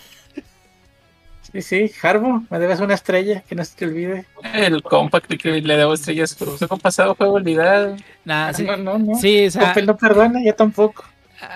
Sí, 1.52 1.62
sí, 1.62 1.92
Harbo, 2.02 2.44
me 2.50 2.60
debes 2.60 2.80
una 2.80 2.94
estrella, 2.94 3.42
que 3.42 3.56
no 3.56 3.66
se 3.66 3.76
te 3.76 3.86
olvide. 3.86 4.26
El 4.54 4.82
compact 4.82 5.34
que 5.34 5.62
le 5.62 5.76
debo 5.76 5.94
estrellas, 5.94 6.34
pero 6.40 6.56
ha 6.70 6.78
pasado 6.78 7.14
juego 7.16 7.34
olvidado. 7.34 7.98
Nah, 8.24 8.48
Ah, 8.48 8.54
sí, 8.54 8.64
no, 8.64 8.78
no, 8.78 8.98
no. 8.98 9.16
sí, 9.16 9.48
o 9.48 9.52
sea, 9.52 9.76
no 9.86 9.98
perdona, 9.98 10.40
yo 10.46 10.56
tampoco. 10.56 11.04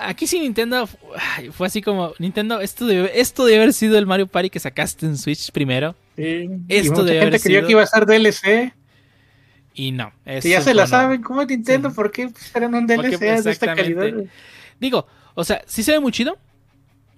Aquí 0.00 0.26
sí 0.26 0.40
Nintendo 0.40 0.88
fue 1.52 1.66
así 1.66 1.82
como 1.82 2.12
Nintendo, 2.18 2.60
esto 2.60 2.86
debe, 2.86 3.18
esto 3.20 3.44
debe 3.44 3.58
haber 3.62 3.72
sido 3.72 3.96
el 3.98 4.06
Mario 4.06 4.26
Party 4.26 4.50
que 4.50 4.58
sacaste 4.60 5.06
en 5.06 5.16
Switch 5.18 5.50
primero. 5.52 5.94
Sí. 6.16 6.48
Esto 6.68 6.86
y 6.86 6.90
mucha 6.90 7.02
debe 7.02 7.18
gente 7.20 7.26
haber 7.26 7.40
creyó 7.40 7.58
sido- 7.60 7.66
que 7.66 7.72
iba 7.72 7.82
a 7.82 7.86
ser 7.86 8.06
DLC. 8.06 8.72
Y 9.74 9.92
no. 9.92 10.12
Si 10.40 10.48
ya 10.50 10.62
se 10.62 10.72
la 10.74 10.82
no. 10.84 10.88
saben, 10.88 11.22
¿cómo 11.22 11.42
es 11.42 11.48
Nintendo? 11.48 11.92
¿Por 11.92 12.10
qué 12.10 12.30
eran 12.54 12.74
un 12.74 12.86
Porque, 12.86 13.18
DLC 13.18 13.42
de 13.42 13.50
esta 13.50 13.74
calidad? 13.74 14.06
Digo, 14.80 15.06
o 15.34 15.44
sea, 15.44 15.62
sí 15.66 15.82
se 15.82 15.92
ve 15.92 16.00
muy 16.00 16.12
chido. 16.12 16.32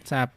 O 0.04 0.08
sea, 0.08 0.32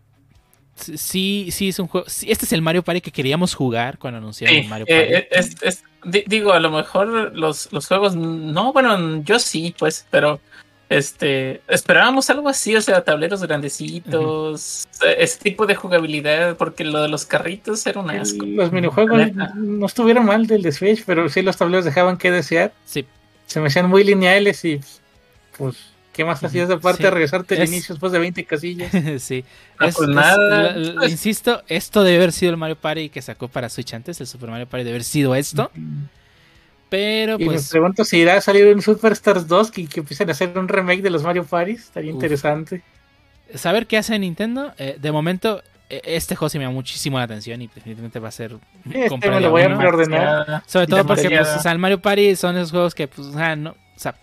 sí, 0.75 1.47
sí 1.51 1.69
es 1.69 1.79
un 1.79 1.87
juego. 1.87 2.07
sí, 2.09 2.29
este 2.31 2.45
es 2.45 2.53
el 2.53 2.61
Mario 2.61 2.83
Party 2.83 3.01
que 3.01 3.11
queríamos 3.11 3.53
jugar 3.55 3.97
cuando 3.97 4.17
anunciaron 4.19 4.55
Sí, 4.55 4.61
el 4.63 4.69
Mario 4.69 4.85
Party. 4.85 5.13
eh, 5.13 5.27
es- 5.31 5.55
es- 5.63 5.83
di- 6.03 6.23
digo, 6.27 6.53
a 6.53 6.59
lo 6.59 6.69
mejor 6.71 7.35
los, 7.35 7.71
los 7.71 7.87
juegos, 7.87 8.15
no, 8.15 8.71
bueno, 8.73 9.23
yo 9.23 9.39
sí, 9.39 9.73
pues, 9.77 10.05
pero 10.11 10.39
este 10.97 11.61
esperábamos 11.67 12.29
algo 12.29 12.49
así, 12.49 12.75
o 12.75 12.81
sea, 12.81 13.03
tableros 13.03 13.41
grandecitos, 13.41 14.87
eh, 15.05 15.15
ese 15.19 15.39
tipo 15.39 15.65
de 15.65 15.75
jugabilidad, 15.75 16.57
porque 16.57 16.83
lo 16.83 17.01
de 17.01 17.07
los 17.07 17.25
carritos 17.25 17.85
era 17.87 17.99
un 18.01 18.09
asco. 18.11 18.45
Los 18.45 18.71
minijuegos 18.71 19.17
Neta. 19.17 19.53
no 19.55 19.85
estuvieron 19.85 20.25
mal 20.25 20.47
del 20.47 20.61
de 20.61 20.71
Switch, 20.71 21.03
pero 21.05 21.27
sí 21.29 21.41
los 21.41 21.57
tableros 21.57 21.85
dejaban 21.85 22.17
que 22.17 22.31
desear. 22.31 22.73
Sí. 22.85 23.05
Se 23.45 23.59
me 23.59 23.67
hacían 23.67 23.89
muy 23.89 24.03
lineales 24.03 24.63
y 24.65 24.79
pues, 25.57 25.75
¿qué 26.13 26.25
más 26.25 26.43
hacías 26.43 26.67
de 26.69 26.77
parte 26.77 26.97
Sí. 26.99 27.03
de 27.03 27.11
regresarte 27.11 27.61
al 27.61 27.67
inicio 27.67 27.95
después 27.95 28.11
de 28.11 28.19
20 28.19 28.45
casillas? 28.45 28.91
sí. 29.23 29.43
No, 29.79 29.87
Es- 29.87 29.95
pues 29.95 30.09
es- 30.09 30.15
nada. 30.15 30.71
lo- 30.73 30.93
lo- 30.93 31.07
insisto, 31.07 31.63
esto 31.67 32.03
debe 32.03 32.17
haber 32.17 32.31
sido 32.31 32.51
el 32.51 32.57
Mario 32.57 32.75
Party 32.75 33.09
que 33.09 33.21
sacó 33.21 33.47
para 33.47 33.69
Switch 33.69 33.93
antes. 33.93 34.19
El 34.21 34.27
Super 34.27 34.49
Mario 34.49 34.67
Party 34.67 34.83
debe 34.83 34.95
haber 34.95 35.03
sido 35.03 35.35
esto. 35.35 35.71
Pero 36.91 37.35
Y 37.39 37.45
me 37.45 37.53
pues. 37.53 37.69
pregunto 37.69 38.03
si 38.03 38.17
irá 38.17 38.35
a 38.35 38.41
salir 38.41 38.67
un 38.67 38.81
Superstars 38.81 39.47
2 39.47 39.71
que, 39.71 39.87
que 39.87 40.01
empiecen 40.01 40.27
a 40.27 40.33
hacer 40.33 40.57
un 40.59 40.67
remake 40.67 41.01
de 41.01 41.09
los 41.09 41.23
Mario 41.23 41.45
Party. 41.45 41.71
Estaría 41.71 42.11
Uf. 42.11 42.15
interesante. 42.15 42.83
Saber 43.55 43.87
qué 43.87 43.97
hace 43.97 44.19
Nintendo. 44.19 44.73
eh, 44.77 44.97
de 44.99 45.11
momento, 45.13 45.63
eh, 45.89 46.01
este 46.03 46.35
juego 46.35 46.49
sí 46.49 46.57
me 46.57 46.65
llama 46.65 46.73
muchísimo 46.75 47.17
la 47.17 47.23
atención 47.23 47.61
y 47.61 47.67
definitivamente 47.67 48.19
va 48.19 48.27
a 48.27 48.31
ser. 48.31 48.57
Este 48.93 49.29
me 49.29 49.39
lo 49.39 49.51
voy 49.51 49.61
a 49.61 49.77
preordenar. 49.77 50.63
Sobre 50.67 50.87
todo 50.87 51.05
porque, 51.07 51.29
pues, 51.29 51.47
o 51.47 51.59
sea, 51.61 51.71
el 51.71 51.79
Mario 51.79 52.01
Party 52.01 52.35
son 52.35 52.57
esos 52.57 52.71
juegos 52.71 52.93
que, 52.93 53.07
pues, 53.07 53.25
o 53.29 53.33
sea, 53.33 53.55
no. 53.55 53.71
O 53.71 53.99
sea, 53.99 54.15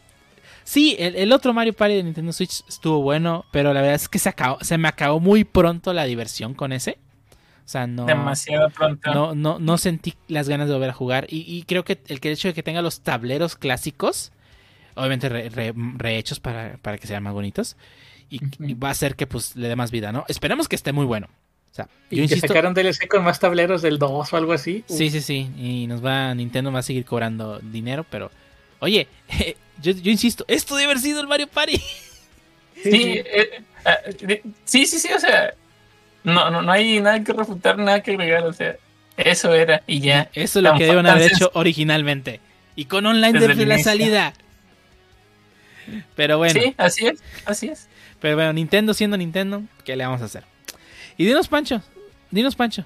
sí, 0.62 0.94
el, 0.98 1.16
el 1.16 1.32
otro 1.32 1.54
Mario 1.54 1.72
Party 1.72 1.94
de 1.96 2.02
Nintendo 2.02 2.32
Switch 2.34 2.62
estuvo 2.68 3.00
bueno, 3.00 3.46
pero 3.50 3.72
la 3.72 3.80
verdad 3.80 3.96
es 3.96 4.10
que 4.10 4.18
se, 4.18 4.28
acabó, 4.28 4.58
se 4.60 4.76
me 4.76 4.88
acabó 4.88 5.20
muy 5.20 5.44
pronto 5.44 5.94
la 5.94 6.04
diversión 6.04 6.52
con 6.52 6.72
ese. 6.72 6.98
O 7.68 7.70
sea, 7.70 7.86
no. 7.86 8.06
demasiado 8.06 8.70
pronto. 8.70 9.12
No, 9.12 9.34
no, 9.34 9.58
no 9.58 9.76
sentí 9.76 10.14
las 10.26 10.48
ganas 10.48 10.68
de 10.68 10.72
volver 10.72 10.88
a 10.88 10.94
jugar. 10.94 11.26
Y, 11.28 11.40
y 11.46 11.64
creo 11.64 11.84
que 11.84 11.98
el, 12.06 12.18
hecho 12.22 12.48
de 12.48 12.54
que 12.54 12.62
tenga 12.62 12.80
los 12.80 13.02
tableros 13.02 13.56
clásicos, 13.56 14.32
obviamente 14.94 15.28
re- 15.28 15.50
re- 15.50 15.74
rehechos 15.98 16.40
para, 16.40 16.78
para 16.78 16.96
que 16.96 17.06
sean 17.06 17.22
más 17.22 17.34
bonitos, 17.34 17.76
y, 18.30 18.40
va 18.72 18.88
a 18.88 18.92
hacer 18.92 19.16
que 19.16 19.26
pues 19.26 19.54
le 19.54 19.68
dé 19.68 19.76
más 19.76 19.90
vida, 19.90 20.12
¿no? 20.12 20.24
Esperemos 20.28 20.66
que 20.66 20.76
esté 20.76 20.94
muy 20.94 21.04
bueno. 21.04 21.28
O 21.70 21.74
sea, 21.74 21.90
Y 22.08 22.16
yo 22.16 22.20
que 22.20 22.22
insisto. 22.22 22.48
sacaron 22.48 22.72
DLC 22.72 23.06
con 23.06 23.22
más 23.22 23.38
tableros 23.38 23.82
del 23.82 23.98
2 23.98 24.32
o 24.32 24.36
algo 24.38 24.54
así. 24.54 24.82
Sí, 24.88 25.10
sí, 25.10 25.20
sí. 25.20 25.50
Y 25.58 25.86
nos 25.88 26.02
va, 26.02 26.34
Nintendo 26.34 26.72
va 26.72 26.78
a 26.78 26.82
seguir 26.82 27.04
cobrando 27.04 27.58
dinero, 27.58 28.06
pero. 28.08 28.30
Oye, 28.80 29.08
yo, 29.82 29.92
yo 29.92 30.10
insisto, 30.10 30.46
esto 30.48 30.74
debe 30.74 30.86
haber 30.92 31.00
sido 31.02 31.20
el 31.20 31.26
Mario 31.28 31.48
Party. 31.48 31.76
Sí, 31.76 31.82
Sí, 32.82 32.90
sí. 32.92 32.98
eh, 33.18 33.62
eh, 33.84 34.42
sí, 34.64 34.86
sí, 34.86 34.98
sí, 34.98 35.08
o 35.14 35.18
sea, 35.20 35.52
no, 36.24 36.50
no, 36.50 36.62
no 36.62 36.72
hay 36.72 37.00
nada 37.00 37.22
que 37.22 37.32
refutar, 37.32 37.78
nada 37.78 38.02
que 38.02 38.12
agregar, 38.12 38.44
o 38.44 38.52
sea, 38.52 38.76
eso 39.16 39.52
era 39.54 39.82
y 39.86 40.00
ya. 40.00 40.30
Eso 40.34 40.58
es 40.58 40.62
lo 40.62 40.74
que 40.76 40.86
deben 40.86 41.06
haber 41.06 41.32
hecho 41.32 41.50
originalmente. 41.54 42.40
Y 42.76 42.84
con 42.84 43.04
online 43.06 43.38
Desde 43.40 43.66
la 43.66 43.74
inicio. 43.74 43.90
salida. 43.92 44.32
Pero 46.14 46.38
bueno. 46.38 46.60
Sí, 46.60 46.74
así 46.76 47.06
es, 47.06 47.22
así 47.46 47.68
es. 47.68 47.88
Pero 48.20 48.36
bueno, 48.36 48.52
Nintendo 48.52 48.92
siendo 48.94 49.16
Nintendo, 49.16 49.62
¿qué 49.84 49.96
le 49.96 50.04
vamos 50.04 50.20
a 50.22 50.26
hacer? 50.26 50.44
Y 51.16 51.24
dinos, 51.24 51.48
Pancho, 51.48 51.82
dinos, 52.30 52.54
Pancho. 52.56 52.84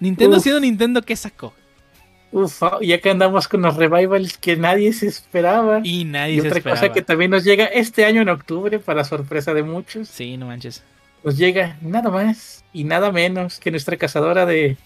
Nintendo 0.00 0.36
Uf. 0.36 0.42
siendo 0.42 0.60
Nintendo, 0.60 1.00
¿qué 1.02 1.16
sacó? 1.16 1.54
Uf, 2.32 2.60
ya 2.82 3.00
que 3.00 3.10
andamos 3.10 3.46
con 3.46 3.62
los 3.62 3.76
revivals 3.76 4.36
que 4.36 4.56
nadie 4.56 4.92
se 4.92 5.06
esperaba. 5.06 5.80
Y, 5.84 6.00
Y 6.00 6.04
nadie 6.04 6.40
se 6.40 6.48
otra 6.48 6.58
esperaba. 6.58 6.80
cosa 6.80 6.92
que 6.92 7.02
también 7.02 7.30
nos 7.30 7.44
llega 7.44 7.64
este 7.66 8.04
año 8.04 8.22
en 8.22 8.28
octubre, 8.28 8.78
para 8.80 9.04
sorpresa 9.04 9.54
de 9.54 9.62
muchos, 9.62 10.08
Sí, 10.08 10.36
no 10.36 10.46
manches. 10.46 10.82
Nos 11.24 11.36
llega 11.38 11.76
nada 11.82 12.10
más 12.10 12.64
y 12.72 12.84
nada 12.84 13.10
menos 13.12 13.58
que 13.58 13.70
nuestra 13.70 13.96
cazadora 13.96 14.46
de, 14.46 14.76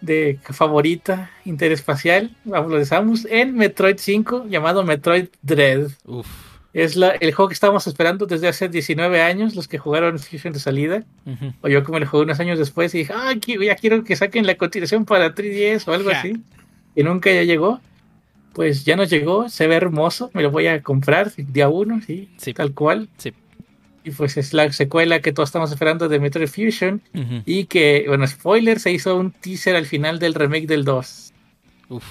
de 0.00 0.38
favorita 0.50 1.30
interespacial, 1.44 2.34
Samus, 2.84 3.26
en 3.30 3.54
Metroid 3.56 3.96
5, 3.98 4.46
llamado 4.48 4.84
Metroid 4.84 5.26
Dread. 5.42 5.88
Uf. 6.06 6.26
Es 6.72 6.96
la, 6.96 7.10
el 7.10 7.32
juego 7.32 7.48
que 7.48 7.54
estábamos 7.54 7.86
esperando 7.86 8.26
desde 8.26 8.48
hace 8.48 8.68
19 8.68 9.22
años, 9.22 9.54
los 9.54 9.68
que 9.68 9.78
jugaron 9.78 10.18
Fusion 10.18 10.52
de 10.52 10.58
salida. 10.58 11.04
O 11.60 11.68
yo 11.68 11.84
como 11.84 12.00
lo 12.00 12.06
jugué 12.06 12.24
unos 12.24 12.40
años 12.40 12.58
después 12.58 12.92
y 12.94 12.98
dije, 12.98 13.12
ah, 13.14 13.32
ya 13.64 13.76
quiero 13.76 14.02
que 14.02 14.16
saquen 14.16 14.44
la 14.44 14.56
continuación 14.56 15.04
para 15.04 15.32
3DS 15.36 15.86
o 15.86 15.92
algo 15.92 16.10
así. 16.10 16.42
Y 16.96 17.04
nunca 17.04 17.30
ya 17.32 17.44
llegó. 17.44 17.80
Pues 18.54 18.84
ya 18.84 18.94
nos 18.96 19.08
llegó, 19.10 19.48
se 19.48 19.66
ve 19.68 19.74
hermoso, 19.76 20.30
me 20.32 20.42
lo 20.42 20.50
voy 20.50 20.66
a 20.68 20.80
comprar 20.82 21.32
día 21.36 21.68
uno, 21.68 22.00
sí, 22.06 22.28
Sí. 22.38 22.54
tal 22.54 22.72
cual. 22.72 23.08
Sí. 23.18 23.32
Y 24.04 24.10
pues 24.10 24.36
es 24.36 24.52
la 24.52 24.70
secuela 24.70 25.20
que 25.20 25.32
todos 25.32 25.48
estamos 25.48 25.70
esperando 25.70 26.08
de 26.08 26.20
Metroid 26.20 26.48
Fusion. 26.48 27.00
Y 27.46 27.64
que, 27.64 28.04
bueno, 28.06 28.26
spoiler, 28.26 28.78
se 28.78 28.92
hizo 28.92 29.16
un 29.16 29.30
teaser 29.32 29.76
al 29.76 29.86
final 29.86 30.18
del 30.18 30.34
remake 30.34 30.66
del 30.66 30.84
2. 30.84 31.32
Uf. 31.88 32.04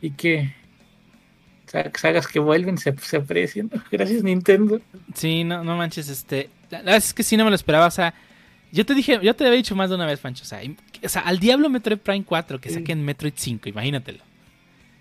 Y 0.00 0.10
que 0.10 0.52
sa- 1.66 1.90
sagas 1.96 2.28
que 2.28 2.38
vuelven 2.38 2.78
se, 2.78 2.96
se 2.98 3.16
aprecian. 3.16 3.70
Gracias 3.90 4.22
Nintendo. 4.22 4.80
Sí, 5.14 5.42
no, 5.44 5.64
no 5.64 5.76
manches, 5.76 6.08
este. 6.08 6.50
La 6.70 6.78
verdad 6.78 6.96
es 6.96 7.12
que 7.14 7.22
sí 7.22 7.36
no 7.36 7.44
me 7.44 7.50
lo 7.50 7.56
esperaba, 7.56 7.86
o 7.86 7.90
sea. 7.90 8.14
Yo 8.72 8.84
te 8.84 8.94
dije, 8.94 9.18
yo 9.22 9.34
te 9.34 9.44
había 9.46 9.56
dicho 9.56 9.76
más 9.76 9.88
de 9.90 9.94
una 9.96 10.06
vez, 10.06 10.18
Pancho. 10.18 10.42
O 10.42 10.46
sea, 10.46 10.62
im- 10.62 10.76
o 11.02 11.08
sea 11.08 11.22
al 11.22 11.38
diablo 11.38 11.68
Metroid 11.70 11.98
Prime 11.98 12.24
4 12.24 12.60
que 12.60 12.68
Sí. 12.68 12.74
saquen 12.76 13.04
Metroid 13.04 13.32
5, 13.36 13.68
imagínatelo. 13.68 14.18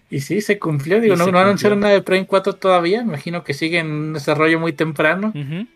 Y 0.09 0.19
sí, 0.21 0.41
se 0.41 0.59
cumplió. 0.59 1.01
Digo, 1.01 1.15
no, 1.15 1.25
anunciaron 1.37 1.79
nada 1.79 1.93
de 1.93 2.01
Prime 2.01 2.25
4 2.27 2.53
todavía. 2.53 3.01
Imagino 3.01 3.43
que 3.43 3.53
siguen 3.53 3.87
en 3.87 3.91
un 3.91 4.13
desarrollo 4.13 4.59
muy 4.59 4.71
temprano. 4.73 5.29
Ujú. 5.35 5.67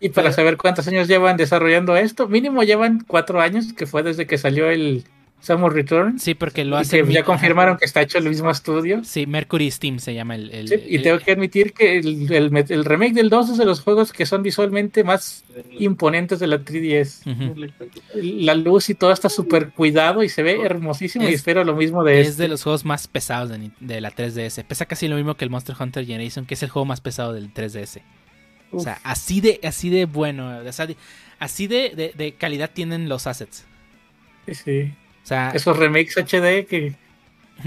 Y 0.00 0.08
para 0.10 0.26
Pero- 0.26 0.34
saber 0.36 0.56
cuántos 0.56 0.86
años 0.88 1.08
llevan 1.08 1.36
desarrollando 1.36 1.96
esto, 1.96 2.28
mínimo 2.28 2.62
llevan 2.64 3.04
cuatro 3.06 3.40
años, 3.40 3.72
que 3.72 3.86
fue 3.86 4.02
desde 4.02 4.26
que 4.26 4.36
salió 4.38 4.68
el 4.70 5.04
Samus 5.38 5.72
Returns. 5.72 6.22
Sí, 6.22 6.34
porque 6.34 6.64
lo 6.64 6.80
que 6.82 7.04
ya 7.08 7.22
confirmaron 7.22 7.76
que 7.76 7.84
está 7.84 8.02
hecho 8.02 8.18
el 8.18 8.28
mismo 8.28 8.50
estudio. 8.50 9.04
Sí, 9.04 9.26
Mercury 9.26 9.70
Steam 9.70 10.00
se 10.00 10.12
llama 10.12 10.34
el. 10.34 10.50
el- 10.50 10.68
Sí, 10.68 10.74
y 10.88 10.96
el- 10.96 11.02
tengo 11.02 11.18
que 11.20 11.30
admitir 11.32 11.72
que 11.72 11.98
el, 11.98 12.26
el- 12.32 12.84
remake 12.84 13.12
del 13.12 13.28
2 13.30 13.50
es 13.50 13.58
de 13.58 13.64
los 13.64 13.80
juegos 13.80 14.12
que 14.12 14.26
son 14.26 14.42
visualmente 14.42 15.04
más 15.04 15.44
imponentes 15.78 16.40
de 16.40 16.46
la 16.48 16.58
3DS. 16.64 17.22
Ujú. 17.30 17.54
La 18.22 18.54
luz 18.54 18.90
y 18.90 18.94
todo 18.94 19.12
está 19.12 19.28
súper 19.28 19.70
cuidado 19.70 20.24
y 20.24 20.28
se 20.28 20.42
ve 20.42 20.60
hermosísimo 20.64 21.24
y 21.26 21.28
Es- 21.28 21.34
espero 21.36 21.62
lo 21.62 21.76
mismo 21.76 22.02
de 22.02 22.20
Es 22.22 22.28
este. 22.30 22.42
de 22.42 22.48
los 22.48 22.62
juegos 22.64 22.84
más 22.84 23.06
pesados 23.06 23.50
de, 23.50 23.70
de 23.78 24.00
la 24.00 24.10
3DS. 24.10 24.64
Pesa 24.64 24.86
casi 24.86 25.06
lo 25.06 25.14
mismo 25.16 25.36
que 25.36 25.44
el 25.44 25.50
Monster 25.50 25.76
Hunter 25.78 26.04
Generation, 26.06 26.46
que 26.46 26.54
es 26.54 26.62
el 26.64 26.70
juego 26.70 26.86
más 26.86 27.00
pesado 27.00 27.32
del 27.32 27.52
3DS. 27.52 28.00
O 28.72 28.80
sea, 28.80 28.98
así 29.04 29.40
de, 29.40 29.60
así 29.62 29.90
de 29.90 30.06
bueno, 30.06 30.58
o 30.66 30.72
sea, 30.72 30.88
de- 30.88 30.96
así 31.38 31.68
de, 31.68 31.90
de- 31.94 32.12
de 32.16 32.32
calidad 32.34 32.70
tienen 32.74 33.08
los 33.08 33.28
assets. 33.28 33.64
sí, 34.46 34.54
sí. 34.54 34.94
O 35.26 35.28
sea, 35.28 35.50
Esos 35.52 35.76
remakes 35.76 36.16
HD 36.16 36.66
que, 36.68 36.94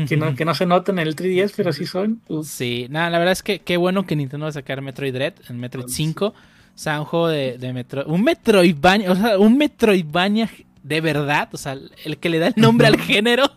que, 0.07 0.15
no, 0.15 0.34
que 0.34 0.45
no 0.45 0.56
se 0.56 0.65
notan 0.65 0.98
en 0.98 1.07
el 1.07 1.15
3DS, 1.18 1.52
pero 1.57 1.73
sí 1.73 1.86
son. 1.86 2.22
Uf. 2.30 2.48
Sí, 2.48 2.88
nada, 2.90 3.10
la 3.10 3.19
verdad 3.19 3.34
es 3.34 3.44
que 3.44 3.60
qué 3.60 3.76
bueno 3.76 4.06
que 4.06 4.15
Nintendo 4.15 4.45
va 4.45 4.49
a 4.52 4.53
sacar 4.53 4.81
Metroid 4.81 5.14
Dread 5.14 5.34
en 5.49 5.60
Metroid 5.60 5.88
5. 5.90 6.26
O 6.27 6.34
sea, 6.73 7.02
un 7.02 7.06
juego 7.06 7.27
de, 7.27 7.57
de 7.57 7.73
Metroid. 7.73 8.07
Un 8.07 8.23
Metroidvania, 8.23 9.11
o 9.11 9.15
sea, 9.18 9.38
un 9.38 9.57
Metroidvania 9.57 10.49
de 10.84 11.02
verdad. 11.02 11.49
O 11.52 11.57
sea, 11.57 11.77
el 12.06 12.18
que 12.18 12.30
le 12.30 12.40
da 12.40 12.48
el 12.48 12.53
nombre 12.56 12.88
al 12.88 12.98
género. 12.98 13.52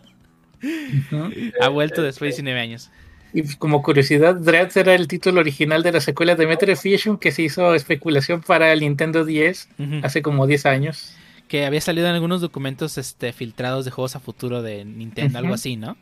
Ha 1.61 1.69
vuelto 1.69 2.01
después 2.01 2.35
de 2.35 2.43
19 2.43 2.59
años. 2.59 2.91
Y 3.33 3.43
como 3.55 3.81
curiosidad, 3.81 4.35
Dread 4.35 4.77
era 4.77 4.93
el 4.95 5.07
título 5.07 5.39
original 5.39 5.81
de 5.81 5.93
la 5.93 6.01
secuela 6.01 6.35
de 6.35 6.45
Metro 6.45 6.75
Fusion 6.75 7.17
que 7.17 7.31
se 7.31 7.43
hizo 7.43 7.73
especulación 7.73 8.41
para 8.41 8.73
el 8.73 8.81
Nintendo 8.81 9.23
10 9.23 9.69
Ujú. 9.79 9.95
hace 10.03 10.21
como 10.21 10.45
10 10.45 10.65
años. 10.65 11.15
Que 11.47 11.65
había 11.65 11.81
salido 11.81 12.07
en 12.07 12.13
algunos 12.15 12.41
documentos 12.41 12.97
este, 12.97 13.31
filtrados 13.33 13.85
de 13.85 13.91
juegos 13.91 14.15
a 14.15 14.19
futuro 14.19 14.61
de 14.61 14.85
Nintendo, 14.85 15.37
algo 15.39 15.53
así, 15.53 15.75
¿no? 15.75 15.97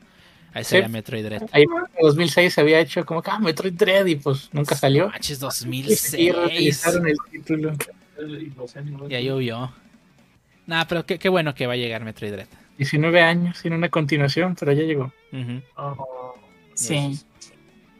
Ahí 0.53 0.63
Sí. 0.63 0.71
sería 0.71 0.87
Metroid 0.89 1.25
Dread. 1.25 1.43
Ahí 1.53 1.63
en 1.63 1.69
2006 2.01 2.53
se 2.53 2.61
había 2.61 2.79
hecho 2.79 3.05
como 3.05 3.21
que 3.21 3.31
ah, 3.31 3.39
Metroid 3.39 3.73
Dread 3.73 4.05
y 4.05 4.15
pues 4.15 4.49
nunca 4.51 4.75
salió. 4.75 5.07
Manches, 5.09 5.37
Y 5.37 5.41
2006. 5.41 6.35
reutilizaron 6.35 7.07
el 7.07 7.17
título. 7.31 7.73
Ya 9.09 9.19
llovió. 9.19 9.73
Nah, 10.67 10.85
pero 10.85 11.05
qué, 11.05 11.17
qué 11.19 11.29
bueno 11.29 11.55
que 11.55 11.67
va 11.67 11.73
a 11.73 11.77
llegar 11.77 12.03
Metroid 12.03 12.31
Dread. 12.33 12.47
19 12.77 13.21
años 13.21 13.57
sin 13.59 13.73
una 13.73 13.89
continuación, 13.89 14.55
pero 14.59 14.71
ya 14.73 14.83
llegó. 14.83 15.11
Ujú. 15.31 15.61
Sí. 16.75 17.19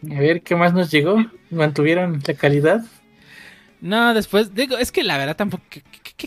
A 0.09 0.19
ver 0.19 0.41
qué 0.41 0.55
más 0.55 0.73
nos 0.73 0.89
llegó. 0.91 1.17
Mantuvieron 1.51 2.21
la 2.25 2.33
calidad. 2.33 2.83
No, 3.79 4.13
después, 4.13 4.53
digo, 4.53 4.77
es 4.77 4.91
que 4.91 5.03
la 5.03 5.17
verdad 5.17 5.35
tampoco. 5.35 5.63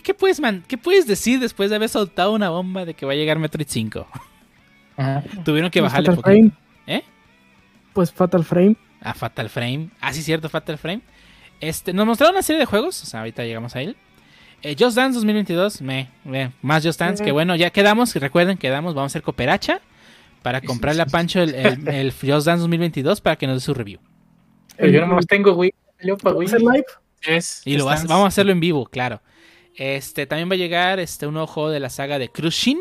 ¿Qué, 0.00 0.14
puedes, 0.14 0.40
man- 0.40 0.64
qué 0.66 0.76
puedes 0.78 1.06
decir 1.06 1.40
después 1.40 1.70
de 1.70 1.76
haber 1.76 1.88
soltado 1.88 2.32
una 2.32 2.50
bomba 2.50 2.84
de 2.84 2.94
que 2.94 3.04
va 3.06 3.12
a 3.12 3.16
llegar 3.16 3.38
Metroid 3.38 3.66
5? 3.68 4.06
Ajá. 4.96 5.22
Tuvieron 5.44 5.70
que 5.70 5.80
Pues 5.80 5.92
bajarle 5.92 6.10
Fatal. 6.14 6.22
Frame. 6.22 6.50
¿Eh? 6.86 7.02
Pues 7.92 8.12
Fatal 8.12 8.44
Frame. 8.44 8.76
A 9.00 9.14
Fatal 9.14 9.48
Frame. 9.50 9.90
Ah, 10.00 10.12
sí, 10.12 10.22
cierto, 10.22 10.48
Fatal 10.48 10.78
Frame. 10.78 11.00
Este, 11.60 11.92
nos 11.92 12.06
mostraron 12.06 12.34
una 12.34 12.42
serie 12.42 12.60
de 12.60 12.66
juegos. 12.66 13.02
O 13.02 13.06
sea, 13.06 13.20
ahorita 13.20 13.44
llegamos 13.44 13.74
a 13.76 13.82
él. 13.82 13.96
Eh, 14.62 14.76
Just 14.78 14.96
Dance 14.96 15.14
2022. 15.16 15.82
Me, 15.82 16.08
me, 16.24 16.52
más 16.62 16.84
Just 16.84 16.98
Dance. 17.00 17.22
Que 17.24 17.32
bueno, 17.32 17.54
ya 17.56 17.70
quedamos. 17.70 18.14
Recuerden, 18.14 18.56
quedamos. 18.56 18.94
Vamos 18.94 19.10
a 19.10 19.12
hacer 19.12 19.22
cooperacha. 19.22 19.80
Para 20.42 20.60
comprarle 20.60 21.02
a 21.02 21.06
Pancho 21.06 21.40
el, 21.40 21.54
el, 21.54 21.88
el 21.88 22.12
Just 22.12 22.46
Dance 22.46 22.60
2022 22.60 23.20
para 23.20 23.36
que 23.36 23.46
nos 23.46 23.56
dé 23.56 23.60
su 23.60 23.74
review. 23.74 23.98
Pero 24.76 24.90
yo 24.92 25.00
nomás 25.06 25.26
tengo 25.26 25.52
Wii. 25.54 25.74
Para 26.22 26.36
Wii. 26.36 26.46
¿Hacer 26.46 26.60
live? 26.60 26.84
Es, 27.22 27.62
Y 27.64 27.76
lo 27.78 27.86
vas- 27.86 28.06
vamos 28.06 28.24
a 28.24 28.28
hacerlo 28.28 28.52
en 28.52 28.60
vivo, 28.60 28.84
claro. 28.86 29.20
Este 29.76 30.26
también 30.26 30.48
va 30.51 30.55
a 30.55 30.59
llegar 30.59 31.01
este 31.01 31.26
un 31.26 31.34
nuevo 31.34 31.46
juego 31.46 31.70
de 31.70 31.80
la 31.80 31.90
saga 31.90 32.18
de 32.18 32.28
Cruising. 32.28 32.78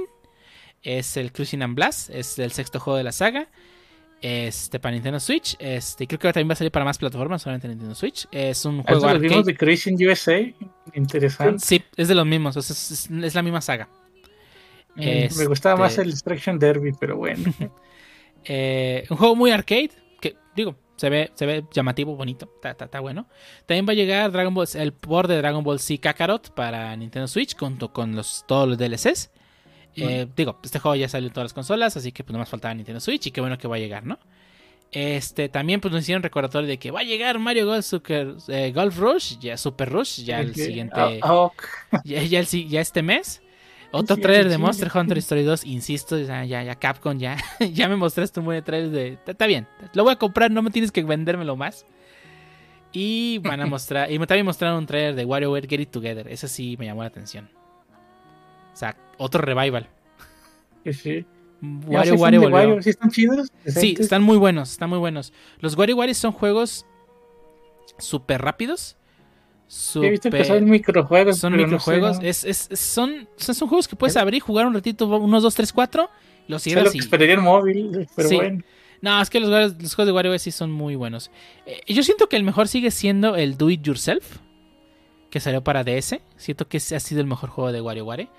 Es 0.82 1.18
el 1.18 1.32
Cruising 1.32 1.62
and 1.64 1.76
Blast. 1.76 2.10
Es 2.10 2.38
el 2.40 2.52
sexto 2.52 2.80
juego 2.80 2.98
de 2.98 3.04
la 3.04 3.12
saga. 3.12 3.48
Este 4.22 4.80
para 4.80 4.94
Nintendo 4.94 5.20
Switch. 5.20 5.56
Este 5.60 6.08
creo 6.08 6.20
que 6.20 6.32
también 6.32 6.50
va 6.50 6.54
a 6.54 6.56
salir 6.56 6.72
para 6.72 6.86
más 6.86 6.98
plataformas, 6.98 7.42
solamente 7.42 7.68
Nintendo 7.68 7.96
Switch. 7.96 8.28
Es 8.32 8.64
un 8.66 8.84
juego 8.84 9.00
Eso 9.06 9.14
lo 9.14 9.20
vimos 9.20 9.38
arcade. 9.40 9.52
de 9.54 9.58
Cruising 9.58 10.08
USA. 10.08 10.40
Interesante. 10.94 11.60
Sí, 11.66 11.84
es 11.98 12.08
de 12.08 12.16
los 12.16 12.26
mismos. 12.26 12.56
o 12.56 12.62
sea, 12.62 12.74
es, 12.74 12.92
es- 12.92 13.10
es 13.10 13.36
la 13.36 13.42
misma 13.42 13.60
saga. 13.62 13.90
Mm, 14.96 15.00
Me 15.00 15.26
Este- 15.26 15.46
gustaba 15.48 15.76
más 15.78 15.98
el 15.98 16.12
Destruction 16.12 16.60
Derby, 16.60 16.92
pero 17.00 17.18
bueno. 17.18 17.54
Eh, 18.46 19.06
un 19.10 19.16
juego 19.16 19.36
muy 19.38 19.52
arcade. 19.52 19.92
Que 20.20 20.36
digo, 20.54 20.76
se 20.96 21.10
ve, 21.10 21.32
se 21.34 21.46
ve 21.46 21.64
llamativo, 21.74 22.16
bonito. 22.16 22.50
Está, 22.56 22.72
está- 22.72 22.86
está 22.86 23.00
bueno. 23.00 23.28
También 23.66 23.86
va 23.88 23.92
a 23.92 23.96
llegar 23.96 24.32
Dragon 24.32 24.54
Ball, 24.54 24.68
el 24.76 24.94
port 24.94 25.30
de 25.30 25.38
Dragon 25.38 25.64
Ball 25.64 25.80
Z 25.80 26.00
Kakarot 26.02 26.54
para 26.54 26.96
Nintendo 26.96 27.28
Switch 27.28 27.58
junto 27.58 27.92
con 27.94 28.16
los, 28.16 28.44
todos 28.48 28.68
los 28.68 28.78
DLCs. 28.78 29.32
Eh, 29.96 30.28
Digo, 30.36 30.60
este 30.64 30.80
juego 30.80 30.96
ya 30.96 31.08
salió 31.08 31.28
en 31.28 31.34
todas 31.34 31.46
las 31.46 31.54
consolas, 31.54 31.96
así 31.96 32.12
que 32.12 32.24
pues 32.24 32.34
nomás 32.34 32.50
faltaba 32.50 32.74
Nintendo 32.74 33.00
Switch 33.00 33.28
y 33.28 33.32
qué 33.32 33.42
bueno 33.42 33.58
que 33.60 33.68
va 33.68 33.76
a 33.76 33.80
llegar, 33.80 34.06
¿no? 34.06 34.18
Este, 34.92 35.50
también 35.50 35.82
pues 35.82 35.92
nos 35.92 36.02
hicieron 36.04 36.22
recordatorio 36.24 36.68
de 36.68 36.78
que 36.80 36.90
va 36.92 37.02
a 37.02 37.04
llegar 37.04 37.38
Mario 37.40 37.66
Golf, 37.68 37.86
Super- 37.86 38.36
eh, 38.48 38.72
Golf 38.74 38.98
Rush, 38.98 39.38
ya 39.40 39.56
Super 39.58 39.90
Rush, 39.92 40.24
ya 40.24 40.40
el 40.40 40.54
siguiente, 40.66 40.96
Ah, 41.22 41.50
ya, 42.04 42.24
ya 42.24 42.40
el 42.40 42.46
si- 42.48 42.68
ya 42.68 42.82
este 42.82 43.02
mes. 43.04 43.42
Otro 43.96 44.18
trailer 44.18 44.50
de. 44.50 44.58
Monster 44.58 44.92
Hunter 44.94 45.18
Story 45.20 45.44
2, 45.44 45.66
insisto, 45.66 46.18
ya, 46.18 46.44
ya, 46.46 46.64
ya 46.64 46.76
Capcom, 46.76 47.18
ya, 47.18 47.38
ya 47.74 47.88
me 47.88 47.96
mostraste 47.96 48.40
un 48.40 48.48
buen 48.48 48.64
trailer 48.64 48.90
de... 48.90 49.20
Está 49.26 49.46
bien, 49.46 49.68
lo 49.94 50.04
voy 50.04 50.14
a 50.14 50.16
comprar, 50.16 50.50
no 50.50 50.64
me 50.64 50.72
tienes 50.72 50.92
que 50.92 51.04
vendérmelo 51.04 51.56
más. 51.56 51.86
Y 52.92 53.38
van 53.40 53.62
a 53.62 53.66
mostrar, 53.68 54.12
y 54.12 54.18
también 54.20 54.46
mostraron 54.46 54.80
un 54.80 54.86
trailer 54.88 55.14
de 55.14 55.26
WarioWare 55.26 55.68
Get 55.68 55.80
It 55.80 55.92
Together, 55.92 56.28
ese 56.28 56.48
sí 56.48 56.76
me 56.80 56.86
llamó 56.86 57.04
la 57.04 57.10
atención. 57.10 57.50
O 58.74 58.76
sea, 58.76 58.98
otro 59.18 59.42
revival. 59.42 59.88
Sí, 60.92 61.26
Wario 61.86 62.14
son 62.14 62.22
Wario. 62.22 62.42
Wario, 62.50 62.82
¿Sí 62.82 62.90
están 62.90 63.12
chidos? 63.12 63.52
Sí, 63.66 63.96
están 64.00 64.24
muy 64.24 64.38
buenos, 64.38 64.72
están 64.72 64.90
muy 64.90 65.00
buenos. 65.00 65.32
Los 65.60 65.78
WarioWare 65.78 66.16
son 66.16 66.32
juegos 66.32 66.88
súper 68.00 68.42
rápidos. 68.42 68.98
He 69.96 70.10
visto 70.10 70.30
que 70.30 70.46
son 70.46 70.66
microjuegos. 70.70 71.38
son 71.38 71.54
pero 71.54 71.68
no 71.68 71.80
sé, 71.80 71.92
microjuegos. 71.92 72.20
es, 72.24 72.44
es- 72.70 72.80
son, 72.80 73.28
son, 73.38 73.56
son 73.56 73.68
juegos 73.68 73.88
que 73.88 73.96
puedes 73.96 74.16
abrir, 74.18 74.42
jugar 74.42 74.68
un 74.68 74.74
ratito, 74.74 75.08
unos 75.08 75.42
2, 75.44 75.56
3, 75.56 75.74
4, 75.74 76.10
los 76.48 76.62
Sé 76.62 76.70
lo 76.70 76.74
cierras 76.76 76.92
que 76.92 76.98
y... 76.98 77.02
esperaría 77.02 77.34
en 77.36 77.42
móvil, 77.42 78.08
pero 78.16 78.30
Sí. 78.30 78.36
bueno. 78.36 78.64
No, 79.02 79.22
es 79.22 79.30
que 79.30 79.40
los, 79.42 79.50
juegos 79.50 80.06
de 80.06 80.12
WarioWare 80.14 80.40
sí 80.40 80.52
son 80.52 80.72
muy 80.72 80.96
buenos. 80.96 81.30
Eh, 81.66 81.82
yo 81.88 82.04
siento 82.04 82.30
que 82.30 82.38
el 82.38 82.44
mejor 82.44 82.68
sigue 82.70 82.90
siendo 82.92 83.36
el 83.36 83.58
Do 83.58 83.70
It 83.70 83.82
Yourself, 83.82 84.38
que 85.30 85.40
salió 85.42 85.62
para 85.64 85.84
DS. 85.84 86.22
Siento 86.38 86.68
que 86.70 86.78
ese 86.78 86.96
ha 86.96 87.00
sido 87.02 87.20
el 87.20 87.28
mejor 87.28 87.50
juego 87.50 87.72
de 87.72 87.82
WarioWare. 87.82 88.30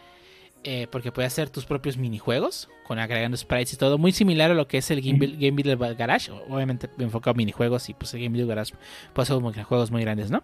eh, 0.66 0.86
porque 0.90 1.12
puedes 1.12 1.30
hacer 1.30 1.50
tus 1.50 1.66
propios 1.66 1.98
minijuegos, 1.98 2.70
con 2.86 2.98
agregando 2.98 3.36
sprites 3.36 3.74
y 3.74 3.76
todo. 3.76 3.98
Muy 3.98 4.12
similar 4.12 4.50
a 4.50 4.54
lo 4.54 4.66
que 4.66 4.78
es 4.78 4.90
el 4.90 5.02
Game, 5.02 5.18
Build- 5.18 5.34
Game 5.38 5.50
Builder 5.50 5.94
Garage. 5.94 6.32
Obviamente 6.48 6.88
enfocado 6.98 7.32
a 7.32 7.36
minijuegos 7.36 7.90
y 7.90 7.92
pues 7.94 8.14
el 8.14 8.20
Game 8.20 8.30
Builder 8.30 8.46
Garage 8.56 8.72
puede 9.12 9.24
hacer 9.24 9.64
juegos 9.64 9.90
muy 9.90 10.00
grandes, 10.00 10.30
¿no? 10.30 10.42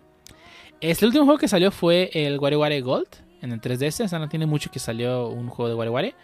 Este 0.80 1.04
último 1.04 1.24
juego 1.24 1.38
que 1.38 1.48
salió 1.48 1.70
fue 1.70 2.10
el 2.12 2.38
WarioWare 2.38 2.80
Gold 2.82 3.08
en 3.42 3.52
el 3.52 3.60
3DS. 3.60 4.04
O 4.04 4.08
sea, 4.08 4.18
no 4.18 4.28
tiene 4.28 4.46
mucho 4.46 4.70
que 4.70 4.78
salió 4.78 5.28
un 5.28 5.48
juego 5.48 5.68
de 5.68 5.74
WarioWare. 5.74 6.14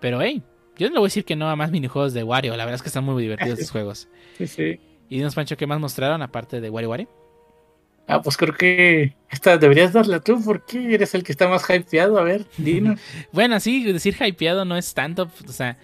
Pero 0.00 0.20
hey, 0.20 0.42
yo 0.76 0.88
no 0.88 0.94
le 0.94 0.98
voy 1.00 1.06
a 1.06 1.08
decir 1.08 1.24
que 1.24 1.36
no 1.36 1.48
a 1.48 1.56
más 1.56 1.70
minijuegos 1.70 2.12
de 2.12 2.22
Wario. 2.22 2.56
La 2.56 2.64
verdad 2.64 2.76
es 2.76 2.82
que 2.82 2.88
están 2.88 3.04
muy 3.04 3.22
divertidos 3.22 3.58
estos 3.58 3.70
juegos. 3.72 4.08
Sí, 4.36 4.46
sí. 4.46 4.80
Y 5.08 5.16
dinos, 5.16 5.34
Pancho, 5.34 5.56
¿qué 5.56 5.66
más 5.66 5.80
mostraron 5.80 6.20
aparte 6.20 6.60
de 6.60 6.68
WarioWare? 6.68 7.08
Ah, 8.08 8.22
pues 8.22 8.36
creo 8.36 8.54
que 8.54 9.16
esta 9.30 9.58
deberías 9.58 9.92
darla 9.92 10.20
tú, 10.20 10.40
porque 10.44 10.94
eres 10.94 11.14
el 11.14 11.24
que 11.24 11.32
está 11.32 11.48
más 11.48 11.68
hypeado. 11.68 12.18
A 12.18 12.22
ver, 12.22 12.46
dinos. 12.56 13.00
Bueno, 13.32 13.58
sí, 13.60 13.84
decir 13.92 14.16
hypeado 14.20 14.64
no 14.64 14.76
es 14.76 14.92
tanto. 14.94 15.30
O 15.48 15.52
sea, 15.52 15.78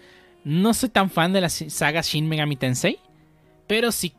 no 0.44 0.74
soy 0.74 0.90
tan 0.90 1.10
fan 1.10 1.32
de 1.32 1.40
la 1.40 1.48
saga 1.48 2.02
Shin 2.02 2.28
Megami 2.28 2.56
Tensei. 2.56 2.98
Pero 3.66 3.90
sí 3.90 4.12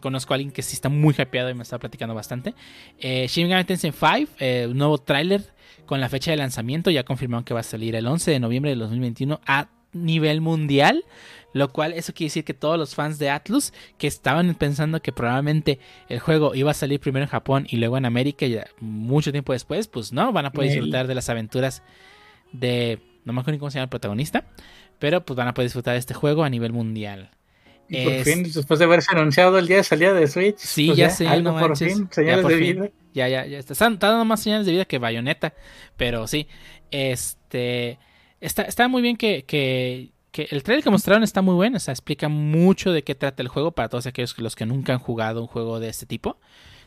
conozco 0.00 0.32
a 0.32 0.36
alguien 0.36 0.52
que 0.52 0.62
sí 0.62 0.74
está 0.74 0.88
muy 0.88 1.14
hypeado 1.16 1.50
y 1.50 1.54
me 1.54 1.62
está 1.62 1.78
platicando 1.78 2.14
bastante. 2.14 2.54
Eh, 2.98 3.26
Shin 3.28 3.46
Megami 3.46 3.64
Tensei 3.64 3.92
5, 3.92 4.32
eh, 4.38 4.66
un 4.70 4.78
nuevo 4.78 4.98
tráiler 4.98 5.42
con 5.86 6.00
la 6.00 6.08
fecha 6.08 6.30
de 6.30 6.36
lanzamiento. 6.36 6.90
Ya 6.90 7.04
confirmaron 7.04 7.44
que 7.44 7.54
va 7.54 7.60
a 7.60 7.64
salir 7.64 7.94
el 7.94 8.06
11 8.06 8.30
de 8.30 8.40
noviembre 8.40 8.70
de 8.70 8.76
2021 8.76 9.40
a 9.46 9.68
nivel 9.92 10.40
mundial. 10.40 11.04
Lo 11.52 11.72
cual, 11.72 11.92
eso 11.94 12.12
quiere 12.12 12.28
decir 12.28 12.44
que 12.44 12.54
todos 12.54 12.78
los 12.78 12.94
fans 12.94 13.18
de 13.18 13.28
Atlus 13.28 13.72
que 13.98 14.06
estaban 14.06 14.54
pensando 14.54 15.02
que 15.02 15.12
probablemente 15.12 15.80
el 16.08 16.20
juego 16.20 16.54
iba 16.54 16.70
a 16.70 16.74
salir 16.74 17.00
primero 17.00 17.24
en 17.24 17.30
Japón 17.30 17.66
y 17.68 17.76
luego 17.76 17.98
en 17.98 18.04
América 18.04 18.46
ya 18.46 18.68
mucho 18.78 19.32
tiempo 19.32 19.52
después, 19.52 19.88
pues 19.88 20.12
no, 20.12 20.32
van 20.32 20.46
a 20.46 20.52
poder 20.52 20.70
disfrutar 20.70 21.06
de 21.06 21.14
las 21.14 21.28
aventuras 21.28 21.82
de... 22.52 23.00
No 23.24 23.32
me 23.32 23.40
acuerdo 23.40 23.56
ni 23.56 23.58
cómo 23.58 23.70
se 23.70 23.78
llama 23.78 23.84
el 23.84 23.90
protagonista, 23.90 24.44
pero 24.98 25.24
pues 25.24 25.36
van 25.36 25.48
a 25.48 25.54
poder 25.54 25.66
disfrutar 25.66 25.94
de 25.94 25.98
este 25.98 26.14
juego 26.14 26.44
a 26.44 26.50
nivel 26.50 26.72
mundial. 26.72 27.30
Y 27.90 28.04
por 28.04 28.12
Es- 28.12 28.24
fin, 28.24 28.42
después 28.44 28.78
de 28.78 28.84
haberse 28.86 29.08
anunciado 29.10 29.58
el 29.58 29.66
día 29.66 29.78
de 29.78 29.84
salida 29.84 30.12
de 30.14 30.26
Switch. 30.28 30.58
Sí, 30.58 30.86
pues 30.86 30.98
ya 30.98 31.10
sé, 31.10 31.26
Algo 31.26 31.52
no 31.52 31.58
por 31.58 31.76
fin, 31.76 32.06
Ya 32.08 32.14
señales 32.14 32.42
por 32.42 32.52
de 32.52 32.58
fin. 32.58 32.76
vida. 32.76 32.90
Ya, 33.12 33.28
ya, 33.28 33.44
ya 33.46 33.58
está. 33.58 33.72
Están, 33.72 33.94
está 33.94 34.08
dando 34.10 34.24
más 34.24 34.40
señales 34.40 34.64
de 34.66 34.72
vida 34.72 34.84
que 34.84 34.98
Bayonetta. 34.98 35.52
Pero 35.96 36.26
sí. 36.28 36.46
Este. 36.90 37.98
Está, 38.40 38.62
está 38.62 38.88
muy 38.88 39.02
bien 39.02 39.16
que, 39.16 39.44
que, 39.44 40.12
que 40.30 40.46
el 40.50 40.62
trailer 40.62 40.82
que 40.84 40.90
mostraron 40.90 41.22
está 41.24 41.42
muy 41.42 41.54
bueno. 41.54 41.76
O 41.76 41.80
sea, 41.80 41.92
explica 41.92 42.28
mucho 42.28 42.92
de 42.92 43.02
qué 43.02 43.14
trata 43.14 43.42
el 43.42 43.48
juego 43.48 43.72
para 43.72 43.88
todos 43.88 44.06
aquellos 44.06 44.32
que 44.34 44.42
los 44.42 44.54
que 44.56 44.64
nunca 44.66 44.92
han 44.92 44.98
jugado 45.00 45.40
un 45.42 45.46
juego 45.48 45.80
de 45.80 45.88
este 45.88 46.06
tipo. 46.06 46.38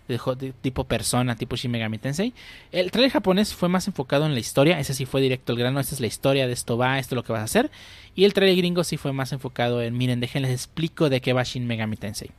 De, 0.08 0.54
tipo 0.62 0.84
persona, 0.84 1.36
tipo 1.36 1.56
Shin 1.56 1.72
Megami 1.72 1.98
Tensei. 1.98 2.34
El 2.72 2.92
trailer 2.92 3.12
japonés 3.12 3.54
fue 3.54 3.70
más 3.70 3.88
enfocado 3.88 4.26
en 4.26 4.34
la 4.34 4.40
historia. 4.40 4.80
Ese 4.80 4.94
sí 4.94 5.06
fue 5.06 5.22
directo 5.22 5.54
al 5.54 5.60
grano. 5.60 5.80
Esta 5.80 5.96
es 5.96 6.02
la 6.02 6.08
historia 6.08 6.46
de 6.46 6.54
esto 6.54 6.78
va, 6.78 7.00
esto 7.00 7.16
es 7.16 7.18
lo 7.18 7.24
que 7.24 7.32
vas 7.32 7.42
a 7.42 7.46
hacer. 7.46 7.72
Y 8.16 8.26
el 8.26 8.34
trailer 8.34 8.58
gringo 8.58 8.84
sí 8.84 8.98
fue 8.98 9.14
más 9.14 9.32
enfocado 9.32 9.82
en, 9.82 9.98
miren, 9.98 10.20
déjenles 10.20 10.52
explico 10.52 11.10
de 11.10 11.22
qué 11.22 11.32
va 11.34 11.44
Shin 11.44 11.66
Megami 11.68 11.96
Tensei. 11.96 12.32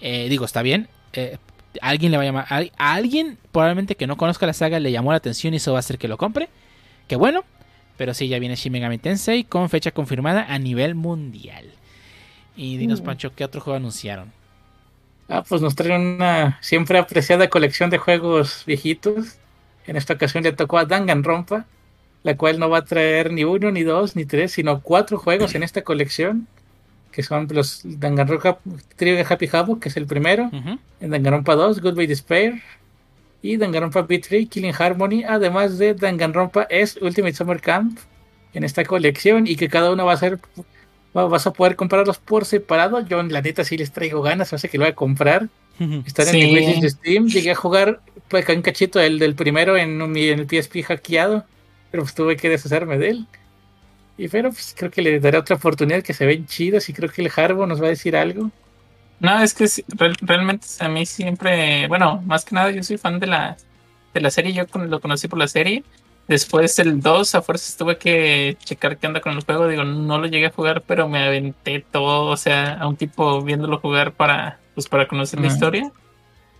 Eh, 0.00 0.28
digo, 0.30 0.44
está 0.46 0.62
bien. 0.62 0.88
Eh, 1.12 1.36
alguien 1.82 2.10
le 2.12 2.16
va 2.16 2.22
a 2.22 2.26
llamar. 2.26 2.46
A, 2.48 2.62
a 2.78 2.94
alguien 2.94 3.36
probablemente 3.52 3.94
que 3.94 4.06
no 4.06 4.16
conozca 4.16 4.46
la 4.46 4.54
saga 4.54 4.80
le 4.80 4.90
llamó 4.90 5.10
la 5.12 5.18
atención 5.18 5.52
y 5.52 5.58
eso 5.58 5.72
va 5.72 5.78
a 5.78 5.80
hacer 5.80 5.98
que 5.98 6.08
lo 6.08 6.16
compre. 6.16 6.48
Que 7.08 7.16
bueno. 7.16 7.44
Pero 7.98 8.14
sí, 8.14 8.28
ya 8.28 8.38
viene 8.38 8.56
Shin 8.56 8.72
Megami 8.72 8.96
Tensei 8.96 9.44
con 9.44 9.68
fecha 9.68 9.90
confirmada 9.90 10.46
a 10.48 10.58
nivel 10.58 10.94
mundial. 10.94 11.66
Y 12.56 12.78
dinos, 12.78 13.02
Mm. 13.02 13.04
Pancho, 13.04 13.34
¿qué 13.34 13.44
otro 13.44 13.60
juego 13.60 13.76
anunciaron? 13.76 14.32
Ah, 15.32 15.44
pues 15.48 15.62
nos 15.62 15.76
traen 15.76 16.00
una 16.16 16.58
siempre 16.60 16.98
apreciada 16.98 17.48
colección 17.48 17.88
de 17.88 17.98
juegos 17.98 18.64
viejitos. 18.66 19.38
En 19.86 19.96
esta 19.96 20.14
ocasión 20.14 20.42
le 20.42 20.52
tocó 20.52 20.76
a 20.76 20.84
Danganronpa, 20.84 21.66
la 22.24 22.36
cual 22.36 22.58
no 22.58 22.68
va 22.68 22.78
a 22.78 22.84
traer 22.84 23.32
ni 23.32 23.44
uno, 23.44 23.70
ni 23.70 23.82
dos, 23.84 24.16
ni 24.16 24.24
tres, 24.24 24.52
sino 24.52 24.80
cuatro 24.80 25.18
juegos 25.18 25.54
en 25.54 25.62
esta 25.62 25.82
colección, 25.82 26.48
que 27.12 27.22
son 27.22 27.46
los 27.50 27.82
Danganronpa 27.84 28.58
Trio 28.96 29.14
de 29.14 29.24
Happy 29.28 29.48
Havoc, 29.52 29.80
que 29.80 29.88
es 29.88 29.96
el 29.96 30.06
primero, 30.06 30.50
Ujú. 30.52 30.78
en 31.00 31.10
Danganronpa 31.10 31.54
2, 31.54 31.80
Goodbye 31.80 32.08
Despair, 32.08 32.60
y 33.40 33.56
Danganronpa 33.56 34.06
B3, 34.06 34.48
Killing 34.48 34.74
Harmony, 34.76 35.24
además 35.26 35.78
de 35.78 35.94
Danganronpa 35.94 36.66
S 36.70 36.98
Ultimate 37.00 37.34
Summer 37.34 37.60
Camp 37.60 37.98
en 38.52 38.64
esta 38.64 38.84
colección, 38.84 39.46
y 39.46 39.54
que 39.56 39.68
cada 39.68 39.92
uno 39.92 40.06
va 40.06 40.12
a 40.14 40.16
ser 40.18 40.40
vas 41.12 41.46
a 41.46 41.52
poder 41.52 41.76
comprarlos 41.76 42.18
por 42.18 42.44
separado. 42.44 43.00
Yo, 43.06 43.22
la 43.22 43.42
neta, 43.42 43.64
sí 43.64 43.76
les 43.76 43.92
traigo 43.92 44.22
ganas, 44.22 44.52
hace 44.52 44.68
que 44.68 44.78
lo 44.78 44.84
voy 44.84 44.92
a 44.92 44.94
comprar. 44.94 45.48
Están 46.06 46.26
Sí. 46.26 46.40
en 46.40 46.46
mi 46.48 46.54
wishlist 46.54 46.82
de 46.82 46.90
Steam. 46.90 47.26
Llegué 47.26 47.50
a 47.52 47.54
jugar 47.54 48.00
pues, 48.28 48.48
un 48.48 48.62
cachito 48.62 48.98
del, 48.98 49.18
del 49.18 49.34
primero 49.34 49.76
en, 49.76 50.00
un- 50.02 50.16
en 50.16 50.40
el 50.40 50.46
PSP 50.48 50.82
hackeado, 50.84 51.44
pero 51.90 52.02
pues 52.04 52.14
tuve 52.14 52.36
que 52.36 52.48
deshacerme 52.48 52.98
de 52.98 53.10
él. 53.10 53.26
Y 54.18 54.28
pero 54.28 54.50
pues 54.50 54.74
creo 54.76 54.90
que 54.90 55.00
le 55.02 55.18
daré 55.18 55.38
otra 55.38 55.56
oportunidad 55.56 56.02
que 56.02 56.12
se 56.12 56.26
ven 56.26 56.46
chidos 56.46 56.88
y 56.88 56.92
creo 56.92 57.08
que 57.08 57.22
el 57.22 57.32
Harbo 57.34 57.66
nos 57.66 57.80
va 57.80 57.86
a 57.86 57.90
decir 57.90 58.14
algo. 58.16 58.50
No, 59.18 59.42
es 59.42 59.54
que 59.54 59.66
sí, 59.68 59.84
real- 59.88 60.16
realmente 60.20 60.66
a 60.80 60.88
mí 60.88 61.06
siempre, 61.06 61.88
bueno, 61.88 62.22
más 62.26 62.44
que 62.44 62.54
nada 62.54 62.70
yo 62.70 62.82
soy 62.82 62.98
fan 62.98 63.18
de 63.18 63.26
la, 63.26 63.56
de 64.14 64.20
la 64.20 64.30
serie, 64.30 64.52
yo 64.52 64.66
con- 64.68 64.90
lo 64.90 65.00
conocí 65.00 65.26
por 65.28 65.38
la 65.38 65.48
serie. 65.48 65.82
Después 66.30 66.78
el 66.78 67.00
2 67.00 67.34
a 67.34 67.42
fuerzas 67.42 67.76
tuve 67.76 67.98
que 67.98 68.56
checar 68.64 68.98
qué 68.98 69.08
onda 69.08 69.20
con 69.20 69.32
el 69.32 69.42
juego, 69.42 69.66
digo, 69.66 69.82
no 69.82 70.16
lo 70.16 70.28
llegué 70.28 70.46
a 70.46 70.52
jugar, 70.52 70.84
pero 70.86 71.08
me 71.08 71.24
aventé 71.24 71.84
todo, 71.90 72.26
o 72.30 72.36
sea, 72.36 72.74
a 72.74 72.86
un 72.86 72.96
tipo 72.96 73.42
viéndolo 73.42 73.80
jugar 73.80 74.12
para, 74.12 74.60
pues 74.76 74.86
para 74.86 75.08
conocer 75.08 75.40
la 75.40 75.48
historia. 75.48 75.90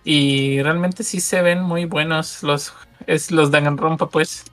Y 0.03 0.61
realmente 0.61 1.05
sí 1.05 1.21
se 1.21 1.41
ven 1.41 1.63
muy 1.63 1.85
buenos 1.85 2.43
los, 2.43 2.73
es 3.07 3.31
los 3.31 3.53
Danganronpa 3.53 4.09
pues. 4.09 4.45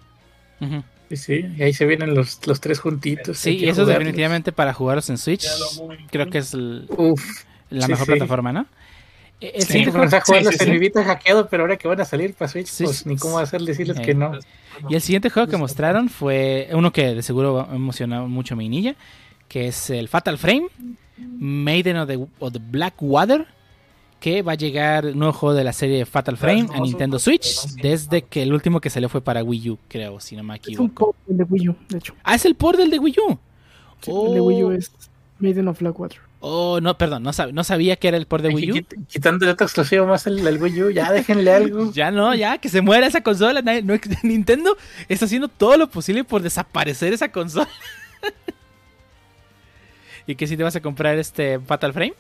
Ujú. 0.62 0.84
Sí, 1.10 1.18
sí, 1.18 1.46
y 1.58 1.64
ahí 1.64 1.74
se 1.74 1.86
vienen 1.88 2.14
los, 2.14 2.46
los 2.46 2.62
tres 2.62 2.80
juntitos. 2.80 3.40
Sí, 3.40 3.58
y 3.58 3.64
eso 3.70 3.82
jugarlos. 3.82 3.88
definitivamente 3.98 4.52
para 4.52 4.72
jugarlos 4.76 5.10
en 5.10 5.18
Switch, 5.18 5.48
creo 6.12 6.30
que 6.30 6.38
es 6.38 6.54
el- 6.54 6.86
Uf, 6.96 7.44
la 7.72 7.88
Sí, 7.88 7.92
mejor 7.92 8.06
sí. 8.06 8.12
plataforma, 8.12 8.54
¿no? 8.54 8.68
Eh, 9.40 9.52
El 9.56 9.62
Sí, 9.62 9.68
siguiente 9.68 9.92
comencé 9.92 10.16
a 10.18 10.22
sí, 10.26 10.34
sí, 10.58 10.80
sí. 10.80 10.92
hackeado, 11.04 11.48
pero 11.48 11.64
ahora 11.64 11.78
que 11.78 11.88
van 11.88 12.02
a 12.02 12.06
salir 12.06 12.34
para 12.34 12.50
Switch, 12.50 12.68
Sí, 12.68 12.84
pues 12.86 12.98
sí. 12.98 13.10
ni 13.10 13.18
cómo 13.18 13.38
hacer 13.38 13.62
decirles 13.62 13.98
Eh, 14.00 14.02
que 14.02 14.14
no. 14.16 14.32
Y 14.90 14.96
el 14.96 15.02
siguiente 15.02 15.30
juego 15.30 15.48
que 15.48 15.58
mostraron 15.58 16.10
fue 16.10 16.70
uno 16.74 16.92
que 16.92 17.14
de 17.16 17.22
seguro 17.24 17.68
emocionó 17.72 18.28
mucho 18.28 18.56
a 18.56 18.58
mi 18.58 18.68
niña, 18.70 18.96
que 19.48 19.68
es 19.68 19.90
el 19.92 20.08
Fatal 20.08 20.38
Frame, 20.38 20.68
Maiden 21.18 21.98
of 21.98 22.08
the, 22.08 22.18
of 22.40 22.54
the 22.54 22.60
Black 22.60 22.96
Water, 23.00 23.46
que 24.20 24.42
va 24.42 24.54
a 24.54 24.56
llegar 24.56 25.06
un 25.06 25.20
nuevo 25.20 25.34
juego 25.34 25.54
de 25.56 25.64
la 25.64 25.74
serie 25.74 26.06
Fatal 26.06 26.38
Frame 26.38 26.68
a 26.74 26.80
Nintendo 26.80 27.20
Switch, 27.20 27.62
desde 27.82 28.24
que 28.24 28.42
el 28.44 28.54
último 28.54 28.82
que 28.82 28.90
salió 28.90 29.10
fue 29.10 29.22
para 29.22 29.44
Wii 29.44 29.70
U, 29.70 29.78
creo, 29.88 30.20
si 30.20 30.36
no 30.36 30.44
me 30.44 30.56
Es 30.56 30.62
un 30.62 30.66
equivoco. 30.74 30.94
poco 30.94 31.16
el 31.30 31.38
de 31.38 31.44
Wii 31.44 31.70
U, 31.70 31.76
de 31.90 31.98
hecho. 32.00 32.14
Ah, 32.24 32.36
es 32.36 32.46
el 32.46 32.56
port 32.56 32.78
del 32.80 32.90
de 32.90 32.98
Wii 33.00 33.16
U. 33.30 33.40
Sí, 34.02 34.12
El 34.12 34.34
de 34.34 34.42
Wii 34.42 34.64
U 34.64 34.68
Oh. 34.70 34.72
es 34.72 34.92
Maiden 35.40 35.68
of 35.68 35.80
Blackwater. 35.80 36.20
Oh, 36.40 36.80
no, 36.82 36.98
perdón, 37.00 37.24
no, 37.24 37.32
sab- 37.32 37.52
no 37.52 37.64
sabía 37.64 37.96
que 37.96 38.10
era 38.10 38.18
el 38.18 38.28
port 38.28 38.44
de 38.44 38.50
Wii 38.50 38.72
U. 38.72 38.76
Quit- 38.76 39.08
Quitándole 39.08 39.52
otro 39.54 39.66
exclusivo 39.66 40.06
más 40.06 40.28
al 40.28 40.62
Wii 40.62 40.84
U, 40.84 40.90
ya 40.92 41.12
déjenle 41.12 41.52
algo. 41.52 41.92
Ya 41.94 42.12
no, 42.12 42.36
ya, 42.36 42.60
que 42.60 42.70
se 42.70 42.82
muera 42.82 43.08
esa 43.08 43.22
consola. 43.22 43.62
nadie- 43.62 43.82
no- 43.84 43.96
Nintendo 44.24 44.78
está 45.10 45.26
haciendo 45.26 45.48
todo 45.48 45.78
lo 45.78 45.90
posible 45.90 46.24
por 46.24 46.42
desaparecer 46.44 47.12
esa 47.14 47.32
consola. 47.32 47.68
¿Y 50.28 50.36
que 50.36 50.48
si 50.48 50.58
te 50.58 50.64
vas 50.64 50.76
a 50.76 50.82
comprar 50.82 51.18
este 51.18 51.60
Fatal 51.60 51.94
Frame? 51.94 52.14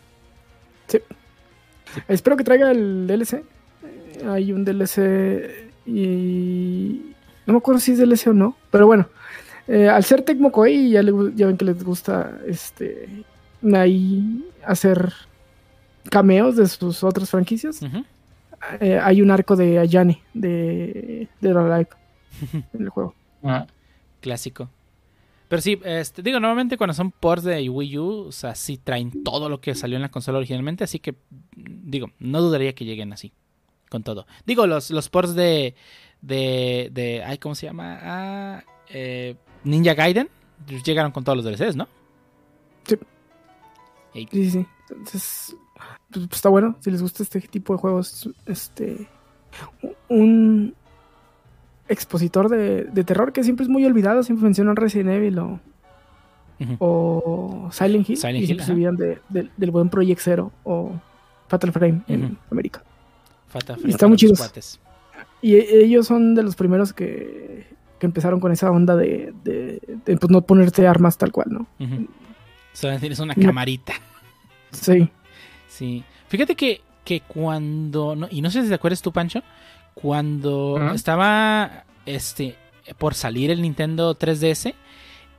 Espero 2.08 2.38
que 2.38 2.44
traiga 2.44 2.72
el 2.72 3.06
DLC. 3.08 3.44
Hay 4.28 4.52
un 4.52 4.64
DLC 4.66 5.68
y... 5.86 7.14
No 7.46 7.54
me 7.54 7.58
acuerdo 7.60 7.80
si 7.80 7.92
es 7.94 7.98
DLC 8.00 8.28
o 8.28 8.34
no, 8.34 8.58
pero 8.72 8.88
bueno. 8.88 9.08
eh, 9.68 9.88
al 9.90 10.04
ser 10.04 10.22
Tecmo 10.22 10.52
Koei, 10.52 10.90
ya, 10.92 11.02
le 11.04 11.12
gu- 11.14 11.34
ya 11.36 11.48
ven 11.48 11.58
que 11.58 11.66
les 11.66 11.84
gusta 11.84 12.40
este 12.48 13.24
ahí 13.74 14.45
hacer 14.66 15.14
cameos 16.10 16.56
de 16.56 16.68
sus 16.68 17.03
otras 17.03 17.30
franquicias. 17.30 17.82
Eh, 18.80 19.00
hay 19.02 19.22
un 19.22 19.32
arco 19.32 19.56
de 19.56 19.80
Ayane 19.80 20.22
de 20.34 21.27
de 21.42 21.50
Alive 21.50 21.90
en 22.52 22.82
el 22.82 22.90
juego. 22.90 23.14
Ah, 23.44 23.68
Clásico. 24.19 24.69
Pero 25.48 25.61
sí, 25.61 25.80
este, 25.86 26.22
digo, 26.22 26.40
normalmente 26.40 26.77
cuando 26.77 26.94
son 26.94 27.11
ports 27.11 27.44
de 27.44 27.69
Wii 27.69 27.98
U, 27.98 28.10
o 28.27 28.32
sea, 28.32 28.53
sí 28.53 28.77
traen 28.77 29.24
todo 29.24 29.48
lo 29.48 29.61
que 29.61 29.76
salió 29.76 29.95
en 29.95 30.02
la 30.02 30.10
consola 30.10 30.40
originalmente, 30.40 30.84
así 30.84 31.00
que, 31.00 31.16
digo, 31.56 32.11
no 32.19 32.42
dudaría 32.42 32.76
que 32.76 32.84
lleguen 32.84 33.14
así, 33.14 33.32
con 33.90 34.03
todo. 34.03 34.27
Digo, 34.45 34.68
los, 34.68 34.92
los 34.92 35.08
ports 35.08 35.36
de, 35.36 35.76
de, 36.22 36.90
de, 36.92 37.24
ay, 37.24 37.38
¿cómo 37.38 37.56
se 37.56 37.68
llama? 37.68 37.98
Ah, 38.02 38.64
eh, 38.90 39.36
Ninja 39.64 39.94
Gaiden, 39.94 40.30
llegaron 40.84 41.14
con 41.14 41.24
todos 41.24 41.38
los 41.38 41.45
DLCs, 41.45 41.77
¿no? 41.77 41.88
Sí, 42.86 42.98
sí, 44.32 44.50
sí. 44.52 44.66
Entonces, 44.90 45.56
pues, 46.12 46.28
pues, 46.28 46.38
está 46.38 46.50
bueno. 46.50 46.76
Si 46.80 46.90
les 46.92 47.02
gusta 47.02 47.24
este 47.24 47.40
tipo 47.42 47.74
de 47.74 47.80
juegos, 47.80 48.30
este. 48.46 49.08
Un 50.10 50.74
expositor 51.90 52.50
de, 52.50 52.84
de 52.86 53.04
terror 53.04 53.32
que 53.34 53.44
siempre 53.44 53.64
es 53.64 53.70
muy 53.70 53.86
olvidado. 53.86 54.24
Siempre 54.24 54.44
mencionan 54.44 54.76
Resident 54.76 55.10
Evil 55.10 55.40
o, 55.40 55.60
o 56.80 57.70
Silent 57.72 58.10
Hill. 58.10 58.18
Silent 58.18 58.44
y 58.46 58.52
Hill, 58.52 58.58
se 58.58 58.64
ajá. 58.64 58.74
olvidan 58.74 58.96
de- 58.98 59.20
de- 59.30 59.50
del 59.58 59.72
buen 59.72 59.90
Project 59.90 60.22
Zero 60.22 60.52
o 60.64 60.92
Fatal 61.48 61.72
Frame 61.72 62.02
en. 62.08 62.38
América. 62.52 62.84
Fatal 63.48 63.78
Está 63.86 63.98
para 64.00 64.08
muy 64.08 64.14
los 64.14 64.20
chidos. 64.20 64.40
cuates. 64.40 64.80
Y 65.42 65.56
e- 65.56 65.84
ellos 65.86 66.08
son 66.08 66.36
de 66.36 66.44
los 66.44 66.56
primeros 66.56 66.94
que, 66.94 67.68
que 68.00 68.06
empezaron 68.06 68.40
con 68.40 68.52
esa 68.52 68.70
onda 68.72 68.96
de, 68.96 69.34
de- 69.44 69.82
de, 70.06 70.18
pues, 70.18 70.30
no 70.32 70.42
ponerte 70.42 70.88
armas 70.88 71.18
tal 71.18 71.32
cual, 71.32 71.48
¿no? 71.52 71.68
Ujú. 71.80 72.08
Solo 72.80 73.00
tienes 73.00 73.20
una 73.20 73.34
camarita. 73.36 73.94
Sí. 74.72 75.10
Sí. 75.70 76.04
Fíjate 76.28 76.56
que, 76.56 76.82
que 77.06 77.22
cuando. 77.22 78.16
no- 78.16 78.28
y 78.30 78.42
no 78.42 78.52
sé 78.52 78.62
si 78.64 78.68
te 78.68 78.76
acuerdas 78.76 79.02
tú, 79.02 79.12
Pancho. 79.14 79.42
Cuando 79.94 80.76
estaba 80.94 81.86
este 82.06 82.56
por 82.98 83.16
salir 83.16 83.50
el 83.50 83.62
Nintendo 83.62 84.14
3DS. 84.18 84.74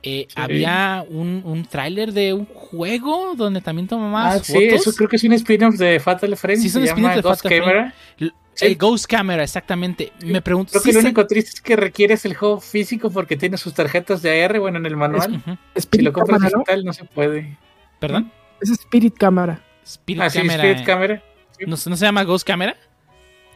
Eh, 0.03 0.25
Sí. 0.29 0.33
Había 0.35 1.03
un, 1.09 1.41
un 1.45 1.65
tráiler 1.65 2.13
de 2.13 2.33
un 2.33 2.45
juego 2.45 3.33
donde 3.35 3.61
también 3.61 3.87
tomabas 3.87 4.25
Ah, 4.35 4.39
fotos. 4.39 4.45
sí, 4.47 4.63
eso 4.65 4.93
creo 4.93 5.09
que 5.09 5.15
es 5.17 5.23
un 5.23 5.33
spin-off 5.33 5.75
de 5.75 5.99
Fatal 5.99 6.35
Frame. 6.37 6.57
Sí, 6.57 6.67
es 6.67 6.75
un 6.75 6.83
spin-off 6.83 7.15
de 7.15 7.21
Ghost 7.21 7.43
Fatal. 7.43 7.59
Camera. 7.59 7.93
Sí. 8.17 8.65
el 8.65 8.75
Ghost 8.77 9.05
Camera, 9.07 9.43
exactamente. 9.43 10.11
Me 10.25 10.41
pregunto. 10.41 10.71
Creo 10.71 10.83
que 10.83 10.89
¿sí 10.89 10.93
lo 10.95 10.99
único 11.01 11.25
triste 11.27 11.51
es 11.55 11.61
que 11.61 11.75
requieres 11.77 12.25
el 12.25 12.33
juego 12.35 12.59
físico 12.59 13.09
porque 13.09 13.37
tiene 13.37 13.55
sus 13.57 13.73
tarjetas 13.73 14.21
de 14.21 14.43
AR, 14.43 14.59
bueno, 14.59 14.79
en 14.79 14.85
el 14.85 14.97
manual. 14.97 15.41
Ujú. 15.45 15.57
Si 15.75 16.01
lo 16.01 16.11
compras 16.11 16.41
digital 16.41 16.83
no 16.83 16.91
se 16.93 17.05
puede. 17.05 17.57
¿Perdón? 17.99 18.31
Es 18.61 18.69
Spirit 18.71 19.15
Camera. 19.17 19.61
Spirit 19.85 20.21
Ah, 20.23 20.29
sí, 20.29 20.39
Camera. 20.39 20.63
Spirit 20.63 20.85
Camera. 20.85 21.23
¿No, 21.61 21.71
no 21.71 21.77
se 21.77 22.05
llama 22.05 22.23
Ghost 22.23 22.45
Camera? 22.45 22.75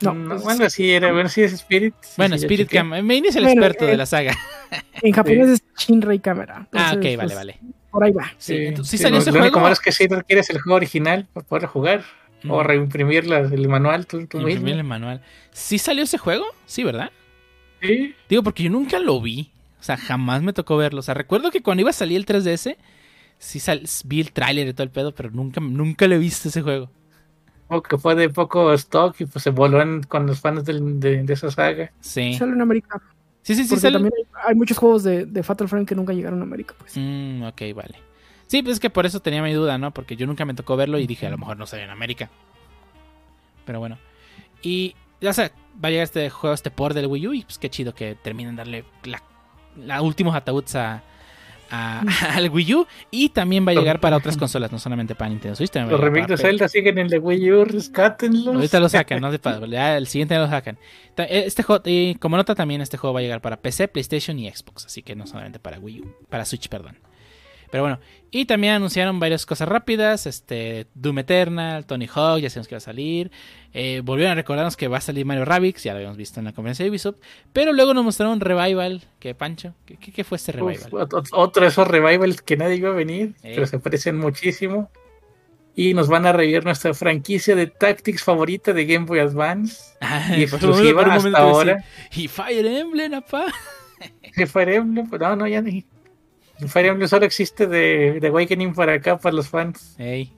No, 0.04 0.14
No, 0.14 0.36
es- 0.36 0.44
bueno, 0.44 0.70
sí, 0.70 0.92
era, 0.92 1.12
bueno, 1.12 1.30
sí 1.30 1.42
es 1.42 1.54
Spirit. 1.54 1.94
sí, 2.02 2.14
Bueno, 2.18 2.38
sí, 2.38 2.46
Spirit. 2.46 2.70
Camera. 2.70 3.02
Me 3.02 3.18
es 3.18 3.36
el 3.36 3.44
Bueno, 3.44 3.62
experto 3.62 3.86
de 3.86 3.98
la 3.98 4.06
saga. 4.06 4.36
En 5.02 5.12
japonés 5.14 5.50
es 5.50 5.64
Shinrei 5.78 6.20
Camera. 6.20 6.68
Ah, 6.74 6.94
ok, 6.96 7.04
vale, 7.04 7.18
pues, 7.18 7.36
vale. 7.36 7.60
Por 7.92 8.04
ahí 8.04 8.12
va. 8.12 8.26
Sí, 8.38 8.56
Sí, 8.58 8.66
entonces, 8.66 8.92
¿sí 8.92 8.98
sí, 8.98 9.04
salió 9.04 9.18
lo- 9.18 9.22
ese 9.22 9.32
lo 9.32 9.38
único 9.40 9.54
juego? 9.54 9.64
malo 9.64 9.74
es 9.74 9.80
que 9.80 9.92
sí 9.92 10.08
requieres 10.08 10.50
el 10.50 10.60
juego 10.62 10.76
original 10.78 11.28
para 11.34 11.46
poder 11.46 11.66
jugar. 11.68 12.04
O 12.50 12.62
Mm. 12.62 12.66
reimprimir 12.66 13.26
la- 13.28 13.40
el 13.40 13.70
manual 13.70 14.06
tú, 14.06 14.18
tú 14.28 14.38
Imprimir 14.40 14.60
mismo. 14.64 14.80
el 14.80 14.84
manual. 14.84 15.22
¿Sí 15.52 15.78
salió 15.78 16.04
ese 16.04 16.18
juego? 16.18 16.44
Sí, 16.66 16.84
¿verdad? 16.84 17.12
Sí, 17.82 18.16
Digo, 18.30 18.44
porque 18.44 18.64
yo 18.64 18.70
nunca 18.70 19.00
lo 19.00 19.22
vi. 19.22 19.52
O 19.80 19.84
sea, 19.84 19.98
jamás 19.98 20.42
me 20.42 20.54
tocó 20.54 20.76
verlo. 20.78 21.00
O 21.00 21.04
sea, 21.04 21.14
recuerdo 21.14 21.52
que 21.52 21.62
cuando 21.62 21.82
iba 21.82 21.90
a 21.90 21.94
salir 21.94 22.18
el 22.18 22.26
3DS, 22.26 22.78
sí 23.38 23.60
sal- 23.60 23.84
vi 24.06 24.22
el 24.22 24.32
tráiler 24.32 24.68
y 24.68 24.74
todo 24.74 24.84
el 24.84 24.90
pedo, 24.90 25.14
pero 25.14 25.30
nunca, 25.32 25.62
nunca 25.62 26.08
le 26.08 26.16
he 26.16 26.20
visto 26.20 26.48
ese 26.50 26.62
juego. 26.62 26.90
Que 27.82 27.98
fue 27.98 28.14
de 28.16 28.30
poco 28.30 28.72
stock 28.74 29.16
y 29.22 29.26
pues 29.26 29.42
se 29.44 29.50
voló 29.50 29.82
en- 29.82 30.04
con 30.04 30.28
los 30.28 30.40
fans 30.40 30.64
de, 30.66 30.80
de 31.24 31.34
esa 31.34 31.50
saga. 31.50 31.92
Sí. 32.02 32.34
Sale 32.36 32.52
en 32.54 32.62
América. 32.62 33.02
Sí, 33.42 33.56
sí, 33.56 33.64
sí, 33.64 33.70
porque 33.70 33.82
sale. 33.82 33.94
también 33.96 34.14
hay, 34.18 34.50
hay 34.50 34.56
muchos 34.56 34.78
juegos 34.78 35.04
de, 35.04 35.26
de 35.26 35.44
Fatal 35.44 35.68
Frame 35.68 35.86
que 35.86 35.96
nunca 35.96 36.14
llegaron 36.14 36.40
a 36.40 36.44
América, 36.44 36.76
pues. 36.78 36.94
Mm, 36.96 37.44
ok, 37.44 37.62
vale. 37.76 37.96
Sí, 38.48 38.62
pues 38.62 38.74
es 38.76 38.80
que 38.80 38.90
por 38.90 39.06
eso 39.06 39.20
tenía 39.20 39.42
mi 39.42 39.52
duda, 39.54 39.78
¿no? 39.78 39.92
Porque 39.92 40.16
yo 40.16 40.28
nunca 40.28 40.46
me 40.46 40.54
tocó 40.54 40.78
verlo 40.78 41.00
y 41.00 41.08
dije, 41.08 41.26
a 41.28 41.30
lo 41.32 41.38
mejor 41.38 41.58
no 41.58 41.66
salió 41.66 41.86
en 41.86 41.92
América. 41.92 42.30
Pero 43.66 43.80
bueno. 43.80 43.98
Y 44.62 44.96
ya 45.22 45.34
sé, 45.34 45.52
va 45.84 45.88
a 45.88 45.92
llegar 45.92 46.04
este 46.04 46.30
juego, 46.30 46.54
este 46.54 46.72
port 46.72 46.96
del 46.96 47.08
Wii 47.08 47.28
U 47.28 47.34
y 47.34 47.44
pues 47.44 47.58
qué 47.58 47.70
chido 47.70 47.94
que 47.96 48.16
terminen 48.16 48.56
de 48.56 48.58
darle 48.60 48.86
la, 49.04 49.22
la 49.78 50.02
últimos 50.02 50.36
ataúdes 50.36 50.76
a, 50.76 51.02
a- 51.74 52.02
al 52.36 52.50
Wii 52.50 52.74
U. 52.76 52.88
Y 53.12 53.30
también 53.30 53.66
va 53.68 53.72
a 53.72 53.76
llegar 53.76 54.00
para 54.00 54.18
otras 54.18 54.38
consolas, 54.38 54.72
no 54.72 54.80
solamente 54.80 55.16
para 55.16 55.30
Nintendo 55.30 55.56
Switch. 55.56 55.74
Los 55.76 56.00
remakes 56.00 56.28
de 56.28 56.38
Zelda 56.38 56.68
siguen 56.68 56.98
en 57.00 57.12
el 57.14 57.20
Wii 57.20 57.52
U, 57.52 57.66
rescátenlos. 57.66 58.56
Ahorita 58.56 58.80
lo 58.80 58.90
sacan, 58.90 59.22
no 59.22 59.32
ya 59.68 59.98
el 59.98 60.08
siguiente 60.08 60.38
lo 60.38 60.48
sacan. 60.48 60.78
Ta- 61.16 61.24
Este 61.26 61.64
juego, 61.64 61.82
y 61.86 62.16
como 62.16 62.38
nota 62.38 62.56
también 62.56 62.82
este 62.82 62.98
juego 62.98 63.14
va 63.14 63.20
a 63.20 63.24
llegar 63.24 63.42
para 63.42 63.58
PC, 63.58 63.88
PlayStation 63.88 64.38
y 64.40 64.50
Xbox, 64.52 64.86
así 64.86 65.02
que 65.02 65.16
no 65.16 65.26
solamente 65.28 65.60
para 65.60 65.80
Wii 65.80 66.02
U, 66.02 66.16
para 66.30 66.46
Switch, 66.46 66.70
perdón. 66.70 66.98
Pero 67.74 67.82
bueno, 67.86 68.00
y 68.30 68.46
también 68.46 68.74
anunciaron 68.74 69.20
varias 69.20 69.48
cosas 69.48 69.68
rápidas, 69.68 70.28
este 70.28 70.86
Doom 70.94 71.18
Eternal, 71.18 71.88
Tony 71.88 72.08
Hawk, 72.14 72.38
ya 72.40 72.52
sabemos 72.52 72.68
que 72.68 72.76
va 72.76 72.78
a 72.78 72.82
salir. 72.82 73.32
Eh, 73.74 74.02
volvieron 74.06 74.34
a 74.34 74.36
recordarnos 74.36 74.78
que 74.78 74.88
va 74.88 74.98
a 74.98 75.02
salir 75.02 75.26
Mario 75.26 75.44
Rabbids, 75.44 75.82
ya 75.84 75.94
lo 75.94 75.98
habíamos 75.98 76.18
visto 76.18 76.40
en 76.40 76.46
la 76.46 76.52
conferencia 76.54 76.86
de 76.86 76.92
Ubisoft, 76.92 77.16
pero 77.52 77.74
luego 77.74 77.96
nos 77.96 78.04
mostraron 78.04 78.36
un 78.36 78.42
revival, 78.42 79.02
que 79.20 79.34
Pancho, 79.34 79.74
¿qué, 79.88 79.98
qué- 79.98 80.24
fue 80.24 80.36
este 80.36 80.52
revival? 80.52 80.88
Uf, 80.92 81.30
otro 81.34 81.64
de 81.64 81.70
esos 81.70 81.88
revivals 81.88 82.44
que 82.44 82.58
nadie 82.58 82.76
iba 82.76 82.90
a 82.92 82.94
venir, 82.94 83.34
Eh. 83.42 83.54
pero 83.56 83.66
se 83.66 83.78
aprecian 83.78 84.20
muchísimo. 84.20 84.92
Y 85.76 85.96
nos 85.96 86.08
van 86.10 86.28
a 86.28 86.32
revivir 86.32 86.64
nuestra 86.64 86.94
franquicia 86.94 87.56
de 87.56 87.66
Tactics 87.66 88.22
favorita 88.24 88.72
de 88.74 88.86
Game 88.86 89.08
Boy 89.08 89.18
Advance. 89.18 89.96
Ay, 90.00 90.42
Y 90.42 90.44
exclusiva 90.44 91.02
hasta 91.12 91.40
ahora. 91.40 91.84
Y 92.16 92.28
Fire 92.28 92.68
Emblem, 92.68 93.16
apá. 93.16 93.46
Fire 94.48 94.70
Emblem, 94.70 95.10
pues 95.10 95.20
no, 95.20 95.36
no, 95.36 95.48
ya 95.48 95.60
ni. 95.64 95.84
Fire 96.68 96.88
Emblem 96.88 97.08
solo 97.08 97.26
existe 97.26 97.68
de, 97.68 98.20
de 98.20 98.28
Awakening 98.28 98.74
para 98.74 98.94
acá, 98.94 99.18
para 99.18 99.36
los 99.36 99.50
fans. 99.50 99.96
Ey. 99.98 100.32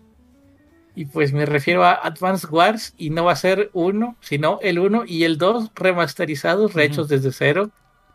Y 0.95 1.06
pues 1.06 1.34
me 1.34 1.45
refiero 1.45 1.84
a 1.84 1.94
Advance 1.94 2.48
Wars 2.48 2.94
y 2.98 3.10
no 3.10 3.26
va 3.26 3.34
a 3.34 3.36
ser 3.36 3.70
uno, 3.74 4.16
sino 4.22 4.60
el 4.62 4.80
1 4.80 5.04
y 5.08 5.24
el 5.26 5.38
2 5.38 5.72
remasterizados, 5.76 6.74
rehechos 6.74 7.10
desde 7.10 7.32
cero, 7.34 7.70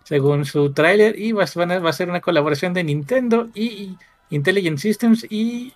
según 0.04 0.46
su 0.46 0.72
tráiler. 0.72 1.18
Y 1.18 1.32
va, 1.32 1.44
a- 1.44 1.48
van 1.56 1.72
a- 1.72 1.78
va 1.78 1.90
a 1.90 1.92
ser 1.92 2.08
una 2.08 2.20
colaboración 2.22 2.72
de 2.72 2.84
Nintendo 2.84 3.48
y 3.54 3.96
Intelligent 4.30 4.78
Systems 4.78 5.26
y... 5.28 5.72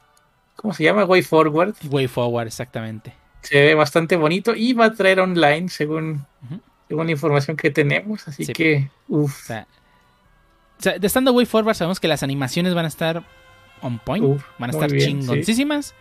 ¿Cómo 0.56 0.72
se 0.72 0.84
llama? 0.84 1.04
Way 1.04 1.22
Forward. 1.22 1.74
Way 1.90 2.06
Forward, 2.06 2.46
exactamente. 2.46 3.12
Se 3.42 3.60
ve 3.60 3.74
bastante 3.74 4.16
bonito 4.16 4.54
y 4.54 4.72
va 4.72 4.86
a 4.86 4.92
traer 4.94 5.18
online, 5.20 5.68
según, 5.68 6.24
según 6.88 7.06
la 7.06 7.12
información 7.12 7.56
que 7.56 7.70
tenemos. 7.70 8.26
Así 8.28 8.44
Sí. 8.46 8.52
que, 8.54 8.88
uff, 9.08 9.34
sea, 9.46 9.66
o 9.66 9.66
sea, 9.66 9.66
de 10.82 11.06
estando 11.06 11.32
Way 11.32 11.46
Forward 11.46 11.74
sabemos 11.76 12.00
que 12.00 12.08
las 12.08 12.22
animaciones 12.22 12.74
van 12.74 12.84
a 12.84 12.88
estar 12.88 13.22
on 13.80 13.98
point, 13.98 14.24
Uf, 14.24 14.44
van 14.58 14.70
a 14.70 14.72
estar 14.72 14.90
bien, 14.90 15.20
chingoncísimas. 15.20 15.94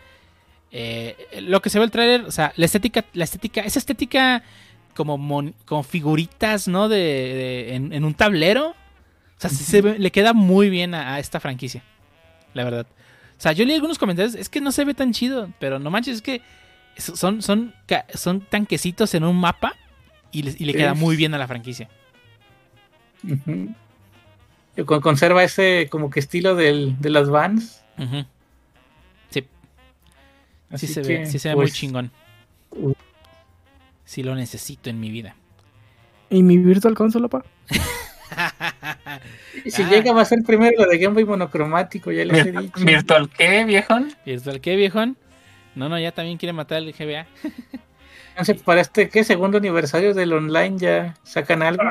Eh, 0.71 1.15
lo 1.41 1.61
que 1.61 1.69
se 1.69 1.77
ve 1.79 1.85
el 1.85 1.91
trailer, 1.91 2.21
o 2.21 2.31
sea, 2.31 2.51
la 2.55 2.65
estética, 2.65 3.05
la 3.13 3.23
estética, 3.25 3.61
esa 3.61 3.77
estética 3.79 4.43
como, 4.95 5.17
mon- 5.17 5.53
como 5.65 5.83
figuritas, 5.83 6.67
¿no? 6.67 6.89
De, 6.89 6.97
de- 6.97 7.75
en, 7.75 7.93
en 7.93 8.03
un 8.05 8.13
tablero. 8.13 8.69
O 8.69 8.75
sea, 9.37 9.49
sí 9.49 9.63
se 9.63 9.81
ve- 9.81 9.99
le 9.99 10.11
queda 10.11 10.33
muy 10.33 10.69
bien 10.69 10.95
a, 10.95 11.15
a 11.15 11.19
esta 11.19 11.39
franquicia. 11.39 11.83
La 12.53 12.63
verdad. 12.63 12.87
O 13.37 13.41
sea, 13.43 13.51
yo 13.51 13.65
leí 13.65 13.75
algunos 13.75 13.97
comentarios, 13.99 14.35
es 14.35 14.47
que 14.49 14.61
no 14.61 14.71
se 14.71 14.85
ve 14.85 14.93
tan 14.93 15.11
chido, 15.11 15.49
pero 15.59 15.77
no 15.79 15.89
manches, 15.91 16.15
es 16.17 16.21
que 16.21 16.41
son, 16.97 17.41
son, 17.41 17.73
son 18.13 18.41
tanquecitos 18.41 19.13
en 19.15 19.23
un 19.25 19.35
mapa 19.35 19.75
y 20.31 20.43
le, 20.43 20.55
y 20.57 20.65
le 20.65 20.73
queda 20.73 20.93
muy 20.93 21.15
bien 21.17 21.33
a 21.33 21.37
la 21.37 21.47
franquicia. 21.47 21.89
Con- 23.45 23.75
Conserva 24.85 25.43
ese 25.43 25.87
como 25.91 26.09
que 26.09 26.19
estilo 26.19 26.55
del, 26.55 26.99
de 26.99 27.09
las 27.09 27.29
Vans. 27.29 27.83
Sí, 29.29 29.45
Así 30.71 30.87
sí 30.87 30.93
se 30.93 31.01
que, 31.03 31.07
ve, 31.19 31.25
sí 31.27 31.37
se 31.39 31.49
ve 31.49 31.55
muy 31.55 31.65
pues, 31.65 31.73
chingón. 31.73 32.11
uh. 32.71 32.93
Sí 34.05 34.23
lo 34.23 34.35
necesito 34.35 34.89
en 34.89 34.99
mi 34.99 35.09
vida. 35.11 35.35
¿Y 36.29 36.41
mi 36.43 36.57
Virtual 36.57 36.95
Console, 36.95 37.29
pa? 37.29 37.43
Si 39.67 39.83
Ah. 39.83 39.89
llega 39.89 40.11
va 40.11 40.23
a 40.23 40.25
ser 40.25 40.39
primero 40.43 40.81
la 40.81 40.87
de 40.87 40.97
Game 40.97 41.13
Boy 41.13 41.23
monocromático, 41.25 42.11
ya 42.11 42.25
les 42.25 42.47
he 42.47 42.51
dicho. 42.51 42.83
¿Virtual 42.83 43.29
qué, 43.29 43.63
viejón? 43.63 44.11
¿Virtual 44.25 44.59
qué, 44.59 44.75
viejón? 44.75 45.17
No, 45.75 45.87
no, 45.87 45.99
ya 45.99 46.11
también 46.11 46.37
quiere 46.39 46.51
matar 46.53 46.79
el 46.79 46.91
GBA. 46.93 47.27
Entonces, 48.35 48.61
para 48.63 48.81
este 48.81 49.09
¿qué? 49.09 49.23
segundo 49.23 49.57
aniversario 49.59 50.13
del 50.13 50.33
online 50.33 50.77
ya 50.77 51.13
sacan 51.23 51.61
algo. 51.61 51.83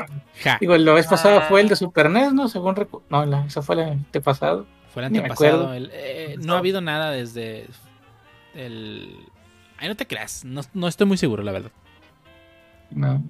Ja, 0.43 0.57
Digo, 0.59 0.75
la 0.77 0.91
vez 0.93 1.07
pasada 1.07 1.39
Ah. 1.39 1.45
fue 1.47 1.61
el 1.61 1.69
de 1.69 1.75
Super 1.75 2.09
NES, 2.09 2.33
¿no? 2.33 2.47
Según 2.49 2.75
recu- 2.75 3.01
No, 3.09 3.25
la, 3.25 3.45
esa 3.45 3.61
fue 3.61 3.75
la 3.77 3.95
de 4.11 4.21
pasado. 4.21 4.65
fue 4.93 5.01
el 5.03 5.07
antepasado. 5.07 5.33
acuerdo. 5.55 5.73
el- 5.73 5.89
eh, 5.93 6.35
no 6.39 6.55
ha 6.55 6.57
habido 6.59 6.81
nada 6.81 7.11
desde 7.11 7.67
el... 8.55 9.15
Ay, 9.77 9.87
no 9.87 9.95
te 9.95 10.05
creas. 10.05 10.43
No, 10.45 10.61
no 10.73 10.87
estoy 10.87 11.07
muy 11.07 11.17
seguro, 11.17 11.43
la 11.43 11.51
verdad. 11.51 11.71
No. 12.91 13.23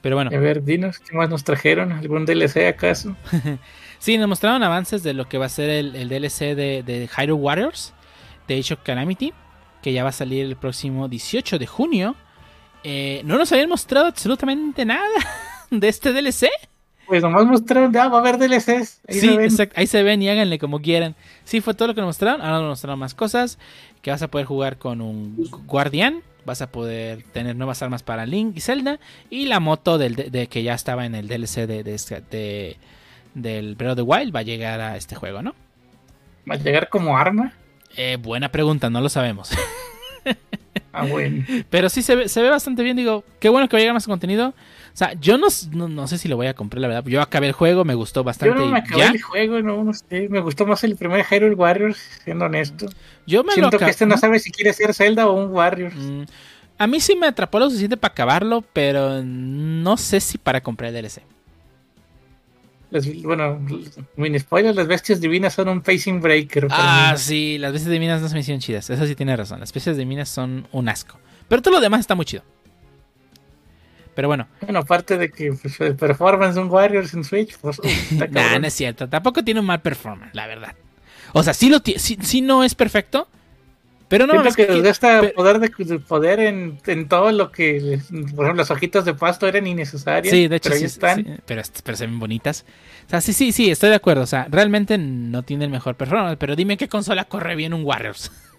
Pero 0.00 0.16
bueno. 0.16 0.30
A 0.34 0.38
ver, 0.40 0.64
dinos, 0.64 0.98
¿qué 0.98 1.16
más 1.16 1.28
nos 1.30 1.44
trajeron? 1.44 1.92
¿Algún 1.92 2.24
DLC 2.26 2.66
acaso? 2.68 3.16
Sí, 3.98 4.18
nos 4.18 4.26
mostraron 4.28 4.64
avances 4.64 5.04
de 5.04 5.14
lo 5.14 5.28
que 5.28 5.38
va 5.38 5.46
a 5.46 5.48
ser 5.48 5.70
el, 5.70 5.94
el 5.94 6.08
DLC 6.08 6.56
de, 6.56 6.82
de 6.84 7.08
Hyrule 7.16 7.34
Warriors, 7.40 7.94
de 8.48 8.58
Age 8.58 8.74
of 8.74 8.80
Calamity, 8.82 9.32
que 9.82 9.92
ya 9.92 10.02
va 10.04 10.10
a 10.10 10.12
salir 10.12 10.44
el 10.46 10.56
próximo 10.56 11.08
18 11.08 11.58
de 11.58 11.66
junio. 11.66 12.14
Eh, 12.84 13.22
no 13.24 13.36
nos 13.38 13.52
habían 13.52 13.68
mostrado 13.68 14.06
absolutamente 14.06 14.84
nada 14.84 15.06
de 15.70 15.88
este 15.88 16.12
DLC. 16.12 16.48
Pues 17.06 17.22
nomás 17.22 17.44
mostraron, 17.46 17.94
ah, 17.96 18.08
va 18.08 18.18
a 18.18 18.20
haber 18.20 18.38
DLCs. 18.38 19.00
Ahí 19.08 19.14
sí, 19.14 19.20
se 19.20 19.36
ven. 19.36 19.40
exacto, 19.44 19.74
ahí 19.78 19.86
se 19.86 20.02
ven 20.02 20.22
y 20.22 20.28
háganle 20.28 20.58
como 20.58 20.80
quieran. 20.80 21.14
Sí, 21.44 21.60
fue 21.60 21.74
todo 21.74 21.88
lo 21.88 21.94
que 21.94 22.00
nos 22.00 22.08
mostraron. 22.08 22.40
Ahora 22.40 22.58
nos 22.60 22.68
mostraron 22.70 22.98
más 22.98 23.14
cosas. 23.14 23.58
Que 24.00 24.10
vas 24.10 24.22
a 24.22 24.28
poder 24.28 24.46
jugar 24.46 24.78
con 24.78 25.00
un 25.00 25.36
guardián. 25.66 26.22
Vas 26.44 26.62
a 26.62 26.70
poder 26.72 27.22
tener 27.32 27.54
nuevas 27.54 27.82
armas 27.82 28.02
para 28.02 28.24
Link 28.24 28.56
y 28.56 28.60
Zelda. 28.60 28.98
Y 29.30 29.44
la 29.46 29.60
moto 29.60 29.98
del, 29.98 30.14
de, 30.16 30.30
de 30.30 30.46
que 30.46 30.62
ya 30.62 30.74
estaba 30.74 31.04
en 31.04 31.14
el 31.14 31.28
DLC 31.28 31.66
de, 31.66 31.82
de, 31.84 31.94
este- 31.94 32.22
de- 32.30 32.76
del 33.34 33.74
Breath 33.76 33.90
of 33.92 33.96
the 33.96 34.02
Wild 34.02 34.34
va 34.34 34.40
a 34.40 34.44
llegar 34.44 34.80
a 34.80 34.96
este 34.96 35.14
juego, 35.14 35.42
¿no? 35.42 35.54
¿Va 36.50 36.54
a 36.54 36.58
llegar 36.58 36.88
como 36.88 37.16
arma? 37.16 37.52
Eh, 37.96 38.16
buena 38.20 38.50
pregunta, 38.50 38.90
no 38.90 39.00
lo 39.00 39.08
sabemos. 39.08 39.50
Ah, 40.92 41.06
bueno. 41.06 41.44
Pero 41.70 41.88
sí 41.88 42.02
se 42.02 42.14
ve, 42.14 42.28
se 42.28 42.42
ve 42.42 42.50
bastante 42.50 42.82
bien. 42.82 42.96
Digo, 42.96 43.24
qué 43.40 43.48
bueno 43.48 43.68
que 43.68 43.76
va 43.76 43.78
a 43.78 43.80
llegar 43.80 43.94
más 43.94 44.06
contenido. 44.06 44.48
O 44.48 44.96
sea, 44.96 45.14
yo 45.14 45.38
no, 45.38 45.48
s- 45.48 45.68
no, 45.72 45.88
no 45.88 46.06
sé 46.06 46.18
si 46.18 46.28
lo 46.28 46.36
voy 46.36 46.46
a 46.48 46.54
comprar, 46.54 46.82
la 46.82 46.88
verdad. 46.88 47.04
Yo 47.06 47.22
acabé 47.22 47.46
el 47.46 47.52
juego, 47.54 47.84
me 47.84 47.94
gustó 47.94 48.20
Yo 48.20 48.24
bastante. 48.24 48.54
no 48.58 48.66
me 48.66 48.78
acabé 48.78 48.98
ya. 49.00 49.10
el 49.10 49.22
juego, 49.22 49.60
no, 49.62 49.84
no 49.84 49.94
sé. 49.94 50.28
Me 50.28 50.40
gustó 50.40 50.66
más 50.66 50.84
el 50.84 50.96
primer 50.96 51.24
Hyrule 51.24 51.54
Warriors, 51.54 51.96
siendo 52.24 52.44
honesto. 52.44 52.86
Yo 53.26 53.42
me 53.42 53.48
lo 53.48 53.54
Siento 53.54 53.78
que 53.78 53.86
este 53.90 54.04
no 54.06 54.18
sabe 54.18 54.38
si 54.38 54.50
quiere 54.50 54.72
ser 54.74 54.92
Zelda 54.94 55.28
o 55.28 55.32
un 55.32 55.50
Warriors. 55.52 55.94
Mm, 55.96 56.22
A 56.78 56.86
mí 56.86 57.00
sí 57.00 57.16
me 57.16 57.26
atrapó 57.26 57.58
lo 57.58 57.66
suficiente 57.68 57.96
para 57.96 58.12
acabarlo, 58.12 58.62
pero 58.74 59.22
no 59.24 59.96
sé 59.96 60.20
si 60.20 60.36
para 60.36 60.60
comprar 60.60 60.94
el 60.94 61.02
DLC. 61.02 61.22
Bueno, 63.22 63.60
mini 64.16 64.38
spoiler, 64.38 64.74
las 64.74 64.86
bestias 64.86 65.20
divinas 65.20 65.54
son 65.54 65.68
un 65.68 65.80
pacing 65.80 66.20
breaker. 66.20 66.68
Ah, 66.70 67.12
mí. 67.12 67.18
sí, 67.18 67.58
las 67.58 67.72
bestias 67.72 67.90
de 67.90 67.98
minas 67.98 68.20
no 68.20 68.28
se 68.28 68.34
me 68.34 68.40
hicieron 68.40 68.60
chidas. 68.60 68.90
Eso 68.90 69.06
sí 69.06 69.14
tiene 69.14 69.36
razón. 69.36 69.60
Las 69.60 69.72
bestias 69.72 69.96
de 69.96 70.04
minas 70.04 70.28
son 70.28 70.68
un 70.72 70.88
asco. 70.88 71.18
Pero 71.48 71.62
todo 71.62 71.74
lo 71.74 71.80
demás 71.80 72.00
está 72.00 72.14
muy 72.14 72.24
chido. 72.24 72.42
Pero 74.14 74.28
bueno, 74.28 74.46
Bueno, 74.60 74.80
aparte 74.80 75.16
de 75.16 75.30
que 75.30 75.52
pues, 75.54 75.80
el 75.80 75.96
performance 75.96 76.54
de 76.54 76.60
un 76.60 76.70
Warriors 76.70 77.14
en 77.14 77.24
Switch, 77.24 77.56
pues 77.58 77.80
está 78.10 78.26
nah, 78.26 78.58
no 78.58 78.66
es 78.66 78.74
cierto. 78.74 79.08
Tampoco 79.08 79.42
tiene 79.42 79.60
un 79.60 79.66
mal 79.66 79.80
performance, 79.80 80.34
la 80.34 80.46
verdad. 80.46 80.74
O 81.32 81.42
sea, 81.42 81.54
sí, 81.54 81.70
lo 81.70 81.78
sí, 81.78 82.18
sí 82.20 82.42
no 82.42 82.62
es 82.62 82.74
perfecto. 82.74 83.26
Pero 84.12 84.26
no 84.26 84.34
mames, 84.34 84.54
que 84.54 84.66
que- 84.66 84.80
gasta 84.82 85.20
pe- 85.22 85.28
poder 85.30 85.58
de, 85.58 85.70
de 85.84 85.98
poder 85.98 86.38
en, 86.40 86.78
en 86.86 87.08
todo 87.08 87.32
lo 87.32 87.50
que, 87.50 87.98
por 88.10 88.44
ejemplo, 88.44 88.54
las 88.54 88.70
hojitas 88.70 89.04
de 89.04 89.14
pasto 89.14 89.48
eran 89.48 89.66
innecesarias. 89.66 90.30
Sí, 90.32 90.48
de 90.48 90.56
hecho, 90.56 90.64
pero 90.68 90.74
ahí 90.74 90.80
sí, 90.80 90.84
están. 90.86 91.24
sí, 91.24 91.30
pero, 91.46 91.62
pero 91.82 91.96
se 91.96 92.06
ven 92.06 92.18
bonitas. 92.20 92.64
O 93.06 93.10
sea, 93.10 93.20
sí, 93.20 93.32
sí, 93.32 93.52
sí, 93.52 93.70
estoy 93.70 93.88
de 93.90 93.96
acuerdo. 93.96 94.22
O 94.22 94.26
sea, 94.26 94.46
realmente 94.50 94.98
no 94.98 95.42
tiene 95.42 95.64
el 95.64 95.70
mejor 95.70 95.94
performance. 95.96 96.36
Pero 96.38 96.54
dime 96.56 96.76
qué 96.76 96.88
consola 96.88 97.24
corre 97.24 97.56
bien 97.56 97.72
un 97.74 97.84
Warriors. 97.84 98.30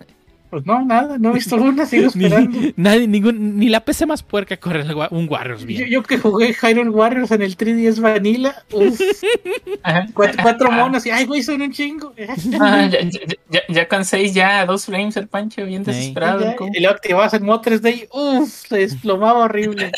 Pues 0.53 0.67
no, 0.67 0.85
nada, 0.85 1.17
no 1.17 1.31
he 1.31 1.33
visto 1.33 1.55
una, 1.55 1.83
sigo 1.87 2.11
ni, 2.13 2.25
esperando. 2.25 2.59
nadie, 2.75 3.07
ningún, 3.07 3.57
ni 3.57 3.69
la 3.69 3.83
PC 3.83 4.05
más 4.05 4.21
puerca 4.21 4.55
corre 4.57 4.83
un 5.09 5.27
Warriors 5.27 5.65
bien. 5.65 5.81
Yo, 5.81 5.87
yo 5.87 6.03
que 6.03 6.19
jugué 6.19 6.53
Hyrule 6.53 6.91
Warriors 6.91 7.31
en 7.31 7.41
el 7.41 7.57
3DS 7.57 7.99
Vanilla, 7.99 8.63
uf, 8.71 8.99
cuatro, 10.13 10.37
cuatro 10.43 10.71
monos 10.71 11.05
y 11.07 11.09
ay, 11.09 11.25
güey, 11.25 11.41
son 11.41 11.61
un 11.63 11.71
chingo. 11.71 12.13
Ah, 12.61 12.87
ya, 12.91 12.99
ya- 13.01 13.19
ya- 13.49 13.61
ya 13.67 13.87
con 13.87 14.05
seis, 14.05 14.33
ya 14.35 14.63
dos 14.67 14.85
frames 14.85 15.17
el 15.17 15.27
pancho, 15.27 15.65
bien 15.65 15.83
Sí. 15.85 15.91
desesperado. 15.91 16.55
Y 16.73 16.79
luego 16.81 16.95
activabas 16.95 17.33
el 17.33 17.41
modo 17.41 17.61
3D 17.61 17.95
y 17.95 18.07
uff, 18.11 18.67
se 18.67 18.77
desplomaba 18.77 19.39
horrible. 19.45 19.91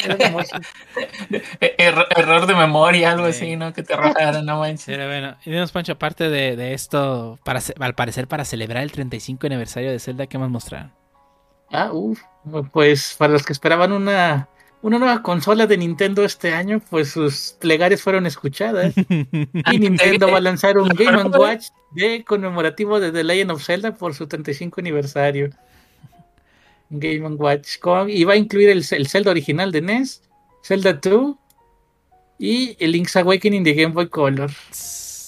Erro- 1.78 2.08
error 2.16 2.48
de 2.48 2.56
memoria, 2.56 3.12
algo 3.12 3.26
Sí. 3.32 3.46
así, 3.46 3.56
¿no? 3.58 3.74
Que 3.74 3.84
te 3.84 3.94
arrojaron, 3.94 4.46
no 4.46 4.60
manches. 4.60 4.86
Pero 4.86 5.08
bueno, 5.08 5.36
y 5.46 5.52
dinos, 5.52 5.72
Pancho, 5.72 5.94
aparte 5.94 6.30
de, 6.30 6.56
de 6.56 6.74
esto, 6.74 7.40
para, 7.44 7.60
al 7.80 7.96
parecer 7.96 8.28
para 8.28 8.46
celebrar 8.46 8.84
el 8.84 8.92
35 8.92 9.48
aniversario 9.48 9.92
de 9.92 10.00
Zelda, 10.00 10.28
¿qué 10.28 10.38
más 10.38 10.45
mostraron? 10.50 10.92
Ah, 11.72 11.92
uff, 11.92 12.22
pues 12.72 13.16
para 13.18 13.34
los 13.34 13.44
que 13.44 13.54
esperaban 13.54 13.92
una, 13.92 14.48
una 14.82 15.00
nueva 15.00 15.22
consola 15.22 15.68
de 15.68 15.78
Nintendo 15.78 16.24
este 16.24 16.54
año, 16.54 16.82
pues 16.90 17.10
sus 17.10 17.56
plegarias 17.60 18.02
fueron 18.02 18.26
escuchadas. 18.26 18.94
Y 19.72 19.80
Nintendo 19.80 20.30
va 20.32 20.38
a 20.38 20.42
lanzar 20.42 20.78
un 20.78 20.90
Game 20.96 21.24
Watch 21.24 21.68
de 21.92 22.24
conmemorativo 22.24 23.00
de 23.00 23.12
The 23.12 23.24
Legend 23.24 23.52
of 23.52 23.64
Zelda 23.64 23.96
por 23.96 24.14
su 24.14 24.28
35 24.28 24.82
aniversario. 24.82 25.50
Game 26.90 27.28
Watch 27.28 27.80
con, 27.80 28.10
y 28.10 28.24
va 28.24 28.34
a 28.34 28.38
incluir 28.38 28.70
el, 28.70 28.86
el 28.90 29.08
Zelda 29.08 29.32
original 29.32 29.72
de 29.72 29.82
NES, 29.82 30.22
Zelda 30.64 30.94
2 30.94 31.36
y 32.38 32.78
el 32.80 32.92
Link's 32.92 33.16
Awakening 33.16 33.64
de 33.64 33.74
Game 33.74 33.94
Boy 33.94 34.10
Color, 34.10 34.52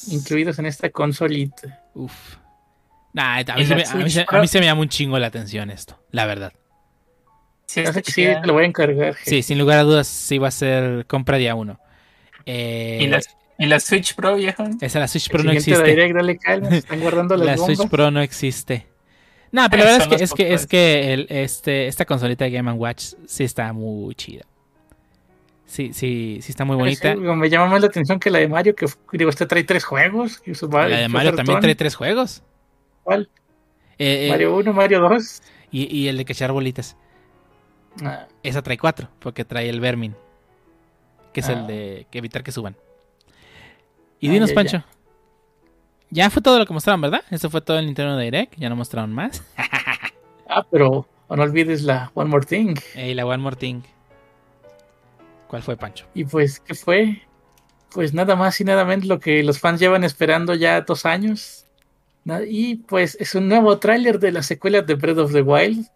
incluidos 0.09 0.59
en 0.59 0.67
esta 0.67 0.89
consolita. 0.89 1.83
Uf. 1.93 2.36
Nah, 3.17 3.39
a 3.47 3.55
mí, 3.55 3.61
¿Y 3.63 3.65
se 3.65 3.75
me, 3.75 3.81
a, 3.83 3.95
mí 3.95 4.01
Switch 4.03 4.13
se, 4.13 4.21
a 4.21 4.25
Pro? 4.27 4.41
mí 4.41 4.47
se 4.47 4.59
me 4.59 4.65
llama 4.67 4.81
un 4.81 4.89
chingo 4.89 5.17
la 5.17 5.25
atención 5.25 5.71
esto, 5.71 5.99
la 6.11 6.27
verdad. 6.27 6.53
Sí, 7.65 7.83
sí, 8.05 8.13
te 8.25 8.45
lo 8.45 8.53
voy 8.53 8.63
a 8.63 8.67
encargar. 8.67 9.15
Sí, 9.23 9.41
sin 9.41 9.57
lugar 9.57 9.79
a 9.79 9.83
dudas, 9.83 10.07
sí 10.07 10.37
va 10.37 10.49
a 10.49 10.51
ser 10.51 11.07
compra 11.07 11.37
día 11.37 11.55
uno. 11.55 11.79
Eh, 12.45 12.99
¿Y 13.01 13.07
la, 13.07 13.19
y 13.57 13.65
la 13.65 13.79
Switch 13.79 14.13
Pro, 14.13 14.35
viejo? 14.35 14.65
esa 14.81 14.99
la 14.99 15.07
Switch 15.07 15.25
El 15.29 15.31
Pro 15.31 15.43
no 15.43 15.51
existe. 15.51 15.83
Direct, 15.83 16.15
dale 16.15 16.37
calma, 16.37 16.69
se 16.69 16.77
están 16.77 16.99
guardando 16.99 17.35
las 17.35 17.45
La 17.47 17.55
bombas. 17.55 17.75
Switch 17.77 17.89
Pro 17.89 18.11
no 18.11 18.21
existe. 18.21 18.85
No, 19.51 19.67
pero 19.71 19.83
la 19.83 19.91
verdad 19.97 20.01
es 20.01 20.07
que, 20.07 20.17
no 20.17 20.23
es 20.23 20.33
que, 20.33 20.53
es 20.53 20.67
que 20.67 21.13
el- 21.13 21.27
este, 21.29 21.87
esta 21.87 22.05
consolita 22.05 22.45
de 22.45 22.51
Game 22.51 22.71
Watch 22.73 23.13
sí 23.25 23.43
está 23.45 23.73
muy 23.73 24.13
chida. 24.13 24.45
Sí, 25.65 25.91
sí, 25.91 26.37
sí 26.43 26.51
está 26.51 26.65
muy 26.65 26.75
bonita. 26.75 27.13
Sí, 27.13 27.19
me 27.19 27.49
llama 27.49 27.65
más 27.67 27.81
la 27.81 27.87
atención 27.87 28.19
que 28.19 28.29
la 28.29 28.37
de 28.39 28.47
Mario, 28.47 28.75
que 28.75 28.85
digo, 29.13 29.29
este 29.31 29.47
trae 29.47 29.63
tres 29.63 29.83
juegos. 29.83 30.41
y 30.45 30.53
su- 30.53 30.69
La 30.69 30.85
de 30.87 31.09
Mario 31.09 31.33
también 31.35 31.59
trae 31.59 31.73
tres 31.75 31.95
juegos. 31.95 32.43
¿Cuál? 33.07 33.29
Eh, 33.99 34.25
eh, 34.27 34.29
Mario 34.29 34.57
1, 34.57 34.73
Mario 34.73 34.99
2. 34.99 35.41
y, 35.71 35.97
y 35.97 36.07
el 36.09 36.17
de 36.17 36.25
cachar 36.25 36.51
bolitas. 36.51 36.97
Ah, 38.03 38.27
Esa 38.43 38.61
trae 38.61 38.77
cuatro, 38.77 39.07
porque 39.19 39.45
trae 39.45 39.69
el 39.69 39.79
Vermin. 39.79 40.13
Que 41.31 41.39
es 41.39 41.47
Ah. 41.47 41.53
el 41.53 41.67
de 41.67 42.07
que 42.11 42.17
evitar 42.17 42.43
que 42.43 42.51
suban. 42.51 42.75
Y 44.19 44.27
Ah, 44.27 44.31
dinos, 44.33 44.49
ya, 44.49 44.55
Pancho. 44.55 44.83
ya 46.09 46.29
fue 46.29 46.41
todo 46.41 46.59
lo 46.59 46.65
que 46.65 46.73
mostraron, 46.73 46.99
¿verdad? 46.99 47.21
Eso 47.31 47.49
fue 47.49 47.61
todo 47.61 47.79
el 47.79 47.85
Nintendo 47.85 48.17
Direct, 48.17 48.55
ya 48.57 48.67
no 48.67 48.75
mostraron 48.75 49.13
más. 49.13 49.41
ah, 50.49 50.65
pero 50.69 51.07
no 51.29 51.43
olvides 51.43 51.83
la 51.83 52.11
One 52.13 52.29
More 52.29 52.45
Thing. 52.45 52.75
Y 52.93 53.13
la 53.13 53.25
One 53.25 53.37
More 53.37 53.55
Thing. 53.55 53.83
¿Cuál 55.47 55.63
fue, 55.63 55.77
Pancho? 55.77 56.05
Y 56.13 56.25
pues, 56.25 56.59
¿qué 56.59 56.75
fue? 56.75 57.21
Pues 57.93 58.13
nada 58.13 58.35
más 58.35 58.59
y 58.59 58.65
nada 58.65 58.83
menos 58.83 59.05
lo 59.05 59.17
que 59.21 59.43
los 59.43 59.59
fans 59.61 59.79
llevan 59.79 60.03
esperando 60.03 60.53
ya 60.55 60.81
dos 60.81 61.05
años. 61.05 61.63
Y 62.49 62.75
pues 62.75 63.17
es 63.19 63.35
un 63.35 63.47
nuevo 63.47 63.77
tráiler 63.79 64.19
de 64.19 64.31
la 64.31 64.43
secuela 64.43 64.81
de 64.81 64.95
Breath 64.95 65.17
of 65.17 65.33
the 65.33 65.41
Wild 65.41 65.87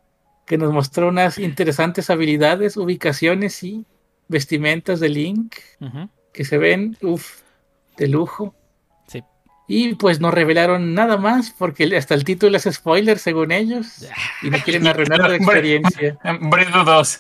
que 0.46 0.58
nos 0.58 0.74
mostró 0.74 1.10
unas 1.10 1.38
interesantes 1.38 2.10
habilidades, 2.10 2.78
ubicaciones 2.78 3.64
y 3.64 3.86
vestimentas 4.28 5.00
de 5.00 5.10
Link 5.10 5.56
que 6.34 6.46
se 6.46 6.58
ven, 6.58 6.98
uff, 7.02 7.42
de 7.98 8.08
lujo. 8.08 8.56
Sí. 9.08 9.24
Y 9.68 9.96
pues 9.96 10.20
no 10.20 10.32
revelaron 10.32 10.94
nada 10.94 11.18
más 11.18 11.54
porque 11.58 11.96
hasta 11.96 12.16
el 12.16 12.24
título 12.24 12.58
es 12.58 12.68
spoiler 12.72 13.20
según 13.20 13.52
ellos 13.52 14.08
y 14.42 14.50
no 14.50 14.58
quieren 14.60 14.88
arruinar 14.88 15.20
la 15.20 15.36
experiencia. 15.38 16.18
Breath 16.24 16.76
of 16.76 16.86
2. 16.86 17.20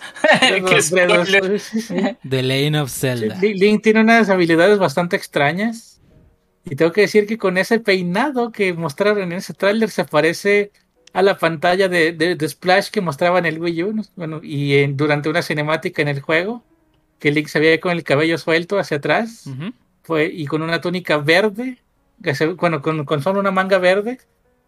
The 2.30 2.43
Lane 2.43 2.80
of 2.80 2.90
Zelda. 2.90 3.38
Link 3.41 3.83
tiene 3.83 4.01
unas 4.01 4.30
habilidades 4.30 4.80
bastante 4.80 5.15
extrañas 5.17 5.91
y 6.65 6.75
tengo 6.75 6.91
que 6.91 7.01
decir 7.01 7.25
que 7.25 7.38
con 7.38 7.57
ese 7.57 7.80
peinado 7.80 8.51
que 8.51 8.73
mostraron 8.73 9.23
en 9.23 9.33
ese 9.33 9.53
tráiler 9.53 9.90
se 9.90 10.06
parece 10.06 10.72
a 11.14 11.22
la 11.22 11.38
pantalla 11.38 11.90
de, 11.90 12.14
de, 12.14 12.48
Splash 12.49 12.90
que 12.90 13.01
mostraba 13.01 13.40
en 13.40 13.45
el 13.45 13.59
Wii 13.59 13.83
U, 13.83 14.06
bueno, 14.15 14.40
y 14.43 14.85
durante 14.88 15.30
una 15.30 15.41
cinemática 15.41 16.01
en 16.01 16.07
el 16.07 16.22
juego, 16.22 16.64
que 17.19 17.31
Link 17.31 17.48
se 17.48 17.59
veía 17.59 17.80
con 17.80 17.91
el 17.91 18.03
cabello 18.03 18.38
suelto 18.38 18.80
hacia 18.80 18.98
atrás, 18.98 19.49
fue, 20.03 20.25
y 20.25 20.45
con 20.45 20.61
una 20.61 20.80
túnica 20.80 21.17
verde, 21.17 21.80
que 22.23 22.33
bueno, 22.53 22.81
con, 22.81 23.06
con, 23.06 23.22
solo 23.22 23.40
una 23.40 23.51
manga 23.51 23.77
verde, 23.77 24.19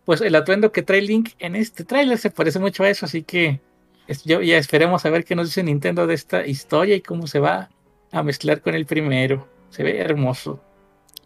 pues 0.03 0.19
el 0.19 0.35
atuendo 0.35 0.71
que 0.71 0.81
trae 0.81 1.01
Link 1.01 1.29
en 1.39 1.55
este 1.55 1.85
tráiler 1.85 2.17
se 2.17 2.29
parece 2.29 2.59
mucho 2.59 2.83
a 2.83 2.89
eso, 2.89 3.05
así 3.05 3.23
que 3.23 3.61
yo, 4.25 4.41
ya 4.41 4.57
esperemos 4.57 5.05
a 5.05 5.09
ver 5.09 5.23
qué 5.23 5.35
nos 5.35 5.47
dice 5.47 5.63
Nintendo 5.63 6.07
de 6.07 6.15
esta 6.15 6.45
historia 6.45 6.95
y 6.95 7.01
cómo 7.01 7.27
se 7.27 7.39
va 7.39 7.69
a 8.11 8.21
mezclar 8.21 8.61
con 8.61 8.75
el 8.75 8.85
primero. 8.85 9.47
Se 9.69 9.81
ve 9.81 9.99
hermoso 9.99 10.61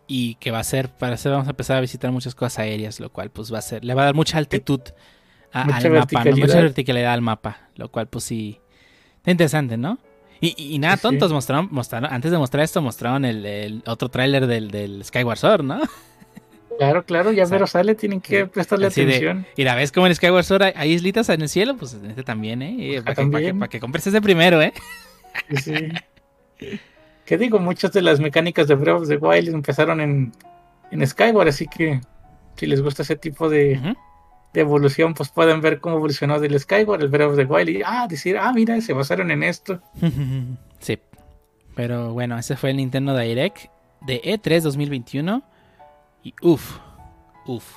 y 0.08 0.36
que 0.36 0.52
va 0.52 0.60
a 0.60 0.64
ser, 0.64 0.90
para 0.90 1.16
eso 1.16 1.30
vamos 1.30 1.48
a 1.48 1.52
empezar 1.52 1.78
a 1.78 1.82
visitar 1.82 2.12
muchas 2.12 2.34
cosas 2.34 2.60
aéreas, 2.60 3.00
lo 3.00 3.12
cual 3.12 3.30
pues 3.30 3.54
va 3.54 3.60
a 3.60 3.62
ser, 3.62 3.84
le 3.84 3.94
va 3.94 4.04
a 4.04 4.06
dar 4.06 4.16
mucha 4.16 4.38
altitud 4.38 4.80
al 5.52 5.68
mapa, 5.68 6.26
mucha 6.36 6.62
verticalidad 6.62 7.14
al 7.14 7.22
mapa, 7.22 7.70
lo 7.76 7.90
cual 7.90 8.08
pues 8.08 8.24
sí, 8.24 8.60
está 9.18 9.32
interesante, 9.32 9.78
¿no? 9.78 10.00
Y, 10.40 10.78
nada, 10.78 10.98
tontos, 10.98 11.34
mostraron, 11.34 11.68
mostraron, 11.72 12.14
antes 12.14 12.30
de 12.30 12.38
mostrar 12.38 12.64
esto, 12.64 12.80
mostraron 12.80 13.26
el, 13.26 13.82
otro 13.88 14.10
tráiler 14.10 14.46
del, 14.46 14.70
del, 14.70 15.04
Skyward 15.04 15.40
Sword, 15.40 15.64
¿no? 15.64 15.82
Claro, 16.78 17.04
claro, 17.06 17.32
ya 17.32 17.46
pero 17.50 17.66
sale, 17.66 17.96
tienen 17.96 18.22
que 18.22 18.46
prestarle 18.46 18.86
atención. 18.86 19.48
y 19.56 19.64
la 19.64 19.74
vez 19.74 19.92
como 19.92 20.06
en 20.06 20.14
Skyward 20.14 20.44
Sword 20.44 20.74
hay, 20.76 20.92
islitas 20.92 21.30
en 21.30 21.42
el 21.42 21.50
cielo, 21.50 21.76
pues 21.76 21.96
en 21.96 22.06
este 22.06 22.24
también, 22.24 22.62
¿eh? 22.62 23.02
Para, 23.04 23.16
que, 23.16 23.54
para, 23.56 23.68
que, 23.68 23.80
compres 23.80 24.06
ese 24.06 24.22
primero, 24.22 24.62
¿eh? 24.62 24.74
Sí. 25.64 25.74
Que 27.28 27.38
digo, 27.38 27.60
muchas 27.60 27.92
de 27.92 28.02
las 28.02 28.22
mecánicas 28.22 28.70
de 28.70 28.76
Breath 28.76 29.02
of 29.02 29.08
the 29.10 29.18
Wild 29.18 29.50
empezaron 29.50 30.00
en, 30.00 30.32
en 30.92 31.06
Skyward, 31.06 31.50
así 31.50 31.68
que 31.68 32.00
si 32.56 32.66
les 32.66 32.82
gusta 32.82 33.02
ese 33.04 33.18
tipo 33.18 33.50
de, 33.50 33.96
evolución, 34.54 35.14
pues 35.14 35.30
pueden 35.30 35.60
ver 35.60 35.82
cómo 35.82 35.98
evolucionó 35.98 36.40
del 36.40 36.58
Skyward, 36.58 37.02
el 37.02 37.10
Breath 37.10 37.32
of 37.32 37.36
the 37.36 37.44
Wild, 37.44 37.70
y 37.70 37.82
ah, 37.86 38.08
decir, 38.10 38.38
ah, 38.38 38.54
mira, 38.54 38.80
se 38.80 38.94
basaron 38.94 39.30
en 39.30 39.44
esto. 39.44 39.82
sí. 40.80 40.98
Pero 41.76 42.14
bueno, 42.14 42.40
ese 42.40 42.56
fue 42.56 42.72
el 42.72 42.78
Nintendo 42.78 43.16
Direct 43.16 43.66
de 44.02 44.22
E3 44.22 44.62
2021. 44.62 45.44
Y 46.24 46.34
uff, 46.42 46.80
uff. 47.46 47.76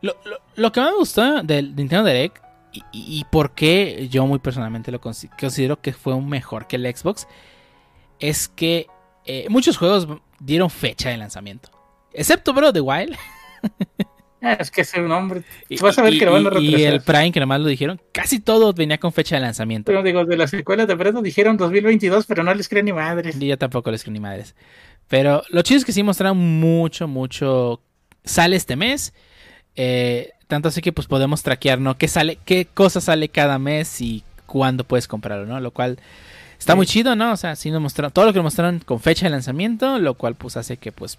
Lo, 0.00 0.70
que 0.70 0.80
más 0.80 0.92
me 0.92 0.96
gustó 0.96 1.42
del 1.42 1.74
Nintendo 1.74 2.04
Direct 2.04 2.38
y, 2.72 2.82
y, 2.92 3.24
por 3.32 3.50
qué 3.50 4.06
yo 4.08 4.24
muy 4.26 4.38
personalmente 4.38 4.92
lo 4.92 5.00
considero 5.00 5.80
que 5.80 5.92
fue 5.92 6.14
un 6.14 6.28
mejor 6.28 6.68
que 6.68 6.76
el 6.76 6.96
Xbox 6.96 7.26
es 8.20 8.48
que 8.48 8.86
eh, 9.24 9.46
muchos 9.48 9.76
juegos 9.76 10.08
dieron 10.40 10.70
fecha 10.70 11.10
de 11.10 11.16
lanzamiento. 11.16 11.70
Excepto 12.12 12.52
Bro 12.52 12.72
The 12.72 12.80
Wild. 12.80 13.16
Ah, 14.42 14.52
es 14.60 14.70
que 14.70 14.82
es 14.82 14.94
un 14.94 15.08
nombre. 15.08 15.42
Y, 15.68 15.78
vas 15.78 15.98
a 15.98 16.02
ver 16.02 16.18
que 16.18 16.24
lo 16.26 16.32
van 16.32 16.46
a 16.46 16.60
y 16.60 16.84
el 16.84 17.00
Prime, 17.00 17.32
que 17.32 17.40
nomás 17.40 17.60
lo 17.60 17.66
dijeron, 17.66 18.00
casi 18.12 18.38
todo 18.38 18.72
venía 18.72 18.98
con 18.98 19.12
fecha 19.12 19.34
de 19.34 19.40
lanzamiento. 19.40 19.90
Pero 19.90 20.02
digo, 20.02 20.24
de 20.24 20.36
las 20.36 20.50
secuelas 20.50 20.86
de 20.86 20.94
Breath 20.94 21.16
dijeron 21.22 21.56
2022, 21.56 22.26
pero 22.26 22.44
no 22.44 22.54
les 22.54 22.68
creen 22.68 22.84
ni 22.84 22.92
madres. 22.92 23.36
Y 23.40 23.46
yo 23.46 23.58
tampoco 23.58 23.90
les 23.90 24.02
creo 24.02 24.12
ni 24.12 24.20
madres. 24.20 24.54
Pero 25.08 25.42
lo 25.48 25.62
chido 25.62 25.78
es 25.78 25.84
que 25.84 25.92
sí 25.92 26.02
mostraron 26.02 26.38
mucho, 26.38 27.08
mucho. 27.08 27.80
Sale 28.24 28.56
este 28.56 28.76
mes. 28.76 29.14
Eh, 29.74 30.30
tanto 30.46 30.68
así 30.68 30.80
que 30.80 30.92
pues 30.92 31.06
podemos 31.06 31.42
traquear, 31.42 31.80
¿no? 31.80 31.96
¿Qué 31.98 32.06
sale, 32.06 32.38
qué 32.44 32.66
cosa 32.66 33.00
sale 33.00 33.28
cada 33.28 33.58
mes 33.58 34.00
y 34.00 34.22
cuándo 34.46 34.84
puedes 34.84 35.08
comprarlo, 35.08 35.46
¿no? 35.46 35.60
Lo 35.60 35.72
cual 35.72 35.98
Está 36.58 36.74
muy 36.74 36.86
chido, 36.86 37.14
¿no? 37.14 37.32
O 37.32 37.36
sea, 37.36 37.56
sí 37.56 37.70
nos 37.70 37.80
mostraron 37.80 38.12
todo 38.12 38.26
lo 38.26 38.32
que 38.32 38.38
nos 38.38 38.44
mostraron 38.44 38.80
con 38.80 39.00
fecha 39.00 39.26
de 39.26 39.30
lanzamiento, 39.30 39.98
lo 39.98 40.14
cual 40.14 40.34
pues 40.34 40.56
hace 40.56 40.76
que 40.76 40.92
pues 40.92 41.18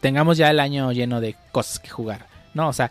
tengamos 0.00 0.36
ya 0.36 0.50
el 0.50 0.60
año 0.60 0.92
lleno 0.92 1.20
de 1.20 1.34
cosas 1.52 1.78
que 1.78 1.88
jugar, 1.88 2.26
¿no? 2.52 2.68
O 2.68 2.72
sea, 2.72 2.90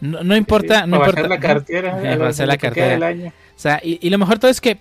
no, 0.00 0.36
importa, 0.36 0.86
no 0.86 0.96
importa. 0.96 1.28
la 1.28 1.40
cartera, 1.40 2.00
la 2.00 2.56
cartera. 2.56 3.10
O 3.10 3.32
sea, 3.58 3.80
y, 3.82 4.08
lo 4.10 4.18
mejor 4.18 4.38
todo 4.38 4.50
es 4.50 4.60
que 4.60 4.78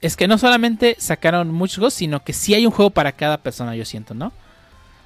es 0.00 0.16
que 0.16 0.28
no 0.28 0.38
solamente 0.38 0.96
sacaron 0.98 1.50
muchos 1.50 1.76
juegos, 1.76 1.94
sino 1.94 2.22
que 2.24 2.32
sí 2.32 2.54
hay 2.54 2.66
un 2.66 2.72
juego 2.72 2.90
para 2.90 3.12
cada 3.12 3.38
persona, 3.38 3.76
yo 3.76 3.84
siento, 3.84 4.14
¿no? 4.14 4.26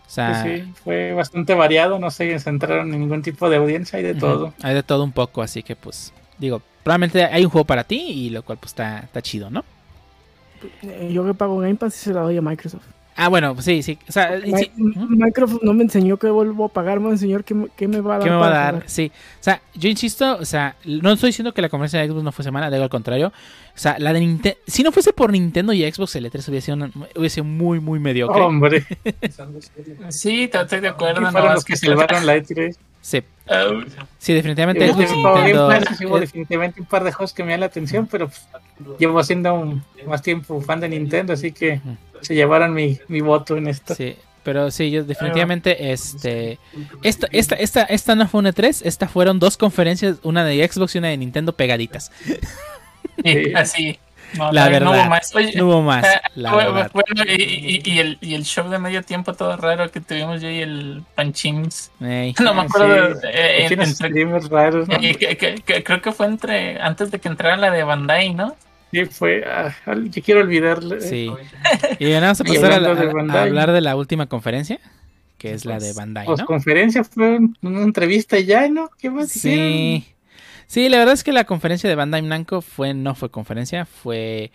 O 0.07 0.11
sea, 0.15 0.45
sí, 0.45 0.73
fue 0.85 1.13
bastante 1.15 1.55
variado, 1.55 1.99
no 1.99 2.11
se 2.11 2.39
centraron 2.39 2.93
en 2.93 3.01
ningún 3.01 3.23
tipo 3.23 3.49
de 3.49 3.57
audiencia, 3.57 3.97
hay 3.97 4.05
de 4.05 4.15
todo. 4.15 4.55
Hay 4.63 4.75
de 4.75 4.83
todo 4.83 5.03
un 5.03 5.13
poco, 5.13 5.43
así 5.43 5.63
que 5.63 5.75
pues 5.75 6.13
digo, 6.39 6.63
probablemente 6.83 7.25
hay 7.25 7.45
un 7.45 7.51
juego 7.51 7.65
para 7.65 7.85
ti 7.85 8.01
y 8.01 8.31
lo 8.31 8.43
cual 8.43 8.59
pues 8.59 8.73
está, 8.73 9.01
está 9.01 9.23
chido, 9.23 9.51
¿no? 9.51 9.65
Yo 11.11 11.25
que 11.25 11.35
pago 11.35 11.59
Game 11.59 11.77
Pass 11.77 11.97
y 11.97 11.99
se 12.05 12.13
la 12.13 12.23
doy 12.23 12.37
a 12.37 12.43
Microsoft. 12.43 12.85
Ah, 13.17 13.29
bueno, 13.29 13.55
sí, 13.63 13.83
sí. 13.85 13.97
O 14.09 14.13
sea, 14.13 14.41
Microsoft 14.77 15.63
no 15.63 15.73
me 15.73 15.85
enseñó 15.85 16.17
que 16.17 16.29
vuelvo 16.29 16.65
a 16.65 16.69
pagar, 16.69 16.99
me 16.99 17.11
enseñó 17.11 17.41
que, 17.45 17.55
me 17.55 18.01
va 18.01 18.17
a 18.17 18.19
dar. 18.19 18.25
¿Qué 18.25 18.31
me 18.31 18.37
va 18.37 18.47
a 18.49 18.51
dar? 18.51 18.83
Sí. 18.87 19.13
O 19.41 19.43
sea, 19.43 19.63
yo 19.75 19.89
insisto, 19.89 20.37
o 20.37 20.45
sea, 20.45 20.75
no 20.85 21.13
estoy 21.13 21.29
diciendo 21.29 21.55
que 21.55 21.63
la 21.63 21.69
conferencia 21.69 22.01
de 22.01 22.09
Xbox 22.09 22.25
no 22.25 22.33
fuese 22.33 22.51
mala, 22.51 22.71
digo 22.71 22.83
al 22.83 22.91
contrario. 22.91 23.29
O 23.29 23.79
sea, 23.79 23.97
la 24.01 24.13
de 24.13 24.21
Nintendo. 24.21 24.59
Si 24.67 24.83
no 24.83 24.91
fuese 24.91 25.13
por 25.13 25.31
Nintendo 25.31 25.73
y 25.73 25.89
Xbox, 25.91 26.17
el 26.17 26.31
E3 26.31 26.49
hubiese 26.49 26.73
sido, 26.73 26.91
hubiese 27.15 27.35
sido 27.35 27.45
muy, 27.45 27.79
muy 27.79 28.01
mediocre. 28.01 28.43
Hombre. 28.43 28.85
sí, 30.09 30.51
estoy 30.53 30.81
de 30.81 30.89
acuerdo. 30.89 31.21
No, 31.21 31.53
los 31.53 31.65
que 31.65 31.77
salvaron 31.77 32.27
la 32.27 32.37
E3. 32.37 32.77
Sí. 33.05 33.23
Sí, 34.19 34.33
definitivamente 34.33 34.89
Xbox 34.89 35.11
Nintendo. 35.13 36.19
definitivamente 36.19 36.81
un 36.81 36.87
par 36.87 37.05
de 37.05 37.13
juegos 37.13 37.35
que 37.35 37.45
me 37.45 37.51
dan 37.51 37.61
la 37.61 37.67
atención, 37.67 38.07
pero 38.11 38.29
pues, 38.29 38.49
llevo 38.99 39.19
haciendo 39.19 39.79
más 40.07 40.23
tiempo 40.23 40.59
fan 40.63 40.81
de 40.81 40.89
Nintendo, 40.89 41.35
así 41.35 41.53
que 41.53 41.83
se 42.23 42.35
llevaron 42.35 42.73
mi, 42.73 42.99
voto 43.21 43.59
en 43.59 43.69
esto. 43.69 43.95
Sí, 43.95 44.17
pero 44.43 44.71
sí, 44.71 44.91
yo 44.91 45.05
definitivamente, 45.05 45.93
este, 45.93 46.59
esta, 47.03 47.27
esta, 47.31 47.57
esta, 47.57 47.83
esta 47.83 48.15
no 48.15 48.27
fue 48.27 48.41
una 48.41 48.53
3, 48.53 48.81
esta 48.87 49.07
fueron 49.07 49.39
dos 49.39 49.59
conferencias, 49.59 50.17
una 50.23 50.43
de 50.43 50.67
Xbox 50.67 50.95
y 50.95 50.99
una 50.99 51.09
de 51.09 51.19
Nintendo 51.19 51.55
pegaditas. 51.55 52.11
Sí, 53.23 53.53
así. 53.55 53.99
La 54.53 54.69
verdad, 54.69 54.81
no 54.81 54.91
hubo 54.93 55.11
más. 55.11 55.35
no 55.55 55.67
hubo 55.67 55.83
más 55.83 56.07
la 56.35 56.51
bueno, 56.93 57.25
y, 57.27 57.83
y, 57.85 57.99
el, 57.99 58.19
y 58.21 58.35
el 58.35 58.45
show 58.45 58.69
de 58.69 58.79
medio 58.79 59.03
tiempo 59.03 59.35
todo 59.35 59.57
raro 59.57 59.91
que 59.91 60.01
tuvimos 60.01 60.41
yo 60.41 60.51
y 60.51 60.61
el 60.61 61.03
Panchims. 61.15 61.91
No 62.01 62.55
me 62.55 62.63
acuerdo. 62.63 63.15
Sí. 63.21 63.27
Eh, 63.33 63.67
entre, 63.71 64.49
raros, 64.49 64.89
¿no? 64.89 64.97
creo 64.97 66.03
que 66.03 66.13
fue 66.13 66.27
entre 66.27 66.81
antes 66.81 67.11
de 67.11 67.19
que 67.19 67.29
entrara 67.29 67.57
la 67.57 67.71
de 67.71 67.85
Bandai, 67.85 68.35
¿no? 68.35 68.57
Sí, 68.93 69.05
fue. 69.07 69.45
Ah, 69.47 69.75
yo 69.87 70.23
quiero 70.23 70.41
olvidarle. 70.41 71.01
Sí. 71.01 71.31
Y 71.99 72.13
vamos 72.13 72.41
a 72.41 72.45
pasar 72.45 72.73
a, 72.73 73.43
hablar 73.43 73.73
de 73.73 73.81
la 73.81 73.97
última 73.97 74.27
conferencia, 74.27 74.79
que 75.39 75.53
es 75.53 75.65
la 75.65 75.75
de 75.75 75.81
pues, 75.81 75.97
Bandai. 75.97 76.27
Pues, 76.27 76.41
¿no? 76.41 76.47
conferencia 76.47 77.05
fue 77.05 77.39
una 77.63 77.83
entrevista 77.83 78.39
ya, 78.39 78.69
¿no? 78.69 78.91
¿Qué 78.99 79.11
más 79.11 79.31
Sí. 79.31 80.14
Sí, 80.67 80.89
la 80.89 80.99
verdad 80.99 81.15
es 81.15 81.25
que 81.25 81.33
la 81.33 81.45
conferencia 81.45 81.89
de 81.89 81.95
Bandai 81.95 82.23
Namco 82.23 82.61
fue, 82.61 82.95
no 82.95 83.15
fue 83.15 83.31
conferencia, 83.31 83.85
fue 83.85 84.51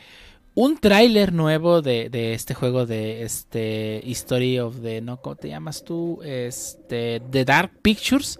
un 0.56 0.78
tráiler 0.78 1.34
nuevo 1.34 1.82
de, 1.82 2.10
de, 2.10 2.34
este 2.34 2.54
juego 2.54 2.86
de 2.86 3.24
este 3.24 4.02
History 4.04 4.60
of 4.60 4.82
the, 4.82 5.02
¿no? 5.02 5.22
¿Cómo 5.22 5.36
te 5.36 5.50
llamas 5.50 5.84
tú? 5.84 6.22
Este, 6.24 7.22
The 7.32 7.46
Dark 7.46 7.72
Pictures, 7.82 8.40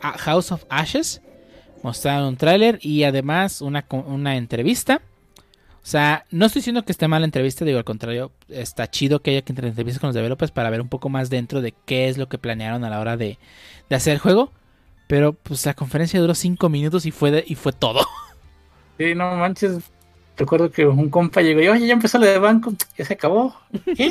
House 0.00 0.52
of 0.52 0.64
Ashes 0.68 1.20
mostraron 1.84 2.28
un 2.28 2.36
tráiler 2.36 2.78
y 2.80 3.04
además 3.04 3.60
una, 3.60 3.84
una 3.90 4.36
entrevista. 4.36 5.02
O 5.82 5.86
sea, 5.86 6.24
no 6.30 6.46
estoy 6.46 6.60
diciendo 6.60 6.82
que 6.82 6.92
esté 6.92 7.08
mal 7.08 7.20
la 7.20 7.26
entrevista, 7.26 7.66
digo 7.66 7.76
al 7.76 7.84
contrario, 7.84 8.32
está 8.48 8.90
chido 8.90 9.20
que 9.20 9.32
haya 9.32 9.42
que 9.42 9.52
entrevistas 9.52 10.00
con 10.00 10.08
los 10.08 10.14
developers 10.14 10.50
para 10.50 10.70
ver 10.70 10.80
un 10.80 10.88
poco 10.88 11.10
más 11.10 11.28
dentro 11.28 11.60
de 11.60 11.74
qué 11.84 12.08
es 12.08 12.16
lo 12.16 12.26
que 12.26 12.38
planearon 12.38 12.84
a 12.84 12.90
la 12.90 13.00
hora 13.00 13.18
de, 13.18 13.38
hacer 13.90 14.14
el 14.14 14.18
juego. 14.18 14.50
Pero 15.06 15.32
pues 15.32 15.64
la 15.66 15.74
conferencia 15.74 16.20
duró 16.20 16.34
5 16.34 16.68
minutos 16.68 17.06
y 17.06 17.10
fue, 17.10 17.44
y 17.46 17.54
fue 17.54 17.72
todo. 17.72 18.00
Sí, 18.96 19.12
no 19.16 19.34
manches. 19.34 19.90
Recuerdo 20.36 20.70
que 20.70 20.86
un 20.86 21.10
compa 21.10 21.42
llegó 21.42 21.60
y 21.60 21.66
oye, 21.66 21.88
ya 21.88 21.94
empezó 21.94 22.16
lo 22.16 22.26
de 22.26 22.38
banco, 22.38 22.72
ya 22.96 23.04
se 23.04 23.14
acabó. 23.14 23.56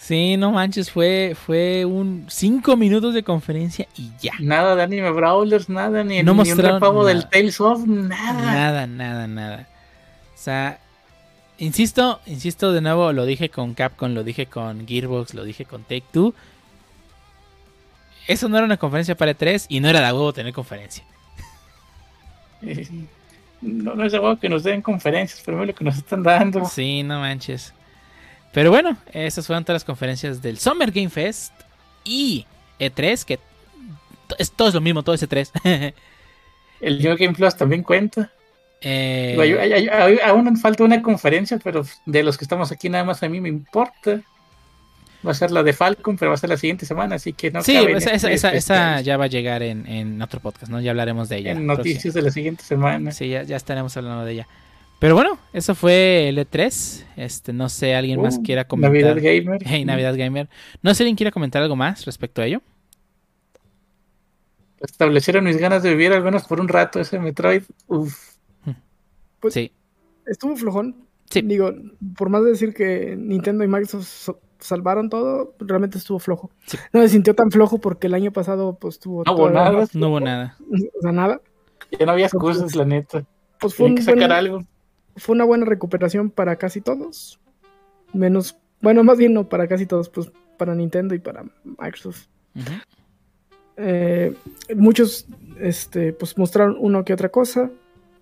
Sí, 0.00 0.38
no 0.38 0.50
manches, 0.50 0.90
fue, 0.90 1.36
fue 1.36 1.84
un 1.84 2.24
5 2.26 2.74
minutos 2.78 3.12
de 3.12 3.22
conferencia 3.22 3.86
y 3.98 4.10
ya. 4.18 4.32
Nada 4.40 4.74
de 4.74 4.82
anime 4.82 5.10
brawlers, 5.10 5.68
nada, 5.68 6.02
ni, 6.02 6.22
No 6.22 6.32
ni 6.32 6.50
un 6.50 6.58
repago 6.58 7.04
del. 7.04 7.28
Tales 7.28 7.60
of, 7.60 7.86
nada. 7.86 8.40
Nada, 8.40 8.86
nada, 8.86 9.26
nada. 9.26 9.68
O 10.34 10.38
sea, 10.38 10.80
insisto, 11.58 12.18
insisto 12.24 12.72
de 12.72 12.80
nuevo, 12.80 13.12
lo 13.12 13.26
dije 13.26 13.50
con 13.50 13.74
Capcom, 13.74 14.14
lo 14.14 14.24
dije 14.24 14.46
con 14.46 14.86
Gearbox, 14.86 15.34
lo 15.34 15.44
dije 15.44 15.66
con 15.66 15.82
Take 15.82 16.04
Two. 16.10 16.34
Eso 18.26 18.48
no 18.48 18.56
era 18.56 18.66
una 18.66 18.76
conferencia 18.76 19.16
para 19.16 19.36
E3 19.36 19.66
y 19.68 19.80
no 19.80 19.88
era 19.88 20.00
de 20.00 20.12
huevo 20.12 20.32
tener 20.32 20.52
conferencia. 20.52 21.04
No, 23.60 23.94
no 23.94 24.04
es 24.04 24.14
algo 24.14 24.38
que 24.38 24.48
nos 24.48 24.62
den 24.62 24.82
conferencias, 24.82 25.42
pero 25.44 25.64
lo 25.64 25.74
que 25.74 25.84
nos 25.84 25.98
están 25.98 26.22
dando. 26.22 26.64
Sí, 26.64 27.02
no 27.02 27.20
manches. 27.20 27.74
Pero 28.52 28.70
bueno, 28.70 28.96
esas 29.12 29.46
fueron 29.46 29.64
todas 29.64 29.76
las 29.76 29.84
conferencias 29.84 30.42
del 30.42 30.58
Summer 30.58 30.90
Game 30.90 31.10
Fest 31.10 31.52
y 32.04 32.46
E3, 32.78 33.24
que 33.24 33.38
es, 34.38 34.50
todo 34.52 34.68
es 34.68 34.74
lo 34.74 34.80
mismo, 34.80 35.02
todo 35.02 35.14
es 35.14 35.28
E3. 35.28 35.92
El 36.80 37.02
New 37.02 37.16
Game 37.16 37.34
Plus 37.34 37.56
también 37.56 37.82
cuenta. 37.82 38.32
Eh, 38.80 40.18
aún 40.24 40.56
falta 40.56 40.84
una 40.84 41.02
conferencia, 41.02 41.58
pero 41.62 41.84
de 42.06 42.22
los 42.22 42.38
que 42.38 42.44
estamos 42.44 42.72
aquí 42.72 42.88
nada 42.88 43.04
más 43.04 43.22
a 43.22 43.28
mí 43.28 43.40
me 43.40 43.50
importa. 43.50 44.22
Va 45.26 45.32
a 45.32 45.34
ser 45.34 45.50
la 45.50 45.62
de 45.62 45.72
Falcon, 45.72 46.16
pero 46.16 46.30
va 46.30 46.34
a 46.34 46.38
ser 46.38 46.48
la 46.50 46.56
siguiente 46.56 46.86
semana, 46.86 47.16
así 47.16 47.32
que 47.34 47.50
no 47.50 47.62
sí, 47.62 47.76
en 47.76 47.96
esa, 47.96 48.12
esa- 48.12 48.32
este 48.32 48.32
esa- 48.32 48.54
esa 48.54 49.00
ya 49.02 49.16
va 49.18 49.24
a 49.24 49.28
llegar 49.28 49.62
en, 49.62 49.86
en 49.86 50.20
otro 50.22 50.40
podcast, 50.40 50.70
¿no? 50.72 50.80
Ya 50.80 50.90
hablaremos 50.92 51.28
de 51.28 51.36
ella. 51.38 51.52
en 51.52 51.66
noticias 51.66 52.14
de 52.14 52.22
la 52.22 52.30
siguiente 52.30 52.64
semana. 52.64 53.12
Sí, 53.12 53.28
ya, 53.28 53.42
ya 53.42 53.56
estaremos 53.56 53.94
hablando 53.96 54.24
de 54.24 54.32
ella. 54.32 54.48
Pero 54.98 55.14
bueno, 55.14 55.38
eso 55.52 55.74
fue 55.74 56.28
el 56.28 56.38
E3. 56.38 57.04
Este, 57.16 57.52
no 57.52 57.68
sé, 57.70 57.94
alguien 57.94 58.20
más 58.20 58.36
Uh, 58.38 58.42
quiera 58.42 58.64
comentar. 58.66 58.92
Navidad 59.14 59.16
Gamer. 59.16 59.62
Hey, 59.64 59.84
Navidad 59.86 60.14
Gamer. 60.16 60.48
No 60.82 60.94
sé, 60.94 61.02
alguien 61.04 61.16
quiera 61.16 61.30
comentar 61.30 61.62
algo 61.62 61.74
más 61.76 62.04
respecto 62.04 62.42
a 62.42 62.46
ello. 62.46 62.60
Establecieron 64.80 65.44
mis 65.44 65.58
ganas 65.58 65.82
de 65.82 65.90
vivir 65.90 66.12
al 66.12 66.22
menos 66.22 66.44
por 66.44 66.60
un 66.60 66.68
rato 66.68 67.00
ese 67.00 67.18
Metroid. 67.18 67.62
Uf. 67.86 68.34
Pues- 69.40 69.54
sí. 69.54 69.72
Estuvo 70.26 70.56
flojón. 70.56 70.96
Sí. 71.30 71.42
Digo, 71.42 71.72
por 72.16 72.28
más 72.30 72.42
de 72.44 72.50
decir 72.50 72.72
que 72.74 73.14
Nintendo 73.16 73.64
y 73.64 73.68
Microsoft 73.68 74.06
so- 74.06 74.40
salvaron 74.60 75.08
todo, 75.10 75.54
realmente 75.58 75.98
estuvo 75.98 76.18
flojo. 76.18 76.50
Sí. 76.66 76.76
No 76.92 77.00
me 77.00 77.08
sintió 77.08 77.34
tan 77.34 77.50
flojo 77.50 77.78
porque 77.78 78.06
el 78.06 78.14
año 78.14 78.32
pasado 78.32 78.76
pues 78.80 78.98
tuvo 78.98 79.24
No 79.24 79.32
hubo 79.34 79.50
nada. 79.50 79.86
No 79.94 80.08
hubo 80.08 80.20
nada. 80.20 80.56
O 80.98 81.02
sea, 81.02 81.12
nada. 81.12 81.40
Ya 81.98 82.06
no 82.06 82.12
había 82.12 82.26
excusas, 82.26 82.74
la 82.76 82.84
neta. 82.84 83.24
Pues 83.58 83.74
fue, 83.74 83.86
un 83.86 83.94
que 83.96 84.02
sacar 84.02 84.18
buen- 84.18 84.32
algo. 84.32 84.64
fue 85.16 85.34
una 85.34 85.44
buena 85.44 85.64
recuperación 85.66 86.30
para 86.30 86.56
casi 86.56 86.80
todos. 86.80 87.40
Menos, 88.12 88.56
bueno, 88.80 89.02
más 89.04 89.18
bien 89.18 89.32
no 89.34 89.48
para 89.48 89.66
casi 89.68 89.86
todos, 89.86 90.08
pues 90.08 90.30
para 90.56 90.74
Nintendo 90.74 91.14
y 91.14 91.18
para 91.18 91.44
Microsoft. 91.64 92.26
Eh, 93.76 94.34
muchos 94.76 95.26
este, 95.58 96.12
pues 96.12 96.36
mostraron 96.36 96.76
uno 96.78 97.04
que 97.04 97.12
otra 97.14 97.28
cosa. 97.30 97.70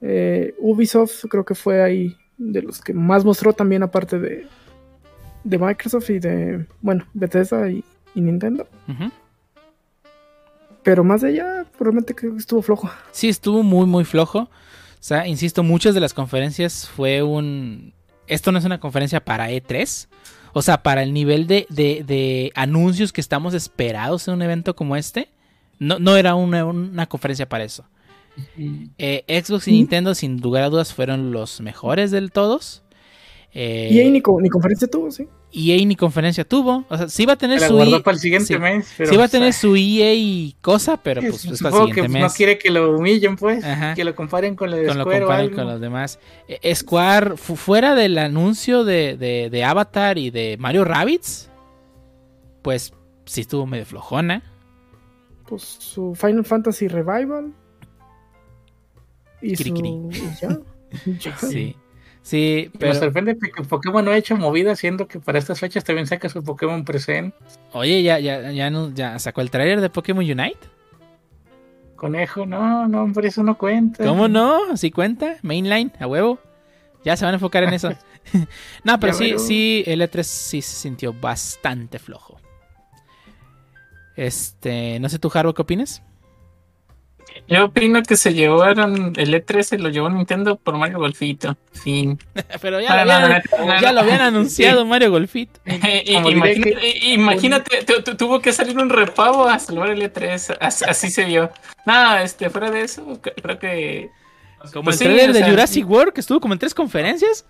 Eh, 0.00 0.55
Ubisoft 0.58 1.25
creo 1.28 1.44
que 1.44 1.55
fue 1.55 1.83
ahí 1.83 2.17
de 2.36 2.62
los 2.62 2.81
que 2.81 2.92
más 2.94 3.25
mostró 3.25 3.52
también 3.52 3.83
aparte 3.83 4.18
de, 4.18 4.47
de 5.49 5.59
Microsoft 5.59 6.10
y 6.10 6.18
de, 6.18 6.67
bueno, 6.81 7.05
Bethesda 7.15 7.70
y, 7.70 7.83
y 8.15 8.20
Nintendo. 8.20 8.67
Pero 10.83 11.05
más 11.05 11.20
de 11.23 11.28
allá, 11.28 11.67
realmente 11.78 12.15
creo 12.15 12.33
que 12.33 12.39
estuvo 12.39 12.62
flojo. 12.62 12.91
Sí, 13.10 13.28
estuvo 13.28 13.62
muy, 13.62 13.86
muy 13.86 14.05
flojo. 14.05 14.41
O 14.41 14.49
sea, 15.01 15.27
insisto, 15.27 15.62
muchas 15.62 15.94
de 15.94 16.01
las 16.01 16.15
conferencias 16.15 16.89
fue 16.89 17.23
un... 17.23 17.93
Esto 18.27 18.52
no 18.52 18.59
es 18.59 18.65
una 18.65 18.81
conferencia 18.81 19.25
para 19.25 19.51
E3. 19.51 20.09
O 20.52 20.62
sea, 20.62 20.83
para 20.83 21.02
el 21.02 21.12
nivel 21.12 21.47
de, 21.47 21.67
de- 21.68 22.05
de 22.07 22.52
anuncios 22.55 23.12
que 23.12 23.20
estamos 23.20 23.55
esperados 23.55 24.28
en 24.28 24.35
un 24.35 24.43
evento 24.43 24.75
como 24.75 24.97
este. 24.97 25.28
No, 25.78 25.99
no 25.99 26.17
era 26.17 26.35
una, 26.35 26.65
una 26.65 27.07
conferencia 27.07 27.49
para 27.49 27.65
eso. 27.65 27.85
Eh, 28.99 29.25
Xbox 29.44 29.68
y. 29.68 29.73
Nintendo, 29.73 30.15
sin 30.15 30.41
lugar 30.41 30.62
a 30.65 30.68
dudas, 30.70 30.94
fueron 30.94 31.33
los 31.33 31.60
mejores 31.60 32.10
del 32.10 32.31
todos. 32.33 32.83
Eh, 33.52 33.89
y 33.93 33.99
ahí 34.01 34.10
ni, 34.10 34.20
co- 34.20 34.41
ni 34.41 34.49
conferencia 34.49 34.89
tuvo, 34.89 35.10
sí. 35.10 35.27
EA 35.52 35.85
ni 35.86 35.97
conferencia 35.97 36.44
tuvo. 36.44 36.85
O 36.89 36.97
sea, 36.97 37.09
sí 37.09 37.25
va 37.27 37.33
a 37.33 37.36
tener 37.36 37.60
La 37.60 37.68
su 37.68 37.81
EA 37.81 38.02
para 38.02 38.15
el 38.15 38.20
siguiente 38.20 38.47
sí. 38.55 38.59
mes. 38.59 38.93
Pero, 38.97 39.10
sí 39.10 39.17
va 39.17 39.25
a 39.25 39.28
tener 39.28 39.49
ah, 39.49 39.52
su 39.52 39.75
EA 39.77 40.52
cosa, 40.60 40.97
pero 40.99 41.20
pues 41.23 41.35
es 41.36 41.41
para 41.44 41.51
el 41.52 41.57
supongo 41.59 41.86
que 41.86 41.89
siguiente 41.94 42.01
pues, 42.02 42.23
mes. 42.23 42.23
no 42.33 42.36
quiere 42.36 42.59
que 42.59 42.70
lo 42.70 42.97
humillen, 42.97 43.36
pues. 43.36 43.65
Ajá. 43.65 43.94
Que 43.94 44.05
lo 44.05 44.15
comparen 44.15 44.55
con 44.57 44.70
la 44.70 44.77
de 44.77 44.86
con 44.86 44.99
lo 44.99 45.05
Square 45.05 45.18
o 45.18 45.20
comparen 45.27 45.44
algo. 45.47 45.57
con 45.57 45.67
los 45.67 45.81
demás. 45.81 46.18
Eh, 46.49 46.75
Square, 46.75 47.36
fu- 47.36 47.57
fuera 47.57 47.94
del 47.94 48.18
anuncio 48.18 48.85
de, 48.85 49.17
de- 49.17 49.49
de 49.51 49.65
Avatar 49.65 50.18
y 50.18 50.31
de 50.31 50.57
Mario 50.59 50.85
Rabbids, 50.85 51.51
pues 52.62 52.93
sí 53.25 53.41
estuvo 53.43 53.67
medio 53.67 53.86
flojona. 53.86 54.43
Pues 55.47 55.62
su 55.62 56.15
Final 56.15 56.44
Fantasy 56.44 56.89
Revival. 56.89 57.55
Y 59.41 59.57
su. 59.57 59.68
Y 59.68 60.10
ya. 60.41 60.59
Ya. 61.20 61.36
Sí, 61.39 61.77
sí, 62.28 62.70
Me 62.74 62.78
pero 62.78 62.94
sorprende 62.94 63.39
que 63.39 63.62
Pokémon 63.65 64.05
no 64.05 64.10
ha 64.10 64.16
hecho 64.16 64.36
movida, 64.36 64.76
siendo 64.76 65.08
que 65.08 65.18
para 65.18 65.39
estas 65.39 65.60
fechas 65.60 65.82
también 65.84 66.07
saca 66.07 66.28
su 66.28 66.42
Pokémon 66.44 66.84
presente. 66.84 67.36
oye, 67.73 68.02
ya, 68.02 68.18
ya, 68.18 68.50
ya, 68.52 68.70
no- 68.70 68.92
ya 68.94 69.18
sacó 69.18 69.40
el 69.40 69.50
trailer 69.50 69.81
de 69.81 69.90
Pokémon 69.90 70.23
Unite. 70.24 70.58
Conejo, 71.97 72.47
no, 72.47 72.86
no, 72.86 73.12
por 73.12 73.24
eso 73.26 73.42
no 73.42 73.57
cuenta. 73.58 74.05
¿Cómo 74.05 74.28
no? 74.28 74.76
¿Sí 74.76 74.90
cuenta? 74.90 75.36
Mainline, 75.42 75.92
a 75.98 76.07
huevo. 76.07 76.39
Ya 77.05 77.16
se 77.16 77.24
van 77.24 77.34
a 77.34 77.36
enfocar 77.36 77.65
en 77.65 77.74
eso. 77.74 77.90
no, 78.84 79.00
pero 79.00 79.12
Ya 79.15 79.18
sí, 79.18 79.34
sí, 79.39 79.84
el 79.86 80.02
E3 80.02 80.23
sí 80.23 80.60
se 80.62 80.76
sintió 80.76 81.12
bastante 81.15 81.98
flojo. 81.98 82.39
Este, 84.16 84.98
no 85.00 85.08
sé 85.08 85.18
tú, 85.18 85.31
Harbo, 85.32 85.55
¿qué 85.55 85.62
opinas? 85.62 86.02
Yo 87.48 87.65
opino 87.66 88.02
que 88.02 88.16
se 88.16 88.34
llevaron 88.34 89.15
el 89.16 89.32
E3, 89.32 89.62
se 89.62 89.78
lo 89.78 89.89
llevó 89.89 90.10
Nintendo 90.10 90.57
por 90.57 90.76
Mario 90.76 90.98
Golfito. 90.98 91.57
Fin. 91.73 92.18
Pero 92.60 92.81
ya, 92.81 92.90
No, 92.90 92.97
lo, 92.97 93.05
no, 93.07 93.12
habían, 93.26 93.42
no, 93.58 93.66
no, 93.66 93.81
ya 93.81 93.89
no. 93.89 93.92
lo 93.94 94.00
habían 94.00 94.20
anunciado 94.20 94.84
Mario 94.84 95.10
Golfito. 95.10 95.58
Imagínate, 95.65 96.60
que- 96.60 96.89
i- 97.02 97.12
imagínate, 97.15 97.84
tu- 97.84 98.02
tu- 98.02 98.16
tuvo 98.16 98.40
que 98.40 98.52
salir 98.52 98.76
un 98.78 98.90
repavo 98.90 99.48
a 99.48 99.58
salvar 99.58 99.90
el 99.90 100.02
E3. 100.02 100.57
Así, 100.60 100.84
así 100.86 101.10
se 101.10 101.24
vio. 101.24 101.50
Nada, 101.86 102.23
este, 102.23 102.50
fuera 102.50 102.70
de 102.70 102.82
eso, 102.82 103.20
creo 103.42 103.58
que. 103.58 104.10
Como 104.73 104.84
Pues 104.84 104.97
el 104.97 104.98
sí, 104.98 105.05
trailer 105.15 105.31
o 105.31 105.32
de 105.32 105.39
sea, 105.40 105.50
Jurassic 105.50 105.89
World, 105.89 106.12
que 106.12 106.20
estuvo 106.20 106.40
como 106.40 106.52
en 106.55 106.58
tres 106.58 106.74
conferencias. 106.74 107.47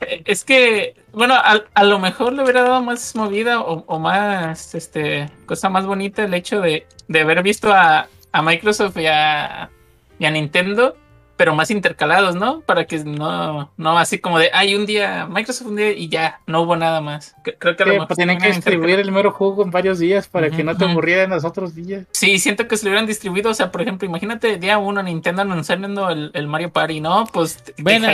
eh, 0.00 0.22
Es 0.26 0.44
que, 0.44 0.96
bueno, 1.12 1.34
a, 1.34 1.62
a 1.72 1.84
lo 1.84 1.98
mejor 2.00 2.32
le 2.32 2.42
hubiera 2.42 2.62
dado 2.62 2.82
más 2.82 3.14
movida 3.14 3.60
o, 3.60 3.84
o 3.86 3.98
más, 4.00 4.74
este, 4.74 5.30
cosa 5.46 5.68
más 5.70 5.86
bonita 5.86 6.24
el 6.24 6.34
hecho 6.34 6.60
de, 6.60 6.86
de 7.08 7.20
haber 7.20 7.42
visto 7.44 7.72
a, 7.72 8.08
a 8.32 8.42
Microsoft 8.42 8.96
y 8.98 9.06
a, 9.06 9.70
y 10.18 10.24
a 10.24 10.30
Nintendo, 10.30 10.96
pero 11.36 11.54
más 11.54 11.70
intercalados, 11.70 12.36
¿no? 12.36 12.60
Para 12.60 12.86
que 12.86 12.98
no, 13.04 13.72
no 13.76 13.98
así 13.98 14.18
como 14.18 14.38
de, 14.38 14.50
hay 14.52 14.74
un 14.74 14.86
día 14.86 15.26
Microsoft 15.26 15.68
un 15.68 15.76
día 15.76 15.90
y 15.92 16.08
ya, 16.08 16.40
no 16.46 16.62
hubo 16.62 16.76
nada 16.76 17.00
más. 17.00 17.34
Creo 17.42 17.76
que 17.76 17.82
a 17.82 17.86
lo 17.86 17.92
Que, 17.92 17.98
mejor 17.98 18.08
pues, 18.08 18.16
tienen 18.16 18.38
que 18.38 18.46
distribuir 18.48 19.00
el 19.00 19.10
mero 19.10 19.32
juego 19.32 19.64
en 19.64 19.70
varios 19.70 19.98
días 19.98 20.28
para 20.28 20.50
que 20.50 20.62
no 20.62 20.76
te 20.76 20.84
aburrieran 20.84 21.30
los 21.30 21.44
otros 21.44 21.74
días. 21.74 22.06
Sí, 22.12 22.38
siento 22.38 22.68
que 22.68 22.76
se 22.76 22.84
lo 22.84 22.90
hubieran 22.90 23.06
distribuido. 23.06 23.50
O 23.50 23.54
sea, 23.54 23.72
por 23.72 23.82
ejemplo, 23.82 24.06
imagínate 24.06 24.58
día 24.58 24.78
uno 24.78 25.02
Nintendo 25.02 25.42
anunciando 25.42 26.10
el, 26.10 26.30
el 26.34 26.46
Mario 26.46 26.70
Party, 26.70 27.00
¿no? 27.00 27.26
Pues 27.32 27.62
Bueno, 27.78 28.08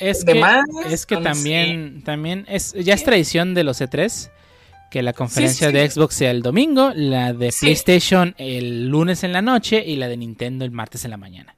Es 0.00 0.24
de 0.24 0.32
que, 0.32 0.40
más, 0.40 0.64
es 0.86 1.06
que 1.06 1.18
también, 1.18 2.02
también 2.02 2.46
es, 2.48 2.72
ya 2.72 2.94
es 2.94 3.04
tradición 3.04 3.54
de 3.54 3.64
los 3.64 3.80
E3 3.80 4.30
que 4.92 5.02
la 5.02 5.14
conferencia 5.14 5.68
sí. 5.68 5.72
de 5.72 5.88
Xbox 5.90 6.14
sea 6.14 6.30
el 6.30 6.42
domingo, 6.42 6.92
la 6.94 7.32
de 7.32 7.50
Sí. 7.50 7.64
PlayStation 7.64 8.34
el 8.36 8.88
lunes 8.88 9.24
en 9.24 9.32
la 9.32 9.40
noche 9.40 9.82
y 9.84 9.96
la 9.96 10.06
de 10.06 10.18
Nintendo 10.18 10.66
el 10.66 10.70
martes 10.70 11.06
en 11.06 11.12
la 11.12 11.16
mañana. 11.16 11.56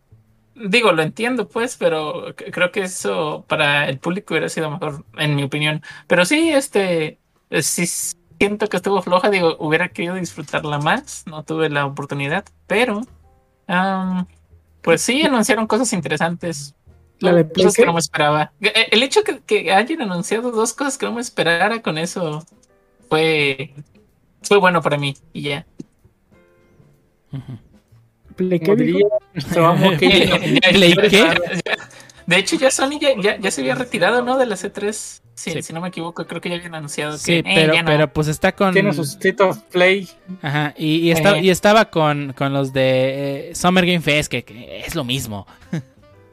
Digo, 0.54 0.92
lo 0.92 1.02
entiendo, 1.02 1.48
pues, 1.48 1.76
pero 1.76 2.32
creo 2.36 2.70
que 2.70 2.82
eso 2.82 3.44
para 3.48 3.88
el 3.88 3.98
público 3.98 4.34
hubiera 4.34 4.48
sido 4.48 4.70
mejor, 4.70 5.04
en 5.18 5.34
mi 5.34 5.42
opinión. 5.42 5.82
Pero 6.06 6.24
sí, 6.24 6.50
este, 6.50 7.18
eh, 7.50 7.62
sí 7.62 7.86
siento 8.38 8.68
que 8.68 8.76
estuvo 8.76 9.02
floja. 9.02 9.30
Digo, 9.30 9.56
hubiera 9.58 9.88
querido 9.88 10.14
disfrutarla 10.14 10.78
más. 10.78 11.24
No 11.26 11.42
tuve 11.42 11.70
la 11.70 11.86
oportunidad, 11.86 12.44
pero, 12.68 13.00
pues 14.80 15.02
sí, 15.02 15.22
anunciaron 15.22 15.66
cosas 15.66 15.92
interesantes. 15.92 16.76
¿La 17.18 17.32
de 17.32 17.50
cosas 17.50 17.74
que 17.74 17.84
no 17.84 17.94
me 17.94 18.00
esperaba. 18.00 18.52
Eh, 18.60 18.88
El 18.92 19.02
hecho 19.02 19.24
que, 19.24 19.40
que 19.40 19.72
hayan 19.72 20.02
anunciado 20.02 20.52
dos 20.52 20.72
cosas 20.72 20.98
que 20.98 21.06
no 21.06 21.14
me 21.14 21.20
esperara 21.20 21.82
con 21.82 21.98
eso 21.98 22.44
fue, 23.08 23.72
fue 24.42 24.58
bueno 24.58 24.82
para 24.82 24.98
mí. 24.98 25.14
Y 25.32 25.42
ya. 25.42 25.66
Eh, 28.38 28.38
ya- 31.10 31.34
De 32.26 32.38
hecho, 32.38 32.56
ya 32.56 32.70
Sony 32.70 32.98
ya, 32.98 33.10
ya, 33.20 33.38
ya 33.38 33.50
se 33.50 33.60
había 33.60 33.74
retirado, 33.74 34.22
¿no? 34.22 34.38
De 34.38 34.46
la 34.46 34.56
C3. 34.56 34.92
Si, 34.92 35.20
Sí. 35.50 35.62
si 35.62 35.72
no 35.74 35.82
me 35.82 35.88
equivoco, 35.88 36.26
creo 36.26 36.40
que 36.40 36.48
ya 36.48 36.56
habían 36.56 36.74
anunciado 36.74 37.18
Sí, 37.18 37.42
que. 37.42 37.50
eh, 37.50 37.54
pero, 37.54 37.74
ya 37.74 37.82
no. 37.82 37.86
pero 37.90 38.10
pues 38.12 38.28
está 38.28 38.52
con... 38.54 38.72
tiene 38.72 38.94
su 38.94 39.02
State 39.02 39.42
of 39.42 39.58
Play. 39.64 40.08
Ajá, 40.40 40.72
y, 40.78 40.96
y, 41.00 41.10
está- 41.10 41.36
Eh. 41.38 41.42
y 41.42 41.50
estaba 41.50 41.90
con, 41.90 42.32
con 42.32 42.54
los 42.54 42.72
de 42.72 43.50
eh, 43.50 43.54
Summer 43.54 43.84
Game 43.84 44.00
Fest, 44.00 44.30
que, 44.30 44.42
que 44.42 44.80
es 44.86 44.94
lo 44.94 45.04
mismo. 45.04 45.46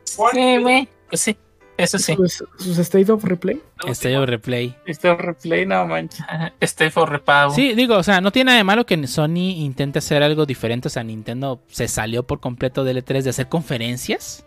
Sí, 0.06 0.58
güey, 0.62 0.88
pues 1.10 1.20
sí. 1.22 1.36
Eso 1.84 1.98
sí. 1.98 2.16
Sus, 2.16 2.44
sus 2.58 2.78
State 2.78 3.12
of 3.12 3.24
Replay. 3.24 3.62
State 3.88 4.18
of 4.18 4.28
Replay. 4.28 4.76
Este 4.86 5.14
replay, 5.14 5.66
no 5.66 5.86
manches. 5.86 6.24
Este 6.60 6.90
for 6.90 7.10
repago. 7.10 7.54
Sí, 7.54 7.74
digo, 7.74 7.98
o 7.98 8.04
sea, 8.04 8.22
no 8.22 8.32
tiene 8.32 8.50
nada 8.50 8.58
de 8.58 8.64
malo 8.64 8.86
que 8.86 9.08
Sony 9.08 9.52
intente 9.58 10.00
hacer 10.00 10.24
algo 10.24 10.46
diferente. 10.46 10.88
O 10.88 10.92
sea, 10.92 11.04
Nintendo 11.04 11.62
se 11.68 11.88
salió 11.88 12.24
por 12.24 12.40
completo 12.40 12.84
del 12.84 13.04
E3 13.04 13.24
de 13.24 13.30
hacer 13.30 13.50
conferencias 13.50 14.46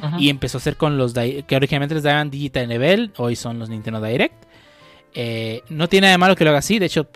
Ajá. 0.00 0.16
y 0.18 0.30
empezó 0.30 0.58
a 0.58 0.60
hacer 0.60 0.76
con 0.76 0.96
los 0.96 1.14
que 1.14 1.56
originalmente 1.56 1.94
les 1.94 2.04
daban 2.04 2.30
Digital 2.30 2.68
Level, 2.68 3.12
hoy 3.16 3.36
son 3.36 3.58
los 3.58 3.68
Nintendo 3.68 4.00
Direct. 4.00 4.44
Eh, 5.14 5.62
no 5.68 5.88
tiene 5.88 6.06
nada 6.06 6.12
de 6.12 6.18
malo 6.18 6.36
que 6.36 6.44
lo 6.44 6.50
haga 6.50 6.60
así, 6.60 6.78
de 6.78 6.86
hecho, 6.86 7.08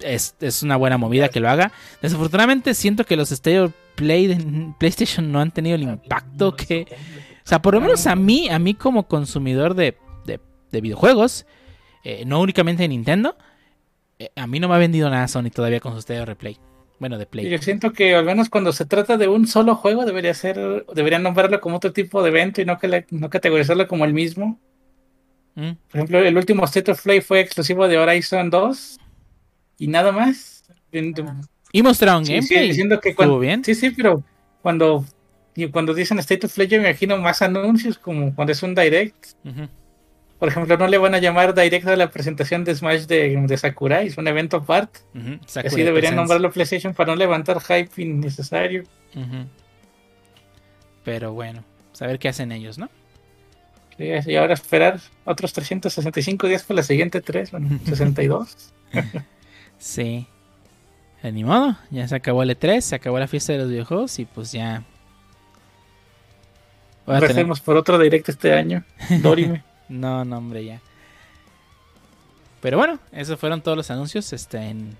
es, 0.00 0.34
es 0.40 0.62
una 0.62 0.76
buena 0.76 0.98
movida 0.98 1.28
que 1.28 1.40
lo 1.40 1.48
haga. 1.48 1.72
Desafortunadamente, 2.02 2.74
siento 2.74 3.04
que 3.04 3.16
los 3.16 3.32
State 3.32 3.60
of 3.60 3.72
Play 3.94 4.26
de 4.26 4.72
PlayStation 4.78 5.30
no 5.30 5.40
han 5.40 5.50
tenido 5.50 5.76
el 5.76 5.82
impacto 5.82 6.54
que. 6.56 6.86
O 7.44 7.48
sea, 7.48 7.60
por 7.60 7.74
lo 7.74 7.80
menos 7.80 8.06
a 8.06 8.16
mí, 8.16 8.48
a 8.48 8.58
mí 8.58 8.74
como 8.74 9.06
consumidor 9.06 9.74
de, 9.74 9.96
de- 10.24 10.40
de 10.72 10.80
videojuegos, 10.80 11.46
eh, 12.02 12.24
no 12.26 12.40
únicamente 12.40 12.82
de 12.82 12.88
Nintendo, 12.88 13.36
eh, 14.18 14.30
a 14.36 14.46
mí 14.46 14.60
no 14.60 14.68
me 14.68 14.74
ha 14.74 14.78
vendido 14.78 15.10
nada 15.10 15.28
Sony 15.28 15.50
todavía 15.54 15.80
con 15.80 15.92
su 15.92 15.98
State 15.98 16.20
of 16.20 16.26
Replay. 16.28 16.58
Bueno, 17.00 17.18
de 17.18 17.26
Play. 17.26 17.50
Yo 17.50 17.58
siento 17.58 17.92
que 17.92 18.14
al 18.14 18.24
menos 18.24 18.48
cuando 18.48 18.72
se 18.72 18.86
trata 18.86 19.16
de 19.18 19.28
un 19.28 19.46
solo 19.46 19.74
juego 19.74 20.04
debería 20.06 20.32
ser, 20.32 20.86
deberían 20.94 21.22
nombrarlo 21.22 21.60
como 21.60 21.76
otro 21.76 21.92
tipo 21.92 22.22
de 22.22 22.30
evento 22.30 22.62
y 22.62 22.64
no, 22.64 22.78
que 22.78 22.88
le- 22.88 23.06
no 23.10 23.28
categorizarlo 23.28 23.86
como 23.88 24.04
el 24.04 24.14
mismo. 24.14 24.58
Mm, 25.56 25.70
Por 25.90 25.96
ejemplo, 25.96 26.18
el 26.20 26.36
último 26.36 26.64
State 26.64 26.90
of 26.92 27.02
Play 27.02 27.20
fue 27.20 27.40
exclusivo 27.40 27.86
de 27.88 27.98
Horizon 27.98 28.48
2 28.48 28.98
y 29.78 29.88
nada 29.88 30.12
más. 30.12 30.64
Y 31.72 31.82
mostraron 31.82 32.24
Sí, 32.24 32.32
sí, 32.32 32.38
gameplay. 32.38 32.68
diciendo 32.68 33.00
que 33.00 33.14
cuando, 33.14 33.38
bien. 33.40 33.64
Sí, 33.64 33.74
sí, 33.74 33.90
pero 33.90 34.22
cuando, 34.62 35.04
y 35.56 35.68
cuando 35.68 35.94
dicen 35.94 36.18
State 36.18 36.46
of 36.46 36.54
Play, 36.54 36.66
yo 36.68 36.80
me 36.80 36.88
imagino 36.88 37.16
más 37.18 37.42
anuncios, 37.42 37.98
como 37.98 38.34
cuando 38.34 38.52
es 38.52 38.62
un 38.62 38.74
direct. 38.74 39.32
Por 40.38 40.48
ejemplo, 40.48 40.76
no 40.76 40.88
le 40.88 40.98
van 40.98 41.14
a 41.14 41.18
llamar 41.18 41.54
direct 41.54 41.86
a 41.86 41.96
la 41.96 42.10
presentación 42.10 42.64
de 42.64 42.74
Smash 42.74 43.06
de, 43.06 43.36
de 43.46 43.56
Sakurai, 43.56 44.08
es 44.08 44.18
un 44.18 44.26
evento 44.28 44.58
aparte. 44.58 45.00
Así 45.64 45.82
deberían 45.82 46.16
nombrarlo 46.16 46.50
PlayStation 46.50 46.92
para 46.92 47.12
no 47.12 47.16
levantar 47.16 47.60
hype 47.60 48.02
innecesario. 48.02 48.84
Pero 51.04 51.32
bueno, 51.32 51.64
saber 51.92 52.18
qué 52.18 52.28
hacen 52.28 52.50
ellos, 52.50 52.78
¿no? 52.78 52.88
Sí, 53.96 54.08
Y 54.26 54.36
ahora 54.36 54.54
esperar 54.54 54.98
otros 55.24 55.52
365 55.52 56.48
días 56.48 56.64
para 56.64 56.76
la 56.76 56.82
siguiente 56.82 57.20
3, 57.20 57.52
bueno, 57.52 57.78
62. 57.84 58.72
Sí. 59.78 60.26
Ni 61.22 61.44
modo, 61.44 61.76
ya 61.90 62.06
se 62.06 62.16
acabó 62.16 62.42
el 62.42 62.50
E3, 62.50 62.80
se 62.80 62.96
acabó 62.96 63.18
la 63.18 63.28
fiesta 63.28 63.52
de 63.52 63.60
los 63.60 63.68
videojuegos 63.70 64.18
y 64.18 64.24
pues 64.26 64.52
ya. 64.52 64.82
Voy 67.06 67.16
tener- 67.20 67.46
por 67.60 67.76
otro 67.76 67.98
direct 67.98 68.28
este 68.28 68.52
año. 68.52 68.84
Dorime. 69.22 69.62
No, 69.88 70.24
no, 70.24 70.38
hombre, 70.38 70.64
ya. 70.64 70.80
Pero 72.60 72.78
bueno, 72.78 72.98
esos 73.12 73.38
fueron 73.38 73.60
todos 73.60 73.76
los 73.76 73.90
anuncios. 73.90 74.32
Este, 74.32 74.58
en- 74.58 74.96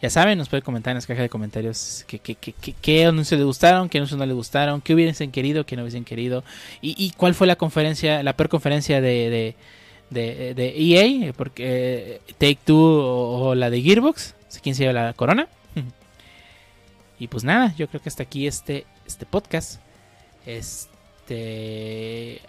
Ya 0.00 0.10
saben, 0.10 0.38
nos 0.38 0.48
pueden 0.48 0.64
comentar 0.64 0.92
en 0.92 0.96
las 0.96 1.06
cajas 1.06 1.22
de 1.22 1.28
comentarios 1.28 2.04
qué, 2.08 2.18
qué, 2.18 2.34
qué, 2.36 2.54
qué- 2.80 3.06
anuncios 3.06 3.38
les 3.38 3.46
gustaron, 3.46 3.88
qué 3.88 3.98
anuncios 3.98 4.18
no 4.18 4.26
les 4.26 4.34
gustaron, 4.34 4.80
qué 4.80 4.94
hubiesen 4.94 5.30
querido, 5.32 5.64
qué 5.66 5.76
no 5.76 5.82
hubiesen 5.82 6.04
querido. 6.04 6.44
Y, 6.80 6.94
y 6.96 7.10
cuál 7.12 7.34
fue 7.34 7.46
la 7.46 7.56
conferencia, 7.56 8.22
la 8.22 8.32
peor 8.36 8.48
conferencia 8.48 9.00
de, 9.00 9.30
de, 9.30 9.54
de, 10.10 10.54
de 10.54 10.68
EA, 10.76 11.28
eh, 11.28 11.32
porque 11.36 12.20
eh, 12.26 12.32
Take 12.38 12.58
Two 12.64 12.76
o, 12.76 13.48
o 13.50 13.54
la 13.54 13.70
de 13.70 13.80
Gearbox, 13.82 14.34
quién 14.62 14.74
se 14.74 14.84
lleva 14.84 14.92
la 14.92 15.12
corona. 15.12 15.46
y 17.18 17.28
pues 17.28 17.42
nada, 17.44 17.74
yo 17.76 17.88
creo 17.88 18.00
que 18.02 18.08
hasta 18.08 18.22
aquí 18.24 18.46
este, 18.46 18.86
este 19.06 19.26
podcast. 19.26 19.80
Este, 20.46 20.91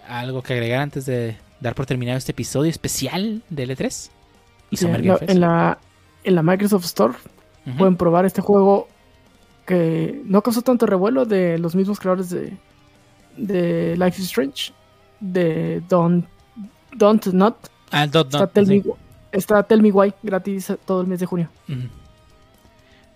algo 0.08 0.42
que 0.44 0.54
agregar 0.54 0.82
antes 0.82 1.06
de 1.06 1.36
dar 1.60 1.76
por 1.76 1.86
terminado 1.86 2.18
este 2.18 2.32
episodio 2.32 2.70
especial 2.70 3.42
del 3.50 3.72
E3 3.72 4.10
y 4.70 4.78
Sí, 4.78 4.84
Summer 4.86 5.00
en, 5.00 5.06
Game 5.08 5.14
la, 5.14 5.18
Fest. 5.20 5.32
en 5.32 5.40
la- 5.40 5.78
en 6.26 6.36
la 6.36 6.44
Microsoft 6.44 6.86
Store 6.86 7.14
pueden 7.78 7.96
probar 7.98 8.26
este 8.26 8.42
juego 8.42 8.88
que 9.66 10.22
no 10.26 10.42
causó 10.42 10.62
tanto 10.62 10.86
revuelo 10.86 11.26
de 11.26 11.58
los 11.58 11.76
mismos 11.76 12.00
creadores 12.00 12.30
de, 12.30 12.54
de 13.38 13.96
Life 13.98 14.20
is 14.22 14.26
Strange, 14.28 14.74
de 15.20 15.82
Don't, 15.88 16.26
Don't 16.96 17.26
Not. 17.28 17.56
Ah, 17.92 18.08
Dot 18.08 18.28
Está, 18.34 18.48
Tell 18.48 18.68
sí. 18.68 18.84
Me, 18.86 18.94
está 19.32 19.64
Tell 19.64 19.82
Me 19.82 19.92
Why 19.92 20.14
gratis 20.24 20.74
todo 20.86 21.02
el 21.02 21.08
mes 21.08 21.20
de 21.22 21.26
junio. 21.26 21.50
Ujú. 21.70 21.80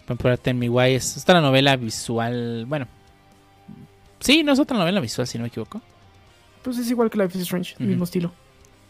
Pueden 0.06 0.18
probar 0.18 0.38
Tell 0.38 0.56
Me 0.56 0.70
Why. 0.70 0.94
Es 0.94 1.18
esta 1.18 1.34
la 1.34 1.42
novela 1.42 1.76
visual. 1.76 2.66
Bueno, 2.68 2.88
sí, 4.20 4.44
no 4.44 4.54
es 4.54 4.60
otra 4.60 4.78
novela 4.78 5.00
visual, 5.00 5.28
si 5.28 5.38
no 5.38 5.44
me 5.44 5.48
equivoco. 5.50 5.82
Pues 6.64 6.78
es 6.78 6.90
igual 6.90 7.10
que 7.10 7.18
Life 7.18 7.38
is 7.38 7.44
Strange, 7.44 7.76
el 7.80 7.88
mismo 7.88 8.04
estilo. 8.04 8.34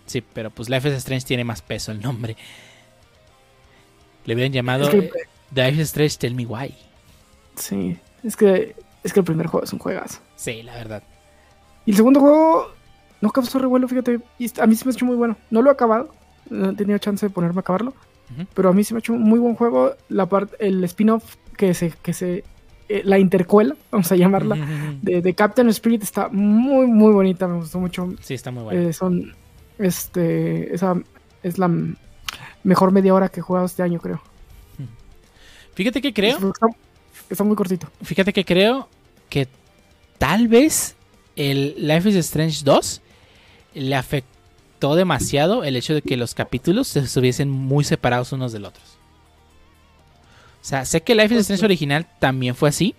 Sí, 0.05 0.23
pero 0.33 0.49
pues 0.49 0.69
Life 0.69 0.87
is 0.89 0.95
Strange 0.95 1.25
tiene 1.25 1.43
más 1.43 1.61
peso 1.61 1.91
el 1.91 2.01
nombre. 2.01 2.35
Le 4.25 4.33
hubieran 4.33 4.53
llamado 4.53 4.85
Es 4.85 4.89
que, 4.89 5.11
The 5.53 5.69
Life 5.69 5.81
is 5.81 5.87
Strange 5.87 6.17
Tell 6.17 6.35
Me 6.35 6.45
Why. 6.45 6.73
sí, 7.55 7.97
es 8.23 8.35
que, 8.35 8.75
es 9.03 9.13
que 9.13 9.19
el 9.19 9.25
primer 9.25 9.47
juego 9.47 9.63
es 9.63 9.73
un 9.73 9.79
juegazo. 9.79 10.19
Sí, 10.35 10.63
la 10.63 10.73
verdad. 10.75 11.03
Y 11.85 11.91
el 11.91 11.97
segundo 11.97 12.19
juego 12.19 12.73
no 13.21 13.31
causó 13.31 13.59
revuelo, 13.59 13.87
fíjate. 13.87 14.19
Y 14.37 14.59
a 14.59 14.67
mí 14.67 14.75
se 14.75 14.85
me 14.85 14.91
ha 14.91 14.93
hecho 14.93 15.05
muy 15.05 15.15
bueno. 15.15 15.37
No 15.49 15.61
lo 15.61 15.69
he 15.69 15.73
acabado. 15.73 16.13
No 16.49 16.71
he 16.71 16.73
tenido 16.75 16.97
chance 16.97 17.25
de 17.25 17.29
ponerme 17.29 17.59
a 17.59 17.61
acabarlo. 17.61 17.93
Pero 18.53 18.69
a 18.69 18.73
mí 18.73 18.83
se 18.83 18.93
me 18.93 18.97
ha 18.97 18.99
hecho 18.99 19.13
un 19.13 19.21
muy 19.21 19.39
buen 19.39 19.55
juego. 19.55 19.95
La 20.09 20.25
parte, 20.25 20.57
el 20.59 20.83
spin-off 20.83 21.35
que 21.55 21.73
se, 21.73 21.91
que 21.91 22.13
se, 22.13 22.43
eh, 22.89 23.01
la 23.03 23.19
intercuela, 23.19 23.75
vamos 23.91 24.11
a 24.11 24.15
llamarla, 24.15 24.55
de, 25.01 25.21
de 25.21 25.33
Captain 25.33 25.67
Spirit 25.69 26.03
está 26.03 26.29
muy, 26.29 26.87
muy 26.87 27.11
bonita. 27.11 27.47
Me 27.47 27.57
gustó 27.57 27.79
mucho. 27.79 28.13
Sí, 28.21 28.33
está 28.33 28.51
muy. 28.51 28.75
Eh, 28.75 28.93
son, 28.93 29.33
este, 29.77 30.73
esa 30.73 30.95
es 31.43 31.57
la 31.57 31.69
mejor 32.63 32.91
media 32.91 33.13
hora 33.13 33.29
que 33.29 33.39
he 33.39 33.43
jugado 33.43 33.65
este 33.65 33.83
año, 33.83 33.99
creo. 33.99 34.21
Fíjate 35.75 36.01
que 36.01 36.11
creo, 36.11 36.37
Está, 36.37 36.67
está 37.29 37.43
muy 37.43 37.55
cortito. 37.55 37.87
fíjate 38.01 38.33
que 38.33 38.43
creo 38.43 38.89
que 39.29 39.47
tal 40.17 40.47
vez 40.47 40.95
el 41.35 41.75
Life 41.77 42.09
is 42.09 42.15
Strange 42.15 42.61
2 42.63 43.01
le 43.75 43.95
afectó 43.95 44.95
demasiado 44.95 45.63
el 45.63 45.75
hecho 45.75 45.93
de 45.93 46.01
que 46.01 46.17
los 46.17 46.33
capítulos 46.33 46.87
se 46.87 46.99
estuviesen 47.01 47.51
muy 47.51 47.83
separados 47.83 48.31
unos 48.31 48.51
del 48.53 48.65
otros. 48.65 48.96
O 50.67 50.69
sea, 50.69 50.83
sé 50.83 51.01
que 51.01 51.15
Life 51.15 51.33
is 51.33 51.39
Strange 51.41 51.63
original 51.63 52.05
también 52.19 52.53
fue 52.53 52.67
así, 52.67 52.93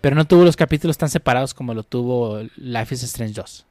pero 0.00 0.14
no 0.14 0.24
tuvo 0.24 0.44
los 0.44 0.54
capítulos 0.54 0.96
tan 0.96 1.08
separados 1.08 1.52
como 1.52 1.74
lo 1.74 1.82
tuvo 1.82 2.42
Life 2.54 2.94
is 2.94 3.02
Strange 3.02 3.34
2. 3.34 3.66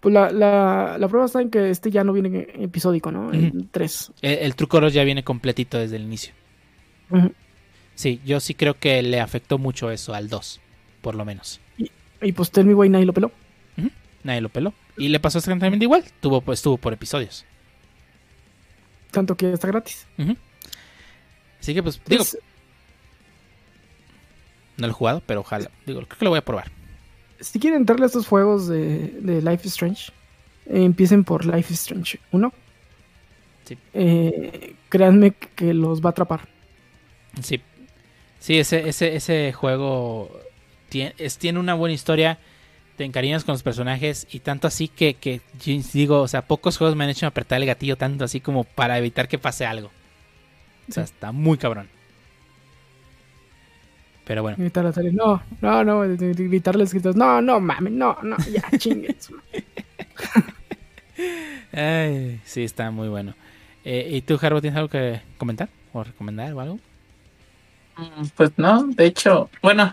Pues 0.00 0.12
la, 0.12 0.30
la, 0.30 0.96
la 0.98 1.08
prueba 1.08 1.24
está 1.24 1.40
en 1.40 1.48
que 1.48 1.70
este 1.70 1.90
ya 1.90 2.04
no 2.04 2.12
viene 2.12 2.46
episódico, 2.58 3.10
¿no? 3.10 3.32
En 3.32 3.46
Ujú. 3.56 3.66
3. 3.70 4.12
El, 4.20 4.38
el 4.40 4.54
truco 4.54 4.86
ya 4.88 5.02
viene 5.02 5.24
completito 5.24 5.78
desde 5.78 5.96
el 5.96 6.02
inicio. 6.02 6.34
Sí, 7.94 8.20
yo 8.26 8.38
sí 8.38 8.52
creo 8.52 8.74
que 8.78 9.02
le 9.02 9.18
afectó 9.18 9.56
mucho 9.56 9.90
eso 9.90 10.12
al 10.12 10.28
2, 10.28 10.60
por 11.00 11.14
lo 11.14 11.24
menos. 11.24 11.62
Y 12.20 12.32
pues 12.32 12.50
Tell 12.50 12.66
Me 12.66 12.74
Why 12.74 12.90
nadie 12.90 13.06
lo 13.06 13.14
peló. 13.14 13.32
Nadie 14.24 14.42
lo 14.42 14.50
peló. 14.50 14.74
Y 14.98 15.08
le 15.08 15.20
pasó 15.20 15.38
exactamente 15.38 15.86
igual. 15.86 16.04
Tuvo, 16.20 16.42
pues, 16.42 16.58
estuvo 16.58 16.76
por 16.76 16.92
episodios. 16.92 17.46
Tanto 19.10 19.36
que 19.36 19.54
está 19.54 19.68
gratis. 19.68 20.06
Así 21.60 21.72
que, 21.72 21.82
pues, 21.82 22.00
digo, 22.06 22.24
Pues, 22.24 22.38
no 24.78 24.86
lo 24.86 24.92
he 24.92 24.94
jugado, 24.94 25.22
pero 25.26 25.40
ojalá. 25.40 25.70
Digo, 25.86 26.00
creo 26.06 26.18
que 26.18 26.24
lo 26.24 26.30
voy 26.30 26.38
a 26.38 26.44
probar. 26.44 26.70
si 27.40 27.58
quieren 27.60 27.80
entrarle 27.80 28.04
a 28.04 28.06
estos 28.06 28.26
juegos 28.26 28.66
de, 28.68 29.08
de 29.20 29.42
Life 29.42 29.66
is 29.66 29.72
Strange, 29.74 30.12
eh, 30.66 30.82
empiecen 30.84 31.24
por 31.24 31.44
Life 31.44 31.72
is 31.72 31.80
Strange 31.80 32.18
1. 32.32 32.52
Sí. 33.64 33.78
Eh, 33.92 34.74
créanme 34.88 35.32
que 35.32 35.74
los 35.74 36.00
va 36.00 36.08
a 36.08 36.10
atrapar. 36.10 36.48
Sí. 37.42 37.60
Sí, 38.40 38.58
ese, 38.58 38.88
ese, 38.88 39.14
ese 39.16 39.52
juego 39.52 40.30
tiene, 40.88 41.14
es, 41.18 41.38
tiene 41.38 41.58
una 41.58 41.74
buena 41.74 41.94
historia. 41.94 42.38
Te 42.96 43.04
encariñas 43.04 43.44
con 43.44 43.52
los 43.52 43.62
personajes. 43.62 44.26
Y 44.30 44.40
tanto 44.40 44.66
así 44.66 44.88
que, 44.88 45.14
que 45.14 45.40
digo, 45.92 46.20
o 46.22 46.28
sea, 46.28 46.46
pocos 46.46 46.78
juegos 46.78 46.96
me 46.96 47.04
han 47.04 47.10
hecho 47.10 47.26
apretar 47.26 47.60
el 47.60 47.66
gatillo 47.66 47.96
tanto 47.96 48.24
así 48.24 48.40
como 48.40 48.64
para 48.64 48.96
evitar 48.98 49.28
que 49.28 49.38
pase 49.38 49.66
algo. 49.66 49.90
O 50.88 50.92
sea, 50.92 51.04
Sí. 51.06 51.12
está 51.14 51.32
muy 51.32 51.58
cabrón. 51.58 51.88
Pero 54.28 54.42
bueno. 54.42 54.58
Gritar 54.58 54.86
a 54.86 54.92
no, 55.12 55.42
no, 55.60 55.84
no, 55.84 56.02
de 56.02 56.34
gritarles 56.34 56.92
gritos, 56.92 57.14
no, 57.16 57.40
no, 57.40 57.60
mames, 57.60 57.92
no, 57.92 58.18
no, 58.22 58.36
ya, 58.50 58.62
chingues. 58.78 59.30
Ay, 61.72 62.40
sí, 62.44 62.64
está 62.64 62.90
muy 62.90 63.08
bueno. 63.08 63.34
Eh, 63.84 64.08
¿Y 64.10 64.22
tú, 64.22 64.38
Harbo, 64.40 64.60
tienes 64.60 64.76
algo 64.76 64.88
que 64.88 65.22
comentar? 65.38 65.70
¿O 65.92 66.04
recomendar 66.04 66.52
o 66.54 66.60
algo? 66.60 66.80
Mm, 67.96 68.26
Pues 68.36 68.52
no, 68.58 68.84
de 68.88 69.06
hecho, 69.06 69.50
bueno, 69.62 69.92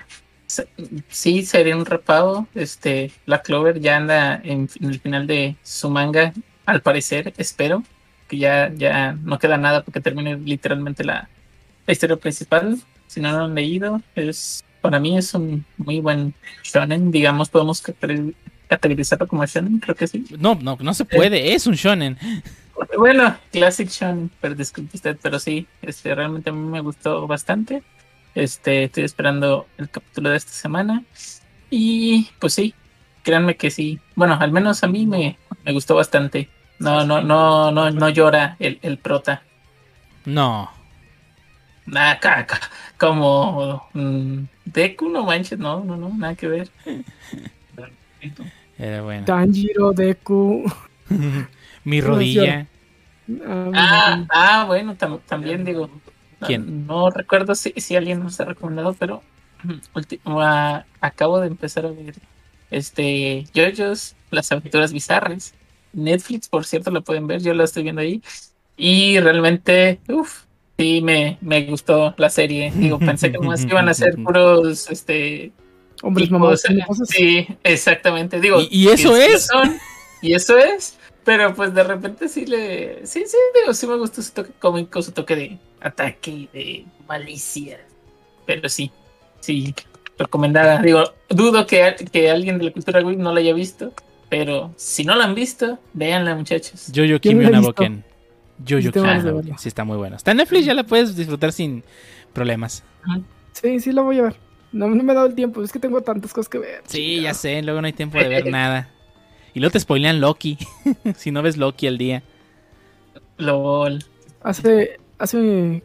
sí 1.10 1.46
sería 1.46 1.76
un 1.78 1.86
repago. 1.86 2.48
Este, 2.54 3.12
la 3.26 3.42
Clover 3.42 3.80
ya 3.80 3.98
anda 3.98 4.36
en, 4.44 4.70
en 4.80 4.90
el 4.90 5.00
final 5.00 5.28
de 5.28 5.58
su 5.64 5.90
manga, 5.90 6.34
al 6.66 6.82
parecer, 6.82 7.34
espero 7.38 7.84
que 8.28 8.38
ya, 8.40 8.72
ya 8.74 9.14
no 9.14 9.38
queda 9.40 9.58
nada 9.58 9.84
porque 9.84 10.02
termine 10.02 10.38
literalmente 10.38 11.04
la, 11.04 11.30
la 11.86 11.94
historia 11.94 12.18
principal. 12.18 12.78
Si 13.08 13.22
no 13.22 13.32
lo 13.32 13.46
han 13.46 13.56
leído, 13.56 14.02
es 14.16 14.64
para 14.82 15.00
mí 15.00 15.18
es 15.18 15.34
un 15.34 15.66
muy 15.78 16.00
buen 16.00 16.34
shonen. 16.64 17.12
Digamos, 17.12 17.50
podemos 17.50 17.82
cate- 17.82 18.34
categorizarlo 18.68 19.28
como 19.28 19.46
shonen, 19.46 19.80
creo 19.80 19.96
que 19.96 20.08
sí. 20.08 20.26
No, 20.38 20.56
no, 20.56 20.78
no 20.80 20.94
se 20.94 21.06
puede, 21.06 21.54
es 21.54 21.66
un 21.68 21.76
shonen. 21.76 22.18
Bueno, 22.98 23.38
Classic 23.52 23.88
Shonen, 23.90 24.30
pero 24.42 24.54
disculpe 24.54 24.98
usted, 24.98 25.18
pero 25.22 25.40
sí, 25.40 25.66
este, 25.82 26.14
realmente 26.14 26.50
a 26.50 26.54
mí 26.54 26.60
me 26.70 26.82
gustó 26.82 27.26
bastante. 27.26 27.84
Este, 28.36 28.84
estoy 28.84 29.06
esperando 29.06 29.66
el 29.78 29.90
capítulo 29.90 30.30
de 30.30 30.38
esta 30.38 30.52
semana. 30.52 31.04
Y 31.70 32.30
pues 32.40 32.54
sí, 32.54 32.74
créanme 33.24 33.56
que 33.56 33.72
sí. 33.72 34.00
Bueno, 34.16 34.38
al 34.40 34.52
menos 34.52 34.84
a 34.84 34.88
mí 34.88 35.06
me, 35.06 35.38
me 35.64 35.72
gustó 35.72 35.96
bastante. 35.96 36.50
No, 36.80 37.06
no, 37.06 37.22
no, 37.22 37.72
no, 37.72 37.90
no 37.92 38.10
llora 38.10 38.58
el, 38.60 38.78
el 38.82 38.98
prota. 38.98 39.42
No. 40.26 40.70
Nada, 41.94 42.20
caca, 42.20 42.60
como 42.98 43.88
mm, 43.94 44.44
Deku, 44.66 45.10
no 45.10 45.24
manches, 45.24 45.60
no, 45.60 45.84
no, 45.84 45.96
no, 45.98 46.10
nada 46.10 46.36
que 46.36 46.48
ver. 46.48 46.70
Era 48.78 49.02
bueno. 49.04 49.26
Tanjiro, 49.26 49.92
Deku. 49.94 50.64
Mi 51.84 52.02
rodilla. 52.02 52.68
ah, 53.46 53.72
Ah, 53.74 54.26
ah 54.30 54.66
bueno, 54.66 54.96
tam- 54.98 55.22
también 55.26 55.64
digo. 55.64 55.88
no- 55.88 56.48
¿Quién? 56.48 56.86
No, 56.86 57.10
recuerdo 57.10 57.56
si, 57.56 57.72
si 57.78 57.96
alguien 57.96 58.20
nos 58.22 58.40
ha 58.40 58.46
recomendado, 58.46 58.94
pero 58.94 59.24
ah, 60.26 60.86
acabo 61.02 61.40
de 61.40 61.48
empezar 61.48 61.86
a 61.86 61.92
ver 61.92 62.16
este 62.72 63.46
JoJo's 63.54 64.16
Las 64.32 64.52
Aventuras 64.52 64.92
Bizarras. 64.92 65.54
Netflix, 65.94 66.50
por 66.50 66.66
cierto, 66.66 66.92
lo 66.92 67.04
pueden 67.04 67.26
ver, 67.28 67.42
yo 67.42 67.54
lo 67.54 67.64
estoy 67.64 67.84
viendo 67.84 68.02
ahí. 68.02 68.22
Y 68.76 69.20
realmente, 69.22 70.02
uff, 70.10 70.44
sí, 70.78 71.02
me, 71.02 71.38
me 71.42 71.64
gustó 71.64 72.14
la 72.18 72.30
serie. 72.30 72.72
Digo, 72.76 73.00
pensé 73.00 73.32
que 73.32 73.40
más 73.40 73.64
iban 73.64 73.88
a 73.90 73.94
ser 73.94 74.16
puros, 74.24 74.90
este, 74.90 75.52
Hombres 76.02 76.30
mamados. 76.30 76.64
eh. 76.70 76.86
Sí, 77.06 77.48
exactamente. 77.64 78.40
Digo, 78.40 78.60
¿Y- 78.62 78.68
y 78.72 78.88
eso 78.90 79.16
es? 79.16 79.48
son, 79.48 79.78
y 80.22 80.34
eso 80.34 80.58
es. 80.58 80.98
Pero 81.24 81.56
pues 81.56 81.74
de 81.74 81.84
repente 81.84 82.28
sí 82.28 82.46
le. 82.46 83.06
Sí, 83.08 83.24
sí, 83.26 83.38
digo, 83.60 83.74
sí 83.74 83.88
me 83.88 83.96
gustó 83.98 84.22
su 84.22 84.32
toque 84.32 84.52
cómico, 84.60 85.02
su 85.02 85.12
toque 85.12 85.36
de 85.36 85.58
ataque 85.82 86.30
y 86.32 86.50
de 86.54 86.86
malicia. 87.08 87.80
Pero 88.46 88.70
sí, 88.70 88.92
sí, 89.40 89.74
recomendada. 90.20 90.82
Digo, 90.84 91.04
dudo 91.30 91.66
que, 91.66 91.96
que 92.12 92.30
alguien 92.30 92.60
de 92.60 92.66
la 92.66 92.72
cultura 92.72 93.02
geek 93.02 93.18
no 93.18 93.34
la 93.34 93.40
haya 93.40 93.54
visto. 93.54 93.92
Pero 94.30 94.74
si 94.76 95.04
no 95.04 95.16
la 95.16 95.24
han 95.26 95.34
visto, 95.34 95.80
véanla, 95.94 96.36
muchachos. 96.36 96.92
Yo-Yo 96.92 97.20
¿Quién 97.20 97.40
Kimi 97.40 97.50
la 97.50 97.58
ha 97.58 97.62
visto? 97.62 97.82
Naboken. 97.84 98.04
Naboken. 98.58 99.36
verla. 99.36 99.58
Sí, 99.58 99.68
está 99.68 99.84
muy 99.84 99.98
bueno. 99.98 100.16
Está 100.16 100.32
en 100.32 100.38
Netflix, 100.38 100.66
ya 100.66 100.74
la 100.74 100.84
puedes 100.84 101.16
disfrutar 101.16 101.52
sin 101.52 101.84
problemas. 102.34 102.84
Sí, 103.52 103.80
sí, 103.80 103.92
la 103.92 104.02
voy 104.02 104.20
a 104.20 104.24
ver. 104.24 104.36
No, 104.72 104.90
no 104.90 105.04
me 105.04 105.14
he 105.14 105.16
dado 105.16 105.28
el 105.28 105.36
tiempo, 105.36 105.64
es 105.64 105.72
que 105.72 105.80
tengo 105.80 106.02
tantas 106.02 106.34
cosas 106.34 106.50
que 106.50 106.58
ver. 106.58 106.82
Sí, 106.86 107.22
ya 107.22 107.34
sé, 107.34 107.62
luego 107.62 107.82
no 107.82 107.88
hay 107.88 107.94
tiempo 107.94 108.18
de 108.18 108.28
ver 108.28 108.46
nada. 108.52 108.90
Y 109.54 109.60
luego 109.60 109.72
te 109.72 109.80
spoilean 109.80 110.20
Loki. 110.20 110.58
si 111.16 111.32
no 111.32 111.42
ves 111.42 111.58
Loki 111.58 111.88
al 111.88 111.98
día. 111.98 112.24
LOL. 113.38 114.04
Hace, 114.44 115.00
hace 115.18 115.82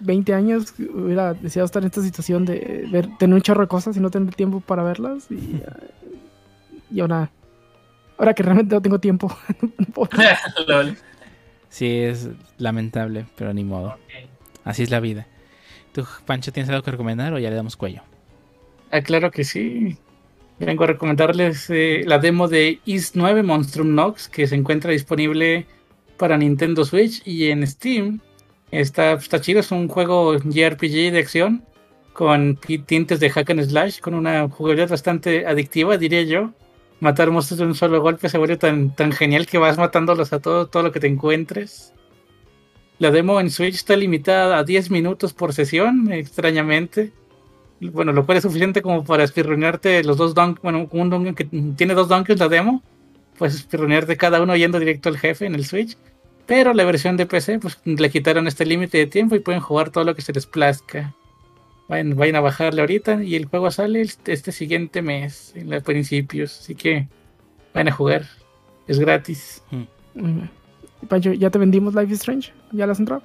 20 0.00 0.34
años 0.34 0.74
hubiera 0.92 1.34
deseado 1.34 1.66
estar 1.66 1.82
en 1.82 1.86
esta 1.86 2.02
situación 2.02 2.44
de 2.44 2.86
ver, 2.90 3.08
tener 3.18 3.34
un 3.34 3.42
chorro 3.42 3.62
de 3.62 3.68
cosas 3.68 3.96
y 3.96 4.00
no 4.00 4.10
tener 4.10 4.34
tiempo 4.34 4.60
para 4.60 4.82
verlas. 4.82 5.30
Y, 5.30 5.62
y 6.90 7.00
ahora, 7.00 7.30
ahora 8.18 8.34
que 8.34 8.42
realmente 8.42 8.74
no 8.74 8.82
tengo 8.82 8.98
tiempo. 8.98 9.36
no 9.78 9.84
puedo. 9.86 10.10
LOL. 10.66 10.96
Sí, 11.68 12.00
es 12.00 12.28
lamentable, 12.56 13.26
pero 13.36 13.52
ni 13.52 13.64
modo. 13.64 13.96
Así 14.64 14.82
es 14.82 14.90
la 14.90 15.00
vida. 15.00 15.26
¿Tú, 15.92 16.04
Pancho, 16.26 16.52
tienes 16.52 16.70
algo 16.70 16.82
que 16.82 16.90
recomendar 16.90 17.32
o 17.32 17.38
ya 17.38 17.50
le 17.50 17.56
damos 17.56 17.76
cuello? 17.76 18.02
Ah, 18.90 19.02
claro 19.02 19.30
que 19.30 19.44
sí. 19.44 19.96
Vengo 20.58 20.84
a 20.84 20.88
recomendarles 20.88 21.70
eh, 21.70 22.02
la 22.06 22.18
demo 22.18 22.48
de 22.48 22.80
Is 22.84 23.12
9 23.14 23.42
Monstrum 23.42 23.94
Nox 23.94 24.28
que 24.28 24.46
se 24.46 24.56
encuentra 24.56 24.90
disponible 24.90 25.66
para 26.16 26.36
Nintendo 26.36 26.84
Switch 26.84 27.22
y 27.26 27.50
en 27.50 27.66
Steam. 27.66 28.20
Está, 28.70 29.12
está 29.12 29.40
chido, 29.40 29.60
es 29.60 29.70
un 29.70 29.88
juego 29.88 30.36
JRPG 30.36 31.12
de 31.12 31.18
acción 31.18 31.64
con 32.12 32.58
tintes 32.86 33.20
de 33.20 33.30
hack 33.30 33.50
and 33.50 33.62
slash, 33.62 34.00
con 34.00 34.14
una 34.14 34.48
jugabilidad 34.48 34.88
bastante 34.88 35.46
adictiva, 35.46 35.96
diría 35.96 36.22
yo. 36.24 36.52
Matar 37.00 37.30
monstruos 37.30 37.58
de 37.58 37.66
un 37.66 37.74
solo 37.74 38.00
golpe 38.00 38.28
se 38.28 38.38
vuelve 38.38 38.56
tan, 38.56 38.94
tan 38.94 39.12
genial 39.12 39.46
que 39.46 39.58
vas 39.58 39.78
matándolos 39.78 40.32
a 40.32 40.40
todo, 40.40 40.66
todo 40.66 40.82
lo 40.82 40.92
que 40.92 41.00
te 41.00 41.06
encuentres. 41.06 41.94
La 42.98 43.10
demo 43.10 43.40
en 43.40 43.50
Switch 43.50 43.76
está 43.76 43.96
limitada 43.96 44.58
a 44.58 44.64
10 44.64 44.90
minutos 44.90 45.32
por 45.32 45.52
sesión, 45.52 46.10
extrañamente 46.12 47.12
bueno, 47.80 48.12
lo 48.12 48.26
cual 48.26 48.38
es 48.38 48.42
suficiente 48.42 48.82
como 48.82 49.04
para 49.04 49.24
espirronearte 49.24 50.02
los 50.04 50.16
dos 50.16 50.34
dungeons, 50.34 50.62
bueno, 50.62 50.88
un 50.90 51.10
dungeon 51.10 51.34
que 51.34 51.44
tiene 51.44 51.94
dos 51.94 52.08
dungeons 52.08 52.40
la 52.40 52.48
demo, 52.48 52.82
pues 53.38 53.54
espirronearte 53.54 54.16
cada 54.16 54.42
uno 54.42 54.56
yendo 54.56 54.78
directo 54.78 55.08
al 55.08 55.18
jefe 55.18 55.46
en 55.46 55.54
el 55.54 55.64
Switch. 55.64 55.96
Pero 56.46 56.72
la 56.72 56.84
versión 56.84 57.16
de 57.16 57.26
PC, 57.26 57.58
pues 57.58 57.78
le 57.84 58.10
quitaron 58.10 58.48
este 58.48 58.64
límite 58.64 58.98
de 58.98 59.06
tiempo 59.06 59.36
y 59.36 59.40
pueden 59.40 59.60
jugar 59.60 59.90
todo 59.90 60.04
lo 60.04 60.14
que 60.14 60.22
se 60.22 60.32
les 60.32 60.46
plazca. 60.46 61.14
Vayan, 61.88 62.16
vayan 62.16 62.36
a 62.36 62.40
bajarle 62.40 62.82
ahorita 62.82 63.22
y 63.22 63.34
el 63.34 63.46
juego 63.46 63.70
sale 63.70 64.02
este 64.02 64.52
siguiente 64.52 65.00
mes, 65.02 65.52
en 65.56 65.70
los 65.70 65.82
principios. 65.82 66.58
Así 66.60 66.74
que 66.74 67.08
vayan 67.74 67.88
a 67.88 67.92
jugar. 67.92 68.24
Es 68.86 68.98
gratis, 68.98 69.62
Y 70.14 71.06
Pancho, 71.06 71.32
¿ya 71.32 71.50
te 71.50 71.58
vendimos 71.58 71.94
Life 71.94 72.12
is 72.12 72.18
Strange? 72.20 72.52
¿Ya 72.72 72.86
la 72.86 72.92
has 72.92 72.98
entrado? 73.00 73.22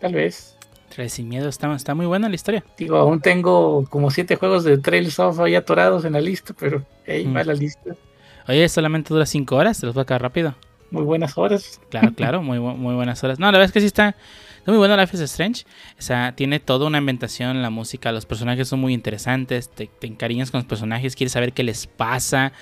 tal 0.00 0.12
vez. 0.12 0.52
Trae 0.94 1.08
sin 1.08 1.28
miedo, 1.28 1.48
está, 1.48 1.74
está 1.74 1.94
muy 1.94 2.06
buena 2.06 2.28
la 2.28 2.34
historia. 2.34 2.62
Digo, 2.78 2.96
aún 2.98 3.20
tengo 3.20 3.84
como 3.90 4.10
siete 4.10 4.36
juegos 4.36 4.62
de 4.62 4.78
Trails 4.78 5.18
of 5.18 5.40
ahí 5.40 5.54
atorados 5.56 6.04
en 6.04 6.12
la 6.12 6.20
lista, 6.20 6.54
pero 6.56 6.84
ahí 7.08 7.26
Mm. 7.26 7.34
va 7.36 7.42
la 7.44 7.54
lista. 7.54 7.96
Oye, 8.46 8.68
solamente 8.68 9.12
dura 9.12 9.26
5 9.26 9.56
horas, 9.56 9.80
te 9.80 9.86
los 9.86 9.94
voy 9.94 10.02
a 10.02 10.04
acabar 10.04 10.22
rápido. 10.22 10.54
Muy 10.92 11.02
buenas 11.02 11.36
horas. 11.36 11.80
Claro, 11.90 12.12
claro, 12.14 12.42
muy, 12.42 12.58
bu- 12.58 12.76
muy 12.76 12.94
buenas 12.94 13.24
horas. 13.24 13.40
No, 13.40 13.46
la 13.46 13.52
verdad 13.52 13.64
es 13.66 13.72
que 13.72 13.80
sí 13.80 13.86
está, 13.86 14.14
está 14.66 14.72
muy 14.72 14.78
bueno 14.78 14.96
Life 14.96 15.16
is 15.16 15.22
Strange. 15.22 15.64
O 15.96 16.02
sea, 16.02 16.34
tiene 16.34 16.58
toda 16.58 16.88
una 16.88 16.98
ambientación, 16.98 17.62
la 17.62 17.70
música, 17.70 18.10
los 18.10 18.26
personajes 18.26 18.66
son 18.66 18.80
muy 18.80 18.94
interesantes, 18.94 19.68
te, 19.68 19.86
te 19.86 20.08
encariñas 20.08 20.50
con 20.50 20.58
los 20.58 20.66
personajes, 20.66 21.14
quieres 21.14 21.32
saber 21.32 21.52
qué 21.52 21.62
les 21.62 21.86
pasa. 21.86 22.52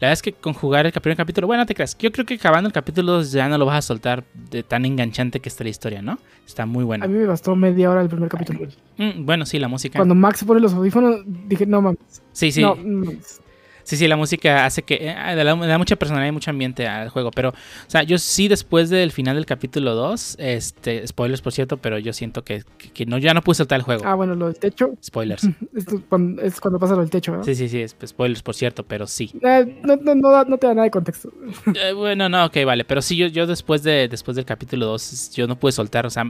La 0.00 0.08
verdad 0.08 0.14
es 0.14 0.22
que 0.22 0.32
con 0.32 0.52
jugar 0.52 0.84
el 0.84 0.92
primer 0.92 1.16
capítulo, 1.16 1.46
bueno, 1.46 1.62
no 1.62 1.66
te 1.66 1.76
creas, 1.76 1.96
yo 1.96 2.10
creo 2.10 2.26
que 2.26 2.34
acabando 2.34 2.66
el 2.66 2.72
capítulo 2.72 3.12
2 3.12 3.30
ya 3.30 3.48
no 3.48 3.56
lo 3.56 3.66
vas 3.66 3.76
a 3.76 3.82
soltar 3.82 4.24
de 4.50 4.64
tan 4.64 4.84
enganchante 4.84 5.38
que 5.38 5.48
está 5.48 5.62
la 5.62 5.70
historia, 5.70 6.02
¿no? 6.02 6.18
Está 6.44 6.66
muy 6.66 6.82
A 6.82 6.86
bueno. 6.86 7.06
mí 7.06 7.18
me 7.18 7.26
bastó 7.26 7.54
media 7.54 7.88
hora 7.88 8.00
el 8.00 8.08
primer 8.08 8.28
capítulo. 8.28 8.68
Mm, 8.96 9.24
bueno, 9.24 9.46
sí, 9.46 9.60
la 9.60 9.68
música. 9.68 10.00
Cuando 10.00 10.16
Max 10.16 10.42
pone 10.44 10.60
los 10.60 10.74
audífonos, 10.74 11.20
dije, 11.46 11.66
no 11.66 11.80
mames. 11.80 12.00
Sí, 12.32 12.50
sí. 12.50 12.62
No, 12.62 12.74
no 12.74 13.06
mames. 13.06 13.40
Sí, 13.84 13.96
sí, 13.96 14.08
la 14.08 14.16
música 14.16 14.64
hace 14.64 14.82
que 14.82 14.94
eh, 14.94 15.14
le 15.36 15.44
da, 15.44 15.54
le 15.54 15.66
da 15.66 15.78
mucha 15.78 15.94
personalidad 15.96 16.28
y 16.30 16.32
mucho 16.32 16.50
ambiente 16.50 16.88
al 16.88 17.08
juego. 17.10 17.30
Pero, 17.30 17.50
o 17.50 17.54
sea, 17.86 18.02
yo 18.02 18.18
sí 18.18 18.48
después 18.48 18.90
del 18.90 19.12
final 19.12 19.36
del 19.36 19.46
capítulo 19.46 19.94
2, 19.94 20.36
este, 20.38 21.06
spoilers 21.06 21.42
por 21.42 21.52
cierto, 21.52 21.76
pero 21.76 21.98
yo 21.98 22.12
siento 22.12 22.42
que, 22.44 22.64
que- 22.78 22.90
que 22.90 23.06
no, 23.06 23.18
ya 23.18 23.34
no 23.34 23.42
pude 23.42 23.54
soltar 23.56 23.78
el 23.78 23.84
juego. 23.84 24.02
Ah, 24.06 24.14
bueno, 24.14 24.34
lo 24.34 24.46
del 24.46 24.58
techo. 24.58 24.94
Spoilers. 25.04 25.44
Es 25.74 25.86
cuando, 26.08 26.40
es 26.42 26.60
cuando 26.60 26.78
pasa 26.78 26.94
lo 26.94 27.00
del 27.00 27.10
techo, 27.10 27.32
¿verdad? 27.32 27.44
Sí, 27.44 27.54
sí, 27.54 27.68
sí, 27.68 27.80
es- 27.82 27.96
spoilers 28.06 28.42
por 28.42 28.54
cierto, 28.54 28.84
pero 28.84 29.06
sí. 29.06 29.30
Eh, 29.42 29.80
no, 29.84 29.96
no, 29.96 30.44
no, 30.44 30.56
te 30.58 30.66
da 30.66 30.74
nada 30.74 30.84
de 30.84 30.90
contexto. 30.90 31.30
Eh, 31.74 31.92
bueno, 31.92 32.28
no, 32.28 32.44
ok, 32.46 32.56
vale. 32.64 32.84
Pero 32.84 33.02
sí, 33.02 33.16
yo, 33.16 33.26
yo 33.26 33.46
después, 33.46 33.82
de, 33.82 34.08
después 34.08 34.34
del 34.36 34.44
capítulo 34.44 34.86
2, 34.86 35.32
yo 35.34 35.46
no 35.46 35.56
pude 35.58 35.72
soltar, 35.72 36.06
o 36.06 36.10
sea, 36.10 36.24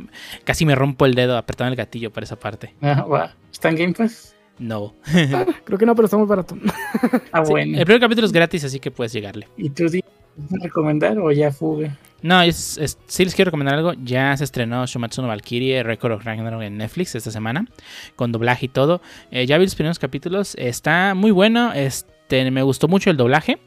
casi 0.45 0.65
me 0.67 0.75
rompo 0.75 1.07
el 1.07 1.15
dedo 1.15 1.37
apretando 1.37 1.71
el 1.71 1.77
gatillo 1.77 2.11
por 2.13 2.23
esa 2.23 2.37
parte. 2.37 2.75
Ah, 2.83 3.03
va. 3.05 3.35
¿Está 3.53 3.69
en 3.69 3.77
Game 3.77 3.93
Pass? 3.93 4.34
No. 4.59 4.95
Creo 5.65 5.79
que 5.79 5.87
no, 5.87 5.95
pero 5.95 6.07
está 6.07 6.17
muy 6.17 6.27
barato. 6.27 6.57
Ah, 7.33 7.45
Sí, 7.45 7.51
bueno. 7.51 7.79
el 7.79 7.85
primer 7.85 8.01
capítulo 8.01 8.27
es 8.27 8.33
gratis, 8.33 8.65
así 8.65 8.79
que 8.81 8.91
puedes 8.91 9.13
llegarle. 9.13 9.49
¿Y 9.57 9.71
tú 9.71 9.85
a 9.87 10.63
recomendar 10.63 11.19
o 11.19 11.31
ya 11.33 11.51
fuga? 11.53 11.97
No, 12.23 12.41
es, 12.43 12.79
es- 12.79 12.99
sí 13.07 13.25
les 13.25 13.35
quiero 13.35 13.51
recomendar 13.51 13.75
algo. 13.75 13.93
Ya 14.03 14.37
se 14.37 14.45
estrenó 14.45 14.87
Shumatsu 14.87 15.21
no 15.23 15.29
Valkyrie 15.29 15.83
Record 15.83 16.13
of 16.13 16.25
Ragnarok 16.25 16.63
en 16.63 16.79
Netflix 16.79 17.15
esta 17.15 17.31
semana, 17.31 17.67
con 18.17 18.33
doblaje 18.33 18.67
y 18.67 18.69
todo. 18.69 19.03
Eh, 19.31 19.47
ya 19.47 19.59
vi 19.59 19.65
los 19.65 19.75
primeros 19.75 19.99
capítulos, 19.99 20.55
está 20.59 21.15
muy 21.15 21.31
bueno. 21.33 21.73
Este, 21.75 22.51
me 22.51 22.63
gustó 22.63 22.89
mucho 22.89 23.11
el 23.11 23.17
doblaje. 23.17 23.59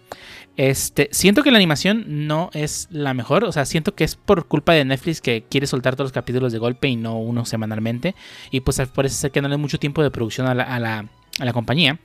Este, 0.58 1.08
siento 1.12 1.44
que 1.44 1.52
la 1.52 1.58
animación 1.58 2.28
no 2.28 2.50
es 2.54 2.88
la 2.92 3.14
mejor, 3.14 3.44
o 3.44 3.52
sea, 3.52 3.66
siento 3.66 3.94
que 3.94 4.04
es 4.04 4.16
por 4.16 4.48
culpa 4.48 4.74
de 4.74 4.84
Netflix 4.86 5.22
que 5.22 5.44
quiere 5.50 5.68
soltar 5.68 5.96
todos 5.96 6.08
los 6.08 6.14
capítulos 6.14 6.52
de 6.52 6.58
golpe 6.60 6.88
y 6.88 6.96
no 6.96 7.20
uno 7.20 7.46
semanalmente. 7.46 8.16
Y 8.50 8.62
pues 8.62 8.82
parece 8.94 9.16
ser 9.16 9.32
que 9.32 9.42
no 9.42 9.48
le 9.50 9.58
mucho 9.58 9.78
tiempo 9.80 10.02
de 10.04 10.10
producción 10.12 10.48
a 10.48 10.56
la, 10.56 10.64
a 10.64 10.80
la- 10.80 11.06
a 11.40 11.46
la 11.46 11.54
compañía. 11.54 12.00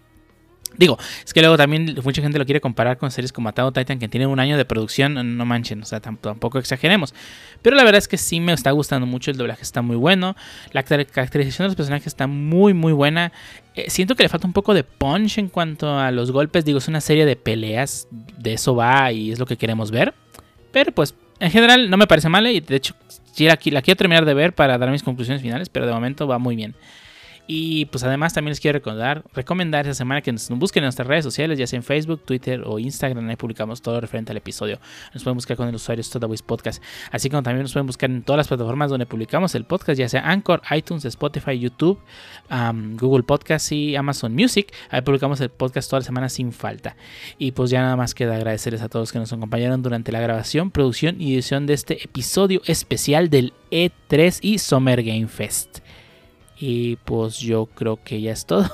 Digo, 0.77 0.99
es 1.25 1.33
que 1.35 1.41
luego 1.41 1.57
también 1.57 1.97
mucha 2.03 2.23
gente 2.23 2.39
lo 2.39 2.45
quiere 2.45 2.61
comparar 2.61 2.97
con 2.99 3.11
series 3.11 3.33
como 3.33 3.49
Attack 3.49 3.67
on 3.67 3.73
Titan 3.73 3.99
que 3.99 4.09
tienen 4.09 4.29
un 4.29 4.41
año 4.41 4.57
de 4.57 4.65
producción, 4.65 5.37
no 5.37 5.45
manchen, 5.45 5.83
o 5.83 5.85
sea, 5.87 6.01
tam- 6.01 6.19
tampoco 6.21 6.59
exageremos. 6.59 7.15
Pero 7.61 7.77
la 7.77 7.85
verdad 7.85 7.99
es 7.99 8.09
que 8.09 8.17
sí 8.17 8.41
me 8.41 8.53
está 8.53 8.71
gustando 8.71 9.07
mucho, 9.07 9.31
el 9.31 9.37
doblaje 9.37 9.63
está 9.63 9.83
muy 9.83 9.97
bueno, 9.97 10.35
la 10.73 10.83
car- 10.83 11.07
caracterización 11.07 11.65
de 11.65 11.69
los 11.69 11.77
personajes 11.77 12.07
está 12.07 12.27
muy 12.27 12.75
muy 12.75 12.93
buena. 12.93 13.33
Eh, 13.75 13.91
siento 13.91 14.15
que 14.17 14.23
le 14.23 14.29
falta 14.29 14.47
un 14.47 14.53
poco 14.53 14.75
de 14.75 14.85
punch 14.85 15.39
en 15.39 15.49
cuanto 15.49 15.99
a 15.99 16.11
los 16.11 16.31
golpes, 16.33 16.65
digo, 16.65 16.79
es 16.79 16.89
una 16.89 17.01
serie 17.01 17.27
de 17.27 17.37
peleas, 17.37 18.09
de 18.11 18.55
eso 18.55 18.75
va 18.75 19.13
y 19.13 19.31
es 19.33 19.39
lo 19.39 19.47
que 19.47 19.57
queremos 19.57 19.91
ver. 19.91 20.15
Pero 20.73 20.93
pues, 20.93 21.15
en 21.41 21.51
general 21.51 21.91
no 21.91 21.97
me 21.97 22.07
parece 22.07 22.29
mal 22.29 22.47
y 22.47 22.61
de 22.61 22.77
hecho 22.77 22.95
la 23.39 23.57
quiero 23.57 23.97
terminar 23.97 24.25
de 24.27 24.35
ver 24.35 24.55
para 24.55 24.77
dar 24.79 24.91
mis 24.91 25.03
conclusiones 25.03 25.43
finales, 25.43 25.69
pero 25.69 25.87
de 25.87 25.93
momento 25.93 26.27
va 26.27 26.39
muy 26.39 26.55
bien. 26.57 26.75
Y 27.47 27.87
pues 27.87 28.05
además 28.05 28.33
también 28.33 28.53
les 28.53 28.61
quiero 28.61 28.79
recordar, 28.79 29.25
recomendar 29.35 29.85
esta 29.85 29.95
semana 29.95 30.23
que 30.23 30.31
nos 30.31 30.49
busquen 30.51 30.85
en 30.85 30.87
nuestras 30.87 31.09
redes 31.09 31.25
sociales, 31.25 31.59
ya 31.59 31.67
sea 31.67 31.77
en 31.77 31.83
Facebook, 31.83 32.23
Twitter 32.25 32.63
o 32.65 32.79
Instagram. 32.79 33.29
Ahí 33.29 33.37
publicamos 33.37 33.83
todo 33.83 34.01
referente 34.01 34.31
al 34.31 34.39
episodio. 34.39 34.79
Nos 35.13 35.25
pueden 35.25 35.37
buscar 35.37 35.57
con 35.57 35.69
el 35.69 35.75
usuario 35.75 36.03
Stotawis 36.05 36.41
Podcast. 36.41 36.83
Así 37.11 37.29
como 37.29 37.43
también 37.43 37.63
nos 37.63 37.73
pueden 37.73 37.87
buscar 37.87 38.11
en 38.11 38.23
todas 38.23 38.39
las 38.39 38.49
plataformas 38.49 38.91
donde 38.91 39.07
publicamos 39.07 39.55
el 39.55 39.65
podcast, 39.65 39.99
ya 39.99 40.09
sea 40.09 40.31
Anchor, 40.31 40.63
iTunes, 40.71 41.05
Spotify, 41.05 41.59
YouTube, 41.59 41.99
Google 42.99 43.25
Podcast 43.25 43.73
y 43.73 43.97
Amazon 43.97 44.35
Music. 44.35 44.73
Ahí 44.89 45.03
publicamos 45.03 45.41
el 45.41 45.51
podcast 45.51 45.91
toda 45.91 46.01
la 46.01 46.07
semana 46.07 46.29
sin 46.29 46.53
falta. 46.53 46.97
Y 47.39 47.53
pues 47.53 47.71
ya 47.71 47.83
nada 47.83 47.97
más 47.97 48.15
queda 48.15 48.37
agradecerles 48.37 48.83
a 48.83 48.89
todos 48.89 49.11
que 49.13 49.19
nos 49.19 49.33
acompañaron 49.33 49.83
durante 49.83 50.13
la 50.13 50.21
grabación, 50.21 50.71
producción 50.71 51.21
y 51.21 51.35
edición 51.35 51.67
de 51.67 51.75
este 51.75 52.05
episodio 52.05 52.63
especial 52.67 53.31
del 53.31 53.53
E3 53.73 54.39
y 54.43 54.59
Summer 54.59 55.03
Game 55.03 55.27
Fest. 55.27 55.81
Y 56.65 56.95
pues 56.95 57.39
yo 57.39 57.67
creo 57.67 57.99
que 58.05 58.21
ya 58.21 58.31
es 58.31 58.47
todo 58.47 58.71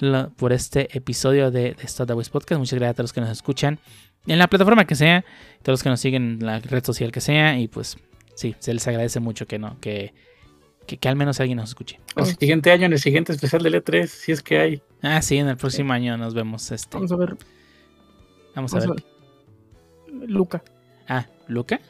por 0.36 0.52
este 0.52 0.88
episodio 0.96 1.52
de, 1.52 1.74
de 1.74 1.86
Stotawis 1.86 2.28
Podcast. 2.30 2.58
Muchas 2.58 2.80
gracias 2.80 2.90
a 2.90 2.96
todos 2.96 3.04
los 3.04 3.12
que 3.12 3.20
nos 3.20 3.30
escuchan 3.30 3.78
en 4.26 4.40
la 4.40 4.48
plataforma 4.48 4.88
que 4.88 4.96
sea, 4.96 5.24
todos 5.62 5.74
los 5.74 5.82
que 5.84 5.88
nos 5.88 6.00
siguen 6.00 6.38
en 6.40 6.46
la 6.46 6.58
red 6.58 6.84
social 6.84 7.12
que 7.12 7.20
sea. 7.20 7.56
Y 7.60 7.68
pues 7.68 7.96
sí, 8.34 8.56
se 8.58 8.74
les 8.74 8.88
agradece 8.88 9.20
mucho 9.20 9.46
que 9.46 9.60
no, 9.60 9.78
que, 9.78 10.12
que, 10.88 10.96
que 10.96 11.08
al 11.08 11.14
menos 11.14 11.38
alguien 11.38 11.58
nos 11.58 11.68
escuche. 11.68 12.00
El 12.16 12.26
siguiente 12.26 12.72
año, 12.72 12.86
en 12.86 12.92
el 12.92 12.98
siguiente 12.98 13.30
especial 13.30 13.62
del 13.62 13.74
E3, 13.74 14.06
si 14.08 14.32
es 14.32 14.42
que 14.42 14.58
hay. 14.58 14.82
Ah, 15.00 15.22
sí, 15.22 15.36
en 15.36 15.46
el 15.46 15.56
próximo 15.56 15.92
año 15.92 16.16
nos 16.16 16.34
vemos. 16.34 16.72
Este. 16.72 16.96
Vamos 16.96 17.12
a 17.12 17.16
ver. 17.16 17.36
Vamos 18.56 18.74
a 18.74 18.80
ver. 18.80 18.90
Luca 20.26 20.60
Ah, 21.06 21.26
¿Luca? 21.46 21.80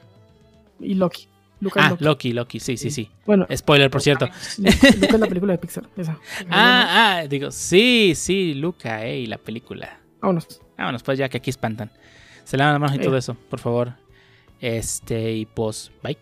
y 0.79 0.93
Loki. 0.93 1.27
Luca 1.63 1.81
Ah, 1.87 1.91
Loki. 1.91 2.05
Loki, 2.05 2.33
Loki, 2.33 2.61
sí, 2.61 2.77
sí, 2.77 2.91
sí. 2.91 3.09
Bueno, 3.25 3.47
Spoiler, 3.55 3.89
por 3.91 4.03
cierto. 4.03 4.27
Luca 4.59 4.71
es 5.15 5.21
la 5.21 5.27
película 5.29 5.53
de 5.53 5.59
Pixar. 5.59 5.85
Esa. 5.97 6.19
Ah, 6.51 7.21
ah, 7.23 7.27
digo, 7.29 7.51
sí, 7.53 8.15
sí, 8.17 8.55
Luca, 8.55 9.05
ey, 9.05 9.27
la 9.27 9.39
película. 9.39 10.01
Vámonos. 10.21 10.61
Vámonos, 10.77 11.03
pues 11.05 11.19
ya 11.19 11.29
que 11.29 11.37
aquí 11.39 11.51
espantan. 11.51 11.91
Se 12.45 12.57
lavan 12.57 12.75
las 12.75 12.81
manos 12.81 12.97
y 12.97 13.01
Eh. 13.01 13.05
todo 13.05 13.17
eso, 13.17 13.35
por 13.49 13.61
favor. 13.61 13.93
Este, 14.61 15.33
y 15.33 15.47
pues, 15.47 15.93
bye. 16.03 16.19